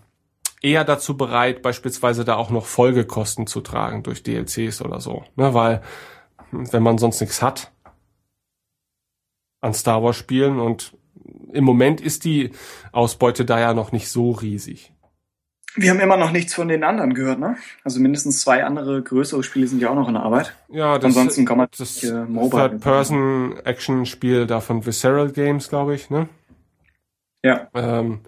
eher 0.61 0.85
dazu 0.85 1.17
bereit, 1.17 1.61
beispielsweise 1.61 2.25
da 2.25 2.35
auch 2.35 2.49
noch 2.49 2.65
Folgekosten 2.65 3.47
zu 3.47 3.61
tragen 3.61 4.03
durch 4.03 4.23
DLCs 4.23 4.81
oder 4.81 4.99
so. 4.99 5.23
Ne, 5.35 5.53
weil 5.53 5.81
wenn 6.51 6.83
man 6.83 6.97
sonst 6.97 7.21
nichts 7.21 7.41
hat, 7.41 7.71
an 9.61 9.73
Star 9.73 10.03
Wars 10.03 10.17
Spielen 10.17 10.59
und 10.59 10.97
im 11.51 11.63
Moment 11.63 12.01
ist 12.01 12.25
die 12.25 12.51
Ausbeute 12.91 13.45
da 13.45 13.59
ja 13.59 13.73
noch 13.73 13.91
nicht 13.91 14.09
so 14.09 14.31
riesig. 14.31 14.93
Wir 15.75 15.89
haben 15.89 16.01
immer 16.01 16.17
noch 16.17 16.29
nichts 16.31 16.53
von 16.53 16.67
den 16.67 16.83
anderen 16.83 17.15
gehört, 17.15 17.39
ne? 17.39 17.57
Also 17.83 17.99
mindestens 17.99 18.41
zwei 18.41 18.63
andere 18.63 19.01
größere 19.01 19.41
Spiele 19.41 19.65
sind 19.67 19.81
ja 19.81 19.89
auch 19.89 19.95
noch 19.95 20.07
in 20.07 20.13
der 20.13 20.21
Arbeit. 20.21 20.53
Ja, 20.69 20.99
das, 20.99 21.05
Ansonsten 21.05 21.45
kann 21.45 21.57
man 21.57 21.67
das 21.75 21.95
Third-Person-Action-Spiel 21.95 24.45
da 24.45 24.59
von 24.59 24.85
Visceral 24.85 25.31
Games, 25.31 25.69
glaube 25.69 25.95
ich, 25.95 26.11
ne? 26.11 26.29
Ja. 27.43 27.67
Ähm, 27.73 28.21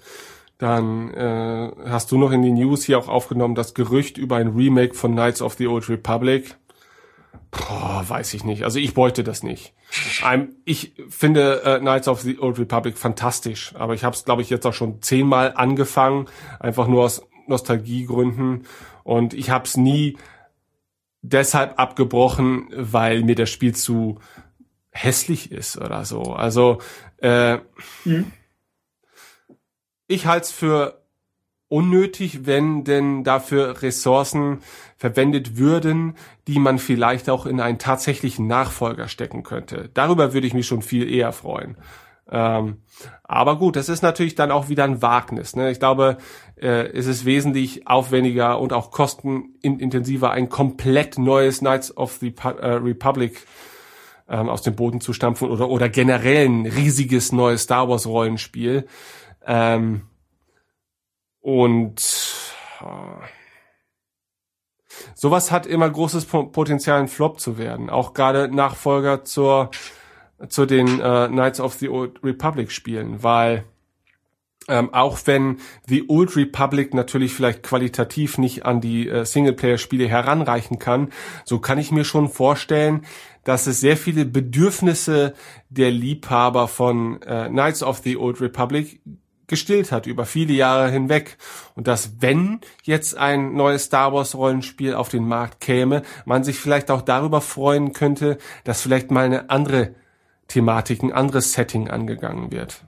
dann 0.57 1.13
äh, 1.13 1.71
hast 1.85 2.11
du 2.11 2.17
noch 2.17 2.31
in 2.31 2.41
die 2.41 2.51
News 2.51 2.85
hier 2.85 2.97
auch 2.97 3.07
aufgenommen 3.07 3.55
das 3.55 3.73
Gerücht 3.73 4.17
über 4.17 4.37
ein 4.37 4.49
Remake 4.49 4.93
von 4.93 5.13
Knights 5.13 5.41
of 5.41 5.55
the 5.55 5.67
Old 5.67 5.89
Republic. 5.89 6.55
Boah, 7.51 8.03
weiß 8.07 8.33
ich 8.33 8.43
nicht. 8.43 8.63
Also 8.63 8.79
ich 8.79 8.95
wollte 8.95 9.23
das 9.23 9.43
nicht. 9.43 9.73
Ich 10.65 10.93
finde 11.09 11.61
äh, 11.63 11.79
Knights 11.79 12.07
of 12.07 12.21
the 12.21 12.39
Old 12.39 12.59
Republic 12.59 12.97
fantastisch, 12.97 13.73
aber 13.75 13.93
ich 13.93 14.03
habe 14.03 14.15
es, 14.15 14.25
glaube 14.25 14.41
ich, 14.41 14.49
jetzt 14.49 14.65
auch 14.65 14.73
schon 14.73 15.01
zehnmal 15.01 15.53
angefangen, 15.55 16.27
einfach 16.59 16.87
nur 16.87 17.03
aus 17.03 17.25
Nostalgiegründen. 17.47 18.65
Und 19.03 19.33
ich 19.33 19.49
habe 19.49 19.65
es 19.65 19.77
nie 19.77 20.17
deshalb 21.21 21.79
abgebrochen, 21.79 22.69
weil 22.75 23.23
mir 23.23 23.35
das 23.35 23.49
Spiel 23.49 23.75
zu 23.75 24.19
hässlich 24.91 25.51
ist 25.51 25.77
oder 25.77 26.05
so. 26.05 26.33
Also 26.33 26.79
äh, 27.17 27.57
mhm. 28.03 28.31
Ich 30.07 30.25
halte 30.25 30.45
es 30.45 30.51
für 30.51 31.01
unnötig, 31.67 32.45
wenn 32.45 32.83
denn 32.83 33.23
dafür 33.23 33.81
Ressourcen 33.81 34.59
verwendet 34.97 35.57
würden, 35.57 36.15
die 36.47 36.59
man 36.59 36.79
vielleicht 36.79 37.29
auch 37.29 37.45
in 37.45 37.59
einen 37.59 37.79
tatsächlichen 37.79 38.47
Nachfolger 38.47 39.07
stecken 39.07 39.43
könnte. 39.43 39.89
Darüber 39.93 40.33
würde 40.33 40.47
ich 40.47 40.53
mich 40.53 40.67
schon 40.67 40.81
viel 40.81 41.11
eher 41.11 41.31
freuen. 41.31 41.77
Ähm, 42.31 42.77
aber 43.23 43.57
gut, 43.57 43.75
das 43.75 43.89
ist 43.89 44.01
natürlich 44.01 44.35
dann 44.35 44.51
auch 44.51 44.69
wieder 44.69 44.83
ein 44.83 45.01
Wagnis. 45.01 45.55
Ne? 45.55 45.69
Ich 45.69 45.79
glaube, 45.79 46.17
äh, 46.55 46.87
es 46.87 47.05
ist 47.05 47.25
wesentlich 47.25 47.87
aufwendiger 47.87 48.59
und 48.59 48.73
auch 48.73 48.89
kostenintensiver, 48.89 50.31
ein 50.31 50.49
komplett 50.49 51.19
neues 51.19 51.59
Knights 51.59 51.95
of 51.95 52.17
the 52.21 52.33
äh, 52.43 52.67
Republic 52.67 53.45
ähm, 54.27 54.49
aus 54.49 54.63
dem 54.63 54.75
Boden 54.75 55.01
zu 55.01 55.13
stampfen 55.13 55.49
oder, 55.49 55.69
oder 55.69 55.89
generell 55.89 56.47
ein 56.47 56.65
riesiges 56.65 57.31
neues 57.31 57.63
Star 57.63 57.89
Wars 57.89 58.07
Rollenspiel. 58.07 58.87
Ähm, 59.45 60.03
und 61.41 62.01
äh, 62.81 63.25
sowas 65.13 65.51
hat 65.51 65.65
immer 65.65 65.89
großes 65.89 66.25
Potenzial, 66.25 66.99
ein 66.99 67.07
Flop 67.07 67.39
zu 67.39 67.57
werden. 67.57 67.89
Auch 67.89 68.13
gerade 68.13 68.53
Nachfolger 68.53 69.23
zur 69.23 69.71
zu 70.49 70.65
den 70.65 70.99
äh, 70.99 71.27
Knights 71.29 71.59
of 71.59 71.75
the 71.75 71.89
Old 71.89 72.23
Republic 72.23 72.71
Spielen, 72.71 73.23
weil 73.23 73.63
ähm, 74.67 74.93
auch 74.93 75.19
wenn 75.25 75.59
The 75.87 76.05
Old 76.09 76.35
Republic 76.35 76.93
natürlich 76.93 77.33
vielleicht 77.33 77.61
qualitativ 77.63 78.37
nicht 78.37 78.65
an 78.65 78.81
die 78.81 79.07
äh, 79.07 79.23
Singleplayer-Spiele 79.23 80.07
heranreichen 80.07 80.79
kann, 80.79 81.11
so 81.43 81.59
kann 81.59 81.77
ich 81.77 81.91
mir 81.91 82.03
schon 82.03 82.29
vorstellen, 82.29 83.05
dass 83.43 83.67
es 83.67 83.79
sehr 83.79 83.95
viele 83.95 84.25
Bedürfnisse 84.25 85.35
der 85.69 85.91
Liebhaber 85.91 86.67
von 86.67 87.21
äh, 87.21 87.47
Knights 87.47 87.83
of 87.83 87.99
the 87.99 88.17
Old 88.17 88.41
Republic 88.41 89.01
gestillt 89.47 89.91
hat 89.91 90.07
über 90.07 90.25
viele 90.25 90.53
Jahre 90.53 90.89
hinweg. 90.89 91.37
Und 91.75 91.87
dass 91.87 92.21
wenn 92.21 92.61
jetzt 92.83 93.17
ein 93.17 93.53
neues 93.53 93.85
Star 93.85 94.13
Wars 94.13 94.35
Rollenspiel 94.35 94.93
auf 94.93 95.09
den 95.09 95.27
Markt 95.27 95.61
käme, 95.61 96.03
man 96.25 96.43
sich 96.43 96.59
vielleicht 96.59 96.91
auch 96.91 97.01
darüber 97.01 97.41
freuen 97.41 97.93
könnte, 97.93 98.37
dass 98.63 98.81
vielleicht 98.81 99.11
mal 99.11 99.25
eine 99.25 99.49
andere 99.49 99.95
Thematik, 100.47 101.03
ein 101.03 101.11
anderes 101.11 101.53
Setting 101.53 101.89
angegangen 101.89 102.51
wird. 102.51 102.85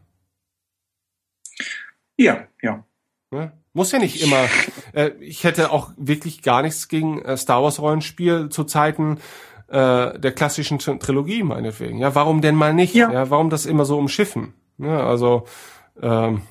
Ja, 2.17 2.47
ja. 2.61 2.83
ja 3.31 3.51
muss 3.77 3.91
ja 3.91 3.99
nicht 3.99 4.21
immer. 4.21 4.45
Äh, 4.93 5.11
ich 5.19 5.43
hätte 5.43 5.71
auch 5.71 5.91
wirklich 5.97 6.41
gar 6.41 6.63
nichts 6.63 6.87
gegen 6.87 7.21
äh, 7.21 7.37
Star 7.37 7.61
Wars 7.61 7.79
Rollenspiel 7.79 8.49
zu 8.49 8.63
Zeiten 8.63 9.19
äh, 9.67 10.17
der 10.17 10.31
klassischen 10.31 10.79
Trilogie 10.79 11.43
meinetwegen. 11.43 11.99
Ja, 11.99 12.15
warum 12.15 12.41
denn 12.41 12.55
mal 12.55 12.73
nicht? 12.73 12.95
Ja, 12.95 13.11
ja 13.11 13.29
warum 13.29 13.49
das 13.49 13.65
immer 13.65 13.85
so 13.85 13.97
umschiffen? 13.97 14.53
Ja, 14.79 15.05
also 15.05 15.45
ähm, 16.01 16.41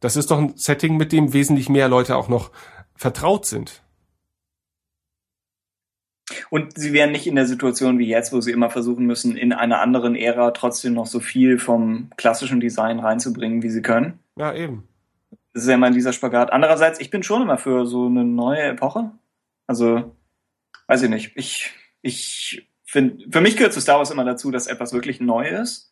das 0.00 0.16
ist 0.16 0.30
doch 0.30 0.38
ein 0.38 0.56
Setting, 0.56 0.96
mit 0.96 1.12
dem 1.12 1.32
wesentlich 1.32 1.68
mehr 1.68 1.88
Leute 1.88 2.16
auch 2.16 2.28
noch 2.28 2.50
vertraut 2.94 3.46
sind. 3.46 3.82
Und 6.50 6.76
sie 6.78 6.92
wären 6.92 7.12
nicht 7.12 7.26
in 7.26 7.36
der 7.36 7.46
Situation 7.46 7.98
wie 7.98 8.08
jetzt, 8.08 8.32
wo 8.32 8.40
sie 8.40 8.52
immer 8.52 8.70
versuchen 8.70 9.06
müssen, 9.06 9.36
in 9.36 9.52
einer 9.52 9.80
anderen 9.80 10.16
Ära 10.16 10.50
trotzdem 10.50 10.94
noch 10.94 11.06
so 11.06 11.20
viel 11.20 11.58
vom 11.58 12.10
klassischen 12.16 12.60
Design 12.60 13.00
reinzubringen, 13.00 13.62
wie 13.62 13.70
sie 13.70 13.82
können. 13.82 14.18
Ja, 14.36 14.52
eben. 14.54 14.88
Das 15.52 15.62
ist 15.64 15.68
ja 15.68 15.74
immer 15.74 15.90
dieser 15.90 16.12
Spagat. 16.12 16.52
Andererseits, 16.52 17.00
ich 17.00 17.10
bin 17.10 17.22
schon 17.22 17.42
immer 17.42 17.58
für 17.58 17.86
so 17.86 18.06
eine 18.06 18.24
neue 18.24 18.62
Epoche. 18.62 19.12
Also, 19.66 20.16
weiß 20.88 21.02
ich 21.02 21.10
nicht. 21.10 21.32
Ich, 21.36 21.70
ich 22.00 22.68
finde, 22.84 23.24
für 23.30 23.40
mich 23.40 23.56
gehört 23.56 23.72
zu 23.72 23.80
Star 23.80 23.98
Wars 23.98 24.10
immer 24.10 24.24
dazu, 24.24 24.50
dass 24.50 24.66
etwas 24.66 24.92
wirklich 24.92 25.20
neu 25.20 25.46
ist 25.48 25.91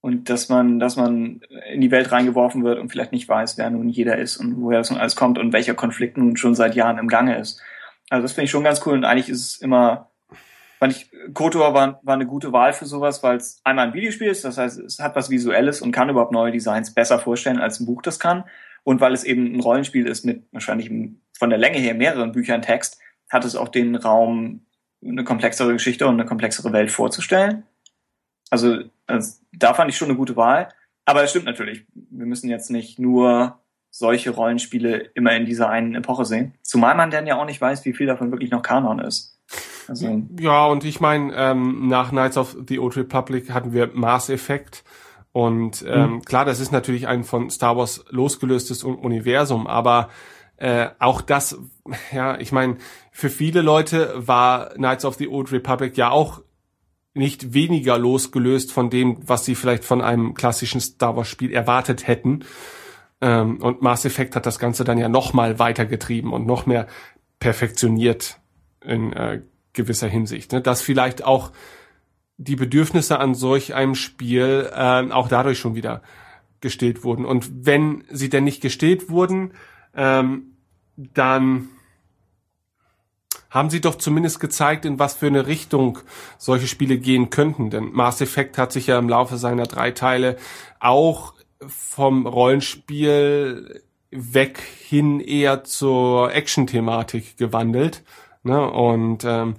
und 0.00 0.30
dass 0.30 0.48
man, 0.48 0.78
dass 0.78 0.96
man 0.96 1.40
in 1.70 1.80
die 1.80 1.90
Welt 1.90 2.12
reingeworfen 2.12 2.64
wird 2.64 2.78
und 2.78 2.90
vielleicht 2.90 3.12
nicht 3.12 3.28
weiß, 3.28 3.58
wer 3.58 3.70
nun 3.70 3.88
jeder 3.88 4.16
ist 4.16 4.36
und 4.36 4.60
woher 4.60 4.78
das 4.78 4.90
nun 4.90 5.00
alles 5.00 5.16
kommt 5.16 5.38
und 5.38 5.52
welcher 5.52 5.74
Konflikt 5.74 6.16
nun 6.16 6.36
schon 6.36 6.54
seit 6.54 6.74
Jahren 6.74 6.98
im 6.98 7.08
Gange 7.08 7.36
ist. 7.38 7.60
Also 8.08 8.22
das 8.22 8.32
finde 8.32 8.44
ich 8.44 8.50
schon 8.50 8.64
ganz 8.64 8.84
cool 8.86 8.94
und 8.94 9.04
eigentlich 9.04 9.28
ist 9.28 9.44
es 9.44 9.60
immer, 9.60 10.10
fand 10.78 10.92
ich, 10.92 11.10
KOTOR 11.34 11.74
war, 11.74 12.00
war 12.02 12.14
eine 12.14 12.26
gute 12.26 12.52
Wahl 12.52 12.72
für 12.72 12.86
sowas, 12.86 13.22
weil 13.22 13.36
es 13.36 13.60
einmal 13.64 13.88
ein 13.88 13.94
Videospiel 13.94 14.28
ist, 14.28 14.44
das 14.44 14.56
heißt, 14.56 14.78
es 14.78 14.98
hat 15.00 15.16
was 15.16 15.30
Visuelles 15.30 15.82
und 15.82 15.92
kann 15.92 16.08
überhaupt 16.08 16.32
neue 16.32 16.52
Designs 16.52 16.94
besser 16.94 17.18
vorstellen, 17.18 17.58
als 17.58 17.80
ein 17.80 17.86
Buch 17.86 18.02
das 18.02 18.20
kann. 18.20 18.44
Und 18.84 19.00
weil 19.00 19.12
es 19.12 19.24
eben 19.24 19.54
ein 19.54 19.60
Rollenspiel 19.60 20.06
ist 20.06 20.24
mit 20.24 20.44
wahrscheinlich 20.52 20.90
von 21.36 21.50
der 21.50 21.58
Länge 21.58 21.78
her 21.78 21.94
mehreren 21.94 22.32
Büchern 22.32 22.62
Text, 22.62 22.98
hat 23.28 23.44
es 23.44 23.56
auch 23.56 23.68
den 23.68 23.96
Raum, 23.96 24.64
eine 25.04 25.24
komplexere 25.24 25.72
Geschichte 25.72 26.06
und 26.06 26.14
eine 26.14 26.24
komplexere 26.24 26.72
Welt 26.72 26.90
vorzustellen. 26.90 27.64
Also, 28.50 28.78
da 29.52 29.74
fand 29.74 29.90
ich 29.90 29.96
schon 29.96 30.08
eine 30.08 30.16
gute 30.16 30.36
Wahl. 30.36 30.68
Aber 31.04 31.22
es 31.22 31.30
stimmt 31.30 31.46
natürlich. 31.46 31.86
Wir 31.94 32.26
müssen 32.26 32.50
jetzt 32.50 32.70
nicht 32.70 32.98
nur 32.98 33.58
solche 33.90 34.30
Rollenspiele 34.30 35.10
immer 35.14 35.34
in 35.34 35.46
dieser 35.46 35.70
einen 35.70 35.94
Epoche 35.94 36.24
sehen. 36.24 36.54
Zumal 36.62 36.94
man 36.94 37.10
dann 37.10 37.26
ja 37.26 37.40
auch 37.40 37.46
nicht 37.46 37.60
weiß, 37.60 37.84
wie 37.84 37.94
viel 37.94 38.06
davon 38.06 38.30
wirklich 38.30 38.50
noch 38.50 38.62
Kanon 38.62 38.98
ist. 38.98 39.40
Also, 39.88 40.22
ja, 40.38 40.66
und 40.66 40.84
ich 40.84 41.00
meine, 41.00 41.32
ähm, 41.34 41.88
nach 41.88 42.10
Knights 42.10 42.36
of 42.36 42.56
the 42.68 42.78
Old 42.78 42.96
Republic 42.96 43.50
hatten 43.50 43.72
wir 43.72 43.90
Mass 43.94 44.28
Effect. 44.28 44.84
Und 45.32 45.84
ähm, 45.88 46.14
mhm. 46.14 46.22
klar, 46.24 46.44
das 46.44 46.60
ist 46.60 46.72
natürlich 46.72 47.06
ein 47.06 47.24
von 47.24 47.48
Star 47.48 47.76
Wars 47.76 48.04
losgelöstes 48.10 48.82
Universum, 48.82 49.66
aber 49.66 50.10
äh, 50.56 50.88
auch 50.98 51.20
das, 51.20 51.58
ja, 52.12 52.38
ich 52.38 52.52
meine, 52.52 52.76
für 53.12 53.30
viele 53.30 53.62
Leute 53.62 54.12
war 54.16 54.70
Knights 54.70 55.04
of 55.04 55.14
the 55.14 55.28
Old 55.28 55.52
Republic 55.52 55.96
ja 55.96 56.10
auch 56.10 56.42
nicht 57.14 57.54
weniger 57.54 57.98
losgelöst 57.98 58.72
von 58.72 58.90
dem, 58.90 59.18
was 59.26 59.44
sie 59.44 59.54
vielleicht 59.54 59.84
von 59.84 60.00
einem 60.00 60.34
klassischen 60.34 60.80
Star 60.80 61.16
Wars 61.16 61.28
Spiel 61.28 61.52
erwartet 61.52 62.06
hätten. 62.06 62.44
Ähm, 63.20 63.62
und 63.62 63.82
Mass 63.82 64.04
Effect 64.04 64.36
hat 64.36 64.46
das 64.46 64.58
Ganze 64.58 64.84
dann 64.84 64.98
ja 64.98 65.08
noch 65.08 65.32
mal 65.32 65.58
weitergetrieben 65.58 66.32
und 66.32 66.46
noch 66.46 66.66
mehr 66.66 66.86
perfektioniert 67.40 68.38
in 68.84 69.12
äh, 69.12 69.42
gewisser 69.72 70.08
Hinsicht. 70.08 70.52
Ne? 70.52 70.60
Dass 70.60 70.82
vielleicht 70.82 71.24
auch 71.24 71.52
die 72.36 72.56
Bedürfnisse 72.56 73.18
an 73.18 73.34
solch 73.34 73.74
einem 73.74 73.94
Spiel 73.94 74.70
äh, 74.72 75.10
auch 75.10 75.28
dadurch 75.28 75.58
schon 75.58 75.74
wieder 75.74 76.02
gestillt 76.60 77.04
wurden. 77.04 77.24
Und 77.24 77.66
wenn 77.66 78.04
sie 78.10 78.28
denn 78.28 78.44
nicht 78.44 78.60
gestillt 78.60 79.10
wurden, 79.10 79.52
ähm, 79.94 80.56
dann 80.96 81.68
haben 83.50 83.70
sie 83.70 83.80
doch 83.80 83.94
zumindest 83.96 84.40
gezeigt, 84.40 84.84
in 84.84 84.98
was 84.98 85.14
für 85.14 85.26
eine 85.26 85.46
Richtung 85.46 85.98
solche 86.36 86.66
Spiele 86.66 86.98
gehen 86.98 87.30
könnten. 87.30 87.70
Denn 87.70 87.92
Mass 87.92 88.20
Effect 88.20 88.58
hat 88.58 88.72
sich 88.72 88.88
ja 88.88 88.98
im 88.98 89.08
Laufe 89.08 89.36
seiner 89.36 89.66
drei 89.66 89.90
Teile 89.90 90.36
auch 90.80 91.34
vom 91.66 92.26
Rollenspiel 92.26 93.82
weg 94.10 94.58
hin 94.58 95.20
eher 95.20 95.64
zur 95.64 96.32
Action-Thematik 96.32 97.36
gewandelt. 97.36 98.02
Ne? 98.42 98.70
Und 98.70 99.24
ähm, 99.24 99.54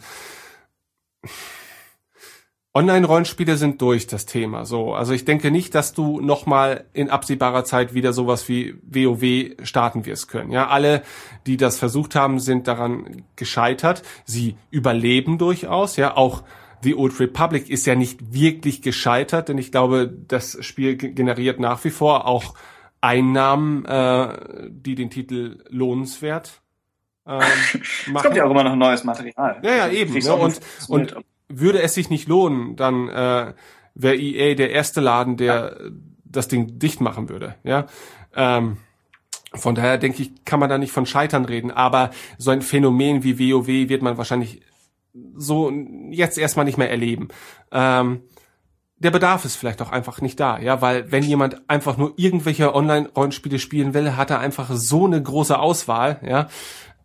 Online-Rollenspiele 2.76 3.58
sind 3.58 3.82
durch 3.82 4.06
das 4.06 4.28
Thema. 4.28 4.64
So, 4.66 4.94
also 4.94 5.14
ich 5.14 5.26
denke 5.26 5.50
nicht, 5.50 5.74
dass 5.74 5.94
du 5.94 6.22
noch 6.22 6.46
mal 6.46 6.86
in 6.94 7.10
absehbarer 7.10 7.64
Zeit 7.64 7.96
wieder 7.96 8.14
sowas 8.14 8.48
wie 8.48 8.76
WoW 8.84 9.56
starten 9.66 10.06
wirst 10.06 10.28
können. 10.28 10.52
Ja, 10.52 10.68
alle, 10.68 11.02
die 11.48 11.58
das 11.58 11.80
versucht 11.80 12.14
haben, 12.14 12.40
sind 12.40 12.68
daran 12.68 13.24
gescheitert. 13.36 14.04
Sie 14.24 14.56
überleben 14.70 15.40
durchaus. 15.40 15.96
Ja, 15.96 16.16
auch 16.16 16.44
The 16.84 16.96
Old 16.96 17.20
Republic 17.20 17.70
ist 17.70 17.88
ja 17.88 17.96
nicht 17.96 18.34
wirklich 18.34 18.84
gescheitert, 18.84 19.50
denn 19.50 19.58
ich 19.58 19.72
glaube, 19.72 20.14
das 20.28 20.64
Spiel 20.64 20.96
generiert 20.96 21.60
nach 21.60 21.84
wie 21.84 21.90
vor 21.90 22.28
auch 22.28 22.54
Einnahmen, 23.02 23.84
äh, 23.86 24.70
die 24.70 24.94
den 24.94 25.10
Titel 25.10 25.64
lohnenswert 25.70 26.62
ähm, 27.26 27.40
machen. 27.40 27.82
es 28.16 28.24
kommt 28.24 28.36
ja 28.36 28.46
auch 28.46 28.52
immer 28.52 28.64
noch 28.64 28.76
neues 28.76 29.04
Material. 29.04 29.60
Ja, 29.64 29.76
ja, 29.76 29.84
also, 29.86 29.96
eben. 29.96 30.14
Ne? 30.14 30.36
Und, 30.36 30.60
und 30.88 31.16
würde 31.50 31.82
es 31.82 31.94
sich 31.94 32.10
nicht 32.10 32.28
lohnen, 32.28 32.76
dann 32.76 33.10
äh, 33.10 33.54
wäre 33.96 34.16
EA 34.16 34.56
der 34.56 34.72
erste 34.72 35.02
Laden, 35.02 35.38
der 35.38 35.78
ja. 35.80 35.90
das 36.26 36.48
Ding 36.48 36.80
dicht 36.80 37.02
machen 37.02 37.28
würde. 37.30 37.56
Ja. 37.64 37.88
Ähm, 38.36 38.78
von 39.54 39.76
daher 39.76 39.98
denke 39.98 40.22
ich, 40.22 40.46
kann 40.46 40.60
man 40.60 40.70
da 40.70 40.78
nicht 40.78 40.92
von 40.92 41.06
Scheitern 41.06 41.46
reden. 41.46 41.72
Aber 41.72 42.12
so 42.38 42.52
ein 42.52 42.62
Phänomen 42.62 43.24
wie 43.24 43.40
WoW 43.40 43.68
wird 43.68 44.02
man 44.02 44.18
wahrscheinlich 44.18 44.62
so 45.36 45.72
jetzt 46.12 46.38
erstmal 46.38 46.66
nicht 46.66 46.78
mehr 46.78 46.92
erleben. 46.92 47.30
Ähm, 47.72 48.22
der 48.98 49.12
Bedarf 49.12 49.46
ist 49.46 49.56
vielleicht 49.56 49.82
auch 49.82 49.92
einfach 49.92 50.22
nicht 50.22 50.40
da, 50.40 50.60
ja, 50.60 50.82
weil 50.82 51.10
wenn 51.12 51.24
jemand 51.24 51.70
einfach 51.70 51.96
nur 51.96 52.14
irgendwelche 52.18 52.76
Online-Rollenspiele 52.76 53.58
spielen 53.58 53.94
will, 53.94 54.18
hat 54.18 54.30
er 54.30 54.40
einfach 54.40 54.70
so 54.74 55.06
eine 55.06 55.24
große 55.24 55.58
Auswahl, 55.58 56.20
ja, 56.22 56.50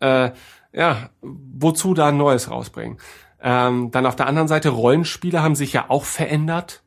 äh, 0.01 0.31
ja, 0.73 1.09
wozu 1.21 1.93
da 1.93 2.09
ein 2.09 2.17
neues 2.17 2.51
rausbringen? 2.51 2.97
Ähm, 3.47 3.91
dann 3.91 4.07
auf 4.07 4.15
der 4.15 4.25
anderen 4.25 4.47
Seite, 4.47 4.69
Rollenspiele 4.69 5.43
haben 5.43 5.53
sich 5.53 5.71
ja 5.71 5.85
auch 5.89 6.03
verändert 6.03 6.81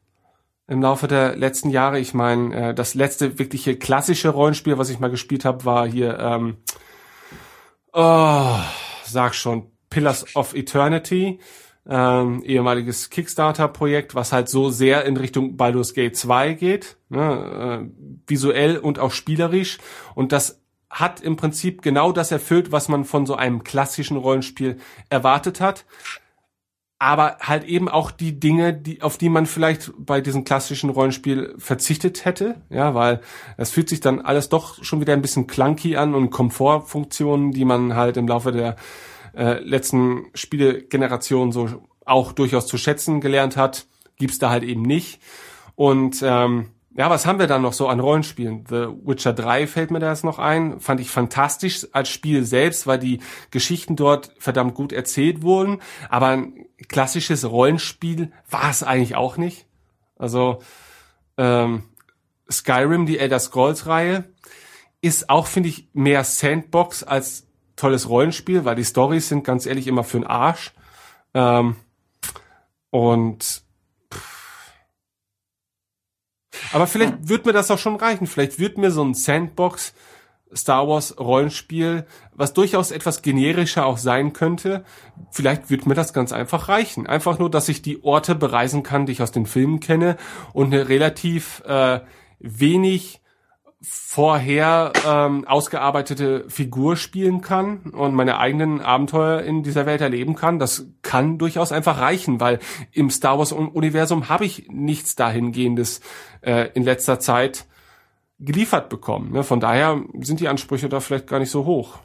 im 0.66 0.82
Laufe 0.82 1.06
der 1.06 1.36
letzten 1.36 1.70
Jahre. 1.70 2.00
Ich 2.00 2.14
meine, 2.14 2.70
äh, 2.70 2.74
das 2.74 2.94
letzte 2.94 3.38
wirkliche 3.38 3.76
klassische 3.76 4.30
Rollenspiel, 4.30 4.76
was 4.76 4.90
ich 4.90 4.98
mal 4.98 5.08
gespielt 5.08 5.44
habe, 5.44 5.64
war 5.64 5.86
hier, 5.86 6.18
ähm, 6.18 6.56
oh, 7.92 8.56
sag 9.04 9.36
schon, 9.36 9.70
Pillars 9.88 10.34
of 10.34 10.52
Eternity, 10.52 11.38
ähm, 11.88 12.42
ehemaliges 12.42 13.08
Kickstarter-Projekt, 13.10 14.16
was 14.16 14.32
halt 14.32 14.48
so 14.48 14.68
sehr 14.68 15.04
in 15.04 15.16
Richtung 15.16 15.56
Baldur's 15.56 15.94
Gate 15.94 16.16
2 16.16 16.54
geht, 16.54 16.96
ne, 17.08 17.88
äh, 17.88 18.20
visuell 18.26 18.78
und 18.78 18.98
auch 18.98 19.12
spielerisch. 19.12 19.78
Und 20.16 20.32
das 20.32 20.60
hat 20.90 21.20
im 21.20 21.36
Prinzip 21.36 21.82
genau 21.82 22.10
das 22.10 22.32
erfüllt, 22.32 22.72
was 22.72 22.88
man 22.88 23.04
von 23.04 23.26
so 23.26 23.36
einem 23.36 23.62
klassischen 23.62 24.16
Rollenspiel 24.16 24.78
erwartet 25.08 25.60
hat 25.60 25.84
aber 26.98 27.36
halt 27.40 27.64
eben 27.64 27.88
auch 27.88 28.10
die 28.10 28.40
Dinge, 28.40 28.74
die, 28.74 29.02
auf 29.02 29.18
die 29.18 29.28
man 29.28 29.46
vielleicht 29.46 29.92
bei 29.98 30.20
diesem 30.20 30.44
klassischen 30.44 30.90
Rollenspiel 30.90 31.54
verzichtet 31.56 32.24
hätte, 32.24 32.56
ja, 32.70 32.94
weil 32.94 33.20
es 33.56 33.70
fühlt 33.70 33.88
sich 33.88 34.00
dann 34.00 34.20
alles 34.20 34.48
doch 34.48 34.82
schon 34.82 35.00
wieder 35.00 35.12
ein 35.12 35.22
bisschen 35.22 35.46
clunky 35.46 35.96
an 35.96 36.14
und 36.14 36.30
Komfortfunktionen, 36.30 37.52
die 37.52 37.64
man 37.64 37.94
halt 37.94 38.16
im 38.16 38.26
Laufe 38.26 38.50
der 38.50 38.76
äh, 39.36 39.60
letzten 39.62 40.26
Spielegeneration 40.34 41.52
so 41.52 41.86
auch 42.04 42.32
durchaus 42.32 42.66
zu 42.66 42.78
schätzen 42.78 43.20
gelernt 43.20 43.56
hat, 43.56 43.86
gibt's 44.16 44.38
da 44.38 44.50
halt 44.50 44.64
eben 44.64 44.82
nicht. 44.82 45.20
Und 45.76 46.20
ähm, 46.24 46.70
ja, 46.98 47.08
was 47.10 47.26
haben 47.26 47.38
wir 47.38 47.46
dann 47.46 47.62
noch 47.62 47.72
so 47.72 47.86
an 47.86 48.00
Rollenspielen? 48.00 48.64
The 48.68 48.88
Witcher 49.04 49.32
3 49.32 49.68
fällt 49.68 49.92
mir 49.92 50.00
da 50.00 50.10
jetzt 50.10 50.24
noch 50.24 50.40
ein. 50.40 50.80
Fand 50.80 50.98
ich 51.00 51.10
fantastisch 51.10 51.86
als 51.92 52.08
Spiel 52.08 52.44
selbst, 52.44 52.88
weil 52.88 52.98
die 52.98 53.20
Geschichten 53.52 53.94
dort 53.94 54.32
verdammt 54.38 54.74
gut 54.74 54.92
erzählt 54.92 55.42
wurden. 55.42 55.80
Aber 56.08 56.26
ein 56.26 56.66
klassisches 56.88 57.48
Rollenspiel 57.48 58.32
war 58.50 58.68
es 58.68 58.82
eigentlich 58.82 59.14
auch 59.14 59.36
nicht. 59.36 59.66
Also 60.16 60.58
ähm, 61.36 61.84
Skyrim, 62.50 63.06
die 63.06 63.20
Elder 63.20 63.38
Scrolls-Reihe, 63.38 64.24
ist 65.00 65.30
auch, 65.30 65.46
finde 65.46 65.68
ich, 65.68 65.90
mehr 65.92 66.24
Sandbox 66.24 67.04
als 67.04 67.46
tolles 67.76 68.08
Rollenspiel, 68.08 68.64
weil 68.64 68.74
die 68.74 68.84
Stories 68.84 69.28
sind 69.28 69.44
ganz 69.44 69.66
ehrlich 69.66 69.86
immer 69.86 70.02
für 70.02 70.18
den 70.18 70.26
Arsch. 70.26 70.72
Ähm, 71.32 71.76
und 72.90 73.67
Aber 76.72 76.86
vielleicht 76.86 77.14
hm. 77.14 77.28
wird 77.28 77.46
mir 77.46 77.52
das 77.52 77.70
auch 77.70 77.78
schon 77.78 77.96
reichen. 77.96 78.26
Vielleicht 78.26 78.58
wird 78.58 78.78
mir 78.78 78.90
so 78.90 79.04
ein 79.04 79.14
Sandbox 79.14 79.94
Star 80.54 80.88
Wars 80.88 81.18
Rollenspiel, 81.18 82.06
was 82.34 82.54
durchaus 82.54 82.90
etwas 82.90 83.22
generischer 83.22 83.84
auch 83.86 83.98
sein 83.98 84.32
könnte, 84.32 84.84
vielleicht 85.30 85.70
wird 85.70 85.86
mir 85.86 85.94
das 85.94 86.12
ganz 86.12 86.32
einfach 86.32 86.68
reichen. 86.68 87.06
Einfach 87.06 87.38
nur, 87.38 87.50
dass 87.50 87.68
ich 87.68 87.82
die 87.82 88.02
Orte 88.02 88.34
bereisen 88.34 88.82
kann, 88.82 89.06
die 89.06 89.12
ich 89.12 89.22
aus 89.22 89.32
den 89.32 89.46
Filmen 89.46 89.80
kenne 89.80 90.16
und 90.52 90.72
eine 90.72 90.88
relativ 90.88 91.62
äh, 91.66 92.00
wenig 92.38 93.20
vorher 93.80 94.92
ähm, 95.06 95.46
ausgearbeitete 95.46 96.50
Figur 96.50 96.96
spielen 96.96 97.40
kann 97.40 97.90
und 97.92 98.14
meine 98.14 98.38
eigenen 98.38 98.80
Abenteuer 98.80 99.42
in 99.42 99.62
dieser 99.62 99.86
Welt 99.86 100.00
erleben 100.00 100.34
kann, 100.34 100.58
das 100.58 100.86
kann 101.02 101.38
durchaus 101.38 101.70
einfach 101.70 102.00
reichen, 102.00 102.40
weil 102.40 102.58
im 102.90 103.08
Star 103.10 103.38
Wars 103.38 103.52
Universum 103.52 104.28
habe 104.28 104.46
ich 104.46 104.66
nichts 104.68 105.14
dahingehendes 105.14 106.00
äh, 106.40 106.70
in 106.74 106.82
letzter 106.82 107.20
Zeit 107.20 107.66
geliefert 108.40 108.88
bekommen. 108.88 109.32
Ne? 109.32 109.44
Von 109.44 109.60
daher 109.60 110.02
sind 110.20 110.40
die 110.40 110.48
Ansprüche 110.48 110.88
da 110.88 110.98
vielleicht 110.98 111.28
gar 111.28 111.38
nicht 111.38 111.50
so 111.50 111.64
hoch. 111.64 111.98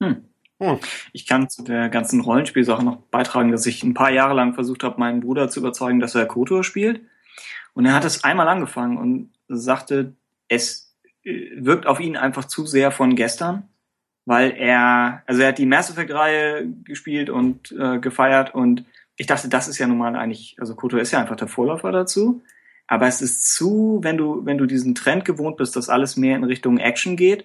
Hm. 0.00 0.28
Hm. 0.60 0.78
Ich 1.12 1.26
kann 1.26 1.48
zu 1.48 1.64
der 1.64 1.88
ganzen 1.88 2.20
Rollenspielsache 2.20 2.84
noch 2.84 2.98
beitragen, 3.10 3.50
dass 3.50 3.66
ich 3.66 3.82
ein 3.82 3.94
paar 3.94 4.10
Jahre 4.10 4.34
lang 4.34 4.54
versucht 4.54 4.84
habe, 4.84 5.00
meinen 5.00 5.20
Bruder 5.20 5.48
zu 5.48 5.58
überzeugen, 5.58 5.98
dass 5.98 6.14
er 6.14 6.26
Kotor 6.26 6.62
spielt. 6.62 7.02
Und 7.72 7.86
er 7.86 7.94
hat 7.94 8.04
es 8.04 8.24
einmal 8.24 8.48
angefangen 8.48 8.98
und 8.98 9.32
sagte, 9.56 10.14
es 10.48 10.96
äh, 11.24 11.50
wirkt 11.56 11.86
auf 11.86 12.00
ihn 12.00 12.16
einfach 12.16 12.44
zu 12.44 12.66
sehr 12.66 12.90
von 12.90 13.14
gestern, 13.16 13.68
weil 14.24 14.52
er, 14.52 15.22
also 15.26 15.42
er 15.42 15.48
hat 15.48 15.58
die 15.58 15.66
Mass 15.66 15.90
Effect-Reihe 15.90 16.66
gespielt 16.84 17.30
und 17.30 17.72
äh, 17.72 17.98
gefeiert 17.98 18.54
und 18.54 18.84
ich 19.16 19.26
dachte, 19.26 19.48
das 19.48 19.68
ist 19.68 19.78
ja 19.78 19.86
nun 19.86 19.98
mal 19.98 20.16
eigentlich, 20.16 20.56
also 20.58 20.74
Koto 20.74 20.96
ist 20.96 21.12
ja 21.12 21.20
einfach 21.20 21.36
der 21.36 21.48
Vorläufer 21.48 21.92
dazu. 21.92 22.42
Aber 22.86 23.06
es 23.06 23.20
ist 23.20 23.54
zu, 23.54 24.00
wenn 24.02 24.16
du, 24.16 24.46
wenn 24.46 24.58
du 24.58 24.66
diesen 24.66 24.94
Trend 24.94 25.24
gewohnt 25.24 25.58
bist, 25.58 25.76
dass 25.76 25.90
alles 25.90 26.16
mehr 26.16 26.36
in 26.36 26.42
Richtung 26.42 26.78
Action 26.78 27.16
geht, 27.16 27.44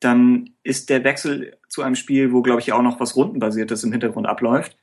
dann 0.00 0.50
ist 0.62 0.90
der 0.90 1.04
Wechsel 1.04 1.56
zu 1.68 1.82
einem 1.82 1.94
Spiel, 1.94 2.32
wo, 2.32 2.42
glaube 2.42 2.60
ich, 2.60 2.72
auch 2.72 2.82
noch 2.82 3.00
was 3.00 3.16
Rundenbasiertes 3.16 3.82
im 3.82 3.92
Hintergrund 3.92 4.26
abläuft, 4.26 4.76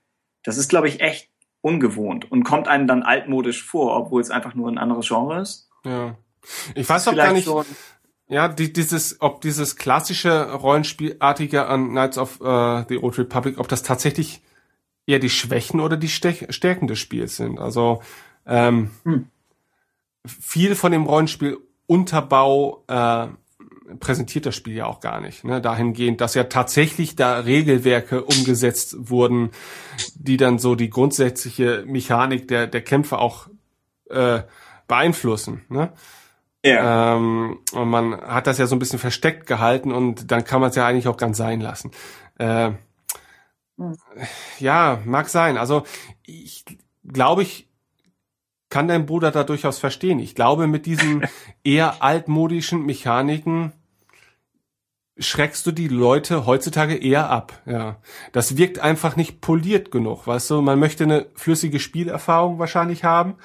das 0.44 0.58
ist, 0.58 0.70
glaube 0.70 0.88
ich, 0.88 1.02
echt 1.02 1.30
ungewohnt 1.62 2.30
und 2.30 2.44
kommt 2.44 2.68
einem 2.68 2.88
dann 2.88 3.04
altmodisch 3.04 3.64
vor, 3.64 3.96
obwohl 3.96 4.22
es 4.22 4.32
einfach 4.32 4.56
nur 4.56 4.70
ein 4.70 4.78
anderes 4.78 5.08
Genre 5.08 5.40
ist. 5.40 5.70
Ja. 5.86 6.18
Ich 6.76 6.88
weiß 6.88 7.08
auch 7.08 7.16
gar 7.16 7.34
nicht, 7.34 7.46
so 7.46 7.64
ja, 8.30 8.48
die, 8.48 8.74
dieses, 8.74 9.22
ob 9.22 9.42
dieses 9.42 9.76
klassische 9.76 10.52
Rollenspielartige 10.54 11.68
an 11.68 11.90
Knights 11.90 12.18
of 12.18 12.42
uh, 12.42 12.84
the 12.88 12.98
Old 12.98 13.18
Republic, 13.18 13.60
ob 13.60 13.68
das 13.68 13.84
tatsächlich 13.84 14.42
eher 15.06 15.20
die 15.20 15.30
Schwächen 15.30 15.80
oder 15.80 15.98
die 15.98 16.10
Stärken 16.10 16.88
des 16.88 17.00
Spiels 17.00 17.36
sind. 17.36 17.60
Also 17.60 18.02
ähm, 18.46 18.92
hm. 19.04 19.28
viel 20.26 20.76
von 20.76 20.92
dem 20.92 21.06
Rollenspiel-Unterbau 21.06 22.84
äh, 22.88 23.28
präsentiert 24.00 24.46
das 24.46 24.56
Spiel 24.56 24.76
ja 24.76 24.86
auch 24.86 25.02
gar 25.02 25.20
nicht. 25.20 25.44
Ne? 25.44 25.62
Dahingehend, 25.62 26.22
dass 26.22 26.34
ja 26.36 26.46
tatsächlich 26.46 27.16
da 27.16 27.40
Regelwerke 27.40 28.24
umgesetzt 28.24 28.96
wurden, 28.98 29.52
die 30.16 30.38
dann 30.38 30.58
so 30.58 30.76
die 30.76 30.90
grundsätzliche 30.90 31.84
Mechanik 31.86 32.48
der, 32.48 32.68
der 32.68 32.82
Kämpfe 32.82 33.18
auch 33.18 33.48
äh, 34.10 34.44
beeinflussen. 34.88 35.66
Ne? 35.70 35.92
Ja. 36.66 37.16
Ähm, 37.16 37.60
und 37.74 37.90
man 37.90 38.22
hat 38.22 38.48
das 38.48 38.58
ja 38.58 38.68
so 38.68 38.76
ein 38.76 38.80
bisschen 38.80 39.00
versteckt 39.00 39.48
gehalten 39.48 39.92
und 39.92 40.32
dann 40.32 40.46
kann 40.46 40.62
man 40.62 40.70
es 40.70 40.76
ja 40.76 40.88
eigentlich 40.88 41.08
auch 41.08 41.18
ganz 41.18 41.38
sein 41.38 41.60
lassen. 41.60 41.92
Äh, 42.38 42.72
hm. 43.78 43.98
Ja, 44.60 45.00
mag 45.06 45.30
sein. 45.30 45.58
Also 45.58 45.84
ich 46.26 46.64
glaube, 47.04 47.44
ich 47.44 47.70
kann 48.70 48.88
dein 48.88 49.06
Bruder 49.06 49.32
da 49.32 49.44
durchaus 49.44 49.78
verstehen. 49.78 50.20
Ich 50.20 50.36
glaube, 50.36 50.68
mit 50.68 50.86
diesen 50.86 51.28
eher 51.64 52.02
altmodischen 52.02 52.86
Mechaniken 52.86 53.74
schreckst 55.18 55.68
du 55.68 55.72
die 55.72 55.90
Leute 55.90 56.46
heutzutage 56.46 56.96
eher 56.96 57.30
ab. 57.30 57.62
Ja, 57.66 57.98
das 58.32 58.58
wirkt 58.58 58.80
einfach 58.80 59.16
nicht 59.16 59.42
poliert 59.42 59.92
genug. 59.92 60.26
Weißt 60.26 60.50
du, 60.50 60.62
man 60.62 60.80
möchte 60.80 61.04
eine 61.04 61.28
flüssige 61.36 61.80
Spielerfahrung 61.80 62.58
wahrscheinlich 62.58 63.04
haben 63.04 63.36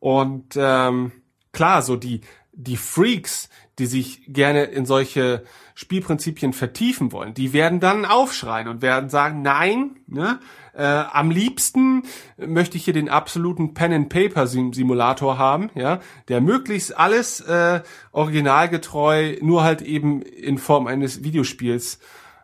und 0.00 0.54
ähm, 0.56 1.12
klar, 1.52 1.82
so 1.82 1.94
die 1.94 2.22
die 2.56 2.76
Freaks, 2.76 3.48
die 3.78 3.86
sich 3.86 4.22
gerne 4.28 4.64
in 4.64 4.86
solche 4.86 5.44
Spielprinzipien 5.74 6.52
vertiefen 6.52 7.10
wollen, 7.10 7.34
die 7.34 7.52
werden 7.52 7.80
dann 7.80 8.04
aufschreien 8.04 8.68
und 8.68 8.82
werden 8.82 9.10
sagen, 9.10 9.42
nein, 9.42 9.96
ne, 10.06 10.38
äh, 10.74 10.84
am 10.84 11.30
liebsten 11.30 12.04
möchte 12.36 12.76
ich 12.76 12.84
hier 12.84 12.94
den 12.94 13.08
absoluten 13.08 13.74
Pen-and-Paper-Simulator 13.74 15.38
haben, 15.38 15.70
ja, 15.74 16.00
der 16.28 16.40
möglichst 16.40 16.96
alles 16.96 17.40
äh, 17.40 17.82
originalgetreu, 18.12 19.36
nur 19.40 19.64
halt 19.64 19.82
eben 19.82 20.22
in 20.22 20.58
Form 20.58 20.86
eines 20.86 21.24
Videospiels 21.24 21.98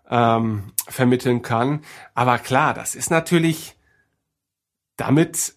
ähm, 0.09 0.65
vermitteln 0.89 1.43
kann. 1.43 1.83
Aber 2.15 2.39
klar, 2.39 2.75
das 2.75 2.97
ist 2.97 3.11
natürlich, 3.11 3.77
damit 4.97 5.55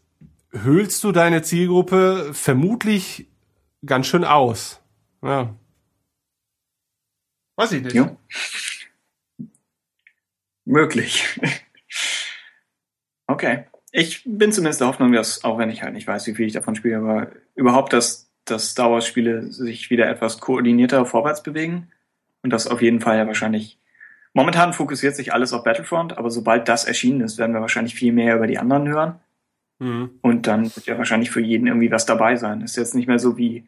höhlst 0.52 1.04
du 1.04 1.12
deine 1.12 1.42
Zielgruppe 1.42 2.30
vermutlich 2.34 3.33
ganz 3.86 4.08
schön 4.08 4.24
aus. 4.24 4.82
Ja. 5.22 5.56
Weiß 7.56 7.72
ich 7.74 7.84
nicht. 7.84 7.96
Ja. 7.96 8.16
Möglich. 10.66 11.40
okay. 13.28 13.66
Ich 13.92 14.24
bin 14.26 14.52
zumindest 14.52 14.82
der 14.82 14.88
Hoffnung, 14.88 15.12
dass, 15.12 15.44
auch 15.44 15.60
wenn 15.60 15.70
ich 15.70 15.84
halt 15.84 15.94
nicht 15.94 16.08
weiß, 16.08 16.26
wie 16.26 16.34
viel 16.34 16.48
ich 16.48 16.54
davon 16.54 16.76
spiele, 16.76 16.98
aber 16.98 17.32
überhaupt, 17.54 17.94
dass, 17.94 18.32
dass 18.44 18.72
Star 18.72 18.92
Wars 18.92 19.06
Spiele 19.06 19.52
sich 19.52 19.92
wieder 19.92 20.10
etwas 20.10 20.40
koordinierter 20.40 21.06
vorwärts 21.06 21.44
bewegen. 21.44 21.92
Und 22.42 22.52
das 22.52 22.68
auf 22.68 22.82
jeden 22.82 23.02
Fall 23.02 23.18
ja 23.18 23.28
wahrscheinlich. 23.28 23.80
Momentan 24.34 24.74
fokussiert 24.74 25.16
sich 25.16 25.32
alles 25.32 25.54
auf 25.54 25.64
Battlefront, 25.64 26.18
aber 26.18 26.32
sobald 26.32 26.68
das 26.68 26.86
erschienen 26.86 27.22
ist, 27.22 27.38
werden 27.38 27.54
wir 27.54 27.62
wahrscheinlich 27.62 27.94
viel 27.94 28.12
mehr 28.12 28.36
über 28.36 28.48
die 28.48 28.58
anderen 28.58 28.88
hören. 28.88 29.20
Mhm. 29.78 30.12
Und 30.22 30.48
dann 30.48 30.76
wird 30.76 30.88
ja 30.88 30.98
wahrscheinlich 30.98 31.30
für 31.30 31.42
jeden 31.42 31.68
irgendwie 31.68 31.92
was 31.92 32.08
dabei 32.08 32.36
sein. 32.36 32.62
Ist 32.62 32.76
jetzt 32.76 32.96
nicht 32.96 33.08
mehr 33.08 33.20
so 33.20 33.38
wie 33.38 33.68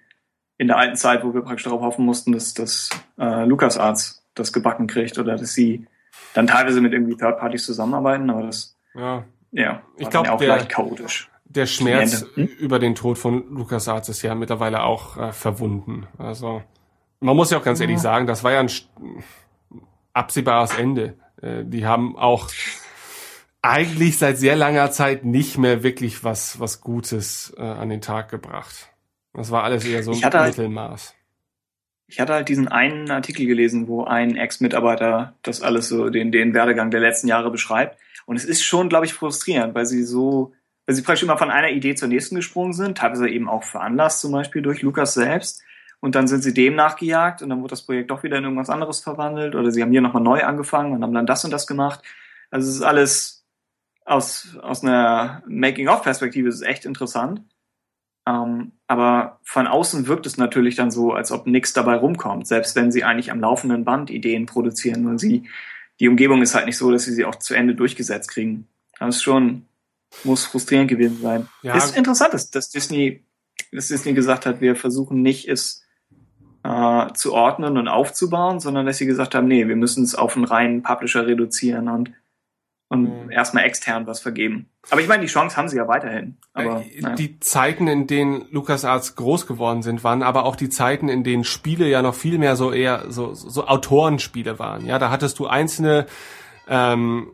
in 0.57 0.67
der 0.67 0.77
alten 0.77 0.95
Zeit, 0.95 1.23
wo 1.23 1.33
wir 1.33 1.41
praktisch 1.41 1.63
darauf 1.63 1.81
hoffen 1.81 2.05
mussten, 2.05 2.31
dass, 2.31 2.53
dass 2.53 2.89
äh, 3.17 3.45
LucasArts 3.45 4.23
das 4.35 4.53
gebacken 4.53 4.87
kriegt 4.87 5.17
oder 5.17 5.37
dass 5.37 5.53
sie 5.53 5.85
dann 6.33 6.47
teilweise 6.47 6.81
mit 6.81 6.93
irgendwie 6.93 7.15
Third 7.15 7.39
Parties 7.39 7.65
zusammenarbeiten, 7.65 8.29
aber 8.29 8.43
das 8.43 8.77
ja, 8.93 9.23
ja 9.51 9.81
ich 9.97 10.09
glaube 10.09 10.31
auch 10.31 10.39
der, 10.39 10.65
chaotisch. 10.65 11.29
Der 11.45 11.65
Schmerz 11.65 12.25
hm? 12.35 12.45
über 12.45 12.79
den 12.79 12.95
Tod 12.95 13.17
von 13.17 13.55
LucasArts 13.55 14.09
ist 14.09 14.21
ja 14.21 14.35
mittlerweile 14.35 14.83
auch 14.83 15.17
äh, 15.17 15.31
verwunden. 15.31 16.07
Also 16.17 16.61
man 17.19 17.35
muss 17.35 17.51
ja 17.51 17.57
auch 17.57 17.63
ganz 17.63 17.79
ehrlich 17.79 17.99
sagen, 17.99 18.27
das 18.27 18.43
war 18.43 18.51
ja 18.51 18.59
ein 18.59 18.69
absehbares 20.13 20.77
Ende. 20.77 21.15
Äh, 21.41 21.63
die 21.65 21.85
haben 21.85 22.17
auch 22.17 22.49
eigentlich 23.61 24.17
seit 24.17 24.37
sehr 24.37 24.55
langer 24.55 24.91
Zeit 24.91 25.25
nicht 25.25 25.57
mehr 25.57 25.83
wirklich 25.83 26.23
was 26.23 26.59
was 26.59 26.81
Gutes 26.81 27.53
äh, 27.57 27.61
an 27.61 27.89
den 27.89 28.01
Tag 28.01 28.29
gebracht. 28.29 28.89
Das 29.35 29.51
war 29.51 29.63
alles 29.63 29.85
eher 29.85 30.01
so 30.03 30.11
ein 30.11 30.21
halt, 30.21 30.57
Mittelmaß. 30.57 31.13
Ich 32.07 32.19
hatte 32.19 32.33
halt 32.33 32.49
diesen 32.49 32.67
einen 32.67 33.09
Artikel 33.09 33.45
gelesen, 33.45 33.87
wo 33.87 34.03
ein 34.03 34.35
Ex-Mitarbeiter 34.35 35.33
das 35.41 35.61
alles 35.61 35.89
so, 35.89 36.09
den, 36.09 36.31
den 36.31 36.53
Werdegang 36.53 36.91
der 36.91 36.99
letzten 36.99 37.27
Jahre 37.27 37.51
beschreibt. 37.51 37.97
Und 38.25 38.35
es 38.35 38.45
ist 38.45 38.63
schon, 38.63 38.89
glaube 38.89 39.05
ich, 39.05 39.13
frustrierend, 39.13 39.75
weil 39.75 39.85
sie 39.85 40.03
so, 40.03 40.53
weil 40.85 40.95
sie 40.95 41.01
praktisch 41.01 41.23
immer 41.23 41.37
von 41.37 41.51
einer 41.51 41.69
Idee 41.69 41.95
zur 41.95 42.07
nächsten 42.07 42.35
gesprungen 42.35 42.73
sind, 42.73 42.99
teilweise 42.99 43.27
eben 43.27 43.49
auch 43.49 43.63
veranlasst, 43.63 44.21
zum 44.21 44.31
Beispiel 44.31 44.61
durch 44.61 44.81
Lukas 44.81 45.13
selbst. 45.13 45.61
Und 45.99 46.15
dann 46.15 46.27
sind 46.27 46.41
sie 46.41 46.53
dem 46.53 46.75
nachgejagt 46.75 47.41
und 47.41 47.49
dann 47.49 47.61
wurde 47.61 47.71
das 47.71 47.85
Projekt 47.85 48.11
doch 48.11 48.23
wieder 48.23 48.37
in 48.37 48.43
irgendwas 48.43 48.69
anderes 48.69 48.99
verwandelt 48.99 49.55
oder 49.55 49.71
sie 49.71 49.81
haben 49.81 49.91
hier 49.91 50.01
nochmal 50.01 50.21
neu 50.21 50.43
angefangen 50.43 50.93
und 50.93 51.01
haben 51.01 51.13
dann 51.13 51.25
das 51.25 51.43
und 51.45 51.51
das 51.51 51.65
gemacht. 51.65 52.01
Also 52.51 52.69
es 52.69 52.75
ist 52.75 52.81
alles 52.83 53.45
aus, 54.05 54.55
aus 54.61 54.83
einer 54.83 55.41
Making-of-Perspektive 55.47 56.47
ist 56.47 56.61
echt 56.61 56.85
interessant. 56.85 57.41
Ähm, 58.27 58.71
aber 58.87 59.39
von 59.43 59.67
außen 59.67 60.07
wirkt 60.07 60.25
es 60.25 60.37
natürlich 60.37 60.75
dann 60.75 60.91
so, 60.91 61.13
als 61.13 61.31
ob 61.31 61.47
nichts 61.47 61.73
dabei 61.73 61.95
rumkommt, 61.95 62.47
selbst 62.47 62.75
wenn 62.75 62.91
sie 62.91 63.03
eigentlich 63.03 63.31
am 63.31 63.39
laufenden 63.39 63.85
Band 63.85 64.09
Ideen 64.09 64.45
produzieren 64.45 65.05
und 65.07 65.19
sie, 65.19 65.47
die 65.99 66.07
Umgebung 66.07 66.41
ist 66.41 66.55
halt 66.55 66.65
nicht 66.65 66.77
so, 66.77 66.91
dass 66.91 67.03
sie 67.03 67.13
sie 67.13 67.25
auch 67.25 67.35
zu 67.35 67.53
Ende 67.53 67.75
durchgesetzt 67.75 68.29
kriegen. 68.29 68.67
Das 68.99 69.17
ist 69.17 69.23
schon, 69.23 69.65
muss 70.23 70.45
frustrierend 70.45 70.89
gewesen 70.89 71.21
sein. 71.21 71.47
Ja. 71.61 71.75
Ist 71.75 71.95
interessant, 71.95 72.33
dass, 72.33 72.49
dass 72.49 72.69
Disney, 72.69 73.23
dass 73.71 73.87
Disney 73.87 74.13
gesagt 74.13 74.45
hat, 74.45 74.61
wir 74.61 74.75
versuchen 74.75 75.21
nicht, 75.21 75.47
es 75.47 75.83
äh, 76.63 77.13
zu 77.13 77.33
ordnen 77.33 77.77
und 77.77 77.87
aufzubauen, 77.87 78.59
sondern 78.59 78.85
dass 78.85 78.97
sie 78.97 79.05
gesagt 79.05 79.35
haben, 79.35 79.47
nee, 79.47 79.67
wir 79.67 79.75
müssen 79.75 80.03
es 80.03 80.15
auf 80.15 80.35
einen 80.35 80.45
reinen 80.45 80.83
Publisher 80.83 81.27
reduzieren 81.27 81.89
und 81.89 82.11
und 82.87 83.25
mhm. 83.25 83.31
erstmal 83.31 83.63
extern 83.63 84.05
was 84.05 84.19
vergeben. 84.19 84.69
Aber 84.89 85.01
ich 85.01 85.07
meine, 85.07 85.21
die 85.21 85.27
Chance 85.27 85.57
haben 85.57 85.67
sie 85.67 85.77
ja 85.77 85.87
weiterhin. 85.87 86.37
Aber, 86.53 86.81
äh, 86.81 87.01
naja. 87.01 87.15
Die 87.15 87.39
Zeiten, 87.39 87.87
in 87.87 88.07
denen 88.07 88.45
LucasArts 88.51 89.15
groß 89.15 89.47
geworden 89.47 89.81
sind, 89.81 90.03
waren 90.03 90.21
aber 90.21 90.45
auch 90.45 90.55
die 90.55 90.69
Zeiten, 90.69 91.09
in 91.09 91.23
denen 91.23 91.43
Spiele 91.43 91.87
ja 91.87 92.01
noch 92.01 92.13
viel 92.13 92.37
mehr 92.37 92.55
so 92.55 92.71
eher 92.71 93.05
so, 93.09 93.33
so 93.33 93.67
Autorenspiele 93.67 94.59
waren. 94.59 94.85
Ja, 94.85 94.99
da 94.99 95.09
hattest 95.09 95.39
du 95.39 95.47
einzelne 95.47 96.05
ähm, 96.67 97.31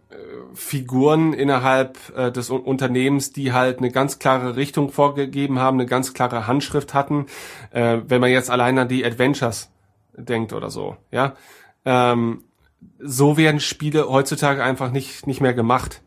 Figuren 0.53 1.33
innerhalb 1.33 1.97
äh, 2.15 2.31
des 2.31 2.49
Unternehmens, 2.49 3.31
die 3.31 3.53
halt 3.53 3.79
eine 3.79 3.91
ganz 3.91 4.19
klare 4.19 4.55
Richtung 4.55 4.89
vorgegeben 4.89 5.59
haben, 5.59 5.79
eine 5.79 5.87
ganz 5.87 6.13
klare 6.13 6.47
Handschrift 6.47 6.93
hatten. 6.93 7.25
Äh, 7.71 7.99
wenn 8.07 8.21
man 8.21 8.29
jetzt 8.29 8.49
allein 8.49 8.77
an 8.77 8.87
die 8.87 9.05
Adventures 9.05 9.71
denkt 10.15 10.53
oder 10.53 10.69
so, 10.69 10.97
ja. 11.11 11.33
Ähm, 11.83 12.43
so 12.99 13.37
werden 13.37 13.59
Spiele 13.59 14.09
heutzutage 14.09 14.63
einfach 14.63 14.91
nicht, 14.91 15.27
nicht 15.27 15.41
mehr 15.41 15.53
gemacht. 15.53 16.01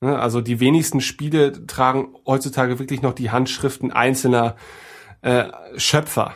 Ne? 0.00 0.18
Also 0.18 0.40
die 0.40 0.60
wenigsten 0.60 1.00
Spiele 1.00 1.66
tragen 1.66 2.14
heutzutage 2.26 2.78
wirklich 2.78 3.02
noch 3.02 3.12
die 3.12 3.30
Handschriften 3.30 3.92
einzelner 3.92 4.56
äh, 5.22 5.46
Schöpfer. 5.76 6.34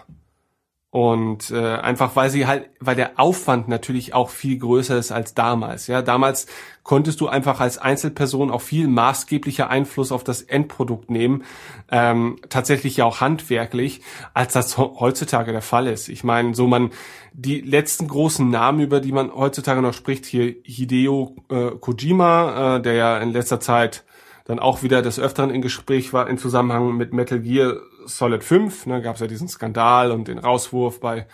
Und 0.92 1.52
äh, 1.52 1.76
einfach 1.76 2.16
weil 2.16 2.30
sie 2.30 2.48
halt, 2.48 2.68
weil 2.80 2.96
der 2.96 3.12
Aufwand 3.20 3.68
natürlich 3.68 4.12
auch 4.12 4.28
viel 4.28 4.58
größer 4.58 4.98
ist 4.98 5.12
als 5.12 5.34
damals. 5.34 5.86
Ja, 5.86 6.02
damals 6.02 6.48
konntest 6.82 7.20
du 7.20 7.28
einfach 7.28 7.60
als 7.60 7.78
Einzelperson 7.78 8.50
auch 8.50 8.60
viel 8.60 8.88
maßgeblicher 8.88 9.70
Einfluss 9.70 10.10
auf 10.10 10.24
das 10.24 10.42
Endprodukt 10.42 11.08
nehmen, 11.08 11.44
ähm, 11.92 12.40
tatsächlich 12.48 12.96
ja 12.96 13.04
auch 13.04 13.20
handwerklich, 13.20 14.00
als 14.34 14.52
das 14.52 14.78
heutzutage 14.78 15.52
der 15.52 15.62
Fall 15.62 15.86
ist. 15.86 16.08
Ich 16.08 16.24
meine, 16.24 16.56
so 16.56 16.66
man 16.66 16.90
die 17.32 17.60
letzten 17.60 18.08
großen 18.08 18.48
Namen, 18.48 18.80
über 18.80 19.00
die 19.00 19.12
man 19.12 19.32
heutzutage 19.32 19.82
noch 19.82 19.94
spricht, 19.94 20.26
hier 20.26 20.54
Hideo 20.64 21.36
äh, 21.48 21.70
Kojima, 21.72 22.76
äh, 22.76 22.82
der 22.82 22.94
ja 22.94 23.18
in 23.18 23.32
letzter 23.32 23.60
Zeit 23.60 24.04
dann 24.44 24.58
auch 24.58 24.82
wieder 24.82 25.00
des 25.02 25.20
Öfteren 25.20 25.50
in 25.50 25.62
Gespräch 25.62 26.12
war 26.12 26.28
im 26.28 26.38
Zusammenhang 26.38 26.96
mit 26.96 27.12
Metal 27.12 27.40
Gear 27.40 27.76
Solid 28.06 28.42
5, 28.42 28.86
ne, 28.86 29.00
gab 29.02 29.14
es 29.14 29.20
ja 29.20 29.26
diesen 29.26 29.48
Skandal 29.48 30.10
und 30.10 30.28
den 30.28 30.38
Rauswurf 30.38 30.98
bei 31.00 31.26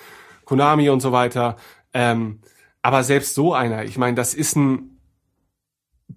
Konami 0.44 0.90
und 0.90 1.00
so 1.00 1.12
weiter. 1.12 1.56
Ähm, 1.94 2.40
aber 2.82 3.02
selbst 3.02 3.34
so 3.34 3.54
einer, 3.54 3.84
ich 3.84 3.96
meine, 3.96 4.16
das 4.16 4.34
ist 4.34 4.56
ein 4.56 4.96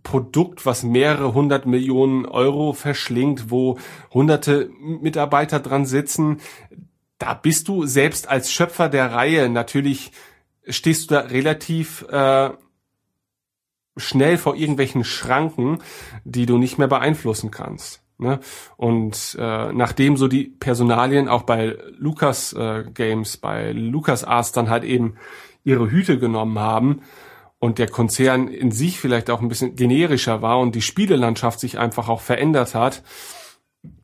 Produkt, 0.03 0.65
was 0.65 0.83
mehrere 0.83 1.33
hundert 1.33 1.65
Millionen 1.65 2.25
Euro 2.25 2.73
verschlingt, 2.73 3.49
wo 3.49 3.77
hunderte 4.13 4.69
Mitarbeiter 4.79 5.59
dran 5.59 5.85
sitzen. 5.85 6.39
Da 7.19 7.33
bist 7.33 7.67
du 7.67 7.85
selbst 7.85 8.27
als 8.27 8.51
Schöpfer 8.51 8.89
der 8.89 9.11
Reihe 9.11 9.49
natürlich 9.49 10.11
stehst 10.67 11.09
du 11.09 11.15
da 11.15 11.21
relativ 11.21 12.03
äh, 12.09 12.51
schnell 13.97 14.37
vor 14.37 14.55
irgendwelchen 14.55 15.03
Schranken, 15.03 15.79
die 16.23 16.45
du 16.45 16.57
nicht 16.57 16.77
mehr 16.77 16.87
beeinflussen 16.87 17.51
kannst. 17.51 18.01
Ne? 18.17 18.39
Und 18.77 19.37
äh, 19.39 19.71
nachdem 19.71 20.17
so 20.17 20.27
die 20.27 20.45
Personalien 20.45 21.27
auch 21.27 21.43
bei 21.43 21.77
Lucas 21.97 22.53
äh, 22.53 22.83
Games, 22.93 23.37
bei 23.37 23.71
Lucas 23.71 24.23
Arts 24.23 24.51
dann 24.51 24.69
halt 24.69 24.83
eben 24.83 25.15
ihre 25.63 25.89
Hüte 25.89 26.19
genommen 26.19 26.59
haben 26.59 27.01
und 27.59 27.77
der 27.77 27.87
Konzern 27.87 28.47
in 28.47 28.71
sich 28.71 28.99
vielleicht 28.99 29.29
auch 29.29 29.41
ein 29.41 29.49
bisschen 29.49 29.75
generischer 29.75 30.41
war 30.41 30.59
und 30.59 30.75
die 30.75 30.81
Spielelandschaft 30.81 31.59
sich 31.59 31.77
einfach 31.77 32.09
auch 32.09 32.21
verändert 32.21 32.75
hat, 32.75 33.03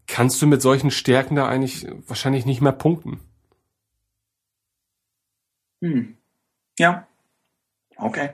kannst 0.07 0.41
du 0.41 0.47
mit 0.47 0.61
solchen 0.61 0.91
Stärken 0.91 1.35
da 1.35 1.47
eigentlich 1.47 1.87
wahrscheinlich 2.07 2.45
nicht 2.45 2.61
mehr 2.61 2.71
punkten. 2.71 3.19
Hm. 5.81 6.17
Ja. 6.79 7.07
Okay. 7.97 8.31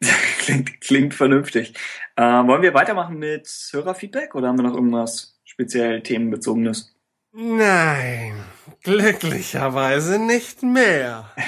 klingt, 0.38 0.80
klingt 0.80 1.14
vernünftig. 1.14 1.74
Äh, 2.16 2.22
wollen 2.22 2.62
wir 2.62 2.74
weitermachen 2.74 3.18
mit 3.18 3.48
Hörerfeedback 3.72 4.34
oder 4.34 4.48
haben 4.48 4.58
wir 4.58 4.64
noch 4.64 4.74
irgendwas 4.74 5.38
speziell 5.44 6.02
themenbezogenes? 6.02 6.94
Nein, 7.32 8.42
glücklicherweise 8.82 10.18
nicht 10.18 10.62
mehr. 10.62 11.30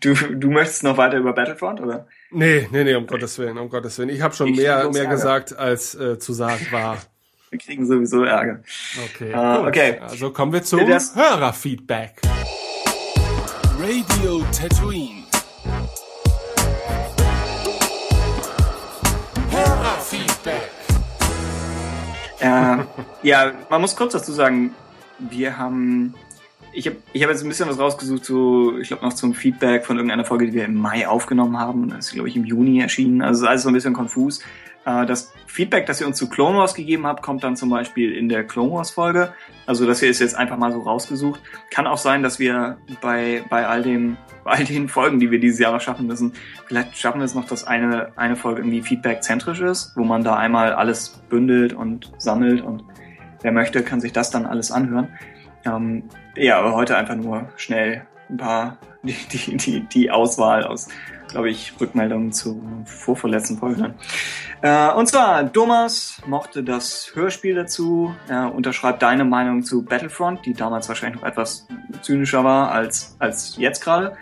Du, 0.00 0.14
du 0.14 0.50
möchtest 0.50 0.82
noch 0.82 0.96
weiter 0.96 1.18
über 1.18 1.34
Battlefront, 1.34 1.78
oder? 1.78 2.06
Nee, 2.30 2.66
nee, 2.70 2.84
nee, 2.84 2.94
um 2.94 3.06
Gottes 3.06 3.38
Willen, 3.38 3.58
um 3.58 3.68
Gottes 3.68 3.98
Willen. 3.98 4.08
Ich 4.08 4.22
habe 4.22 4.34
schon 4.34 4.48
ich 4.48 4.56
mehr, 4.56 4.88
mehr 4.90 5.06
gesagt, 5.06 5.54
als 5.54 5.94
äh, 5.94 6.18
zu 6.18 6.32
sagen 6.32 6.66
war. 6.70 6.96
Wir 7.54 7.60
kriegen 7.60 7.86
sowieso 7.86 8.24
Ärger. 8.24 8.58
Okay, 9.14 9.32
uh, 9.32 9.68
okay. 9.68 10.00
Also 10.00 10.30
kommen 10.30 10.52
wir 10.52 10.64
zum 10.64 10.84
das 10.88 11.14
Hörerfeedback. 11.14 12.20
Radio 13.78 14.44
Tatooine. 14.50 15.22
Äh, 22.40 22.76
ja, 23.22 23.52
man 23.70 23.80
muss 23.80 23.94
kurz 23.94 24.14
dazu 24.14 24.32
sagen, 24.32 24.74
wir 25.20 25.56
haben, 25.56 26.14
ich 26.72 26.88
habe 26.88 26.96
ich 27.12 27.22
hab 27.22 27.30
jetzt 27.30 27.42
ein 27.42 27.48
bisschen 27.48 27.68
was 27.68 27.78
rausgesucht, 27.78 28.24
so, 28.24 28.76
ich 28.78 28.88
glaube 28.88 29.04
noch 29.04 29.12
zum 29.12 29.32
Feedback 29.32 29.86
von 29.86 29.96
irgendeiner 29.96 30.24
Folge, 30.24 30.46
die 30.46 30.54
wir 30.54 30.64
im 30.64 30.74
Mai 30.74 31.06
aufgenommen 31.06 31.58
haben. 31.58 31.88
Das 31.90 32.06
ist, 32.06 32.14
glaube 32.14 32.28
ich, 32.28 32.34
im 32.34 32.44
Juni 32.44 32.80
erschienen. 32.80 33.22
Also 33.22 33.46
alles 33.46 33.62
so 33.62 33.68
ein 33.68 33.74
bisschen 33.74 33.94
konfus. 33.94 34.40
Äh, 34.84 35.06
das 35.06 35.32
Feedback, 35.46 35.86
das 35.86 36.00
ihr 36.00 36.06
uns 36.06 36.16
zu 36.16 36.28
Clone 36.28 36.58
Wars 36.58 36.74
gegeben 36.74 37.06
habt, 37.06 37.22
kommt 37.22 37.44
dann 37.44 37.56
zum 37.56 37.70
Beispiel 37.70 38.12
in 38.12 38.28
der 38.28 38.44
Clone 38.44 38.72
Wars 38.72 38.90
Folge. 38.90 39.32
Also 39.66 39.86
das 39.86 40.00
hier 40.00 40.10
ist 40.10 40.20
jetzt 40.20 40.34
einfach 40.34 40.56
mal 40.56 40.72
so 40.72 40.80
rausgesucht. 40.80 41.40
Kann 41.70 41.86
auch 41.86 41.98
sein, 41.98 42.22
dass 42.22 42.38
wir 42.38 42.78
bei, 43.00 43.44
bei 43.48 43.66
all 43.66 43.82
bei 44.44 44.50
all 44.50 44.64
den 44.64 44.88
Folgen, 44.88 45.20
die 45.20 45.30
wir 45.30 45.40
dieses 45.40 45.58
Jahr 45.58 45.72
noch 45.72 45.80
schaffen 45.80 46.06
müssen, 46.06 46.34
vielleicht 46.66 46.98
schaffen 46.98 47.20
wir 47.20 47.24
es 47.24 47.34
noch, 47.34 47.46
dass 47.46 47.66
eine, 47.66 48.12
eine 48.16 48.36
Folge 48.36 48.60
irgendwie 48.60 48.82
feedback-zentrisch 48.82 49.60
ist, 49.60 49.92
wo 49.96 50.04
man 50.04 50.22
da 50.22 50.36
einmal 50.36 50.72
alles 50.74 51.22
bündelt 51.28 51.72
und 51.72 52.12
sammelt 52.18 52.60
und 52.60 52.84
wer 53.40 53.52
möchte, 53.52 53.82
kann 53.82 54.00
sich 54.00 54.12
das 54.12 54.30
dann 54.30 54.44
alles 54.44 54.70
anhören. 54.70 55.08
Ähm, 55.64 56.04
ja, 56.36 56.58
aber 56.58 56.74
heute 56.74 56.96
einfach 56.96 57.14
nur 57.14 57.48
schnell 57.56 58.06
ein 58.28 58.36
paar, 58.36 58.78
die, 59.02 59.16
die, 59.32 59.56
die, 59.56 59.80
die 59.80 60.10
Auswahl 60.10 60.64
aus 60.64 60.88
glaube 61.34 61.50
ich, 61.50 61.72
Rückmeldungen 61.80 62.32
zu 62.32 62.62
vorvorletzten 62.84 63.58
Folge. 63.58 63.92
Äh, 64.62 64.92
und 64.92 65.08
zwar, 65.08 65.52
Thomas 65.52 66.22
mochte 66.28 66.62
das 66.62 67.10
Hörspiel 67.12 67.56
dazu, 67.56 68.14
er 68.28 68.54
unterschreibt 68.54 69.02
deine 69.02 69.24
Meinung 69.24 69.64
zu 69.64 69.84
Battlefront, 69.84 70.46
die 70.46 70.54
damals 70.54 70.88
wahrscheinlich 70.88 71.20
noch 71.20 71.28
etwas 71.28 71.66
zynischer 72.02 72.44
war 72.44 72.70
als, 72.70 73.16
als 73.18 73.56
jetzt 73.56 73.82
gerade. 73.82 74.16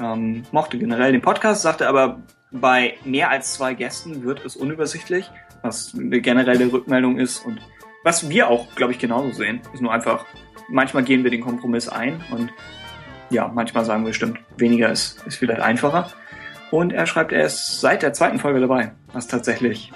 Ähm, 0.00 0.44
mochte 0.52 0.78
generell 0.78 1.12
den 1.12 1.20
Podcast, 1.20 1.60
sagte 1.60 1.86
aber, 1.86 2.22
bei 2.50 2.94
mehr 3.04 3.28
als 3.28 3.52
zwei 3.52 3.74
Gästen 3.74 4.24
wird 4.24 4.42
es 4.42 4.56
unübersichtlich, 4.56 5.30
was 5.60 5.94
eine 5.94 6.22
generelle 6.22 6.72
Rückmeldung 6.72 7.18
ist 7.18 7.44
und 7.44 7.60
was 8.04 8.30
wir 8.30 8.48
auch, 8.48 8.74
glaube 8.74 8.92
ich, 8.94 8.98
genauso 8.98 9.32
sehen. 9.32 9.60
Ist 9.74 9.82
nur 9.82 9.92
einfach, 9.92 10.24
manchmal 10.70 11.04
gehen 11.04 11.24
wir 11.24 11.30
den 11.30 11.42
Kompromiss 11.42 11.90
ein 11.90 12.24
und 12.30 12.50
ja, 13.28 13.50
manchmal 13.52 13.84
sagen 13.84 14.06
wir, 14.06 14.14
stimmt, 14.14 14.38
weniger 14.56 14.90
ist, 14.90 15.22
ist 15.26 15.36
vielleicht 15.36 15.60
einfacher. 15.60 16.10
Und 16.74 16.92
er 16.92 17.06
schreibt, 17.06 17.30
er 17.30 17.46
ist 17.46 17.80
seit 17.80 18.02
der 18.02 18.12
zweiten 18.12 18.40
Folge 18.40 18.58
dabei, 18.58 18.90
was 19.12 19.28
tatsächlich 19.28 19.92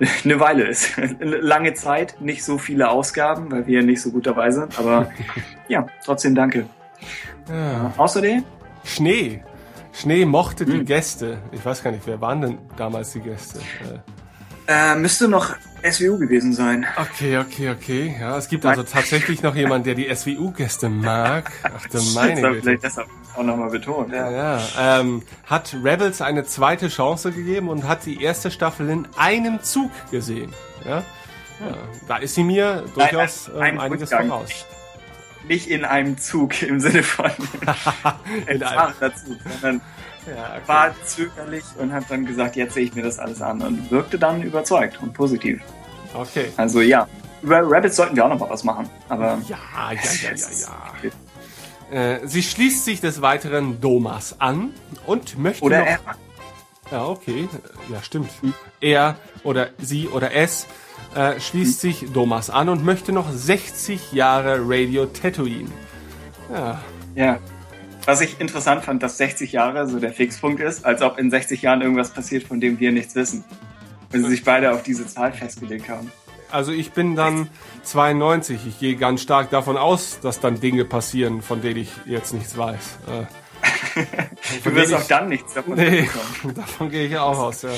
eine 0.24 0.40
Weile 0.40 0.66
ist. 0.66 0.96
Lange 1.20 1.74
Zeit, 1.74 2.18
nicht 2.18 2.44
so 2.44 2.56
viele 2.56 2.88
Ausgaben, 2.88 3.50
weil 3.50 3.66
wir 3.66 3.82
nicht 3.82 4.00
so 4.00 4.10
gut 4.10 4.26
dabei 4.26 4.50
sind. 4.50 4.78
Aber 4.78 5.12
ja, 5.68 5.86
trotzdem 6.02 6.34
danke. 6.34 6.66
Ja. 7.50 7.88
Äh, 7.88 7.98
außerdem? 7.98 8.42
Schnee. 8.84 9.42
Schnee 9.92 10.24
mochte 10.24 10.64
hm. 10.64 10.72
die 10.72 10.84
Gäste. 10.86 11.42
Ich 11.52 11.62
weiß 11.62 11.82
gar 11.82 11.90
nicht, 11.90 12.06
wer 12.06 12.22
waren 12.22 12.40
denn 12.40 12.58
damals 12.78 13.12
die 13.12 13.20
Gäste? 13.20 13.60
Äh, 14.66 14.94
müsste 14.94 15.28
noch 15.28 15.56
SWU 15.82 16.16
gewesen 16.16 16.54
sein. 16.54 16.86
Okay, 16.96 17.36
okay, 17.36 17.68
okay. 17.68 18.16
Ja, 18.18 18.38
es 18.38 18.48
gibt 18.48 18.64
also 18.64 18.82
tatsächlich 18.82 19.42
noch 19.42 19.54
jemanden, 19.54 19.84
der 19.84 19.94
die 19.94 20.08
SWU-Gäste 20.12 20.88
mag. 20.88 21.52
Ach 21.62 21.86
du 21.88 22.00
meine 22.14 22.40
Güte. 22.40 22.62
Vielleicht 22.62 22.82
deshalb 22.82 23.08
auch 23.36 23.42
nochmal 23.42 23.70
betont. 23.70 24.12
Ja, 24.12 24.30
ja. 24.30 24.60
Ähm, 24.78 25.22
hat 25.44 25.74
Rebels 25.82 26.20
eine 26.20 26.44
zweite 26.44 26.88
Chance 26.88 27.32
gegeben 27.32 27.68
und 27.68 27.86
hat 27.86 28.06
die 28.06 28.22
erste 28.22 28.50
Staffel 28.50 28.88
in 28.88 29.06
einem 29.16 29.62
Zug 29.62 29.90
gesehen. 30.10 30.52
Ja, 30.84 30.98
ja 31.60 31.76
da 32.08 32.16
ist 32.16 32.34
sie 32.34 32.44
mir 32.44 32.84
durchaus 32.94 33.50
ein, 33.50 33.60
ein, 33.60 33.74
ähm, 33.74 33.80
einiges 33.80 34.10
Rückgang. 34.10 34.28
voraus. 34.28 34.66
Nicht 35.48 35.68
in 35.68 35.84
einem 35.84 36.18
Zug 36.18 36.62
im 36.62 36.80
Sinne 36.80 37.02
von 37.02 37.30
in 38.46 38.62
einem 38.62 38.94
Zug, 38.94 39.36
sondern 39.60 39.80
ja, 40.26 40.56
okay. 40.56 40.60
war 40.66 41.04
zögerlich 41.04 41.64
und 41.78 41.92
hat 41.92 42.04
dann 42.08 42.26
gesagt, 42.26 42.56
jetzt 42.56 42.74
sehe 42.74 42.84
ich 42.84 42.94
mir 42.94 43.02
das 43.02 43.18
alles 43.18 43.40
an 43.40 43.62
und 43.62 43.90
wirkte 43.90 44.18
dann 44.18 44.42
überzeugt 44.42 45.00
und 45.00 45.12
positiv. 45.12 45.62
Okay. 46.14 46.46
Also 46.56 46.80
ja, 46.80 47.06
über 47.42 47.60
Rabbits 47.62 47.96
sollten 47.96 48.16
wir 48.16 48.24
auch 48.24 48.28
noch 48.28 48.40
mal 48.40 48.50
was 48.50 48.64
machen. 48.64 48.88
Aber 49.08 49.38
ja, 49.46 49.56
ja, 49.92 49.92
ja, 49.92 50.30
ja, 50.30 50.48
ja. 51.02 51.10
Äh, 51.90 52.26
sie 52.26 52.42
schließt 52.42 52.84
sich 52.84 53.00
des 53.00 53.22
Weiteren 53.22 53.80
Domas 53.80 54.40
an 54.40 54.70
und 55.06 55.38
möchte 55.38 55.64
oder 55.64 55.80
noch... 55.80 55.86
Er. 55.86 56.00
Ja, 56.90 57.06
okay. 57.06 57.48
Ja, 57.92 58.02
stimmt. 58.02 58.30
Er 58.80 59.16
oder 59.42 59.70
sie 59.78 60.08
oder 60.08 60.32
es 60.32 60.66
äh, 61.14 61.40
schließt 61.40 61.80
sich 61.80 62.12
Domas 62.12 62.50
an 62.50 62.68
und 62.68 62.84
möchte 62.84 63.12
noch 63.12 63.30
60 63.30 64.12
Jahre 64.12 64.58
Radio 64.62 65.06
Tatooine. 65.06 65.70
Ja. 66.52 66.80
Ja. 67.14 67.38
Was 68.04 68.20
ich 68.20 68.40
interessant 68.40 68.84
fand, 68.84 69.02
dass 69.02 69.16
60 69.18 69.50
Jahre 69.50 69.88
so 69.88 69.98
der 69.98 70.12
Fixpunkt 70.12 70.60
ist, 70.60 70.84
als 70.84 71.02
ob 71.02 71.18
in 71.18 71.28
60 71.28 71.62
Jahren 71.62 71.82
irgendwas 71.82 72.10
passiert, 72.10 72.44
von 72.44 72.60
dem 72.60 72.78
wir 72.78 72.92
nichts 72.92 73.16
wissen. 73.16 73.44
Wenn 74.10 74.22
sie 74.22 74.30
sich 74.30 74.44
beide 74.44 74.72
auf 74.72 74.84
diese 74.84 75.06
Zahl 75.06 75.32
festgelegt 75.32 75.88
haben. 75.88 76.12
Also 76.56 76.72
ich 76.72 76.92
bin 76.92 77.16
dann 77.16 77.50
92. 77.82 78.66
Ich 78.66 78.78
gehe 78.80 78.96
ganz 78.96 79.20
stark 79.20 79.50
davon 79.50 79.76
aus, 79.76 80.20
dass 80.20 80.40
dann 80.40 80.58
Dinge 80.58 80.86
passieren, 80.86 81.42
von 81.42 81.60
denen 81.60 81.80
ich 81.80 81.90
jetzt 82.06 82.32
nichts 82.32 82.56
weiß. 82.56 82.98
Äh. 83.08 84.04
Du 84.64 84.74
wirst 84.74 84.94
auch 84.94 85.06
dann 85.06 85.28
nichts 85.28 85.52
davon 85.54 85.74
nee, 85.74 86.08
davon 86.54 86.90
gehe 86.90 87.08
ich 87.08 87.18
auch 87.18 87.38
aus, 87.38 87.62
ja. 87.62 87.70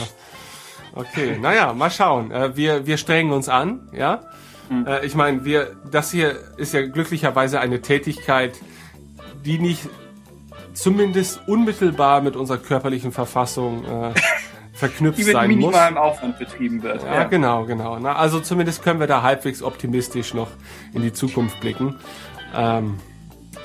Okay, 0.94 1.38
naja, 1.40 1.72
mal 1.72 1.90
schauen. 1.90 2.30
Äh, 2.30 2.56
wir, 2.56 2.86
wir 2.86 2.98
strengen 2.98 3.32
uns 3.32 3.48
an, 3.48 3.88
ja. 3.92 4.20
Mhm. 4.68 4.86
Äh, 4.86 5.04
ich 5.04 5.16
meine, 5.16 5.44
wir, 5.44 5.74
das 5.90 6.12
hier 6.12 6.38
ist 6.56 6.72
ja 6.72 6.86
glücklicherweise 6.86 7.58
eine 7.58 7.80
Tätigkeit, 7.80 8.60
die 9.44 9.58
nicht 9.58 9.88
zumindest 10.72 11.40
unmittelbar 11.48 12.20
mit 12.20 12.36
unserer 12.36 12.58
körperlichen 12.58 13.10
Verfassung 13.10 14.14
verknüpft 14.78 15.18
die 15.18 15.24
mit 15.24 15.32
sein 15.32 15.50
muss. 15.50 15.56
minimalem 15.56 15.96
Aufwand 15.96 16.38
betrieben 16.38 16.82
wird. 16.82 17.02
Ja, 17.02 17.14
ja. 17.14 17.24
genau, 17.24 17.64
genau. 17.64 17.98
Na, 17.98 18.14
also 18.14 18.38
zumindest 18.40 18.82
können 18.82 19.00
wir 19.00 19.08
da 19.08 19.22
halbwegs 19.22 19.62
optimistisch 19.62 20.34
noch 20.34 20.48
in 20.94 21.02
die 21.02 21.12
Zukunft 21.12 21.60
blicken. 21.60 21.96
Ähm, 22.54 22.98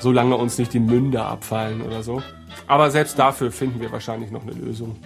solange 0.00 0.36
uns 0.36 0.58
nicht 0.58 0.72
die 0.72 0.80
Münder 0.80 1.26
abfallen 1.26 1.82
oder 1.82 2.02
so. 2.02 2.22
Aber 2.66 2.90
selbst 2.90 3.18
dafür 3.18 3.52
finden 3.52 3.80
wir 3.80 3.92
wahrscheinlich 3.92 4.30
noch 4.30 4.42
eine 4.42 4.52
Lösung. 4.52 4.96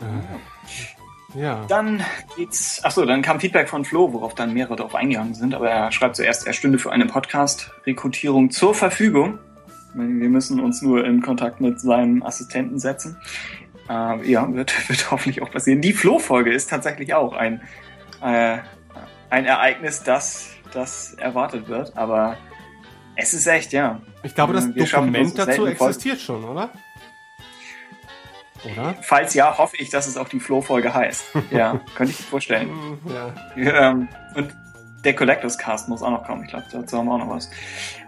Äh, 0.00 1.40
ja. 1.40 1.64
Dann 1.68 2.02
geht's. 2.36 2.84
Achso, 2.84 3.04
dann 3.04 3.22
kam 3.22 3.40
Feedback 3.40 3.68
von 3.68 3.84
Flo, 3.84 4.12
worauf 4.12 4.34
dann 4.34 4.54
mehrere 4.54 4.76
darauf 4.76 4.94
eingegangen 4.94 5.34
sind. 5.34 5.54
Aber 5.54 5.68
er 5.68 5.90
schreibt 5.90 6.16
zuerst, 6.16 6.46
er 6.46 6.52
stünde 6.52 6.78
für 6.78 6.92
eine 6.92 7.06
Podcast-Rekrutierung 7.06 8.50
zur 8.50 8.74
Verfügung. 8.74 9.38
Wir 9.94 10.28
müssen 10.28 10.60
uns 10.60 10.82
nur 10.82 11.04
in 11.04 11.22
Kontakt 11.22 11.60
mit 11.60 11.80
seinem 11.80 12.22
Assistenten 12.22 12.78
setzen. 12.78 13.16
Äh, 13.88 14.30
ja, 14.30 14.52
wird, 14.52 14.88
wird 14.88 15.10
hoffentlich 15.10 15.42
auch 15.42 15.50
passieren. 15.50 15.80
Die 15.80 15.92
Flo-Folge 15.92 16.52
ist 16.52 16.70
tatsächlich 16.70 17.14
auch 17.14 17.32
ein, 17.32 17.62
äh, 18.22 18.58
ein 19.30 19.44
Ereignis, 19.44 20.02
das, 20.02 20.50
das 20.72 21.14
erwartet 21.14 21.68
wird. 21.68 21.96
Aber 21.96 22.36
es 23.16 23.34
ist 23.34 23.46
echt, 23.46 23.72
ja. 23.72 24.00
Ich 24.22 24.34
glaube, 24.34 24.52
das 24.52 24.74
Wir 24.74 24.84
Dokument 24.84 25.38
dazu 25.38 25.66
existiert 25.66 26.20
schon, 26.20 26.44
oder? 26.44 26.70
Oder? 28.64 28.96
Falls 29.02 29.34
ja, 29.34 29.56
hoffe 29.58 29.76
ich, 29.78 29.90
dass 29.90 30.06
es 30.06 30.16
auch 30.16 30.28
die 30.28 30.40
Flo-Folge 30.40 30.92
heißt. 30.92 31.24
Ja, 31.50 31.80
könnte 31.94 32.12
ich 32.12 32.20
mir 32.20 32.26
vorstellen. 32.26 32.98
ja. 33.06 33.90
Ähm, 33.90 34.08
und 34.34 34.54
der 35.04 35.14
Collectors 35.14 35.56
Cast 35.56 35.88
muss 35.88 36.02
auch 36.02 36.10
noch 36.10 36.24
kommen. 36.24 36.42
Ich 36.44 36.50
glaube, 36.50 36.66
dazu 36.70 36.98
haben 36.98 37.06
wir 37.06 37.12
auch 37.12 37.18
noch 37.18 37.30
was. 37.30 37.48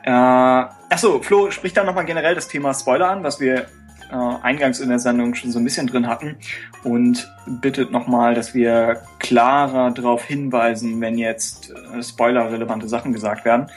Äh, 0.02 0.10
achso, 0.10 1.22
Flo 1.22 1.50
spricht 1.50 1.76
dann 1.76 1.86
nochmal 1.86 2.04
generell 2.04 2.34
das 2.34 2.48
Thema 2.48 2.74
Spoiler 2.74 3.08
an, 3.08 3.22
was 3.22 3.38
wir 3.40 3.66
äh, 4.10 4.14
eingangs 4.42 4.80
in 4.80 4.88
der 4.88 4.98
Sendung 4.98 5.34
schon 5.34 5.52
so 5.52 5.58
ein 5.58 5.64
bisschen 5.64 5.86
drin 5.86 6.06
hatten 6.06 6.36
und 6.84 7.30
bittet 7.46 7.90
nochmal, 7.90 8.34
dass 8.34 8.54
wir 8.54 9.02
klarer 9.18 9.90
darauf 9.90 10.24
hinweisen, 10.24 11.00
wenn 11.00 11.18
jetzt 11.18 11.70
äh, 11.70 12.02
spoiler-relevante 12.02 12.88
Sachen 12.88 13.12
gesagt 13.12 13.44
werden. 13.44 13.68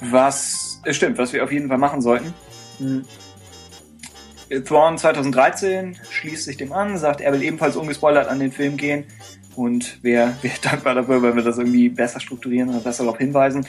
Was 0.00 0.80
äh, 0.84 0.92
stimmt, 0.92 1.18
was 1.18 1.32
wir 1.32 1.44
auf 1.44 1.52
jeden 1.52 1.68
Fall 1.68 1.78
machen 1.78 2.00
sollten. 2.00 2.34
Hm. 2.78 3.04
Thrawn 4.64 4.96
2013 4.96 5.98
schließt 6.10 6.44
sich 6.44 6.56
dem 6.56 6.72
an, 6.72 6.96
sagt, 6.96 7.20
er 7.20 7.32
will 7.32 7.42
ebenfalls 7.42 7.76
ungespoilert 7.76 8.28
an 8.28 8.38
den 8.38 8.50
Film 8.50 8.78
gehen 8.78 9.04
und 9.56 10.02
wäre 10.02 10.34
wär 10.42 10.52
dankbar 10.62 10.94
dafür, 10.94 11.22
wenn 11.22 11.36
wir 11.36 11.42
das 11.42 11.58
irgendwie 11.58 11.88
besser 11.88 12.20
strukturieren 12.20 12.70
oder 12.70 12.80
besser 12.80 13.04
darauf 13.04 13.18
hinweisen. 13.18 13.66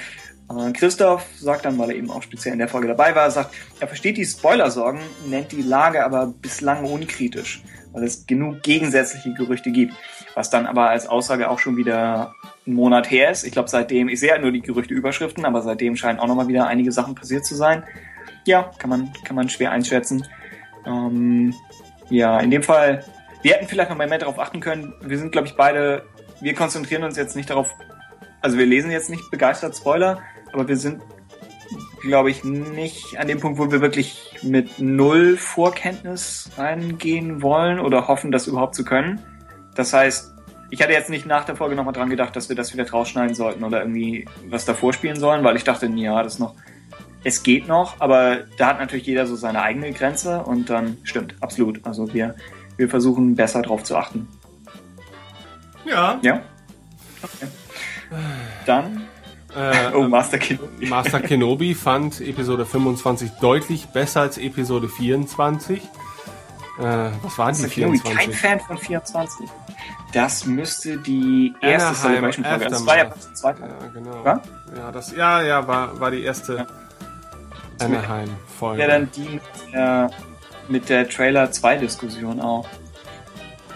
Christoph 0.73 1.25
sagt 1.37 1.65
dann, 1.65 1.77
weil 1.77 1.91
er 1.91 1.95
eben 1.95 2.09
auch 2.09 2.23
speziell 2.23 2.53
in 2.53 2.59
der 2.59 2.67
Folge 2.67 2.87
dabei 2.87 3.15
war, 3.15 3.29
sagt, 3.29 3.53
er 3.79 3.87
versteht 3.87 4.17
die 4.17 4.25
Spoilersorgen, 4.25 4.99
nennt 5.27 5.51
die 5.51 5.61
Lage 5.61 6.03
aber 6.03 6.25
bislang 6.25 6.85
unkritisch, 6.85 7.61
weil 7.91 8.03
es 8.03 8.25
genug 8.25 8.63
gegensätzliche 8.63 9.33
Gerüchte 9.33 9.71
gibt. 9.71 9.93
Was 10.33 10.49
dann 10.49 10.65
aber 10.65 10.89
als 10.89 11.07
Aussage 11.07 11.49
auch 11.49 11.59
schon 11.59 11.77
wieder 11.77 12.33
einen 12.65 12.75
Monat 12.75 13.11
her 13.11 13.29
ist. 13.29 13.43
Ich 13.43 13.51
glaube, 13.51 13.69
seitdem, 13.69 14.09
ich 14.09 14.19
sehe 14.19 14.31
halt 14.31 14.41
nur 14.41 14.51
die 14.51 14.61
Gerüchte-Überschriften, 14.61 15.45
aber 15.45 15.61
seitdem 15.61 15.95
scheinen 15.95 16.19
auch 16.19 16.27
nochmal 16.27 16.47
wieder 16.47 16.65
einige 16.65 16.91
Sachen 16.91 17.13
passiert 17.13 17.45
zu 17.45 17.55
sein. 17.55 17.83
Ja, 18.45 18.71
kann 18.79 18.89
man, 18.89 19.13
kann 19.25 19.35
man 19.35 19.49
schwer 19.49 19.71
einschätzen. 19.71 20.25
Ähm, 20.85 21.53
ja, 22.09 22.39
in 22.39 22.49
dem 22.49 22.63
Fall, 22.63 23.03
wir 23.43 23.53
hätten 23.53 23.67
vielleicht 23.67 23.89
noch 23.89 23.97
mal 23.97 24.07
mehr 24.07 24.17
darauf 24.17 24.39
achten 24.39 24.61
können. 24.61 24.93
Wir 25.01 25.17
sind, 25.19 25.31
glaube 25.31 25.47
ich, 25.47 25.55
beide, 25.55 26.05
wir 26.41 26.55
konzentrieren 26.55 27.03
uns 27.03 27.17
jetzt 27.17 27.35
nicht 27.35 27.49
darauf, 27.49 27.75
also 28.41 28.57
wir 28.57 28.65
lesen 28.65 28.89
jetzt 28.91 29.09
nicht 29.09 29.29
begeistert 29.29 29.75
Spoiler, 29.75 30.21
aber 30.53 30.67
wir 30.67 30.77
sind, 30.77 31.01
glaube 32.01 32.31
ich, 32.31 32.43
nicht 32.43 33.17
an 33.17 33.27
dem 33.27 33.39
Punkt, 33.39 33.59
wo 33.59 33.71
wir 33.71 33.81
wirklich 33.81 34.37
mit 34.41 34.79
null 34.79 35.37
Vorkenntnis 35.37 36.49
reingehen 36.57 37.41
wollen 37.41 37.79
oder 37.79 38.07
hoffen, 38.07 38.31
das 38.31 38.47
überhaupt 38.47 38.75
zu 38.75 38.83
können. 38.83 39.21
Das 39.75 39.93
heißt, 39.93 40.33
ich 40.71 40.81
hatte 40.81 40.93
jetzt 40.93 41.09
nicht 41.09 41.25
nach 41.25 41.45
der 41.45 41.55
Folge 41.55 41.75
nochmal 41.75 41.93
dran 41.93 42.09
gedacht, 42.09 42.35
dass 42.35 42.49
wir 42.49 42.55
das 42.55 42.73
wieder 42.73 42.89
rausschneiden 42.89 43.35
sollten 43.35 43.63
oder 43.63 43.81
irgendwie 43.81 44.27
was 44.47 44.65
davor 44.65 44.93
spielen 44.93 45.19
sollen, 45.19 45.43
weil 45.43 45.55
ich 45.55 45.63
dachte, 45.63 45.87
ja, 45.87 46.21
das 46.23 46.39
noch 46.39 46.55
es 47.23 47.43
geht 47.43 47.67
noch, 47.67 47.99
aber 47.99 48.45
da 48.57 48.67
hat 48.67 48.79
natürlich 48.79 49.05
jeder 49.05 49.27
so 49.27 49.35
seine 49.35 49.61
eigene 49.61 49.91
Grenze 49.91 50.41
und 50.43 50.69
dann 50.69 50.97
stimmt, 51.03 51.35
absolut. 51.41 51.85
Also 51.85 52.13
wir, 52.13 52.35
wir 52.77 52.89
versuchen 52.89 53.35
besser 53.35 53.61
drauf 53.61 53.83
zu 53.83 53.97
achten. 53.97 54.27
Ja. 55.85 56.19
Ja. 56.21 56.41
Okay. 57.21 57.47
Dann. 58.65 59.08
Äh, 59.55 59.95
oh, 59.95 60.03
Master 60.03 60.37
Kenobi. 60.37 60.85
Master 60.85 61.19
Kenobi 61.21 61.73
fand 61.73 62.21
Episode 62.21 62.65
25 62.65 63.31
deutlich 63.41 63.87
besser 63.87 64.21
als 64.21 64.37
Episode 64.37 64.87
24. 64.87 65.81
Äh, 66.79 67.11
was 67.21 67.37
waren 67.37 67.55
die 67.55 67.63
24? 67.63 68.17
Kein 68.17 68.31
Fan 68.31 68.59
von 68.59 68.77
24. 68.77 69.47
Das 70.13 70.45
müsste 70.45 70.97
die 70.97 71.53
erste 71.61 71.93
Celebration-Folge. 71.93 72.65
Das 72.65 72.85
war 72.85 72.97
ja 72.97 73.05
die 73.05 73.33
zweite. 73.33 73.61
Ja, 73.61 73.87
genau. 73.93 74.23
War? 74.23 74.41
Ja, 74.75 74.91
das, 74.91 75.11
ja, 75.15 75.41
ja, 75.41 75.67
war, 75.67 75.99
war 75.99 76.11
die 76.11 76.23
erste. 76.23 76.55
Ja. 76.57 76.67
Anaheim-Folge. 77.85 78.81
Ja, 78.81 78.87
dann 78.87 79.09
die 79.11 79.29
mit 79.29 79.73
der, 79.73 80.11
mit 80.67 80.89
der 80.89 81.07
Trailer 81.07 81.51
2 81.51 81.77
Diskussion 81.77 82.39
auch. 82.41 82.67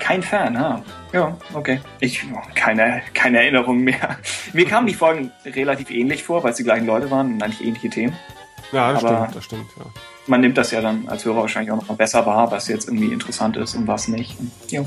Kein 0.03 0.21
Fan, 0.21 0.59
ha. 0.59 0.83
Ja, 1.13 1.37
okay. 1.53 1.79
Ich, 2.01 2.25
keine, 2.55 3.01
keine 3.13 3.39
Erinnerung 3.39 3.85
mehr. 3.85 4.17
Mir 4.51 4.65
kamen 4.65 4.85
die 4.85 4.93
Folgen 4.93 5.31
relativ 5.45 5.89
ähnlich 5.91 6.25
vor, 6.25 6.43
weil 6.43 6.51
es 6.51 6.57
die 6.57 6.65
gleichen 6.65 6.85
Leute 6.85 7.09
waren 7.09 7.35
und 7.35 7.41
eigentlich 7.41 7.65
ähnliche 7.65 7.89
Themen. 7.89 8.13
Ja, 8.73 8.91
das 8.91 9.01
Aber 9.05 9.15
stimmt, 9.15 9.35
das 9.37 9.45
stimmt, 9.45 9.65
ja. 9.77 9.85
Man 10.27 10.41
nimmt 10.41 10.57
das 10.57 10.71
ja 10.71 10.81
dann 10.81 11.07
als 11.07 11.23
Hörer 11.23 11.37
wahrscheinlich 11.37 11.71
auch 11.71 11.77
noch 11.77 11.87
mal 11.87 11.95
besser 11.95 12.25
wahr, 12.25 12.51
was 12.51 12.67
jetzt 12.67 12.89
irgendwie 12.89 13.13
interessant 13.13 13.55
ist 13.55 13.75
und 13.75 13.87
was 13.87 14.09
nicht. 14.09 14.35
Ja. 14.71 14.83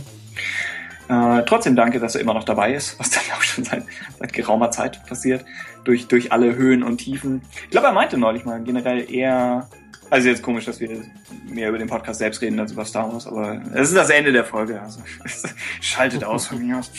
Äh, 1.08 1.44
trotzdem 1.46 1.76
danke, 1.76 1.98
dass 1.98 2.14
er 2.14 2.20
immer 2.20 2.34
noch 2.34 2.44
dabei 2.44 2.74
ist, 2.74 3.00
was 3.00 3.08
dann 3.08 3.22
auch 3.34 3.42
schon 3.42 3.64
seit, 3.64 3.84
seit 4.18 4.34
geraumer 4.34 4.70
Zeit 4.70 5.02
passiert, 5.06 5.46
durch, 5.84 6.08
durch 6.08 6.30
alle 6.30 6.56
Höhen 6.56 6.82
und 6.82 6.98
Tiefen. 6.98 7.40
Ich 7.64 7.70
glaube, 7.70 7.86
er 7.86 7.94
meinte 7.94 8.18
neulich 8.18 8.44
mal 8.44 8.62
generell 8.62 9.10
eher, 9.10 9.70
also 10.10 10.28
jetzt 10.28 10.42
komisch, 10.42 10.64
dass 10.64 10.80
wir 10.80 11.02
mehr 11.48 11.68
über 11.68 11.78
den 11.78 11.88
Podcast 11.88 12.18
selbst 12.18 12.40
reden 12.42 12.58
als 12.60 12.72
über 12.72 12.84
Star 12.84 13.12
Wars, 13.12 13.26
aber 13.26 13.60
es 13.74 13.88
ist 13.88 13.96
das 13.96 14.10
Ende 14.10 14.32
der 14.32 14.44
Folge, 14.44 14.80
also 14.80 15.00
schaltet 15.80 16.24
aus 16.24 16.46
von 16.46 16.64
mir 16.64 16.78
aus. 16.78 16.90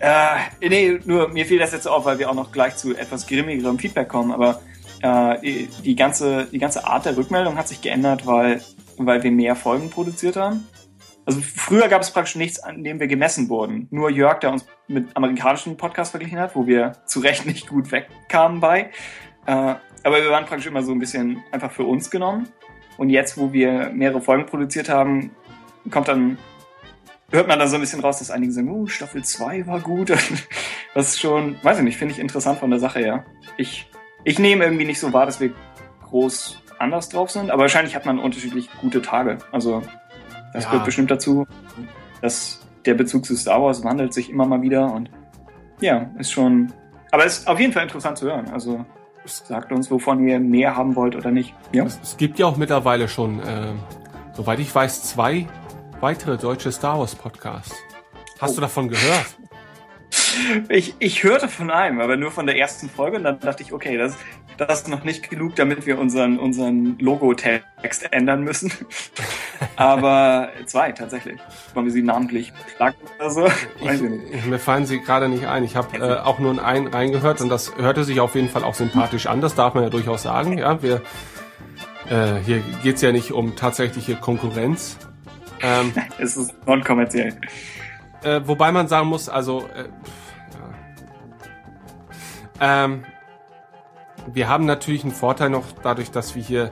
Äh, 0.00 0.68
nee, 0.68 0.98
nur 1.04 1.28
mir 1.28 1.46
fiel 1.46 1.58
das 1.58 1.72
jetzt 1.72 1.86
auf, 1.86 2.04
weil 2.04 2.18
wir 2.18 2.28
auch 2.28 2.34
noch 2.34 2.52
gleich 2.52 2.76
zu 2.76 2.94
etwas 2.94 3.26
grimmigerem 3.26 3.78
Feedback 3.78 4.08
kommen, 4.08 4.32
aber 4.32 4.60
äh, 5.02 5.40
die, 5.40 5.68
die, 5.84 5.96
ganze, 5.96 6.46
die 6.46 6.58
ganze 6.58 6.86
Art 6.86 7.06
der 7.06 7.16
Rückmeldung 7.16 7.56
hat 7.56 7.68
sich 7.68 7.80
geändert, 7.80 8.26
weil, 8.26 8.62
weil 8.96 9.22
wir 9.22 9.30
mehr 9.30 9.56
Folgen 9.56 9.90
produziert 9.90 10.36
haben. 10.36 10.66
Also 11.24 11.40
früher 11.40 11.88
gab 11.88 12.02
es 12.02 12.10
praktisch 12.10 12.34
nichts, 12.34 12.58
an 12.58 12.82
dem 12.82 12.98
wir 12.98 13.06
gemessen 13.06 13.48
wurden. 13.48 13.86
Nur 13.90 14.10
Jörg, 14.10 14.40
der 14.40 14.50
uns 14.50 14.66
mit 14.88 15.16
amerikanischen 15.16 15.76
Podcasts 15.76 16.10
verglichen 16.10 16.38
hat, 16.38 16.56
wo 16.56 16.66
wir 16.66 16.92
zu 17.06 17.20
Recht 17.20 17.46
nicht 17.46 17.68
gut 17.68 17.92
wegkamen 17.92 18.60
bei. 18.60 18.90
Äh, 19.46 19.74
aber 20.04 20.22
wir 20.22 20.30
waren 20.30 20.44
praktisch 20.44 20.66
immer 20.66 20.82
so 20.82 20.92
ein 20.92 20.98
bisschen 20.98 21.42
einfach 21.50 21.70
für 21.70 21.84
uns 21.84 22.10
genommen. 22.10 22.48
Und 22.98 23.10
jetzt, 23.10 23.38
wo 23.38 23.52
wir 23.52 23.90
mehrere 23.90 24.20
Folgen 24.20 24.46
produziert 24.46 24.88
haben, 24.88 25.30
kommt 25.90 26.08
dann, 26.08 26.38
hört 27.30 27.48
man 27.48 27.58
da 27.58 27.66
so 27.66 27.76
ein 27.76 27.80
bisschen 27.80 28.00
raus, 28.00 28.18
dass 28.18 28.30
einige 28.30 28.52
sagen, 28.52 28.70
oh, 28.70 28.86
Staffel 28.86 29.24
2 29.24 29.66
war 29.66 29.80
gut. 29.80 30.10
das 30.94 31.08
ist 31.08 31.20
schon, 31.20 31.56
weiß 31.62 31.78
ich 31.78 31.84
nicht, 31.84 31.96
finde 31.96 32.14
ich 32.14 32.20
interessant 32.20 32.58
von 32.58 32.70
der 32.70 32.78
Sache 32.78 32.98
her. 32.98 33.24
Ich, 33.56 33.90
ich 34.24 34.38
nehme 34.38 34.64
irgendwie 34.64 34.84
nicht 34.84 35.00
so 35.00 35.12
wahr, 35.12 35.26
dass 35.26 35.40
wir 35.40 35.52
groß 36.04 36.62
anders 36.78 37.08
drauf 37.08 37.30
sind, 37.30 37.50
aber 37.50 37.62
wahrscheinlich 37.62 37.94
hat 37.94 38.06
man 38.06 38.18
unterschiedlich 38.18 38.68
gute 38.80 39.00
Tage. 39.02 39.38
Also 39.52 39.82
das 40.52 40.64
ja. 40.64 40.70
gehört 40.70 40.84
bestimmt 40.84 41.10
dazu. 41.10 41.46
dass 42.20 42.60
der 42.84 42.94
Bezug 42.94 43.24
zu 43.24 43.36
Star 43.36 43.62
Wars 43.62 43.84
wandelt 43.84 44.12
sich 44.12 44.30
immer 44.30 44.46
mal 44.46 44.62
wieder 44.62 44.92
und 44.92 45.10
ja, 45.80 46.10
ist 46.18 46.32
schon. 46.32 46.72
Aber 47.10 47.24
ist 47.24 47.46
auf 47.46 47.58
jeden 47.60 47.72
Fall 47.72 47.82
interessant 47.82 48.18
zu 48.18 48.26
hören. 48.26 48.48
Also 48.50 48.84
sagt 49.24 49.72
uns, 49.72 49.90
wovon 49.90 50.26
ihr 50.26 50.40
mehr 50.40 50.76
haben 50.76 50.96
wollt 50.96 51.16
oder 51.16 51.30
nicht. 51.30 51.54
Ja. 51.72 51.84
Es, 51.84 51.98
es 52.02 52.16
gibt 52.16 52.38
ja 52.38 52.46
auch 52.46 52.56
mittlerweile 52.56 53.08
schon, 53.08 53.40
äh, 53.40 53.72
soweit 54.32 54.58
ich 54.58 54.74
weiß, 54.74 55.04
zwei 55.04 55.46
weitere 56.00 56.36
deutsche 56.36 56.72
Star 56.72 56.98
Wars 56.98 57.14
Podcasts. 57.14 57.74
Hast 58.40 58.52
oh. 58.52 58.54
du 58.56 58.60
davon 58.62 58.88
gehört? 58.88 59.26
Ich, 60.68 60.94
ich 60.98 61.22
hörte 61.24 61.48
von 61.48 61.70
einem, 61.70 62.00
aber 62.00 62.16
nur 62.16 62.30
von 62.30 62.46
der 62.46 62.58
ersten 62.58 62.88
Folge 62.88 63.18
und 63.18 63.24
dann 63.24 63.38
dachte 63.40 63.62
ich, 63.62 63.72
okay, 63.72 63.96
das, 63.96 64.16
das 64.66 64.88
noch 64.88 65.04
nicht 65.04 65.30
genug, 65.30 65.56
damit 65.56 65.86
wir 65.86 65.98
unseren, 65.98 66.38
unseren 66.38 66.98
Logo-Text 66.98 68.12
ändern 68.12 68.42
müssen. 68.42 68.72
aber 69.76 70.50
zwei 70.66 70.92
tatsächlich. 70.92 71.38
Wollen 71.74 71.86
wir 71.86 71.92
sie 71.92 72.02
namentlich 72.02 72.52
schlagen 72.76 72.96
oder 73.18 73.30
so? 73.30 73.42
Weiß 73.80 74.00
ich, 74.00 74.10
nicht. 74.10 74.46
Mir 74.46 74.58
fallen 74.58 74.86
sie 74.86 75.00
gerade 75.00 75.28
nicht 75.28 75.46
ein. 75.46 75.64
Ich 75.64 75.76
habe 75.76 75.96
äh, 75.96 76.18
auch 76.18 76.38
nur 76.38 76.52
in 76.52 76.58
einen 76.58 76.86
reingehört 76.88 77.40
und 77.40 77.48
das 77.48 77.76
hörte 77.76 78.04
sich 78.04 78.20
auf 78.20 78.34
jeden 78.34 78.48
Fall 78.48 78.64
auch 78.64 78.74
sympathisch 78.74 79.26
an. 79.26 79.40
Das 79.40 79.54
darf 79.54 79.74
man 79.74 79.84
ja 79.84 79.90
durchaus 79.90 80.22
sagen. 80.22 80.58
Ja, 80.58 80.82
wir 80.82 81.02
äh, 82.10 82.36
hier 82.44 82.62
geht's 82.82 83.02
ja 83.02 83.12
nicht 83.12 83.32
um 83.32 83.56
tatsächliche 83.56 84.16
Konkurrenz. 84.16 84.98
Ähm, 85.62 85.92
es 86.18 86.36
ist 86.36 86.54
non-kommerziell. 86.66 87.34
Äh, 88.22 88.40
wobei 88.44 88.72
man 88.72 88.88
sagen 88.88 89.08
muss, 89.08 89.28
also 89.28 89.68
äh, 89.74 89.88
ja. 92.60 92.84
ähm, 92.84 93.04
wir 94.32 94.48
haben 94.48 94.66
natürlich 94.66 95.04
einen 95.04 95.12
Vorteil 95.12 95.50
noch 95.50 95.64
dadurch, 95.82 96.10
dass 96.10 96.34
wir 96.34 96.42
hier 96.42 96.70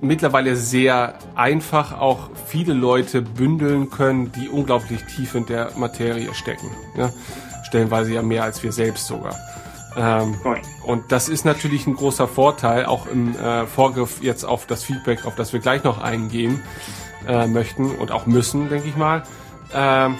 mittlerweile 0.00 0.56
sehr 0.56 1.14
einfach 1.34 1.98
auch 1.98 2.30
viele 2.46 2.74
Leute 2.74 3.22
bündeln 3.22 3.90
können, 3.90 4.32
die 4.32 4.48
unglaublich 4.48 5.02
tief 5.04 5.34
in 5.34 5.46
der 5.46 5.70
Materie 5.76 6.34
stecken. 6.34 6.70
Ja? 6.96 7.10
Stellenweise 7.64 8.12
ja 8.12 8.22
mehr 8.22 8.44
als 8.44 8.62
wir 8.62 8.72
selbst 8.72 9.06
sogar. 9.06 9.34
Ähm, 9.96 10.36
und 10.84 11.10
das 11.12 11.28
ist 11.28 11.44
natürlich 11.44 11.86
ein 11.86 11.94
großer 11.94 12.28
Vorteil, 12.28 12.86
auch 12.86 13.06
im 13.06 13.36
äh, 13.36 13.66
Vorgriff 13.66 14.22
jetzt 14.22 14.44
auf 14.44 14.66
das 14.66 14.84
Feedback, 14.84 15.24
auf 15.24 15.36
das 15.36 15.52
wir 15.52 15.60
gleich 15.60 15.84
noch 15.84 16.02
eingehen 16.02 16.60
äh, 17.28 17.46
möchten 17.46 17.90
und 17.90 18.10
auch 18.10 18.26
müssen, 18.26 18.68
denke 18.68 18.88
ich 18.88 18.96
mal. 18.96 19.22
Ähm, 19.72 20.16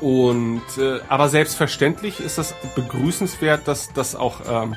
und 0.00 0.62
äh, 0.78 1.00
aber 1.08 1.28
selbstverständlich 1.28 2.20
ist 2.20 2.38
das 2.38 2.54
begrüßenswert, 2.74 3.66
dass 3.66 3.92
dass 3.92 4.14
auch 4.14 4.40
ähm, 4.48 4.76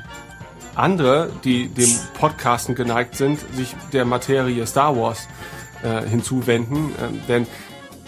andere, 0.76 1.32
die 1.44 1.68
dem 1.68 1.90
Podcasten 2.18 2.76
geneigt 2.76 3.16
sind, 3.16 3.40
sich 3.54 3.76
der 3.94 4.06
Materie 4.06 4.66
Star 4.66 4.96
Wars 4.96 5.28
äh, 5.84 6.08
hinzuwenden. 6.08 6.94
Ähm, 7.02 7.22
denn 7.28 7.48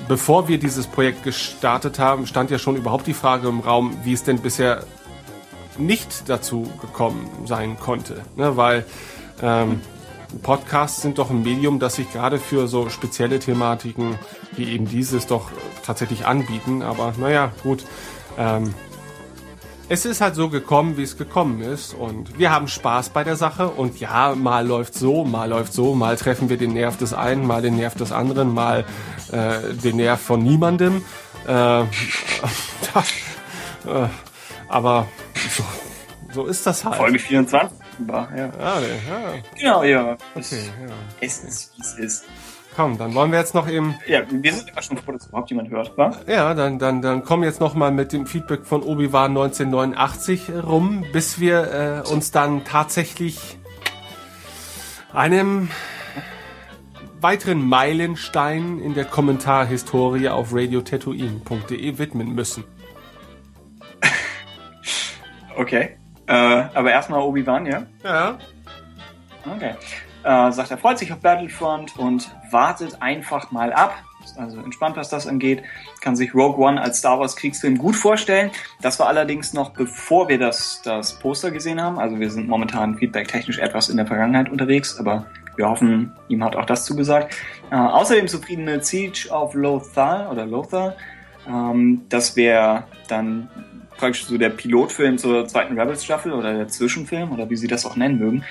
bevor 0.08 0.48
wir 0.48 0.58
dieses 0.58 0.88
Projekt 0.88 1.24
gestartet 1.24 2.00
haben, 2.00 2.26
stand 2.26 2.52
ja 2.52 2.60
schon 2.60 2.76
überhaupt 2.76 3.08
die 3.08 3.14
Frage 3.14 3.48
im 3.48 3.60
Raum, 3.60 3.98
wie 4.04 4.14
es 4.14 4.24
denn 4.24 4.40
bisher 4.40 4.84
nicht 5.78 6.30
dazu 6.30 6.70
gekommen 6.82 7.30
sein 7.46 7.80
konnte. 7.80 8.22
Ne? 8.36 8.56
Weil 8.58 8.86
ähm, 9.42 9.82
Podcasts 10.42 11.02
sind 11.02 11.18
doch 11.18 11.30
ein 11.30 11.44
Medium, 11.44 11.80
das 11.80 11.96
sich 11.96 12.12
gerade 12.12 12.40
für 12.40 12.68
so 12.68 12.90
spezielle 12.90 13.40
Thematiken 13.40 14.18
wie 14.56 14.72
eben 14.72 14.88
dieses 14.88 15.28
doch 15.28 15.52
tatsächlich 15.86 16.26
anbieten. 16.26 16.82
Aber 16.82 17.14
naja, 17.18 17.52
gut. 17.64 17.86
Ähm, 18.38 18.74
es 19.90 20.06
ist 20.06 20.22
halt 20.22 20.36
so 20.36 20.50
gekommen, 20.50 20.98
wie 20.98 21.04
es 21.04 21.18
gekommen 21.18 21.62
ist. 21.62 21.94
Und 21.94 22.40
wir 22.40 22.52
haben 22.52 22.68
Spaß 22.68 23.10
bei 23.10 23.24
der 23.24 23.36
Sache. 23.36 23.68
Und 23.70 24.00
ja, 24.00 24.34
mal 24.36 24.66
läuft 24.66 24.96
so, 24.96 25.24
mal 25.26 25.50
läuft 25.50 25.74
so, 25.74 25.94
mal 25.94 26.16
treffen 26.16 26.50
wir 26.50 26.58
den 26.58 26.74
Nerv 26.74 26.98
des 26.98 27.14
einen, 27.14 27.46
mal 27.46 27.62
den 27.62 27.76
Nerv 27.76 27.96
des 27.96 28.12
anderen, 28.12 28.54
mal 28.54 28.86
äh, 29.32 29.74
den 29.74 29.98
Nerv 29.98 30.20
von 30.22 30.42
niemandem. 30.42 31.04
Äh, 31.48 31.82
äh, 31.82 31.86
aber 34.68 35.08
so, 35.56 35.64
so 36.34 36.46
ist 36.46 36.66
das 36.66 36.86
halt. 36.86 36.96
Folge 36.96 37.20
24 37.20 37.83
war, 38.00 38.36
ja. 38.36 38.50
Ah, 38.60 38.80
ja. 38.80 39.34
Genau, 39.58 39.84
ja. 39.84 40.18
Okay, 40.36 40.64
ja. 40.82 40.94
Es 41.22 41.44
ist, 41.44 41.74
wie 41.78 41.82
es 41.82 41.94
ist. 42.00 42.26
Komm, 42.76 42.98
dann 42.98 43.14
wollen 43.14 43.32
wir 43.32 43.40
jetzt 43.40 43.54
noch 43.54 43.68
eben. 43.68 43.96
Ja, 44.08 44.22
wir 44.30 44.54
sind 44.54 44.70
immer 44.70 44.82
schon 44.82 44.98
froh, 44.98 45.12
dass 45.12 45.28
überhaupt 45.28 45.50
jemand 45.50 45.70
hört, 45.70 45.96
wa? 45.96 46.12
Ja, 46.28 46.54
dann, 46.56 46.80
dann, 46.80 47.02
dann 47.02 47.24
kommen 47.24 47.44
jetzt 47.44 47.60
noch 47.60 47.76
mal 47.76 47.92
mit 47.92 48.12
dem 48.14 48.26
Feedback 48.26 48.66
von 48.66 48.82
Obi-Wan 48.82 49.32
1989 49.32 50.50
rum, 50.66 51.06
bis 51.14 51.40
wir 51.40 52.04
äh, 52.08 52.10
uns 52.12 52.32
dann 52.32 52.64
tatsächlich 52.64 53.60
einem 55.14 55.70
weiteren 57.22 57.68
Meilenstein 57.68 58.80
in 58.80 58.96
der 58.96 59.06
Kommentarhistorie 59.06 60.30
auf 60.30 60.54
radiotatooine.de 60.54 61.98
widmen 61.98 62.34
müssen. 62.34 62.64
Okay. 65.56 65.98
Äh, 66.28 66.34
aber 66.34 66.92
erstmal 66.92 67.22
Obi-Wan, 67.22 67.66
ja? 67.66 67.84
Ja. 68.04 68.38
Okay 69.46 69.76
äh, 70.24 70.52
sagt, 70.52 70.72
er 70.72 70.78
freut 70.78 70.98
sich 70.98 71.12
auf 71.12 71.20
Battlefront 71.20 71.98
und 71.98 72.32
wartet 72.50 73.02
einfach 73.02 73.52
mal 73.52 73.74
ab. 73.74 73.96
Also 74.38 74.62
entspannt, 74.62 74.96
was 74.96 75.10
das 75.10 75.28
angeht. 75.28 75.64
Kann 76.00 76.16
sich 76.16 76.34
Rogue 76.34 76.66
One 76.66 76.82
als 76.82 77.00
Star 77.00 77.20
Wars 77.20 77.36
Kriegsfilm 77.36 77.78
gut 77.78 77.96
vorstellen. 77.96 78.52
Das 78.82 78.98
war 78.98 79.08
allerdings 79.08 79.54
noch 79.54 79.72
bevor 79.72 80.30
wir 80.30 80.40
das, 80.40 80.82
das 80.84 81.20
Poster 81.20 81.52
gesehen 81.52 81.82
haben. 81.82 82.00
Also 82.00 82.20
wir 82.20 82.30
sind 82.32 82.48
momentan 82.48 82.98
feedback-technisch 82.98 83.60
etwas 83.60 83.90
in 83.90 83.98
der 83.98 84.08
Vergangenheit 84.08 84.50
unterwegs, 84.50 84.98
aber 84.98 85.26
wir 85.58 85.68
hoffen, 85.68 86.14
ihm 86.30 86.42
hat 86.44 86.56
auch 86.56 86.66
das 86.66 86.86
zugesagt. 86.86 87.36
Äh, 87.70 87.76
außerdem 87.76 88.30
zufrieden 88.30 88.64
mit 88.64 88.86
Siege 88.86 89.28
of 89.30 89.54
Lothal 89.56 90.28
oder 90.32 90.46
Lothar. 90.46 90.96
Ähm, 91.46 92.04
das 92.08 92.38
wäre 92.38 92.86
dann 93.10 93.50
praktisch 94.04 94.26
so 94.26 94.38
der 94.38 94.50
Pilotfilm 94.50 95.18
zur 95.18 95.48
zweiten 95.48 95.80
Rebels-Staffel 95.80 96.34
oder 96.34 96.54
der 96.54 96.68
Zwischenfilm 96.68 97.32
oder 97.32 97.50
wie 97.50 97.56
sie 97.56 97.68
das 97.68 97.86
auch 97.86 97.96
nennen 97.96 98.20
mögen 98.20 98.44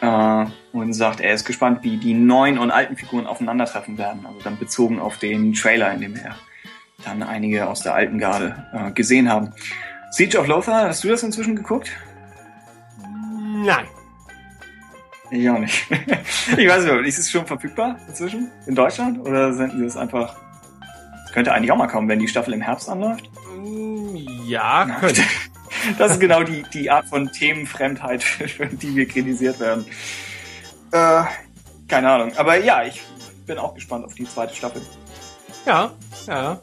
äh, 0.00 0.46
und 0.72 0.92
sagt, 0.94 1.20
er 1.20 1.32
ist 1.32 1.44
gespannt, 1.44 1.84
wie 1.84 1.96
die 1.96 2.12
neuen 2.12 2.58
und 2.58 2.72
alten 2.72 2.96
Figuren 2.96 3.24
aufeinandertreffen 3.28 3.98
werden. 3.98 4.26
Also 4.26 4.40
dann 4.42 4.58
bezogen 4.58 4.98
auf 4.98 5.18
den 5.18 5.52
Trailer, 5.52 5.92
in 5.92 6.00
dem 6.00 6.16
er 6.16 6.34
dann 7.04 7.22
einige 7.22 7.68
aus 7.68 7.82
der 7.82 7.94
alten 7.94 8.18
Garde 8.18 8.66
äh, 8.72 8.90
gesehen 8.90 9.30
haben. 9.30 9.52
Siege 10.10 10.36
of 10.40 10.48
Lothar, 10.48 10.88
hast 10.88 11.04
du 11.04 11.08
das 11.08 11.22
inzwischen 11.22 11.54
geguckt? 11.54 11.92
Nein. 13.64 13.86
Ich 15.30 15.48
auch 15.48 15.58
nicht. 15.58 15.86
ich 16.56 16.68
weiß 16.68 16.84
nicht, 16.84 17.06
ist 17.06 17.18
es 17.20 17.30
schon 17.30 17.46
verfügbar 17.46 17.96
inzwischen 18.08 18.50
in 18.66 18.74
Deutschland 18.74 19.20
oder 19.20 19.52
senden 19.52 19.78
sie 19.78 19.84
es 19.84 19.96
einfach? 19.96 20.34
Das 21.26 21.32
könnte 21.32 21.52
eigentlich 21.52 21.70
auch 21.70 21.76
mal 21.76 21.86
kommen, 21.86 22.08
wenn 22.08 22.18
die 22.18 22.26
Staffel 22.26 22.54
im 22.54 22.60
Herbst 22.60 22.88
anläuft. 22.88 23.30
Ja, 24.46 24.86
könnte. 25.00 25.22
Das 25.98 26.12
ist 26.12 26.20
genau 26.20 26.42
die, 26.42 26.62
die 26.74 26.90
Art 26.90 27.06
von 27.06 27.32
Themenfremdheit, 27.32 28.22
für 28.22 28.66
die 28.72 28.94
wir 28.96 29.06
kritisiert 29.06 29.60
werden. 29.60 29.86
Äh, 30.90 31.22
keine 31.88 32.10
Ahnung. 32.10 32.36
Aber 32.36 32.56
ja, 32.56 32.82
ich 32.82 33.00
bin 33.46 33.56
auch 33.56 33.74
gespannt 33.74 34.04
auf 34.04 34.14
die 34.14 34.24
zweite 34.24 34.54
Staffel. 34.54 34.82
Ja, 35.64 35.92
ja. 36.26 36.60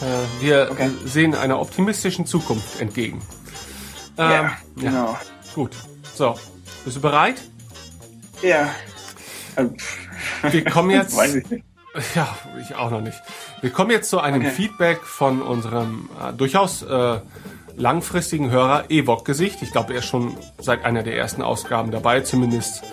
Äh, 0.00 0.42
wir 0.42 0.68
okay. 0.70 0.90
sehen 1.04 1.34
einer 1.34 1.60
optimistischen 1.60 2.24
Zukunft 2.24 2.80
entgegen. 2.80 3.20
Ähm, 4.16 4.30
ja, 4.30 4.56
genau. 4.76 5.12
Ja. 5.12 5.20
Gut. 5.54 5.76
So, 6.14 6.38
bist 6.84 6.96
du 6.96 7.00
bereit? 7.00 7.42
Ja. 8.42 8.74
Wir 10.50 10.64
kommen 10.64 10.90
jetzt. 10.92 11.18
Ja, 12.14 12.36
ich 12.60 12.74
auch 12.74 12.90
noch 12.90 13.00
nicht. 13.00 13.20
Wir 13.60 13.70
kommen 13.70 13.90
jetzt 13.90 14.10
zu 14.10 14.20
einem 14.20 14.42
okay. 14.42 14.50
Feedback 14.50 15.02
von 15.02 15.42
unserem 15.42 16.10
äh, 16.22 16.32
durchaus 16.32 16.82
äh, 16.82 17.20
langfristigen 17.76 18.50
Hörer 18.50 18.84
Ewok-Gesicht. 18.90 19.62
Ich 19.62 19.72
glaube, 19.72 19.92
er 19.92 20.00
ist 20.00 20.06
schon 20.06 20.36
seit 20.58 20.84
einer 20.84 21.02
der 21.02 21.16
ersten 21.16 21.42
Ausgaben 21.42 21.90
dabei. 21.90 22.20
Zumindest 22.20 22.84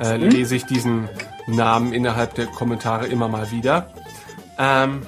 äh, 0.00 0.18
mhm. 0.18 0.30
lese 0.30 0.56
ich 0.56 0.64
diesen 0.64 1.08
Namen 1.46 1.92
innerhalb 1.92 2.34
der 2.34 2.46
Kommentare 2.46 3.06
immer 3.06 3.28
mal 3.28 3.50
wieder. 3.50 3.92
Ähm, 4.58 5.02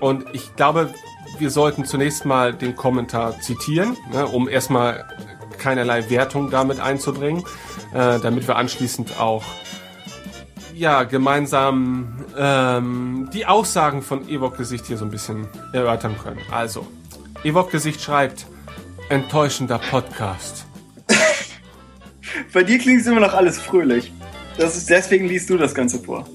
und 0.00 0.24
ich 0.32 0.56
glaube, 0.56 0.92
wir 1.38 1.50
sollten 1.50 1.84
zunächst 1.84 2.24
mal 2.24 2.52
den 2.52 2.76
Kommentar 2.76 3.40
zitieren, 3.40 3.96
ne, 4.12 4.26
um 4.26 4.48
erstmal 4.48 5.06
keinerlei 5.58 6.08
Wertung 6.10 6.50
damit 6.50 6.80
einzubringen, 6.80 7.44
äh, 7.92 8.18
damit 8.18 8.48
wir 8.48 8.56
anschließend 8.56 9.20
auch 9.20 9.44
ja 10.80 11.04
gemeinsam 11.04 12.24
ähm, 12.36 13.28
die 13.32 13.46
Aussagen 13.46 14.02
von 14.02 14.28
Ewok 14.28 14.56
Gesicht 14.56 14.86
hier 14.86 14.96
so 14.96 15.04
ein 15.04 15.10
bisschen 15.10 15.46
erörtern 15.72 16.16
können. 16.18 16.40
Also, 16.50 16.86
Ewok 17.44 17.70
Gesicht 17.70 18.00
schreibt, 18.00 18.46
enttäuschender 19.10 19.78
Podcast. 19.78 20.64
Bei 22.52 22.62
dir 22.62 22.78
klingt 22.78 23.02
es 23.02 23.06
immer 23.06 23.20
noch 23.20 23.34
alles 23.34 23.58
fröhlich. 23.58 24.12
Das 24.56 24.76
ist, 24.76 24.88
deswegen 24.88 25.26
liest 25.26 25.50
du 25.50 25.58
das 25.58 25.74
Ganze 25.74 25.98
vor. 25.98 26.26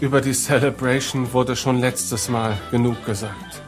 Über 0.00 0.20
die 0.20 0.34
Celebration 0.34 1.32
wurde 1.32 1.54
schon 1.54 1.78
letztes 1.78 2.28
Mal 2.28 2.58
genug 2.72 3.04
gesagt. 3.06 3.62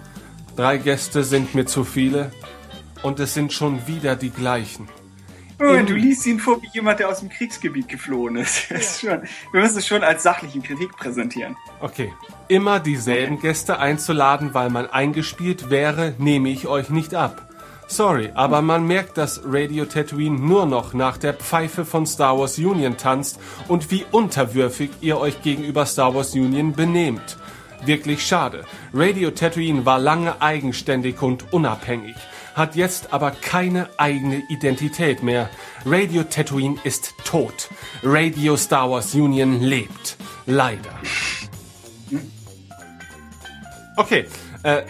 Drei 0.57 0.79
Gäste 0.79 1.23
sind 1.23 1.55
mir 1.55 1.67
zu 1.67 1.85
viele 1.85 2.33
und 3.03 3.21
es 3.21 3.35
sind 3.35 3.53
schon 3.53 3.87
wieder 3.87 4.17
die 4.17 4.31
gleichen. 4.31 4.89
Oh, 5.59 5.83
du 5.87 5.95
liest 5.95 6.27
ihn 6.27 6.39
vor 6.39 6.61
wie 6.61 6.69
jemand, 6.73 7.01
der 7.01 7.09
aus 7.09 7.21
dem 7.21 7.31
Kriegsgebiet 7.31 7.89
geflohen 7.89 8.37
ist. 8.37 8.71
ist 8.71 9.01
schon, 9.01 9.23
wir 9.53 9.61
müssen 9.61 9.79
es 9.79 9.87
schon 9.87 10.05
als 10.05 10.23
sachliche 10.23 10.61
Kritik 10.61 10.97
präsentieren. 10.97 11.57
Okay. 11.81 12.13
Immer 12.49 12.79
dieselben. 12.79 13.41
Gäste 13.41 13.79
einzuladen, 13.79 14.55
weil 14.55 14.71
man 14.71 14.87
eingespielt 14.87 15.71
wäre, 15.71 16.15
nehme 16.19 16.51
ich 16.51 16.67
euch 16.67 16.91
nicht 16.91 17.15
ab. 17.15 17.49
Sorry, 17.89 18.31
aber 18.35 18.63
man 18.63 18.87
merkt, 18.87 19.17
dass 19.17 19.41
Radio 19.45 19.85
Tatooine 19.85 20.39
nur 20.39 20.67
noch 20.67 20.93
nach 20.93 21.17
der 21.19 21.35
Pfeife 21.35 21.85
von 21.85 22.05
Star 22.05 22.37
Wars 22.37 22.59
Union 22.59 22.97
tanzt 22.97 23.39
und 23.69 23.93
wie 23.93 24.05
unterwürfig 24.11 24.91
ihr 25.01 25.19
euch 25.19 25.41
gegenüber 25.43 25.87
Star 25.87 26.15
Wars 26.15 26.35
Union 26.35 26.73
benehmt. 26.73 27.39
Wirklich 27.85 28.27
schade. 28.27 28.65
Radio 28.93 29.31
Tatooine 29.31 29.87
war 29.87 30.01
lange 30.01 30.43
eigenständig 30.43 31.23
und 31.23 31.53
unabhängig, 31.53 32.17
hat 32.57 32.75
jetzt 32.75 33.13
aber 33.13 33.31
keine 33.31 33.89
eigene 33.99 34.43
Identität 34.49 35.23
mehr. 35.23 35.49
Radio 35.85 36.25
Tatooine 36.25 36.79
ist 36.83 37.15
tot. 37.25 37.69
Radio 38.03 38.57
Star 38.57 38.91
Wars 38.91 39.15
Union 39.15 39.61
lebt. 39.61 40.17
Leider. 40.47 40.91
Okay, 43.97 44.27
äh, 44.63 44.83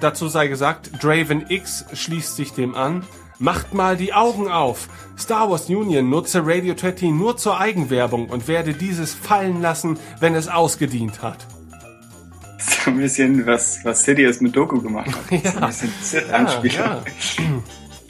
Dazu 0.00 0.28
sei 0.28 0.46
gesagt, 0.46 1.02
Draven 1.02 1.46
X 1.48 1.84
schließt 1.92 2.36
sich 2.36 2.52
dem 2.52 2.74
an. 2.74 3.04
Macht 3.40 3.74
mal 3.74 3.96
die 3.96 4.14
Augen 4.14 4.48
auf. 4.48 4.88
Star 5.18 5.50
Wars 5.50 5.68
Union 5.68 6.08
nutze 6.08 6.42
Radio 6.44 6.74
13 6.74 7.16
nur 7.16 7.36
zur 7.36 7.58
Eigenwerbung 7.58 8.28
und 8.28 8.46
werde 8.46 8.74
dieses 8.74 9.14
fallen 9.14 9.60
lassen, 9.60 9.98
wenn 10.20 10.34
es 10.34 10.48
ausgedient 10.48 11.22
hat. 11.22 11.46
So 12.88 12.94
ein 12.94 13.00
bisschen, 13.00 13.46
was, 13.46 13.84
was 13.84 14.02
Sidious 14.02 14.40
mit 14.40 14.56
Doku 14.56 14.80
gemacht 14.80 15.08
hat. 15.08 15.44
Ja. 15.44 15.50
So 15.50 15.58
ein 15.58 15.66
bisschen 15.66 15.92
Sith-Anspielung. 16.00 16.78
Ja, 16.78 17.02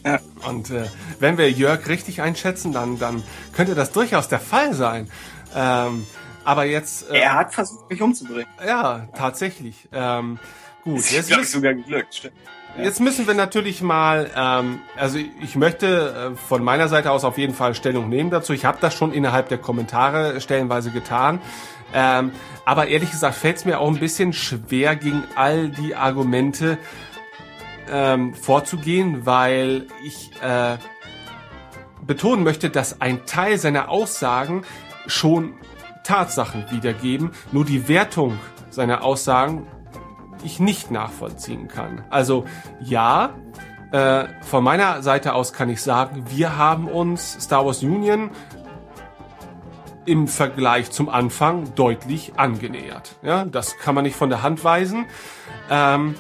ja. 0.05 0.21
Und 0.49 0.71
äh, 0.71 0.85
wenn 1.19 1.37
wir 1.37 1.51
Jörg 1.51 1.89
richtig 1.89 2.23
einschätzen, 2.23 2.73
dann, 2.73 2.99
dann 2.99 3.25
könnte 3.53 3.75
das 3.75 3.91
durchaus 3.91 4.29
der 4.29 4.39
Fall 4.39 4.75
sein. 4.75 5.11
Ähm, 5.57 6.07
aber 6.45 6.65
jetzt. 6.65 7.11
Äh, 7.11 7.19
er 7.19 7.35
hat 7.35 7.55
versucht, 7.55 7.91
mich 7.91 8.01
umzubringen. 8.01 8.47
Ja, 8.65 9.09
tatsächlich. 9.17 9.89
Ähm, 9.93 10.39
gut, 10.85 11.01
Ist, 11.01 11.11
jetzt, 11.11 11.27
glaub 11.27 11.41
müssen, 11.41 11.53
sogar 11.53 11.75
geglückt. 11.75 12.15
Stimmt. 12.15 12.35
Ja. 12.77 12.85
jetzt 12.85 13.01
müssen 13.01 13.27
wir 13.27 13.35
natürlich 13.35 13.83
mal, 13.83 14.31
ähm, 14.37 14.79
also 14.97 15.19
ich 15.43 15.57
möchte 15.57 16.33
äh, 16.35 16.37
von 16.37 16.63
meiner 16.63 16.87
Seite 16.87 17.11
aus 17.11 17.25
auf 17.25 17.37
jeden 17.37 17.55
Fall 17.55 17.75
Stellung 17.75 18.09
nehmen 18.09 18.31
dazu. 18.31 18.53
Ich 18.53 18.65
habe 18.65 18.79
das 18.81 18.95
schon 18.95 19.13
innerhalb 19.13 19.49
der 19.49 19.59
Kommentare 19.59 20.41
stellenweise 20.41 20.93
getan. 20.93 21.41
Ähm, 21.95 22.33
aber 22.65 22.89
ehrlich 22.89 23.11
gesagt 23.11 23.37
fällt 23.37 23.57
es 23.57 23.65
mir 23.65 23.81
auch 23.81 23.89
ein 23.89 23.99
bisschen 23.99 24.33
schwer, 24.33 24.97
gegen 24.97 25.25
all 25.37 25.71
die 25.71 25.95
Argumente 25.95 26.79
ähm, 27.91 28.35
vorzugehen, 28.35 29.25
weil 29.25 29.87
ich 30.05 30.31
äh, 30.43 30.77
betonen 32.07 32.45
möchte, 32.45 32.71
dass 32.71 33.01
ein 33.01 33.27
Teil 33.27 33.59
seiner 33.59 33.89
Aussagen 33.89 34.63
schon 35.07 35.55
Tatsachen 36.05 36.71
wiedergeben, 36.71 37.33
nur 37.53 37.65
die 37.65 37.89
Wertung 37.89 38.39
seiner 38.71 39.05
Aussagen 39.05 39.67
ich 40.45 40.61
nicht 40.61 40.91
nachvollziehen 40.91 41.69
kann. 41.69 42.05
Also 42.11 42.45
ja, 42.81 43.35
äh, 43.93 44.25
von 44.43 44.63
meiner 44.63 45.03
Seite 45.03 45.35
aus 45.35 45.53
kann 45.53 45.69
ich 45.71 45.83
sagen, 45.83 46.25
wir 46.29 46.57
haben 46.57 46.89
uns 46.89 47.39
Star 47.41 47.65
Wars 47.65 47.83
Union 47.83 48.31
im 50.09 50.27
Vergleich 50.27 50.91
zum 50.91 51.11
Anfang 51.11 51.75
deutlich 51.75 52.33
angenähert. 52.37 53.17
Ja, 53.23 53.45
das 53.45 53.77
kann 53.77 53.95
man 53.95 54.05
nicht 54.05 54.17
von 54.17 54.31
der 54.31 54.43
Hand 54.43 54.65
weisen. 54.65 55.05
Ähm, 55.71 56.15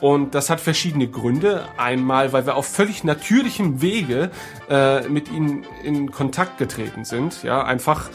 und 0.00 0.34
das 0.34 0.48
hat 0.48 0.60
verschiedene 0.60 1.06
Gründe. 1.08 1.68
Einmal, 1.76 2.32
weil 2.32 2.46
wir 2.46 2.56
auf 2.56 2.66
völlig 2.66 3.04
natürlichem 3.04 3.82
Wege 3.82 4.30
äh, 4.70 5.06
mit 5.08 5.30
ihnen 5.30 5.66
in 5.82 6.10
Kontakt 6.10 6.56
getreten 6.56 7.04
sind. 7.04 7.42
Ja, 7.42 7.62
einfach, 7.62 8.08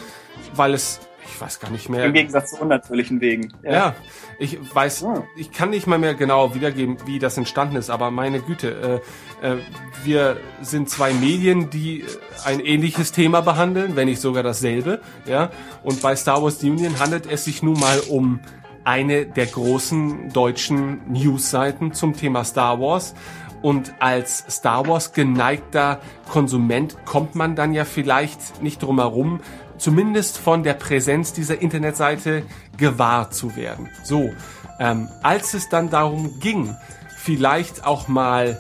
weil 0.56 0.74
es 0.74 1.00
ich 1.32 1.40
weiß 1.40 1.60
gar 1.60 1.70
nicht 1.70 1.90
mehr. 1.90 2.06
Im 2.06 2.14
Gegensatz 2.14 2.52
zu 2.52 2.62
unnatürlichen 2.62 3.22
Wegen. 3.22 3.54
Ja, 3.64 3.72
ja 3.72 3.96
ich 4.40 4.58
weiß, 4.74 5.02
ja. 5.02 5.24
ich 5.36 5.52
kann 5.52 5.70
nicht 5.70 5.86
mal 5.86 6.00
mehr 6.00 6.14
genau 6.14 6.56
wiedergeben, 6.56 6.98
wie 7.06 7.20
das 7.20 7.38
entstanden 7.38 7.76
ist, 7.76 7.90
aber 7.90 8.10
meine 8.10 8.40
Güte, 8.40 9.02
äh, 9.42 9.48
äh, 9.48 9.58
wir 10.04 10.38
sind 10.62 10.90
zwei 10.90 11.14
Medien, 11.14 11.70
die 11.70 12.06
ein 12.46 12.60
ähnliches 12.60 13.12
Thema 13.12 13.42
behandeln, 13.42 13.96
wenn 13.96 14.08
nicht 14.08 14.22
sogar 14.22 14.44
dasselbe, 14.44 15.02
ja. 15.26 15.52
Und 15.84 16.02
bei 16.02 16.16
Star 16.16 16.42
Wars 16.42 16.64
Union 16.64 17.00
handelt 17.00 17.26
es 17.30 17.46
sich 17.46 17.62
nun 17.62 17.80
mal 17.80 18.00
um 18.10 18.40
eine 18.86 19.26
der 19.26 19.46
großen 19.46 20.32
deutschen 20.32 21.02
Newsseiten 21.12 21.94
zum 21.94 22.16
Thema 22.16 22.44
Star 22.44 22.80
Wars. 22.80 23.14
Und 23.62 23.94
als 24.00 24.46
Star 24.50 24.88
Wars 24.88 25.12
geneigter 25.12 26.00
Konsument 26.30 26.96
kommt 27.06 27.36
man 27.36 27.58
dann 27.58 27.74
ja 27.74 27.84
vielleicht 27.84 28.64
nicht 28.64 28.82
drum 28.82 29.00
herum, 29.00 29.42
zumindest 29.80 30.38
von 30.38 30.64
der 30.64 30.76
Präsenz 30.76 31.34
dieser 31.34 31.62
Internetseite 31.62 32.44
gewahr 32.78 33.32
zu 33.32 33.56
werden. 33.56 33.90
So, 34.04 34.32
ähm, 34.80 35.08
als 35.24 35.54
es 35.54 35.70
dann 35.70 35.90
darum 35.90 36.40
ging, 36.40 36.76
vielleicht 37.18 37.86
auch 37.86 38.08
mal 38.08 38.60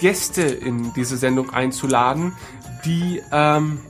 Gäste 0.00 0.42
in 0.42 0.92
diese 0.94 1.16
Sendung 1.16 1.50
einzuladen, 1.50 2.32
die 2.84 3.20
ähm, 3.32 3.80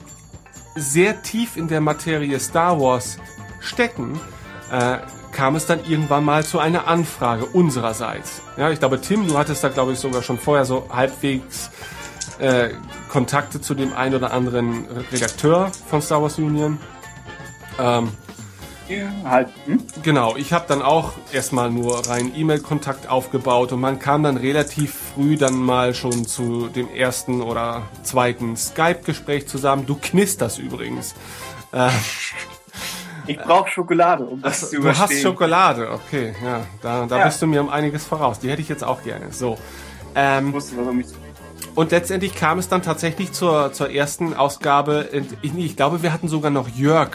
sehr 0.75 1.23
tief 1.23 1.57
in 1.57 1.68
der 1.68 1.81
Materie 1.81 2.39
Star 2.41 2.81
Wars 2.81 3.18
stecken, 3.60 4.18
äh, 4.70 4.99
kam 5.33 5.57
es 5.57 5.67
dann 5.67 5.85
irgendwann 5.85 6.25
mal 6.25 6.44
zu 6.44 6.59
einer 6.59 6.86
Anfrage 6.86 7.44
unsererseits. 7.47 8.41
Ja, 8.57 8.70
ich 8.70 8.78
glaube, 8.78 9.01
Tim, 9.01 9.27
du 9.28 9.36
hattest 9.36 9.62
da, 9.62 9.68
glaube 9.68 9.93
ich, 9.93 9.99
sogar 9.99 10.23
schon 10.23 10.39
vorher 10.39 10.65
so 10.65 10.89
halbwegs 10.91 11.70
äh, 12.39 12.70
Kontakte 13.08 13.60
zu 13.60 13.75
dem 13.75 13.92
einen 13.94 14.15
oder 14.15 14.33
anderen 14.33 14.86
Redakteur 15.12 15.70
von 15.89 16.02
Star 16.02 16.23
Wars 16.23 16.39
Union. 16.39 16.78
Ähm, 17.78 18.10
ja, 18.89 19.10
halt. 19.25 19.49
Hm? 19.67 19.83
Genau, 20.02 20.36
ich 20.36 20.52
habe 20.55 20.65
dann 20.67 20.81
auch 20.81 21.12
erstmal 21.31 21.70
nur 21.70 22.08
rein 22.08 22.33
E-Mail-Kontakt 22.34 23.08
aufgebaut 23.08 23.73
und 23.73 23.81
man 23.81 23.99
kam 23.99 24.23
dann 24.23 24.39
relativ 24.39 24.94
früh 25.15 25.36
dann 25.36 25.57
mal 25.57 25.94
schon 25.94 26.26
zu 26.26 26.68
dem 26.68 26.89
ersten 26.91 27.42
oder 27.42 27.83
zweiten 28.02 28.57
Skype-Gespräch 28.57 29.47
zusammen. 29.47 29.84
Du 29.84 29.97
knisterst 30.00 30.58
übrigens. 30.58 31.15
Äh, 31.73 31.91
ich 33.26 33.39
brauche 33.39 33.68
Schokolade, 33.68 34.25
um 34.25 34.41
das 34.41 34.65
Ach, 34.65 34.68
zu 34.70 34.76
überstehen. 34.76 35.07
Du 35.07 35.15
hast 35.15 35.23
Schokolade, 35.23 35.91
okay, 35.92 36.34
ja, 36.42 36.62
da, 36.81 37.05
da 37.05 37.18
ja. 37.18 37.25
bist 37.26 37.42
du 37.42 37.47
mir 37.47 37.60
um 37.60 37.68
einiges 37.68 38.07
voraus. 38.07 38.39
Die 38.39 38.49
hätte 38.49 38.62
ich 38.62 38.70
jetzt 38.70 38.84
auch 38.84 39.02
gerne. 39.02 39.33
So. 39.33 39.58
Ähm, 40.15 40.49
ich 40.49 40.55
wusste, 40.55 40.78
was 40.78 40.94
mich 40.94 41.07
und 41.79 41.93
letztendlich 41.93 42.35
kam 42.35 42.59
es 42.59 42.69
dann 42.69 42.83
tatsächlich 42.83 43.31
zur, 43.31 43.73
zur 43.73 43.89
ersten 43.89 44.35
Ausgabe. 44.35 45.09
Ich, 45.43 45.55
ich 45.55 45.77
glaube, 45.77 46.03
wir 46.03 46.13
hatten 46.13 46.27
sogar 46.27 46.51
noch 46.51 46.69
Jörg 46.69 47.11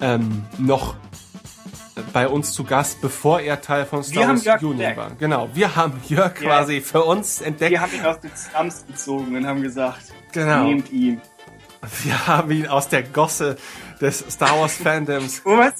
ähm, 0.00 0.44
noch 0.58 0.96
bei 2.12 2.26
uns 2.26 2.50
zu 2.50 2.64
Gast, 2.64 3.00
bevor 3.00 3.38
er 3.38 3.60
Teil 3.60 3.86
von 3.86 4.02
Star 4.02 4.30
Wars 4.30 4.44
Union 4.64 4.96
war. 4.96 5.12
Genau, 5.16 5.48
wir 5.54 5.76
haben 5.76 5.92
Jörg 6.08 6.40
ja. 6.40 6.48
quasi 6.48 6.80
für 6.80 7.04
uns 7.04 7.40
entdeckt. 7.40 7.70
Wir 7.70 7.80
haben 7.80 7.94
ihn 7.94 8.04
aus 8.04 8.18
den 8.18 8.32
Slums 8.34 8.84
gezogen 8.84 9.36
und 9.36 9.46
haben 9.46 9.62
gesagt, 9.62 10.12
genau. 10.32 10.64
nehmt 10.64 10.90
ihn. 10.90 11.20
Wir 12.02 12.26
haben 12.26 12.50
ihn 12.50 12.66
aus 12.66 12.88
der 12.88 13.04
Gosse 13.04 13.58
des 14.00 14.24
Star 14.28 14.58
Wars 14.58 14.74
Fandoms. 14.74 15.40
Oh, 15.44 15.56
was? 15.56 15.74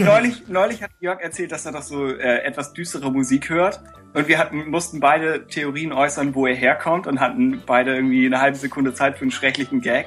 neulich, 0.04 0.48
neulich 0.48 0.82
hat 0.82 0.90
Jörg 1.00 1.20
erzählt, 1.20 1.52
dass 1.52 1.66
er 1.66 1.72
doch 1.72 1.82
so 1.82 2.06
äh, 2.06 2.42
etwas 2.42 2.72
düstere 2.72 3.10
Musik 3.12 3.48
hört. 3.50 3.80
Und 4.12 4.28
wir 4.28 4.38
hatten, 4.38 4.70
mussten 4.70 5.00
beide 5.00 5.46
Theorien 5.46 5.92
äußern, 5.92 6.34
wo 6.34 6.46
er 6.46 6.54
herkommt 6.54 7.06
und 7.06 7.20
hatten 7.20 7.62
beide 7.66 7.94
irgendwie 7.94 8.26
eine 8.26 8.40
halbe 8.40 8.56
Sekunde 8.56 8.92
Zeit 8.94 9.16
für 9.16 9.22
einen 9.22 9.30
schrecklichen 9.30 9.80
Gag. 9.80 10.06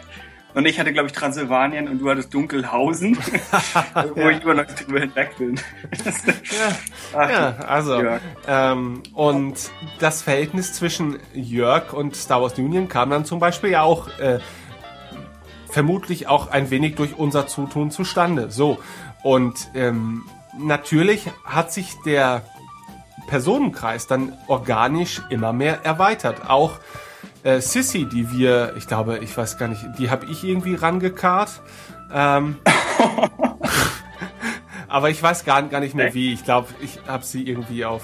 Und 0.54 0.68
ich 0.68 0.80
hatte, 0.80 0.94
glaube 0.94 1.08
ich, 1.08 1.14
Transsilvanien 1.14 1.88
und 1.88 2.00
du 2.00 2.10
hattest 2.10 2.34
Dunkelhausen, 2.34 3.18
wo 4.14 4.20
ja. 4.20 4.30
ich 4.30 4.44
immer 4.44 4.54
noch 4.54 4.66
drüber 4.66 5.00
hinweg 5.00 5.36
bin. 5.38 5.56
ja. 5.56 6.76
Ach, 7.18 7.30
ja, 7.30 7.56
also. 7.66 8.04
Ähm, 8.48 9.02
und 9.14 9.72
das 10.00 10.22
Verhältnis 10.22 10.74
zwischen 10.74 11.18
Jörg 11.34 11.94
und 11.94 12.16
Star 12.16 12.42
Wars 12.42 12.58
Union 12.60 12.88
kam 12.88 13.10
dann 13.10 13.26
zum 13.26 13.40
Beispiel 13.40 13.72
ja 13.72 13.82
auch 13.82 14.10
äh, 14.20 14.40
vermutlich 15.72 16.28
auch 16.28 16.52
ein 16.52 16.70
wenig 16.70 16.96
durch 16.96 17.18
unser 17.18 17.48
Zutun 17.48 17.90
zustande. 17.90 18.52
So. 18.52 18.78
Und 19.24 19.70
ähm, 19.74 20.26
natürlich 20.58 21.30
hat 21.46 21.72
sich 21.72 21.96
der 22.06 22.44
Personenkreis 23.28 24.06
dann 24.08 24.34
organisch 24.48 25.22
immer 25.30 25.54
mehr 25.54 25.84
erweitert. 25.84 26.50
Auch 26.50 26.80
äh, 27.44 27.62
Sissy, 27.62 28.06
die 28.06 28.32
wir, 28.32 28.76
ich 28.78 28.88
glaube, 28.88 29.20
ich 29.20 29.36
weiß 29.36 29.58
gar 29.58 29.68
nicht, 29.68 29.84
die 29.98 30.10
habe 30.10 30.26
ich 30.26 30.44
irgendwie 30.44 30.76
rangekarrt. 30.76 31.62
Ähm, 32.14 32.58
aber 34.88 35.10
ich 35.10 35.24
weiß 35.24 35.46
gar, 35.46 35.64
gar 35.64 35.80
nicht 35.80 35.96
mehr 35.96 36.14
wie. 36.14 36.34
Ich 36.34 36.44
glaube, 36.44 36.68
ich 36.82 37.00
habe 37.08 37.24
sie 37.24 37.48
irgendwie 37.48 37.86
auf 37.86 38.04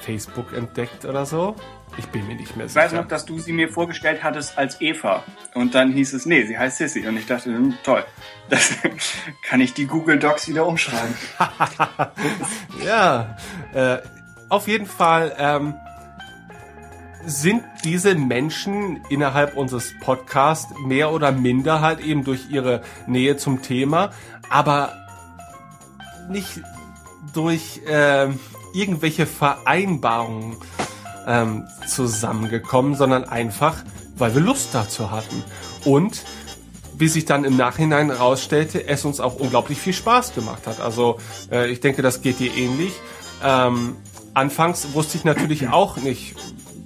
Facebook 0.00 0.52
entdeckt 0.52 1.04
oder 1.04 1.26
so. 1.26 1.56
Ich 1.98 2.06
bin 2.06 2.26
mir 2.28 2.36
nicht 2.36 2.56
mehr 2.56 2.68
sicher. 2.68 2.86
Ich 2.86 2.92
weiß 2.92 2.98
noch, 3.00 3.08
dass 3.08 3.24
du 3.24 3.40
sie 3.40 3.52
mir 3.52 3.68
vorgestellt 3.68 4.22
hattest 4.22 4.56
als 4.56 4.80
Eva. 4.80 5.24
Und 5.54 5.74
dann 5.74 5.92
hieß 5.92 6.12
es, 6.12 6.26
nee, 6.26 6.46
sie 6.46 6.56
heißt 6.56 6.78
Sissy. 6.78 7.06
Und 7.06 7.16
ich 7.16 7.26
dachte, 7.26 7.50
hm, 7.50 7.74
toll. 7.82 8.04
Das 8.48 8.76
kann 9.42 9.60
ich 9.60 9.74
die 9.74 9.86
Google 9.86 10.18
Docs 10.18 10.48
wieder 10.48 10.64
umschreiben. 10.66 11.14
ja, 12.84 13.36
äh, 13.74 13.98
auf 14.48 14.68
jeden 14.68 14.86
Fall 14.86 15.34
ähm, 15.38 15.74
sind 17.26 17.64
diese 17.84 18.14
Menschen 18.14 19.02
innerhalb 19.08 19.56
unseres 19.56 19.92
Podcasts 20.00 20.72
mehr 20.86 21.12
oder 21.12 21.32
minder 21.32 21.80
halt 21.80 22.00
eben 22.00 22.22
durch 22.22 22.48
ihre 22.48 22.82
Nähe 23.06 23.36
zum 23.36 23.60
Thema, 23.60 24.10
aber 24.48 24.92
nicht 26.30 26.62
durch 27.34 27.82
äh, 27.86 28.28
irgendwelche 28.72 29.26
Vereinbarungen 29.26 30.56
ähm, 31.28 31.68
zusammengekommen, 31.86 32.94
sondern 32.96 33.24
einfach, 33.24 33.76
weil 34.16 34.34
wir 34.34 34.40
Lust 34.40 34.70
dazu 34.72 35.10
hatten. 35.10 35.44
Und 35.84 36.24
wie 36.98 37.06
sich 37.06 37.26
dann 37.26 37.44
im 37.44 37.56
Nachhinein 37.56 38.10
herausstellte, 38.10 38.88
es 38.88 39.04
uns 39.04 39.20
auch 39.20 39.36
unglaublich 39.36 39.78
viel 39.78 39.92
Spaß 39.92 40.34
gemacht 40.34 40.66
hat. 40.66 40.80
Also 40.80 41.18
äh, 41.52 41.70
ich 41.70 41.80
denke, 41.80 42.02
das 42.02 42.22
geht 42.22 42.40
dir 42.40 42.52
ähnlich. 42.56 42.92
Ähm, 43.44 43.96
anfangs 44.34 44.94
wusste 44.94 45.18
ich 45.18 45.24
natürlich 45.24 45.68
auch 45.72 45.98
nicht, 45.98 46.34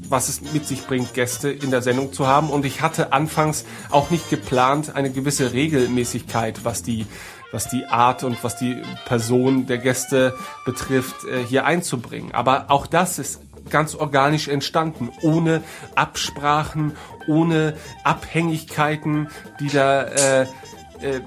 was 0.08 0.28
es 0.28 0.52
mit 0.52 0.66
sich 0.66 0.86
bringt, 0.86 1.14
Gäste 1.14 1.50
in 1.50 1.70
der 1.70 1.80
Sendung 1.80 2.12
zu 2.12 2.26
haben. 2.26 2.50
Und 2.50 2.66
ich 2.66 2.82
hatte 2.82 3.14
anfangs 3.14 3.64
auch 3.90 4.10
nicht 4.10 4.28
geplant, 4.28 4.94
eine 4.94 5.10
gewisse 5.10 5.54
Regelmäßigkeit, 5.54 6.64
was 6.64 6.82
die, 6.82 7.06
was 7.52 7.70
die 7.70 7.86
Art 7.86 8.22
und 8.22 8.44
was 8.44 8.56
die 8.56 8.82
Person 9.06 9.66
der 9.66 9.78
Gäste 9.78 10.34
betrifft, 10.66 11.24
äh, 11.24 11.42
hier 11.42 11.64
einzubringen. 11.64 12.32
Aber 12.32 12.66
auch 12.68 12.86
das 12.86 13.18
ist 13.18 13.40
ganz 13.70 13.94
organisch 13.94 14.48
entstanden, 14.48 15.10
ohne 15.22 15.62
Absprachen, 15.94 16.92
ohne 17.26 17.74
Abhängigkeiten, 18.04 19.28
die 19.60 19.68
da 19.68 20.02
äh, 20.02 20.42
äh, 20.42 21.20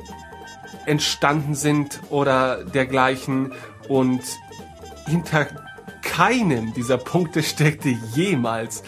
entstanden 0.85 1.55
sind 1.55 2.01
oder 2.09 2.63
dergleichen. 2.63 3.53
Und 3.87 4.21
hinter 5.07 5.47
keinem 6.01 6.73
dieser 6.73 6.97
Punkte 6.97 7.43
steckte 7.43 7.89
jemals 8.13 8.83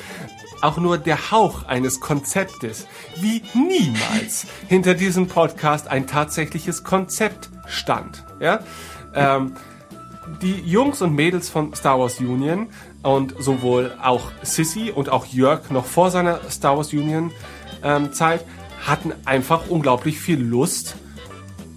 auch 0.62 0.78
nur 0.78 0.98
der 0.98 1.32
Hauch 1.32 1.64
eines 1.64 2.00
Konzeptes, 2.00 2.88
wie 3.18 3.44
niemals 3.54 4.48
hinter 4.68 4.94
diesem 4.94 5.28
Podcast 5.28 5.88
ein 5.88 6.08
tatsächliches 6.08 6.84
Konzept 6.84 7.50
stand. 7.68 8.24
Ja? 8.40 8.60
Ähm, 9.14 9.54
die 10.42 10.60
Jungs 10.62 11.02
und 11.02 11.14
Mädels 11.14 11.50
von 11.50 11.74
Star 11.74 12.00
Wars 12.00 12.20
Union 12.20 12.68
und 13.04 13.36
sowohl 13.40 13.96
auch 14.02 14.32
Sissy 14.42 14.92
und 14.92 15.10
auch 15.10 15.26
Jörg 15.26 15.70
noch 15.70 15.86
vor 15.86 16.12
seiner 16.12 16.40
Star 16.50 16.78
Wars 16.78 16.94
Union 16.94 17.32
ähm, 17.84 18.14
Zeit 18.14 18.44
hatten 18.86 19.14
einfach 19.26 19.70
unglaublich 19.70 20.20
viel 20.20 20.40
Lust, 20.40 20.96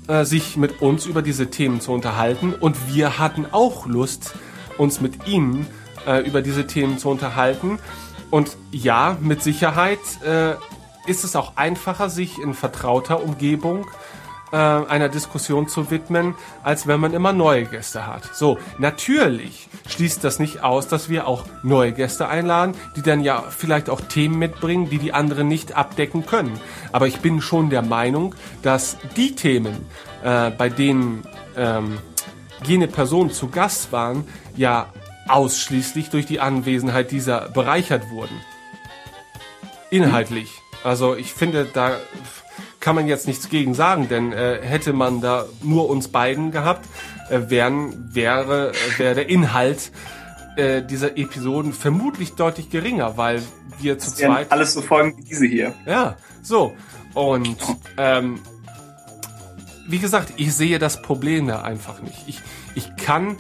äh, 0.09 0.25
sich 0.25 0.57
mit 0.57 0.83
uns 0.83 1.07
über 1.07 1.23
diese 1.23 1.51
Themen 1.51 1.81
zu 1.81 1.93
unterhalten 1.93 2.55
und 2.55 2.93
wir 2.93 3.19
hatten 3.19 3.47
auch 3.51 3.87
Lust, 3.87 4.35
uns 4.79 5.01
mit 5.01 5.27
ihnen 5.27 5.67
äh, 6.07 6.27
über 6.27 6.43
diese 6.43 6.67
Themen 6.67 6.99
zu 6.99 7.11
unterhalten. 7.11 7.79
Und 8.31 8.57
ja, 8.71 9.17
mit 9.21 9.43
Sicherheit 9.43 9.99
äh, 10.25 10.55
ist 11.07 11.25
es 11.25 11.37
auch 11.37 11.57
einfacher, 11.57 12.09
sich 12.09 12.39
in 12.39 12.55
vertrauter 12.55 13.23
Umgebung 13.23 13.83
äh, 13.83 13.87
einer 14.57 15.09
Diskussion 15.09 15.69
zu 15.69 15.91
widmen, 15.91 16.35
als 16.63 16.87
wenn 16.87 17.01
man 17.01 17.15
immer 17.15 17.33
neue 17.33 17.65
Gäste 17.65 18.07
hat. 18.07 18.35
So, 18.35 18.59
natürlich 18.79 19.69
schließt 19.89 20.25
das 20.25 20.39
nicht 20.39 20.63
aus, 20.63 20.89
dass 20.89 21.09
wir 21.09 21.27
auch 21.27 21.45
neue 21.63 21.93
Gäste 21.93 22.29
einladen, 22.29 22.75
die 22.97 23.03
dann 23.03 23.21
ja 23.21 23.45
vielleicht 23.49 23.89
auch 23.91 24.01
Themen 24.01 24.39
mitbringen, 24.39 24.91
die 24.91 24.99
die 24.99 25.13
anderen 25.13 25.49
nicht 25.49 25.77
abdecken 25.77 26.27
können. 26.27 26.59
Aber 26.93 27.07
ich 27.07 27.21
bin 27.21 27.41
schon 27.41 27.71
der 27.71 27.83
Meinung, 27.83 28.35
dass 28.63 28.97
die 29.17 29.35
Themen, 29.35 29.87
äh, 30.23 30.51
bei 30.51 30.69
denen 30.69 31.23
ähm, 31.57 31.99
jene 32.65 32.89
Personen 32.89 33.31
zu 33.31 33.49
Gast 33.49 33.93
waren, 33.93 34.27
ja 34.57 34.89
ausschließlich 35.29 36.11
durch 36.11 36.27
die 36.27 36.41
Anwesenheit 36.41 37.11
dieser 37.11 37.49
bereichert 37.49 38.11
wurden. 38.11 38.35
Inhaltlich. 39.91 40.51
Also 40.83 41.15
ich 41.15 41.33
finde, 41.33 41.67
da 41.73 41.99
kann 42.81 42.95
man 42.95 43.07
jetzt 43.07 43.27
nichts 43.27 43.49
gegen 43.49 43.75
sagen, 43.75 44.09
denn 44.09 44.33
äh, 44.33 44.61
hätte 44.63 44.93
man 44.93 45.21
da 45.21 45.45
nur 45.63 45.89
uns 45.89 46.09
beiden 46.09 46.51
gehabt, 46.51 46.89
äh, 47.29 47.51
wären, 47.51 48.15
wäre, 48.15 48.73
wäre 48.97 49.15
der 49.15 49.29
Inhalt 49.29 49.93
äh, 50.57 50.83
dieser 50.83 51.17
Episoden 51.17 51.73
vermutlich 51.73 52.33
deutlich 52.35 52.71
geringer, 52.71 53.17
weil 53.17 53.43
wir 53.79 53.99
zu 53.99 54.13
zweit. 54.15 54.51
Alles 54.51 54.73
so 54.73 54.83
Folgen 54.83 55.17
wie 55.19 55.23
diese 55.23 55.47
hier. 55.47 55.75
Ja, 55.87 56.17
so. 56.43 56.75
Und 57.15 57.57
ähm, 57.99 58.41
wie 59.87 59.99
gesagt, 59.99 60.33
ich 60.37 60.55
sehe 60.55 60.79
das 60.79 61.03
Problem 61.03 61.47
da 61.49 61.63
einfach 61.63 62.01
nicht. 62.01 62.25
Ich, 62.27 62.41
ich 62.75 62.97
kann 62.97 63.37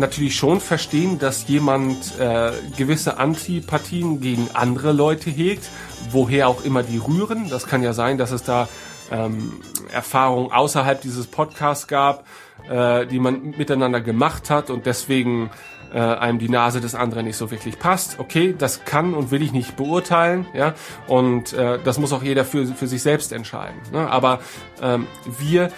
natürlich 0.00 0.36
schon 0.36 0.60
verstehen, 0.60 1.18
dass 1.18 1.46
jemand 1.48 2.18
äh, 2.18 2.52
gewisse 2.76 3.18
Antipathien 3.18 4.20
gegen 4.20 4.48
andere 4.54 4.92
Leute 4.92 5.30
hegt, 5.30 5.68
woher 6.10 6.48
auch 6.48 6.64
immer 6.64 6.82
die 6.82 6.98
rühren. 6.98 7.48
Das 7.48 7.66
kann 7.66 7.82
ja 7.82 7.92
sein, 7.92 8.18
dass 8.18 8.32
es 8.32 8.42
da 8.42 8.68
ähm, 9.10 9.60
Erfahrungen 9.92 10.52
außerhalb 10.52 11.00
dieses 11.00 11.26
Podcasts 11.26 11.86
gab, 11.86 12.24
äh, 12.68 13.06
die 13.06 13.18
man 13.18 13.54
miteinander 13.56 14.00
gemacht 14.00 14.50
hat 14.50 14.70
und 14.70 14.86
deswegen 14.86 15.50
äh, 15.92 15.98
einem 15.98 16.38
die 16.38 16.48
Nase 16.48 16.80
des 16.80 16.94
anderen 16.94 17.26
nicht 17.26 17.36
so 17.36 17.50
wirklich 17.50 17.78
passt. 17.78 18.18
Okay, 18.18 18.54
das 18.56 18.84
kann 18.84 19.14
und 19.14 19.30
will 19.30 19.42
ich 19.42 19.52
nicht 19.52 19.76
beurteilen, 19.76 20.46
ja, 20.54 20.74
und 21.08 21.52
äh, 21.52 21.78
das 21.82 21.98
muss 21.98 22.12
auch 22.12 22.22
jeder 22.22 22.44
für, 22.44 22.66
für 22.66 22.86
sich 22.86 23.02
selbst 23.02 23.32
entscheiden. 23.32 23.80
Ne? 23.92 24.08
Aber 24.08 24.40
ähm, 24.82 25.06
wir 25.38 25.70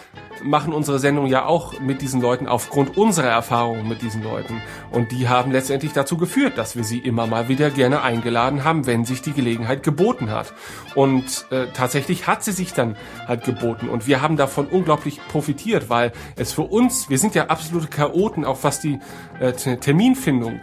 machen 0.43 0.73
unsere 0.73 0.99
Sendung 0.99 1.27
ja 1.27 1.47
auch 1.47 1.79
mit 1.81 2.03
diesen 2.03 2.21
Leuten 2.21 2.49
aufgrund 2.49 2.97
unserer 2.97 3.29
Erfahrungen 3.29 3.89
mit 3.89 4.03
diesen 4.03 4.23
Leuten. 4.23 4.61
Und 4.91 5.13
die 5.13 5.29
haben 5.29 5.53
letztendlich 5.53 5.93
dazu 5.93 6.17
geführt, 6.17 6.59
dass 6.59 6.77
wir 6.77 6.85
sie 6.85 6.99
immer 6.99 7.27
mal 7.27 7.49
wieder 7.49 7.71
gerne 7.71 8.03
eingeladen 8.03 8.65
haben, 8.65 8.87
wenn 8.87 9.05
sich 9.05 9.23
die 9.23 9.33
Gelegenheit 9.33 9.83
geboten 9.83 10.31
hat. 10.31 10.53
Und 10.95 11.47
äh, 11.51 11.67
tatsächlich 11.73 12.27
hat 12.27 12.43
sie 12.43 12.53
sich 12.53 12.73
dann 12.73 12.97
halt 13.27 13.45
geboten. 13.45 13.89
Und 13.89 14.07
wir 14.07 14.23
haben 14.23 14.37
davon 14.37 14.67
unglaublich 14.67 15.21
profitiert, 15.29 15.91
weil 15.91 16.13
es 16.37 16.53
für 16.53 16.63
uns, 16.63 17.09
wir 17.09 17.19
sind 17.19 17.35
ja 17.35 17.47
absolute 17.47 17.89
Chaoten, 17.89 18.45
auch 18.45 18.59
was 18.63 18.81
die 18.81 18.99
äh, 19.41 19.53
Terminfindung 19.53 20.61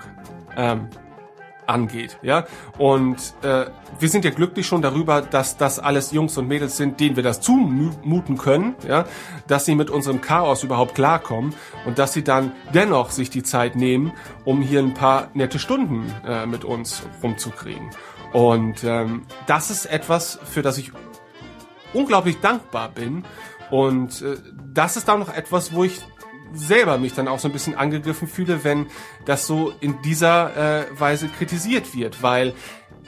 ähm, 0.58 0.90
angeht, 1.69 2.17
ja. 2.22 2.45
Und 2.77 3.17
äh, 3.43 3.65
wir 3.99 4.09
sind 4.09 4.25
ja 4.25 4.31
glücklich 4.31 4.65
schon 4.65 4.81
darüber, 4.81 5.22
dass 5.22 5.57
das 5.57 5.80
alles 5.80 6.11
Jungs 6.11 6.38
und 6.38 6.48
Mädels 6.48 6.77
sind, 6.77 6.99
denen 6.99 7.15
wir 7.15 7.23
das 7.23 7.41
zumuten 7.41 8.38
können, 8.38 8.75
ja, 8.88 9.06
dass 9.48 9.65
sie 9.65 9.75
mit 9.75 9.89
unserem 9.89 10.22
Chaos 10.22 10.64
überhaupt 10.64 10.95
klarkommen 10.95 11.53
und 11.85 11.99
dass 11.99 12.14
sie 12.14 12.23
dann 12.23 12.51
dennoch 12.73 13.11
sich 13.11 13.30
die 13.30 13.43
Zeit 13.43 13.75
nehmen, 13.75 14.11
um 14.45 14.61
hier 14.61 14.80
ein 14.80 14.93
paar 14.93 15.30
nette 15.33 15.59
Stunden 15.59 16.14
äh, 16.27 16.45
mit 16.45 16.65
uns 16.65 17.03
rumzukriegen. 17.23 17.89
Und 18.33 18.83
ähm, 18.83 19.25
das 19.48 19.72
ist 19.72 19.85
etwas, 19.85 20.39
für 20.43 20.61
das 20.61 20.77
ich 20.77 20.91
unglaublich 21.93 22.39
dankbar 22.39 22.89
bin. 22.89 23.23
Und 23.72 24.22
äh, 24.22 24.38
das 24.73 24.98
ist 24.98 25.07
dann 25.07 25.19
noch 25.19 25.33
etwas, 25.33 25.73
wo 25.73 25.83
ich 25.83 26.01
selber 26.53 26.97
mich 26.97 27.13
dann 27.13 27.27
auch 27.27 27.39
so 27.39 27.47
ein 27.47 27.51
bisschen 27.51 27.75
angegriffen 27.75 28.27
fühle, 28.27 28.63
wenn 28.63 28.87
das 29.25 29.47
so 29.47 29.73
in 29.79 30.01
dieser 30.01 30.81
äh, 30.81 30.99
Weise 30.99 31.27
kritisiert 31.27 31.95
wird, 31.95 32.21
weil 32.23 32.53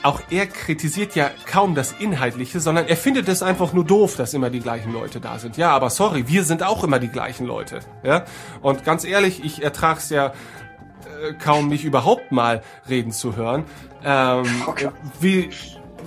auch 0.04 0.22
er 0.30 0.48
kritisiert 0.48 1.16
ja 1.16 1.30
kaum 1.46 1.76
das 1.76 1.92
Inhaltliche, 1.92 2.60
sondern 2.60 2.88
er 2.88 2.98
findet 2.98 3.28
es 3.28 3.44
einfach 3.44 3.74
nur 3.74 3.86
doof, 3.86 4.16
dass 4.16 4.34
immer 4.34 4.50
die 4.50 4.60
gleichen 4.60 4.92
Leute 4.92 5.20
da 5.20 5.38
sind. 5.38 5.58
Ja, 5.58 5.72
aber 5.72 5.90
sorry, 5.90 6.28
wir 6.28 6.44
sind 6.44 6.64
auch 6.64 6.84
immer 6.84 7.00
die 7.00 7.10
gleichen 7.10 7.46
Leute. 7.46 7.82
Ja, 8.04 8.26
und 8.62 8.84
ganz 8.84 9.04
ehrlich, 9.04 9.44
ich 9.44 9.64
ertrag's 9.64 10.10
ja 10.10 10.28
äh, 10.28 11.34
kaum, 11.34 11.70
mich 11.70 11.86
überhaupt 11.86 12.32
mal 12.32 12.64
reden 12.90 13.12
zu 13.12 13.36
hören. 13.36 13.66
Ähm, 14.04 14.46
okay. 14.66 14.90
Wie 15.20 15.50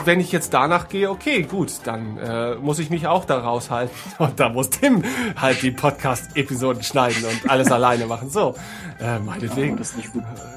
wenn 0.05 0.21
ich 0.21 0.33
jetzt 0.33 0.55
danach 0.55 0.89
gehe, 0.89 1.11
okay, 1.11 1.43
gut, 1.43 1.73
dann 1.85 2.19
äh, 2.19 2.55
muss 2.57 2.79
ich 2.79 2.91
mich 2.91 3.07
auch 3.07 3.25
da 3.25 3.39
raushalten. 3.39 3.95
Und 4.19 4.39
da 4.41 4.49
muss 4.49 4.71
Tim 4.71 5.03
halt 5.37 5.63
die 5.63 5.71
Podcast-Episoden 5.71 6.83
schneiden 6.83 7.25
und 7.25 7.51
alles 7.51 7.71
alleine 7.73 8.07
machen. 8.07 8.31
So, 8.31 8.55
äh, 9.01 9.19
meinetwegen. 9.19 9.81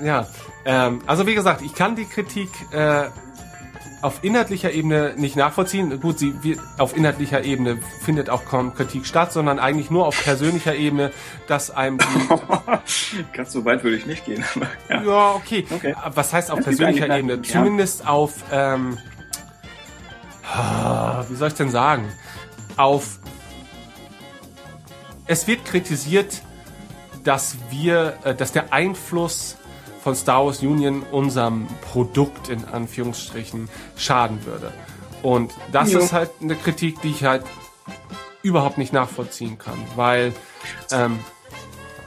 Ja, 0.03 0.27
ähm, 0.66 1.01
also 1.06 1.25
wie 1.27 1.35
gesagt, 1.35 1.61
ich 1.61 1.74
kann 1.74 1.95
die 1.95 2.06
Kritik 2.06 2.49
äh, 2.72 3.06
auf 4.01 4.24
inhaltlicher 4.24 4.72
Ebene 4.72 5.14
nicht 5.17 5.35
nachvollziehen. 5.35 5.99
Gut, 5.99 6.19
sie 6.19 6.43
wird, 6.43 6.59
auf 6.77 6.95
inhaltlicher 6.95 7.43
Ebene 7.43 7.80
findet 8.01 8.30
auch 8.30 8.45
kaum 8.45 8.74
Kritik 8.74 9.06
statt, 9.06 9.33
sondern 9.33 9.59
eigentlich 9.59 9.90
nur 9.90 10.06
auf 10.06 10.24
persönlicher 10.24 10.75
Ebene, 10.75 11.11
dass 11.48 11.72
einem 11.72 11.98
ganz 13.33 13.51
so 13.51 13.66
weit 13.66 13.83
würde 13.83 13.98
ich 13.98 14.06
nicht 14.06 14.25
gehen. 14.25 14.43
Aber, 14.56 14.67
ja. 14.90 15.03
ja, 15.03 15.32
okay. 15.32 15.66
okay. 15.69 15.95
Was 16.14 16.32
heißt 16.32 16.51
auf 16.51 16.61
persönlicher 16.61 17.16
Ebene? 17.17 17.35
Ja. 17.35 17.43
Zumindest 17.43 18.07
auf 18.07 18.33
ähm, 18.51 18.98
wie 21.30 21.35
soll 21.35 21.50
ich 21.50 21.53
denn 21.56 21.69
sagen, 21.69 22.11
auf 22.77 23.19
es 25.27 25.45
wird 25.48 25.66
kritisiert, 25.66 26.42
dass 27.24 27.58
wir, 27.69 28.17
äh, 28.24 28.34
dass 28.34 28.53
der 28.53 28.72
Einfluss 28.72 29.58
von 30.01 30.16
Star 30.16 30.45
Wars 30.45 30.61
Union 30.61 31.03
unserem 31.11 31.67
Produkt 31.82 32.48
in 32.48 32.64
Anführungsstrichen 32.64 33.67
schaden 33.98 34.45
würde. 34.45 34.72
Und 35.22 35.53
das 35.74 35.92
jo. 35.92 36.00
ist 36.00 36.14
halt 36.14 36.32
eine 36.42 36.56
Kritik, 36.56 37.01
die 37.01 37.09
ich 37.09 37.26
halt 37.26 37.43
überhaupt 38.42 38.77
nicht 38.77 38.93
nachvollziehen 38.93 39.58
kann, 39.58 39.77
weil 39.98 40.34
ähm, 40.92 41.19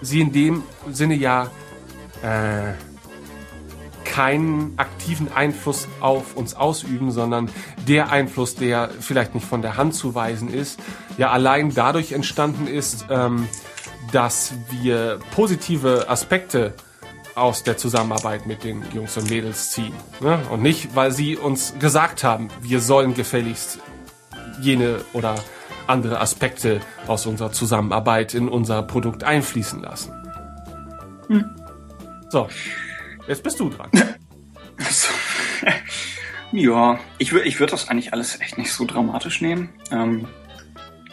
sie 0.00 0.22
in 0.22 0.32
dem 0.32 0.62
Sinne 0.90 1.14
ja 1.14 1.50
äh, 2.22 2.72
keinen 4.10 4.74
aktiven 4.76 5.32
Einfluss 5.32 5.86
auf 6.00 6.36
uns 6.36 6.54
ausüben, 6.54 7.12
sondern 7.12 7.48
der 7.86 8.10
Einfluss, 8.10 8.56
der 8.56 8.90
vielleicht 9.00 9.36
nicht 9.36 9.46
von 9.46 9.62
der 9.62 9.76
Hand 9.76 9.94
zu 9.94 10.16
weisen 10.16 10.52
ist, 10.52 10.80
ja 11.16 11.30
allein 11.30 11.72
dadurch 11.72 12.10
entstanden 12.10 12.66
ist, 12.66 13.06
ähm, 13.08 13.48
dass 14.10 14.52
wir 14.82 15.20
positive 15.32 16.06
Aspekte 16.08 16.74
aus 17.36 17.62
der 17.62 17.76
Zusammenarbeit 17.76 18.46
mit 18.46 18.64
den 18.64 18.84
Jungs 18.92 19.16
und 19.16 19.30
Mädels 19.30 19.70
ziehen. 19.70 19.94
Ne? 20.20 20.40
Und 20.50 20.60
nicht, 20.60 20.96
weil 20.96 21.12
sie 21.12 21.36
uns 21.36 21.74
gesagt 21.78 22.24
haben, 22.24 22.48
wir 22.60 22.80
sollen 22.80 23.14
gefälligst 23.14 23.78
jene 24.60 25.04
oder 25.12 25.36
andere 25.86 26.20
Aspekte 26.20 26.80
aus 27.06 27.26
unserer 27.26 27.52
Zusammenarbeit 27.52 28.34
in 28.34 28.48
unser 28.48 28.82
Produkt 28.82 29.22
einfließen 29.22 29.80
lassen. 29.80 30.12
Hm. 31.28 31.44
So, 32.28 32.48
Jetzt 33.30 33.44
bist 33.44 33.60
du 33.60 33.70
dran. 33.70 33.88
ja, 36.52 36.98
ich 37.18 37.32
würde 37.32 37.46
ich 37.46 37.60
würd 37.60 37.72
das 37.72 37.88
eigentlich 37.88 38.12
alles 38.12 38.40
echt 38.40 38.58
nicht 38.58 38.72
so 38.72 38.84
dramatisch 38.84 39.40
nehmen. 39.40 39.68
Ähm, 39.92 40.26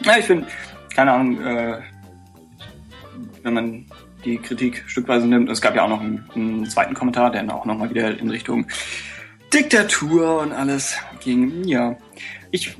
ja, 0.00 0.18
ich 0.18 0.24
finde, 0.24 0.48
keine 0.92 1.12
Ahnung, 1.12 1.40
äh, 1.40 1.80
wenn 3.44 3.54
man 3.54 3.86
die 4.24 4.38
Kritik 4.38 4.82
stückweise 4.88 5.28
nimmt. 5.28 5.48
Es 5.48 5.60
gab 5.60 5.76
ja 5.76 5.84
auch 5.84 5.88
noch 5.88 6.00
einen, 6.00 6.28
einen 6.34 6.68
zweiten 6.68 6.94
Kommentar, 6.94 7.30
der 7.30 7.42
dann 7.42 7.52
auch 7.52 7.64
nochmal 7.64 7.90
wieder 7.90 8.18
in 8.18 8.30
Richtung 8.30 8.66
Diktatur 9.54 10.40
und 10.40 10.50
alles 10.50 10.96
ging. 11.20 11.62
Ja, 11.68 11.96
ich, 12.50 12.76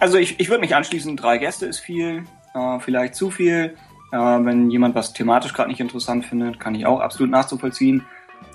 also 0.00 0.16
ich, 0.16 0.40
ich 0.40 0.48
würde 0.48 0.62
mich 0.62 0.74
anschließen, 0.74 1.18
drei 1.18 1.36
Gäste 1.36 1.66
ist 1.66 1.80
viel, 1.80 2.24
äh, 2.54 2.80
vielleicht 2.80 3.14
zu 3.14 3.30
viel. 3.30 3.76
Äh, 4.16 4.44
wenn 4.46 4.70
jemand 4.70 4.94
was 4.94 5.12
thematisch 5.12 5.52
gerade 5.52 5.68
nicht 5.68 5.80
interessant 5.80 6.24
findet, 6.24 6.58
kann 6.58 6.74
ich 6.74 6.86
auch 6.86 7.00
absolut 7.00 7.30
nachzuvollziehen. 7.30 8.06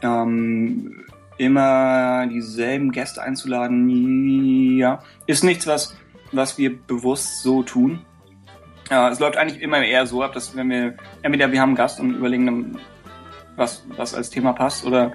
Ähm, 0.02 1.06
immer 1.38 2.26
dieselben 2.28 2.92
Gäste 2.92 3.22
einzuladen, 3.22 4.78
ja, 4.78 5.04
ist 5.28 5.44
nichts, 5.44 5.68
was, 5.68 5.96
was 6.32 6.58
wir 6.58 6.76
bewusst 6.76 7.44
so 7.44 7.62
tun. 7.62 8.04
Ja, 8.90 9.10
es 9.10 9.20
läuft 9.20 9.38
eigentlich 9.38 9.62
immer 9.62 9.84
eher 9.84 10.08
so 10.08 10.24
ab, 10.24 10.34
dass 10.34 10.56
wenn 10.56 10.70
wir, 10.70 10.96
entweder 11.22 11.52
wir 11.52 11.62
haben 11.62 11.70
einen 11.70 11.78
Gast 11.78 12.00
und 12.00 12.16
überlegen, 12.16 12.80
was, 13.56 13.86
was 13.96 14.16
als 14.16 14.32
Thema 14.32 14.54
passt, 14.54 14.84
oder 14.86 15.14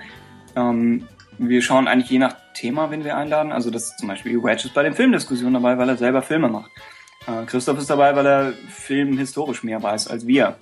ähm, 0.55 1.09
wir 1.39 1.61
schauen 1.61 1.89
eigentlich 1.89 2.11
je 2.11 2.19
nach 2.19 2.37
Thema, 2.55 2.91
wenn 2.91 3.05
wir 3.05 3.17
einladen. 3.17 3.51
Also 3.51 3.71
das 3.71 3.91
ist 3.91 3.99
zum 3.99 4.09
Beispiel 4.09 4.43
Wedge 4.43 4.67
ist 4.67 4.75
bei 4.75 4.85
den 4.85 4.95
Filmdiskussionen 4.95 5.55
dabei, 5.55 5.77
weil 5.77 5.89
er 5.89 5.97
selber 5.97 6.23
Filme 6.23 6.49
macht. 6.49 6.71
Äh, 7.27 7.45
Christoph 7.47 7.79
ist 7.79 7.91
dabei, 7.91 8.15
weil 8.15 8.27
er 8.27 8.53
Film 8.69 9.19
historisch 9.19 9.63
mehr 9.63 9.83
weiß 9.83 10.09
als 10.09 10.27
wir. 10.27 10.57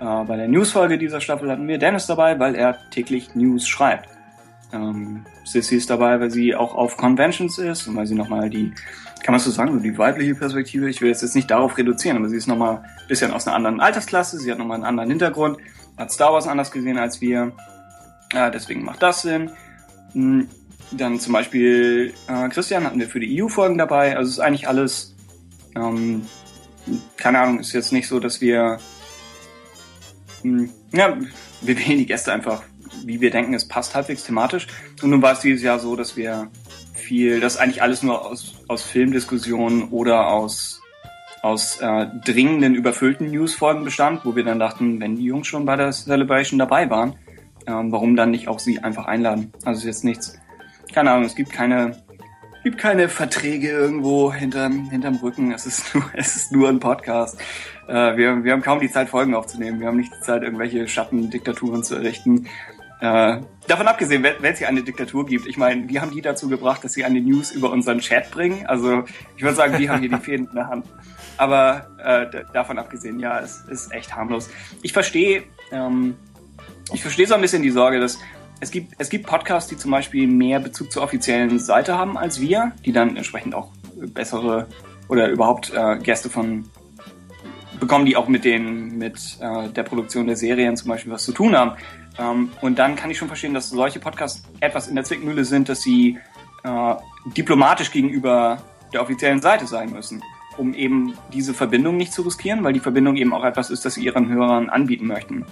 Äh, 0.00 0.24
bei 0.24 0.36
der 0.36 0.48
Newsfolge 0.48 0.98
dieser 0.98 1.20
Staffel 1.20 1.50
hatten 1.50 1.68
wir 1.68 1.78
Dennis 1.78 2.06
dabei, 2.06 2.38
weil 2.38 2.54
er 2.54 2.78
täglich 2.90 3.34
News 3.34 3.66
schreibt. 3.66 4.08
Ähm, 4.72 5.24
Sissy 5.44 5.76
ist 5.76 5.90
dabei, 5.90 6.20
weil 6.20 6.30
sie 6.30 6.54
auch 6.54 6.74
auf 6.74 6.96
Conventions 6.96 7.58
ist 7.58 7.86
und 7.86 7.96
weil 7.96 8.06
sie 8.06 8.14
nochmal 8.14 8.50
die, 8.50 8.72
kann 9.22 9.32
man 9.32 9.40
so 9.40 9.50
sagen, 9.50 9.72
so 9.72 9.78
die 9.78 9.96
weibliche 9.96 10.34
Perspektive, 10.34 10.90
ich 10.90 11.00
will 11.00 11.08
jetzt, 11.08 11.22
jetzt 11.22 11.34
nicht 11.34 11.50
darauf 11.50 11.78
reduzieren, 11.78 12.16
aber 12.16 12.28
sie 12.28 12.36
ist 12.36 12.46
nochmal 12.46 12.78
ein 12.78 13.08
bisschen 13.08 13.32
aus 13.32 13.46
einer 13.46 13.56
anderen 13.56 13.80
Altersklasse, 13.80 14.38
sie 14.38 14.50
hat 14.50 14.58
nochmal 14.58 14.76
einen 14.76 14.84
anderen 14.84 15.10
Hintergrund, 15.10 15.58
hat 15.96 16.10
Star 16.10 16.32
Wars 16.32 16.48
anders 16.48 16.70
gesehen 16.70 16.98
als 16.98 17.20
wir, 17.20 17.52
äh, 18.34 18.50
deswegen 18.50 18.84
macht 18.84 19.02
das 19.02 19.22
Sinn. 19.22 19.50
Hm, 20.12 20.48
dann 20.92 21.18
zum 21.18 21.32
Beispiel 21.32 22.12
äh, 22.28 22.48
Christian 22.48 22.84
hatten 22.84 23.00
wir 23.00 23.08
für 23.08 23.20
die 23.20 23.42
EU-Folgen 23.42 23.78
dabei, 23.78 24.16
also 24.16 24.30
ist 24.30 24.40
eigentlich 24.40 24.68
alles, 24.68 25.15
ähm, 25.76 26.26
keine 27.16 27.40
Ahnung, 27.40 27.60
ist 27.60 27.72
jetzt 27.72 27.92
nicht 27.92 28.08
so, 28.08 28.18
dass 28.18 28.40
wir, 28.40 28.78
mh, 30.42 30.58
hm, 30.58 30.70
ja, 30.92 31.16
wir 31.60 31.78
wählen 31.86 31.98
die 31.98 32.06
Gäste 32.06 32.32
einfach 32.32 32.62
wie 33.04 33.20
wir 33.20 33.30
denken, 33.30 33.54
es 33.54 33.66
passt 33.66 33.94
halbwegs 33.94 34.24
thematisch. 34.24 34.66
Und 35.02 35.10
nun 35.10 35.22
war 35.22 35.32
es 35.32 35.40
dieses 35.40 35.62
Jahr 35.62 35.78
so, 35.78 35.96
dass 35.96 36.16
wir 36.16 36.48
viel, 36.94 37.40
das 37.40 37.56
eigentlich 37.56 37.82
alles 37.82 38.02
nur 38.02 38.26
aus, 38.26 38.56
aus 38.68 38.82
Filmdiskussionen 38.82 39.88
oder 39.90 40.28
aus, 40.28 40.82
aus 41.42 41.80
äh, 41.80 42.06
dringenden, 42.24 42.74
überfüllten 42.74 43.30
Newsfolgen 43.30 43.84
bestand, 43.84 44.24
wo 44.24 44.34
wir 44.34 44.44
dann 44.44 44.58
dachten, 44.58 45.00
wenn 45.00 45.16
die 45.16 45.24
Jungs 45.24 45.46
schon 45.46 45.64
bei 45.64 45.76
der 45.76 45.92
Celebration 45.92 46.58
dabei 46.58 46.90
waren, 46.90 47.14
ähm, 47.66 47.92
warum 47.92 48.16
dann 48.16 48.30
nicht 48.30 48.48
auch 48.48 48.58
sie 48.58 48.80
einfach 48.80 49.06
einladen? 49.06 49.52
Also 49.64 49.80
ist 49.80 49.86
jetzt 49.86 50.04
nichts, 50.04 50.38
keine 50.92 51.12
Ahnung, 51.12 51.26
es 51.26 51.36
gibt 51.36 51.52
keine, 51.52 52.02
gibt 52.66 52.78
keine 52.78 53.08
Verträge 53.08 53.70
irgendwo 53.70 54.32
hinterm, 54.32 54.90
hinterm 54.90 55.14
Rücken. 55.22 55.52
Es 55.52 55.66
ist 55.66 55.94
nur, 55.94 56.02
es 56.14 56.34
ist 56.34 56.50
nur 56.50 56.68
ein 56.68 56.80
Podcast. 56.80 57.38
Äh, 57.86 58.16
wir, 58.16 58.42
wir 58.42 58.50
haben 58.50 58.62
kaum 58.62 58.80
die 58.80 58.90
Zeit, 58.90 59.08
Folgen 59.08 59.36
aufzunehmen. 59.36 59.78
Wir 59.78 59.86
haben 59.86 59.98
nicht 59.98 60.12
die 60.12 60.20
Zeit, 60.20 60.42
irgendwelche 60.42 60.88
Schattendiktaturen 60.88 61.84
zu 61.84 61.94
errichten. 61.94 62.48
Äh, 63.00 63.38
davon 63.68 63.86
abgesehen, 63.86 64.24
wenn 64.24 64.52
es 64.52 64.58
hier 64.58 64.66
eine 64.66 64.82
Diktatur 64.82 65.26
gibt, 65.26 65.46
ich 65.46 65.56
meine, 65.56 65.88
wir 65.88 66.02
haben 66.02 66.10
die 66.10 66.22
dazu 66.22 66.48
gebracht, 66.48 66.82
dass 66.82 66.94
sie 66.94 67.04
eine 67.04 67.20
News 67.20 67.52
über 67.52 67.70
unseren 67.70 68.00
Chat 68.00 68.32
bringen. 68.32 68.66
Also 68.66 69.04
ich 69.36 69.44
würde 69.44 69.54
sagen, 69.54 69.78
wir 69.78 69.88
haben 69.88 70.00
hier 70.00 70.08
die 70.08 70.16
Fäden 70.16 70.48
in 70.48 70.54
der 70.56 70.66
Hand. 70.66 70.86
Aber 71.36 71.86
äh, 72.02 72.42
davon 72.52 72.80
abgesehen, 72.80 73.20
ja, 73.20 73.38
es 73.38 73.60
ist 73.68 73.92
echt 73.92 74.16
harmlos. 74.16 74.50
Ich 74.82 74.92
verstehe, 74.92 75.44
ähm, 75.70 76.16
ich 76.92 77.00
verstehe 77.00 77.28
so 77.28 77.34
ein 77.36 77.40
bisschen 77.40 77.62
die 77.62 77.70
Sorge, 77.70 78.00
dass 78.00 78.18
es 78.60 78.70
gibt, 78.70 78.94
es 78.98 79.10
gibt 79.10 79.26
Podcasts, 79.26 79.68
die 79.68 79.76
zum 79.76 79.90
Beispiel 79.90 80.26
mehr 80.26 80.60
Bezug 80.60 80.90
zur 80.90 81.02
offiziellen 81.02 81.58
Seite 81.58 81.96
haben 81.96 82.16
als 82.16 82.40
wir, 82.40 82.72
die 82.84 82.92
dann 82.92 83.16
entsprechend 83.16 83.54
auch 83.54 83.68
bessere 83.94 84.66
oder 85.08 85.28
überhaupt 85.28 85.72
äh, 85.74 85.98
Gäste 85.98 86.30
von 86.30 86.68
bekommen, 87.78 88.06
die 88.06 88.16
auch 88.16 88.28
mit 88.28 88.44
den 88.44 88.96
mit 88.96 89.38
äh, 89.40 89.68
der 89.68 89.82
Produktion 89.82 90.26
der 90.26 90.36
Serien 90.36 90.76
zum 90.76 90.88
Beispiel 90.88 91.12
was 91.12 91.24
zu 91.24 91.32
tun 91.32 91.56
haben. 91.56 91.72
Ähm, 92.18 92.50
und 92.62 92.78
dann 92.78 92.96
kann 92.96 93.10
ich 93.10 93.18
schon 93.18 93.28
verstehen, 93.28 93.54
dass 93.54 93.68
solche 93.68 94.00
Podcasts 94.00 94.42
etwas 94.60 94.88
in 94.88 94.94
der 94.94 95.04
Zwickmühle 95.04 95.44
sind, 95.44 95.68
dass 95.68 95.82
sie 95.82 96.18
äh, 96.64 96.94
diplomatisch 97.36 97.90
gegenüber 97.90 98.58
der 98.92 99.02
offiziellen 99.02 99.42
Seite 99.42 99.66
sein 99.66 99.92
müssen, 99.92 100.22
um 100.56 100.72
eben 100.72 101.14
diese 101.32 101.52
Verbindung 101.52 101.96
nicht 101.96 102.12
zu 102.12 102.22
riskieren, 102.22 102.64
weil 102.64 102.72
die 102.72 102.80
Verbindung 102.80 103.16
eben 103.16 103.34
auch 103.34 103.44
etwas 103.44 103.70
ist, 103.70 103.84
das 103.84 103.94
sie 103.94 104.04
ihren 104.04 104.28
Hörern 104.28 104.70
anbieten 104.70 105.06
möchten. 105.06 105.44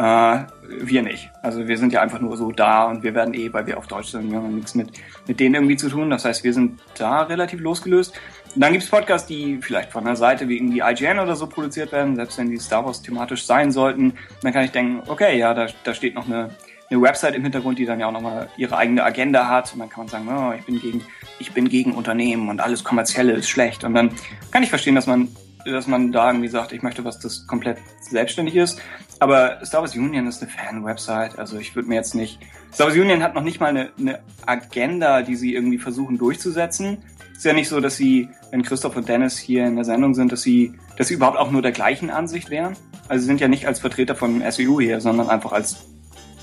Äh, 0.00 0.46
wir 0.66 1.02
nicht. 1.02 1.30
Also 1.42 1.68
wir 1.68 1.76
sind 1.76 1.92
ja 1.92 2.00
einfach 2.00 2.20
nur 2.20 2.34
so 2.34 2.52
da 2.52 2.84
und 2.84 3.02
wir 3.02 3.14
werden 3.14 3.34
eh, 3.34 3.52
weil 3.52 3.66
wir 3.66 3.76
auf 3.76 3.86
Deutsch 3.86 4.08
sind, 4.08 4.30
wir 4.30 4.38
haben 4.38 4.54
nichts 4.54 4.74
mit, 4.74 4.88
mit 5.26 5.38
denen 5.38 5.56
irgendwie 5.56 5.76
zu 5.76 5.90
tun. 5.90 6.08
Das 6.08 6.24
heißt, 6.24 6.42
wir 6.42 6.54
sind 6.54 6.80
da 6.96 7.22
relativ 7.22 7.60
losgelöst. 7.60 8.18
Und 8.54 8.62
dann 8.62 8.72
gibt's 8.72 8.88
Podcasts, 8.88 9.28
die 9.28 9.58
vielleicht 9.60 9.92
von 9.92 10.06
der 10.06 10.16
Seite 10.16 10.48
wie 10.48 10.56
irgendwie 10.56 10.80
IGN 10.80 11.18
oder 11.18 11.36
so 11.36 11.46
produziert 11.46 11.92
werden, 11.92 12.16
selbst 12.16 12.38
wenn 12.38 12.48
die 12.48 12.56
Star 12.56 12.86
Wars 12.86 13.02
thematisch 13.02 13.44
sein 13.44 13.72
sollten. 13.72 14.14
Dann 14.42 14.54
kann 14.54 14.64
ich 14.64 14.70
denken, 14.70 15.02
okay, 15.06 15.38
ja, 15.38 15.52
da, 15.52 15.66
da 15.84 15.92
steht 15.92 16.14
noch 16.14 16.24
eine, 16.24 16.48
eine 16.88 17.02
Website 17.02 17.34
im 17.34 17.42
Hintergrund, 17.42 17.78
die 17.78 17.84
dann 17.84 18.00
ja 18.00 18.06
auch 18.06 18.12
nochmal 18.12 18.48
ihre 18.56 18.78
eigene 18.78 19.04
Agenda 19.04 19.48
hat. 19.48 19.70
Und 19.74 19.80
dann 19.80 19.90
kann 19.90 20.06
man 20.06 20.08
sagen, 20.08 20.28
oh, 20.30 20.54
ich 20.58 20.64
bin 20.64 20.80
gegen, 20.80 21.04
ich 21.38 21.52
bin 21.52 21.68
gegen 21.68 21.92
Unternehmen 21.92 22.48
und 22.48 22.60
alles 22.60 22.84
kommerzielle 22.84 23.34
ist 23.34 23.50
schlecht. 23.50 23.84
Und 23.84 23.92
dann 23.92 24.12
kann 24.50 24.62
ich 24.62 24.70
verstehen, 24.70 24.94
dass 24.94 25.06
man, 25.06 25.28
dass 25.64 25.86
man 25.86 26.12
da 26.12 26.28
irgendwie 26.28 26.48
sagt, 26.48 26.72
ich 26.72 26.82
möchte 26.82 27.04
was, 27.04 27.18
das 27.18 27.46
komplett 27.46 27.78
selbstständig 28.00 28.56
ist. 28.56 28.80
Aber 29.18 29.64
Star 29.64 29.82
Wars 29.82 29.94
Union 29.94 30.26
ist 30.26 30.42
eine 30.42 30.50
Fan-Website. 30.50 31.38
Also 31.38 31.58
ich 31.58 31.74
würde 31.74 31.88
mir 31.88 31.96
jetzt 31.96 32.14
nicht. 32.14 32.38
Star 32.72 32.86
Wars 32.86 32.96
Union 32.96 33.22
hat 33.22 33.34
noch 33.34 33.42
nicht 33.42 33.60
mal 33.60 33.68
eine, 33.68 33.92
eine 33.98 34.20
Agenda, 34.46 35.22
die 35.22 35.36
sie 35.36 35.54
irgendwie 35.54 35.78
versuchen 35.78 36.18
durchzusetzen 36.18 36.98
ist 37.40 37.46
ja 37.46 37.54
nicht 37.54 37.70
so, 37.70 37.80
dass 37.80 37.96
sie, 37.96 38.28
wenn 38.50 38.62
Christoph 38.62 38.96
und 38.96 39.08
Dennis 39.08 39.38
hier 39.38 39.64
in 39.64 39.76
der 39.76 39.86
Sendung 39.86 40.12
sind, 40.12 40.30
dass 40.30 40.42
sie, 40.42 40.74
dass 40.98 41.08
sie 41.08 41.14
überhaupt 41.14 41.38
auch 41.38 41.50
nur 41.50 41.62
der 41.62 41.72
gleichen 41.72 42.10
Ansicht 42.10 42.50
wären. 42.50 42.76
Also 43.08 43.22
sie 43.22 43.28
sind 43.28 43.40
ja 43.40 43.48
nicht 43.48 43.66
als 43.66 43.80
Vertreter 43.80 44.14
von 44.14 44.42
SEU 44.50 44.78
hier, 44.78 45.00
sondern 45.00 45.30
einfach 45.30 45.52
als 45.52 45.78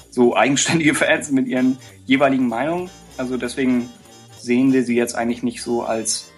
so 0.10 0.36
eigenständige 0.36 0.96
Fans 0.96 1.30
mit 1.30 1.48
ihren 1.48 1.78
jeweiligen 2.08 2.48
Meinungen. 2.48 2.90
Also 3.16 3.38
deswegen 3.38 3.92
sehen 4.40 4.74
wir 4.74 4.82
sie 4.82 4.96
jetzt 4.96 5.14
eigentlich 5.14 5.44
nicht 5.44 5.62
so 5.62 5.84
als, 5.84 6.32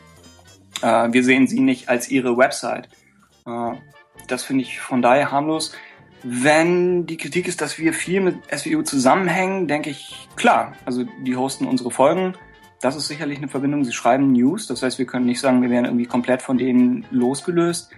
äh, 0.82 1.12
wir 1.12 1.24
sehen 1.24 1.48
sie 1.48 1.60
nicht 1.60 1.90
als 1.90 2.10
ihre 2.10 2.38
Website. 2.38 2.90
Äh, 3.46 3.72
das 4.28 4.44
finde 4.44 4.64
ich 4.64 4.80
von 4.80 5.02
daher 5.02 5.32
harmlos. 5.32 5.74
Wenn 6.24 7.06
die 7.06 7.18
Kritik 7.18 7.48
ist, 7.48 7.62
dass 7.62 7.78
wir 7.78 7.94
viel 7.94 8.20
mit 8.22 8.36
SWU 8.54 8.82
zusammenhängen, 8.82 9.68
denke 9.68 9.90
ich, 9.90 10.28
klar, 10.36 10.74
also 10.86 11.06
die 11.24 11.36
hosten 11.36 11.66
unsere 11.66 11.92
Folgen, 11.92 12.34
das 12.82 12.96
ist 12.96 13.08
sicherlich 13.08 13.38
eine 13.38 13.48
Verbindung. 13.48 13.84
Sie 13.84 13.94
schreiben 13.94 14.32
News, 14.32 14.68
das 14.68 14.84
heißt, 14.84 15.00
wir 15.00 15.06
können 15.06 15.26
nicht 15.26 15.40
sagen, 15.40 15.62
wir 15.62 15.70
wären 15.70 15.86
irgendwie 15.86 16.06
komplett 16.06 16.42
von 16.42 16.58
denen 16.58 17.06
losgelöst. 17.12 17.92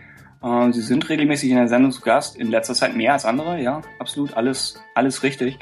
Äh, 0.44 0.72
sie 0.72 0.82
sind 0.82 1.08
regelmäßig 1.10 1.50
in 1.50 1.58
der 1.58 1.68
Sendung 1.68 1.92
zu 1.92 2.02
Gast, 2.02 2.36
in 2.36 2.50
letzter 2.50 2.74
Zeit 2.74 2.96
mehr 2.96 3.14
als 3.14 3.26
andere, 3.26 3.62
ja, 3.62 3.82
absolut, 4.00 4.36
alles, 4.36 4.82
alles 4.96 5.24
richtig. 5.24 5.60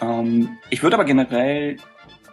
Ähm, 0.00 0.58
ich 0.70 0.82
würde 0.82 0.96
aber 0.96 1.04
generell, 1.04 1.76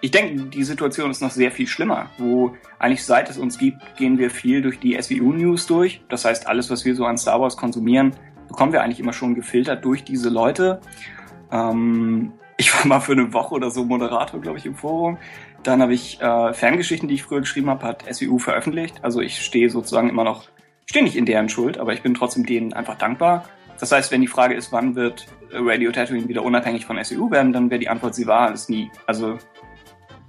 ich 0.02 0.12
denke, 0.12 0.44
die 0.46 0.64
Situation 0.64 1.12
ist 1.12 1.22
noch 1.22 1.30
sehr 1.30 1.52
viel 1.52 1.68
schlimmer, 1.68 2.10
wo 2.18 2.56
eigentlich 2.80 3.06
seit 3.06 3.30
es 3.30 3.38
uns 3.38 3.58
gibt, 3.58 3.96
gehen 3.96 4.18
wir 4.18 4.32
viel 4.32 4.62
durch 4.62 4.80
die 4.80 5.00
SWU-News 5.00 5.68
durch. 5.68 6.02
Das 6.10 6.26
heißt, 6.26 6.48
alles, 6.48 6.70
was 6.72 6.86
wir 6.86 6.96
so 6.96 7.06
an 7.06 7.18
Star 7.18 7.40
Wars 7.40 7.56
konsumieren, 7.56 8.12
bekommen 8.48 8.74
wir 8.74 8.82
eigentlich 8.82 9.00
immer 9.00 9.14
schon 9.14 9.36
gefiltert 9.36 9.86
durch 9.86 10.04
diese 10.04 10.30
Leute. 10.30 10.82
Ähm, 11.52 12.34
ich 12.58 12.76
war 12.76 12.86
mal 12.88 13.00
für 13.00 13.12
eine 13.14 13.32
Woche 13.32 13.56
oder 13.56 13.70
so 13.70 13.86
Moderator, 13.86 14.42
glaube 14.42 14.58
ich, 14.58 14.66
im 14.66 14.76
Forum. 14.76 15.18
Dann 15.64 15.82
habe 15.84 15.94
ich 15.94 16.20
äh, 16.20 16.54
Fangeschichten, 16.54 17.08
die 17.08 17.16
ich 17.16 17.24
früher 17.24 17.42
geschrieben 17.42 17.70
habe, 17.70 17.86
hat 17.86 18.04
SEU 18.12 18.40
veröffentlicht. 18.40 19.04
Also 19.04 19.22
ich 19.22 19.42
stehe 19.42 19.70
sozusagen 19.70 20.10
immer 20.10 20.24
noch, 20.24 20.50
stehe 20.88 21.04
nicht 21.04 21.16
in 21.16 21.28
deren 21.28 21.50
Schuld, 21.50 21.78
aber 21.78 21.94
ich 21.94 22.02
bin 22.02 22.16
trotzdem 22.16 22.46
denen 22.46 22.74
einfach 22.74 22.96
dankbar. 22.96 23.46
Das 23.80 23.92
heißt, 23.92 24.12
wenn 24.12 24.22
die 24.22 24.28
Frage 24.28 24.56
ist, 24.56 24.72
wann 24.72 24.96
wird 24.96 25.28
Radio 25.52 25.92
Tatooine 25.92 26.28
wieder 26.28 26.44
unabhängig 26.44 26.86
von 26.86 27.04
SEU 27.04 27.30
werden, 27.32 27.54
dann 27.54 27.70
wäre 27.70 27.80
die 27.80 27.90
Antwort, 27.90 28.16
sie 28.16 28.28
war 28.28 28.52
es 28.52 28.70
nie. 28.70 28.92
Also 29.06 29.38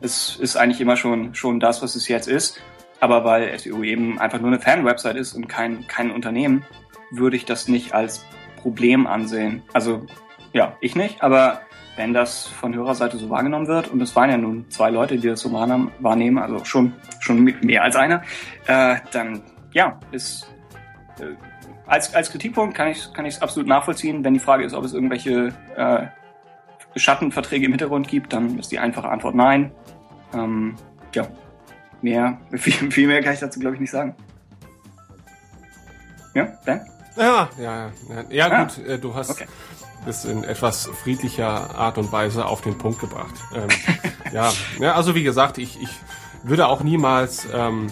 es 0.02 0.36
ist 0.36 0.56
eigentlich 0.56 0.80
immer 0.80 0.96
schon, 0.96 1.34
schon 1.34 1.60
das, 1.60 1.82
was 1.82 1.94
es 1.94 2.08
jetzt 2.08 2.28
ist. 2.28 2.60
Aber 3.00 3.24
weil 3.24 3.58
SEU 3.58 3.82
eben 3.82 4.18
einfach 4.20 4.38
nur 4.38 4.48
eine 4.48 4.60
Fan-Website 4.60 5.16
ist 5.16 5.34
und 5.34 5.48
kein, 5.48 5.86
kein 5.88 6.10
Unternehmen, 6.10 6.64
würde 7.10 7.36
ich 7.36 7.44
das 7.44 7.66
nicht 7.68 7.94
als 7.94 8.24
Problem 8.56 9.06
ansehen. 9.06 9.62
Also 9.72 10.06
ja, 10.52 10.76
ich 10.80 10.94
nicht, 10.94 11.22
aber 11.22 11.62
wenn 11.96 12.14
das 12.14 12.46
von 12.46 12.74
Hörerseite 12.74 13.18
so 13.18 13.28
wahrgenommen 13.28 13.66
wird, 13.66 13.88
und 13.88 14.00
es 14.00 14.14
waren 14.16 14.30
ja 14.30 14.36
nun 14.38 14.70
zwei 14.70 14.90
Leute, 14.90 15.18
die 15.18 15.28
das 15.28 15.40
so 15.40 15.52
wahrnehmen, 15.52 16.38
also 16.38 16.64
schon, 16.64 16.94
schon 17.20 17.42
mehr 17.60 17.82
als 17.82 17.96
einer, 17.96 18.22
äh, 18.66 18.96
dann 19.10 19.42
ja, 19.72 19.98
ist 20.12 20.50
äh, 21.18 21.34
als, 21.86 22.14
als 22.14 22.30
Kritikpunkt 22.30 22.74
kann 22.74 22.88
ich 22.88 23.12
kann 23.12 23.26
ich 23.26 23.34
es 23.34 23.42
absolut 23.42 23.68
nachvollziehen. 23.68 24.24
Wenn 24.24 24.34
die 24.34 24.40
Frage 24.40 24.64
ist, 24.64 24.74
ob 24.74 24.84
es 24.84 24.94
irgendwelche 24.94 25.52
äh, 25.76 26.06
Schattenverträge 26.96 27.66
im 27.66 27.72
Hintergrund 27.72 28.08
gibt, 28.08 28.32
dann 28.32 28.58
ist 28.58 28.72
die 28.72 28.78
einfache 28.78 29.08
Antwort 29.08 29.34
nein. 29.34 29.72
Ähm, 30.34 30.76
ja, 31.14 31.26
mehr, 32.00 32.38
viel, 32.52 32.90
viel 32.90 33.06
mehr 33.06 33.22
kann 33.22 33.34
ich 33.34 33.40
dazu 33.40 33.60
glaube 33.60 33.76
ich 33.76 33.80
nicht 33.80 33.90
sagen. 33.90 34.14
Ja, 36.34 36.48
Ben? 36.64 36.80
Ja, 37.16 37.50
ja, 37.58 37.90
ja. 38.08 38.24
Ja, 38.30 38.50
ah, 38.50 38.64
gut, 38.64 38.86
äh, 38.86 38.98
du 38.98 39.14
hast 39.14 39.30
okay. 39.30 39.46
das 40.06 40.24
in 40.24 40.44
etwas 40.44 40.86
friedlicher 40.86 41.74
Art 41.74 41.98
und 41.98 42.10
Weise 42.10 42.46
auf 42.46 42.62
den 42.62 42.78
Punkt 42.78 43.00
gebracht. 43.00 43.34
Ähm, 43.54 43.68
ja, 44.32 44.50
ja, 44.78 44.94
also 44.94 45.14
wie 45.14 45.22
gesagt, 45.22 45.58
ich, 45.58 45.80
ich 45.82 45.90
würde 46.42 46.66
auch 46.66 46.82
niemals 46.82 47.46
ähm, 47.52 47.88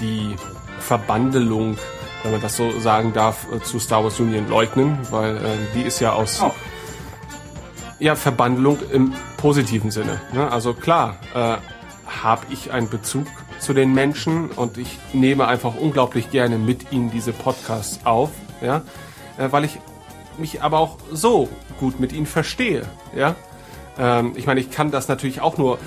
die 0.00 0.34
Verbandelung, 0.80 1.78
wenn 2.22 2.32
man 2.32 2.40
das 2.40 2.56
so 2.56 2.78
sagen 2.80 3.12
darf, 3.12 3.46
äh, 3.52 3.60
zu 3.62 3.78
Star 3.78 4.02
Wars 4.02 4.18
Union 4.18 4.48
leugnen, 4.48 4.98
weil 5.10 5.36
äh, 5.36 5.40
die 5.74 5.82
ist 5.82 6.00
ja 6.00 6.12
aus 6.12 6.42
oh. 6.42 6.52
Ja 7.98 8.14
Verbandelung 8.14 8.78
im 8.92 9.14
positiven 9.36 9.90
Sinne. 9.90 10.20
Ne? 10.32 10.50
Also 10.50 10.74
klar, 10.74 11.16
äh, 11.34 11.56
habe 12.22 12.46
ich 12.50 12.72
einen 12.72 12.88
Bezug 12.88 13.26
zu 13.58 13.72
den 13.72 13.94
Menschen 13.94 14.50
und 14.50 14.78
ich 14.78 14.98
nehme 15.12 15.48
einfach 15.48 15.74
unglaublich 15.74 16.30
gerne 16.30 16.58
mit 16.58 16.92
ihnen 16.92 17.10
diese 17.10 17.32
Podcasts 17.32 18.00
auf, 18.04 18.30
ja, 18.60 18.82
äh, 19.38 19.50
weil 19.50 19.64
ich 19.64 19.78
mich 20.38 20.62
aber 20.62 20.78
auch 20.78 20.98
so 21.10 21.48
gut 21.80 21.98
mit 21.98 22.12
ihnen 22.12 22.26
verstehe, 22.26 22.86
ja. 23.14 23.34
Ähm, 23.98 24.34
ich 24.36 24.46
meine, 24.46 24.60
ich 24.60 24.70
kann 24.70 24.90
das 24.90 25.08
natürlich 25.08 25.40
auch 25.40 25.56
nur 25.56 25.78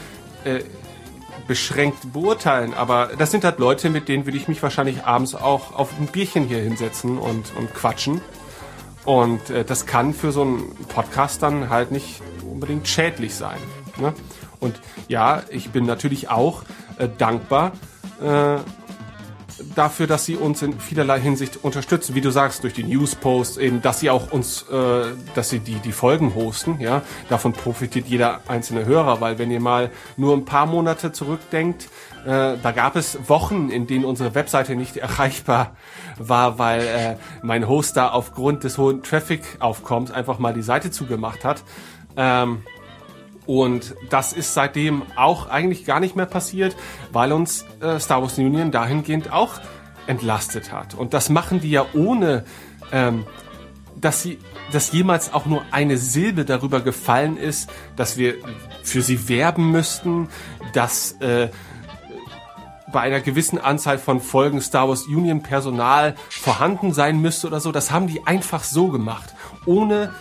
äh, 0.43 0.61
beschränkt 1.47 2.13
beurteilen, 2.13 2.73
aber 2.73 3.11
das 3.17 3.31
sind 3.31 3.43
halt 3.43 3.59
Leute, 3.59 3.89
mit 3.89 4.07
denen 4.07 4.25
würde 4.25 4.37
ich 4.37 4.47
mich 4.47 4.61
wahrscheinlich 4.61 5.05
abends 5.05 5.35
auch 5.35 5.75
auf 5.77 5.91
ein 5.99 6.07
Bierchen 6.07 6.45
hier 6.45 6.59
hinsetzen 6.59 7.17
und, 7.17 7.55
und 7.55 7.73
quatschen. 7.73 8.21
Und 9.05 9.49
äh, 9.49 9.63
das 9.63 9.85
kann 9.85 10.13
für 10.13 10.31
so 10.31 10.41
einen 10.41 10.75
Podcast 10.87 11.41
dann 11.41 11.69
halt 11.69 11.91
nicht 11.91 12.21
unbedingt 12.43 12.87
schädlich 12.87 13.35
sein. 13.35 13.57
Ne? 13.97 14.13
Und 14.59 14.79
ja, 15.07 15.43
ich 15.49 15.69
bin 15.69 15.85
natürlich 15.85 16.29
auch 16.29 16.63
äh, 16.97 17.07
dankbar 17.17 17.71
äh, 18.21 18.57
dafür, 19.75 20.07
dass 20.07 20.25
sie 20.25 20.35
uns 20.35 20.61
in 20.61 20.79
vielerlei 20.79 21.19
Hinsicht 21.19 21.63
unterstützen. 21.63 22.15
Wie 22.15 22.21
du 22.21 22.31
sagst, 22.31 22.63
durch 22.63 22.73
die 22.73 22.83
Newsposts 22.83 23.57
eben, 23.57 23.81
dass 23.81 23.99
sie 23.99 24.09
auch 24.09 24.31
uns, 24.31 24.63
äh, 24.69 25.05
dass 25.35 25.49
sie 25.49 25.59
die, 25.59 25.75
die 25.75 25.91
Folgen 25.91 26.35
hosten, 26.35 26.79
ja. 26.79 27.01
Davon 27.29 27.53
profitiert 27.53 28.07
jeder 28.07 28.41
einzelne 28.47 28.85
Hörer, 28.85 29.21
weil 29.21 29.37
wenn 29.39 29.51
ihr 29.51 29.59
mal 29.59 29.91
nur 30.17 30.35
ein 30.35 30.45
paar 30.45 30.65
Monate 30.65 31.11
zurückdenkt, 31.11 31.89
äh, 32.25 32.57
da 32.61 32.71
gab 32.71 32.95
es 32.95 33.29
Wochen, 33.29 33.69
in 33.69 33.87
denen 33.87 34.05
unsere 34.05 34.35
Webseite 34.35 34.75
nicht 34.75 34.97
erreichbar 34.97 35.75
war, 36.17 36.59
weil 36.59 36.81
äh, 36.81 37.15
mein 37.41 37.67
Hoster 37.67 38.13
aufgrund 38.13 38.63
des 38.63 38.77
hohen 38.77 39.03
Traffic-Aufkommens 39.03 40.11
einfach 40.11 40.39
mal 40.39 40.53
die 40.53 40.61
Seite 40.61 40.91
zugemacht 40.91 41.45
hat. 41.45 41.63
Ähm, 42.17 42.63
und 43.45 43.95
das 44.09 44.33
ist 44.33 44.53
seitdem 44.53 45.01
auch 45.15 45.49
eigentlich 45.49 45.85
gar 45.85 45.99
nicht 45.99 46.15
mehr 46.15 46.27
passiert, 46.27 46.75
weil 47.11 47.31
uns 47.31 47.65
äh, 47.81 47.99
Star 47.99 48.21
Wars 48.21 48.37
Union 48.37 48.71
dahingehend 48.71 49.31
auch 49.31 49.53
entlastet 50.05 50.71
hat. 50.71 50.93
Und 50.93 51.13
das 51.13 51.29
machen 51.29 51.59
die 51.59 51.71
ja 51.71 51.85
ohne, 51.93 52.43
ähm, 52.91 53.25
dass 53.99 54.21
sie, 54.21 54.37
dass 54.71 54.91
jemals 54.91 55.33
auch 55.33 55.45
nur 55.45 55.63
eine 55.71 55.97
Silbe 55.97 56.45
darüber 56.45 56.81
gefallen 56.81 57.37
ist, 57.37 57.71
dass 57.95 58.17
wir 58.17 58.35
für 58.83 59.01
sie 59.01 59.27
werben 59.29 59.71
müssten, 59.71 60.29
dass 60.73 61.13
äh, 61.13 61.49
bei 62.91 63.01
einer 63.01 63.19
gewissen 63.19 63.59
Anzahl 63.59 63.97
von 63.97 64.21
Folgen 64.21 64.61
Star 64.61 64.89
Wars 64.89 65.03
Union 65.07 65.41
Personal 65.41 66.15
vorhanden 66.29 66.93
sein 66.93 67.21
müsste 67.21 67.47
oder 67.47 67.59
so. 67.59 67.71
Das 67.71 67.91
haben 67.91 68.07
die 68.07 68.25
einfach 68.25 68.63
so 68.63 68.87
gemacht, 68.87 69.33
ohne 69.65 70.13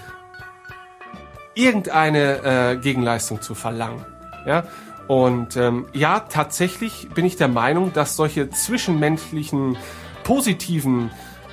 irgendeine 1.54 2.42
äh, 2.44 2.76
Gegenleistung 2.76 3.42
zu 3.42 3.54
verlangen. 3.54 4.04
Ja? 4.46 4.64
Und 5.08 5.56
ähm, 5.56 5.86
ja, 5.92 6.20
tatsächlich 6.20 7.08
bin 7.14 7.24
ich 7.24 7.36
der 7.36 7.48
Meinung, 7.48 7.92
dass 7.92 8.16
solche 8.16 8.50
zwischenmenschlichen 8.50 9.76
positiven 10.22 11.10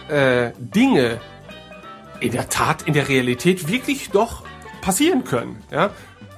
äh, 0.10 0.52
Dinge 0.60 1.20
in 2.20 2.32
der 2.32 2.50
Tat 2.50 2.84
in 2.84 2.94
der 2.94 3.08
Realität 3.08 3.68
wirklich 3.68 4.12
doch 4.12 4.44
passieren 4.82 5.24
können. 5.24 5.64
Ja? 5.72 5.90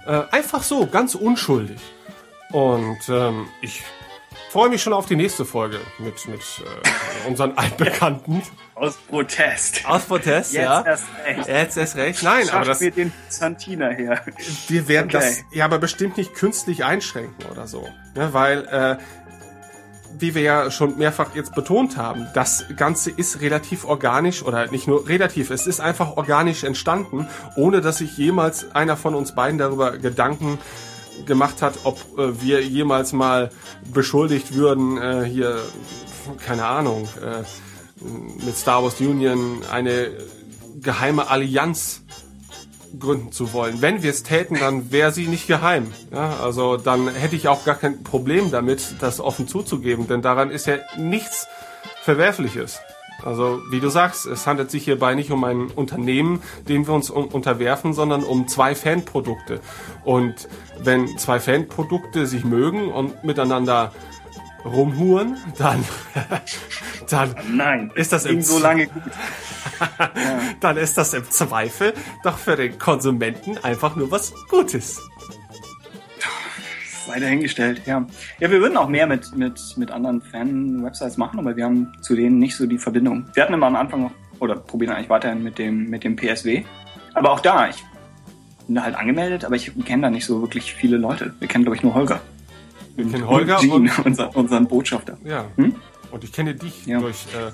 Äh, 0.05 0.23
einfach 0.31 0.63
so, 0.63 0.85
ganz 0.87 1.15
unschuldig. 1.15 1.81
Und 2.51 2.99
ähm, 3.09 3.47
ich 3.61 3.83
freue 4.57 4.69
mich 4.69 4.81
schon 4.81 4.93
auf 4.93 5.05
die 5.05 5.15
nächste 5.15 5.45
Folge 5.45 5.79
mit, 5.99 6.27
mit 6.27 6.41
äh, 6.41 7.27
unseren 7.27 7.55
Altbekannten. 7.59 8.41
Aus 8.73 8.97
Protest. 9.07 9.87
Aus 9.87 10.05
Protest, 10.05 10.51
Jetzt 10.51 10.63
ja. 10.63 10.83
Erst 10.83 11.05
recht. 11.23 11.47
Jetzt 11.47 11.77
erst 11.77 11.95
recht. 11.95 12.23
Nein, 12.23 12.45
Schaff 12.45 12.55
aber 12.55 12.65
das. 12.65 12.81
wir 12.81 12.89
den 12.89 13.13
Santina 13.29 13.89
her. 13.89 14.19
Wir 14.67 14.87
werden 14.87 15.09
okay. 15.09 15.19
das 15.19 15.43
ja 15.51 15.63
aber 15.63 15.77
bestimmt 15.77 16.17
nicht 16.17 16.33
künstlich 16.33 16.83
einschränken 16.83 17.45
oder 17.51 17.67
so. 17.67 17.87
Ne, 18.15 18.33
weil, 18.33 18.65
äh, 18.65 18.97
wie 20.17 20.33
wir 20.33 20.41
ja 20.41 20.71
schon 20.71 20.97
mehrfach 20.97 21.35
jetzt 21.35 21.53
betont 21.53 21.95
haben, 21.95 22.25
das 22.33 22.65
Ganze 22.75 23.11
ist 23.11 23.41
relativ 23.41 23.85
organisch 23.85 24.41
oder 24.41 24.71
nicht 24.71 24.87
nur 24.87 25.07
relativ, 25.07 25.51
es 25.51 25.67
ist 25.67 25.81
einfach 25.81 26.17
organisch 26.17 26.63
entstanden, 26.63 27.27
ohne 27.55 27.81
dass 27.81 27.99
sich 27.99 28.17
jemals 28.17 28.73
einer 28.73 28.97
von 28.97 29.13
uns 29.13 29.35
beiden 29.35 29.59
darüber 29.59 29.99
Gedanken 29.99 30.57
gemacht 31.25 31.61
hat, 31.61 31.79
ob 31.83 31.99
äh, 32.17 32.41
wir 32.41 32.63
jemals 32.63 33.13
mal 33.13 33.51
beschuldigt 33.93 34.53
würden, 34.53 34.97
äh, 34.97 35.23
hier, 35.25 35.59
keine 36.45 36.65
Ahnung, 36.65 37.07
äh, 37.21 37.43
mit 38.45 38.55
Star 38.55 38.83
Wars 38.83 38.99
Union 38.99 39.61
eine 39.71 40.11
geheime 40.81 41.29
Allianz 41.29 42.01
gründen 42.99 43.31
zu 43.31 43.53
wollen. 43.53 43.81
Wenn 43.81 44.03
wir 44.03 44.11
es 44.11 44.23
täten, 44.23 44.57
dann 44.59 44.91
wäre 44.91 45.11
sie 45.11 45.27
nicht 45.27 45.47
geheim. 45.47 45.91
Ja, 46.11 46.37
also 46.41 46.77
dann 46.77 47.09
hätte 47.09 47.35
ich 47.35 47.47
auch 47.47 47.65
gar 47.65 47.75
kein 47.75 48.03
Problem 48.03 48.51
damit, 48.51 48.95
das 48.99 49.19
offen 49.19 49.47
zuzugeben, 49.47 50.07
denn 50.07 50.21
daran 50.21 50.51
ist 50.51 50.67
ja 50.67 50.77
nichts 50.97 51.47
Verwerfliches. 52.03 52.79
Also 53.23 53.61
wie 53.69 53.79
du 53.79 53.89
sagst, 53.89 54.25
es 54.25 54.45
handelt 54.45 54.71
sich 54.71 54.83
hierbei 54.83 55.15
nicht 55.15 55.31
um 55.31 55.43
ein 55.43 55.67
Unternehmen, 55.67 56.41
dem 56.67 56.87
wir 56.87 56.93
uns 56.93 57.09
unterwerfen, 57.09 57.93
sondern 57.93 58.23
um 58.23 58.47
zwei 58.47 58.75
Fanprodukte. 58.75 59.59
Und 60.03 60.47
wenn 60.79 61.17
zwei 61.17 61.39
Fanprodukte 61.39 62.27
sich 62.27 62.43
mögen 62.43 62.91
und 62.91 63.23
miteinander 63.23 63.91
rumhuren, 64.63 65.37
dann, 65.57 65.83
dann 67.09 67.35
Nein, 67.51 67.91
ist 67.95 68.13
das 68.13 68.25
im 68.25 68.41
so 68.41 68.59
lange 68.59 68.87
gut. 68.87 69.03
dann 70.59 70.77
ist 70.77 70.97
das 70.97 71.13
im 71.13 71.29
Zweifel 71.29 71.93
doch 72.23 72.37
für 72.37 72.55
den 72.55 72.77
Konsumenten 72.77 73.57
einfach 73.57 73.95
nur 73.95 74.11
was 74.11 74.33
Gutes 74.49 75.01
sei 77.07 77.19
dahingestellt, 77.19 77.81
ja. 77.85 78.05
Ja, 78.39 78.51
wir 78.51 78.61
würden 78.61 78.77
auch 78.77 78.89
mehr 78.89 79.07
mit, 79.07 79.35
mit, 79.35 79.59
mit 79.77 79.91
anderen 79.91 80.21
Fan-Websites 80.21 81.17
machen, 81.17 81.39
aber 81.39 81.55
wir 81.55 81.65
haben 81.65 81.91
zu 82.01 82.15
denen 82.15 82.37
nicht 82.37 82.55
so 82.55 82.65
die 82.65 82.77
Verbindung. 82.77 83.25
Wir 83.33 83.43
hatten 83.43 83.53
immer 83.53 83.67
am 83.67 83.75
Anfang 83.75 84.03
noch, 84.03 84.11
oder 84.39 84.55
probieren 84.55 84.93
eigentlich 84.93 85.09
weiterhin 85.09 85.43
mit 85.43 85.57
dem, 85.57 85.89
mit 85.89 86.03
dem 86.03 86.15
PSW. 86.15 86.63
Aber 87.13 87.31
auch 87.31 87.39
da, 87.39 87.69
ich 87.69 87.83
bin 88.67 88.75
da 88.75 88.83
halt 88.83 88.95
angemeldet, 88.95 89.45
aber 89.45 89.55
ich 89.55 89.71
kenne 89.85 90.03
da 90.03 90.09
nicht 90.09 90.25
so 90.25 90.41
wirklich 90.41 90.73
viele 90.73 90.97
Leute. 90.97 91.33
Wir 91.39 91.47
kennen, 91.47 91.63
glaube 91.63 91.77
ich, 91.77 91.83
nur 91.83 91.93
Holger. 91.93 92.21
Wir 92.95 93.09
kennen 93.09 93.27
Holger 93.27 93.59
und, 93.59 93.61
Jean, 93.61 93.71
und 93.97 94.05
unser, 94.05 94.35
unseren 94.35 94.67
Botschafter. 94.67 95.17
Ja. 95.23 95.45
Hm? 95.55 95.75
Und 96.11 96.23
ich 96.23 96.31
kenne 96.31 96.53
dich 96.55 96.85
ja. 96.85 96.99
durch 96.99 97.25
äh, 97.33 97.51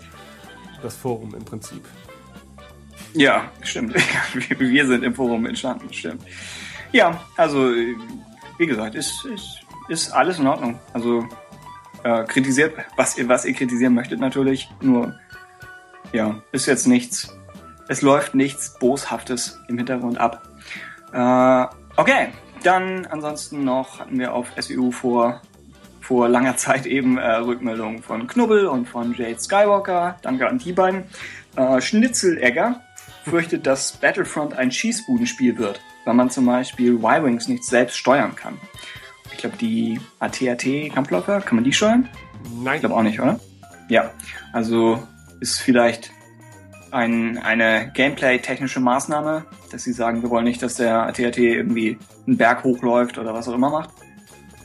das 0.82 0.95
Forum 0.95 1.33
im 1.35 1.45
Prinzip. 1.45 1.83
Ja, 3.14 3.51
stimmt. 3.61 3.95
wir 4.57 4.88
sind 4.88 5.03
im 5.03 5.14
Forum 5.14 5.45
entstanden, 5.45 5.93
stimmt. 5.93 6.23
Ja, 6.91 7.19
also 7.38 7.72
wie 8.57 8.65
gesagt, 8.65 8.95
ist, 8.95 9.25
ist, 9.25 9.59
ist 9.88 10.11
alles 10.11 10.40
in 10.40 10.48
Ordnung. 10.48 10.80
Also 10.93 11.25
äh, 12.03 12.23
kritisiert, 12.25 12.75
was 12.95 13.17
ihr, 13.17 13.27
was 13.30 13.45
ihr 13.45 13.53
kritisieren 13.53 13.93
möchtet 13.93 14.19
natürlich. 14.19 14.69
Nur, 14.82 15.15
ja, 16.11 16.41
ist 16.51 16.65
jetzt 16.65 16.88
nichts. 16.88 17.35
Es 17.88 18.01
läuft 18.01 18.35
nichts 18.35 18.77
Boshaftes 18.80 19.59
im 19.67 19.77
Hintergrund 19.77 20.17
ab. 20.17 20.48
Äh, 21.11 21.99
okay, 21.99 22.30
dann 22.64 23.06
ansonsten 23.06 23.64
noch 23.64 23.99
hatten 23.99 24.19
wir 24.19 24.33
auf 24.33 24.48
SWU 24.59 24.91
vor 24.91 25.41
vor 25.99 26.27
langer 26.27 26.57
Zeit 26.57 26.85
eben 26.85 27.17
äh, 27.17 27.35
Rückmeldungen 27.35 28.03
von 28.03 28.27
Knubbel 28.27 28.67
und 28.67 28.90
von 28.90 29.15
Jade 29.15 29.40
Skywalker. 29.40 30.17
Danke 30.22 30.49
an 30.49 30.57
die 30.57 30.73
beiden. 30.73 31.06
Äh, 31.56 31.80
Schnitzelegger 31.80 32.82
fürchtet, 33.23 33.65
dass 33.65 33.93
Battlefront 33.93 34.53
ein 34.53 34.69
Schießbudenspiel 34.69 35.57
wird 35.57 35.80
weil 36.06 36.14
man 36.14 36.30
zum 36.30 36.45
Beispiel 36.45 36.95
Y-Wings 36.95 37.48
nicht 37.48 37.64
selbst 37.64 37.98
steuern 37.98 38.35
kann. 38.35 38.57
Ich 39.32 39.38
glaube, 39.38 39.57
die 39.57 39.99
AT-AT-Kampfläufer, 40.19 41.41
kann 41.41 41.56
man 41.56 41.64
die 41.64 41.73
steuern? 41.73 42.07
Nein. 42.61 42.75
Ich 42.75 42.80
glaube 42.82 42.95
auch 42.95 43.03
nicht, 43.03 43.19
oder? 43.19 43.40
Ja, 43.90 44.11
also 44.51 45.01
ist 45.40 45.59
vielleicht 45.59 46.11
ein, 46.91 47.38
eine 47.40 47.91
Gameplay-technische 47.93 48.80
Maßnahme, 48.80 49.45
dass 49.72 49.83
sie 49.83 49.93
sagen, 49.93 50.22
wir 50.22 50.30
wollen 50.30 50.45
nicht, 50.45 50.61
dass 50.61 50.75
der 50.75 51.03
AT-AT 51.03 51.38
irgendwie 51.38 51.98
einen 52.27 52.38
Berg 52.38 52.64
hochläuft 52.64 53.17
oder 53.17 53.33
was 53.33 53.48
auch 53.48 53.56
immer 53.56 53.69
macht. 53.69 53.90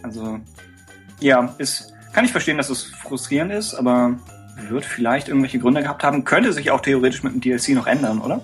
Also, 0.03 0.39
ja, 1.21 1.55
ist, 1.59 1.95
kann 2.13 2.25
ich 2.25 2.31
verstehen, 2.31 2.59
dass 2.59 2.71
es 2.71 2.85
frustrierend 2.85 3.53
ist, 3.53 3.75
aber 3.75 4.19
wird 4.69 4.85
vielleicht 4.85 5.29
irgendwelche 5.29 5.59
Gründe 5.59 5.83
gehabt 5.83 6.05
haben. 6.05 6.25
Könnte 6.25 6.53
sich 6.53 6.71
auch 6.71 6.81
theoretisch 6.81 7.23
mit 7.23 7.33
dem 7.33 7.41
DLC 7.41 7.71
noch 7.71 7.87
ändern, 7.87 8.21
oder? 8.21 8.43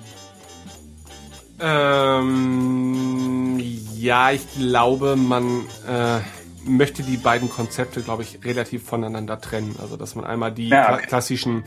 Ähm, 1.61 3.61
ja, 3.95 4.33
ich 4.33 4.47
glaube, 4.55 5.17
man, 5.17 5.61
äh, 5.89 6.21
möchte 6.67 7.03
die 7.03 7.17
beiden 7.17 7.51
Konzepte, 7.51 8.03
glaube 8.03 8.23
ich, 8.23 8.45
relativ 8.45 8.85
voneinander 8.85 9.41
trennen. 9.41 9.77
Also 9.81 9.97
dass 9.97 10.15
man 10.15 10.25
einmal 10.25 10.53
die 10.53 10.69
ja, 10.69 10.95
okay. 10.95 11.07
klassischen 11.07 11.65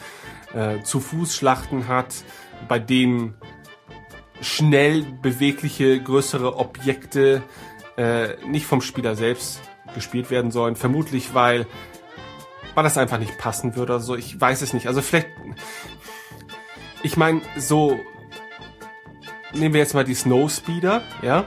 äh, 0.53 0.81
zu 0.83 0.99
Fuß 0.99 1.35
Schlachten 1.35 1.87
hat, 1.87 2.15
bei 2.67 2.79
denen 2.79 3.35
schnell 4.41 5.03
bewegliche 5.21 6.01
größere 6.01 6.57
Objekte 6.57 7.41
äh, 7.97 8.35
nicht 8.45 8.65
vom 8.65 8.81
Spieler 8.81 9.15
selbst 9.15 9.61
gespielt 9.95 10.29
werden 10.29 10.51
sollen. 10.51 10.75
Vermutlich, 10.75 11.33
weil 11.33 11.65
weil 12.75 12.83
das 12.83 12.99
einfach 12.99 13.17
nicht 13.17 13.39
passen 13.39 13.75
würde 13.75 13.93
oder 13.93 13.99
so. 13.99 14.15
Ich 14.15 14.39
weiß 14.39 14.61
es 14.61 14.71
nicht. 14.71 14.85
Also 14.85 15.01
vielleicht, 15.01 15.29
ich 17.01 17.17
meine, 17.17 17.41
so 17.57 17.99
nehmen 19.53 19.73
wir 19.73 19.81
jetzt 19.81 19.93
mal 19.93 20.03
die 20.03 20.15
Snowspeeder, 20.15 21.01
ja 21.21 21.45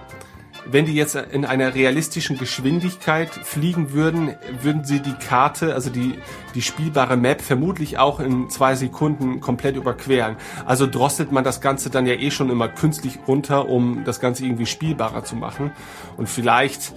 wenn 0.67 0.87
die 0.87 0.95
jetzt 0.95 1.15
in 1.15 1.45
einer 1.45 1.75
realistischen 1.75 2.39
Geschwindigkeit 2.39 3.31
fliegen 3.31 3.93
würden, 3.93 4.35
würden 4.63 4.85
sie 4.85 5.01
die 5.01 5.15
Karte, 5.15 5.75
also 5.75 5.91
die, 5.91 6.19
die 6.55 6.63
spielbare 6.63 7.17
Map 7.17 7.41
vermutlich 7.41 7.99
auch 7.99 8.21
in 8.21 8.51
zwei 8.51 8.75
Sekunden 8.75 9.41
komplett 9.41 9.77
überqueren. 9.77 10.37
Also 10.67 10.87
drosselt 10.87 11.33
man 11.33 11.45
das 11.45 11.61
Ganze 11.61 11.91
dann 11.91 12.07
ja 12.07 12.15
eh 12.15 12.31
schon 12.31 12.51
immer 12.51 12.69
künstlich 12.69 13.19
runter, 13.27 13.69
um 13.69 14.05
das 14.05 14.21
Ganze 14.21 14.45
irgendwie 14.45 14.67
spielbarer 14.67 15.25
zu 15.25 15.37
machen. 15.37 15.73
Und 16.17 16.29
vielleicht 16.29 16.93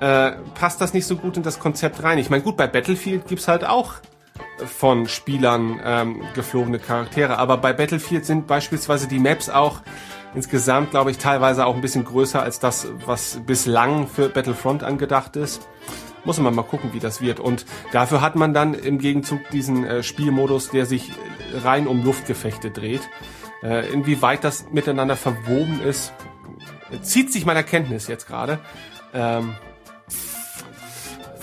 äh, 0.00 0.32
passt 0.54 0.80
das 0.80 0.92
nicht 0.92 1.06
so 1.06 1.16
gut 1.16 1.36
in 1.36 1.42
das 1.42 1.58
Konzept 1.58 2.02
rein. 2.02 2.18
Ich 2.18 2.30
meine, 2.30 2.42
gut, 2.42 2.56
bei 2.56 2.66
Battlefield 2.66 3.26
gibt's 3.28 3.48
halt 3.48 3.64
auch 3.64 3.94
von 4.64 5.06
Spielern 5.06 5.80
ähm, 5.84 6.22
geflogene 6.34 6.78
Charaktere, 6.78 7.38
aber 7.38 7.58
bei 7.58 7.72
Battlefield 7.72 8.24
sind 8.24 8.46
beispielsweise 8.46 9.06
die 9.06 9.18
Maps 9.18 9.50
auch 9.50 9.80
insgesamt, 10.36 10.90
glaube 10.90 11.10
ich, 11.10 11.18
teilweise 11.18 11.66
auch 11.66 11.74
ein 11.74 11.80
bisschen 11.80 12.04
größer 12.04 12.40
als 12.40 12.60
das, 12.60 12.86
was 13.04 13.40
bislang 13.46 14.06
für 14.06 14.28
Battlefront 14.28 14.84
angedacht 14.84 15.34
ist. 15.34 15.66
Muss 16.24 16.38
man 16.38 16.54
mal 16.54 16.62
gucken, 16.62 16.92
wie 16.92 17.00
das 17.00 17.20
wird. 17.20 17.40
Und 17.40 17.66
dafür 17.92 18.20
hat 18.20 18.36
man 18.36 18.52
dann 18.52 18.74
im 18.74 18.98
Gegenzug 18.98 19.48
diesen 19.50 19.84
äh, 19.84 20.02
Spielmodus, 20.02 20.70
der 20.70 20.84
sich 20.84 21.10
rein 21.64 21.86
um 21.86 22.04
Luftgefechte 22.04 22.70
dreht. 22.70 23.02
Äh, 23.62 23.90
inwieweit 23.92 24.44
das 24.44 24.70
miteinander 24.70 25.16
verwoben 25.16 25.80
ist, 25.80 26.12
zieht 27.00 27.32
sich 27.32 27.46
meiner 27.46 27.62
Kenntnis 27.62 28.06
jetzt 28.06 28.26
gerade. 28.26 28.58
Ähm, 29.14 29.54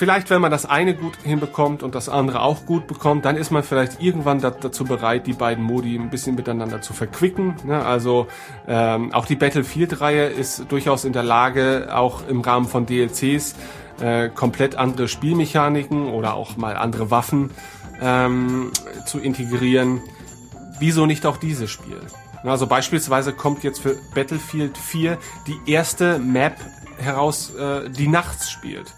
vielleicht, 0.03 0.29
wenn 0.29 0.41
man 0.41 0.51
das 0.51 0.65
eine 0.65 0.95
gut 0.95 1.13
hinbekommt 1.23 1.81
und 1.81 1.95
das 1.95 2.09
andere 2.09 2.41
auch 2.41 2.65
gut 2.65 2.87
bekommt, 2.87 3.23
dann 3.23 3.37
ist 3.37 3.51
man 3.51 3.63
vielleicht 3.63 4.01
irgendwann 4.01 4.41
da, 4.41 4.49
dazu 4.49 4.83
bereit, 4.83 5.27
die 5.27 5.31
beiden 5.31 5.63
Modi 5.63 5.95
ein 5.95 6.09
bisschen 6.09 6.35
miteinander 6.35 6.81
zu 6.81 6.91
verquicken. 6.91 7.55
Ne? 7.63 7.85
Also 7.85 8.27
ähm, 8.67 9.13
auch 9.13 9.25
die 9.25 9.37
Battlefield-Reihe 9.37 10.25
ist 10.25 10.69
durchaus 10.69 11.05
in 11.05 11.13
der 11.13 11.23
Lage, 11.23 11.87
auch 11.93 12.27
im 12.27 12.41
Rahmen 12.41 12.67
von 12.67 12.85
DLCs 12.85 13.55
äh, 14.01 14.27
komplett 14.27 14.75
andere 14.75 15.07
Spielmechaniken 15.07 16.09
oder 16.09 16.33
auch 16.33 16.57
mal 16.57 16.75
andere 16.75 17.09
Waffen 17.09 17.51
ähm, 18.01 18.71
zu 19.05 19.19
integrieren. 19.19 20.01
Wieso 20.79 21.05
nicht 21.05 21.25
auch 21.25 21.37
dieses 21.37 21.71
Spiel? 21.71 22.01
Also 22.43 22.67
beispielsweise 22.67 23.31
kommt 23.31 23.63
jetzt 23.63 23.79
für 23.79 23.95
Battlefield 24.13 24.77
4 24.77 25.17
die 25.47 25.71
erste 25.71 26.19
Map 26.19 26.57
heraus, 26.97 27.55
äh, 27.55 27.89
die 27.89 28.09
nachts 28.09 28.51
spielt. 28.51 28.93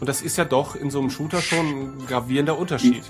Und 0.00 0.08
das 0.08 0.22
ist 0.22 0.36
ja 0.36 0.44
doch 0.44 0.76
in 0.76 0.90
so 0.90 1.00
einem 1.00 1.10
Shooter 1.10 1.42
schon 1.42 1.66
ein 1.66 2.06
gravierender 2.06 2.58
Unterschied. 2.58 3.04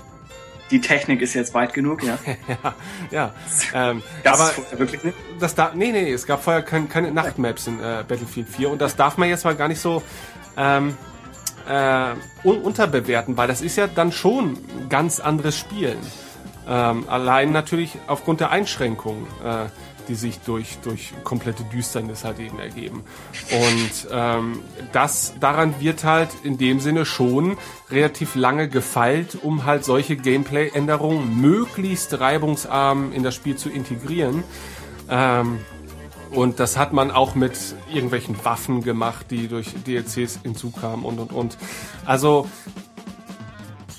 Die, 0.71 0.81
Technik 0.81 1.21
ist 1.21 1.33
jetzt 1.33 1.55
weit 1.55 1.73
genug, 1.73 2.03
ja. 2.03 2.19
ja, 2.63 2.75
ja. 3.09 3.33
Ähm, 3.73 4.03
das 4.23 4.39
aber 4.39 4.79
wirklich 4.79 5.03
nicht? 5.03 5.17
Das 5.39 5.55
da, 5.55 5.71
nee, 5.73 5.91
nee, 5.91 6.11
es 6.11 6.27
gab 6.27 6.43
vorher 6.43 6.61
kein, 6.61 6.87
keine 6.87 7.11
Nachtmaps 7.11 7.65
in 7.65 7.79
äh, 7.79 8.03
Battlefield 8.07 8.47
4 8.47 8.69
und 8.69 8.79
das 8.79 8.95
darf 8.95 9.17
man 9.17 9.29
jetzt 9.29 9.45
mal 9.45 9.55
gar 9.55 9.67
nicht 9.67 9.81
so 9.81 10.03
ähm, 10.57 10.95
äh, 11.67 12.13
unterbewerten, 12.43 13.35
weil 13.35 13.47
das 13.47 13.61
ist 13.61 13.77
ja 13.77 13.87
dann 13.87 14.11
schon 14.11 14.59
ein 14.79 14.89
ganz 14.89 15.19
anderes 15.19 15.57
Spielen. 15.57 15.97
Ähm, 16.67 17.09
allein 17.09 17.51
natürlich 17.51 17.97
aufgrund 18.05 18.39
der 18.39 18.51
Einschränkungen. 18.51 19.25
Äh, 19.43 19.69
die 20.09 20.15
sich 20.15 20.39
durch, 20.39 20.77
durch 20.83 21.13
komplette 21.23 21.63
Düsternis 21.63 22.25
halt 22.25 22.39
eben 22.39 22.59
ergeben. 22.59 23.03
Und 23.51 24.07
ähm, 24.11 24.59
das 24.91 25.35
daran 25.39 25.79
wird 25.79 26.03
halt 26.03 26.29
in 26.43 26.57
dem 26.57 26.79
Sinne 26.79 27.05
schon 27.05 27.57
relativ 27.89 28.35
lange 28.35 28.67
gefeilt, 28.67 29.37
um 29.41 29.65
halt 29.65 29.85
solche 29.85 30.17
Gameplay-Änderungen 30.17 31.39
möglichst 31.39 32.19
reibungsarm 32.19 33.13
in 33.13 33.23
das 33.23 33.35
Spiel 33.35 33.55
zu 33.55 33.69
integrieren. 33.69 34.43
Ähm, 35.09 35.59
und 36.31 36.59
das 36.59 36.77
hat 36.77 36.93
man 36.93 37.09
auch 37.09 37.33
mit 37.35 37.57
irgendwelchen 37.91 38.43
Waffen 38.45 38.83
gemacht, 38.83 39.27
die 39.31 39.47
durch 39.47 39.73
DLCs 39.87 40.41
hinzukamen 40.43 41.05
und 41.05 41.19
und 41.19 41.31
und. 41.31 41.57
Also 42.05 42.47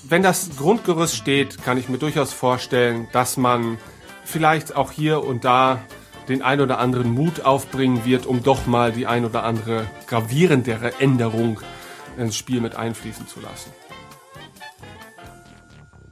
wenn 0.09 0.23
das 0.23 0.51
Grundgerüst 0.57 1.17
steht, 1.17 1.63
kann 1.63 1.79
ich 1.79 1.89
mir 1.89 1.99
durchaus 1.99 2.33
vorstellen, 2.33 3.09
dass 3.13 3.37
man 3.37 3.79
vielleicht 4.25 4.77
auch 4.77 4.93
hier 4.93 5.25
und 5.25 5.45
da 5.45 5.81
den 6.31 6.43
ein 6.43 6.61
oder 6.61 6.79
anderen 6.79 7.13
Mut 7.13 7.45
aufbringen 7.45 8.05
wird, 8.05 8.25
um 8.25 8.43
doch 8.43 8.67
mal 8.67 8.93
die 8.93 9.07
ein 9.07 9.25
oder 9.25 9.45
andere 9.45 9.87
gravierendere 10.07 11.01
Änderung 11.01 11.61
ins 12.17 12.37
Spiel 12.37 12.61
mit 12.61 12.77
einfließen 12.77 13.27
zu 13.27 13.41
lassen. 13.41 13.73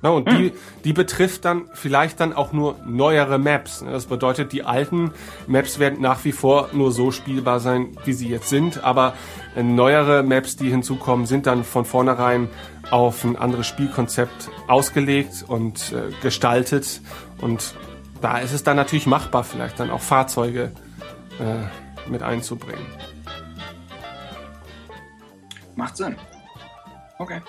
Ja, 0.02 0.10
und 0.10 0.30
die, 0.30 0.52
die 0.84 0.92
betrifft 0.92 1.44
dann 1.44 1.64
vielleicht 1.72 2.20
dann 2.20 2.32
auch 2.32 2.52
nur 2.52 2.76
neuere 2.86 3.38
Maps. 3.38 3.84
Das 3.84 4.06
bedeutet, 4.06 4.52
die 4.52 4.62
alten 4.62 5.12
Maps 5.48 5.80
werden 5.80 6.00
nach 6.00 6.24
wie 6.24 6.30
vor 6.30 6.68
nur 6.72 6.92
so 6.92 7.10
spielbar 7.10 7.58
sein, 7.58 7.96
wie 8.04 8.12
sie 8.12 8.28
jetzt 8.28 8.48
sind, 8.48 8.84
aber 8.84 9.14
äh, 9.56 9.62
neuere 9.62 10.22
Maps, 10.22 10.56
die 10.56 10.70
hinzukommen, 10.70 11.26
sind 11.26 11.46
dann 11.46 11.64
von 11.64 11.84
vornherein 11.84 12.48
auf 12.90 13.24
ein 13.24 13.34
anderes 13.36 13.66
Spielkonzept 13.66 14.50
ausgelegt 14.68 15.44
und 15.48 15.92
äh, 15.92 16.12
gestaltet 16.22 17.00
und 17.40 17.74
da 18.20 18.38
ist 18.38 18.52
es 18.52 18.62
dann 18.64 18.76
natürlich 18.76 19.06
machbar, 19.06 19.44
vielleicht 19.44 19.78
dann 19.80 19.90
auch 19.90 20.00
Fahrzeuge 20.00 20.72
äh, 21.40 22.10
mit 22.10 22.22
einzubringen. 22.22 22.86
Macht 25.76 25.96
Sinn. 25.96 26.16
Okay. 27.18 27.40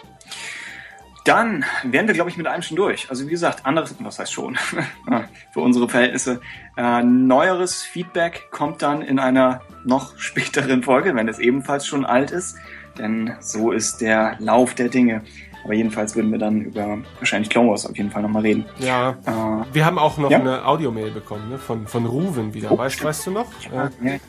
Dann 1.25 1.65
wären 1.83 2.07
wir, 2.07 2.13
glaube 2.13 2.29
ich, 2.29 2.37
mit 2.37 2.47
einem 2.47 2.61
schon 2.61 2.77
durch. 2.77 3.09
Also 3.09 3.25
wie 3.25 3.31
gesagt, 3.31 3.65
anderes, 3.65 3.95
was 3.99 4.19
heißt 4.19 4.31
schon, 4.31 4.57
für 5.51 5.59
unsere 5.59 5.89
Verhältnisse. 5.89 6.41
Äh, 6.77 7.03
neueres 7.03 7.81
Feedback 7.83 8.49
kommt 8.51 8.81
dann 8.81 9.01
in 9.01 9.19
einer 9.19 9.61
noch 9.83 10.17
späteren 10.17 10.83
Folge, 10.83 11.15
wenn 11.15 11.27
es 11.27 11.39
ebenfalls 11.39 11.85
schon 11.85 12.05
alt 12.05 12.31
ist. 12.31 12.57
Denn 12.97 13.35
so 13.39 13.71
ist 13.71 14.01
der 14.01 14.35
Lauf 14.39 14.75
der 14.75 14.89
Dinge. 14.89 15.23
Aber 15.63 15.73
jedenfalls 15.73 16.15
würden 16.15 16.31
wir 16.31 16.39
dann 16.39 16.61
über 16.61 16.99
wahrscheinlich 17.17 17.49
Clone 17.49 17.69
Wars 17.69 17.85
auf 17.85 17.97
jeden 17.97 18.11
Fall 18.11 18.21
nochmal 18.21 18.43
reden. 18.43 18.65
Ja. 18.79 19.11
Äh, 19.25 19.73
wir 19.73 19.85
haben 19.85 19.99
auch 19.99 20.17
noch 20.17 20.31
ja. 20.31 20.39
eine 20.39 20.65
Audiomail 20.65 21.11
bekommen, 21.11 21.49
ne? 21.49 21.57
Von, 21.57 21.87
von 21.87 22.05
Ruven 22.05 22.53
wieder. 22.53 22.71
Oh, 22.71 22.77
weißt, 22.77 23.03
weißt 23.03 23.27
du 23.27 23.31
noch? 23.31 23.47
Ja, 23.71 23.89
äh, 24.03 24.13
ja. 24.13 24.19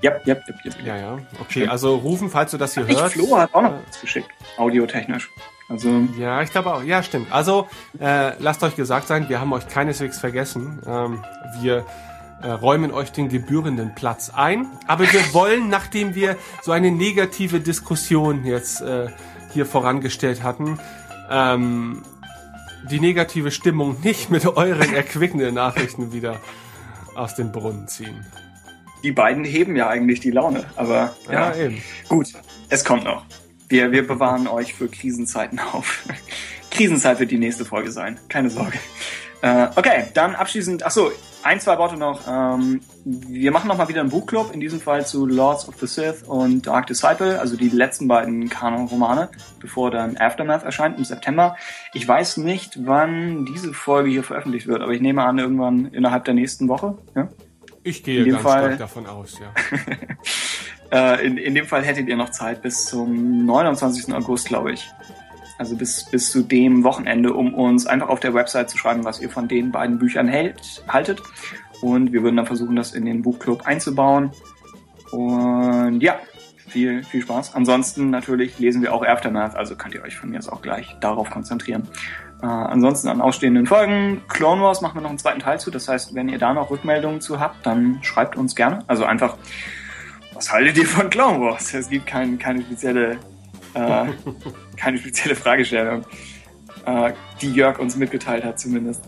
Ja, 0.00 0.12
ja, 0.24 0.34
ja, 0.34 0.36
ja, 0.64 0.72
ja, 0.84 0.96
ja. 0.96 1.18
Okay, 1.40 1.66
also 1.68 1.96
Rufen, 1.96 2.30
falls 2.30 2.50
du 2.50 2.56
das 2.56 2.74
hier 2.74 2.86
hörst. 2.86 3.14
Flo 3.14 3.36
hat 3.36 3.54
auch 3.54 3.62
noch 3.62 3.74
was 3.86 4.00
geschickt, 4.00 4.28
audiotechnisch. 4.56 5.30
Also 5.68 6.02
ja, 6.18 6.42
ich 6.42 6.50
glaube 6.50 6.72
auch. 6.72 6.82
Ja, 6.82 7.02
stimmt. 7.02 7.32
Also 7.32 7.68
äh, 8.00 8.32
lasst 8.38 8.62
euch 8.62 8.76
gesagt 8.76 9.08
sein, 9.08 9.28
wir 9.28 9.40
haben 9.40 9.52
euch 9.52 9.66
keineswegs 9.68 10.18
vergessen. 10.18 10.80
Ähm, 10.86 11.24
wir 11.60 11.84
äh, 12.42 12.50
räumen 12.50 12.92
euch 12.92 13.10
den 13.12 13.28
gebührenden 13.28 13.94
Platz 13.94 14.30
ein. 14.34 14.66
Aber 14.86 15.10
wir 15.12 15.34
wollen, 15.34 15.68
nachdem 15.68 16.14
wir 16.14 16.36
so 16.62 16.72
eine 16.72 16.90
negative 16.90 17.60
Diskussion 17.60 18.44
jetzt 18.44 18.80
äh, 18.80 19.08
hier 19.56 19.66
vorangestellt 19.66 20.42
hatten, 20.42 20.78
ähm, 21.30 22.02
die 22.90 23.00
negative 23.00 23.50
Stimmung 23.50 23.96
nicht 24.02 24.30
mit 24.30 24.46
euren 24.46 24.94
erquickenden 24.94 25.54
Nachrichten 25.54 26.12
wieder 26.12 26.40
aus 27.14 27.34
dem 27.34 27.52
Brunnen 27.52 27.88
ziehen. 27.88 28.24
Die 29.02 29.12
beiden 29.12 29.44
heben 29.44 29.74
ja 29.74 29.88
eigentlich 29.88 30.20
die 30.20 30.30
Laune, 30.30 30.66
aber 30.76 31.16
ja, 31.26 31.54
ja 31.54 31.56
eben. 31.56 31.82
gut, 32.08 32.32
es 32.68 32.84
kommt 32.84 33.04
noch. 33.04 33.24
Wir, 33.68 33.92
wir 33.92 34.06
bewahren 34.06 34.46
euch 34.46 34.74
für 34.74 34.88
Krisenzeiten 34.88 35.58
auf. 35.58 36.04
Krisenzeit 36.70 37.18
wird 37.18 37.30
die 37.30 37.38
nächste 37.38 37.64
Folge 37.64 37.90
sein, 37.90 38.20
keine 38.28 38.50
Sorge. 38.50 38.78
Äh, 39.42 39.68
okay, 39.76 40.06
dann 40.14 40.34
abschließend, 40.34 40.84
ach 40.84 40.90
so, 40.90 41.10
ein, 41.42 41.60
zwei 41.60 41.78
Worte 41.78 41.96
noch. 41.96 42.26
Ähm, 42.26 42.80
wir 43.04 43.52
machen 43.52 43.68
noch 43.68 43.76
mal 43.76 43.88
wieder 43.88 44.00
einen 44.00 44.10
Buchclub, 44.10 44.52
in 44.52 44.60
diesem 44.60 44.80
Fall 44.80 45.06
zu 45.06 45.26
Lords 45.26 45.68
of 45.68 45.76
the 45.78 45.86
Sith 45.86 46.24
und 46.26 46.66
Dark 46.66 46.88
Disciple, 46.88 47.38
also 47.38 47.56
die 47.56 47.68
letzten 47.68 48.08
beiden 48.08 48.48
Kanon-Romane, 48.48 49.28
bevor 49.60 49.90
dann 49.90 50.16
Aftermath 50.16 50.64
erscheint 50.64 50.98
im 50.98 51.04
September. 51.04 51.56
Ich 51.92 52.06
weiß 52.06 52.38
nicht, 52.38 52.86
wann 52.86 53.46
diese 53.46 53.72
Folge 53.72 54.10
hier 54.10 54.24
veröffentlicht 54.24 54.66
wird, 54.66 54.82
aber 54.82 54.92
ich 54.92 55.00
nehme 55.00 55.22
an, 55.22 55.38
irgendwann 55.38 55.86
innerhalb 55.86 56.24
der 56.24 56.34
nächsten 56.34 56.68
Woche. 56.68 56.98
Ja? 57.14 57.28
Ich 57.84 58.02
gehe 58.02 58.24
ganz 58.24 58.42
Fall, 58.42 58.64
stark 58.64 58.78
davon 58.78 59.06
aus, 59.06 59.38
ja. 59.38 59.52
Äh, 60.92 61.26
in, 61.26 61.36
in 61.36 61.56
dem 61.56 61.66
Fall 61.66 61.82
hättet 61.82 62.06
ihr 62.06 62.14
noch 62.14 62.30
Zeit 62.30 62.62
bis 62.62 62.84
zum 62.84 63.44
29. 63.44 64.14
August, 64.14 64.46
glaube 64.46 64.72
ich 64.72 64.88
also 65.58 65.76
bis, 65.76 66.04
bis 66.04 66.30
zu 66.30 66.42
dem 66.42 66.84
Wochenende, 66.84 67.32
um 67.32 67.54
uns 67.54 67.86
einfach 67.86 68.08
auf 68.08 68.20
der 68.20 68.34
Website 68.34 68.70
zu 68.70 68.78
schreiben, 68.78 69.04
was 69.04 69.20
ihr 69.20 69.30
von 69.30 69.48
den 69.48 69.72
beiden 69.72 69.98
Büchern 69.98 70.28
hält, 70.28 70.82
haltet. 70.88 71.22
Und 71.80 72.12
wir 72.12 72.22
würden 72.22 72.36
dann 72.36 72.46
versuchen, 72.46 72.76
das 72.76 72.94
in 72.94 73.04
den 73.04 73.22
Buchclub 73.22 73.66
einzubauen. 73.66 74.30
Und 75.10 76.00
ja, 76.00 76.18
viel, 76.68 77.02
viel 77.04 77.22
Spaß. 77.22 77.54
Ansonsten 77.54 78.10
natürlich 78.10 78.58
lesen 78.58 78.82
wir 78.82 78.92
auch 78.92 79.04
Aftermath, 79.04 79.56
also 79.56 79.76
könnt 79.76 79.94
ihr 79.94 80.02
euch 80.02 80.16
von 80.16 80.30
mir 80.30 80.38
aus 80.38 80.48
auch 80.48 80.62
gleich 80.62 80.96
darauf 81.00 81.30
konzentrieren. 81.30 81.88
Äh, 82.42 82.46
ansonsten 82.46 83.08
an 83.08 83.20
ausstehenden 83.20 83.66
Folgen. 83.66 84.22
Clone 84.28 84.60
Wars 84.60 84.82
machen 84.82 84.96
wir 84.96 85.02
noch 85.02 85.08
einen 85.08 85.18
zweiten 85.18 85.40
Teil 85.40 85.58
zu. 85.58 85.70
Das 85.70 85.88
heißt, 85.88 86.14
wenn 86.14 86.28
ihr 86.28 86.38
da 86.38 86.52
noch 86.52 86.70
Rückmeldungen 86.70 87.20
zu 87.20 87.40
habt, 87.40 87.64
dann 87.64 87.98
schreibt 88.02 88.36
uns 88.36 88.54
gerne. 88.54 88.80
Also 88.88 89.04
einfach, 89.04 89.36
was 90.34 90.52
haltet 90.52 90.76
ihr 90.76 90.86
von 90.86 91.08
Clone 91.08 91.40
Wars? 91.40 91.72
Es 91.72 91.88
gibt 91.88 92.06
kein, 92.06 92.38
keine 92.38 92.62
spezielle, 92.62 93.18
äh, 93.76 94.06
keine 94.76 94.98
spezielle 94.98 95.36
Fragestellung, 95.36 96.04
äh, 96.84 97.12
die 97.40 97.52
Jörg 97.52 97.78
uns 97.78 97.96
mitgeteilt 97.96 98.44
hat 98.44 98.58
zumindest. 98.58 99.04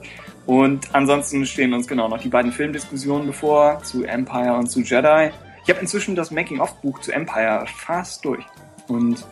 Und 0.46 0.94
ansonsten 0.94 1.44
stehen 1.44 1.74
uns 1.74 1.86
genau 1.86 2.08
noch 2.08 2.20
die 2.20 2.28
beiden 2.28 2.52
Filmdiskussionen 2.52 3.26
bevor, 3.26 3.82
zu 3.82 4.04
Empire 4.04 4.54
und 4.54 4.70
zu 4.70 4.80
Jedi. 4.80 5.30
Ich 5.64 5.70
habe 5.70 5.80
inzwischen 5.80 6.14
das 6.14 6.30
Making-of-Buch 6.30 7.00
zu 7.00 7.12
Empire 7.12 7.66
fast 7.76 8.24
durch. 8.24 8.44
Und 8.86 9.26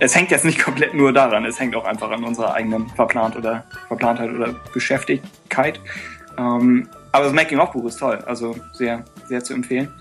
es 0.00 0.16
hängt 0.16 0.32
jetzt 0.32 0.44
nicht 0.44 0.58
komplett 0.58 0.94
nur 0.94 1.12
daran, 1.12 1.44
es 1.44 1.60
hängt 1.60 1.76
auch 1.76 1.84
einfach 1.84 2.10
an 2.10 2.24
unserer 2.24 2.54
eigenen 2.54 2.88
Verplant 2.88 3.36
oder 3.36 3.64
Verplantheit 3.86 4.30
oder 4.30 4.54
Beschäftigkeit. 4.72 5.80
Ähm, 6.36 6.88
aber 7.12 7.26
das 7.26 7.32
Making-of-Buch 7.32 7.84
ist 7.84 7.98
toll, 7.98 8.18
also 8.26 8.56
sehr, 8.72 9.04
sehr 9.28 9.44
zu 9.44 9.54
empfehlen. 9.54 9.92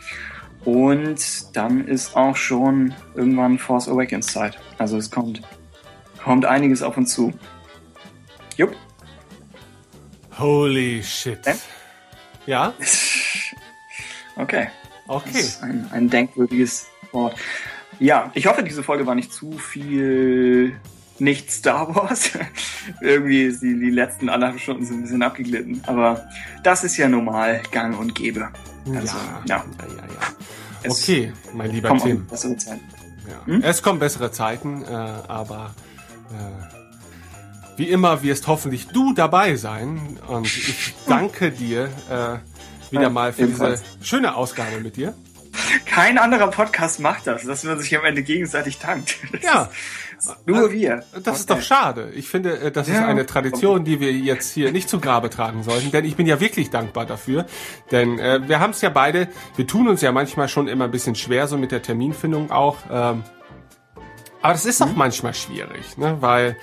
Und 0.66 1.56
dann 1.56 1.88
ist 1.88 2.16
auch 2.16 2.36
schon 2.36 2.94
irgendwann 3.16 3.60
Force 3.60 3.90
Awakens 3.90 4.28
Zeit. 4.28 4.58
Also 4.78 4.98
es 4.98 5.12
kommt, 5.12 5.42
kommt 6.24 6.46
einiges 6.46 6.82
auf 6.82 6.98
uns 6.98 7.14
zu. 7.14 7.34
Jupp. 8.56 8.76
Holy 10.38 11.04
shit. 11.04 11.46
Äh? 11.46 11.56
Ja? 12.46 12.74
Okay. 14.36 14.68
Okay. 15.08 15.30
Das 15.32 15.44
ist 15.44 15.62
ein, 15.62 15.88
ein 15.92 16.10
denkwürdiges 16.10 16.88
Wort. 17.12 17.36
Ja, 18.00 18.32
ich 18.34 18.48
hoffe, 18.48 18.64
diese 18.64 18.82
Folge 18.82 19.06
war 19.06 19.14
nicht 19.14 19.32
zu 19.32 19.52
viel 19.60 20.76
nicht 21.20 21.52
Star 21.52 21.96
Wars. 21.96 22.32
Irgendwie 23.02 23.44
ist 23.44 23.62
die, 23.62 23.80
die 23.80 23.92
letzten 23.92 24.30
anderthalb 24.30 24.60
Stunden 24.60 24.86
sind 24.86 24.98
ein 24.98 25.02
bisschen 25.04 25.22
abgeglitten. 25.22 25.84
Aber 25.86 26.28
das 26.64 26.84
ist 26.84 26.98
ja 26.98 27.08
normal 27.08 27.62
gang 27.72 27.98
und 28.00 28.16
gäbe. 28.16 28.50
Also, 28.86 29.18
ja, 29.18 29.44
ja, 29.46 29.46
ja. 29.46 29.66
ja, 29.80 30.04
ja. 30.84 30.90
Okay, 30.90 31.34
mein 31.54 31.72
lieber 31.72 31.98
Tim. 31.98 32.26
Bessere 32.28 32.58
Zeiten. 32.58 32.84
Ja. 33.28 33.46
Hm? 33.46 33.62
Es 33.64 33.82
kommen 33.82 34.00
bessere 34.00 34.32
Zeiten, 34.32 34.84
äh, 34.84 34.88
aber 34.88 35.74
äh, 36.32 37.78
wie 37.78 37.90
immer 37.90 38.22
wirst 38.22 38.48
hoffentlich 38.48 38.88
du 38.88 39.14
dabei 39.14 39.56
sein. 39.56 40.20
Und 40.28 40.46
ich 40.46 40.94
danke 41.08 41.52
dir 41.52 41.86
äh, 42.10 42.92
wieder 42.92 43.10
mal 43.10 43.34
für 43.34 43.48
diese 43.48 43.82
schöne 44.02 44.36
Ausgabe 44.36 44.80
mit 44.82 44.98
dir. 44.98 45.16
Kein 45.86 46.18
anderer 46.18 46.48
Podcast 46.48 47.00
macht 47.00 47.28
das, 47.28 47.44
dass 47.44 47.64
man 47.64 47.80
sich 47.80 47.96
am 47.98 48.06
Ende 48.06 48.24
gegenseitig 48.24 48.80
tankt. 48.80 49.18
Das 49.32 49.44
ja. 49.44 49.70
Nur 50.46 50.72
wir. 50.72 51.04
Das 51.14 51.28
okay. 51.28 51.32
ist 51.32 51.50
doch 51.50 51.62
schade. 51.62 52.12
Ich 52.16 52.28
finde, 52.28 52.60
äh, 52.60 52.72
das 52.72 52.88
ja. 52.88 52.96
ist 52.96 53.02
eine 53.02 53.26
Tradition, 53.26 53.84
die 53.84 54.00
wir 54.00 54.12
jetzt 54.12 54.54
hier 54.54 54.72
nicht 54.72 54.90
zu 54.90 55.00
Grabe 55.00 55.30
tragen 55.30 55.64
sollten, 55.64 55.92
denn 55.92 56.06
ich 56.06 56.16
bin 56.16 56.28
ja 56.28 56.40
wirklich 56.40 56.70
dankbar 56.70 57.06
dafür. 57.06 57.46
Denn 57.92 58.20
äh, 58.20 58.48
wir 58.48 58.60
haben 58.60 58.72
es 58.72 58.82
ja 58.82 58.90
beide, 58.90 59.28
wir 59.56 59.68
tun 59.68 59.88
uns 59.88 60.02
ja 60.02 60.12
manchmal 60.12 60.48
schon 60.48 60.68
immer 60.68 60.86
ein 60.86 60.92
bisschen 60.92 61.16
schwer, 61.16 61.48
so 61.48 61.58
mit 61.58 61.72
der 61.72 61.82
Terminfindung 61.82 62.52
auch. 62.52 62.78
Ähm, 62.92 63.24
aber 64.42 64.54
das 64.54 64.66
ist 64.66 64.82
auch 64.82 64.92
mhm. 64.92 64.98
manchmal 64.98 65.34
schwierig, 65.34 65.98
ne? 65.98 66.18
weil 66.20 66.58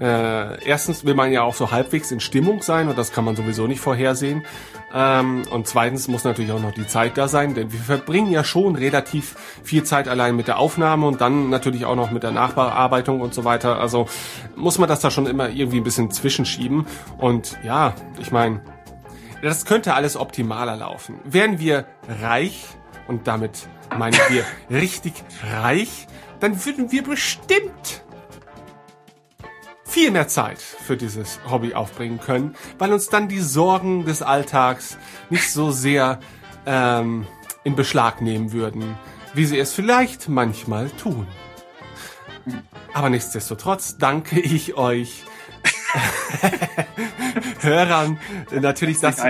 äh, 0.00 0.64
erstens 0.64 1.04
will 1.04 1.14
man 1.14 1.30
ja 1.30 1.42
auch 1.42 1.54
so 1.54 1.70
halbwegs 1.70 2.10
in 2.10 2.20
Stimmung 2.20 2.62
sein 2.62 2.88
und 2.88 2.96
das 2.96 3.12
kann 3.12 3.24
man 3.24 3.36
sowieso 3.36 3.66
nicht 3.66 3.80
vorhersehen. 3.80 4.44
Ähm, 4.94 5.42
und 5.50 5.66
zweitens 5.66 6.08
muss 6.08 6.24
natürlich 6.24 6.52
auch 6.52 6.60
noch 6.60 6.72
die 6.72 6.86
Zeit 6.86 7.18
da 7.18 7.28
sein, 7.28 7.54
denn 7.54 7.72
wir 7.72 7.80
verbringen 7.80 8.30
ja 8.30 8.42
schon 8.42 8.76
relativ 8.76 9.36
viel 9.62 9.84
Zeit 9.84 10.08
allein 10.08 10.36
mit 10.36 10.48
der 10.48 10.58
Aufnahme 10.58 11.06
und 11.06 11.20
dann 11.20 11.50
natürlich 11.50 11.84
auch 11.84 11.96
noch 11.96 12.10
mit 12.10 12.22
der 12.22 12.30
Nachbearbeitung 12.30 13.20
und 13.20 13.34
so 13.34 13.44
weiter. 13.44 13.78
Also 13.78 14.08
muss 14.56 14.78
man 14.78 14.88
das 14.88 15.00
da 15.00 15.10
schon 15.10 15.26
immer 15.26 15.50
irgendwie 15.50 15.78
ein 15.78 15.84
bisschen 15.84 16.10
zwischenschieben. 16.10 16.86
Und 17.18 17.58
ja, 17.62 17.94
ich 18.18 18.32
meine, 18.32 18.62
das 19.42 19.66
könnte 19.66 19.94
alles 19.94 20.16
optimaler 20.16 20.76
laufen. 20.76 21.20
Wären 21.24 21.58
wir 21.58 21.84
reich, 22.22 22.64
und 23.06 23.26
damit 23.26 23.68
meinen 23.98 24.18
wir 24.28 24.44
richtig 24.70 25.12
reich, 25.52 26.06
dann 26.38 26.64
würden 26.64 26.90
wir 26.90 27.02
bestimmt 27.02 28.02
viel 29.90 30.12
mehr 30.12 30.28
Zeit 30.28 30.60
für 30.60 30.96
dieses 30.96 31.40
Hobby 31.50 31.74
aufbringen 31.74 32.20
können, 32.20 32.54
weil 32.78 32.92
uns 32.92 33.08
dann 33.08 33.28
die 33.28 33.40
Sorgen 33.40 34.04
des 34.04 34.22
Alltags 34.22 34.96
nicht 35.30 35.50
so 35.50 35.72
sehr 35.72 36.20
ähm, 36.64 37.26
in 37.64 37.74
Beschlag 37.74 38.22
nehmen 38.22 38.52
würden, 38.52 38.96
wie 39.34 39.44
sie 39.44 39.58
es 39.58 39.74
vielleicht 39.74 40.28
manchmal 40.28 40.90
tun. 40.90 41.26
Aber 42.94 43.10
nichtsdestotrotz 43.10 43.98
danke 43.98 44.38
ich 44.38 44.74
euch 44.74 45.24
Hörern 47.60 48.20
natürlich, 48.52 49.00
dass, 49.00 49.20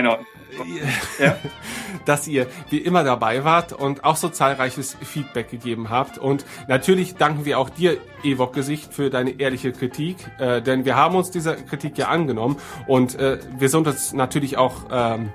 dass 2.05 2.27
ihr 2.27 2.47
wie 2.69 2.77
immer 2.77 3.03
dabei 3.03 3.43
wart 3.43 3.73
und 3.73 4.03
auch 4.03 4.15
so 4.15 4.29
zahlreiches 4.29 4.97
Feedback 5.01 5.49
gegeben 5.49 5.89
habt. 5.89 6.17
Und 6.17 6.45
natürlich 6.67 7.15
danken 7.15 7.45
wir 7.45 7.59
auch 7.59 7.69
dir, 7.69 7.97
Evok 8.23 8.53
Gesicht, 8.53 8.93
für 8.93 9.09
deine 9.09 9.39
ehrliche 9.39 9.71
Kritik, 9.71 10.17
äh, 10.39 10.61
denn 10.61 10.85
wir 10.85 10.95
haben 10.95 11.15
uns 11.15 11.31
dieser 11.31 11.55
Kritik 11.55 11.97
ja 11.97 12.07
angenommen 12.07 12.57
und 12.87 13.15
äh, 13.15 13.39
wir 13.57 13.69
sind 13.69 13.87
uns 13.87 14.13
natürlich 14.13 14.57
auch 14.57 14.85
ähm, 14.91 15.31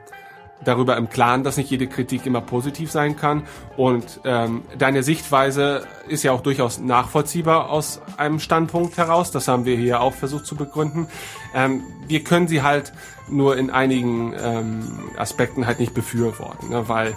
darüber 0.64 0.96
im 0.96 1.08
Klaren, 1.08 1.44
dass 1.44 1.56
nicht 1.56 1.70
jede 1.70 1.86
Kritik 1.86 2.26
immer 2.26 2.40
positiv 2.40 2.90
sein 2.90 3.16
kann. 3.16 3.46
Und 3.76 4.20
ähm, 4.24 4.62
deine 4.78 5.02
Sichtweise 5.02 5.86
ist 6.08 6.22
ja 6.22 6.32
auch 6.32 6.40
durchaus 6.40 6.78
nachvollziehbar 6.78 7.70
aus 7.70 8.00
einem 8.16 8.40
Standpunkt 8.40 8.96
heraus. 8.96 9.30
Das 9.30 9.48
haben 9.48 9.64
wir 9.64 9.76
hier 9.76 10.00
auch 10.00 10.14
versucht 10.14 10.46
zu 10.46 10.56
begründen. 10.56 11.08
Ähm, 11.54 11.82
wir 12.06 12.24
können 12.24 12.48
sie 12.48 12.62
halt 12.62 12.92
nur 13.28 13.56
in 13.56 13.70
einigen 13.70 14.34
ähm, 14.38 15.10
Aspekten 15.16 15.66
halt 15.66 15.80
nicht 15.80 15.94
befürworten, 15.94 16.70
ne? 16.70 16.88
weil, 16.88 17.14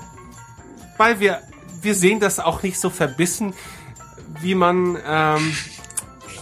weil 0.98 1.20
wir, 1.20 1.40
wir 1.82 1.96
sehen 1.96 2.20
das 2.20 2.40
auch 2.40 2.64
nicht 2.64 2.80
so 2.80 2.90
verbissen, 2.90 3.54
wie 4.42 4.56
man 4.56 4.98
ähm, 5.08 5.56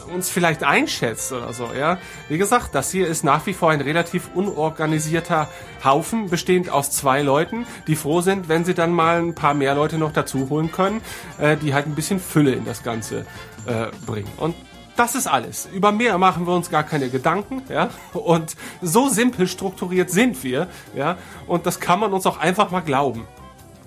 uns 0.08 0.30
vielleicht 0.30 0.64
einschätzt 0.64 1.32
oder 1.32 1.53
so, 1.53 1.69
ja. 1.77 1.98
Wie 2.30 2.38
gesagt, 2.38 2.74
das 2.74 2.92
hier 2.92 3.08
ist 3.08 3.24
nach 3.24 3.45
wie 3.45 3.53
vor 3.53 3.72
ein 3.72 3.82
relativ 3.82 4.30
unorganisierter 4.34 5.48
Haufen, 5.84 6.30
bestehend 6.30 6.69
aus 6.69 6.92
zwei 6.92 7.22
Leuten, 7.22 7.66
die 7.88 7.95
froh 7.95 8.22
sind, 8.22 8.50
wenn 8.50 8.66
sie 8.66 8.74
dann 8.74 8.92
mal 8.92 9.22
ein 9.22 9.36
paar 9.36 9.53
mehr 9.53 9.76
Leute 9.76 9.98
noch 9.98 10.14
dazu 10.14 10.50
holen 10.50 10.72
können, 10.72 11.02
äh, 11.38 11.58
die 11.58 11.74
halt 11.74 11.86
ein 11.86 11.95
bisschen 11.95 12.19
Fülle 12.19 12.53
in 12.53 12.66
das 12.66 12.84
Ganze 12.84 13.26
äh, 13.66 13.88
bringen. 14.06 14.32
Und 14.38 14.56
das 14.95 15.16
ist 15.16 15.27
alles. 15.27 15.69
Über 15.72 15.92
mehr 15.92 16.18
machen 16.18 16.48
wir 16.48 16.56
uns 16.56 16.69
gar 16.69 16.84
keine 16.84 17.10
Gedanken, 17.10 17.61
ja. 17.69 17.90
Und 18.14 18.56
so 18.82 19.10
simpel 19.10 19.48
strukturiert 19.48 20.10
sind 20.10 20.44
wir, 20.44 20.68
ja. 20.95 21.18
Und 21.45 21.66
das 21.66 21.80
kann 21.80 22.00
man 22.00 22.14
uns 22.14 22.26
auch 22.26 22.40
einfach 22.40 22.72
mal 22.72 22.82
glauben. 22.82 23.27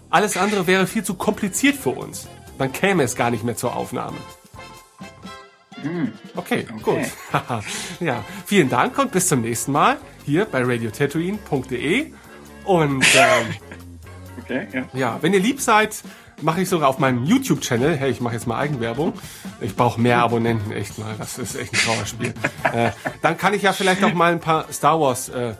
Alles 0.08 0.36
andere 0.36 0.66
wäre 0.66 0.86
viel 0.86 1.05
zu 1.05 1.15
kompliziert 1.15 1.76
für 1.76 1.90
uns. 1.90 2.28
Dann 2.58 2.73
käme 2.73 3.02
es 3.02 3.16
gar 3.16 3.31
nicht 3.31 3.44
mehr 3.44 3.57
zur 3.57 3.76
Aufnahme. 3.76 4.16
Hm. 5.83 6.12
Okay, 6.36 6.67
okay, 6.75 6.83
gut. 6.83 7.65
ja, 8.00 8.25
vielen 8.47 8.68
Dank 8.68 8.99
und 8.99 9.12
bis 9.12 9.28
zum 9.28 9.41
nächsten 9.41 9.73
Mal 9.73 9.97
hier 10.25 10.44
bei 10.44 10.62
radiotatooine.de. 10.62 12.12
Und 12.65 13.05
ähm, 13.17 13.55
okay, 14.42 14.68
ja. 14.73 14.84
ja, 14.92 15.18
wenn 15.23 15.33
ihr 15.33 15.41
lieb 15.41 15.60
seid, 15.60 16.02
mache 16.42 16.62
ich 16.62 16.68
sogar 16.68 16.89
auf 16.89 16.99
meinem 16.99 17.25
YouTube-Channel. 17.25 17.97
Hey, 17.97 18.10
ich 18.10 18.20
mache 18.20 18.34
jetzt 18.34 18.47
mal 18.47 18.59
Eigenwerbung. 18.59 19.15
Ich 19.60 19.76
brauche 19.76 20.00
mehr 20.00 20.18
Abonnenten, 20.18 20.73
echt 20.73 20.99
mal. 20.99 21.15
Das 21.18 21.39
ist 21.39 21.57
echt 21.57 21.73
ein 21.73 21.78
Trauerspiel. 21.78 22.34
äh, 22.73 22.91
dann 23.23 23.36
kann 23.36 23.55
ich 23.55 23.62
ja 23.62 23.73
vielleicht 23.73 24.05
auch 24.05 24.15
mal 24.15 24.33
ein 24.33 24.41
paar 24.41 24.70
Star 24.73 25.00
Wars 25.00 25.28
äh, 25.28 25.55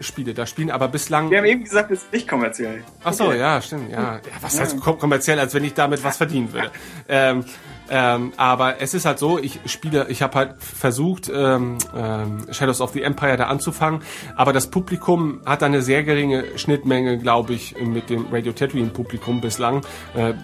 Spiele 0.00 0.32
da 0.32 0.46
spielen, 0.46 0.70
aber 0.70 0.88
bislang. 0.88 1.30
Wir 1.30 1.38
haben 1.38 1.44
eben 1.44 1.64
gesagt, 1.64 1.90
es 1.90 2.04
ist 2.04 2.12
nicht 2.12 2.28
kommerziell. 2.28 2.84
Ach 3.02 3.12
so, 3.12 3.26
okay. 3.26 3.38
ja, 3.38 3.60
stimmt, 3.60 3.90
ja. 3.90 4.14
ja 4.14 4.20
was 4.40 4.54
ja. 4.54 4.60
heißt 4.60 4.80
kommerziell, 4.80 5.40
als 5.40 5.54
wenn 5.54 5.64
ich 5.64 5.74
damit 5.74 6.04
was 6.04 6.16
verdienen 6.16 6.52
würde? 6.52 6.70
ähm, 7.08 7.44
ähm, 7.90 8.32
aber 8.36 8.80
es 8.80 8.94
ist 8.94 9.04
halt 9.04 9.18
so, 9.18 9.38
ich 9.38 9.60
spiele, 9.66 10.06
ich 10.08 10.22
habe 10.22 10.34
halt 10.34 10.62
versucht, 10.62 11.30
ähm, 11.32 11.78
ähm, 11.96 12.46
Shadows 12.50 12.80
of 12.80 12.92
the 12.92 13.02
Empire 13.02 13.36
da 13.36 13.44
anzufangen, 13.44 14.02
aber 14.36 14.52
das 14.52 14.68
Publikum 14.68 15.40
hat 15.46 15.62
eine 15.62 15.82
sehr 15.82 16.02
geringe 16.04 16.58
Schnittmenge, 16.58 17.18
glaube 17.18 17.54
ich, 17.54 17.74
mit 17.80 18.10
dem 18.10 18.26
Radio 18.30 18.52
Tatooine 18.52 18.90
Publikum 18.90 19.40
bislang. 19.40 19.82
Äh, 20.14 20.34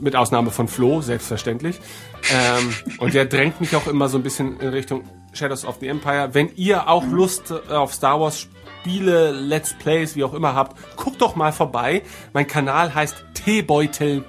mit 0.00 0.16
Ausnahme 0.16 0.50
von 0.50 0.66
Flo, 0.66 1.02
selbstverständlich. 1.02 1.78
Ähm, 2.32 2.74
und 2.98 3.12
der 3.12 3.26
drängt 3.26 3.60
mich 3.60 3.76
auch 3.76 3.86
immer 3.86 4.08
so 4.08 4.16
ein 4.16 4.22
bisschen 4.22 4.58
in 4.58 4.68
Richtung 4.68 5.04
Shadows 5.34 5.66
of 5.66 5.76
the 5.80 5.88
Empire. 5.88 6.30
Wenn 6.32 6.50
ihr 6.56 6.88
auch 6.88 7.04
Lust 7.04 7.52
auf 7.68 7.92
Star 7.92 8.18
Wars 8.18 8.48
Spiele, 8.80 9.32
Let's 9.32 9.74
Plays, 9.74 10.16
wie 10.16 10.24
auch 10.24 10.32
immer 10.32 10.54
habt, 10.54 10.96
guckt 10.96 11.20
doch 11.20 11.36
mal 11.36 11.52
vorbei. 11.52 12.02
Mein 12.32 12.46
Kanal 12.46 12.94
heißt 12.94 13.24
Teebeutel 13.34 14.24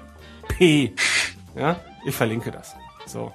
P. 0.48 0.92
Ja, 1.56 1.76
ich 2.04 2.14
verlinke 2.14 2.50
das. 2.50 2.76
So. 3.06 3.32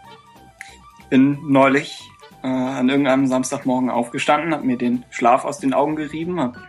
Bin 1.09 1.39
neulich 1.47 2.01
äh, 2.43 2.47
an 2.47 2.89
irgendeinem 2.89 3.27
Samstagmorgen 3.27 3.89
aufgestanden, 3.89 4.53
habe 4.53 4.65
mir 4.65 4.77
den 4.77 5.05
Schlaf 5.09 5.45
aus 5.45 5.59
den 5.59 5.73
Augen 5.73 5.95
gerieben, 5.95 6.39
habe 6.39 6.59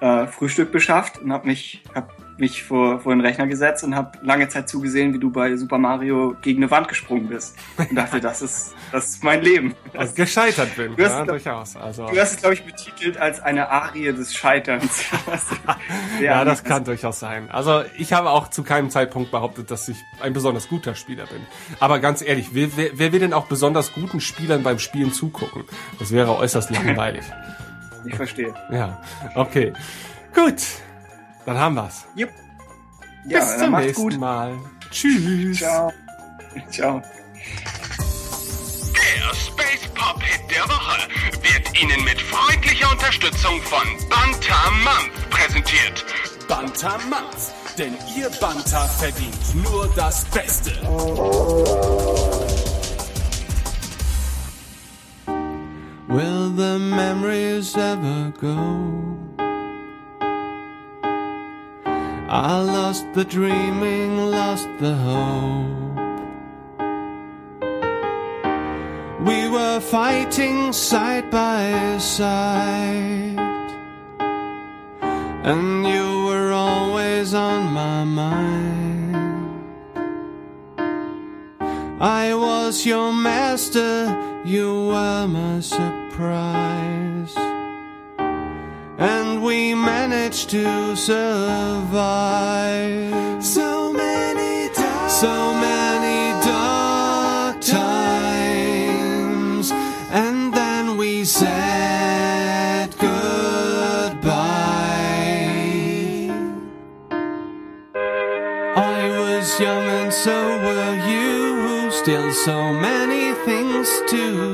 äh, 0.00 0.26
Frühstück 0.26 0.72
beschafft 0.72 1.18
und 1.18 1.32
habe 1.32 1.46
mich 1.46 1.82
hab 1.94 2.12
mich 2.38 2.62
vor, 2.64 3.00
vor 3.00 3.12
den 3.12 3.20
Rechner 3.20 3.46
gesetzt 3.46 3.84
und 3.84 3.94
habe 3.94 4.18
lange 4.22 4.48
Zeit 4.48 4.68
zugesehen, 4.68 5.12
wie 5.14 5.18
du 5.18 5.30
bei 5.30 5.56
Super 5.56 5.78
Mario 5.78 6.36
gegen 6.40 6.62
eine 6.62 6.70
Wand 6.70 6.88
gesprungen 6.88 7.28
bist. 7.28 7.56
Und 7.76 7.94
dachte, 7.94 8.20
das 8.20 8.42
ist, 8.42 8.74
das 8.92 9.08
ist 9.08 9.24
mein 9.24 9.42
Leben. 9.42 9.74
Also 9.94 10.14
gescheitert 10.14 10.76
bin, 10.76 10.96
du 10.96 11.04
hast, 11.04 11.12
ja, 11.12 11.24
durchaus. 11.24 11.76
Also. 11.76 12.06
Du 12.06 12.18
hast 12.18 12.32
es, 12.32 12.36
glaube 12.38 12.54
ich, 12.54 12.64
betitelt 12.64 13.18
als 13.18 13.40
eine 13.40 13.70
Arie 13.70 14.12
des 14.12 14.34
Scheiterns. 14.34 15.04
ja, 16.20 16.44
das 16.44 16.64
kann 16.64 16.84
durchaus 16.84 17.20
sein. 17.20 17.50
Also 17.50 17.82
ich 17.96 18.12
habe 18.12 18.30
auch 18.30 18.48
zu 18.48 18.62
keinem 18.62 18.90
Zeitpunkt 18.90 19.30
behauptet, 19.30 19.70
dass 19.70 19.88
ich 19.88 19.96
ein 20.20 20.32
besonders 20.32 20.68
guter 20.68 20.94
Spieler 20.94 21.26
bin. 21.26 21.40
Aber 21.80 21.98
ganz 21.98 22.22
ehrlich, 22.22 22.50
wer, 22.52 22.76
wer, 22.76 22.90
wer 22.94 23.12
will 23.12 23.20
denn 23.20 23.32
auch 23.32 23.46
besonders 23.46 23.92
guten 23.92 24.20
Spielern 24.20 24.62
beim 24.62 24.78
Spielen 24.78 25.12
zugucken? 25.12 25.64
Das 25.98 26.12
wäre 26.12 26.36
äußerst 26.36 26.70
langweilig. 26.70 27.24
Ich 28.04 28.14
verstehe. 28.14 28.54
Ja, 28.70 29.02
okay. 29.34 29.72
Gut, 30.34 30.62
dann 31.48 31.58
haben 31.58 31.74
wir's. 31.76 32.04
Yep. 32.16 32.30
Ja, 33.26 33.40
Bis 33.40 33.58
zum 33.58 33.72
nächsten 33.72 34.02
gut. 34.02 34.18
Mal. 34.18 34.58
Tschüss. 34.90 35.58
Ciao. 35.58 35.92
Ciao. 36.70 37.02
Der 38.94 39.34
Space 39.34 39.88
Pop 39.94 40.22
Hit 40.22 40.42
der 40.50 40.64
Woche 40.64 41.08
wird 41.42 41.82
Ihnen 41.82 42.04
mit 42.04 42.20
freundlicher 42.20 42.90
Unterstützung 42.90 43.60
von 43.62 43.86
Banta 44.10 44.70
Month 44.84 45.30
präsentiert. 45.30 46.04
Banta 46.48 46.98
Month, 47.08 47.52
denn 47.78 47.94
Ihr 48.16 48.30
Banta 48.40 48.86
verdient 48.86 49.54
nur 49.54 49.88
das 49.96 50.24
Beste. 50.26 50.72
Will 56.08 56.50
the 56.56 56.78
memories 56.78 57.74
ever 57.76 58.32
go? 58.40 59.17
I 62.30 62.60
lost 62.60 63.06
the 63.14 63.24
dreaming, 63.24 64.30
lost 64.30 64.68
the 64.78 64.94
hope. 64.94 65.98
We 69.26 69.48
were 69.48 69.80
fighting 69.80 70.74
side 70.74 71.30
by 71.30 71.96
side, 71.96 73.38
and 75.42 75.86
you 75.86 76.26
were 76.26 76.52
always 76.52 77.32
on 77.32 77.72
my 77.72 78.04
mind. 78.04 79.16
I 81.98 82.34
was 82.34 82.84
your 82.84 83.10
master, 83.10 84.42
you 84.44 84.88
were 84.88 85.26
my 85.26 85.60
surprise 85.60 87.47
and 88.98 89.42
we 89.42 89.74
managed 89.74 90.50
to 90.50 90.96
survive. 90.96 91.94
So 93.44 93.92
many 93.92 94.68
times, 94.74 95.12
so 95.12 95.54
many 95.54 96.32
dark 96.44 97.60
times, 97.60 98.90
and 100.10 100.52
then 100.52 100.96
we 100.96 101.24
said 101.24 102.92
goodbye. 102.98 104.18
I 108.76 109.08
was 109.20 109.60
young 109.60 109.84
and 109.84 110.12
so 110.12 110.58
were 110.58 110.96
you, 111.08 111.90
still 111.92 112.32
so 112.32 112.72
many 112.72 113.32
things 113.44 113.88
to 114.10 114.47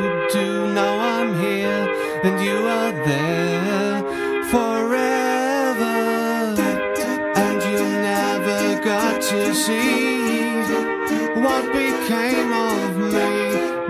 what 11.44 11.64
became 11.72 12.52
of 12.52 12.96
me. 13.14 13.32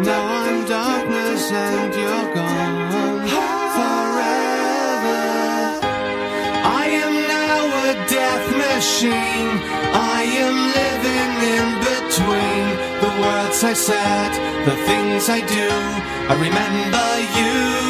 Now 0.08 0.22
I'm 0.42 0.58
darkness 0.66 1.52
and 1.52 1.94
you're 1.94 2.28
gone 2.34 2.82
forever. 3.78 5.22
I 6.82 6.84
am 7.04 7.14
now 7.36 7.60
a 7.88 7.92
death 8.18 8.46
machine. 8.66 9.52
I 10.18 10.22
am 10.44 10.56
living 10.80 11.32
in 11.56 11.68
between 11.90 12.64
the 13.04 13.12
words 13.22 13.58
I 13.62 13.74
said, 13.88 14.30
the 14.68 14.76
things 14.88 15.22
I 15.28 15.40
do. 15.58 15.68
I 16.30 16.34
remember 16.46 17.08
you. 17.38 17.84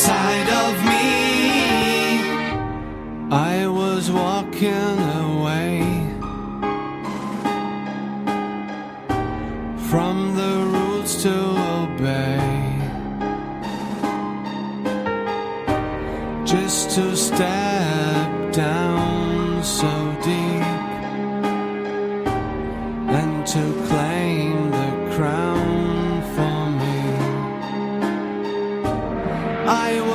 Inside 0.00 0.48
of 0.64 0.74
me. 0.92 1.08
I 3.30 3.66
was 3.66 4.10
walking 4.10 4.96
away 5.28 5.82
from 9.90 10.34
the 10.40 10.54
rules 10.72 11.22
to 11.24 11.34
obey, 11.82 12.40
just 16.46 16.90
to 16.96 17.14
step 17.14 17.69
I 29.72 30.09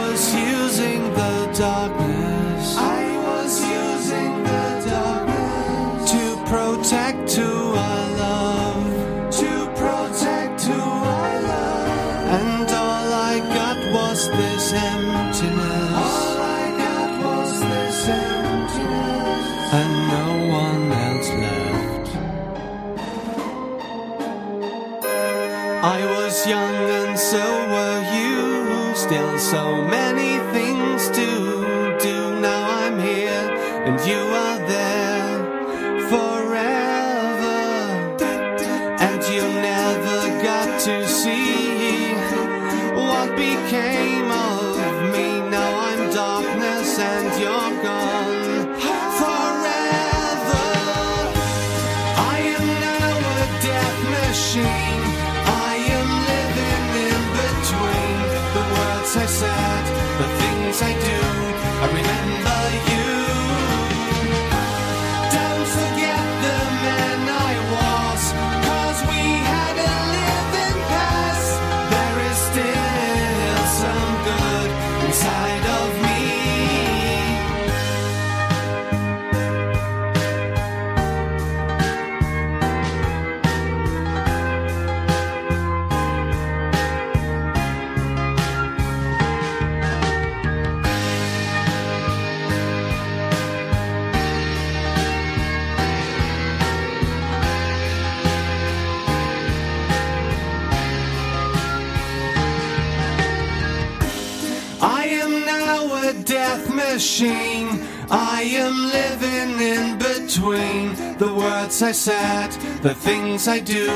between 110.35 110.93
the 111.17 111.33
words 111.33 111.81
I 111.81 111.93
said, 111.93 112.49
the 112.81 112.93
things 112.93 113.47
I 113.47 113.59
do. 113.59 113.87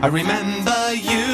I 0.00 0.06
remember 0.06 0.94
you. 0.94 1.29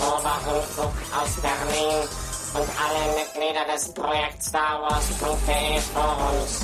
Robert 0.00 0.46
aus 0.48 1.30
Berlin 1.40 2.08
und 2.54 2.68
alle 2.82 3.14
Mitglieder 3.14 3.64
des 3.72 3.92
Projekt 3.92 4.42
Star 4.42 4.80
Wars.de 4.82 5.80
Forums. 5.92 6.60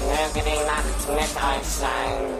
Möge 0.00 0.44
die 0.44 0.64
Nacht 0.66 1.08
mit 1.08 1.36
euch 1.36 1.68
sein. 1.68 2.39